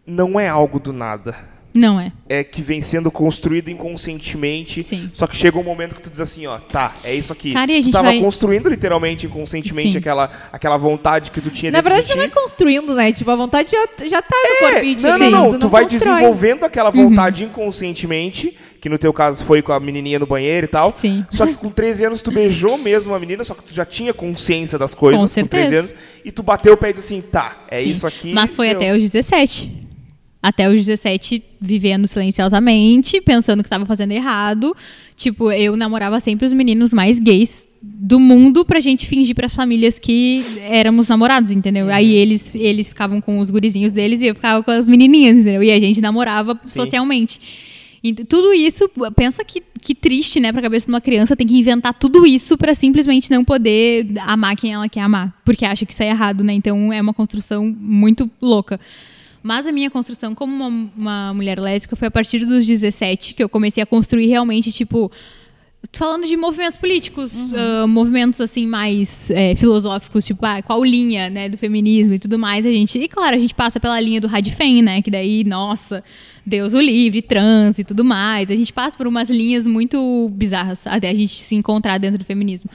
não 0.05 0.37
é 0.37 0.49
algo 0.49 0.77
do 0.77 0.91
nada. 0.91 1.33
Não 1.73 1.99
é. 1.99 2.11
É 2.27 2.43
que 2.43 2.61
vem 2.61 2.81
sendo 2.81 3.09
construído 3.09 3.69
inconscientemente. 3.69 4.83
Sim. 4.83 5.09
Só 5.13 5.25
que 5.25 5.35
chega 5.35 5.57
um 5.57 5.63
momento 5.63 5.95
que 5.95 6.01
tu 6.01 6.09
diz 6.09 6.19
assim, 6.19 6.45
ó, 6.45 6.57
tá, 6.57 6.95
é 7.03 7.15
isso 7.15 7.31
aqui. 7.31 7.53
Cara, 7.53 7.71
e 7.71 7.75
a 7.75 7.79
tu 7.79 7.83
gente 7.85 7.93
tava 7.93 8.07
vai- 8.09 8.19
construindo 8.19 8.69
literalmente 8.69 9.25
inconscientemente 9.25 9.93
Sim. 9.93 9.97
aquela, 9.97 10.29
aquela 10.51 10.77
vontade 10.77 11.31
que 11.31 11.39
tu 11.39 11.49
tinha 11.49 11.71
Na 11.71 11.81
verdade, 11.81 12.07
de 12.07 12.15
não 12.15 12.23
é 12.23 12.27
ti. 12.27 12.33
construindo, 12.33 12.93
né? 12.93 13.11
Tipo, 13.13 13.31
a 13.31 13.35
vontade 13.35 13.71
já, 13.71 13.87
já 14.05 14.21
tá 14.21 14.35
no 14.35 14.67
É, 14.67 14.71
corpinho. 14.73 14.97
não, 15.01 15.09
não, 15.09 15.15
ali, 15.25 15.29
não. 15.31 15.49
Tu 15.51 15.59
Tu 15.59 15.69
vai 15.69 15.83
constrói. 15.83 16.13
desenvolvendo 16.15 16.63
aquela 16.65 16.89
vontade 16.91 17.43
inconscientemente, 17.45 18.57
que 18.79 18.89
no 18.89 18.97
teu 18.97 19.13
caso 19.13 19.45
foi 19.45 19.61
com 19.61 19.71
a 19.71 19.79
menininha 19.79 20.19
no 20.19 20.25
banheiro 20.25 20.65
e 20.65 20.69
tal. 20.69 20.89
Sim. 20.89 21.25
Só 21.29 21.45
que 21.45 21.53
com 21.53 21.69
13 21.69 22.03
anos 22.05 22.21
tu 22.21 22.31
beijou 22.31 22.77
mesmo 22.77 23.13
a 23.13 23.19
menina, 23.19 23.43
só 23.43 23.53
que 23.53 23.63
tu 23.63 23.73
já 23.73 23.85
tinha 23.85 24.13
consciência 24.13 24.77
das 24.77 24.93
coisas 24.93 25.19
Com 25.33 25.41
com 25.41 25.47
13 25.47 25.69
certeza. 25.69 25.79
anos. 25.79 25.95
E 26.25 26.31
tu 26.31 26.43
bateu 26.43 26.73
o 26.73 26.77
pé 26.77 26.89
e 26.89 26.93
disse 26.93 27.13
assim, 27.13 27.21
tá, 27.21 27.57
é 27.69 27.81
Sim. 27.81 27.89
isso 27.91 28.07
aqui. 28.07 28.33
Mas 28.33 28.53
foi 28.55 28.69
até 28.71 28.91
os 28.93 28.99
17. 28.99 29.71
Até 30.41 30.67
os 30.67 30.75
17, 30.75 31.43
vivendo 31.59 32.07
silenciosamente, 32.07 33.21
pensando 33.21 33.63
que 33.63 33.69
tava 33.69 33.85
fazendo 33.85 34.11
errado. 34.11 34.75
Tipo, 35.15 35.51
eu 35.51 35.75
namorava 35.75 36.19
sempre 36.19 36.45
os 36.45 36.53
meninos 36.53 36.91
mais 36.91 37.19
gays 37.19 37.69
do 37.81 38.19
mundo 38.19 38.65
pra 38.65 38.79
gente 38.79 39.07
fingir 39.07 39.35
pras 39.35 39.53
famílias 39.53 39.99
que 39.99 40.43
éramos 40.61 41.07
namorados, 41.07 41.51
entendeu? 41.51 41.87
Uhum. 41.87 41.93
Aí 41.93 42.11
eles, 42.13 42.53
eles 42.55 42.89
ficavam 42.89 43.21
com 43.21 43.39
os 43.39 43.49
gurizinhos 43.49 43.91
deles 43.91 44.21
e 44.21 44.27
eu 44.27 44.35
ficava 44.35 44.63
com 44.63 44.71
as 44.71 44.87
menininhas, 44.87 45.35
entendeu? 45.35 45.63
E 45.63 45.71
a 45.71 45.79
gente 45.79 46.01
namorava 46.01 46.59
Sim. 46.63 46.69
socialmente. 46.69 47.39
E 48.03 48.13
tudo 48.13 48.51
isso, 48.51 48.89
pensa 49.15 49.43
que, 49.43 49.61
que 49.79 49.93
triste, 49.93 50.39
né, 50.39 50.51
pra 50.51 50.61
cabeça 50.61 50.87
de 50.87 50.91
uma 50.91 51.01
criança, 51.01 51.35
tem 51.35 51.45
que 51.45 51.55
inventar 51.55 51.93
tudo 51.93 52.25
isso 52.25 52.57
pra 52.57 52.73
simplesmente 52.73 53.29
não 53.29 53.45
poder 53.45 54.07
amar 54.25 54.55
quem 54.55 54.73
ela 54.73 54.89
quer 54.89 55.01
amar, 55.01 55.39
porque 55.45 55.65
acha 55.65 55.85
que 55.85 55.93
isso 55.93 56.01
é 56.01 56.07
errado, 56.07 56.43
né? 56.43 56.53
Então 56.53 56.91
é 56.91 56.99
uma 56.99 57.13
construção 57.13 57.63
muito 57.65 58.29
louca. 58.41 58.79
Mas 59.43 59.65
a 59.65 59.71
minha 59.71 59.89
construção 59.89 60.35
como 60.35 60.53
uma, 60.53 60.91
uma 60.95 61.33
mulher 61.33 61.59
lésbica 61.59 61.95
foi 61.95 62.07
a 62.07 62.11
partir 62.11 62.45
dos 62.45 62.65
17 62.65 63.33
que 63.33 63.43
eu 63.43 63.49
comecei 63.49 63.81
a 63.81 63.85
construir 63.85 64.27
realmente, 64.27 64.71
tipo, 64.71 65.11
falando 65.91 66.27
de 66.27 66.37
movimentos 66.37 66.77
políticos, 66.77 67.33
uh, 67.33 67.87
movimentos 67.87 68.39
assim 68.39 68.67
mais 68.67 69.31
é, 69.31 69.55
filosóficos, 69.55 70.25
tipo, 70.25 70.45
ah, 70.45 70.61
qual 70.61 70.83
linha, 70.83 71.29
né, 71.29 71.49
do 71.49 71.57
feminismo 71.57 72.13
e 72.13 72.19
tudo 72.19 72.37
mais, 72.37 72.65
a 72.65 72.71
gente, 72.71 72.99
e 72.99 73.07
claro, 73.07 73.35
a 73.35 73.39
gente 73.39 73.53
passa 73.53 73.79
pela 73.79 73.99
linha 73.99 74.21
do 74.21 74.27
Radfem, 74.27 74.81
né, 74.81 75.01
que 75.01 75.09
daí, 75.09 75.43
nossa, 75.43 76.03
Deus 76.45 76.73
o 76.73 76.79
livre, 76.79 77.21
trans 77.21 77.79
e 77.79 77.83
tudo 77.83 78.05
mais. 78.05 78.49
A 78.51 78.55
gente 78.55 78.71
passa 78.71 78.95
por 78.95 79.07
umas 79.07 79.29
linhas 79.29 79.65
muito 79.65 80.29
bizarras 80.33 80.85
até 80.85 81.09
a 81.09 81.15
gente 81.15 81.41
se 81.41 81.55
encontrar 81.55 81.97
dentro 81.97 82.19
do 82.19 82.25
feminismo. 82.25 82.69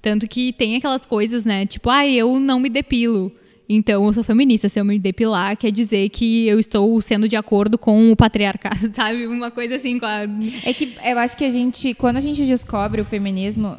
Tanto 0.00 0.26
que 0.26 0.52
tem 0.52 0.76
aquelas 0.76 1.04
coisas, 1.04 1.44
né, 1.44 1.66
tipo, 1.66 1.90
ah, 1.90 2.06
eu 2.06 2.38
não 2.38 2.60
me 2.60 2.68
depilo. 2.68 3.32
Então, 3.74 4.06
eu 4.06 4.12
sou 4.12 4.22
feminista. 4.22 4.68
Se 4.68 4.78
eu 4.78 4.84
me 4.84 4.98
depilar, 4.98 5.56
quer 5.56 5.70
dizer 5.70 6.10
que 6.10 6.46
eu 6.46 6.58
estou 6.58 7.00
sendo 7.00 7.26
de 7.26 7.36
acordo 7.36 7.78
com 7.78 8.12
o 8.12 8.16
patriarcado, 8.16 8.88
sabe? 8.92 9.26
Uma 9.26 9.50
coisa 9.50 9.76
assim. 9.76 9.98
A... 10.02 10.24
É 10.68 10.74
que 10.74 10.94
eu 11.02 11.18
acho 11.18 11.34
que 11.36 11.44
a 11.44 11.50
gente, 11.50 11.94
quando 11.94 12.18
a 12.18 12.20
gente 12.20 12.44
descobre 12.44 13.00
o 13.00 13.04
feminismo, 13.04 13.78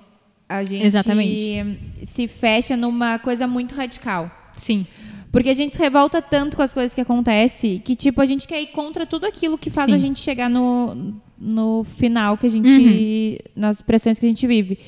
a 0.49 0.63
gente 0.63 0.83
Exatamente. 0.83 1.77
se 2.01 2.27
fecha 2.27 2.75
numa 2.75 3.19
coisa 3.19 3.45
muito 3.45 3.75
radical. 3.75 4.31
Sim. 4.55 4.87
Porque 5.31 5.49
a 5.49 5.53
gente 5.53 5.73
se 5.73 5.79
revolta 5.79 6.21
tanto 6.21 6.57
com 6.57 6.63
as 6.63 6.73
coisas 6.73 6.93
que 6.93 7.01
acontecem 7.01 7.79
que, 7.79 7.95
tipo, 7.95 8.19
a 8.19 8.25
gente 8.25 8.47
quer 8.47 8.61
ir 8.61 8.67
contra 8.67 9.05
tudo 9.05 9.25
aquilo 9.25 9.57
que 9.59 9.69
faz 9.69 9.89
Sim. 9.89 9.95
a 9.95 9.97
gente 9.97 10.19
chegar 10.19 10.49
no, 10.49 11.13
no 11.37 11.83
final 11.83 12.35
que 12.35 12.47
a 12.47 12.49
gente. 12.49 13.39
nas 13.55 13.79
pressões 13.79 14.17
que 14.17 14.25
a 14.25 14.29
gente 14.29 14.47
vive. 14.47 14.79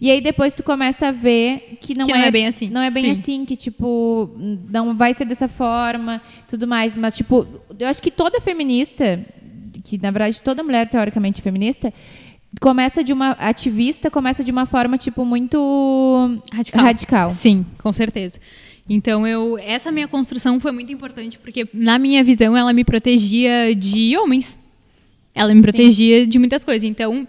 E 0.00 0.10
aí 0.10 0.20
depois 0.20 0.52
tu 0.54 0.62
começa 0.62 1.08
a 1.08 1.10
ver 1.10 1.78
que 1.80 1.94
não, 1.94 2.06
Que 2.06 2.12
não 2.12 2.20
é 2.20 2.30
bem 2.30 2.46
assim. 2.46 2.68
Não 2.68 2.80
é 2.80 2.90
bem 2.90 3.04
Sim. 3.04 3.10
assim, 3.10 3.44
que, 3.44 3.56
tipo, 3.56 4.30
não 4.70 4.94
vai 4.94 5.14
ser 5.14 5.24
dessa 5.24 5.48
forma, 5.48 6.20
tudo 6.48 6.66
mais. 6.66 6.94
Mas, 6.94 7.16
tipo, 7.16 7.46
eu 7.78 7.88
acho 7.88 8.02
que 8.02 8.10
toda 8.10 8.40
feminista, 8.40 9.24
que 9.84 9.98
na 9.98 10.10
verdade 10.10 10.42
toda 10.42 10.62
mulher 10.62 10.88
teoricamente 10.88 11.40
feminista, 11.40 11.92
começa 12.60 13.02
de 13.02 13.12
uma. 13.12 13.30
ativista 13.32 14.10
começa 14.10 14.44
de 14.44 14.50
uma 14.50 14.66
forma, 14.66 14.98
tipo, 14.98 15.24
muito 15.24 16.40
Radical. 16.52 16.82
radical. 16.84 17.30
Sim, 17.30 17.64
com 17.78 17.92
certeza. 17.92 18.38
Então 18.88 19.26
eu 19.26 19.58
essa 19.58 19.90
minha 19.90 20.06
construção 20.06 20.60
foi 20.60 20.70
muito 20.70 20.92
importante 20.92 21.38
porque 21.38 21.66
na 21.74 21.98
minha 21.98 22.22
visão 22.22 22.56
ela 22.56 22.72
me 22.72 22.84
protegia 22.84 23.74
de 23.74 24.16
homens. 24.16 24.58
Ela 25.34 25.52
me 25.52 25.60
protegia 25.60 26.26
de 26.26 26.38
muitas 26.38 26.64
coisas. 26.64 26.84
Então 26.88 27.26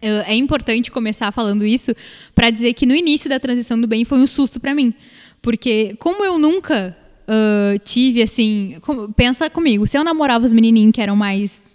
é 0.00 0.34
importante 0.34 0.90
começar 0.90 1.32
falando 1.32 1.64
isso 1.66 1.94
para 2.34 2.50
dizer 2.50 2.72
que 2.74 2.86
no 2.86 2.94
início 2.94 3.28
da 3.28 3.40
transição 3.40 3.80
do 3.80 3.86
bem 3.88 4.04
foi 4.04 4.18
um 4.18 4.26
susto 4.26 4.60
para 4.60 4.74
mim, 4.74 4.94
porque 5.42 5.96
como 5.98 6.24
eu 6.24 6.38
nunca 6.38 6.96
ah, 7.28 7.74
tive 7.84 8.22
assim, 8.22 8.76
como- 8.82 9.12
pensa 9.12 9.48
comigo, 9.48 9.86
se 9.86 9.96
eu 9.96 10.02
namorava 10.04 10.44
os 10.44 10.52
menininhos 10.52 10.92
que 10.92 11.00
eram 11.00 11.14
mais 11.16 11.70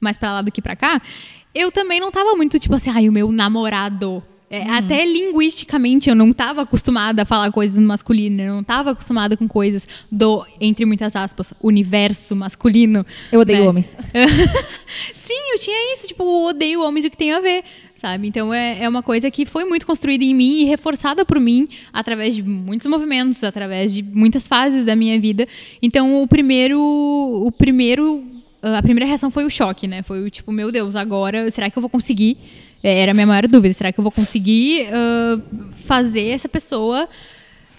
mais 0.00 0.16
para 0.16 0.32
lá 0.32 0.42
do 0.42 0.50
que 0.50 0.62
para 0.62 0.74
cá, 0.74 1.02
eu 1.54 1.70
também 1.70 2.00
não 2.00 2.10
tava 2.10 2.34
muito 2.34 2.58
tipo 2.58 2.74
assim, 2.74 2.90
ai, 2.90 3.08
o 3.08 3.12
meu 3.12 3.30
namorado. 3.30 4.22
É, 4.52 4.68
Até 4.68 5.04
linguisticamente 5.04 6.10
eu 6.10 6.16
não 6.16 6.32
estava 6.32 6.62
acostumada 6.62 7.22
a 7.22 7.24
falar 7.24 7.52
coisas 7.52 7.78
no 7.78 7.86
masculino, 7.86 8.42
eu 8.42 8.54
não 8.54 8.62
estava 8.62 8.90
acostumada 8.90 9.36
com 9.36 9.46
coisas 9.46 9.86
do, 10.10 10.44
entre 10.60 10.84
muitas 10.84 11.14
aspas, 11.14 11.54
universo 11.62 12.34
masculino. 12.34 13.06
Eu 13.30 13.42
odeio 13.42 13.60
né? 13.60 13.68
homens. 13.68 13.96
Sim, 15.14 15.52
eu 15.52 15.58
tinha 15.60 15.94
isso, 15.94 16.08
tipo, 16.08 16.24
eu 16.24 16.48
odeio 16.48 16.82
homens, 16.82 17.04
o 17.04 17.10
que 17.10 17.16
tem 17.16 17.32
a 17.32 17.38
ver, 17.38 17.62
sabe? 17.94 18.26
Então 18.26 18.52
é, 18.52 18.82
é 18.82 18.88
uma 18.88 19.04
coisa 19.04 19.30
que 19.30 19.46
foi 19.46 19.64
muito 19.64 19.86
construída 19.86 20.24
em 20.24 20.34
mim 20.34 20.62
e 20.62 20.64
reforçada 20.64 21.24
por 21.24 21.38
mim 21.38 21.68
através 21.92 22.34
de 22.34 22.42
muitos 22.42 22.88
movimentos, 22.88 23.44
através 23.44 23.94
de 23.94 24.02
muitas 24.02 24.48
fases 24.48 24.84
da 24.84 24.96
minha 24.96 25.16
vida. 25.20 25.46
Então 25.80 26.20
o 26.20 26.26
primeiro, 26.26 26.80
o 26.80 27.52
primeiro, 27.52 28.24
a 28.60 28.82
primeira 28.82 29.06
reação 29.06 29.30
foi 29.30 29.44
o 29.44 29.50
choque, 29.50 29.86
né? 29.86 30.02
Foi 30.02 30.24
o 30.24 30.28
tipo, 30.28 30.50
meu 30.50 30.72
Deus, 30.72 30.96
agora 30.96 31.48
será 31.52 31.70
que 31.70 31.78
eu 31.78 31.80
vou 31.80 31.88
conseguir? 31.88 32.36
É, 32.82 33.00
Era 33.00 33.12
a 33.12 33.14
minha 33.14 33.26
maior 33.26 33.46
dúvida, 33.46 33.72
será 33.72 33.92
que 33.92 34.00
eu 34.00 34.02
vou 34.02 34.12
conseguir 34.12 34.88
ah, 34.92 35.40
fazer 35.74 36.28
essa 36.28 36.48
pessoa 36.48 37.08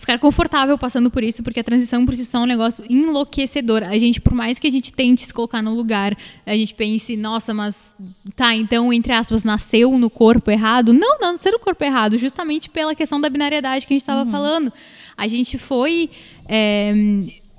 ficar 0.02 0.18
confortável 0.18 0.76
passando 0.80 1.11
por 1.11 1.23
isso, 1.23 1.44
porque 1.44 1.60
a 1.60 1.64
transição 1.64 2.03
por 2.06 2.15
si 2.15 2.26
só 2.26 2.40
é 2.40 2.41
um 2.41 2.45
negócio 2.48 2.84
enlouquecedor. 2.90 3.84
A 3.84 3.98
gente, 3.99 4.19
por 4.19 4.34
mais 4.34 4.57
que 4.57 4.68
a 4.68 4.72
gente 4.72 4.91
tente 4.91 5.22
se 5.22 5.32
colocar 5.32 5.61
no 5.61 5.76
lugar, 5.76 6.18
a 6.44 6.53
gente 6.53 6.73
pense, 6.73 7.15
nossa, 7.15 7.53
mas 7.53 7.95
tá, 8.36 8.56
então, 8.56 8.91
entre 8.91 9.14
aspas, 9.14 9.44
nasceu 9.44 9.98
no 9.99 10.10
corpo 10.10 10.49
errado. 10.49 10.91
Não, 10.91 11.19
não 11.19 11.34
nasceu 11.34 11.52
no 11.52 11.60
corpo 11.60 11.84
errado, 11.84 12.18
justamente 12.18 12.68
pela 12.68 12.95
questão 12.95 13.22
da 13.22 13.30
binariedade 13.30 13.86
que 13.86 13.94
a 13.94 13.95
gente 13.95 14.02
estava 14.02 14.30
falando. 14.30 14.73
A 15.15 15.28
gente 15.28 15.60
foi. 15.60 16.10
é, 16.49 16.94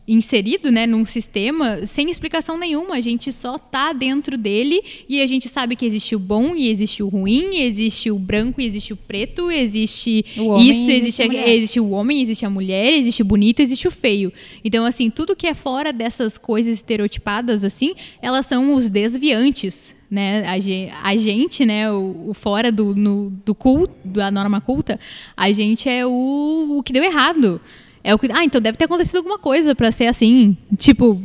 inserido, 0.07 0.71
né, 0.73 0.85
num 0.85 1.05
sistema 1.05 1.87
sem 1.87 2.11
explicação 2.11 2.59
nenhuma, 2.59 2.97
a 2.97 3.01
gente 3.01 3.31
só 3.31 3.57
tá 3.57 3.93
dentro 3.93 4.37
dele 4.37 4.83
e 5.09 5.21
a 5.23 5.27
gente 5.27 5.49
sabe 5.49 5.77
que 5.77 5.87
existe 5.87 6.17
o 6.17 6.19
bom 6.19 6.57
e 6.57 6.69
existe 6.69 7.03
o 7.05 7.09
ruim, 7.09 7.61
existe 7.61 8.11
o 8.11 8.19
branco 8.19 8.61
e 8.61 8.65
existe 8.67 8.93
o 8.93 8.97
preto, 8.97 9.49
existe 9.51 10.25
O 10.37 10.59
isso, 10.59 10.91
existe, 10.91 10.91
existe 10.91 11.23
a 11.23 11.27
existe 11.55 11.81
o 11.81 11.91
homem, 11.91 12.21
existe 12.21 12.45
a 12.45 12.51
mulher, 12.51 12.93
existe 12.95 13.23
o 13.23 13.25
bonito, 13.25 13.61
existe 13.61 13.87
o 13.87 13.93
feio. 13.93 14.33
Então, 14.65 14.85
assim, 14.85 15.09
tudo 15.09 15.37
que 15.37 15.47
é 15.47 15.55
fora 15.55 15.93
dessas 15.93 16.37
coisas 16.37 16.75
estereotipadas, 16.77 17.63
assim, 17.63 17.95
elas 18.21 18.47
são 18.47 18.75
os 18.75 18.91
desviantes, 18.91 19.95
né? 20.11 20.43
A, 20.47 21.09
a 21.09 21.17
gente, 21.17 21.65
né, 21.65 21.91
o, 21.91 22.27
o 22.29 22.35
fora 22.35 22.71
do, 22.73 22.95
no- 22.95 23.31
do 23.47 23.55
culto, 23.55 23.95
da 24.05 24.31
norma 24.31 24.61
culta, 24.61 24.99
a 25.37 25.51
gente 25.53 25.89
é 25.89 26.05
o, 26.05 26.77
o 26.79 26.83
que 26.83 26.93
deu 26.93 27.05
errado. 27.05 27.61
É 28.05 28.15
o 28.15 28.19
que, 28.19 28.29
ah, 28.33 28.45
então 28.45 28.61
deve 28.61 28.77
ter 28.77 28.85
acontecido 28.85 29.17
alguma 29.17 29.39
coisa 29.39 29.75
pra 29.75 29.93
ser 29.93 30.07
assim. 30.07 30.57
Tipo, 30.77 31.21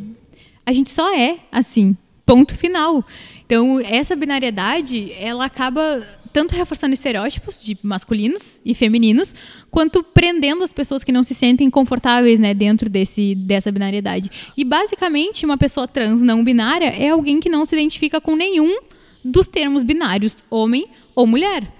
a 0.66 0.72
gente 0.72 0.92
só 0.92 1.16
é 1.16 1.38
assim. 1.52 1.96
Ponto 2.26 2.56
final. 2.56 3.06
Então, 3.46 3.80
essa 3.80 4.16
binariedade, 4.16 5.14
ela 5.14 5.46
acaba 5.46 6.06
tanto 6.34 6.54
reforçando 6.54 6.94
estereótipos 6.94 7.64
de 7.64 7.78
masculinos 7.82 8.62
e 8.64 8.76
femininos, 8.76 9.34
quanto 9.72 10.04
prendendo 10.04 10.64
as 10.64 10.72
pessoas 10.72 11.04
que 11.04 11.12
não 11.12 11.24
se 11.24 11.34
sentem 11.34 11.70
confortáveis 11.70 12.40
né, 12.40 12.54
dentro 12.54 12.90
desse, 12.90 13.34
dessa 13.34 13.72
binariedade. 13.72 14.30
E, 14.56 14.64
basicamente, 14.64 15.46
uma 15.46 15.58
pessoa 15.58 15.88
trans 15.88 16.22
não 16.22 16.44
binária 16.44 16.90
é 16.90 17.10
alguém 17.10 17.40
que 17.40 17.50
não 17.50 17.66
se 17.66 17.76
identifica 17.76 18.22
com 18.22 18.36
nenhum 18.36 18.82
dos 19.24 19.48
termos 19.48 19.82
binários, 19.84 20.44
homem 20.50 20.88
ou 21.16 21.26
mulher. 21.26 21.77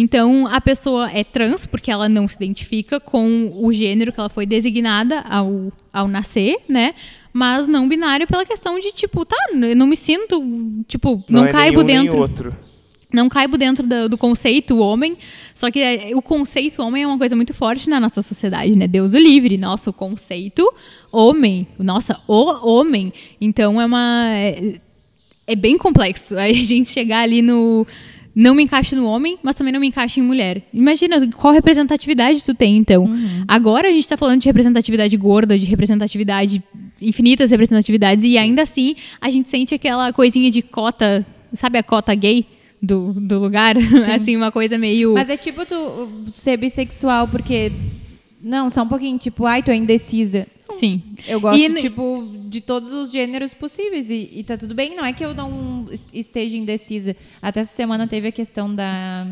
Então, 0.00 0.46
a 0.46 0.60
pessoa 0.60 1.10
é 1.10 1.24
trans 1.24 1.66
porque 1.66 1.90
ela 1.90 2.08
não 2.08 2.28
se 2.28 2.36
identifica 2.36 3.00
com 3.00 3.50
o 3.52 3.72
gênero 3.72 4.12
que 4.12 4.20
ela 4.20 4.28
foi 4.28 4.46
designada 4.46 5.22
ao, 5.22 5.72
ao 5.92 6.06
nascer, 6.06 6.58
né? 6.68 6.94
Mas 7.32 7.66
não 7.66 7.88
binário 7.88 8.24
pela 8.24 8.46
questão 8.46 8.78
de, 8.78 8.92
tipo, 8.92 9.24
tá, 9.24 9.36
eu 9.52 9.74
não 9.74 9.88
me 9.88 9.96
sinto, 9.96 10.40
tipo, 10.86 11.24
não, 11.28 11.46
é 11.46 11.50
caibo 11.50 11.82
nenhum 11.82 12.02
nem 12.02 12.10
dentro. 12.10 12.20
outro. 12.20 12.56
Não 13.12 13.28
caibo 13.28 13.58
dentro 13.58 13.84
do, 13.84 14.08
do 14.08 14.16
conceito 14.16 14.78
homem. 14.78 15.18
Só 15.52 15.68
que 15.68 15.80
é, 15.80 16.10
o 16.14 16.22
conceito 16.22 16.80
homem 16.80 17.02
é 17.02 17.06
uma 17.06 17.18
coisa 17.18 17.34
muito 17.34 17.52
forte 17.52 17.90
na 17.90 17.98
nossa 17.98 18.22
sociedade, 18.22 18.78
né? 18.78 18.86
Deus 18.86 19.14
o 19.14 19.18
livre. 19.18 19.58
Nossa, 19.58 19.90
o 19.90 19.92
conceito 19.92 20.72
homem. 21.10 21.66
Nossa, 21.76 22.20
o 22.28 22.70
homem. 22.70 23.12
Então 23.40 23.80
é 23.80 23.86
uma. 23.86 24.28
É, 24.30 24.74
é 25.44 25.56
bem 25.56 25.76
complexo 25.76 26.36
a 26.38 26.52
gente 26.52 26.90
chegar 26.90 27.22
ali 27.22 27.42
no. 27.42 27.84
Não 28.38 28.54
me 28.54 28.62
encaixe 28.62 28.94
no 28.94 29.04
homem, 29.04 29.36
mas 29.42 29.56
também 29.56 29.72
não 29.72 29.80
me 29.80 29.88
encaixe 29.88 30.20
em 30.20 30.22
mulher. 30.22 30.62
Imagina 30.72 31.28
qual 31.32 31.52
representatividade 31.52 32.44
tu 32.44 32.54
tem, 32.54 32.76
então. 32.76 33.10
Agora 33.48 33.88
a 33.88 33.90
gente 33.90 34.06
tá 34.06 34.16
falando 34.16 34.40
de 34.40 34.46
representatividade 34.46 35.16
gorda, 35.16 35.58
de 35.58 35.66
representatividade, 35.66 36.62
infinitas 37.02 37.50
representatividades, 37.50 38.24
e 38.24 38.38
ainda 38.38 38.62
assim 38.62 38.94
a 39.20 39.28
gente 39.28 39.50
sente 39.50 39.74
aquela 39.74 40.12
coisinha 40.12 40.52
de 40.52 40.62
cota, 40.62 41.26
sabe 41.52 41.78
a 41.78 41.82
cota 41.82 42.14
gay 42.14 42.46
do, 42.80 43.12
do 43.12 43.40
lugar? 43.40 43.74
assim, 44.14 44.36
uma 44.36 44.52
coisa 44.52 44.78
meio. 44.78 45.14
Mas 45.14 45.28
é 45.28 45.36
tipo 45.36 45.66
tu 45.66 46.08
ser 46.28 46.56
bissexual, 46.58 47.26
porque. 47.26 47.72
Não, 48.40 48.70
só 48.70 48.84
um 48.84 48.88
pouquinho, 48.88 49.18
tipo, 49.18 49.46
ai, 49.46 49.64
tu 49.64 49.72
é 49.72 49.74
indecisa. 49.74 50.46
Sim. 50.70 51.02
Eu 51.26 51.40
gosto, 51.40 51.58
E- 51.60 51.74
tipo, 51.74 52.26
de 52.46 52.60
todos 52.60 52.92
os 52.92 53.10
gêneros 53.10 53.54
possíveis. 53.54 54.10
E, 54.10 54.30
e 54.32 54.44
tá 54.44 54.56
tudo 54.56 54.74
bem. 54.74 54.94
Não 54.94 55.04
é 55.04 55.12
que 55.12 55.24
eu 55.24 55.34
não 55.34 55.86
es- 55.90 56.06
esteja 56.12 56.56
indecisa. 56.56 57.16
Até 57.40 57.60
essa 57.60 57.74
semana 57.74 58.06
teve 58.06 58.28
a 58.28 58.32
questão 58.32 58.74
da 58.74 59.26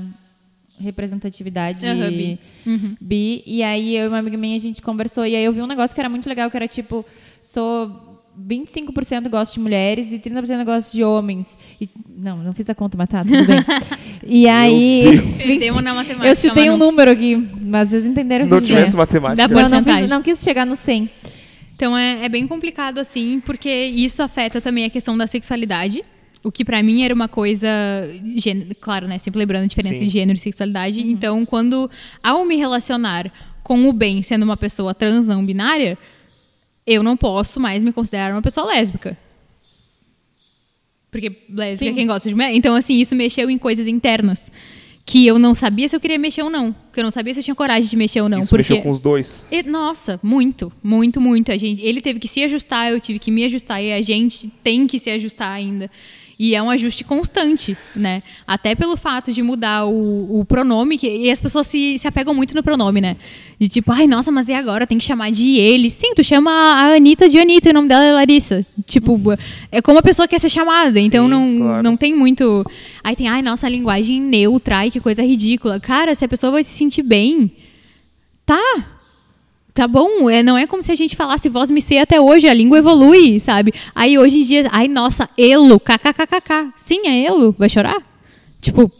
representatividade 0.79 1.87
Aham, 1.87 2.11
bi. 2.11 2.39
Uhum. 2.67 2.97
bi. 3.01 3.43
E 3.47 3.63
aí 3.63 3.95
eu 3.97 4.05
e 4.05 4.09
uma 4.09 4.19
amiga 4.19 4.37
minha, 4.37 4.57
a 4.57 4.61
gente 4.61 4.83
conversou. 4.83 5.27
E 5.27 5.35
aí 5.35 5.45
eu 5.45 5.53
vi 5.53 5.63
um 5.63 5.67
negócio 5.67 5.95
que 5.95 6.01
era 6.01 6.09
muito 6.09 6.29
legal, 6.29 6.51
que 6.51 6.57
era 6.57 6.69
tipo, 6.69 7.05
sou 7.43 8.16
25% 8.39 9.29
gosto 9.29 9.55
de 9.55 9.61
mulheres 9.61 10.13
e 10.13 10.19
30% 10.19 10.65
gosto 10.65 10.93
de 10.93 11.03
homens. 11.03 11.59
E, 11.81 11.89
não, 12.17 12.39
não 12.39 12.53
fiz 12.53 12.69
a 12.69 12.75
conta, 12.75 12.97
mas 12.97 13.09
tá, 13.09 13.25
tudo 13.25 13.45
bem. 13.45 13.65
E 14.29 14.49
aí. 14.49 15.23
Perdemos 15.39 15.83
na 15.85 15.95
matemática. 15.95 16.29
Eu 16.29 16.35
chutei 16.35 16.69
um 16.69 16.77
número 16.77 17.11
aqui, 17.11 17.37
mas 17.63 17.91
vocês 17.91 18.05
entenderam 18.05 18.47
o 18.47 18.49
que 18.49 18.55
Não 18.55 18.61
tivesse 18.61 18.97
matemática. 18.97 19.47
Dá 19.47 19.63
Não, 19.63 19.69
não, 19.69 19.85
fiz- 19.85 20.11
não 20.11 20.23
quis 20.23 20.43
chegar 20.43 20.67
no 20.67 20.75
100. 20.75 21.09
Então 21.77 21.97
é, 21.97 22.25
é 22.25 22.29
bem 22.29 22.47
complicado 22.47 22.99
assim, 22.99 23.41
porque 23.45 23.69
isso 23.71 24.23
afeta 24.23 24.61
também 24.61 24.85
a 24.85 24.91
questão 24.91 25.17
da 25.17 25.27
sexualidade. 25.27 26.03
O 26.43 26.51
que 26.51 26.65
pra 26.65 26.83
mim 26.83 27.03
era 27.03 27.15
uma 27.15 27.29
coisa. 27.29 27.69
Claro, 28.81 29.07
né? 29.07 29.19
Sempre 29.19 29.39
lembrando 29.39 29.65
a 29.65 29.67
diferença 29.67 29.95
Sim. 29.99 30.07
de 30.07 30.09
gênero 30.09 30.37
e 30.39 30.41
sexualidade. 30.41 31.01
Então, 31.03 31.45
quando. 31.45 31.91
Ao 32.23 32.45
me 32.45 32.57
relacionar 32.57 33.31
com 33.63 33.89
o 33.89 33.93
bem 33.93 34.23
sendo 34.23 34.45
uma 34.45 34.57
pessoa 34.57 34.95
trans 34.95 35.27
não 35.29 35.45
binária, 35.45 35.99
eu 36.87 37.03
não 37.03 37.17
posso 37.17 37.59
mais 37.59 37.83
me 37.83 37.93
considerar 37.93 38.33
uma 38.33 38.43
pessoa 38.43 38.67
lésbica. 38.67 39.19
Porque 41.11 41.33
lésbica 41.49 41.85
é 41.87 41.89
Sim. 41.89 41.95
quem 41.95 42.07
gosta 42.07 42.29
de 42.29 42.35
mulher. 42.35 42.55
Então, 42.55 42.75
assim, 42.75 43.01
isso 43.01 43.15
mexeu 43.15 43.49
em 43.51 43.59
coisas 43.59 43.87
internas. 43.87 44.51
Que 45.05 45.25
eu 45.25 45.39
não 45.39 45.55
sabia 45.55 45.89
se 45.89 45.95
eu 45.95 46.01
queria 46.01 46.19
mexer 46.19 46.43
ou 46.43 46.51
não. 46.51 46.75
Que 46.93 46.99
eu 46.99 47.05
não 47.05 47.13
sabia 47.13 47.33
se 47.33 47.39
eu 47.39 47.45
tinha 47.45 47.55
coragem 47.55 47.89
de 47.89 47.97
mexer 47.97 48.21
ou 48.21 48.29
não. 48.29 48.41
Isso 48.41 48.51
porque... 48.51 48.73
mexeu 48.73 48.83
com 48.83 48.91
os 48.91 48.99
dois. 48.99 49.47
E- 49.51 49.63
Nossa, 49.63 50.19
muito, 50.23 50.73
muito, 50.83 51.21
muito. 51.21 51.53
A 51.53 51.57
gente, 51.57 51.81
ele 51.81 52.01
teve 52.01 52.19
que 52.19 52.27
se 52.27 52.43
ajustar, 52.43 52.91
eu 52.91 53.01
tive 53.01 53.21
que 53.21 53.31
me 53.31 53.45
ajustar 53.45 53.83
e 53.83 53.93
a 53.93 54.03
gente 54.03 54.49
tem 54.65 54.87
que 54.87 54.99
se 54.99 55.09
ajustar 55.11 55.51
ainda. 55.53 55.89
E 56.39 56.55
é 56.55 56.63
um 56.63 56.69
ajuste 56.69 57.03
constante, 57.03 57.77
né? 57.95 58.23
Até 58.47 58.75
pelo 58.75 58.95
fato 58.95 59.33
de 59.33 59.43
mudar 59.43 59.87
o, 59.87 60.41
o 60.41 60.45
pronome, 60.45 60.99
que, 60.99 61.09
e 61.09 61.31
as 61.31 61.41
pessoas 61.41 61.67
se, 61.67 61.99
se 61.99 62.07
apegam 62.07 62.35
muito 62.35 62.55
no 62.55 62.63
pronome, 62.63 63.01
né? 63.01 63.17
De 63.59 63.71
tipo, 63.71 63.91
ai, 63.91 64.07
nossa, 64.07 64.31
mas 64.31 64.47
e 64.49 64.53
agora? 64.53 64.87
Tem 64.87 64.99
que 64.99 65.05
chamar 65.05 65.31
de 65.31 65.59
ele. 65.59 65.89
Sim, 65.89 66.15
tu 66.15 66.23
chama 66.23 66.51
a 66.51 66.95
Anitta 66.95 67.27
de 67.27 67.39
Anitta 67.39 67.69
e 67.69 67.71
o 67.71 67.75
nome 67.75 67.89
dela 67.89 68.05
é 68.05 68.13
Larissa. 68.13 68.67
Tipo, 68.85 69.19
é 69.73 69.81
como 69.81 69.99
a 69.99 70.03
pessoa 70.03 70.29
quer 70.29 70.39
ser 70.39 70.51
chamada, 70.51 71.01
então 71.01 71.25
Sim, 71.25 71.31
não, 71.31 71.59
claro. 71.59 71.83
não 71.83 71.97
tem 71.97 72.15
muito. 72.15 72.65
Aí 73.03 73.17
tem, 73.17 73.29
ai, 73.29 73.41
nossa, 73.41 73.67
a 73.67 73.71
linguagem 73.71 74.21
neutra, 74.21 74.79
ai, 74.79 74.91
que 74.91 75.01
coisa 75.01 75.23
ridícula. 75.23 75.81
Cara, 75.81 76.15
se 76.15 76.25
a 76.25 76.29
pessoa 76.29 76.53
vai 76.53 76.63
se 76.63 76.71
sentir 76.71 77.03
bem, 77.03 77.51
tá. 78.45 78.96
Tá 79.77 79.87
bom, 79.87 80.31
é, 80.31 80.43
não 80.43 80.57
é 80.57 80.67
como 80.67 80.83
se 80.83 80.91
a 80.91 80.95
gente 80.95 81.15
falasse 81.15 81.51
voz 81.51 81.71
me 81.71 81.83
ser 81.83 81.99
até 81.99 82.19
hoje, 82.19 82.49
a 82.49 82.55
língua 82.55 82.79
evolui, 82.79 83.39
sabe? 83.39 83.75
Aí 83.95 84.19
hoje 84.19 84.39
em 84.39 84.43
dia, 84.43 84.69
ai, 84.73 84.89
nossa, 84.89 85.27
elo, 85.37 85.79
kkkk. 85.79 86.71
Sim, 86.77 87.07
é 87.07 87.25
elo, 87.27 87.55
vai 87.59 87.69
chorar? 87.69 88.01
Tipo, 88.59 88.91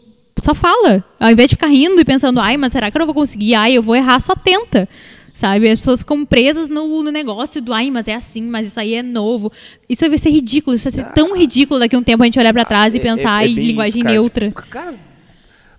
só 0.43 0.55
fala. 0.55 1.03
Ao 1.19 1.31
invés 1.31 1.49
de 1.49 1.55
ficar 1.55 1.69
rindo 1.69 1.99
e 1.99 2.05
pensando, 2.05 2.39
ai, 2.41 2.59
mas 2.59 2.73
será 2.73 2.91
que 2.91 2.97
eu 2.97 2.99
não 2.99 3.07
vou 3.07 3.15
conseguir? 3.15 3.55
Ai, 3.55 3.73
eu 3.73 3.83
vou 3.83 3.97
errar, 3.97 4.21
só 4.21 4.35
tenta. 4.35 4.87
Sabe? 5.33 5.67
As 5.71 5.79
pessoas 5.79 6.01
ficam 6.01 6.27
presas 6.27 6.69
no, 6.69 7.03
no 7.03 7.11
negócio 7.11 7.63
do, 7.63 7.73
ai, 7.73 7.91
mas 7.91 8.07
é 8.07 8.15
assim, 8.15 8.43
mas 8.43 8.67
isso 8.67 8.79
aí 8.79 8.93
é 8.93 9.03
novo. 9.03 9.51
Isso 9.89 10.07
vai 10.07 10.19
ser 10.19 10.29
ridículo, 10.29 10.77
isso 10.77 10.91
vai 10.91 10.93
ser 11.05 11.11
tão 11.15 11.35
ridículo 11.35 11.81
daqui 11.81 11.97
a 11.97 11.99
um 11.99 12.03
tempo 12.03 12.23
a 12.23 12.27
gente 12.27 12.39
olhar 12.39 12.53
pra 12.53 12.67
trás 12.67 12.95
e 12.95 12.99
É- 12.99 13.01
pensar 13.01 13.43
é- 13.43 13.47
é 13.47 13.49
em 13.51 13.55
bem 13.55 13.67
linguagem 13.69 13.91
isso, 13.97 14.01
cara. 14.01 14.13
neutra. 14.15 14.49
Tipo, 14.49 14.63
Cara, 14.69 14.95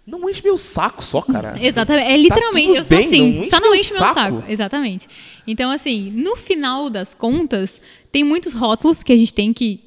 não 0.07 0.29
enche 0.29 0.41
meu 0.41 0.57
saco 0.57 1.03
só, 1.03 1.21
cara. 1.21 1.55
Exatamente. 1.61 2.09
É 2.09 2.15
literalmente, 2.15 2.67
tudo 2.67 2.77
eu 2.77 2.83
sou 2.85 2.97
bem, 2.97 3.07
assim. 3.07 3.31
não 3.33 3.43
só 3.43 3.59
não 3.59 3.71
meu 3.71 3.79
enche 3.79 3.91
meu 3.91 3.99
saco. 3.99 4.13
saco. 4.13 4.43
Exatamente. 4.47 5.07
Então, 5.45 5.69
assim, 5.69 6.09
no 6.11 6.37
final 6.37 6.89
das 6.89 7.13
contas, 7.13 7.81
tem 8.09 8.23
muitos 8.23 8.53
rótulos 8.53 9.03
que 9.03 9.11
a 9.11 9.17
gente 9.17 9.33
tem 9.33 9.51
que 9.51 9.81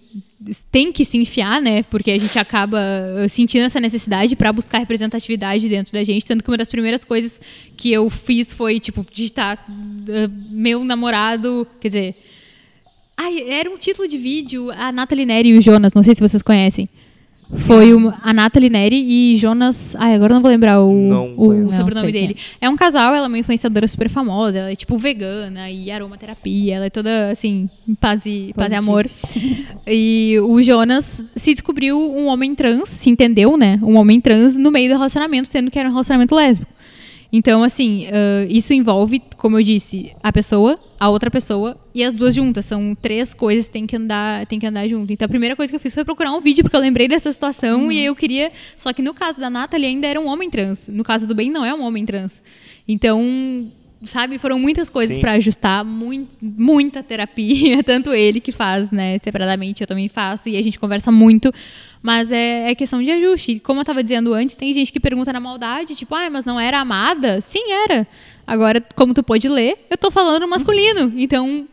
tem 0.71 0.91
que 0.91 1.05
se 1.05 1.19
enfiar, 1.19 1.61
né? 1.61 1.83
Porque 1.85 2.11
a 2.11 2.19
gente 2.19 2.39
acaba 2.39 2.79
uh, 2.79 3.29
sentindo 3.29 3.65
essa 3.65 3.79
necessidade 3.79 4.35
para 4.37 4.53
buscar 4.53 4.79
representatividade 4.79 5.69
dentro 5.69 5.93
da 5.93 6.03
gente. 6.05 6.27
Tanto 6.27 6.43
que 6.43 6.51
uma 6.51 6.57
das 6.57 6.69
primeiras 6.69 7.05
coisas 7.05 7.41
que 7.77 7.93
eu 7.93 8.09
fiz 8.09 8.53
foi, 8.53 8.81
tipo, 8.81 9.07
digitar 9.11 9.65
uh, 9.69 10.31
meu 10.51 10.85
namorado. 10.85 11.67
Quer 11.81 11.89
dizer. 11.89 12.15
Ai, 13.17 13.51
era 13.51 13.71
um 13.71 13.77
título 13.77 14.09
de 14.09 14.17
vídeo, 14.17 14.71
a 14.71 14.91
Nathalie 14.91 15.27
Neri 15.27 15.51
e 15.51 15.59
o 15.59 15.61
Jonas, 15.61 15.93
não 15.93 16.03
sei 16.03 16.15
se 16.15 16.23
vocês 16.23 16.43
conhecem. 16.43 16.89
Foi 17.53 17.93
uma, 17.93 18.17
a 18.23 18.33
Nathalie 18.33 18.71
Neri 18.71 19.33
e 19.33 19.37
Jonas. 19.37 19.97
Ai, 19.99 20.15
agora 20.15 20.35
não 20.35 20.43
vou 20.43 20.51
lembrar 20.51 20.81
o, 20.81 20.93
Não 20.93 21.35
o 21.37 21.73
sobrenome 21.73 22.13
dele. 22.13 22.37
É 22.61 22.69
um 22.69 22.77
casal, 22.77 23.15
ela 23.15 23.27
é 23.27 23.29
uma 23.29 23.39
influenciadora 23.39 23.89
super 23.89 24.09
famosa, 24.09 24.59
ela 24.59 24.71
é 24.71 24.77
tipo 24.77 24.97
vegana 24.97 25.71
e 25.71 25.91
aromaterapia, 25.91 26.77
ela 26.77 26.87
é 26.87 26.91
toda 26.91 27.31
assim, 27.31 27.69
paz 28.01 28.25
e, 28.25 28.53
paz 28.57 28.71
e 28.71 28.75
amor. 28.75 29.09
e 29.87 30.37
o 30.43 30.63
Jonas 30.63 31.27
se 31.35 31.53
descobriu 31.53 31.99
um 31.99 32.27
homem 32.27 32.55
trans, 32.55 32.89
se 32.89 33.11
entendeu, 33.11 33.57
né? 33.57 33.81
Um 33.83 33.97
homem 33.97 34.21
trans 34.21 34.57
no 34.57 34.71
meio 34.71 34.89
do 34.89 34.95
relacionamento, 34.95 35.49
sendo 35.49 35.71
que 35.71 35.79
era 35.79 35.89
um 35.89 35.93
relacionamento 35.93 36.35
lésbico. 36.35 36.80
Então, 37.33 37.63
assim, 37.63 38.07
ãh, 38.07 38.47
isso 38.49 38.75
envolve, 38.75 39.23
como 39.37 39.59
eu 39.59 39.63
disse, 39.63 40.13
a 40.23 40.33
pessoa, 40.33 40.79
a 40.99 41.09
outra 41.09 41.31
pessoa 41.31 41.79
e 41.95 42.03
as 42.03 42.13
duas 42.13 42.35
juntas. 42.35 42.65
São 42.65 42.95
três 42.95 43.33
coisas 43.33 43.67
que 43.67 43.73
tem 43.73 43.87
que 43.87 43.97
andar, 43.97 44.47
tem 44.47 44.59
que 44.59 44.67
andar 44.67 44.89
junto. 44.89 45.13
Então, 45.13 45.27
a 45.27 45.29
primeira 45.29 45.55
coisa 45.55 45.71
que 45.71 45.77
eu 45.77 45.81
fiz 45.81 45.95
foi 45.95 46.05
procurar 46.05 46.33
um 46.33 46.41
vídeo, 46.41 46.65
porque 46.65 46.77
eu 46.77 46.81
lembrei 46.81 47.07
dessa 47.07 47.31
situação 47.33 47.91
e 47.93 48.05
eu 48.05 48.15
queria. 48.17 48.51
Só 48.77 48.93
que 48.93 49.01
no 49.01 49.15
caso 49.15 49.39
da 49.39 49.49
Nathalie 49.49 49.87
ainda 49.87 50.07
era 50.07 50.21
um 50.21 50.27
homem 50.27 50.51
trans. 50.51 50.89
No 50.89 51.05
caso 51.05 51.27
do 51.27 51.35
Ben, 51.35 51.51
não 51.51 51.65
é 51.65 51.73
um 51.73 51.83
homem 51.83 52.05
trans. 52.05 52.43
Então, 52.87 53.71
sabe, 54.05 54.39
foram 54.39 54.59
muitas 54.59 54.89
coisas 54.89 55.17
para 55.21 55.33
ajustar, 55.33 55.85
mui- 55.85 56.27
muita 56.41 57.03
terapia. 57.03 57.83
Tanto 57.85 58.13
ele 58.15 58.41
que 58.41 58.53
faz, 58.53 58.91
né, 58.91 59.19
separadamente, 59.19 59.83
eu 59.83 59.87
também 59.87 60.09
faço 60.09 60.49
e 60.49 60.57
a 60.57 60.63
gente 60.63 60.79
conversa 60.79 61.11
muito. 61.13 61.53
Mas 62.03 62.33
é, 62.33 62.71
é 62.71 62.75
questão 62.75 63.03
de 63.03 63.11
ajuste. 63.11 63.61
Como 63.61 63.79
eu 63.81 63.83
estava 63.83 64.03
dizendo 64.03 64.33
antes, 64.33 64.55
tem 64.57 64.73
gente 64.73 64.91
que 64.93 64.99
pergunta 64.99 65.33
na 65.33 65.41
maldade, 65.41 65.95
tipo, 65.95 66.15
ah, 66.15 66.31
mas 66.31 66.45
não 66.45 66.59
era 66.59 66.81
amada? 66.81 67.41
Sim, 67.41 67.71
era. 67.85 68.07
Agora, 68.47 68.81
como 68.97 69.13
tu 69.15 69.23
pode 69.23 69.49
ler, 69.49 69.87
eu 69.91 69.97
tô 69.99 70.11
falando 70.11 70.41
no 70.43 70.49
masculino. 70.49 71.13
Então, 71.17 71.67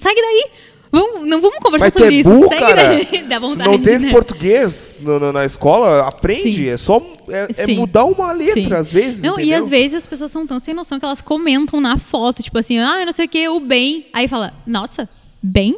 segue 0.00 0.20
daí. 0.20 0.50
Vamos, 0.90 1.28
não 1.28 1.40
vamos 1.40 1.58
conversar 1.58 1.86
Mas 1.86 1.92
sobre 1.92 2.08
é 2.14 2.18
isso. 2.18 2.28
burro, 2.28 2.48
segue 2.48 2.60
cara. 2.60 2.88
daí. 2.88 3.22
Dá 3.28 3.36
Tu 3.36 3.40
vontade. 3.40 3.70
não 3.70 3.78
teve 3.78 4.06
né? 4.06 4.12
português 4.12 4.98
no- 5.02 5.18
no- 5.20 5.32
na 5.32 5.44
escola? 5.44 6.06
Aprende. 6.08 6.54
Sim. 6.54 6.68
É 6.68 6.76
só 6.76 7.02
é, 7.28 7.48
é 7.56 7.66
mudar 7.74 8.04
uma 8.04 8.32
letra, 8.32 8.54
Sim. 8.62 8.72
às 8.72 8.90
vezes. 8.92 9.22
Não, 9.22 9.38
e 9.38 9.42
entendeu? 9.42 9.58
às 9.64 9.68
vezes 9.68 9.94
as 9.94 10.06
pessoas 10.06 10.30
são 10.30 10.46
tão 10.46 10.58
sem 10.58 10.72
noção 10.74 10.98
que 10.98 11.04
elas 11.04 11.20
comentam 11.20 11.80
na 11.80 11.98
foto, 11.98 12.42
tipo 12.42 12.58
assim, 12.58 12.78
ah, 12.78 13.04
não 13.04 13.12
sei 13.12 13.26
o 13.26 13.28
que, 13.28 13.48
o 13.48 13.60
bem. 13.60 14.06
Aí 14.12 14.26
fala, 14.28 14.54
nossa, 14.66 15.08
bem? 15.42 15.76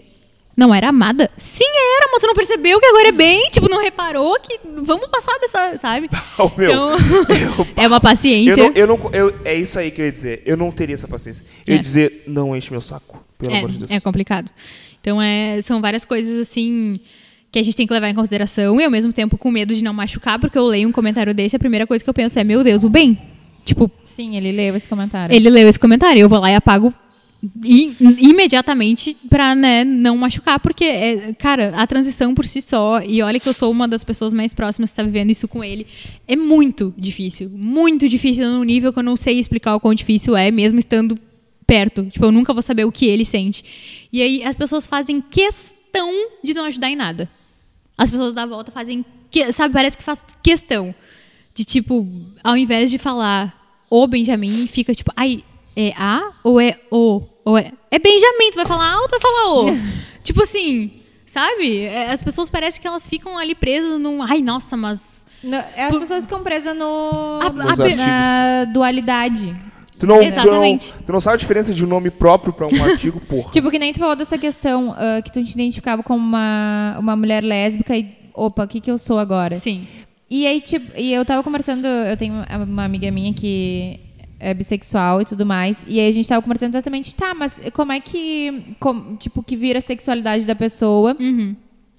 Não 0.56 0.74
era 0.74 0.88
amada? 0.88 1.30
Sim, 1.38 1.64
era, 1.64 2.08
mas 2.12 2.20
tu 2.20 2.26
não 2.26 2.34
percebeu 2.34 2.78
que 2.78 2.84
agora 2.86 3.08
é 3.08 3.12
bem? 3.12 3.48
Tipo, 3.50 3.68
não 3.70 3.80
reparou 3.80 4.38
que 4.40 4.58
vamos 4.82 5.08
passar 5.08 5.38
dessa, 5.38 5.78
sabe? 5.78 6.10
Oh, 6.38 6.50
meu, 6.56 6.70
Então, 6.70 6.90
eu- 6.92 7.66
é 7.82 7.86
uma 7.88 8.00
paciência. 8.00 8.50
Eu 8.52 8.56
não, 8.58 8.72
eu 8.74 8.86
não- 8.86 9.10
eu- 9.12 9.40
é 9.44 9.54
isso 9.54 9.78
aí 9.78 9.90
que 9.90 10.00
eu 10.02 10.06
ia 10.06 10.12
dizer. 10.12 10.42
Eu 10.44 10.56
não 10.58 10.70
teria 10.70 10.94
essa 10.94 11.08
paciência. 11.08 11.44
Eu 11.66 11.72
É. 11.74 11.76
ia 11.76 11.82
dizer, 11.82 12.24
não 12.26 12.54
enche 12.54 12.70
meu 12.70 12.80
saco. 12.82 13.24
Pelo 13.38 13.54
amor 13.54 13.70
de 13.70 13.78
Deus. 13.78 13.90
É, 13.90 13.94
é 13.94 14.00
complicado. 14.00 14.50
Então, 15.00 15.20
é, 15.20 15.60
são 15.62 15.80
várias 15.80 16.04
coisas 16.04 16.38
assim 16.38 17.00
que 17.52 17.58
a 17.58 17.62
gente 17.62 17.76
tem 17.76 17.86
que 17.86 17.92
levar 17.92 18.08
em 18.08 18.14
consideração 18.14 18.80
e 18.80 18.84
ao 18.84 18.90
mesmo 18.90 19.12
tempo 19.12 19.36
com 19.36 19.50
medo 19.50 19.74
de 19.74 19.82
não 19.82 19.92
machucar, 19.92 20.38
porque 20.38 20.56
eu 20.56 20.64
leio 20.66 20.88
um 20.88 20.92
comentário 20.92 21.34
desse, 21.34 21.56
a 21.56 21.58
primeira 21.58 21.86
coisa 21.86 22.04
que 22.04 22.08
eu 22.08 22.14
penso 22.14 22.38
é, 22.38 22.44
meu 22.44 22.62
Deus, 22.62 22.84
o 22.84 22.88
bem. 22.88 23.18
Tipo, 23.64 23.90
Sim, 24.04 24.36
ele 24.36 24.52
leu 24.52 24.76
esse 24.76 24.88
comentário. 24.88 25.34
ele 25.34 25.50
leu 25.50 25.68
esse 25.68 25.78
comentário, 25.78 26.20
eu 26.20 26.28
vou 26.28 26.38
lá 26.38 26.50
e 26.50 26.54
apago 26.54 26.94
i- 27.64 27.92
imediatamente 28.20 29.16
pra 29.28 29.54
né, 29.54 29.82
não 29.84 30.16
machucar, 30.16 30.60
porque, 30.60 30.84
é, 30.84 31.32
cara, 31.38 31.72
a 31.76 31.86
transição 31.86 32.34
por 32.34 32.46
si 32.46 32.62
só, 32.62 33.02
e 33.02 33.20
olha 33.22 33.40
que 33.40 33.48
eu 33.48 33.52
sou 33.52 33.70
uma 33.70 33.88
das 33.88 34.04
pessoas 34.04 34.32
mais 34.32 34.54
próximas 34.54 34.90
que 34.90 34.92
está 34.92 35.02
vivendo 35.02 35.30
isso 35.30 35.48
com 35.48 35.62
ele, 35.64 35.86
é 36.28 36.36
muito 36.36 36.94
difícil. 36.96 37.50
Muito 37.52 38.08
difícil 38.08 38.48
num 38.48 38.64
nível 38.64 38.92
que 38.92 38.98
eu 38.98 39.02
não 39.02 39.16
sei 39.16 39.38
explicar 39.38 39.74
o 39.74 39.80
quão 39.80 39.94
difícil 39.94 40.36
é, 40.36 40.50
mesmo 40.50 40.78
estando 40.78 41.18
perto. 41.70 42.04
Tipo, 42.06 42.24
eu 42.26 42.32
nunca 42.32 42.52
vou 42.52 42.62
saber 42.62 42.84
o 42.84 42.90
que 42.90 43.06
ele 43.06 43.24
sente. 43.24 43.64
E 44.12 44.20
aí 44.20 44.42
as 44.44 44.56
pessoas 44.56 44.86
fazem 44.88 45.20
questão 45.20 46.10
de 46.42 46.52
não 46.52 46.64
ajudar 46.64 46.90
em 46.90 46.96
nada. 46.96 47.28
As 47.96 48.10
pessoas 48.10 48.34
da 48.34 48.44
volta 48.44 48.72
fazem, 48.72 49.04
que, 49.30 49.52
sabe, 49.52 49.72
parece 49.72 49.96
que 49.96 50.02
faz 50.02 50.24
questão 50.42 50.92
de 51.54 51.64
tipo, 51.64 52.06
ao 52.42 52.56
invés 52.56 52.90
de 52.90 52.98
falar 52.98 53.54
o 53.88 54.06
Benjamin, 54.06 54.66
fica 54.66 54.94
tipo, 54.94 55.12
ai, 55.16 55.44
é 55.76 55.92
a 55.96 56.32
ou 56.42 56.60
é 56.60 56.78
o? 56.90 57.22
Ou 57.44 57.56
é, 57.58 57.72
é 57.90 57.98
Benjamin, 57.98 58.50
tu 58.50 58.56
vai 58.56 58.66
falar 58.66 58.92
a 58.92 59.00
ou 59.00 59.06
tu 59.08 59.10
vai 59.12 59.20
falar 59.20 59.54
o? 59.54 59.66
tipo 60.24 60.42
assim, 60.42 60.90
sabe? 61.26 61.82
É, 61.82 62.10
As 62.10 62.22
pessoas 62.22 62.50
parecem 62.50 62.80
que 62.80 62.86
elas 62.88 63.08
ficam 63.08 63.38
ali 63.38 63.54
presas 63.54 64.00
num, 64.00 64.22
ai, 64.22 64.40
nossa, 64.42 64.76
mas 64.76 65.24
Não, 65.42 65.58
é 65.58 65.84
as 65.84 65.90
Por- 65.92 66.00
pessoas 66.00 66.24
ficam 66.24 66.42
presas 66.42 66.76
no, 66.76 67.38
A- 67.42 67.46
a- 67.46 67.96
na 67.96 68.64
dualidade. 68.72 69.54
Tu 70.00 70.06
não, 70.06 70.18
tu, 70.18 70.50
não, 70.50 70.78
tu 70.78 71.12
não 71.12 71.20
sabe 71.20 71.34
a 71.34 71.38
diferença 71.38 71.72
de 71.74 71.84
um 71.84 71.88
nome 71.88 72.10
próprio 72.10 72.52
pra 72.52 72.66
um 72.66 72.70
artigo, 72.82 73.20
porra. 73.20 73.50
Tipo, 73.52 73.70
que 73.70 73.78
nem 73.78 73.92
tu 73.92 73.98
falou 74.00 74.16
dessa 74.16 74.38
questão 74.38 74.94
ah, 74.96 75.20
que 75.22 75.30
tu 75.30 75.44
te 75.44 75.52
identificava 75.52 76.02
como 76.02 76.18
uma, 76.24 76.96
uma 76.98 77.14
mulher 77.14 77.44
lésbica 77.44 77.96
e, 77.96 78.10
opa, 78.34 78.64
o 78.64 78.68
que 78.68 78.80
que 78.80 78.90
eu 78.90 78.96
sou 78.98 79.18
agora? 79.18 79.54
sim. 79.56 79.86
E 80.32 80.46
aí, 80.46 80.60
tipo, 80.60 80.96
e 80.96 81.12
eu 81.12 81.24
tava 81.24 81.42
conversando, 81.42 81.86
eu 81.86 82.16
tenho 82.16 82.34
uma 82.68 82.84
amiga 82.84 83.10
minha 83.10 83.34
que 83.34 83.98
é 84.38 84.54
bissexual 84.54 85.20
e 85.20 85.24
tudo 85.24 85.44
mais, 85.44 85.84
e 85.88 85.98
aí 85.98 86.06
a 86.06 86.10
gente 86.12 86.28
tava 86.28 86.40
conversando 86.40 86.70
exatamente, 86.70 87.12
tá, 87.16 87.34
mas 87.34 87.60
como 87.74 87.90
é 87.90 87.98
que, 87.98 88.74
com- 88.78 89.16
tipo, 89.16 89.42
que 89.42 89.56
vira 89.56 89.80
a 89.80 89.82
sexualidade 89.82 90.46
da 90.46 90.54
pessoa 90.54 91.16
Uhum. 91.18 91.56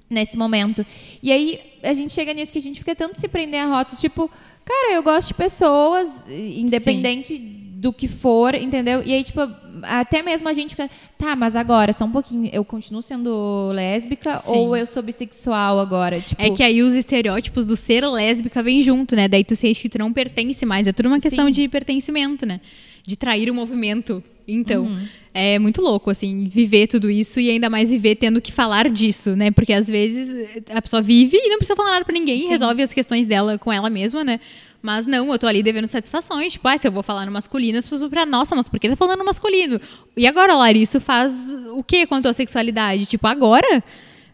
nesse 0.10 0.38
momento? 0.38 0.84
E 1.22 1.30
aí 1.30 1.60
a 1.84 1.94
gente 1.94 2.14
chega 2.14 2.34
nisso 2.34 2.54
que 2.54 2.58
a 2.58 2.62
gente 2.62 2.80
fica 2.80 2.96
tanto 2.96 3.20
se 3.20 3.28
prender 3.28 3.60
a 3.60 3.66
rótulos, 3.68 4.00
tipo, 4.00 4.32
cara, 4.64 4.94
eu 4.94 5.04
gosto 5.04 5.28
de 5.28 5.34
pessoas, 5.34 6.26
independente 6.30 7.38
do 7.82 7.92
que 7.92 8.08
for, 8.08 8.54
entendeu? 8.54 9.02
E 9.04 9.12
aí, 9.12 9.24
tipo, 9.24 9.42
até 9.82 10.22
mesmo 10.22 10.48
a 10.48 10.54
gente 10.54 10.76
fica, 10.76 10.88
tá, 11.18 11.36
mas 11.36 11.56
agora, 11.56 11.92
só 11.92 12.06
um 12.06 12.12
pouquinho, 12.12 12.48
eu 12.54 12.64
continuo 12.64 13.02
sendo 13.02 13.72
lésbica 13.74 14.38
Sim. 14.38 14.52
ou 14.52 14.78
eu 14.78 14.86
sou 14.86 15.02
bissexual 15.02 15.80
agora? 15.80 16.22
Tipo, 16.22 16.40
É 16.40 16.52
que 16.52 16.62
aí 16.62 16.84
os 16.84 16.94
estereótipos 16.94 17.66
do 17.66 17.76
ser 17.76 18.08
lésbica 18.08 18.62
vêm 18.62 18.84
junto, 18.84 19.16
né? 19.16 19.28
Daí 19.28 19.44
tu 19.44 19.56
sente 19.56 19.82
que 19.82 19.90
tu 19.90 19.98
não 19.98 20.14
pertence 20.14 20.64
mais. 20.64 20.86
É 20.86 20.92
tudo 20.94 21.08
uma 21.08 21.20
questão 21.20 21.48
Sim. 21.48 21.52
de 21.54 21.68
pertencimento, 21.68 22.46
né? 22.46 22.62
De 23.04 23.16
trair 23.16 23.50
o 23.50 23.56
movimento. 23.56 24.24
Então, 24.48 24.84
Uhum. 24.86 25.06
é 25.34 25.58
muito 25.60 25.82
louco, 25.82 26.10
assim, 26.10 26.48
viver 26.48 26.88
tudo 26.88 27.10
isso 27.10 27.40
e 27.40 27.50
ainda 27.50 27.70
mais 27.70 27.90
viver 27.90 28.16
tendo 28.16 28.42
que 28.42 28.52
falar 28.52 28.90
disso, 28.90 29.36
né? 29.36 29.52
Porque 29.52 29.72
às 29.74 29.88
vezes 29.88 30.64
a 30.70 30.82
pessoa 30.82 31.02
vive 31.02 31.38
e 31.38 31.50
não 31.50 31.58
precisa 31.58 31.76
falar 31.76 31.92
nada 31.92 32.06
pra 32.06 32.14
ninguém, 32.14 32.42
Sim. 32.42 32.50
resolve 32.50 32.82
as 32.82 32.92
questões 32.94 33.28
dela 33.28 33.58
com 33.58 33.72
ela 33.72 33.90
mesma, 33.90 34.24
né? 34.24 34.40
Mas 34.82 35.06
não, 35.06 35.32
eu 35.32 35.38
tô 35.38 35.46
ali 35.46 35.62
devendo 35.62 35.88
satisfações. 35.88 36.54
Tipo, 36.54 36.68
ah, 36.68 36.76
se 36.78 36.88
eu 36.88 36.92
vou 36.92 37.04
falar 37.04 37.26
no 37.28 37.32
masculino, 37.32 37.78
as 37.78 37.86
pessoas 37.86 38.02
vão 38.02 38.10
pra, 38.10 38.26
nossa, 38.26 38.56
mas 38.56 38.68
por 38.68 38.80
que 38.80 38.90
tá 38.90 38.96
falando 38.96 39.20
no 39.20 39.26
masculino? 39.26 39.80
E 40.18 40.26
agora, 40.26 40.56
Lari, 40.56 40.82
isso 40.82 41.00
faz 41.00 41.54
o 41.72 41.84
com 42.08 42.16
a 42.16 42.22
tua 42.22 42.34
sexualidade? 42.34 43.06
Tipo, 43.06 43.28
agora? 43.28 43.84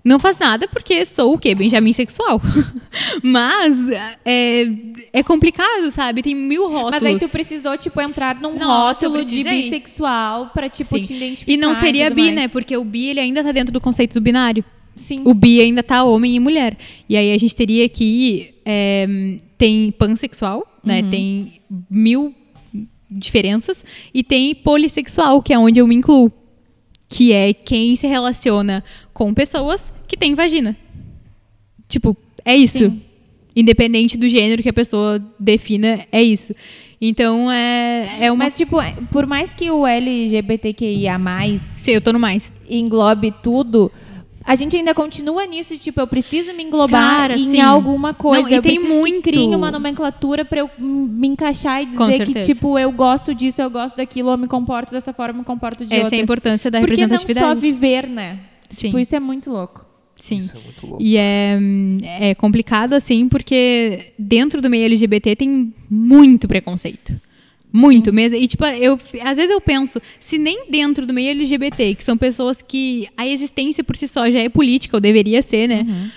Não 0.08 0.20
faz 0.20 0.38
nada 0.38 0.70
porque 0.70 1.06
sou 1.06 1.34
o 1.34 1.38
quê? 1.38 1.54
Benjamin 1.54 1.92
sexual. 1.92 2.42
Mas 3.22 3.90
é, 4.24 4.66
é 5.12 5.22
complicado, 5.22 5.92
sabe? 5.92 6.22
Tem 6.22 6.34
mil 6.34 6.70
rótulos. 6.70 6.92
Mas 6.92 7.04
aí 7.04 7.20
tu 7.20 7.28
precisou, 7.28 7.78
tipo, 7.78 8.00
entrar 8.00 8.40
num 8.40 8.56
eu 8.56 8.66
rótulo 8.66 9.26
de 9.26 9.44
bissexual 9.44 10.50
pra, 10.54 10.70
tipo, 10.70 10.96
Sim. 10.96 11.02
te 11.02 11.14
identificar. 11.14 11.52
E 11.52 11.58
não 11.58 11.74
seria 11.74 12.06
tudo 12.06 12.16
bi, 12.16 12.22
mais. 12.22 12.36
né? 12.36 12.48
Porque 12.48 12.78
o 12.78 12.86
bi 12.86 13.08
ele 13.08 13.20
ainda 13.20 13.44
tá 13.44 13.52
dentro 13.52 13.74
do 13.74 13.82
conceito 13.82 14.14
do 14.14 14.22
binário. 14.22 14.64
Sim. 14.96 15.24
O 15.26 15.34
bi 15.34 15.60
ainda 15.60 15.84
tá 15.84 16.02
homem 16.06 16.36
e 16.36 16.40
mulher. 16.40 16.78
E 17.10 17.18
aí 17.18 17.34
a 17.34 17.38
gente 17.38 17.54
teria 17.54 17.90
que. 17.90 18.54
é, 18.66 19.06
tem 19.58 19.92
pansexual, 19.92 20.66
né? 20.82 21.02
Uhum. 21.02 21.10
Tem 21.10 21.62
mil 21.90 22.34
diferenças. 23.12 23.84
E 24.14 24.24
tem 24.24 24.56
polissexual, 24.56 25.42
que 25.42 25.54
é 25.54 25.60
onde 25.60 25.82
eu 25.82 25.88
me 25.88 25.96
incluo. 25.96 26.32
Que 27.10 27.32
é 27.34 27.54
quem 27.54 27.96
se 27.96 28.06
relaciona 28.06 28.84
com 29.18 29.34
pessoas 29.34 29.92
que 30.08 30.16
têm 30.16 30.36
vagina. 30.36 30.78
Tipo, 31.90 32.16
é 32.46 32.56
isso. 32.56 32.78
Sim. 32.78 33.02
Independente 33.56 34.16
do 34.16 34.30
gênero 34.30 34.62
que 34.62 34.70
a 34.70 34.74
pessoa 34.74 35.20
defina, 35.40 36.06
é 36.12 36.22
isso. 36.22 36.54
Então 37.02 37.52
é, 37.52 38.26
é 38.26 38.32
uma. 38.32 38.44
Mas, 38.44 38.56
tipo, 38.56 38.78
por 39.12 39.26
mais 39.26 39.52
que 39.52 39.72
o 39.72 39.88
LGBTQIA+, 39.88 41.18
Sei, 41.58 41.96
eu 41.96 42.02
tô 42.02 42.14
no 42.14 42.20
mais. 42.20 42.52
englobe 42.70 43.34
tudo, 43.42 43.92
a 44.44 44.54
gente 44.54 44.78
ainda 44.78 44.94
continua 44.94 45.48
nisso, 45.48 45.76
tipo, 45.80 46.00
eu 46.00 46.06
preciso 46.06 46.54
me 46.54 46.62
englobar 46.64 47.18
Cara, 47.18 47.34
em 47.34 47.50
sim. 47.50 47.60
alguma 47.60 48.14
coisa. 48.14 48.48
Não, 48.48 48.56
eu 48.58 48.62
tem 48.62 48.80
muito. 48.80 49.24
que 49.24 49.32
crie 49.32 49.48
uma 49.56 49.72
nomenclatura 49.72 50.46
pra 50.46 50.60
eu 50.60 50.70
me 50.78 51.28
encaixar 51.28 51.82
e 51.82 51.88
dizer 51.88 52.24
que, 52.24 52.40
tipo, 52.42 52.78
eu 52.78 52.92
gosto 52.92 53.34
disso, 53.34 53.64
eu 53.64 53.70
gosto 53.72 53.98
daquilo, 53.98 54.30
eu 54.30 54.38
me 54.38 54.48
comporto 54.48 54.92
dessa 54.92 55.12
forma, 55.12 55.34
eu 55.34 55.40
me 55.40 55.44
comporto 55.44 55.88
de 55.88 55.96
Essa 55.96 56.04
outra. 56.04 56.18
é 56.18 56.20
a 56.20 56.24
importância 56.24 56.70
da 56.70 56.80
Porque 56.82 56.94
não 56.94 57.02
representatividade. 57.10 57.56
só 57.56 57.60
viver, 57.60 58.08
né? 58.08 58.38
Sim. 58.70 58.88
Tipo, 58.88 59.00
isso 59.00 59.16
é 59.16 59.20
muito 59.20 59.50
louco. 59.50 59.86
Sim. 60.16 60.40
Isso 60.40 60.58
é 60.58 60.60
muito 60.60 60.88
louco. 60.88 61.04
E 61.04 61.18
é, 61.18 61.60
é 62.20 62.36
complicado, 62.36 62.94
assim, 62.94 63.28
porque 63.30 64.14
dentro 64.18 64.62
do 64.62 64.70
meio 64.70 64.86
LGBT 64.86 65.36
tem 65.36 65.74
muito 65.90 66.48
preconceito. 66.48 67.20
Muito 67.72 68.14
mesmo. 68.14 68.38
E, 68.38 68.48
tipo, 68.48 68.66
eu, 68.66 69.00
às 69.24 69.38
vezes 69.38 69.52
eu 69.52 69.62
penso, 69.62 70.02
se 70.20 70.38
nem 70.38 70.70
dentro 70.70 71.06
do 71.06 71.14
meio 71.14 71.32
LGBT, 71.32 71.96
que 71.96 72.04
são 72.04 72.18
pessoas 72.18 72.62
que 72.62 73.08
a 73.16 73.28
existência 73.28 73.84
por 73.84 73.96
si 73.96 74.08
só 74.08 74.30
já 74.30 74.40
é 74.40 74.50
política, 74.50 74.98
ou 74.98 75.02
deveria 75.02 75.42
ser, 75.42 75.68
né? 75.68 75.86
Uhum. 75.88 76.10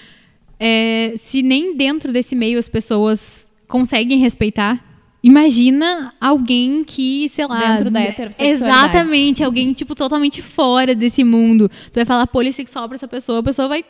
É, 0.59 1.13
se 1.17 1.43
nem 1.43 1.77
dentro 1.77 2.13
desse 2.13 2.35
meio 2.35 2.59
as 2.59 2.69
pessoas 2.69 3.51
conseguem 3.67 4.19
respeitar, 4.19 4.85
imagina 5.23 6.13
alguém 6.21 6.85
que, 6.85 7.29
sei 7.29 7.47
lá. 7.47 7.73
Dentro 7.73 7.91
da 7.91 8.01
heterossexualidade. 8.01 8.71
Exatamente, 8.71 9.45
alguém, 9.45 9.73
tipo, 9.73 9.95
totalmente 9.95 10.43
fora 10.43 10.95
desse 10.95 11.25
mundo. 11.25 11.69
Tu 11.69 11.95
vai 11.95 12.05
falar 12.05 12.27
polissexual 12.27 12.89
pra 12.89 12.97
essa 12.97 13.09
pessoa, 13.09 13.41
a 13.41 13.43
pessoa 13.43 13.69
vai 13.69 13.85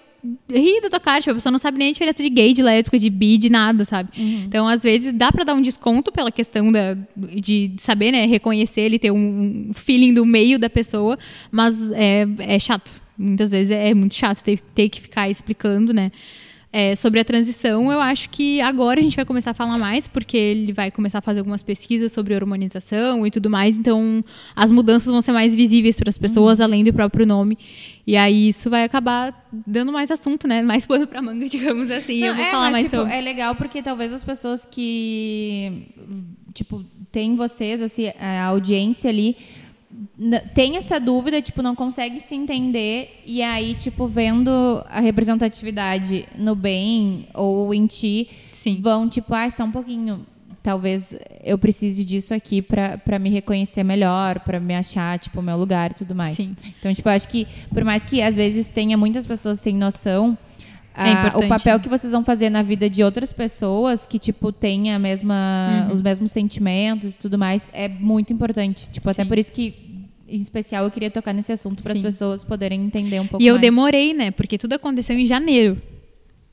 rir 0.49 0.83
da 0.83 0.91
tua 0.91 1.01
cara, 1.01 1.21
tipo, 1.21 1.31
a 1.31 1.35
pessoa 1.35 1.51
não 1.51 1.59
sabe 1.59 1.79
nem 1.79 1.89
a 1.89 1.93
diferença 1.93 2.23
de 2.23 2.29
gay, 2.29 2.53
de 2.53 2.63
lésbica, 2.63 2.99
de 2.99 3.09
bi, 3.09 3.39
de 3.39 3.49
nada, 3.49 3.85
sabe? 3.85 4.11
Uhum. 4.19 4.45
Então, 4.47 4.69
às 4.69 4.83
vezes, 4.83 5.13
dá 5.13 5.33
pra 5.33 5.45
dar 5.45 5.55
um 5.55 5.63
desconto 5.63 6.13
pela 6.13 6.31
questão 6.31 6.71
da, 6.71 6.97
de 7.17 7.73
saber, 7.79 8.13
né, 8.13 8.27
reconhecer 8.27 8.83
ele, 8.83 8.99
ter 8.99 9.11
um 9.11 9.71
feeling 9.75 10.13
do 10.13 10.27
meio 10.27 10.59
da 10.59 10.69
pessoa, 10.69 11.19
mas 11.51 11.91
é, 11.93 12.27
é 12.39 12.59
chato. 12.59 12.93
Muitas 13.17 13.51
vezes 13.51 13.71
é 13.71 13.93
muito 13.93 14.15
chato 14.15 14.43
ter, 14.43 14.61
ter 14.75 14.89
que 14.89 15.01
ficar 15.01 15.29
explicando, 15.29 15.93
né? 15.93 16.11
É, 16.73 16.95
sobre 16.95 17.19
a 17.19 17.25
transição, 17.25 17.91
eu 17.91 18.01
acho 18.01 18.31
que 18.31 18.61
agora 18.61 19.01
a 19.01 19.03
gente 19.03 19.17
vai 19.17 19.25
começar 19.25 19.51
a 19.51 19.55
falar 19.55 19.77
mais, 19.77 20.07
porque 20.07 20.37
ele 20.37 20.73
vai 20.73 20.89
começar 20.89 21.19
a 21.19 21.21
fazer 21.21 21.41
algumas 21.41 21.65
pesquisas 21.65 22.13
sobre 22.13 22.33
hormonização 22.33 23.27
e 23.27 23.31
tudo 23.31 23.51
mais, 23.51 23.77
então 23.77 24.25
as 24.55 24.71
mudanças 24.71 25.11
vão 25.11 25.21
ser 25.21 25.33
mais 25.33 25.53
visíveis 25.53 25.99
para 25.99 26.09
as 26.11 26.17
pessoas, 26.17 26.61
além 26.61 26.85
do 26.85 26.93
próprio 26.93 27.27
nome. 27.27 27.59
E 28.07 28.17
aí 28.17 28.49
isso 28.49 28.71
vai 28.71 28.85
acabar 28.85 29.49
dando 29.67 29.91
mais 29.91 30.13
assunto, 30.13 30.47
né? 30.47 30.63
Mais 30.63 30.87
pano 30.87 31.09
para 31.09 31.21
manga, 31.21 31.47
digamos 31.51 31.91
assim. 31.91 32.23
eu 32.23 32.29
Não, 32.29 32.37
vou 32.37 32.45
é, 32.45 32.51
falar 32.53 32.63
mas, 32.67 32.73
mais 32.73 32.85
tipo, 32.85 32.97
sobre. 32.99 33.15
É 33.15 33.21
legal 33.21 33.55
porque 33.57 33.83
talvez 33.83 34.13
as 34.13 34.23
pessoas 34.23 34.65
que, 34.65 35.89
tipo, 36.55 36.85
tem 37.11 37.35
vocês, 37.35 37.83
assim, 37.83 38.13
a 38.17 38.45
audiência 38.45 39.11
ali, 39.11 39.37
tem 40.55 40.77
essa 40.77 40.99
dúvida, 40.99 41.43
tipo, 41.43 41.63
não 41.63 41.75
consegue 41.75 42.21
se 42.21 42.35
entender 42.35 43.21
e 43.27 43.43
aí, 43.43 43.75
tipo, 43.75 44.07
vendo 44.07 44.51
a 44.89 45.01
representatividade 45.01 46.27
no 46.39 46.55
bem 46.55 47.27
ou 47.35 47.73
em 47.75 47.87
ti, 47.87 48.29
Sim. 48.53 48.79
vão, 48.81 49.09
tipo, 49.09 49.35
ah, 49.35 49.51
só 49.51 49.65
um 49.65 49.71
pouquinho, 49.71 50.25
talvez 50.63 51.17
eu 51.43 51.59
precise 51.59 52.05
disso 52.05 52.33
aqui 52.35 52.63
pra 52.63 53.19
me 53.19 53.31
reconhecer 53.31 53.83
melhor, 53.83 54.41
pra 54.41 54.61
me 54.61 54.75
achar, 54.75 55.19
tipo, 55.19 55.41
o 55.41 55.43
meu 55.43 55.57
lugar 55.57 55.91
e 55.91 55.95
tudo 55.95 56.15
mais. 56.15 56.37
Sim. 56.37 56.55
Então, 56.79 56.93
tipo, 56.93 57.09
eu 57.09 57.13
acho 57.13 57.29
que, 57.29 57.47
por 57.73 57.85
mais 57.85 58.05
que 58.05 58.23
às 58.23 58.37
vezes 58.37 58.69
tenha 58.69 58.97
muitas 58.97 59.27
pessoas 59.27 59.61
sem 59.61 59.75
noção, 59.75 60.37
É 60.93 61.13
ah, 61.13 61.33
o 61.37 61.47
papel 61.49 61.79
que 61.79 61.89
vocês 61.89 62.13
vão 62.13 62.25
fazer 62.25 62.51
na 62.51 62.63
vida 62.63 62.91
de 62.91 63.03
outras 63.05 63.33
pessoas 63.33 64.05
que, 64.05 64.19
tipo, 64.19 64.51
tenha 64.53 64.97
a 64.97 64.99
mesma, 64.99 65.85
Uhum. 65.87 65.93
os 65.93 66.03
mesmos 66.03 66.33
sentimentos 66.33 67.15
e 67.15 67.19
tudo 67.19 67.39
mais 67.39 67.71
é 67.73 67.89
muito 67.89 68.33
importante. 68.33 68.91
Tipo, 68.91 69.09
até 69.09 69.23
Sim. 69.23 69.29
por 69.29 69.39
isso 69.39 69.53
que, 69.53 69.71
em 70.31 70.41
especial, 70.41 70.85
eu 70.85 70.91
queria 70.91 71.11
tocar 71.11 71.33
nesse 71.33 71.53
assunto 71.53 71.83
para 71.83 71.93
as 71.93 72.01
pessoas 72.01 72.45
poderem 72.45 72.81
entender 72.81 73.19
um 73.21 73.27
pouco 73.27 73.43
E 73.43 73.47
eu 73.47 73.55
mais. 73.55 73.61
demorei, 73.61 74.15
né? 74.15 74.31
Porque 74.31 74.57
tudo 74.57 74.75
aconteceu 74.75 75.19
em 75.19 75.27
janeiro. 75.27 75.77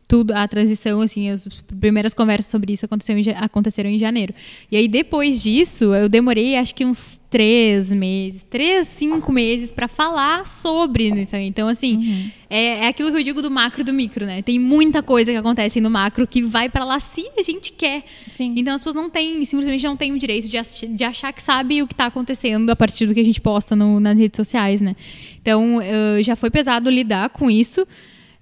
Tudo, 0.07 0.31
a 0.31 0.47
transição, 0.47 1.01
assim, 1.01 1.29
as 1.29 1.45
primeiras 1.79 2.13
conversas 2.13 2.49
sobre 2.49 2.71
isso 2.71 2.85
aconteceram 2.85 3.19
em, 3.19 3.29
aconteceram 3.31 3.89
em 3.89 3.99
janeiro. 3.99 4.33
E 4.71 4.77
aí, 4.77 4.87
depois 4.87 5.41
disso, 5.43 5.93
eu 5.93 6.07
demorei 6.07 6.55
acho 6.55 6.73
que 6.73 6.85
uns 6.85 7.19
três 7.29 7.91
meses, 7.91 8.41
três, 8.49 8.87
cinco 8.87 9.33
meses 9.33 9.69
para 9.73 9.89
falar 9.89 10.47
sobre 10.47 11.09
isso. 11.09 11.35
aí. 11.35 11.45
Então, 11.45 11.67
assim, 11.67 12.31
é, 12.49 12.85
é 12.85 12.87
aquilo 12.87 13.11
que 13.11 13.17
eu 13.17 13.23
digo 13.23 13.41
do 13.41 13.51
macro 13.51 13.81
e 13.81 13.83
do 13.83 13.91
micro, 13.91 14.25
né? 14.25 14.41
Tem 14.41 14.57
muita 14.57 15.03
coisa 15.03 15.29
que 15.29 15.37
acontece 15.37 15.81
no 15.81 15.89
macro 15.89 16.25
que 16.25 16.41
vai 16.41 16.69
para 16.69 16.85
lá 16.85 17.01
se 17.01 17.25
a 17.37 17.43
gente 17.43 17.73
quer. 17.73 18.05
Sim. 18.29 18.53
Então 18.55 18.73
as 18.75 18.79
pessoas 18.79 18.95
não 18.95 19.09
têm, 19.09 19.43
simplesmente 19.43 19.83
não 19.83 19.97
têm 19.97 20.13
o 20.13 20.17
direito 20.17 20.47
de, 20.47 20.57
de 20.87 21.03
achar 21.03 21.33
que 21.33 21.43
sabe 21.43 21.81
o 21.81 21.87
que 21.87 21.93
está 21.93 22.05
acontecendo 22.05 22.69
a 22.69 22.77
partir 22.77 23.07
do 23.07 23.13
que 23.13 23.19
a 23.19 23.25
gente 23.25 23.41
posta 23.41 23.75
no- 23.75 23.99
nas 23.99 24.17
redes 24.17 24.37
sociais, 24.37 24.79
né? 24.79 24.95
Então 25.41 25.81
eh, 25.81 26.23
já 26.23 26.37
foi 26.37 26.49
pesado 26.49 26.89
lidar 26.89 27.29
com 27.29 27.51
isso. 27.51 27.85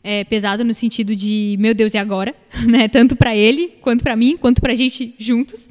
É, 0.07 0.23
pesado 0.23 0.64
no 0.64 0.72
sentido 0.72 1.15
de, 1.15 1.56
meu 1.57 1.73
Deus, 1.73 1.95
e 1.95 1.98
agora? 1.98 2.36
né? 2.68 2.88
Tanto 2.88 3.15
para 3.15 3.36
ele, 3.36 3.73
quanto 3.82 4.03
para 4.03 4.15
mim, 4.15 4.38
quanto 4.38 4.61
para 4.61 4.73
a 4.73 4.76
gente 4.76 5.15
juntos. 5.18 5.68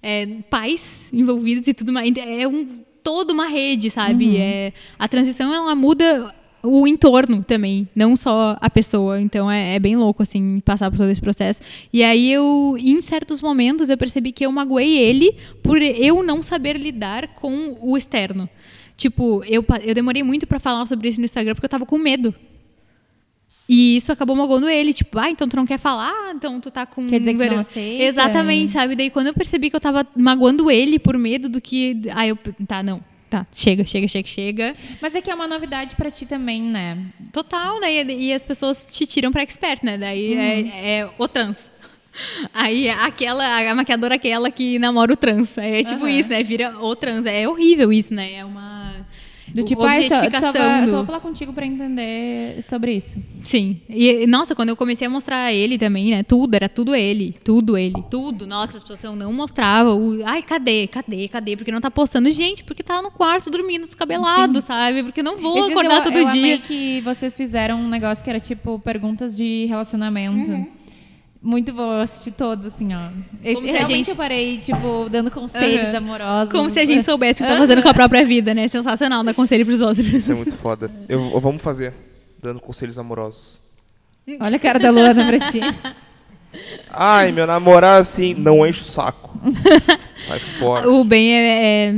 É, 0.00 0.24
pais 0.48 1.10
envolvidos 1.12 1.66
e 1.66 1.74
tudo 1.74 1.92
mais. 1.92 2.08
É 2.16 2.46
um, 2.46 2.78
toda 3.02 3.32
uma 3.32 3.48
rede, 3.48 3.90
sabe? 3.90 4.36
É, 4.36 4.72
a 4.96 5.08
transição, 5.08 5.52
ela 5.52 5.74
muda 5.74 6.32
o 6.62 6.86
entorno 6.86 7.42
também, 7.42 7.88
não 7.92 8.14
só 8.14 8.56
a 8.60 8.70
pessoa. 8.70 9.20
Então 9.20 9.50
é, 9.50 9.74
é 9.74 9.78
bem 9.78 9.96
louco, 9.96 10.22
assim, 10.22 10.60
passar 10.64 10.90
por 10.90 10.96
todo 10.96 11.10
esse 11.10 11.20
processo. 11.20 11.60
E 11.92 12.04
aí 12.04 12.30
eu, 12.32 12.76
em 12.78 13.00
certos 13.00 13.42
momentos, 13.42 13.90
eu 13.90 13.98
percebi 13.98 14.30
que 14.30 14.46
eu 14.46 14.52
magoei 14.52 14.96
ele 14.96 15.34
por 15.62 15.82
eu 15.82 16.22
não 16.22 16.42
saber 16.42 16.76
lidar 16.76 17.34
com 17.34 17.76
o 17.80 17.96
externo. 17.96 18.48
Tipo, 18.96 19.42
eu, 19.46 19.64
eu 19.84 19.94
demorei 19.94 20.22
muito 20.22 20.46
pra 20.46 20.60
falar 20.60 20.86
sobre 20.86 21.08
isso 21.08 21.18
no 21.18 21.24
Instagram 21.24 21.54
porque 21.54 21.66
eu 21.66 21.70
tava 21.70 21.84
com 21.84 21.98
medo. 21.98 22.32
E 23.68 23.96
isso 23.96 24.10
acabou 24.12 24.34
magoando 24.36 24.68
ele, 24.68 24.92
tipo, 24.92 25.18
ah, 25.18 25.30
então 25.30 25.48
tu 25.48 25.56
não 25.56 25.64
quer 25.64 25.78
falar, 25.78 26.34
então 26.34 26.60
tu 26.60 26.70
tá 26.70 26.84
com. 26.84 27.06
Quer 27.06 27.20
dizer 27.20 27.32
que 27.32 27.38
não 27.38 27.40
vergonha." 27.40 27.60
aceita? 27.60 28.02
Exatamente, 28.04 28.70
sabe? 28.72 28.96
Daí 28.96 29.08
quando 29.08 29.28
eu 29.28 29.34
percebi 29.34 29.70
que 29.70 29.76
eu 29.76 29.80
tava 29.80 30.06
magoando 30.16 30.70
ele 30.70 30.98
por 30.98 31.16
medo 31.16 31.48
do 31.48 31.60
que. 31.60 32.00
Aí 32.14 32.28
eu. 32.30 32.38
Tá, 32.66 32.82
não. 32.82 33.02
Tá, 33.30 33.46
chega, 33.54 33.82
chega, 33.84 34.06
chega, 34.08 34.28
chega. 34.28 34.74
Mas 35.00 35.14
é 35.14 35.22
que 35.22 35.30
é 35.30 35.34
uma 35.34 35.48
novidade 35.48 35.96
para 35.96 36.10
ti 36.10 36.26
também, 36.26 36.60
né? 36.60 36.98
Total, 37.32 37.80
né? 37.80 37.90
E, 38.02 38.26
e 38.28 38.32
as 38.34 38.44
pessoas 38.44 38.84
te 38.84 39.06
tiram 39.06 39.32
pra 39.32 39.42
expert, 39.42 39.82
né? 39.82 39.96
Daí 39.96 40.34
Uhum. 40.34 40.40
é, 40.74 40.98
é 41.00 41.08
o 41.16 41.26
trans. 41.26 41.70
Aí 42.52 42.90
aquela, 42.90 43.70
a 43.70 43.74
maquiadora 43.74 44.16
aquela 44.16 44.50
que 44.50 44.78
namora 44.78 45.14
o 45.14 45.16
trans. 45.16 45.56
É 45.56 45.82
tipo 45.82 46.04
Aham. 46.04 46.10
isso, 46.10 46.28
né? 46.28 46.42
Vira 46.42 46.76
o 46.78 46.94
trans. 46.94 47.24
É 47.24 47.48
horrível 47.48 47.90
isso, 47.90 48.12
né? 48.12 48.34
É 48.34 48.44
uma. 48.44 48.71
Do 49.54 49.62
tipo, 49.62 49.82
ah, 49.84 49.96
eu 50.00 50.08
só, 50.08 50.14
eu 50.24 50.30
só, 50.30 50.46
eu 50.46 50.84
do- 50.84 50.90
só 50.90 50.96
vou 50.96 51.06
falar 51.06 51.20
contigo 51.20 51.52
para 51.52 51.66
entender 51.66 52.62
sobre 52.62 52.94
isso. 52.94 53.18
Sim. 53.44 53.80
E, 53.88 54.26
nossa, 54.26 54.54
quando 54.54 54.70
eu 54.70 54.76
comecei 54.76 55.06
a 55.06 55.10
mostrar 55.10 55.52
ele 55.52 55.76
também, 55.78 56.10
né? 56.10 56.22
Tudo, 56.22 56.54
era 56.54 56.68
tudo 56.68 56.94
ele. 56.94 57.34
Tudo 57.44 57.76
ele. 57.76 58.02
Tudo. 58.10 58.46
Nossa, 58.46 58.76
as 58.78 58.82
pessoas 58.82 59.16
não 59.16 59.32
mostravam. 59.32 59.98
O, 60.00 60.22
Ai, 60.24 60.42
cadê? 60.42 60.86
Cadê? 60.86 61.28
Cadê? 61.28 61.56
Porque 61.56 61.70
não 61.72 61.80
tá 61.80 61.90
postando. 61.90 62.30
Gente, 62.30 62.64
porque 62.64 62.82
tá 62.82 63.02
no 63.02 63.10
quarto 63.10 63.50
dormindo 63.50 63.86
descabelado, 63.86 64.60
sabe? 64.60 65.02
Porque 65.02 65.22
não 65.22 65.36
vou 65.36 65.58
Esses 65.58 65.70
acordar 65.70 65.98
eu, 65.98 66.02
todo 66.04 66.16
eu 66.16 66.24
dia. 66.28 66.40
amei 66.40 66.58
que 66.58 67.00
vocês 67.02 67.36
fizeram 67.36 67.78
um 67.80 67.88
negócio 67.88 68.22
que 68.24 68.30
era 68.30 68.40
tipo 68.40 68.78
perguntas 68.78 69.36
de 69.36 69.66
relacionamento. 69.66 70.50
Uhum. 70.50 70.66
Muito 71.42 71.72
bom, 71.72 71.94
eu 71.94 72.02
assisti 72.02 72.30
todos, 72.30 72.64
assim, 72.64 72.94
ó. 72.94 73.08
Esse, 73.42 73.54
Como 73.56 73.66
se 73.66 73.70
a 73.70 73.76
realmente 73.78 73.96
gente- 73.96 74.10
eu 74.10 74.16
parei, 74.16 74.58
tipo, 74.58 75.08
dando 75.10 75.28
conselhos 75.28 75.88
Aham. 75.88 75.96
amorosos. 75.98 76.52
Como 76.52 76.70
se 76.70 76.78
a 76.78 76.86
gente 76.86 77.02
soubesse 77.04 77.42
o 77.42 77.46
que 77.46 77.52
tá 77.52 77.58
fazendo 77.58 77.82
com 77.82 77.88
a 77.88 77.94
própria 77.94 78.24
vida, 78.24 78.54
né? 78.54 78.68
Sensacional 78.68 79.24
dar 79.24 79.34
conselho 79.34 79.66
pros 79.66 79.80
outros. 79.80 80.06
Isso 80.06 80.30
é 80.30 80.34
muito 80.36 80.56
foda. 80.56 80.88
Eu, 81.08 81.20
eu- 81.32 81.40
vamos 81.40 81.60
fazer, 81.60 81.92
dando 82.40 82.60
conselhos 82.60 82.96
amorosos. 82.96 83.58
Olha 84.40 84.56
a 84.56 84.60
cara 84.60 84.78
da 84.78 84.90
Luana 84.90 85.26
pra 85.26 85.50
ti. 85.50 85.60
Ai, 86.88 87.32
meu 87.32 87.46
namorado, 87.46 88.02
assim, 88.02 88.34
não 88.34 88.64
enche 88.66 88.82
o 88.82 88.84
saco. 88.84 89.36
Sai 90.28 90.38
fora. 90.38 90.88
O 90.88 91.02
bem 91.02 91.32
é, 91.34 91.88
é 91.88 91.94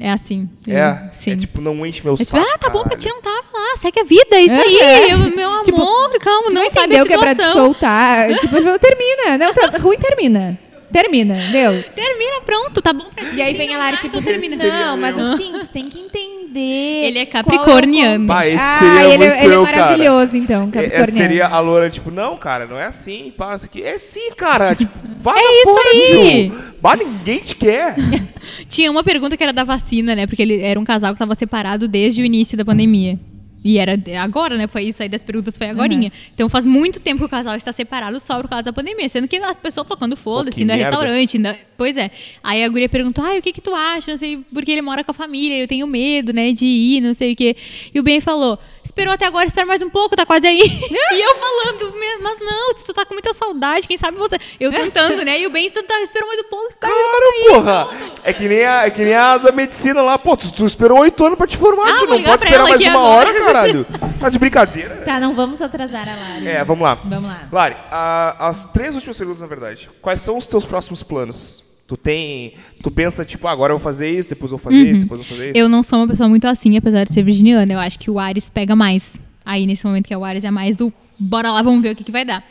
É 0.00 0.10
assim. 0.10 0.48
É, 0.68 1.08
sim. 1.12 1.30
é 1.32 1.36
tipo, 1.36 1.60
não 1.60 1.84
enche 1.86 2.02
meu 2.04 2.14
Eu 2.14 2.24
saco. 2.24 2.42
disse, 2.42 2.54
ah, 2.54 2.58
tá 2.58 2.68
bom, 2.68 2.82
pra 2.84 2.96
ti 2.96 3.08
não 3.08 3.20
tava 3.22 3.42
lá, 3.54 3.76
segue 3.78 4.00
a 4.00 4.04
vida, 4.04 4.36
é 4.36 4.40
isso 4.40 4.54
É, 4.54 4.60
aí. 4.60 4.78
é. 4.78 5.12
Eu, 5.14 5.18
meu 5.18 5.48
amor, 5.50 5.62
Tipo, 5.62 5.78
calma, 6.20 6.48
Tu 6.48 6.54
não 6.54 6.60
não 6.62 6.64
entendeu 6.64 7.06
que 7.06 7.12
é 7.14 7.18
pra 7.18 7.34
te 7.34 7.44
soltar. 7.52 8.28
Tipo, 8.38 8.56
tipo, 8.56 8.78
termina. 8.78 9.38
Não, 9.38 9.54
tá 9.54 9.78
ruim, 9.78 9.96
termina. 9.96 10.58
Termina, 10.92 11.36
entendeu? 11.36 11.82
Termina, 11.94 12.40
pronto, 12.44 12.80
tá 12.80 12.92
bom 12.92 13.06
pra 13.14 13.24
E 13.24 13.42
aí 13.42 13.54
vem 13.54 13.74
a 13.74 13.78
Lari, 13.78 13.96
Ah, 13.96 14.00
tipo, 14.00 14.16
então 14.18 14.32
termina. 14.32 14.56
não, 14.56 14.96
mas 14.96 15.18
assim, 15.18 15.52
tu 15.60 15.68
tem 15.68 15.88
que 15.88 15.98
entender. 15.98 17.06
Ele 17.06 17.18
é 17.18 17.26
qual 17.26 17.44
capricorniano. 17.44 18.24
o 18.24 18.26
Bah, 18.28 18.46
esse 18.46 18.56
ah, 18.58 18.78
seria 18.78 19.14
ele, 19.14 19.28
muito 19.28 19.44
ele 19.44 19.54
eu, 19.54 19.60
é 19.60 19.72
maravilhoso, 19.72 20.36
então, 20.36 20.62
É, 20.62 20.64
é, 20.64 20.70
capricorniano. 20.70 21.12
seria 21.12 21.46
a 21.48 21.60
Loura, 21.60 21.90
tipo, 21.90 22.10
não, 22.10 22.36
cara, 22.36 22.66
não 22.66 22.78
é 22.78 22.84
assim, 22.86 23.32
pá, 23.36 23.56
isso 23.56 23.66
aqui. 23.66 23.82
É 23.82 23.98
sim, 23.98 24.30
cara. 24.36 24.74
Tipo, 24.76 24.92
vai 25.18 25.38
É 25.38 25.62
isso 25.62 25.64
fora, 25.72 25.88
aí. 25.92 26.52
Bah, 26.80 26.96
ninguém 26.96 27.40
te 27.40 27.56
quer. 27.56 27.94
Tinha 28.68 28.90
uma 28.90 29.02
pergunta 29.02 29.36
que 29.36 29.42
era 29.42 29.52
da 29.52 29.64
vacina, 29.64 30.14
né? 30.14 30.26
Porque 30.26 30.40
ele 30.42 30.60
era 30.62 30.78
um 30.78 30.84
casal 30.84 31.12
que 31.12 31.18
tava 31.18 31.34
separado 31.34 31.88
desde 31.88 32.22
o 32.22 32.24
início 32.24 32.56
da 32.56 32.64
pandemia. 32.64 33.18
E 33.64 33.78
era 33.78 33.98
agora, 34.22 34.56
né? 34.56 34.68
Foi 34.68 34.84
isso 34.84 35.02
aí 35.02 35.08
das 35.08 35.24
perguntas, 35.24 35.56
foi 35.58 35.68
agorinha. 35.68 36.12
Então 36.34 36.48
faz 36.48 36.64
muito 36.64 37.00
tempo 37.00 37.18
que 37.18 37.24
o 37.24 37.28
casal 37.28 37.56
está 37.56 37.72
separado 37.72 38.20
só 38.20 38.40
por 38.40 38.48
causa 38.48 38.64
da 38.64 38.72
pandemia. 38.72 39.08
Sendo 39.08 39.26
que 39.26 39.36
as 39.38 39.56
pessoas 39.56 39.86
tocando 39.88 40.16
foda-se, 40.16 40.64
merda. 40.64 40.84
restaurante. 40.84 41.38
Pois 41.76 41.96
é. 41.96 42.10
Aí 42.44 42.62
a 42.64 42.68
guria 42.68 42.88
perguntou, 42.88 43.24
ai, 43.24 43.38
o 43.38 43.42
que 43.42 43.52
que 43.52 43.60
tu 43.60 43.74
acha? 43.74 44.12
Não 44.12 44.18
sei, 44.18 44.38
porque 44.52 44.70
ele 44.70 44.82
mora 44.82 45.02
com 45.02 45.10
a 45.10 45.14
família, 45.14 45.58
eu 45.58 45.66
tenho 45.66 45.86
medo, 45.86 46.32
né, 46.32 46.52
de 46.52 46.64
ir, 46.64 47.00
não 47.00 47.12
sei 47.12 47.32
o 47.32 47.36
quê. 47.36 47.56
E 47.92 47.98
o 48.00 48.02
Ben 48.02 48.20
falou, 48.20 48.58
esperou 48.84 49.12
até 49.12 49.26
agora, 49.26 49.46
espera 49.46 49.66
mais 49.66 49.82
um 49.82 49.90
pouco, 49.90 50.14
tá 50.16 50.24
quase 50.24 50.46
aí. 50.46 50.58
e 50.62 51.20
eu 51.20 51.34
falando, 51.36 51.92
"Me- 51.98 52.18
mas 52.22 52.38
não, 52.40 52.72
se 52.76 52.84
tu 52.84 52.94
tá 52.94 53.04
com 53.04 53.14
muita 53.14 53.34
saudade, 53.34 53.86
quem 53.88 53.98
sabe 53.98 54.16
você... 54.16 54.36
Eu 54.60 54.70
tentando, 54.72 55.22
né? 55.24 55.40
E 55.40 55.46
o 55.46 55.50
Ben, 55.50 55.68
tu 55.70 55.82
tá, 55.82 56.00
esperou 56.02 56.28
mais 56.28 56.40
um 56.40 56.44
pouco, 56.44 56.74
pouco 56.80 56.94
Claro, 56.94 57.62
porra. 57.62 57.88
É 58.24 58.32
que, 58.32 58.48
nem 58.48 58.64
a, 58.64 58.86
é 58.86 58.90
que 58.90 59.04
nem 59.04 59.14
a 59.14 59.36
da 59.38 59.52
medicina 59.52 60.00
lá. 60.02 60.16
Pô, 60.18 60.36
tu, 60.36 60.50
tu 60.52 60.66
esperou 60.66 61.00
oito 61.00 61.24
anos 61.24 61.36
pra 61.36 61.46
te 61.46 61.56
formar, 61.56 61.90
Ah, 61.90 62.06
vou 62.06 62.16
Não 62.18 62.22
pode 62.22 62.44
esperar 62.44 62.62
mais 62.62 62.80
uma 62.80 63.00
hora, 63.00 63.32
caralho. 63.46 63.86
Tá 64.18 64.28
de 64.28 64.38
brincadeira? 64.38 64.96
Tá, 65.04 65.18
não 65.20 65.34
vamos 65.34 65.60
atrasar 65.60 66.08
a 66.08 66.14
Lari. 66.14 66.46
É, 66.48 66.64
vamos 66.64 66.82
lá. 66.84 66.94
Vamos 66.96 67.24
lá. 67.28 67.48
Lari, 67.50 67.76
a- 67.90 68.48
as 68.48 68.66
três 68.66 68.94
últimas 68.94 69.16
perguntas, 69.16 69.40
na 69.40 69.46
verdade. 69.46 69.88
Quais 70.02 70.20
são 70.20 70.36
os 70.38 70.46
teus 70.46 70.64
próximos 70.64 71.02
planos? 71.02 71.62
Tu 71.86 71.96
tem. 71.96 72.54
Tu 72.82 72.90
pensa, 72.90 73.24
tipo, 73.24 73.46
ah, 73.46 73.52
agora 73.52 73.72
eu 73.72 73.78
vou 73.78 73.84
fazer 73.84 74.10
isso, 74.10 74.28
depois 74.28 74.50
eu 74.50 74.58
vou 74.58 74.64
fazer 74.72 74.82
isso, 74.90 75.00
depois 75.02 75.20
eu 75.20 75.26
vou 75.26 75.36
fazer 75.36 75.50
isso. 75.50 75.58
Eu 75.58 75.68
não 75.68 75.82
sou 75.82 76.00
uma 76.00 76.08
pessoa 76.08 76.28
muito 76.28 76.46
assim, 76.48 76.76
apesar 76.76 77.04
de 77.04 77.14
ser 77.14 77.22
virginiana. 77.22 77.72
Eu 77.72 77.78
acho 77.78 77.98
que 77.98 78.10
o 78.10 78.18
Ares 78.18 78.50
pega 78.50 78.74
mais. 78.74 79.20
Aí, 79.44 79.64
nesse 79.66 79.86
momento 79.86 80.06
que 80.08 80.14
é 80.14 80.18
o 80.18 80.24
Ares, 80.24 80.42
é 80.42 80.50
mais 80.50 80.74
do 80.74 80.92
bora 81.18 81.50
lá, 81.52 81.62
vamos 81.62 81.80
ver 81.82 81.92
o 81.92 81.96
que, 81.96 82.02
que 82.02 82.10
vai 82.12 82.24
dar. 82.24 82.44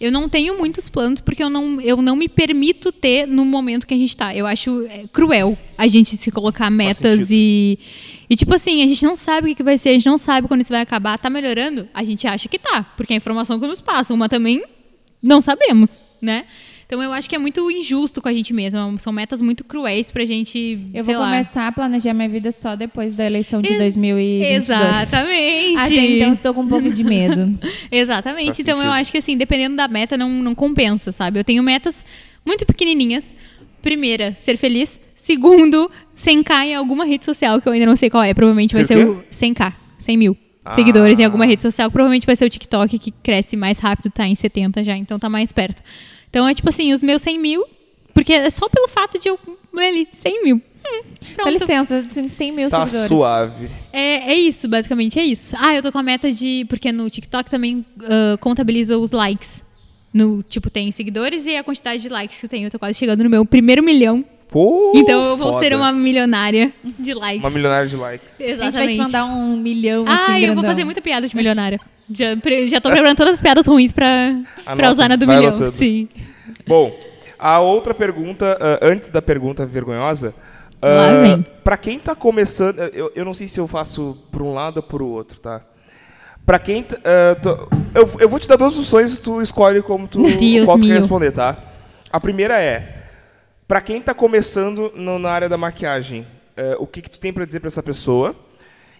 Eu 0.00 0.10
não 0.10 0.28
tenho 0.28 0.56
muitos 0.56 0.88
planos 0.88 1.20
porque 1.20 1.42
eu 1.42 1.50
não, 1.50 1.78
eu 1.80 2.00
não 2.00 2.16
me 2.16 2.28
permito 2.28 2.90
ter 2.90 3.26
no 3.26 3.44
momento 3.44 3.86
que 3.86 3.92
a 3.92 3.96
gente 3.96 4.16
tá. 4.16 4.34
Eu 4.34 4.46
acho 4.46 4.86
é, 4.86 5.04
cruel 5.12 5.58
a 5.76 5.86
gente 5.86 6.16
se 6.16 6.30
colocar 6.30 6.70
metas 6.70 7.28
e. 7.30 7.78
E, 8.28 8.36
tipo 8.36 8.54
assim, 8.54 8.82
a 8.82 8.86
gente 8.86 9.04
não 9.04 9.16
sabe 9.16 9.50
o 9.50 9.56
que, 9.56 9.62
vai 9.62 9.76
ser, 9.76 9.90
a 9.90 9.92
gente 9.92 10.06
não 10.06 10.16
sabe 10.16 10.46
quando 10.48 10.60
isso 10.60 10.72
vai 10.72 10.80
acabar. 10.80 11.18
Tá 11.18 11.28
melhorando? 11.28 11.88
A 11.92 12.04
gente 12.04 12.26
acha 12.26 12.48
que 12.48 12.58
tá, 12.58 12.82
porque 12.96 13.12
é 13.12 13.16
a 13.16 13.18
informação 13.18 13.60
que 13.60 13.66
nos 13.66 13.80
passa. 13.80 14.14
Uma 14.14 14.28
também 14.28 14.62
não 15.22 15.40
sabemos, 15.40 16.06
né? 16.22 16.46
Então 16.90 17.00
eu 17.00 17.12
acho 17.12 17.30
que 17.30 17.36
é 17.36 17.38
muito 17.38 17.70
injusto 17.70 18.20
com 18.20 18.28
a 18.28 18.32
gente 18.34 18.52
mesma. 18.52 18.92
São 18.98 19.12
metas 19.12 19.40
muito 19.40 19.62
cruéis 19.62 20.10
pra 20.10 20.24
gente. 20.24 20.76
Eu 20.92 21.04
sei 21.04 21.14
vou 21.14 21.22
lá. 21.22 21.30
começar 21.30 21.68
a 21.68 21.70
planejar 21.70 22.12
minha 22.12 22.28
vida 22.28 22.50
só 22.50 22.74
depois 22.74 23.14
da 23.14 23.24
eleição 23.24 23.62
de 23.62 23.68
Ex- 23.68 23.78
2022. 23.78 24.68
Exatamente. 24.68 25.76
Até 25.78 25.94
então 26.16 26.32
estou 26.32 26.52
com 26.52 26.62
um 26.62 26.68
pouco 26.68 26.90
de 26.90 27.04
medo. 27.04 27.56
Exatamente. 27.92 28.46
Faz 28.46 28.58
então 28.58 28.74
eu 28.78 28.82
sentido. 28.86 29.00
acho 29.00 29.12
que 29.12 29.18
assim, 29.18 29.36
dependendo 29.36 29.76
da 29.76 29.86
meta, 29.86 30.16
não, 30.16 30.28
não 30.28 30.52
compensa, 30.52 31.12
sabe? 31.12 31.38
Eu 31.38 31.44
tenho 31.44 31.62
metas 31.62 32.04
muito 32.44 32.66
pequenininhas. 32.66 33.36
Primeira, 33.80 34.34
ser 34.34 34.56
feliz. 34.56 34.98
Segundo, 35.14 35.88
100k 36.16 36.64
em 36.66 36.74
alguma 36.74 37.04
rede 37.04 37.24
social, 37.24 37.60
que 37.60 37.68
eu 37.68 37.72
ainda 37.72 37.86
não 37.86 37.94
sei 37.94 38.10
qual 38.10 38.24
é. 38.24 38.34
Provavelmente 38.34 38.74
vai 38.74 38.84
Ser 38.84 39.06
o 39.06 39.22
100k. 39.30 39.72
100 39.96 40.16
mil 40.16 40.36
Ah. 40.64 40.74
seguidores 40.74 41.20
em 41.20 41.24
alguma 41.24 41.46
rede 41.46 41.62
social. 41.62 41.88
Provavelmente 41.88 42.26
vai 42.26 42.34
ser 42.34 42.44
o 42.46 42.50
TikTok, 42.50 42.98
que 42.98 43.12
cresce 43.12 43.56
mais 43.56 43.78
rápido, 43.78 44.10
tá 44.10 44.26
em 44.26 44.34
70 44.34 44.82
já, 44.82 44.96
então 44.96 45.20
tá 45.20 45.28
mais 45.28 45.52
perto. 45.52 45.82
Então 46.30 46.46
é 46.48 46.54
tipo 46.54 46.68
assim, 46.68 46.92
os 46.92 47.02
meus 47.02 47.20
100 47.22 47.38
mil, 47.38 47.64
porque 48.14 48.32
é 48.32 48.48
só 48.48 48.68
pelo 48.68 48.88
fato 48.88 49.18
de 49.18 49.28
eu 49.28 49.38
ler 49.72 49.88
ali, 49.88 50.08
100 50.12 50.44
mil. 50.44 50.56
Hum, 50.56 51.02
Dá 51.36 51.50
licença, 51.50 52.06
100 52.08 52.52
mil 52.52 52.70
Tá 52.70 52.86
seguidores. 52.86 53.08
suave. 53.08 53.68
É, 53.92 54.32
é 54.32 54.34
isso, 54.34 54.66
basicamente 54.68 55.18
é 55.18 55.24
isso. 55.24 55.54
Ah, 55.58 55.74
eu 55.74 55.82
tô 55.82 55.92
com 55.92 55.98
a 55.98 56.02
meta 56.02 56.32
de. 56.32 56.64
Porque 56.68 56.90
no 56.90 57.08
TikTok 57.10 57.50
também 57.50 57.84
ah, 58.02 58.36
contabiliza 58.38 58.96
os 58.96 59.10
likes. 59.10 59.62
No, 60.12 60.42
tipo, 60.42 60.70
tem 60.70 60.90
seguidores 60.90 61.46
e 61.46 61.54
a 61.56 61.62
quantidade 61.62 62.02
de 62.02 62.08
likes 62.08 62.40
que 62.40 62.46
eu 62.46 62.50
tenho. 62.50 62.66
Eu 62.66 62.70
tô 62.70 62.78
quase 62.78 62.98
chegando 62.98 63.22
no 63.22 63.30
meu 63.30 63.44
primeiro 63.44 63.82
milhão. 63.82 64.24
Pô, 64.50 64.92
então 64.96 65.24
eu 65.26 65.36
vou 65.36 65.52
foda. 65.52 65.64
ser 65.64 65.74
uma 65.76 65.92
milionária 65.92 66.72
de 66.98 67.14
likes. 67.14 67.40
Uma 67.40 67.50
milionária 67.50 67.88
de 67.88 67.94
likes. 67.96 68.40
A 68.40 68.42
gente 68.44 68.52
Exatamente. 68.54 68.74
vai 68.76 68.88
te 68.88 68.96
mandar 68.98 69.24
um 69.26 69.56
milhão 69.56 70.04
assim, 70.08 70.32
Ah, 70.32 70.40
eu 70.40 70.54
vou 70.54 70.64
fazer 70.64 70.84
muita 70.84 71.00
piada 71.00 71.28
de 71.28 71.36
milionária. 71.36 71.78
Já, 72.12 72.26
já 72.66 72.80
tô 72.80 72.90
preparando 72.90 73.16
todas 73.16 73.34
as 73.36 73.40
piadas 73.40 73.66
ruins 73.66 73.92
pra, 73.92 74.06
pra 74.76 74.90
usar 74.90 75.08
na 75.08 75.14
do 75.14 75.24
vai 75.24 75.36
milhão. 75.36 75.50
anotando. 75.50 75.70
Sim. 75.76 76.08
Bom, 76.66 76.92
a 77.38 77.60
outra 77.60 77.94
pergunta, 77.94 78.58
ah, 78.60 78.78
antes 78.82 79.08
da 79.08 79.22
pergunta 79.22 79.64
vergonhosa. 79.64 80.34
Lá 80.82 81.10
ah. 81.38 81.44
Pra 81.62 81.76
quem 81.76 81.98
tá 82.00 82.14
começando. 82.16 82.80
Eu, 82.92 83.12
eu 83.14 83.24
não 83.24 83.34
sei 83.34 83.46
se 83.46 83.60
eu 83.60 83.68
faço 83.68 84.18
por 84.32 84.42
um 84.42 84.52
lado 84.52 84.78
ou 84.78 84.82
por 84.82 85.00
outro, 85.00 85.38
tá? 85.38 85.60
Pra 86.44 86.58
quem. 86.58 86.84
ah, 87.04 87.36
tô- 87.40 87.68
eu, 87.94 88.10
eu 88.18 88.28
vou 88.28 88.40
te 88.40 88.48
dar 88.48 88.56
duas 88.56 88.76
opções 88.76 89.14
e 89.16 89.22
tu 89.22 89.40
escolhe 89.40 89.80
como 89.82 90.08
tu, 90.08 90.22
Deus 90.22 90.64
qual 90.64 90.78
tu 90.78 90.86
quer 90.86 90.94
responder, 90.94 91.30
tá? 91.30 91.56
A 92.10 92.18
primeira 92.18 92.60
é. 92.60 92.96
Pra 93.70 93.80
quem 93.80 94.02
tá 94.02 94.12
começando 94.12 94.90
no- 94.96 95.16
na 95.20 95.30
área 95.30 95.48
da 95.48 95.56
maquiagem, 95.56 96.26
eh, 96.56 96.74
o 96.80 96.88
que, 96.88 97.00
que 97.00 97.08
tu 97.08 97.20
tem 97.20 97.32
pra 97.32 97.44
dizer 97.44 97.60
pra 97.60 97.68
essa 97.68 97.80
pessoa? 97.80 98.34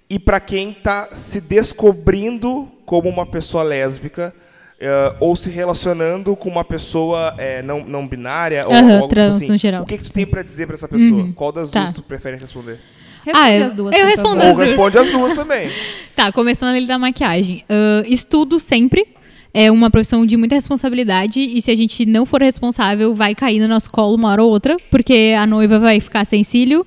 E 0.09 0.17
pra 0.17 0.39
quem 0.39 0.73
tá 0.73 1.09
se 1.13 1.41
descobrindo 1.41 2.69
como 2.87 3.09
uma 3.09 3.27
pessoa 3.27 3.65
lésbica 3.65 4.33
eh, 4.79 5.13
ou 5.19 5.35
se 5.35 5.51
relacionando 5.51 6.37
com 6.37 6.49
uma 6.49 6.63
pessoa 6.65 7.35
eh, 7.37 7.63
não, 7.63 7.85
não 7.85 8.07
binária 8.07 8.63
ou, 8.65 8.73
ou 8.73 8.77
algo 8.95 9.09
trans, 9.09 9.35
tipo 9.35 9.45
assim, 9.45 9.53
no 9.53 9.59
geral. 9.59 9.83
o 9.83 9.87
que, 9.87 9.99
que 9.99 10.05
tu 10.05 10.13
tem 10.13 10.25
pra 10.25 10.41
dizer 10.45 10.67
pra 10.67 10.75
essa 10.77 10.87
pessoa? 10.87 11.21
Uhum, 11.23 11.33
Qual 11.33 11.51
das 11.51 11.69
tá. 11.73 11.81
duas 11.81 11.93
tu 11.93 12.03
prefere 12.03 12.37
responder? 12.37 12.79
Responde 13.25 13.45
Ah, 13.47 13.57
eu- 13.59 13.67
as 13.67 13.75
duas, 13.75 13.95
eu 13.97 14.07
respondo 14.07 14.41
favor. 14.41 14.43
as 14.45 14.49
Ou 14.51 14.55
duas. 14.55 14.69
responde 14.71 14.99
as 14.99 15.11
duas 15.11 15.35
também. 15.35 15.69
Tá, 16.15 16.31
começando 16.31 16.77
ali 16.77 16.87
da 16.87 16.97
maquiagem. 16.97 17.65
Ahn, 17.69 18.05
estudo 18.07 18.61
sempre. 18.61 19.09
É 19.53 19.71
uma 19.71 19.91
profissão 19.91 20.25
de 20.25 20.37
muita 20.37 20.55
responsabilidade 20.55 21.41
e 21.41 21.61
se 21.61 21.71
a 21.71 21.77
gente 21.77 22.07
não 22.07 22.25
for 22.25 22.41
responsável, 22.41 23.15
vai 23.15 23.35
cair 23.35 23.59
no 23.59 23.67
nosso 23.67 23.91
colo 23.91 24.15
uma 24.15 24.31
hora 24.31 24.43
ou 24.43 24.51
outra, 24.51 24.77
porque 24.91 25.35
a 25.37 25.47
noiva 25.47 25.79
vai 25.79 25.99
ficar 26.01 26.25
sem 26.25 26.45
cílio, 26.45 26.87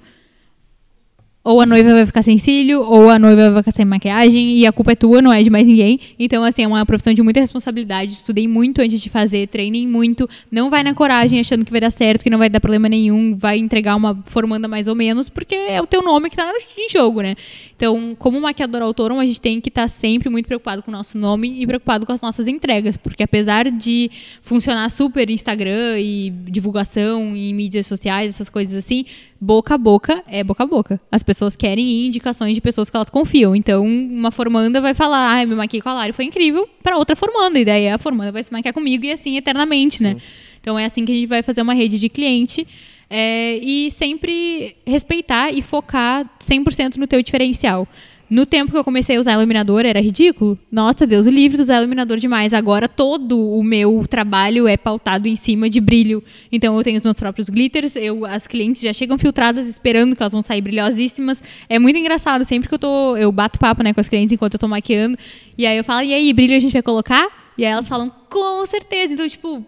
ou 1.44 1.60
a 1.60 1.65
noiva 1.65 1.94
vai 1.94 2.06
ficar 2.06 2.24
sem 2.24 2.38
cílio, 2.38 2.82
ou 2.82 3.10
a 3.10 3.20
noiva 3.20 3.52
vai 3.52 3.61
ficar 3.61 3.72
sem 3.72 3.84
maquiagem, 3.84 4.57
e 4.57 4.65
a 4.65 4.72
culpa 4.72 4.94
é 4.94 4.95
tua, 4.95 5.22
não 5.22 5.34
é 5.34 5.44
de 5.44 5.49
mais 5.49 5.68
ninguém. 5.68 5.99
Então, 6.18 6.44
assim, 6.44 6.64
é 6.64 6.68
uma 6.68 6.86
profissão 6.86 7.14
de 7.14 7.22
muita 7.22 7.41
responsabilidade. 7.41 8.14
Estudei 8.14 8.48
muito 8.48 8.82
antes 8.82 9.02
de 9.02 9.10
fazer, 9.10 9.48
treinei 9.48 9.86
muito. 9.86 10.30
Não 10.49 10.70
vai 10.70 10.84
na 10.84 10.94
coragem 10.94 11.40
achando 11.40 11.65
que 11.65 11.72
vai 11.72 11.82
dar 11.82 11.91
certo, 11.91 12.24
que 12.24 12.30
não 12.30 12.38
vai 12.38 12.49
dar 12.49 12.61
problema 12.61 12.88
nenhum, 12.88 13.36
vai 13.36 13.57
entregar 13.57 13.95
uma 13.95 14.15
formanda 14.26 14.68
mais 14.68 14.88
ou 14.88 14.95
menos, 14.95 15.28
porque 15.28 15.56
é 15.56 15.82
o 15.82 15.88
teu 15.88 16.02
nome 16.02 16.30
que 16.30 16.38
tá 16.38 16.49
em 16.78 16.90
jogo, 16.90 17.22
né? 17.22 17.36
Então, 17.76 18.15
como 18.18 18.40
maquiador 18.40 18.82
autônomo, 18.82 19.20
a 19.20 19.26
gente 19.26 19.41
tem 19.41 19.60
que 19.60 19.68
estar 19.68 19.90
sempre 19.90 20.30
muito 20.30 20.45
preocupado 20.45 20.82
com 20.82 20.90
o 20.90 20.94
nosso 20.94 21.18
nome 21.18 21.61
e 21.61 21.68
preocupado 21.68 22.06
com 22.06 22.14
as 22.14 22.22
nossas 22.22 22.48
entregas, 22.48 22.95
porque 22.95 23.24
apesar 23.24 23.70
de 23.70 24.10
funcionar 24.41 24.90
super 24.90 25.30
Instagram 25.30 25.99
e 25.99 26.30
divulgação 26.30 27.36
em 27.36 27.53
mídias 27.53 27.86
sociais, 27.86 28.36
essas 28.36 28.48
coisas 28.48 28.76
assim, 28.76 29.06
boca 29.41 29.76
a 29.76 29.78
boca 29.78 30.24
é 30.28 30.41
boca 30.41 30.64
a 30.64 30.65
boca. 30.65 31.02
As 31.11 31.22
pessoas 31.22 31.32
querem 31.55 32.05
indicações 32.05 32.55
de 32.55 32.61
pessoas 32.61 32.89
que 32.89 32.95
elas 32.95 33.10
confiam. 33.10 33.55
Então, 33.55 33.85
uma 33.85 34.31
formanda 34.31 34.80
vai 34.80 34.93
falar, 34.93 35.30
ai, 35.30 35.45
me 35.45 35.55
maquiei 35.55 35.81
com 35.81 35.89
a 35.89 35.93
Lari, 35.93 36.14
foi 36.14 36.26
incrível, 36.26 36.68
para 36.81 36.97
outra 36.97 37.15
formanda. 37.15 37.60
E 37.60 37.65
daí 37.65 37.88
a 37.89 37.97
formanda 37.97 38.31
vai 38.31 38.43
se 38.43 38.51
maquiar 38.51 38.73
comigo 38.73 39.05
e 39.05 39.11
assim 39.11 39.38
eternamente, 39.38 40.01
né? 40.03 40.18
Então, 40.61 40.77
é 40.80 40.85
assim 40.85 41.03
que 41.03 41.11
a 41.11 41.15
gente 41.15 41.27
vai 41.27 41.43
fazer 41.43 41.61
uma 41.61 41.73
rede 41.73 41.99
de 41.99 42.10
cliente. 42.10 42.65
é, 43.10 43.60
e 43.61 43.91
sempre 43.91 44.76
respeitar 44.88 45.51
e 45.51 45.61
focar 45.61 46.27
100% 46.39 46.95
no 46.95 47.05
teu 47.05 47.22
diferencial. 47.22 47.88
No 48.34 48.47
tempo 48.47 48.72
que 48.72 48.77
eu 48.80 48.84
comecei 48.84 49.15
a 49.15 49.19
usar 49.19 49.34
iluminador, 49.34 49.85
era 49.85 50.01
ridículo. 50.01 50.57
Nossa, 50.72 51.05
Deus 51.05 51.27
o 51.27 51.30
livre 51.30 51.57
de 51.57 51.61
usar 51.61 51.77
iluminador 51.77 52.18
demais. 52.18 52.51
Agora 52.51 52.89
todo 52.89 53.39
o 53.39 53.64
meu 53.64 54.07
trabalho 54.10 54.68
é 54.68 54.76
pautado 54.76 55.27
em 55.27 55.35
cima 55.35 55.69
de 55.69 55.80
brilho. 55.80 56.23
Então 56.51 56.76
eu 56.76 56.84
tenho 56.84 56.97
os 56.97 57.03
meus 57.03 57.15
próprios 57.15 57.47
glitters, 57.47 57.95
eu, 57.95 58.26
as 58.26 58.47
clientes 58.47 58.81
já 58.81 58.91
chegam 58.91 59.19
filtradas 59.19 59.68
esperando 59.68 60.15
que 60.15 60.23
elas 60.23 60.34
vão 60.34 60.41
sair 60.41 60.61
brilhosíssimas. 60.61 61.43
É 61.69 61.77
muito 61.77 61.99
engraçado, 61.99 62.43
sempre 62.43 62.68
que 62.68 62.73
eu 62.73 62.80
tô, 62.80 63.15
eu 63.18 63.31
bato 63.31 63.60
papo, 63.60 63.84
né, 63.84 63.93
com 63.93 64.01
as 64.01 64.10
clientes 64.10 64.34
enquanto 64.34 64.55
eu 64.55 64.60
tô 64.60 64.68
maquiando, 64.68 65.15
e 65.55 65.68
aí 65.68 65.77
eu 65.77 65.84
falo: 65.84 66.01
"E 66.01 66.11
aí, 66.11 66.34
brilho 66.34 66.55
a 66.55 66.60
gente 66.60 66.73
vai 66.73 66.81
colocar?" 66.81 67.53
E 67.55 67.64
aí 67.64 67.72
elas 67.72 67.88
falam: 67.88 68.11
"Com 68.31 68.65
certeza". 68.65 69.14
Então, 69.14 69.30
tipo, 69.30 69.64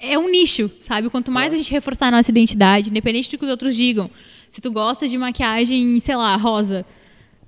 é 0.00 0.18
um 0.18 0.28
nicho, 0.28 0.68
sabe? 0.80 1.08
Quanto 1.10 1.30
mais 1.30 1.52
a 1.52 1.56
gente 1.56 1.70
reforçar 1.70 2.08
a 2.08 2.10
nossa 2.10 2.28
identidade, 2.28 2.90
independente 2.90 3.30
do 3.30 3.38
que 3.38 3.44
os 3.44 3.50
outros 3.52 3.76
digam. 3.76 4.10
Se 4.50 4.60
tu 4.60 4.72
gosta 4.72 5.06
de 5.06 5.16
maquiagem, 5.16 6.00
sei 6.00 6.16
lá, 6.16 6.34
rosa, 6.36 6.84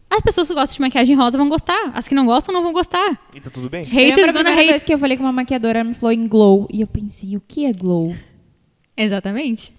as 0.08 0.20
pessoas 0.20 0.48
que 0.48 0.54
gostam 0.54 0.74
de 0.74 0.80
maquiagem 0.80 1.16
rosa 1.16 1.36
vão 1.36 1.48
gostar. 1.48 1.90
As 1.94 2.06
que 2.06 2.14
não 2.14 2.26
gostam 2.26 2.54
não 2.54 2.62
vão 2.62 2.72
gostar. 2.72 3.18
E 3.34 3.40
tá 3.40 3.50
tudo 3.50 3.68
bem? 3.68 3.84
Haters 3.84 4.12
a 4.12 4.32
gonna 4.32 4.32
primeira 4.32 4.60
hate. 4.60 4.68
vez 4.68 4.84
que 4.84 4.94
eu 4.94 4.98
falei 4.98 5.16
com 5.16 5.24
uma 5.24 5.32
maquiadora, 5.32 5.80
ela 5.80 5.88
me 5.88 5.94
falou 5.94 6.12
em 6.12 6.26
glow. 6.26 6.68
E 6.72 6.80
eu 6.80 6.86
pensei, 6.86 7.36
o 7.36 7.42
que 7.46 7.66
é 7.66 7.72
glow? 7.72 8.14
Exatamente. 8.96 9.74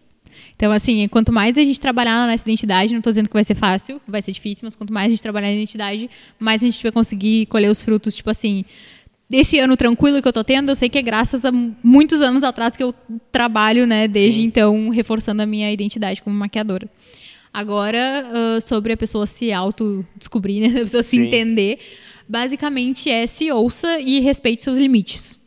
Então, 0.55 0.71
assim, 0.71 1.07
quanto 1.07 1.31
mais 1.31 1.57
a 1.57 1.61
gente 1.61 1.79
trabalhar 1.79 2.27
nessa 2.27 2.43
identidade, 2.43 2.91
não 2.91 2.99
estou 2.99 3.11
dizendo 3.11 3.27
que 3.27 3.33
vai 3.33 3.43
ser 3.43 3.55
fácil, 3.55 4.01
vai 4.07 4.21
ser 4.21 4.31
difícil, 4.31 4.61
mas 4.65 4.75
quanto 4.75 4.93
mais 4.93 5.07
a 5.07 5.09
gente 5.09 5.21
trabalhar 5.21 5.47
na 5.47 5.53
identidade, 5.53 6.09
mais 6.39 6.61
a 6.61 6.65
gente 6.65 6.81
vai 6.81 6.91
conseguir 6.91 7.45
colher 7.47 7.69
os 7.69 7.83
frutos, 7.83 8.13
tipo 8.13 8.29
assim, 8.29 8.63
desse 9.29 9.59
ano 9.59 9.75
tranquilo 9.75 10.21
que 10.21 10.27
eu 10.27 10.33
tô 10.33 10.43
tendo, 10.43 10.69
eu 10.69 10.75
sei 10.75 10.89
que 10.89 10.97
é 10.97 11.01
graças 11.01 11.43
a 11.45 11.51
muitos 11.51 12.21
anos 12.21 12.43
atrás 12.43 12.75
que 12.75 12.83
eu 12.83 12.93
trabalho, 13.31 13.85
né, 13.85 14.07
desde 14.07 14.41
Sim. 14.41 14.45
então, 14.45 14.89
reforçando 14.89 15.41
a 15.41 15.45
minha 15.45 15.71
identidade 15.71 16.21
como 16.21 16.35
maquiadora. 16.35 16.87
Agora, 17.57 18.29
ah, 18.31 18.61
sobre 18.61 18.93
a 18.93 18.97
pessoa 18.97 19.25
se 19.25 19.51
auto-descobrir, 19.51 20.59
né, 20.59 20.67
a 20.79 20.83
pessoa 20.83 21.01
se 21.01 21.17
Sim. 21.17 21.25
entender, 21.25 21.79
basicamente 22.29 23.09
é 23.09 23.25
se 23.25 23.51
ouça 23.51 23.99
e 23.99 24.19
respeite 24.19 24.61
seus 24.61 24.77
limites. 24.77 25.39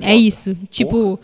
É 0.00 0.12
Foda. 0.12 0.14
isso. 0.14 0.56
Tipo, 0.70 1.18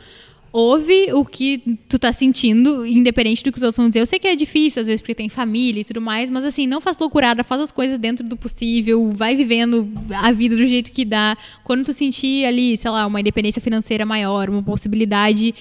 ouve 0.52 1.12
o 1.12 1.24
que 1.24 1.78
tu 1.88 2.00
tá 2.00 2.12
sentindo, 2.12 2.84
independente 2.84 3.44
do 3.44 3.52
que 3.52 3.58
os 3.58 3.62
outros 3.62 3.76
vão 3.76 3.88
dizer. 3.88 4.00
Eu 4.00 4.06
sei 4.06 4.18
que 4.18 4.26
é 4.26 4.34
difícil, 4.34 4.80
às 4.80 4.88
vezes, 4.88 5.00
porque 5.00 5.14
tem 5.14 5.28
família 5.28 5.82
e 5.82 5.84
tudo 5.84 6.00
mais, 6.00 6.28
mas 6.30 6.44
assim, 6.44 6.66
não 6.66 6.80
faz 6.80 6.98
loucurada, 6.98 7.44
faz 7.44 7.62
as 7.62 7.70
coisas 7.70 7.96
dentro 7.96 8.26
do 8.26 8.36
possível, 8.36 9.12
vai 9.12 9.36
vivendo 9.36 9.88
a 10.10 10.32
vida 10.32 10.56
do 10.56 10.66
jeito 10.66 10.90
que 10.90 11.04
dá. 11.04 11.38
Quando 11.62 11.84
tu 11.84 11.92
sentir 11.92 12.44
ali, 12.44 12.76
sei 12.76 12.90
lá, 12.90 13.06
uma 13.06 13.20
independência 13.20 13.62
financeira 13.62 14.04
maior, 14.04 14.50
uma 14.50 14.64
possibilidade 14.64 15.54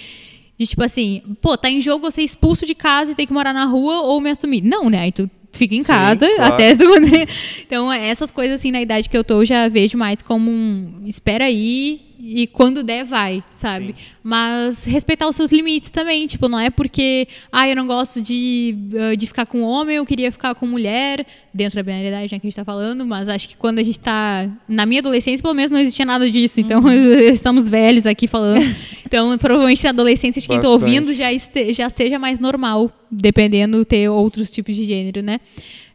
de 0.58 0.66
tipo 0.66 0.84
assim, 0.84 1.22
pô, 1.42 1.56
tá 1.56 1.70
em 1.70 1.80
jogo 1.80 2.08
eu 2.08 2.12
ser 2.12 2.24
expulso 2.24 2.66
de 2.66 2.74
casa 2.74 3.12
e 3.12 3.16
ter 3.16 3.26
que 3.26 3.34
morar 3.34 3.54
na 3.54 3.66
rua 3.66 4.02
ou 4.02 4.20
me 4.20 4.30
assumir. 4.30 4.62
Não, 4.62 4.90
né? 4.90 5.02
Aí 5.02 5.12
tu 5.12 5.30
fica 5.52 5.76
em 5.76 5.84
Sim, 5.84 5.88
casa 5.88 6.28
claro. 6.36 6.54
até 6.54 6.76
tu. 6.76 6.86
Então, 7.66 7.92
essas 7.92 8.32
coisas 8.32 8.60
assim, 8.60 8.72
na 8.72 8.82
idade 8.82 9.10
que 9.10 9.18
eu 9.18 9.24
tô, 9.24 9.42
eu 9.42 9.46
já 9.46 9.68
vejo 9.68 9.98
mais 9.98 10.22
como 10.22 10.50
um 10.50 11.02
espera 11.06 11.46
aí 11.46 12.07
e 12.20 12.48
quando 12.48 12.84
der, 12.84 13.06
vai, 13.06 13.44
sabe? 13.52 13.88
Sim. 13.88 13.94
Mas 14.24 14.84
respeitar 14.86 15.28
os 15.28 15.36
seus 15.36 15.52
limites 15.52 15.90
também. 15.90 16.26
Tipo, 16.28 16.48
não 16.50 16.60
é 16.60 16.70
porque, 16.70 17.28
ah, 17.52 17.70
eu 17.70 17.76
não 17.76 17.86
gosto 17.86 18.22
de, 18.22 18.76
ah, 19.00 19.16
de 19.16 19.28
ficar 19.28 19.46
com 19.46 19.62
homem, 19.62 19.98
eu 19.98 20.06
queria 20.06 20.32
ficar 20.32 20.56
com 20.56 20.66
mulher, 20.66 21.26
dentro 21.54 21.76
da 21.76 21.84
binariedade 21.84 22.34
né, 22.34 22.40
que 22.40 22.48
a 22.48 22.50
gente 22.50 22.56
tá 22.56 22.66
falando, 22.66 23.06
mas 23.06 23.30
acho 23.30 23.48
que 23.50 23.56
quando 23.58 23.80
a 23.80 23.84
gente 23.84 24.00
tá. 24.00 24.50
Na 24.68 24.86
minha 24.86 25.00
adolescência, 25.00 25.42
pelo 25.42 25.54
menos, 25.54 25.72
não 25.72 25.80
existia 25.80 26.06
nada 26.06 26.30
disso. 26.30 26.60
Então, 26.60 26.82
estamos 27.32 27.70
velhos 27.70 28.06
aqui 28.06 28.28
falando. 28.28 28.64
Então, 29.08 29.38
provavelmente 29.38 29.82
na 29.86 29.92
adolescência 29.92 30.42
de 30.42 30.48
quem 30.50 30.58
tá 30.58 30.68
Bastante. 30.68 30.84
ouvindo 30.84 31.14
já, 31.14 31.32
este- 31.32 31.74
já 31.74 31.90
seja 31.90 32.20
mais 32.20 32.40
normal, 32.40 32.92
dependendo 33.10 33.86
ter 33.86 34.10
outros 34.10 34.52
tipos 34.52 34.76
de 34.76 34.84
gênero, 34.84 35.22
né? 35.22 35.40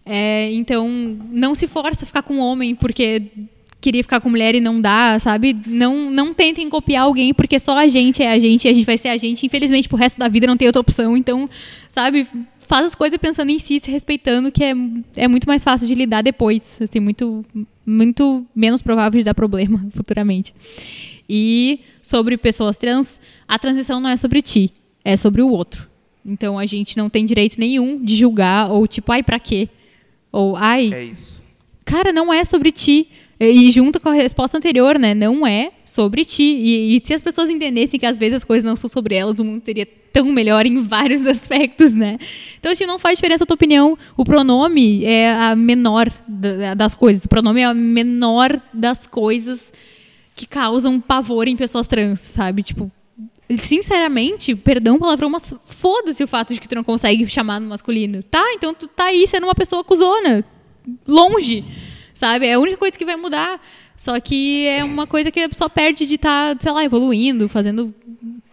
É, 0.05 0.51
então, 0.53 0.89
não 1.31 1.55
se 1.55 1.69
força 1.69 2.05
a 2.05 2.07
ficar 2.07 2.23
com 2.23 2.39
homem 2.39 2.75
porque 2.75 3.23
queria 3.83 4.03
ficar 4.03 4.21
com 4.21 4.31
mulher 4.31 4.55
e 4.55 4.61
não 4.61 4.81
dá, 4.81 5.19
sabe? 5.19 5.55
Não, 5.67 6.11
não 6.11 6.33
tentem 6.33 6.69
copiar 6.71 7.03
alguém 7.03 7.35
porque 7.35 7.59
só 7.59 7.77
a 7.77 7.87
gente 7.89 8.23
é 8.23 8.31
a 8.33 8.39
gente 8.39 8.65
e 8.65 8.69
a 8.69 8.73
gente 8.73 8.87
vai 8.87 8.97
ser 8.97 9.09
a 9.09 9.17
gente. 9.19 9.45
Infelizmente, 9.45 9.89
pro 9.89 9.99
resto 9.99 10.19
da 10.19 10.29
vida 10.29 10.47
não 10.47 10.57
tem 10.57 10.67
outra 10.69 10.81
opção. 10.81 11.17
Então, 11.17 11.51
sabe? 11.89 12.27
Faz 12.61 12.87
as 12.87 12.95
coisas 12.95 13.19
pensando 13.19 13.51
em 13.51 13.59
si, 13.59 13.79
se 13.81 13.91
respeitando, 13.91 14.51
que 14.51 14.65
é, 14.65 14.73
é 15.17 15.29
muito 15.29 15.47
mais 15.47 15.63
fácil 15.63 15.87
de 15.87 15.95
lidar 15.95 16.23
depois. 16.23 16.79
Assim, 16.81 17.01
muito, 17.01 17.45
muito 17.85 18.47
menos 18.55 18.81
provável 18.81 19.19
de 19.19 19.25
dar 19.25 19.35
problema 19.35 19.85
futuramente. 19.95 20.55
E 21.29 21.81
sobre 22.01 22.37
pessoas 22.37 22.79
trans, 22.79 23.21
a 23.47 23.59
transição 23.59 24.01
não 24.01 24.09
é 24.11 24.17
sobre 24.17 24.41
ti, 24.41 24.71
é 25.05 25.17
sobre 25.17 25.43
o 25.43 25.49
outro. 25.49 25.89
Então 26.25 26.59
a 26.59 26.65
gente 26.67 26.97
não 26.97 27.11
tem 27.11 27.27
direito 27.27 27.59
nenhum 27.59 28.03
de 28.03 28.17
julgar 28.17 28.71
ou 28.71 28.87
tipo, 28.87 29.11
ai, 29.13 29.23
pra 29.23 29.41
quê? 29.41 29.69
Ou 30.31 30.57
ai, 30.57 30.91
É 30.95 31.05
isso. 31.05 31.43
cara, 31.85 32.13
não 32.13 32.33
é 32.33 32.45
sobre 32.45 32.71
ti. 32.71 33.09
E 33.51 33.71
junto 33.71 33.99
com 33.99 34.09
a 34.09 34.13
resposta 34.15 34.57
anterior, 34.59 34.99
né? 34.99 35.15
Não 35.15 35.47
é 35.47 35.71
sobre 35.85 36.25
ti. 36.25 36.43
E, 36.43 36.97
e 36.97 37.01
se 37.05 37.13
as 37.15 37.23
pessoas 37.23 37.49
entendessem 37.51 37.99
que 37.99 38.07
às 38.07 38.19
vezes 38.19 38.37
as 38.39 38.45
coisas 38.45 38.65
não 38.65 38.77
são 38.77 38.89
sobre 38.89 39.15
elas, 39.15 39.39
o 39.41 39.45
mundo 39.45 39.63
seria 39.65 39.87
tão 40.13 40.27
melhor 40.27 40.67
em 40.67 40.79
vários 40.81 41.27
aspectos, 41.29 41.93
né? 41.95 42.19
Então, 42.61 42.71
assim, 42.71 42.87
não 42.87 42.99
faz 42.99 43.17
diferença 43.19 43.45
a 43.45 43.47
tua 43.47 43.55
opinião. 43.55 43.97
O 44.17 44.25
pronome 44.25 45.05
é 45.05 45.33
a 45.33 45.57
menor 45.57 46.11
da- 46.29 46.75
das 46.75 46.95
coisas. 46.95 47.25
O 47.25 47.29
pronome 47.29 47.61
é 47.63 47.65
a 47.65 47.75
menor 47.75 48.61
das 48.73 49.07
coisas 49.07 49.73
que 50.37 50.47
causam 50.47 51.01
pavor 51.01 51.49
em 51.49 51.57
pessoas 51.57 51.87
trans, 51.87 52.21
sabe? 52.21 52.63
Tipo, 52.63 52.91
sinceramente, 53.59 54.55
perdão 54.55 54.99
palavrão, 54.99 55.29
mas 55.31 55.55
foda-se 55.63 56.23
o 56.23 56.29
fato 56.29 56.55
de 56.55 56.61
que 56.61 56.69
tu 56.69 56.75
não 56.75 56.85
consegue 56.85 57.27
chamar 57.29 57.61
no 57.61 57.69
masculino. 57.69 58.23
Tá, 58.23 58.43
então 58.55 58.73
tu 58.75 58.87
tá 58.89 59.05
aí 59.07 59.27
sendo 59.27 59.45
uma 59.45 59.55
pessoa 59.55 59.85
cuzona. 59.85 60.45
Longe, 61.07 61.63
sabe? 62.15 62.47
É 62.47 62.55
a 62.55 62.59
única 62.59 62.77
coisa 62.77 62.97
que 62.97 63.05
vai 63.05 63.17
mudar. 63.17 63.61
Só 63.97 64.19
que 64.21 64.67
é 64.67 64.83
uma 64.83 65.07
coisa 65.07 65.31
que 65.31 65.41
a 65.41 65.49
pessoa 65.49 65.71
perde 65.71 66.07
de 66.07 66.17
estar, 66.17 66.57
sei 66.61 66.73
lá, 66.73 66.85
evoluindo, 66.85 67.49
fazendo. 67.49 67.95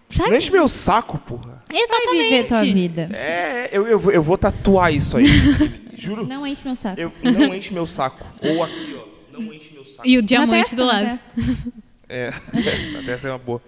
Sabe? 0.09 0.29
Não 0.31 0.37
enche 0.37 0.51
meu 0.51 0.67
saco, 0.67 1.17
porra. 1.19 1.63
Vai 1.67 1.77
Exatamente. 1.81 2.23
viver 2.23 2.47
tua 2.47 2.61
vida. 2.63 3.09
É, 3.13 3.69
eu, 3.71 3.87
eu, 3.87 3.99
vou- 3.99 4.11
eu 4.11 4.23
vou 4.23 4.37
tatuar 4.37 4.93
isso 4.93 5.17
aí. 5.17 5.25
Juro. 5.97 6.25
Não 6.25 6.45
enche 6.47 6.61
meu 6.65 6.75
saco. 6.75 6.99
Eu, 6.99 7.11
não 7.23 7.53
enche 7.53 7.73
meu 7.73 7.85
saco. 7.85 8.25
Ou 8.41 8.63
aqui, 8.63 8.95
ó. 8.97 9.37
Não 9.39 9.53
enche 9.53 9.71
meu 9.73 9.85
saco. 9.85 10.07
E 10.07 10.17
o 10.17 10.21
diamante 10.21 10.51
testa, 10.71 10.75
do 10.75 10.85
lado. 10.85 11.19
É, 12.11 12.33
até 12.99 13.11
essa 13.13 13.27
é 13.27 13.31
uma 13.31 13.37
boa. 13.37 13.61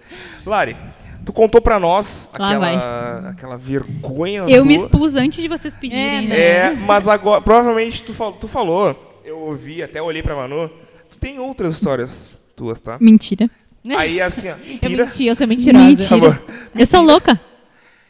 Lari, 0.44 0.76
tu 1.24 1.32
contou 1.32 1.60
pra 1.60 1.78
nós 1.78 2.28
aquela, 2.32 3.28
aquela 3.30 3.56
vergonha 3.56 4.46
Eu 4.48 4.64
me 4.64 4.74
expus 4.74 5.14
antes 5.14 5.40
de 5.40 5.46
vocês 5.46 5.76
pedirem, 5.76 6.04
É, 6.18 6.20
né? 6.22 6.36
É, 6.40 6.74
mas 6.74 7.06
agora, 7.06 7.40
provavelmente 7.40 8.02
tu, 8.02 8.12
fal- 8.12 8.32
tu 8.32 8.48
falou, 8.48 9.11
eu 9.24 9.38
ouvi, 9.38 9.82
até 9.82 10.00
olhei 10.02 10.22
pra 10.22 10.36
Manu, 10.36 10.70
tu 11.10 11.18
tem 11.18 11.38
outras 11.38 11.74
histórias 11.74 12.38
tuas, 12.56 12.80
tá? 12.80 12.98
Mentira. 13.00 13.48
Aí 13.96 14.20
assim, 14.20 14.48
ó, 14.48 14.54
Eu 14.82 14.88
tira- 14.90 15.04
menti, 15.06 15.24
eu 15.24 15.34
sou 15.34 15.46
mentirosa. 15.46 15.84
Mentira. 15.84 16.08
Por 16.20 16.30
favor. 16.36 16.42
Eu 16.74 16.86
sou 16.86 17.02
louca. 17.02 17.40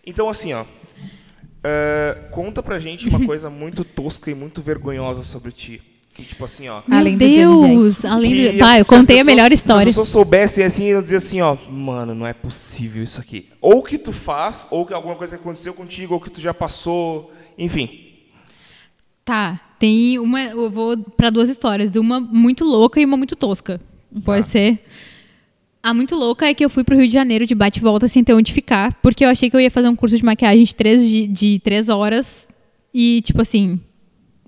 Então 0.06 0.28
assim, 0.28 0.52
ó, 0.52 0.64
é, 1.64 2.28
conta 2.30 2.62
pra 2.62 2.78
gente 2.78 3.08
uma 3.08 3.24
coisa 3.24 3.48
muito 3.48 3.84
tosca 3.84 4.30
e 4.30 4.34
muito 4.34 4.60
vergonhosa 4.60 5.22
sobre 5.22 5.52
ti. 5.52 5.80
Que 6.14 6.24
tipo 6.24 6.44
assim, 6.44 6.68
ó. 6.68 6.82
Além 6.90 7.14
do 7.16 7.20
Deus, 7.24 8.04
além 8.04 8.34
que 8.34 8.52
do... 8.52 8.58
Pá, 8.58 8.78
eu 8.78 8.84
se 8.84 8.88
contei 8.90 9.16
a 9.16 9.18
pessoas- 9.20 9.26
melhor 9.26 9.48
Se 9.48 9.54
história. 9.54 9.82
as 9.88 9.94
pessoas 9.94 10.08
soubessem 10.08 10.62
assim, 10.62 10.84
eu 10.84 11.00
dizer 11.00 11.16
assim, 11.16 11.40
ó, 11.40 11.56
mano, 11.70 12.14
não 12.14 12.26
é 12.26 12.34
possível 12.34 13.02
isso 13.02 13.18
aqui. 13.18 13.48
Ou 13.62 13.82
que 13.82 13.96
tu 13.96 14.12
faz, 14.12 14.66
ou 14.70 14.84
que 14.84 14.92
alguma 14.92 15.14
coisa 15.14 15.36
aconteceu 15.36 15.72
contigo, 15.72 16.12
ou 16.12 16.20
que 16.20 16.28
tu 16.30 16.38
já 16.38 16.52
passou, 16.52 17.32
enfim. 17.56 18.10
Tá, 19.24 19.58
tem 19.82 20.16
uma. 20.16 20.40
Eu 20.40 20.70
vou 20.70 20.96
pra 20.96 21.28
duas 21.28 21.48
histórias. 21.48 21.96
Uma 21.96 22.20
muito 22.20 22.64
louca 22.64 23.00
e 23.00 23.04
uma 23.04 23.16
muito 23.16 23.34
tosca. 23.34 23.80
Pode 24.24 24.46
ser. 24.46 24.78
A 25.82 25.92
muito 25.92 26.14
louca 26.14 26.46
é 26.46 26.54
que 26.54 26.64
eu 26.64 26.70
fui 26.70 26.84
pro 26.84 26.96
Rio 26.96 27.08
de 27.08 27.12
Janeiro 27.12 27.44
de 27.44 27.52
bate 27.52 27.80
e 27.80 27.82
volta 27.82 28.06
sem 28.06 28.22
ter 28.22 28.32
onde 28.32 28.52
ficar, 28.52 28.94
porque 29.02 29.24
eu 29.24 29.28
achei 29.28 29.50
que 29.50 29.56
eu 29.56 29.60
ia 29.60 29.72
fazer 29.72 29.88
um 29.88 29.96
curso 29.96 30.16
de 30.16 30.24
maquiagem 30.24 30.62
de 30.62 30.72
três, 30.72 31.04
de, 31.04 31.26
de 31.26 31.58
três 31.58 31.88
horas. 31.88 32.48
E, 32.94 33.22
tipo 33.22 33.42
assim, 33.42 33.80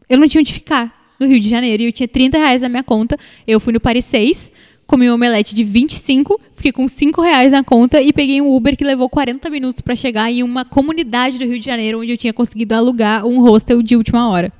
eu 0.08 0.18
não 0.18 0.28
tinha 0.28 0.40
onde 0.40 0.52
ficar 0.52 0.94
no 1.18 1.26
Rio 1.26 1.40
de 1.40 1.48
Janeiro. 1.48 1.82
E 1.82 1.86
eu 1.86 1.92
tinha 1.92 2.06
30 2.06 2.38
reais 2.38 2.62
na 2.62 2.68
minha 2.68 2.84
conta. 2.84 3.18
Eu 3.44 3.58
fui 3.58 3.72
no 3.72 3.80
Paris 3.80 4.04
6, 4.04 4.52
comi 4.86 5.10
um 5.10 5.14
omelete 5.14 5.52
de 5.52 5.64
25, 5.64 6.40
fiquei 6.54 6.70
com 6.70 6.86
5 6.86 7.20
reais 7.20 7.50
na 7.50 7.64
conta 7.64 8.00
e 8.00 8.12
peguei 8.12 8.40
um 8.40 8.54
Uber 8.54 8.76
que 8.76 8.84
levou 8.84 9.08
40 9.08 9.50
minutos 9.50 9.80
para 9.80 9.96
chegar 9.96 10.30
em 10.30 10.44
uma 10.44 10.64
comunidade 10.64 11.40
do 11.40 11.44
Rio 11.44 11.58
de 11.58 11.66
Janeiro 11.66 12.00
onde 12.00 12.12
eu 12.12 12.16
tinha 12.16 12.32
conseguido 12.32 12.72
alugar 12.76 13.26
um 13.26 13.40
hostel 13.40 13.82
de 13.82 13.96
última 13.96 14.28
hora. 14.28 14.52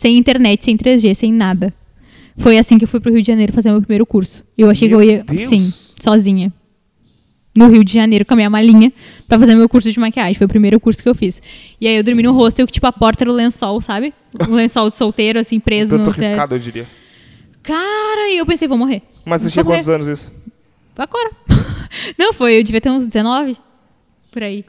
Sem 0.00 0.16
internet, 0.16 0.64
sem 0.64 0.78
3G, 0.78 1.14
sem 1.14 1.30
nada. 1.30 1.74
Foi 2.38 2.56
assim 2.56 2.78
que 2.78 2.84
eu 2.84 2.88
fui 2.88 3.00
pro 3.00 3.12
Rio 3.12 3.20
de 3.20 3.26
Janeiro 3.26 3.52
fazer 3.52 3.70
meu 3.70 3.82
primeiro 3.82 4.06
curso. 4.06 4.42
Eu 4.56 4.70
achei 4.70 4.88
Meu 4.88 4.98
que 4.98 5.04
eu 5.04 5.10
ia, 5.10 5.22
Deus! 5.22 5.42
sim, 5.42 5.70
sozinha. 6.00 6.50
No 7.54 7.68
Rio 7.68 7.84
de 7.84 7.92
Janeiro, 7.92 8.24
com 8.24 8.32
a 8.32 8.36
minha 8.36 8.48
malinha, 8.48 8.90
pra 9.28 9.38
fazer 9.38 9.54
meu 9.54 9.68
curso 9.68 9.92
de 9.92 10.00
maquiagem. 10.00 10.36
Foi 10.36 10.46
o 10.46 10.48
primeiro 10.48 10.80
curso 10.80 11.02
que 11.02 11.08
eu 11.10 11.14
fiz. 11.14 11.42
E 11.78 11.86
aí 11.86 11.96
eu 11.96 12.02
dormi 12.02 12.22
no 12.22 12.32
hostel, 12.32 12.66
que 12.66 12.72
tipo, 12.72 12.86
a 12.86 12.92
porta 12.92 13.24
era 13.24 13.30
o 13.30 13.34
lençol, 13.34 13.78
sabe? 13.82 14.14
Um 14.48 14.54
lençol 14.54 14.88
de 14.88 14.94
solteiro, 14.94 15.38
assim, 15.38 15.60
preso 15.60 15.98
Tanto 15.98 16.06
no... 16.06 16.16
arriscado, 16.16 16.54
eu 16.54 16.58
diria. 16.58 16.88
Cara, 17.62 18.30
e 18.30 18.38
eu 18.38 18.46
pensei, 18.46 18.66
vou 18.66 18.78
morrer. 18.78 19.02
Mas 19.26 19.42
você 19.42 19.50
tinha 19.50 19.62
quantos 19.62 19.86
anos 19.86 20.06
isso? 20.06 20.32
Agora. 20.96 21.30
Não, 22.18 22.32
foi, 22.32 22.58
eu 22.58 22.62
devia 22.62 22.80
ter 22.80 22.88
uns 22.88 23.06
19, 23.06 23.54
por 24.32 24.42
aí. 24.42 24.64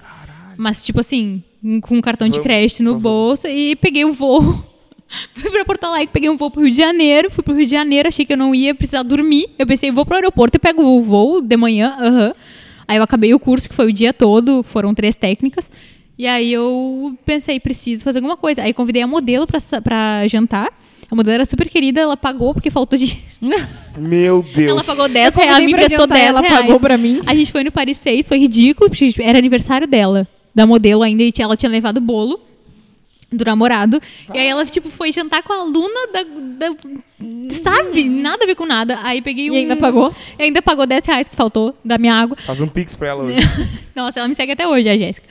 Mas, 0.57 0.83
tipo 0.83 0.99
assim, 0.99 1.41
com 1.83 1.95
um 1.95 2.01
cartão 2.01 2.27
de 2.27 2.41
crédito 2.41 2.83
no 2.83 2.99
bolso 2.99 3.47
e 3.47 3.77
peguei 3.77 4.03
o 4.03 4.11
voo. 4.11 4.69
fui 5.35 5.49
pra 5.49 5.65
Porto 5.65 5.83
Alegre, 5.83 6.09
peguei 6.11 6.29
um 6.29 6.37
voo 6.37 6.49
pro 6.49 6.61
Rio 6.61 6.71
de 6.71 6.77
Janeiro, 6.77 7.29
fui 7.29 7.43
pro 7.43 7.53
Rio 7.53 7.65
de 7.65 7.71
Janeiro, 7.71 8.07
achei 8.07 8.25
que 8.25 8.33
eu 8.33 8.37
não 8.37 8.53
ia 8.55 8.73
precisar 8.73 9.03
dormir. 9.03 9.49
Eu 9.57 9.65
pensei, 9.65 9.91
vou 9.91 10.05
pro 10.05 10.15
aeroporto 10.15 10.57
e 10.57 10.59
pego 10.59 10.83
o 10.83 11.01
voo 11.01 11.41
de 11.41 11.57
manhã, 11.57 11.95
aham. 11.99 12.33
Aí 12.87 12.97
eu 12.97 13.03
acabei 13.03 13.33
o 13.33 13.39
curso, 13.39 13.69
que 13.69 13.75
foi 13.75 13.87
o 13.87 13.93
dia 13.93 14.13
todo, 14.13 14.63
foram 14.63 14.93
três 14.93 15.15
técnicas. 15.15 15.69
E 16.17 16.27
aí 16.27 16.51
eu 16.51 17.15
pensei, 17.25 17.59
preciso 17.59 18.03
fazer 18.03 18.19
alguma 18.19 18.37
coisa. 18.37 18.61
Aí 18.61 18.73
convidei 18.73 19.01
a 19.01 19.07
modelo 19.07 19.47
pra, 19.47 19.59
pra 19.81 20.27
jantar. 20.27 20.69
A 21.09 21.15
modelo 21.15 21.35
era 21.35 21.45
super 21.45 21.67
querida, 21.67 22.01
ela 22.01 22.15
pagou 22.15 22.53
porque 22.53 22.69
faltou 22.69 22.97
de. 22.97 23.17
Meu 23.97 24.43
Deus. 24.43 24.71
Ela 24.71 24.83
pagou 24.83 25.09
10 25.09 25.35
Eu 25.35 25.41
reais, 25.41 25.65
me 25.65 25.71
emprestou 25.71 25.99
jantar, 25.99 26.15
10 26.15 26.27
ela 26.29 26.41
reais. 26.41 26.57
pagou 26.57 26.79
pra 26.79 26.97
mim. 26.97 27.21
A 27.25 27.33
gente 27.35 27.51
foi 27.51 27.63
no 27.63 27.71
Paris 27.71 27.97
6, 27.97 28.27
foi 28.27 28.37
ridículo, 28.39 28.89
porque 28.89 29.13
era 29.19 29.37
aniversário 29.37 29.87
dela, 29.87 30.27
da 30.53 30.65
modelo 30.65 31.03
ainda, 31.03 31.23
e 31.23 31.33
ela 31.39 31.57
tinha 31.57 31.69
levado 31.69 31.97
o 31.97 32.01
bolo 32.01 32.39
do 33.31 33.45
namorado. 33.45 34.01
E 34.33 34.37
aí 34.37 34.47
ela, 34.47 34.65
tipo, 34.65 34.89
foi 34.89 35.11
jantar 35.11 35.41
com 35.43 35.53
a 35.53 35.57
aluna 35.57 36.07
da... 36.11 36.23
da- 36.23 36.75
sabe? 37.51 38.09
Nada 38.09 38.43
a 38.43 38.47
ver 38.47 38.55
com 38.55 38.65
nada. 38.65 38.99
Aí 39.03 39.21
peguei 39.21 39.45
E 39.47 39.51
um... 39.51 39.55
ainda 39.55 39.75
pagou? 39.75 40.13
E 40.37 40.43
ainda 40.43 40.61
pagou 40.61 40.85
10 40.85 41.05
reais 41.05 41.29
que 41.29 41.35
faltou 41.35 41.75
da 41.83 41.97
minha 41.97 42.13
água. 42.13 42.35
Faz 42.45 42.59
um 42.59 42.67
pix 42.67 42.95
pra 42.95 43.09
ela 43.09 43.23
hoje. 43.23 43.37
Nossa, 43.95 44.19
ela 44.19 44.27
me 44.27 44.35
segue 44.35 44.51
até 44.51 44.67
hoje, 44.67 44.89
a 44.89 44.97
Jéssica. 44.97 45.27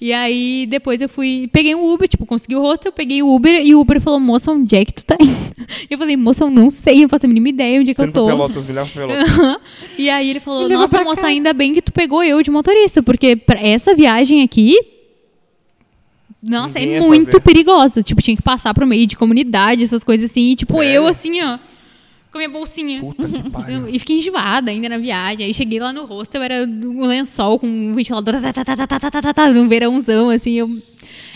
E 0.00 0.12
aí, 0.12 0.64
depois 0.70 1.00
eu 1.02 1.08
fui, 1.08 1.48
peguei 1.52 1.74
um 1.74 1.92
Uber, 1.92 2.06
tipo, 2.06 2.24
consegui 2.24 2.54
o 2.54 2.60
hostel, 2.60 2.92
peguei 2.92 3.20
o 3.20 3.34
Uber 3.34 3.60
e 3.66 3.74
o 3.74 3.80
Uber 3.80 4.00
falou, 4.00 4.20
moça, 4.20 4.52
onde 4.52 4.76
é 4.76 4.84
que 4.84 4.92
tu 4.94 5.04
tá 5.04 5.16
indo? 5.18 5.36
Eu 5.90 5.98
falei, 5.98 6.16
moça, 6.16 6.44
eu 6.44 6.50
não 6.50 6.70
sei, 6.70 6.98
eu 6.98 7.02
não 7.02 7.08
faço 7.08 7.26
a 7.26 7.28
mínima 7.28 7.48
ideia 7.48 7.80
onde 7.80 7.90
é 7.90 7.94
que 7.94 8.00
eu 8.00 8.04
Sendo 8.04 8.12
pra 8.12 8.22
tô. 8.22 8.26
Pelotas, 8.28 8.64
me 8.64 8.72
leva 8.72 8.88
pra 8.88 9.06
Pelotas. 9.06 9.56
e 9.98 10.08
aí 10.08 10.30
ele 10.30 10.38
falou, 10.40 10.68
nossa, 10.68 11.02
moça, 11.02 11.22
casa." 11.22 11.26
ainda 11.26 11.52
bem 11.52 11.74
que 11.74 11.82
tu 11.82 11.92
pegou 11.92 12.22
eu 12.22 12.40
de 12.42 12.50
motorista, 12.50 13.02
porque 13.02 13.34
pra 13.36 13.60
essa 13.60 13.94
viagem 13.94 14.42
aqui, 14.42 14.78
nossa, 16.42 16.78
Ninguém 16.78 16.96
é 16.96 17.00
muito 17.00 17.26
fazer. 17.26 17.40
perigosa. 17.40 18.02
Tipo, 18.02 18.22
tinha 18.22 18.36
que 18.36 18.42
passar 18.42 18.72
pro 18.72 18.86
meio 18.86 19.06
de 19.06 19.16
comunidade, 19.16 19.82
essas 19.82 20.04
coisas 20.04 20.30
assim. 20.30 20.52
E, 20.52 20.56
tipo, 20.56 20.74
Sério? 20.74 20.90
eu 20.92 21.06
assim, 21.06 21.40
ó. 21.42 21.58
Com 22.30 22.36
a 22.36 22.40
minha 22.40 22.50
bolsinha. 22.50 23.00
Puta 23.00 23.26
que. 23.26 23.96
E 23.96 23.98
fiquei 23.98 24.18
enjoada 24.18 24.70
ainda 24.70 24.88
na 24.88 24.98
viagem. 24.98 25.46
Aí 25.46 25.54
cheguei 25.54 25.80
lá 25.80 25.92
no 25.92 26.04
hostel, 26.04 26.42
era 26.42 26.64
um 26.64 27.06
lençol 27.06 27.58
com 27.58 27.66
um 27.66 27.94
ventilador. 27.94 28.34
Tá, 28.52 28.64
tá, 28.64 28.98
tá, 28.98 29.34
tá, 29.34 29.52
num 29.52 29.66
verãozão, 29.66 30.30
assim. 30.30 30.52
Eu... 30.52 30.80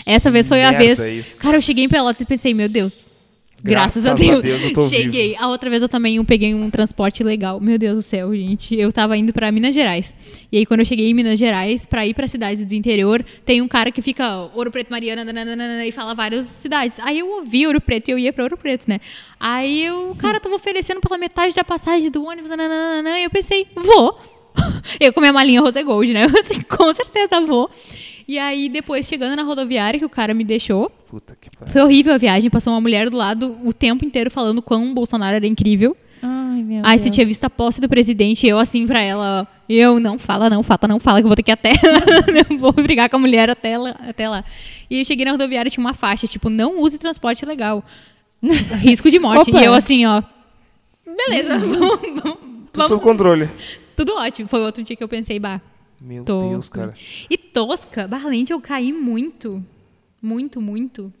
Essa 0.05 0.29
vez 0.29 0.47
foi 0.47 0.63
a 0.63 0.71
vez. 0.71 0.99
Isso, 0.99 1.35
cara, 1.37 1.57
eu 1.57 1.61
cheguei 1.61 1.85
em 1.85 1.89
Pelotas 1.89 2.21
e 2.21 2.25
pensei, 2.25 2.53
meu 2.53 2.69
Deus, 2.69 3.07
Graças, 3.63 4.03
Graças 4.03 4.05
a 4.05 4.11
a 4.11 4.13
Deus. 4.13 4.41
Deus, 4.41 4.61
eu 4.61 4.73
tô 4.73 4.89
cheguei. 4.89 5.37
A 5.37 5.47
outra 5.47 5.69
vez 5.69 5.81
eu 5.81 5.87
também 5.87 6.17
eu 6.17 6.25
peguei 6.25 6.53
um 6.53 6.69
transporte 6.69 7.23
legal. 7.23 7.61
Meu 7.61 7.77
Deus 7.77 7.95
do 7.95 8.01
céu, 8.01 8.35
gente. 8.35 8.75
Eu 8.75 8.91
tava 8.91 9.15
indo 9.15 9.31
pra 9.31 9.49
Minas 9.53 9.73
Gerais. 9.73 10.13
E 10.51 10.57
aí, 10.57 10.65
quando 10.65 10.81
eu 10.81 10.85
cheguei 10.85 11.09
em 11.09 11.13
Minas 11.13 11.39
Gerais, 11.39 11.85
pra 11.85 12.05
ir 12.05 12.13
pra 12.13 12.27
cidades 12.27 12.65
do 12.65 12.75
interior, 12.75 13.23
tem 13.45 13.61
um 13.61 13.67
cara 13.67 13.89
que 13.89 14.01
fica 14.01 14.49
Ouro 14.53 14.69
Preto, 14.69 14.89
Mariana, 14.91 15.23
nananana, 15.23 15.85
e 15.85 15.91
fala 15.93 16.13
várias 16.13 16.45
cidades. 16.45 16.99
Aí 16.99 17.19
eu 17.19 17.29
ouvi 17.29 17.65
Ouro 17.65 17.79
Preto 17.79 18.09
e 18.09 18.11
eu 18.11 18.19
ia 18.19 18.33
pra 18.33 18.43
Ouro 18.43 18.57
Preto, 18.57 18.83
né? 18.87 18.99
Aí 19.39 19.89
o 19.89 20.13
cara 20.15 20.41
tava 20.41 20.55
oferecendo 20.55 20.99
pela 20.99 21.17
metade 21.17 21.55
da 21.55 21.63
passagem 21.63 22.11
do 22.11 22.25
ônibus, 22.25 22.49
nananana, 22.49 23.17
e 23.17 23.23
eu 23.23 23.29
pensei, 23.29 23.65
vou. 23.75 24.19
Eu 24.99 25.11
com 25.11 25.19
minha 25.19 25.33
malinha 25.33 25.61
Rose 25.61 25.81
Gold, 25.81 26.13
né? 26.13 26.25
Eu 26.29 26.77
com 26.77 26.93
certeza 26.93 27.41
vou. 27.41 27.71
E 28.27 28.39
aí, 28.39 28.69
depois, 28.69 29.05
chegando 29.07 29.35
na 29.35 29.43
rodoviária, 29.43 29.99
que 29.99 30.05
o 30.05 30.09
cara 30.09 30.33
me 30.33 30.43
deixou, 30.43 30.89
Puta 31.09 31.35
que 31.39 31.49
pariu. 31.49 31.71
foi 31.71 31.81
horrível 31.81 32.13
a 32.13 32.17
viagem, 32.17 32.49
passou 32.49 32.71
uma 32.73 32.79
mulher 32.81 33.09
do 33.09 33.17
lado 33.17 33.57
o 33.63 33.73
tempo 33.73 34.05
inteiro 34.05 34.31
falando 34.31 34.61
quão 34.61 34.91
o 34.91 34.93
Bolsonaro 34.93 35.35
era 35.35 35.45
incrível. 35.47 35.95
Ai, 36.21 36.63
meu 36.63 36.77
Aí 36.85 36.91
Deus. 36.91 37.01
você 37.01 37.09
tinha 37.09 37.25
visto 37.25 37.43
a 37.43 37.49
posse 37.49 37.81
do 37.81 37.89
presidente, 37.89 38.47
eu 38.47 38.57
assim 38.57 38.87
pra 38.87 39.01
ela, 39.01 39.45
eu 39.67 39.99
não 39.99 40.17
fala, 40.17 40.49
não, 40.49 40.63
fata, 40.63 40.87
não 40.87 40.99
fala, 40.99 41.19
que 41.19 41.25
eu 41.25 41.29
vou 41.29 41.35
ter 41.35 41.43
que 41.43 41.51
ir 41.51 41.53
até 41.53 41.73
eu 42.49 42.57
vou 42.57 42.71
brigar 42.71 43.09
com 43.09 43.17
a 43.17 43.19
mulher 43.19 43.49
até 43.49 43.77
lá, 43.77 43.95
até 44.07 44.29
lá. 44.29 44.43
E 44.89 44.99
eu 44.99 45.05
cheguei 45.05 45.25
na 45.25 45.31
rodoviária 45.31 45.69
tinha 45.69 45.83
uma 45.85 45.93
faixa, 45.93 46.25
tipo, 46.25 46.49
não 46.49 46.79
use 46.79 46.97
transporte 46.97 47.45
legal. 47.45 47.83
Risco 48.79 49.09
de 49.11 49.19
morte. 49.19 49.49
Opa. 49.49 49.61
E 49.61 49.65
eu 49.65 49.73
assim, 49.73 50.05
ó. 50.05 50.21
Beleza, 51.05 51.57
vamos, 51.59 51.79
vamos, 51.79 52.21
Tudo 52.21 52.39
vamos- 52.73 52.87
sob 52.89 53.03
controle. 53.03 53.49
tudo 53.95 54.13
ótimo. 54.15 54.47
Foi 54.47 54.61
outro 54.61 54.81
dia 54.83 54.95
que 54.95 55.03
eu 55.03 55.07
pensei, 55.09 55.37
bah, 55.39 55.59
Meu 56.03 56.23
Tosca. 56.25 56.49
Deus, 56.49 56.69
cara. 56.69 56.93
E 57.29 57.37
tosca, 57.37 58.07
Barlente, 58.07 58.51
eu 58.51 58.59
caí 58.59 58.91
muito. 58.91 59.63
Muito, 60.21 60.59
muito. 60.61 61.11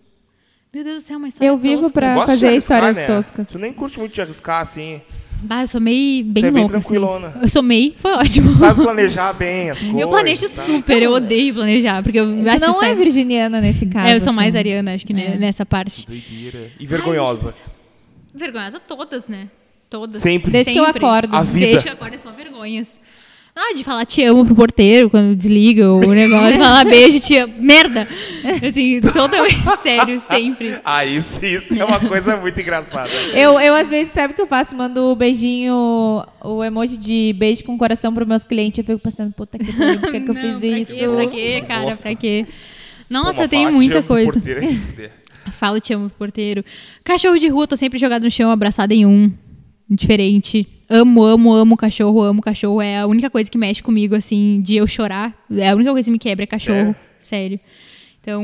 Meu 0.73 0.83
Deus 0.83 1.03
do 1.03 1.07
céu, 1.07 1.19
mas 1.19 1.35
só 1.35 1.43
Eu 1.43 1.53
é 1.53 1.57
vivo 1.57 1.81
tosca. 1.83 1.93
pra 1.93 2.19
de 2.19 2.25
fazer 2.25 2.47
arriscar, 2.47 2.77
histórias 2.77 2.95
né? 2.97 3.05
toscas. 3.07 3.47
Tu 3.49 3.59
nem 3.59 3.71
curte 3.71 3.99
muito 3.99 4.13
de 4.13 4.21
arriscar, 4.21 4.61
assim. 4.61 5.01
Bah, 5.43 5.61
eu 5.61 5.67
sou 5.67 5.79
meio 5.81 6.23
bem 6.25 6.43
Tu 6.43 6.47
é 6.47 6.51
bem 6.51 6.61
louca. 6.63 6.77
assim. 6.77 6.87
tranquilona. 6.87 7.33
Eu 7.41 7.49
sou 7.49 7.61
meio, 7.61 7.93
foi 7.97 8.11
ótimo. 8.13 8.49
Sabe 8.49 8.81
planejar 8.81 9.33
bem 9.33 9.69
as 9.69 9.79
coisas. 9.79 9.97
Eu 10.01 10.07
planejo 10.09 10.49
tá? 10.49 10.65
super, 10.65 11.01
eu 11.01 11.11
odeio 11.11 11.53
planejar, 11.53 12.01
porque 12.01 12.19
eu 12.19 12.25
assim, 12.49 12.59
não 12.59 12.81
é 12.83 12.95
virginiana 12.95 13.59
nesse 13.61 13.85
caso. 13.85 14.07
É, 14.07 14.15
eu 14.15 14.21
sou 14.21 14.31
mais 14.33 14.49
assim. 14.55 14.59
ariana, 14.59 14.95
acho 14.95 15.05
que 15.05 15.13
É. 15.13 15.37
nessa 15.37 15.65
parte. 15.65 16.05
Doideira. 16.07 16.71
E 16.79 16.85
vergonhosa. 16.85 17.53
Vergonhosa 18.33 18.79
todas, 18.79 19.27
né? 19.27 19.49
Todas. 19.89 20.21
Sempre. 20.21 20.49
Desde 20.51 20.71
que 20.73 20.79
eu 20.79 20.85
acordo. 20.85 21.35
A 21.35 21.43
vida. 21.43 21.67
Desde 21.67 21.83
que 21.83 21.89
eu 21.89 21.93
acordo 21.93 22.15
é 22.15 22.19
só 22.19 22.31
vergonhas. 22.31 22.99
Ah, 23.55 23.75
de 23.75 23.83
falar 23.83 24.03
te 24.05 24.23
amo 24.23 24.43
pro 24.43 24.55
porteiro 24.55 25.11
quando 25.11 25.35
desliga 25.35 25.91
o 25.91 26.11
negócio, 26.11 26.57
falar 26.57 26.83
beijo, 26.85 27.19
te 27.19 27.37
amo. 27.37 27.53
Merda! 27.59 28.07
Assim, 28.67 28.99
totalmente 28.99 29.55
sério, 29.83 30.19
sempre. 30.21 30.75
Ah, 30.83 31.05
isso, 31.05 31.43
isso 31.45 31.71
é 31.79 31.85
uma 31.85 31.99
coisa 31.99 32.35
muito 32.35 32.59
engraçada. 32.59 33.11
Eu, 33.31 33.59
eu, 33.59 33.75
às 33.75 33.89
vezes, 33.91 34.11
sabe 34.11 34.33
o 34.33 34.35
que 34.35 34.41
eu 34.41 34.47
faço? 34.47 34.75
Mando 34.75 35.03
o 35.11 35.15
beijinho, 35.15 36.25
o 36.43 36.63
emoji 36.63 36.97
de 36.97 37.31
beijo 37.37 37.63
com 37.63 37.77
coração 37.77 38.11
pros 38.11 38.27
meus 38.27 38.43
clientes. 38.43 38.79
Eu 38.79 38.85
fico 38.85 38.99
pensando, 38.99 39.31
puta 39.33 39.59
que 39.59 39.71
pariu, 39.71 39.99
por 39.99 40.11
que, 40.11 40.21
que 40.21 40.31
eu 40.31 40.33
fiz 40.35 40.57
pra 40.57 40.67
isso? 40.79 40.93
Quê, 40.93 41.07
pra 41.07 41.27
quê, 41.27 41.63
cara? 41.67 41.81
Bosta. 41.83 42.01
Pra 42.01 42.15
quê? 42.15 42.45
Nossa, 43.07 43.47
tem 43.47 43.69
muita 43.71 44.01
coisa. 44.01 44.41
é. 44.97 45.11
Falo 45.59 45.79
te 45.79 45.93
amo 45.93 46.09
pro 46.09 46.17
porteiro. 46.17 46.65
Cachorro 47.03 47.37
de 47.37 47.49
rua, 47.49 47.67
tô 47.67 47.75
sempre 47.77 47.99
jogado 47.99 48.23
no 48.23 48.31
chão, 48.31 48.49
abraçado 48.49 48.93
em 48.93 49.05
um. 49.05 49.31
Diferente. 49.95 50.67
Amo, 50.89 51.23
amo, 51.23 51.53
amo 51.53 51.77
cachorro, 51.77 52.21
amo 52.21 52.41
cachorro. 52.41 52.81
É 52.81 52.99
a 52.99 53.07
única 53.07 53.29
coisa 53.29 53.49
que 53.49 53.57
mexe 53.57 53.81
comigo, 53.81 54.15
assim, 54.15 54.61
de 54.61 54.75
eu 54.77 54.85
chorar. 54.87 55.33
É 55.51 55.69
a 55.69 55.75
única 55.75 55.91
coisa 55.91 56.05
que 56.05 56.11
me 56.11 56.19
quebra 56.19 56.43
é 56.43 56.47
cachorro. 56.47 56.95
Sério. 57.19 57.59
Então, 58.21 58.41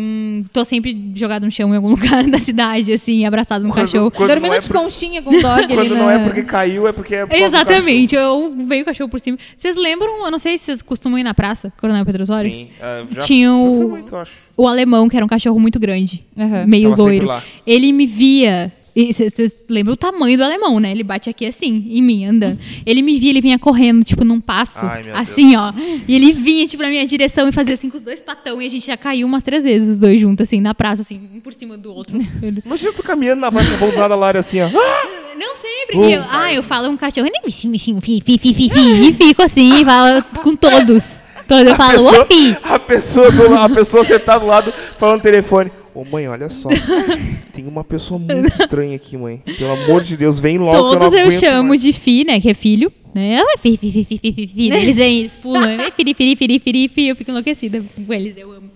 tô 0.52 0.66
sempre 0.66 1.12
jogado 1.16 1.46
no 1.46 1.52
chão 1.52 1.72
em 1.74 1.78
algum 1.78 1.88
lugar 1.96 2.26
da 2.28 2.38
cidade, 2.38 2.92
assim, 2.92 3.26
abraçado 3.26 3.66
Quando- 3.66 3.76
cachorro. 3.76 4.12
quando 4.12 4.28
Dormindo 4.30 4.50
não 4.52 4.58
é 4.58 4.60
de 4.60 4.68
por- 4.68 4.78
conchinha 4.82 5.22
com 5.22 5.30
o 5.30 5.42
dog 5.42 5.64
ali 5.64 5.74
Quando 5.76 5.96
não 5.96 6.06
na- 6.08 6.14
é 6.20 6.24
porque 6.26 6.44
caiu, 6.44 6.86
é 6.86 6.92
porque 6.92 7.16
é 7.16 7.26
por 7.26 7.30
causa 7.30 7.44
do 7.44 7.56
Exatamente, 7.56 8.14
eu 8.14 8.54
veio 8.68 8.82
o 8.82 8.86
cachorro 8.86 9.10
por 9.10 9.22
cima. 9.22 9.38
Vocês 9.56 9.78
lembram, 9.78 10.26
eu 10.26 10.32
não 10.32 10.38
sei 10.40 10.58
se 10.58 10.66
vocês 10.66 10.82
costumam 10.82 11.18
ir 11.18 11.24
na 11.24 11.34
praça, 11.34 11.72
Coronel 11.80 12.06
Pedro. 12.06 12.24
Osório? 12.24 12.52
Sim. 12.52 12.68
ah, 12.82 13.06
já, 13.10 13.22
Tinha 13.22 13.54
o- 13.54 13.78
fui 13.78 13.86
muito, 13.88 14.14
eu 14.16 14.20
acho. 14.20 14.32
o 14.58 14.68
alemão, 14.68 15.08
que 15.08 15.16
era 15.16 15.26
um 15.26 15.30
cachorro 15.30 15.58
muito 15.62 15.80
grande, 15.80 16.26
Aham. 16.38 16.66
meio 16.66 16.90
Tava 16.90 17.02
loiro. 17.04 17.26
lá. 17.28 17.42
Ele 17.66 17.94
me 17.94 18.06
via. 18.06 18.74
Vocês 18.95 19.64
lembram 19.70 19.94
o 19.94 19.98
tamanho 19.98 20.38
do 20.38 20.44
alemão, 20.44 20.80
né? 20.80 20.91
Ele 20.91 21.03
bate 21.03 21.30
aqui 21.30 21.45
assim, 21.45 21.86
em 21.90 22.02
mim, 22.02 22.26
andando. 22.26 22.60
Ele 22.86 23.02
me 23.02 23.18
via, 23.20 23.30
ele 23.30 23.41
vinha 23.41 23.57
correndo, 23.60 24.03
tipo, 24.03 24.24
num 24.26 24.41
passo. 24.41 24.86
Ai, 24.86 25.03
assim, 25.14 25.56
ó. 25.56 25.72
E 26.07 26.16
ele 26.16 26.34
vinha, 26.34 26.68
tipo, 26.68 26.82
na 26.84 26.90
minha 26.90 27.06
direção 27.06 27.48
e 27.48 27.52
fazia 27.52 27.74
assim 27.76 27.90
com 27.90 27.95
os 27.98 28.02
dois 28.02 28.20
patão. 28.22 28.61
E 28.61 28.66
a 28.66 28.70
gente 28.70 28.86
já 28.88 28.98
caiu 28.98 29.26
umas 29.28 29.44
três 29.44 29.64
vezes, 29.64 29.90
os 29.90 29.99
dois 29.99 30.20
juntos, 30.20 30.48
assim, 30.48 30.60
na 30.60 30.74
praça, 30.76 31.02
assim, 31.02 31.30
um 31.36 31.40
por 31.40 31.53
cima 31.53 31.78
do 31.78 31.94
outro. 31.94 32.18
Imagina 32.66 32.91
tu 32.94 33.03
caminhando 33.03 33.40
na 33.41 33.52
praça 33.52 33.70
do 33.78 33.86
lado 33.98 34.10
da 34.10 34.16
Lara 34.16 34.40
assim, 34.40 34.60
ó. 34.61 34.70
Não 35.40 35.56
sempre. 35.56 35.98
Uh, 35.98 36.10
eu- 36.10 36.24
ah, 36.30 36.53
eu 36.53 36.61
falo 36.61 36.90
um 36.90 36.98
cachorro. 36.98 37.30
"Nem 37.32 37.41
bichinho, 37.45 37.72
bichinho, 37.72 38.02
fi, 38.02 38.22
fi, 38.26 38.38
fi, 38.38 38.53
fi, 38.53 38.70
fi", 38.70 39.10
E 39.10 39.14
fico 39.14 39.41
assim, 39.41 39.82
e 39.82 39.86
falo 39.86 40.22
com 40.44 40.53
todos. 40.56 41.22
Todos 41.48 41.66
eu 41.66 41.74
A 41.74 41.76
falo, 41.78 41.91
pessoa, 41.94 42.28
a 42.64 42.80
pessoa, 42.80 43.66
a 43.66 43.70
pessoa 43.70 44.03
sentada 44.03 44.40
do 44.41 44.45
lado 44.48 44.74
falando 44.98 45.18
no 45.18 45.24
telefone. 45.24 45.72
Ô 45.94 46.03
mãe, 46.06 46.28
olha 46.28 46.49
só. 46.49 46.70
Tem 47.53 47.66
uma 47.68 47.84
pessoa 47.84 48.20
muito 48.20 48.48
estranha 48.61 48.95
aqui, 48.95 49.18
mãe. 49.18 49.41
Pelo 49.57 49.72
amor 49.72 50.03
de 50.03 50.16
Deus, 50.16 50.40
vem 50.40 50.57
logo 50.57 50.72
que 50.72 50.78
eu 50.78 50.84
não 50.84 50.91
Todos 50.99 51.14
eu 51.14 51.26
aguento 51.28 51.40
chamo 51.40 51.70
mais. 51.70 51.82
de 51.82 51.94
fi, 51.94 52.24
né? 52.24 52.40
Que 52.40 52.49
é 52.52 52.53
filho. 52.53 52.91
Né? 53.14 53.40
Ah, 53.41 53.57
fi, 53.57 53.76
fi, 53.76 53.91
fi, 53.91 54.06
fi, 54.06 54.18
fi, 54.20 54.34
fi, 54.34 54.48
fi. 54.53 54.72
Eles 54.72 54.98
vêm, 54.98 55.20
eles 55.22 55.32
pulam. 55.38 55.64
É 55.82 55.91
firi, 55.91 56.14
firi, 56.14 56.36
firi, 56.36 56.60
firi, 56.60 56.88
fi. 56.88 57.07
Eu 57.07 57.16
fico 57.16 57.32
enlouquecida 57.32 57.82
com 58.06 58.14
eles, 58.14 58.38
eu 58.38 58.52
amo. 58.52 58.70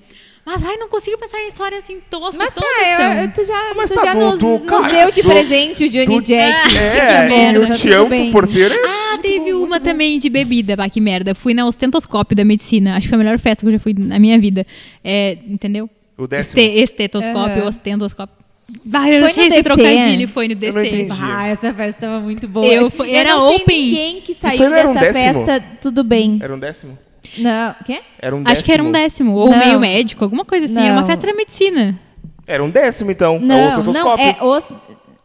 Mas, 0.46 0.62
ai, 0.62 0.76
não 0.76 0.90
consigo 0.90 1.18
pensar 1.18 1.40
em 1.40 1.48
história 1.48 1.78
assim 1.78 2.00
tosca. 2.10 2.36
Mas 2.38 2.54
tá, 2.54 2.62
eu, 2.62 2.98
são. 2.98 3.14
eu- 3.24 3.32
tu 3.32 3.44
já, 3.46 3.74
Mas 3.78 3.90
tu 3.90 3.96
tá 3.96 4.06
já 4.08 4.14
do- 4.14 4.20
nos, 4.20 4.40
do 4.40 4.48
nos 4.48 4.62
cara, 4.64 4.92
deu 4.92 5.12
de 5.12 5.22
do- 5.22 5.30
presente 5.30 5.86
o 5.86 5.90
Johnny 5.90 6.06
do- 6.20 6.22
Jack. 6.22 6.78
É, 6.78 7.30
merda, 7.30 7.60
e 7.60 7.62
o 7.62 7.68
tá 7.90 7.96
amo 7.98 8.10
bem. 8.10 8.24
pro 8.32 8.42
porteiro. 8.42 8.76
Ah, 8.86 9.18
teve 9.22 9.54
uma 9.54 9.80
também 9.80 10.20
de 10.20 10.30
bebida, 10.30 10.76
bah, 10.76 10.90
que 10.90 11.00
merda. 11.00 11.34
Fui 11.34 11.54
na 11.54 11.66
ostentoscópio 11.66 12.36
da 12.36 12.44
medicina. 12.44 12.98
Acho 12.98 13.04
que 13.04 13.10
foi 13.10 13.16
a 13.16 13.24
melhor 13.24 13.40
festa 13.40 13.62
que 13.64 13.68
eu 13.70 13.72
já 13.74 13.80
fui 13.80 13.94
na 13.98 14.20
minha 14.20 14.38
vida. 14.38 14.68
É, 15.02 15.38
entendeu? 15.48 15.90
O 16.18 16.28
décimo. 16.28 16.62
Este, 16.62 16.80
estetoscópio, 16.84 17.66
ostentoscópio. 17.66 18.36
Bah, 18.86 19.10
eu 19.10 19.20
Foi 19.22 19.30
achei 19.30 19.44
no 19.50 19.54
esse 19.56 19.64
DC? 19.64 19.64
trocadilho, 19.64 20.28
foi 20.28 20.48
no 20.48 20.54
não 20.54 20.60
DC. 20.62 20.88
entendi. 20.88 21.20
Ah, 21.22 21.48
essa 21.48 21.74
festa 21.74 22.02
tava 22.08 22.20
muito 22.22 22.48
boa. 22.48 22.66
Eu 22.66 22.90
fui- 22.90 23.14
era 23.14 23.32
não 23.32 23.48
sei 23.50 23.58
open. 23.58 23.84
ninguém 23.86 24.22
que 24.22 24.34
saiu 24.34 24.60
não 24.62 24.68
um 24.68 24.72
dessa 24.72 25.00
décimo? 25.12 25.46
festa, 25.46 25.66
tudo 25.82 26.04
bem. 26.04 26.40
Era 26.42 26.56
um 26.56 26.60
décimo? 26.60 26.98
Não, 27.38 27.76
quê? 27.86 28.02
Era 28.20 28.36
um 28.36 28.40
décimo. 28.44 28.52
Acho 28.54 28.64
que 28.64 28.72
era 28.72 28.84
um 28.84 28.92
décimo, 28.92 29.34
ou 29.34 29.50
Não. 29.50 29.58
meio 29.58 29.80
médico, 29.80 30.24
alguma 30.24 30.46
coisa 30.46 30.66
assim. 30.66 30.80
Era 30.80 30.94
uma 30.94 31.02
Não. 31.02 31.08
festa 31.08 31.28
da 31.28 31.34
medicina. 31.34 32.00
Era 32.48 32.64
um 32.64 32.70
décimo, 32.70 33.12
então. 33.12 33.36
é 33.36 33.38
o 33.38 33.42
Não, 33.42 33.58
não, 33.58 33.80
ostentoscópio. 33.80 34.26
é 34.26 34.44
os... 34.44 34.76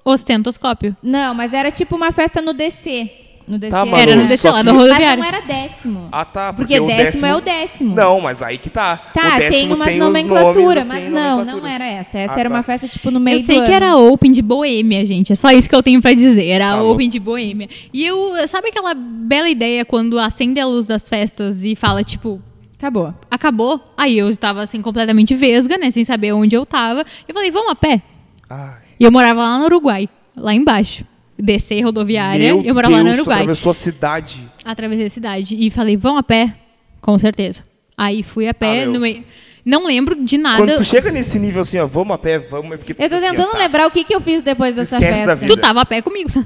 Ostentoscópio. 0.04 0.96
Não, 1.02 1.34
mas 1.34 1.52
era 1.52 1.70
tipo 1.70 1.94
uma 1.96 2.10
festa 2.12 2.40
no 2.40 2.52
DC. 2.52 3.10
No 3.48 3.58
DC 3.58 3.70
Tá, 3.70 3.86
era- 3.86 4.00
Era 4.02 4.14
no 4.16 4.22
só 4.22 4.28
DC, 4.28 4.50
lá 4.50 4.62
no 4.62 4.74
Mas 4.74 4.82
rodoviário. 4.82 5.22
não 5.22 5.28
era 5.28 5.40
décimo. 5.40 6.08
Ah, 6.12 6.24
tá. 6.24 6.52
Porque 6.52 6.78
o 6.78 6.86
décimo 6.86 7.24
é 7.26 7.34
o 7.34 7.40
décimo. 7.40 7.94
Não, 7.94 8.20
mas 8.20 8.42
aí 8.42 8.58
que 8.58 8.68
tá. 8.68 8.96
Tá, 9.14 9.20
o 9.20 9.30
tem 9.38 9.50
décimo 9.50 9.74
umas 9.74 9.88
tem 9.88 9.96
os 9.98 10.04
nomenclatura, 10.04 10.52
nomes, 10.84 10.90
assim, 10.90 11.02
mas 11.04 11.10
não, 11.12 11.22
não 11.22 11.36
nomenclaturas. 11.46 11.72
era 11.74 11.86
essa. 11.86 12.18
Essa 12.18 12.34
Ah, 12.34 12.40
era 12.40 12.48
tá. 12.50 12.54
uma 12.56 12.62
festa 12.62 12.86
tipo 12.86 13.10
no 13.10 13.18
meio 13.18 13.36
Eu 13.36 13.44
sei 13.46 13.60
do 13.60 13.66
que 13.66 13.72
era 13.72 13.86
ano. 13.92 14.12
Open 14.12 14.30
de 14.30 14.42
Boêmia, 14.42 15.04
gente. 15.06 15.32
É 15.32 15.34
só 15.34 15.50
isso 15.50 15.68
que 15.68 15.74
eu 15.74 15.82
tenho 15.82 16.02
pra 16.02 16.12
dizer. 16.12 16.46
Era 16.46 16.72
Tá 16.76 16.82
Open 16.82 17.08
de 17.08 17.18
Boêmia. 17.18 17.68
E 17.92 18.04
eu, 18.04 18.32
sabe 18.46 18.68
aquela 18.68 18.92
bela 18.94 19.48
ideia 19.48 19.84
quando 19.84 20.18
acende 20.18 20.60
a 20.60 20.66
luz 20.66 20.86
das 20.86 21.08
festas 21.08 21.64
e 21.64 21.74
fala, 21.74 22.04
tipo, 22.04 22.42
Acabou. 22.76 23.14
acabou? 23.30 23.80
Aí 23.96 24.16
eu 24.18 24.36
tava 24.36 24.62
assim, 24.62 24.82
completamente 24.82 25.34
vesga, 25.34 25.78
né? 25.78 25.90
Sem 25.90 26.04
saber 26.04 26.32
onde 26.32 26.54
eu 26.54 26.66
tava. 26.66 27.04
Eu 27.26 27.34
falei, 27.34 27.50
vamos 27.50 27.72
a 27.72 27.74
pé. 27.74 28.02
Ai, 28.50 28.76
E 29.00 29.04
eu 29.04 29.10
morava 29.10 29.40
lá 29.42 29.58
no 29.58 29.64
Uruguai, 29.64 30.08
lá 30.36 30.54
embaixo. 30.54 31.04
Descer 31.38 31.80
rodoviária, 31.82 32.38
meu 32.52 32.62
eu 32.64 32.74
morava 32.74 32.96
lá 32.96 33.04
no 33.04 33.12
Uruguai. 33.12 33.40
atravessou 33.42 33.70
a 33.70 33.74
cidade. 33.74 34.50
Atravessei 34.64 35.06
a 35.06 35.10
cidade. 35.10 35.56
E 35.58 35.70
falei, 35.70 35.96
vão 35.96 36.16
a 36.18 36.22
pé? 36.22 36.52
Com 37.00 37.16
certeza. 37.18 37.62
Aí 37.96 38.22
fui 38.24 38.48
a 38.48 38.54
pé 38.54 38.82
Ah, 38.82 38.86
no 38.86 38.98
meio. 39.00 39.22
Não 39.64 39.86
lembro 39.86 40.14
de 40.24 40.36
nada. 40.38 40.56
Quando 40.58 40.76
tu 40.76 40.84
chega 40.84 41.10
nesse 41.12 41.38
nível 41.38 41.60
assim, 41.62 41.78
ó, 41.78 41.86
vamos 41.86 42.14
a 42.14 42.18
pé, 42.18 42.38
vamos, 42.38 42.74
é 42.74 42.76
porque 42.78 42.92
Eu 42.98 43.08
tô 43.08 43.16
assim, 43.16 43.28
tentando 43.30 43.52
tá. 43.52 43.58
lembrar 43.58 43.86
o 43.86 43.90
que, 43.90 44.02
que 44.02 44.14
eu 44.14 44.20
fiz 44.20 44.42
depois 44.42 44.74
dessa 44.74 44.96
esquece 44.96 45.14
festa. 45.18 45.36
vida. 45.36 45.54
Tu 45.54 45.60
tava 45.60 45.80
a 45.82 45.86
pé 45.86 46.00
comigo. 46.02 46.28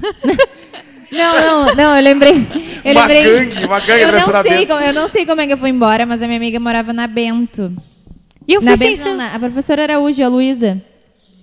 Não, 1.11 1.65
não, 1.67 1.75
não, 1.75 1.95
eu 1.95 2.01
lembrei. 2.03 2.33
Eu 2.83 2.91
Uma 2.93 3.05
lembrei. 3.05 3.45
gangue, 3.45 3.65
uma 3.65 3.79
gangue 3.79 4.01
eu 4.01 4.11
não 4.11 4.41
sei 4.43 4.65
como, 4.65 4.81
eu 4.81 4.93
não 4.93 5.07
sei 5.07 5.25
como 5.27 5.41
é 5.41 5.45
que 5.47 5.53
eu 5.53 5.57
fui 5.59 5.69
embora, 5.69 6.07
mas 6.07 6.23
a 6.23 6.25
minha 6.25 6.37
amiga 6.37 6.59
morava 6.59 6.91
na 6.91 7.05
Bento. 7.05 7.71
E 8.47 8.53
eu 8.55 8.61
fui 8.61 8.71
Na 8.71 8.77
sem 8.77 8.95
Bento, 8.95 9.05
não, 9.09 9.17
na- 9.17 9.35
a 9.35 9.39
professora 9.39 9.83
Araújo, 9.83 10.23
a 10.23 10.27
Luísa. 10.27 10.81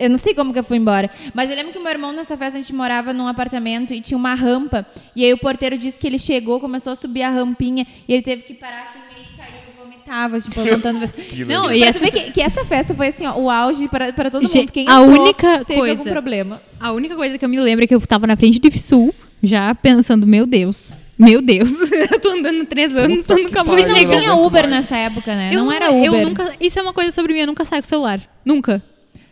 Eu 0.01 0.09
não 0.11 0.17
sei 0.17 0.35
como 0.35 0.53
que 0.53 0.59
eu 0.59 0.65
fui 0.65 0.79
embora. 0.79 1.11
Mas 1.35 1.51
eu 1.51 1.55
lembro 1.57 1.73
que 1.73 1.79
meu 1.79 1.91
irmão, 1.91 2.11
nessa 2.12 2.37
festa, 2.37 2.59
a 2.59 2.61
gente 2.62 2.75
morava 2.75 3.12
num 3.12 3.27
apartamento 3.29 3.93
e 3.93 4.01
tinha 4.01 4.17
uma 4.17 4.35
rampa. 4.35 4.87
E 5.15 5.25
aí 5.25 5.33
o 5.33 5.39
porteiro 5.39 5.77
disse 5.77 6.01
que 6.01 6.07
ele 6.07 6.19
chegou, 6.19 6.59
começou 6.59 6.93
a 6.93 6.97
subir 6.97 7.23
a 7.23 7.29
rampinha 7.31 7.87
e 8.09 8.15
ele 8.15 8.23
teve 8.23 8.43
que 8.43 8.55
parar 8.55 8.85
assim, 8.85 8.99
meio 9.15 9.27
que 9.27 9.37
caiu 9.37 9.53
e 9.73 9.79
vomitava, 9.79 10.41
tipo, 10.41 10.61
levantando. 10.61 11.07
Que 11.29 11.45
Não, 11.45 11.70
e 11.70 11.83
essa, 11.83 12.11
que, 12.11 12.33
que 12.33 12.41
essa 12.41 12.65
festa 12.65 12.95
foi 12.95 13.09
assim, 13.09 13.27
ó, 13.27 13.37
o 13.39 13.51
auge 13.51 13.87
para, 13.89 14.12
para 14.12 14.31
todo 14.31 14.43
Gente, 14.47 14.57
mundo. 14.59 14.73
Quem 14.73 14.89
a 14.89 15.03
entrou 15.03 15.20
única 15.23 15.65
teve 15.67 15.79
coisa- 15.79 16.01
algum 16.01 16.11
problema. 16.12 16.62
a 16.81 16.93
única 16.93 17.15
coisa 17.15 17.37
que 17.37 17.45
eu 17.45 17.49
me 17.49 17.61
lembro 17.61 17.85
é 17.85 17.87
que 17.87 17.95
eu 17.95 18.01
tava 18.01 18.27
na 18.27 18.37
frente 18.37 18.59
do 18.59 18.69
IFSUL, 18.69 19.15
já 19.43 19.75
pensando, 19.75 20.27
meu 20.27 20.47
Deus, 20.47 20.95
meu 21.19 21.43
Deus, 21.43 21.70
eu 22.11 22.19
tô 22.19 22.31
andando 22.31 22.65
três 22.65 22.97
anos, 22.97 23.27
Puta 23.27 23.35
nunca 23.43 23.62
vou 23.62 23.75
pariu, 23.77 23.89
Não 23.89 23.95
não 24.01 24.07
chegar. 24.07 24.20
tinha 24.23 24.35
Uber 24.35 24.62
mais. 24.62 24.70
nessa 24.77 24.97
época, 24.97 25.35
né? 25.35 25.51
Eu 25.53 25.61
não 25.65 25.70
era 25.73 25.91
Uber. 25.91 26.05
Eu 26.07 26.29
nunca, 26.29 26.55
isso 26.59 26.79
é 26.79 26.83
uma 26.83 26.95
coisa 26.95 27.11
sobre 27.11 27.35
mim, 27.35 27.41
eu 27.41 27.47
nunca 27.47 27.67
saio 27.67 27.83
com 27.83 27.89
celular. 27.89 28.20
Nunca. 28.43 28.83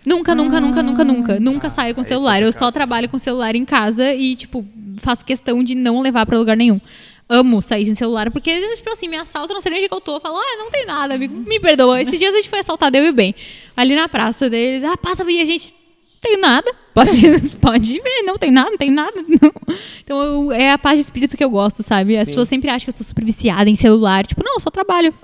Nunca, 0.07 0.35
nunca, 0.35 0.61
nunca, 0.61 0.83
nunca, 0.83 1.05
nunca. 1.05 1.41
Nunca 1.41 1.67
Ah, 1.67 1.71
saio 1.71 1.95
com 1.95 2.01
é 2.01 2.05
celular. 2.05 2.43
Eu 2.43 2.53
só 2.53 2.71
trabalho 2.71 3.09
com 3.09 3.19
celular 3.19 3.55
em 3.55 3.65
casa 3.65 4.15
e, 4.15 4.35
tipo, 4.37 4.65
faço 4.99 5.25
questão 5.25 5.63
de 5.63 5.75
não 5.75 6.01
levar 6.01 6.25
pra 6.25 6.39
lugar 6.39 6.57
nenhum. 6.57 6.81
Amo 7.29 7.61
sair 7.61 7.85
sem 7.85 7.95
celular, 7.95 8.31
porque, 8.31 8.75
tipo 8.77 8.89
assim, 8.91 9.07
me 9.07 9.17
assaltam, 9.19 9.55
não 9.55 9.61
sei 9.61 9.71
nem 9.71 9.81
onde 9.81 9.89
que 9.89 9.95
eu 9.95 10.01
tô. 10.01 10.17
Eu 10.17 10.21
falo, 10.21 10.37
ah, 10.39 10.57
não 10.59 10.71
tem 10.71 10.87
nada, 10.87 11.15
amigo, 11.15 11.35
me 11.47 11.61
perdoa. 11.61 12.01
Esses 12.01 12.19
dias 12.19 12.33
a 12.33 12.39
gente 12.39 12.49
foi 12.49 12.61
assaltado, 12.61 12.97
eu 12.97 13.05
e 13.05 13.09
o 13.11 13.13
Ben. 13.13 13.35
Ali 13.77 13.95
na 13.95 14.09
praça 14.09 14.49
deles, 14.49 14.83
ah, 14.85 14.97
passa 14.97 15.31
e 15.31 15.41
a 15.41 15.45
gente. 15.45 15.75
Tem 16.21 16.37
nada. 16.41 16.73
Pode, 16.99 17.51
pode 17.61 18.01
ver, 18.01 18.23
não 18.25 18.37
tem 18.37 18.51
nada, 18.51 18.71
não 18.71 18.77
tem 18.77 18.91
nada. 18.91 19.23
Não. 19.29 19.53
Então 20.03 20.21
eu- 20.21 20.53
é 20.53 20.73
a 20.73 20.79
paz 20.79 20.97
de 20.97 21.03
espírito 21.03 21.37
que 21.37 21.45
eu 21.45 21.51
gosto, 21.51 21.81
sabe? 21.85 22.17
As 22.17 22.25
Sim. 22.27 22.33
pessoas 22.33 22.49
sempre 22.49 22.69
acham 22.71 22.87
que 22.87 22.91
eu 22.91 22.95
tô 22.99 23.05
super 23.05 23.25
viciada 23.25 23.71
em 23.71 23.77
celular. 23.77 24.27
Tipo, 24.27 24.43
não, 24.43 24.55
eu 24.55 24.61
só 24.61 24.69
trabalho. 24.69 25.15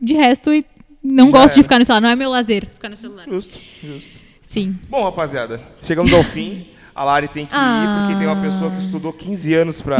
De 0.00 0.14
resto, 0.14 0.52
e 0.54 0.64
não 1.10 1.30
gosto 1.30 1.56
de 1.56 1.62
ficar 1.62 1.78
no 1.78 1.84
celular. 1.84 2.00
Não 2.00 2.08
é 2.10 2.16
meu 2.16 2.30
lazer 2.30 2.66
ficar 2.66 2.88
no 2.88 2.96
celular. 2.96 3.24
Justo, 3.28 3.58
justo. 3.82 4.18
Sim. 4.42 4.76
Bom, 4.88 5.02
rapaziada, 5.02 5.60
chegamos 5.82 6.12
ao 6.12 6.22
fim. 6.24 6.66
A 6.94 7.04
Lari 7.04 7.28
tem 7.28 7.46
que 7.46 7.52
ir, 7.52 7.56
Ah. 7.56 8.06
porque 8.08 8.18
tem 8.18 8.26
uma 8.26 8.42
pessoa 8.42 8.70
que 8.72 8.78
estudou 8.82 9.12
15 9.12 9.54
anos 9.54 9.80
pra. 9.80 9.98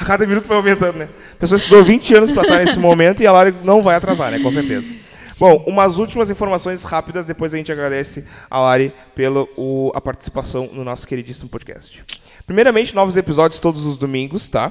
A 0.00 0.04
cada 0.04 0.24
minuto 0.24 0.46
vai 0.46 0.56
aumentando, 0.56 0.96
né? 0.98 1.08
A 1.32 1.36
pessoa 1.36 1.56
estudou 1.56 1.82
20 1.82 2.14
anos 2.14 2.30
pra 2.30 2.42
estar 2.42 2.58
nesse 2.58 2.78
momento 2.78 3.20
e 3.22 3.26
a 3.26 3.32
Lari 3.32 3.56
não 3.64 3.82
vai 3.82 3.96
atrasar, 3.96 4.30
né? 4.30 4.38
Com 4.38 4.52
certeza. 4.52 4.94
Bom, 5.40 5.64
umas 5.66 5.98
últimas 5.98 6.30
informações 6.30 6.82
rápidas, 6.84 7.26
depois 7.26 7.52
a 7.52 7.56
gente 7.56 7.72
agradece 7.72 8.24
a 8.48 8.60
Lari 8.60 8.92
pela 9.16 9.46
o- 9.56 9.90
a 9.94 10.00
participação 10.00 10.68
no 10.72 10.84
nosso 10.84 11.06
queridíssimo 11.08 11.48
podcast. 11.48 12.04
Primeiramente, 12.46 12.94
novos 12.94 13.16
episódios 13.16 13.58
todos 13.60 13.84
os 13.84 13.96
domingos, 13.96 14.48
tá? 14.48 14.70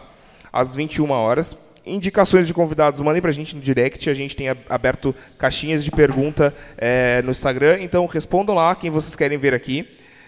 Às 0.54 0.74
21 0.76 1.12
horas. 1.12 1.58
Indicações 1.88 2.46
de 2.48 2.54
convidados, 2.54 3.00
mandem 3.00 3.22
pra 3.22 3.32
gente 3.32 3.56
no 3.56 3.62
direct. 3.62 4.10
A 4.10 4.14
gente 4.14 4.36
tem 4.36 4.50
a- 4.50 4.58
aberto 4.70 5.16
caixinhas 5.38 5.84
de 5.84 5.92
pergunta 5.92 6.54
eh, 6.78 7.22
no 7.24 7.32
Instagram. 7.32 7.80
Então 7.82 8.06
respondam 8.06 8.54
lá 8.56 8.76
quem 8.76 8.90
vocês 8.92 9.16
querem 9.16 9.38
ver 9.38 9.54
aqui. 9.54 9.88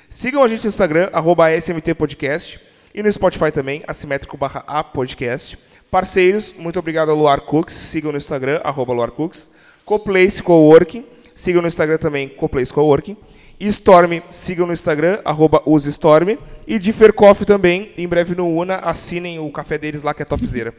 Sigam 0.09 0.43
a 0.43 0.47
gente 0.47 0.63
no 0.63 0.69
Instagram, 0.69 1.09
arroba 1.13 1.51
SMT 1.51 1.93
Podcast. 1.93 2.59
E 2.95 3.03
no 3.03 3.11
Spotify 3.13 3.51
também, 3.51 3.83
assimétrico 3.87 4.35
barra 4.37 4.63
A 4.65 4.83
Podcast. 4.83 5.57
Parceiros, 5.91 6.53
muito 6.57 6.79
obrigado 6.79 7.09
ao 7.11 7.17
Luar 7.17 7.41
Cooks. 7.41 7.73
Sigam 7.73 8.11
no 8.11 8.17
Instagram, 8.17 8.61
arroba 8.63 8.93
Luar 8.93 9.11
Cooks. 9.11 9.49
Coplace 9.85 10.41
Coworking. 10.41 11.05
Sigam 11.35 11.61
no 11.61 11.67
Instagram 11.67 11.97
também, 11.97 12.27
Coplace 12.29 12.71
Coworking. 12.73 13.15
Storm, 13.59 14.21
sigam 14.31 14.65
no 14.67 14.73
Instagram, 14.73 15.19
arroba 15.25 15.61
usestorm. 15.65 16.37
E 16.67 16.79
Differ 16.79 17.13
Coffee 17.13 17.45
também, 17.45 17.91
em 17.97 18.07
breve 18.07 18.35
no 18.35 18.47
Una, 18.47 18.75
assinem 18.77 19.39
o 19.39 19.51
café 19.51 19.77
deles 19.77 20.01
lá 20.03 20.13
que 20.13 20.21
é 20.21 20.25
topzera. 20.25 20.73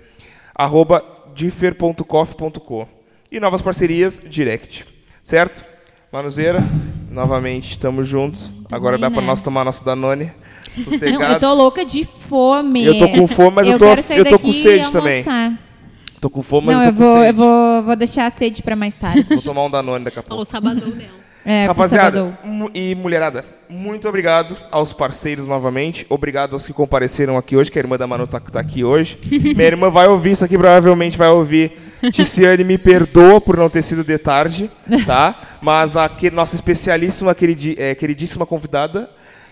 Arroba 0.61 1.03
differ.coffee.co. 1.35 2.87
E 3.33 3.41
novas 3.41 3.63
parcerias, 3.63 4.21
direct. 4.29 4.85
Certo? 5.23 5.65
Manuzeira, 6.13 6.63
novamente, 7.11 7.71
estamos 7.71 8.07
juntos. 8.07 8.51
Agora 8.71 8.99
dá 8.99 9.09
né? 9.09 9.21
nós 9.21 9.43
tomar 9.43 9.65
nosso 9.65 9.85
Danone. 9.85 10.33
Sossegado. 10.85 11.35
eu 11.35 11.41
tô 11.41 11.55
louca 11.55 11.85
de 11.85 12.05
fome. 12.05 12.85
Eu 12.85 12.99
tô 12.99 13.09
com 13.09 13.27
fome, 13.27 13.57
mas 13.57 13.69
eu 13.69 13.79
tô- 13.79 13.87
quero 13.87 14.03
sair 14.03 14.19
eu 14.19 14.25
tô 14.29 14.39
com 14.39 14.53
sede 14.53 14.93
também. 14.93 15.25
Tô 16.21 16.29
com 16.29 16.43
fome, 16.43 16.67
mas 16.67 16.77
Não, 16.77 16.83
eu 16.85 16.89
eu 16.91 16.93
tô 16.93 16.99
com 16.99 17.05
vou, 17.05 17.17
sede. 17.17 17.29
eu 17.29 17.35
vou, 17.35 17.83
vou 17.85 17.97
deixar 17.97 18.27
a 18.27 18.31
sede 18.31 18.63
pra 18.63 18.77
mais 18.77 18.97
tarde. 18.97 19.23
Vou 19.23 19.43
tomar 19.43 19.65
um 19.65 19.71
Danone 19.71 20.05
daqui 20.05 20.19
a 20.19 20.23
pouco. 20.23 20.31
Falou 20.31 20.45
sabadão 20.45 20.91
dela. 20.91 21.21
É, 21.44 21.67
Rapaziada 21.67 22.39
e 22.75 22.94
mulherada, 22.94 23.44
muito 23.69 24.07
obrigado 24.09 24.57
aos 24.70 24.93
parceiros 24.93 25.49
novamente. 25.49 26.05
Obrigado 26.09 26.52
aos 26.52 26.67
que 26.67 26.73
compareceram 26.73 27.39
aqui 27.39 27.57
hoje, 27.57 27.70
que 27.70 27.78
a 27.78 27.83
irmã 27.83 27.97
da 27.97 28.07
Manu 28.07 28.27
tá, 28.27 28.39
tá 28.41 28.60
aqui 28.60 28.85
hoje. 28.85 29.17
Minha 29.31 29.65
irmã 29.67 29.89
vai 29.91 30.07
ouvir 30.07 30.33
isso 30.33 30.44
aqui, 30.44 30.59
provavelmente 30.59 31.17
vai 31.17 31.28
ouvir. 31.28 31.73
Ticiane, 32.12 32.65
me 32.65 32.77
perdoa 32.78 33.41
por 33.41 33.57
não 33.57 33.70
ter 33.70 33.83
sido 33.83 34.02
de 34.05 34.19
tarde, 34.19 34.70
tá? 35.07 35.35
Mas 35.62 35.97
a 35.97 36.09
que- 36.09 36.31
nossa 36.31 36.55
especialíssima, 36.55 37.35
queridi- 37.35 37.77
eh, 37.78 37.94
queridíssima 37.94 38.44
convidada 38.47 39.09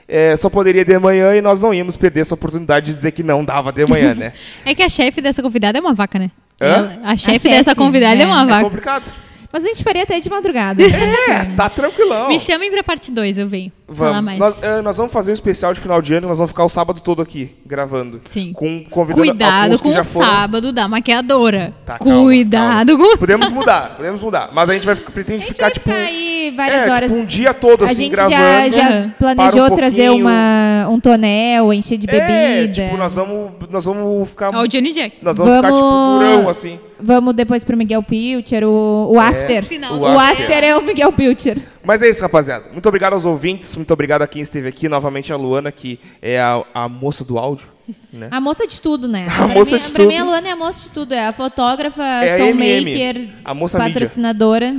eh, 0.08 0.34
só 0.38 0.48
poderia 0.50 0.84
de 0.84 0.98
manhã 0.98 1.34
e 1.36 1.40
nós 1.42 1.60
não 1.62 1.72
íamos 1.74 1.96
perder 1.96 2.20
essa 2.20 2.34
oportunidade 2.34 2.86
de 2.86 2.92
dizer 2.94 3.12
que 3.12 3.22
não 3.22 3.44
dava 3.44 3.70
de 3.72 3.84
manhã, 3.86 4.14
né? 4.14 4.32
É 4.64 4.74
que 4.74 4.82
a 4.82 4.88
chefe 4.88 5.20
dessa 5.20 5.42
convidada 5.42 5.76
é 5.78 5.80
uma 5.80 5.94
vaca, 5.94 6.18
né? 6.18 6.30
Hã? 6.60 6.66
Ela- 6.66 6.98
a 7.04 7.16
chefe 7.16 7.34
chefe, 7.40 7.48
dessa 7.50 7.74
convidada 7.74 8.20
é, 8.20 8.24
é. 8.24 8.26
uma 8.26 8.42
É 8.42 8.46
vaca. 8.46 8.64
complicado. 8.64 9.12
Mas 9.52 9.64
a 9.64 9.68
gente 9.68 9.82
faria 9.82 10.02
até 10.02 10.18
de 10.20 10.28
madrugada. 10.28 10.82
É, 10.82 11.44
tá 11.56 11.68
tranquilão. 11.70 12.28
Me 12.28 12.38
chamem 12.38 12.70
pra 12.70 12.82
parte 12.82 13.10
2, 13.10 13.38
eu 13.38 13.48
venho. 13.48 13.72
Vamos. 13.90 14.36
Nós, 14.38 14.62
eh, 14.62 14.82
nós 14.82 14.96
vamos 14.98 15.10
fazer 15.10 15.30
um 15.30 15.34
especial 15.34 15.72
de 15.72 15.80
final 15.80 16.02
de 16.02 16.12
ano, 16.14 16.28
nós 16.28 16.36
vamos 16.36 16.50
ficar 16.50 16.64
o 16.64 16.68
sábado 16.68 17.00
todo 17.00 17.22
aqui, 17.22 17.56
gravando. 17.64 18.20
Sim. 18.24 18.52
Com 18.52 18.84
convidando 18.90 19.26
Cuidado 19.26 19.78
com 19.78 19.88
o 19.88 20.04
foram. 20.04 20.26
sábado 20.28 20.72
da 20.72 20.86
maquiadora. 20.86 21.72
Tá, 21.86 21.98
calma, 21.98 22.20
Cuidado 22.20 22.92
calma. 22.98 23.08
com 23.08 23.14
o 23.14 23.18
Podemos 23.18 23.48
mudar, 23.50 23.94
podemos 23.96 24.20
mudar. 24.20 24.50
Mas 24.52 24.68
a 24.68 24.74
gente 24.74 24.84
vai 24.84 24.94
A 24.94 25.10
pretende 25.10 25.40
gente 25.40 25.54
ficar, 25.54 25.64
vai 25.64 25.72
tipo. 25.72 25.88
ficar 25.88 26.02
aí 26.02 26.52
várias 26.54 26.86
é, 26.86 26.90
horas. 26.92 27.10
tipo, 27.10 27.22
um 27.22 27.26
dia 27.26 27.54
todo, 27.54 27.82
a 27.82 27.86
assim, 27.86 27.94
gente 28.02 28.10
gravando. 28.10 28.36
já, 28.36 28.68
já 28.68 29.08
planejou 29.18 29.64
um 29.72 29.76
trazer 29.76 30.10
uma, 30.10 30.86
um 30.90 31.00
tonel, 31.00 31.72
encher 31.72 31.96
de 31.96 32.06
bebida. 32.06 32.30
É, 32.30 32.68
tipo, 32.68 32.96
nós 32.98 33.14
vamos, 33.14 33.52
nós 33.70 33.84
vamos 33.86 34.28
ficar. 34.28 34.50
Ó, 34.54 34.62
o 34.64 34.68
Johnny 34.68 34.92
Jack. 34.92 35.16
Nós 35.22 35.36
vamos, 35.36 35.56
ficar, 35.56 35.68
tipo, 35.68 35.80
Vamos- 35.80 36.24
durão, 36.24 36.48
assim. 36.50 36.78
Vamos 37.00 37.32
depois 37.34 37.62
pro 37.62 37.76
Miguel 37.76 38.02
Pilcher, 38.02 38.64
o, 38.64 39.12
o 39.14 39.20
after. 39.20 39.64
Final 39.64 39.94
o 39.94 40.00
O 40.00 40.18
after. 40.18 40.42
after 40.46 40.64
é 40.64 40.76
o 40.76 40.82
Miguel 40.82 41.12
Pilcher. 41.12 41.56
Mas 41.88 42.02
é 42.02 42.10
isso, 42.10 42.20
rapaziada. 42.20 42.66
Muito 42.70 42.86
obrigado 42.86 43.14
aos 43.14 43.24
ouvintes, 43.24 43.74
muito 43.74 43.90
obrigado 43.94 44.20
a 44.20 44.26
quem 44.26 44.42
esteve 44.42 44.68
aqui. 44.68 44.90
Novamente 44.90 45.32
a 45.32 45.36
Luana, 45.36 45.72
que 45.72 45.98
é 46.20 46.38
a, 46.38 46.62
a 46.74 46.86
moça 46.86 47.24
do 47.24 47.38
áudio. 47.38 47.66
Né? 48.12 48.28
A 48.30 48.38
moça 48.42 48.66
de 48.66 48.78
tudo, 48.78 49.08
né? 49.08 49.24
A 49.32 49.46
Pra 49.46 49.48
moça 49.48 49.70
mim, 49.76 49.82
de 49.82 49.88
pra 49.88 49.96
tudo. 50.02 50.08
mim, 50.08 50.16
a 50.18 50.24
Luana 50.24 50.48
é 50.48 50.50
a 50.50 50.56
moça 50.56 50.82
de 50.82 50.90
tudo. 50.90 51.14
É 51.14 51.26
a 51.28 51.32
fotógrafa, 51.32 52.02
É 52.04 52.34
a 52.42 52.46
MM, 52.50 53.32
a 53.42 53.54
moça 53.54 53.78
mídia. 53.78 53.94
patrocinadora. 53.94 54.76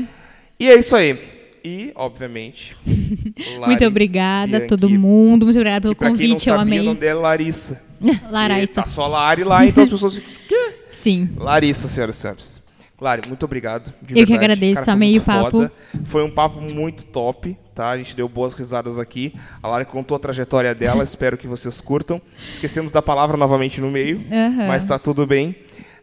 E 0.59 0.69
é 0.69 0.75
isso 0.77 0.95
aí. 0.95 1.17
E, 1.65 1.91
obviamente. 1.95 2.77
Muito 2.85 3.59
Lari 3.59 3.85
obrigada 3.87 4.57
a 4.57 4.67
todo 4.67 4.87
mundo. 4.87 5.45
Muito 5.45 5.57
obrigada 5.57 5.81
pelo 5.81 5.95
convite, 5.95 6.47
eu 6.47 6.55
sabia, 6.55 6.57
o 6.57 6.61
amei. 6.61 6.83
nome 6.83 6.99
dela 6.99 7.19
é 7.19 7.23
Larissa. 7.23 7.81
E 8.01 8.31
Larissa. 8.31 8.73
Tá 8.83 8.85
só 8.85 9.07
Lari 9.07 9.43
lá, 9.43 9.65
então 9.65 9.83
as 9.83 9.89
pessoas 9.89 10.15
ficam. 10.15 10.29
"Quê?" 10.47 10.75
Sim. 10.89 11.29
Larissa, 11.35 11.87
senhoras 11.87 12.15
e 12.15 12.19
senhores. 12.21 12.58
Lari, 13.01 13.27
muito 13.27 13.43
obrigado. 13.43 13.93
de 14.01 14.13
Eu 14.13 14.25
que 14.25 14.33
verdade. 14.33 14.43
agradeço, 14.43 14.81
Cara, 14.85 14.93
amei 14.93 15.17
o 15.17 15.21
papo. 15.21 15.51
foda. 15.51 15.71
Foi 16.05 16.23
um 16.23 16.29
papo 16.31 16.59
muito 16.59 17.05
top, 17.05 17.57
tá? 17.73 17.89
A 17.91 17.97
gente 17.97 18.15
deu 18.15 18.27
boas 18.27 18.53
risadas 18.53 18.99
aqui. 18.99 19.33
A 19.63 19.67
Lari 19.67 19.85
contou 19.85 20.15
a 20.17 20.19
trajetória 20.19 20.75
dela, 20.75 21.03
espero 21.05 21.37
que 21.37 21.47
vocês 21.47 21.79
curtam. 21.79 22.21
Esquecemos 22.51 22.91
da 22.91 23.01
palavra 23.01 23.37
novamente 23.37 23.79
no 23.79 23.89
meio, 23.89 24.21
mas 24.67 24.85
tá 24.85 24.99
tudo 24.99 25.25
bem. 25.25 25.55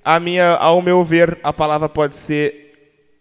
A 0.04 0.18
minha, 0.20 0.54
ao 0.54 0.80
meu 0.80 1.04
ver, 1.04 1.38
a 1.42 1.52
palavra 1.52 1.88
pode 1.88 2.14
ser 2.16 2.64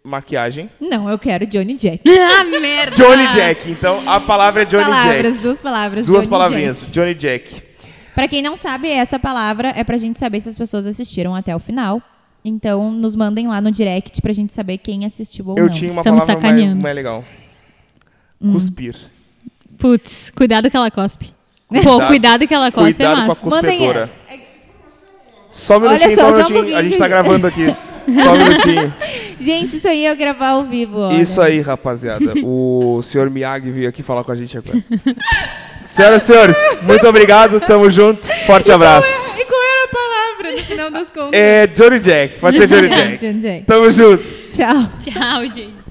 maquiagem. 0.04 0.70
Não, 0.80 1.10
eu 1.10 1.18
quero 1.18 1.44
Johnny 1.46 1.74
Jack. 1.76 2.00
ah, 2.08 2.44
merda! 2.44 2.94
Johnny 2.94 3.26
Jack. 3.32 3.70
Então, 3.70 4.08
a 4.08 4.20
palavra 4.20 4.62
é 4.62 4.64
Johnny 4.64 4.84
palavras, 4.84 5.32
Jack. 5.32 5.42
duas 5.42 5.60
palavras. 5.60 6.06
Duas 6.06 6.20
Johnny 6.20 6.30
palavrinhas. 6.30 6.80
Jack. 6.80 6.92
Johnny 6.92 7.14
Jack. 7.14 7.62
Pra 8.14 8.26
quem 8.28 8.40
não 8.40 8.56
sabe, 8.56 8.88
essa 8.88 9.18
palavra 9.18 9.74
é 9.76 9.84
pra 9.84 9.98
gente 9.98 10.18
saber 10.18 10.40
se 10.40 10.48
as 10.48 10.56
pessoas 10.56 10.86
assistiram 10.86 11.34
até 11.34 11.54
o 11.54 11.58
final. 11.58 12.00
Então, 12.48 12.90
nos 12.92 13.16
mandem 13.16 13.48
lá 13.48 13.60
no 13.60 13.70
direct 13.70 14.22
pra 14.22 14.32
gente 14.32 14.52
saber 14.52 14.78
quem 14.78 15.04
assistiu 15.04 15.48
ou 15.48 15.58
Eu 15.58 15.66
não. 15.66 15.72
tinha 15.72 15.90
uma 15.92 16.00
estamos 16.00 16.24
palavra 16.24 16.50
mais, 16.52 16.74
mais 16.76 16.94
legal. 16.94 17.24
Hum. 18.40 18.52
Cuspir. 18.52 18.94
Putz, 19.78 20.30
cuidado 20.30 20.70
que 20.70 20.76
ela 20.76 20.90
cospe. 20.90 21.26
Pô, 21.68 21.74
Cuidado- 21.82 22.06
cuidado 22.06 22.46
que 22.48 22.54
ela 22.54 22.70
cospe 22.70 22.94
Cuidado 22.94 23.12
é 23.12 23.16
com 23.16 23.22
a 23.22 23.26
massa. 23.28 23.46
Mandem 23.46 23.78
cuspedora. 23.78 24.10
Só 25.50 25.78
um 25.78 25.80
minutinho, 25.80 26.14
só, 26.14 26.20
só 26.20 26.26
um 26.26 26.30
um 26.30 26.32
minutinho. 26.34 26.54
pouquinho 26.58 26.76
a 26.78 26.82
gente 26.82 26.98
tá 26.98 27.08
gravando 27.08 27.46
aqui. 27.46 27.66
Só 27.66 28.32
um 28.34 28.38
minutinho. 28.38 28.94
Gente, 29.38 29.76
isso 29.76 29.88
aí 29.88 30.06
é 30.06 30.10
eu 30.12 30.16
gravar 30.16 30.50
ao 30.50 30.64
vivo. 30.64 30.98
olha. 30.98 31.20
Isso 31.20 31.40
aí, 31.40 31.60
rapaziada. 31.60 32.34
O 32.44 33.00
senhor 33.02 33.28
Miyagi 33.30 33.70
veio 33.70 33.88
aqui 33.88 34.02
falar 34.02 34.22
com 34.24 34.32
a 34.32 34.34
gente 34.34 34.56
agora. 34.56 34.82
Senhoras 35.84 36.22
e 36.22 36.26
senhores, 36.26 36.56
muito 36.82 37.06
obrigado. 37.06 37.60
Tamo 37.60 37.90
junto. 37.90 38.26
Forte 38.46 38.70
abraço. 38.72 39.36
Palavra 40.36 40.52
no 40.52 40.58
final 40.64 40.90
das 40.90 41.10
contas? 41.10 41.40
É 41.40 41.66
Johnny 41.66 41.98
Jack. 42.00 42.38
Pode 42.38 42.58
ser 42.58 42.66
Johnny 42.68 42.86
É, 42.86 42.90
Jack. 42.90 43.26
Johnny 43.26 43.40
Jack. 43.40 43.64
Tamo 43.66 43.90
junto. 43.92 44.24
Tchau. 44.50 44.92
Tchau, 45.02 45.42
gente. 45.54 45.85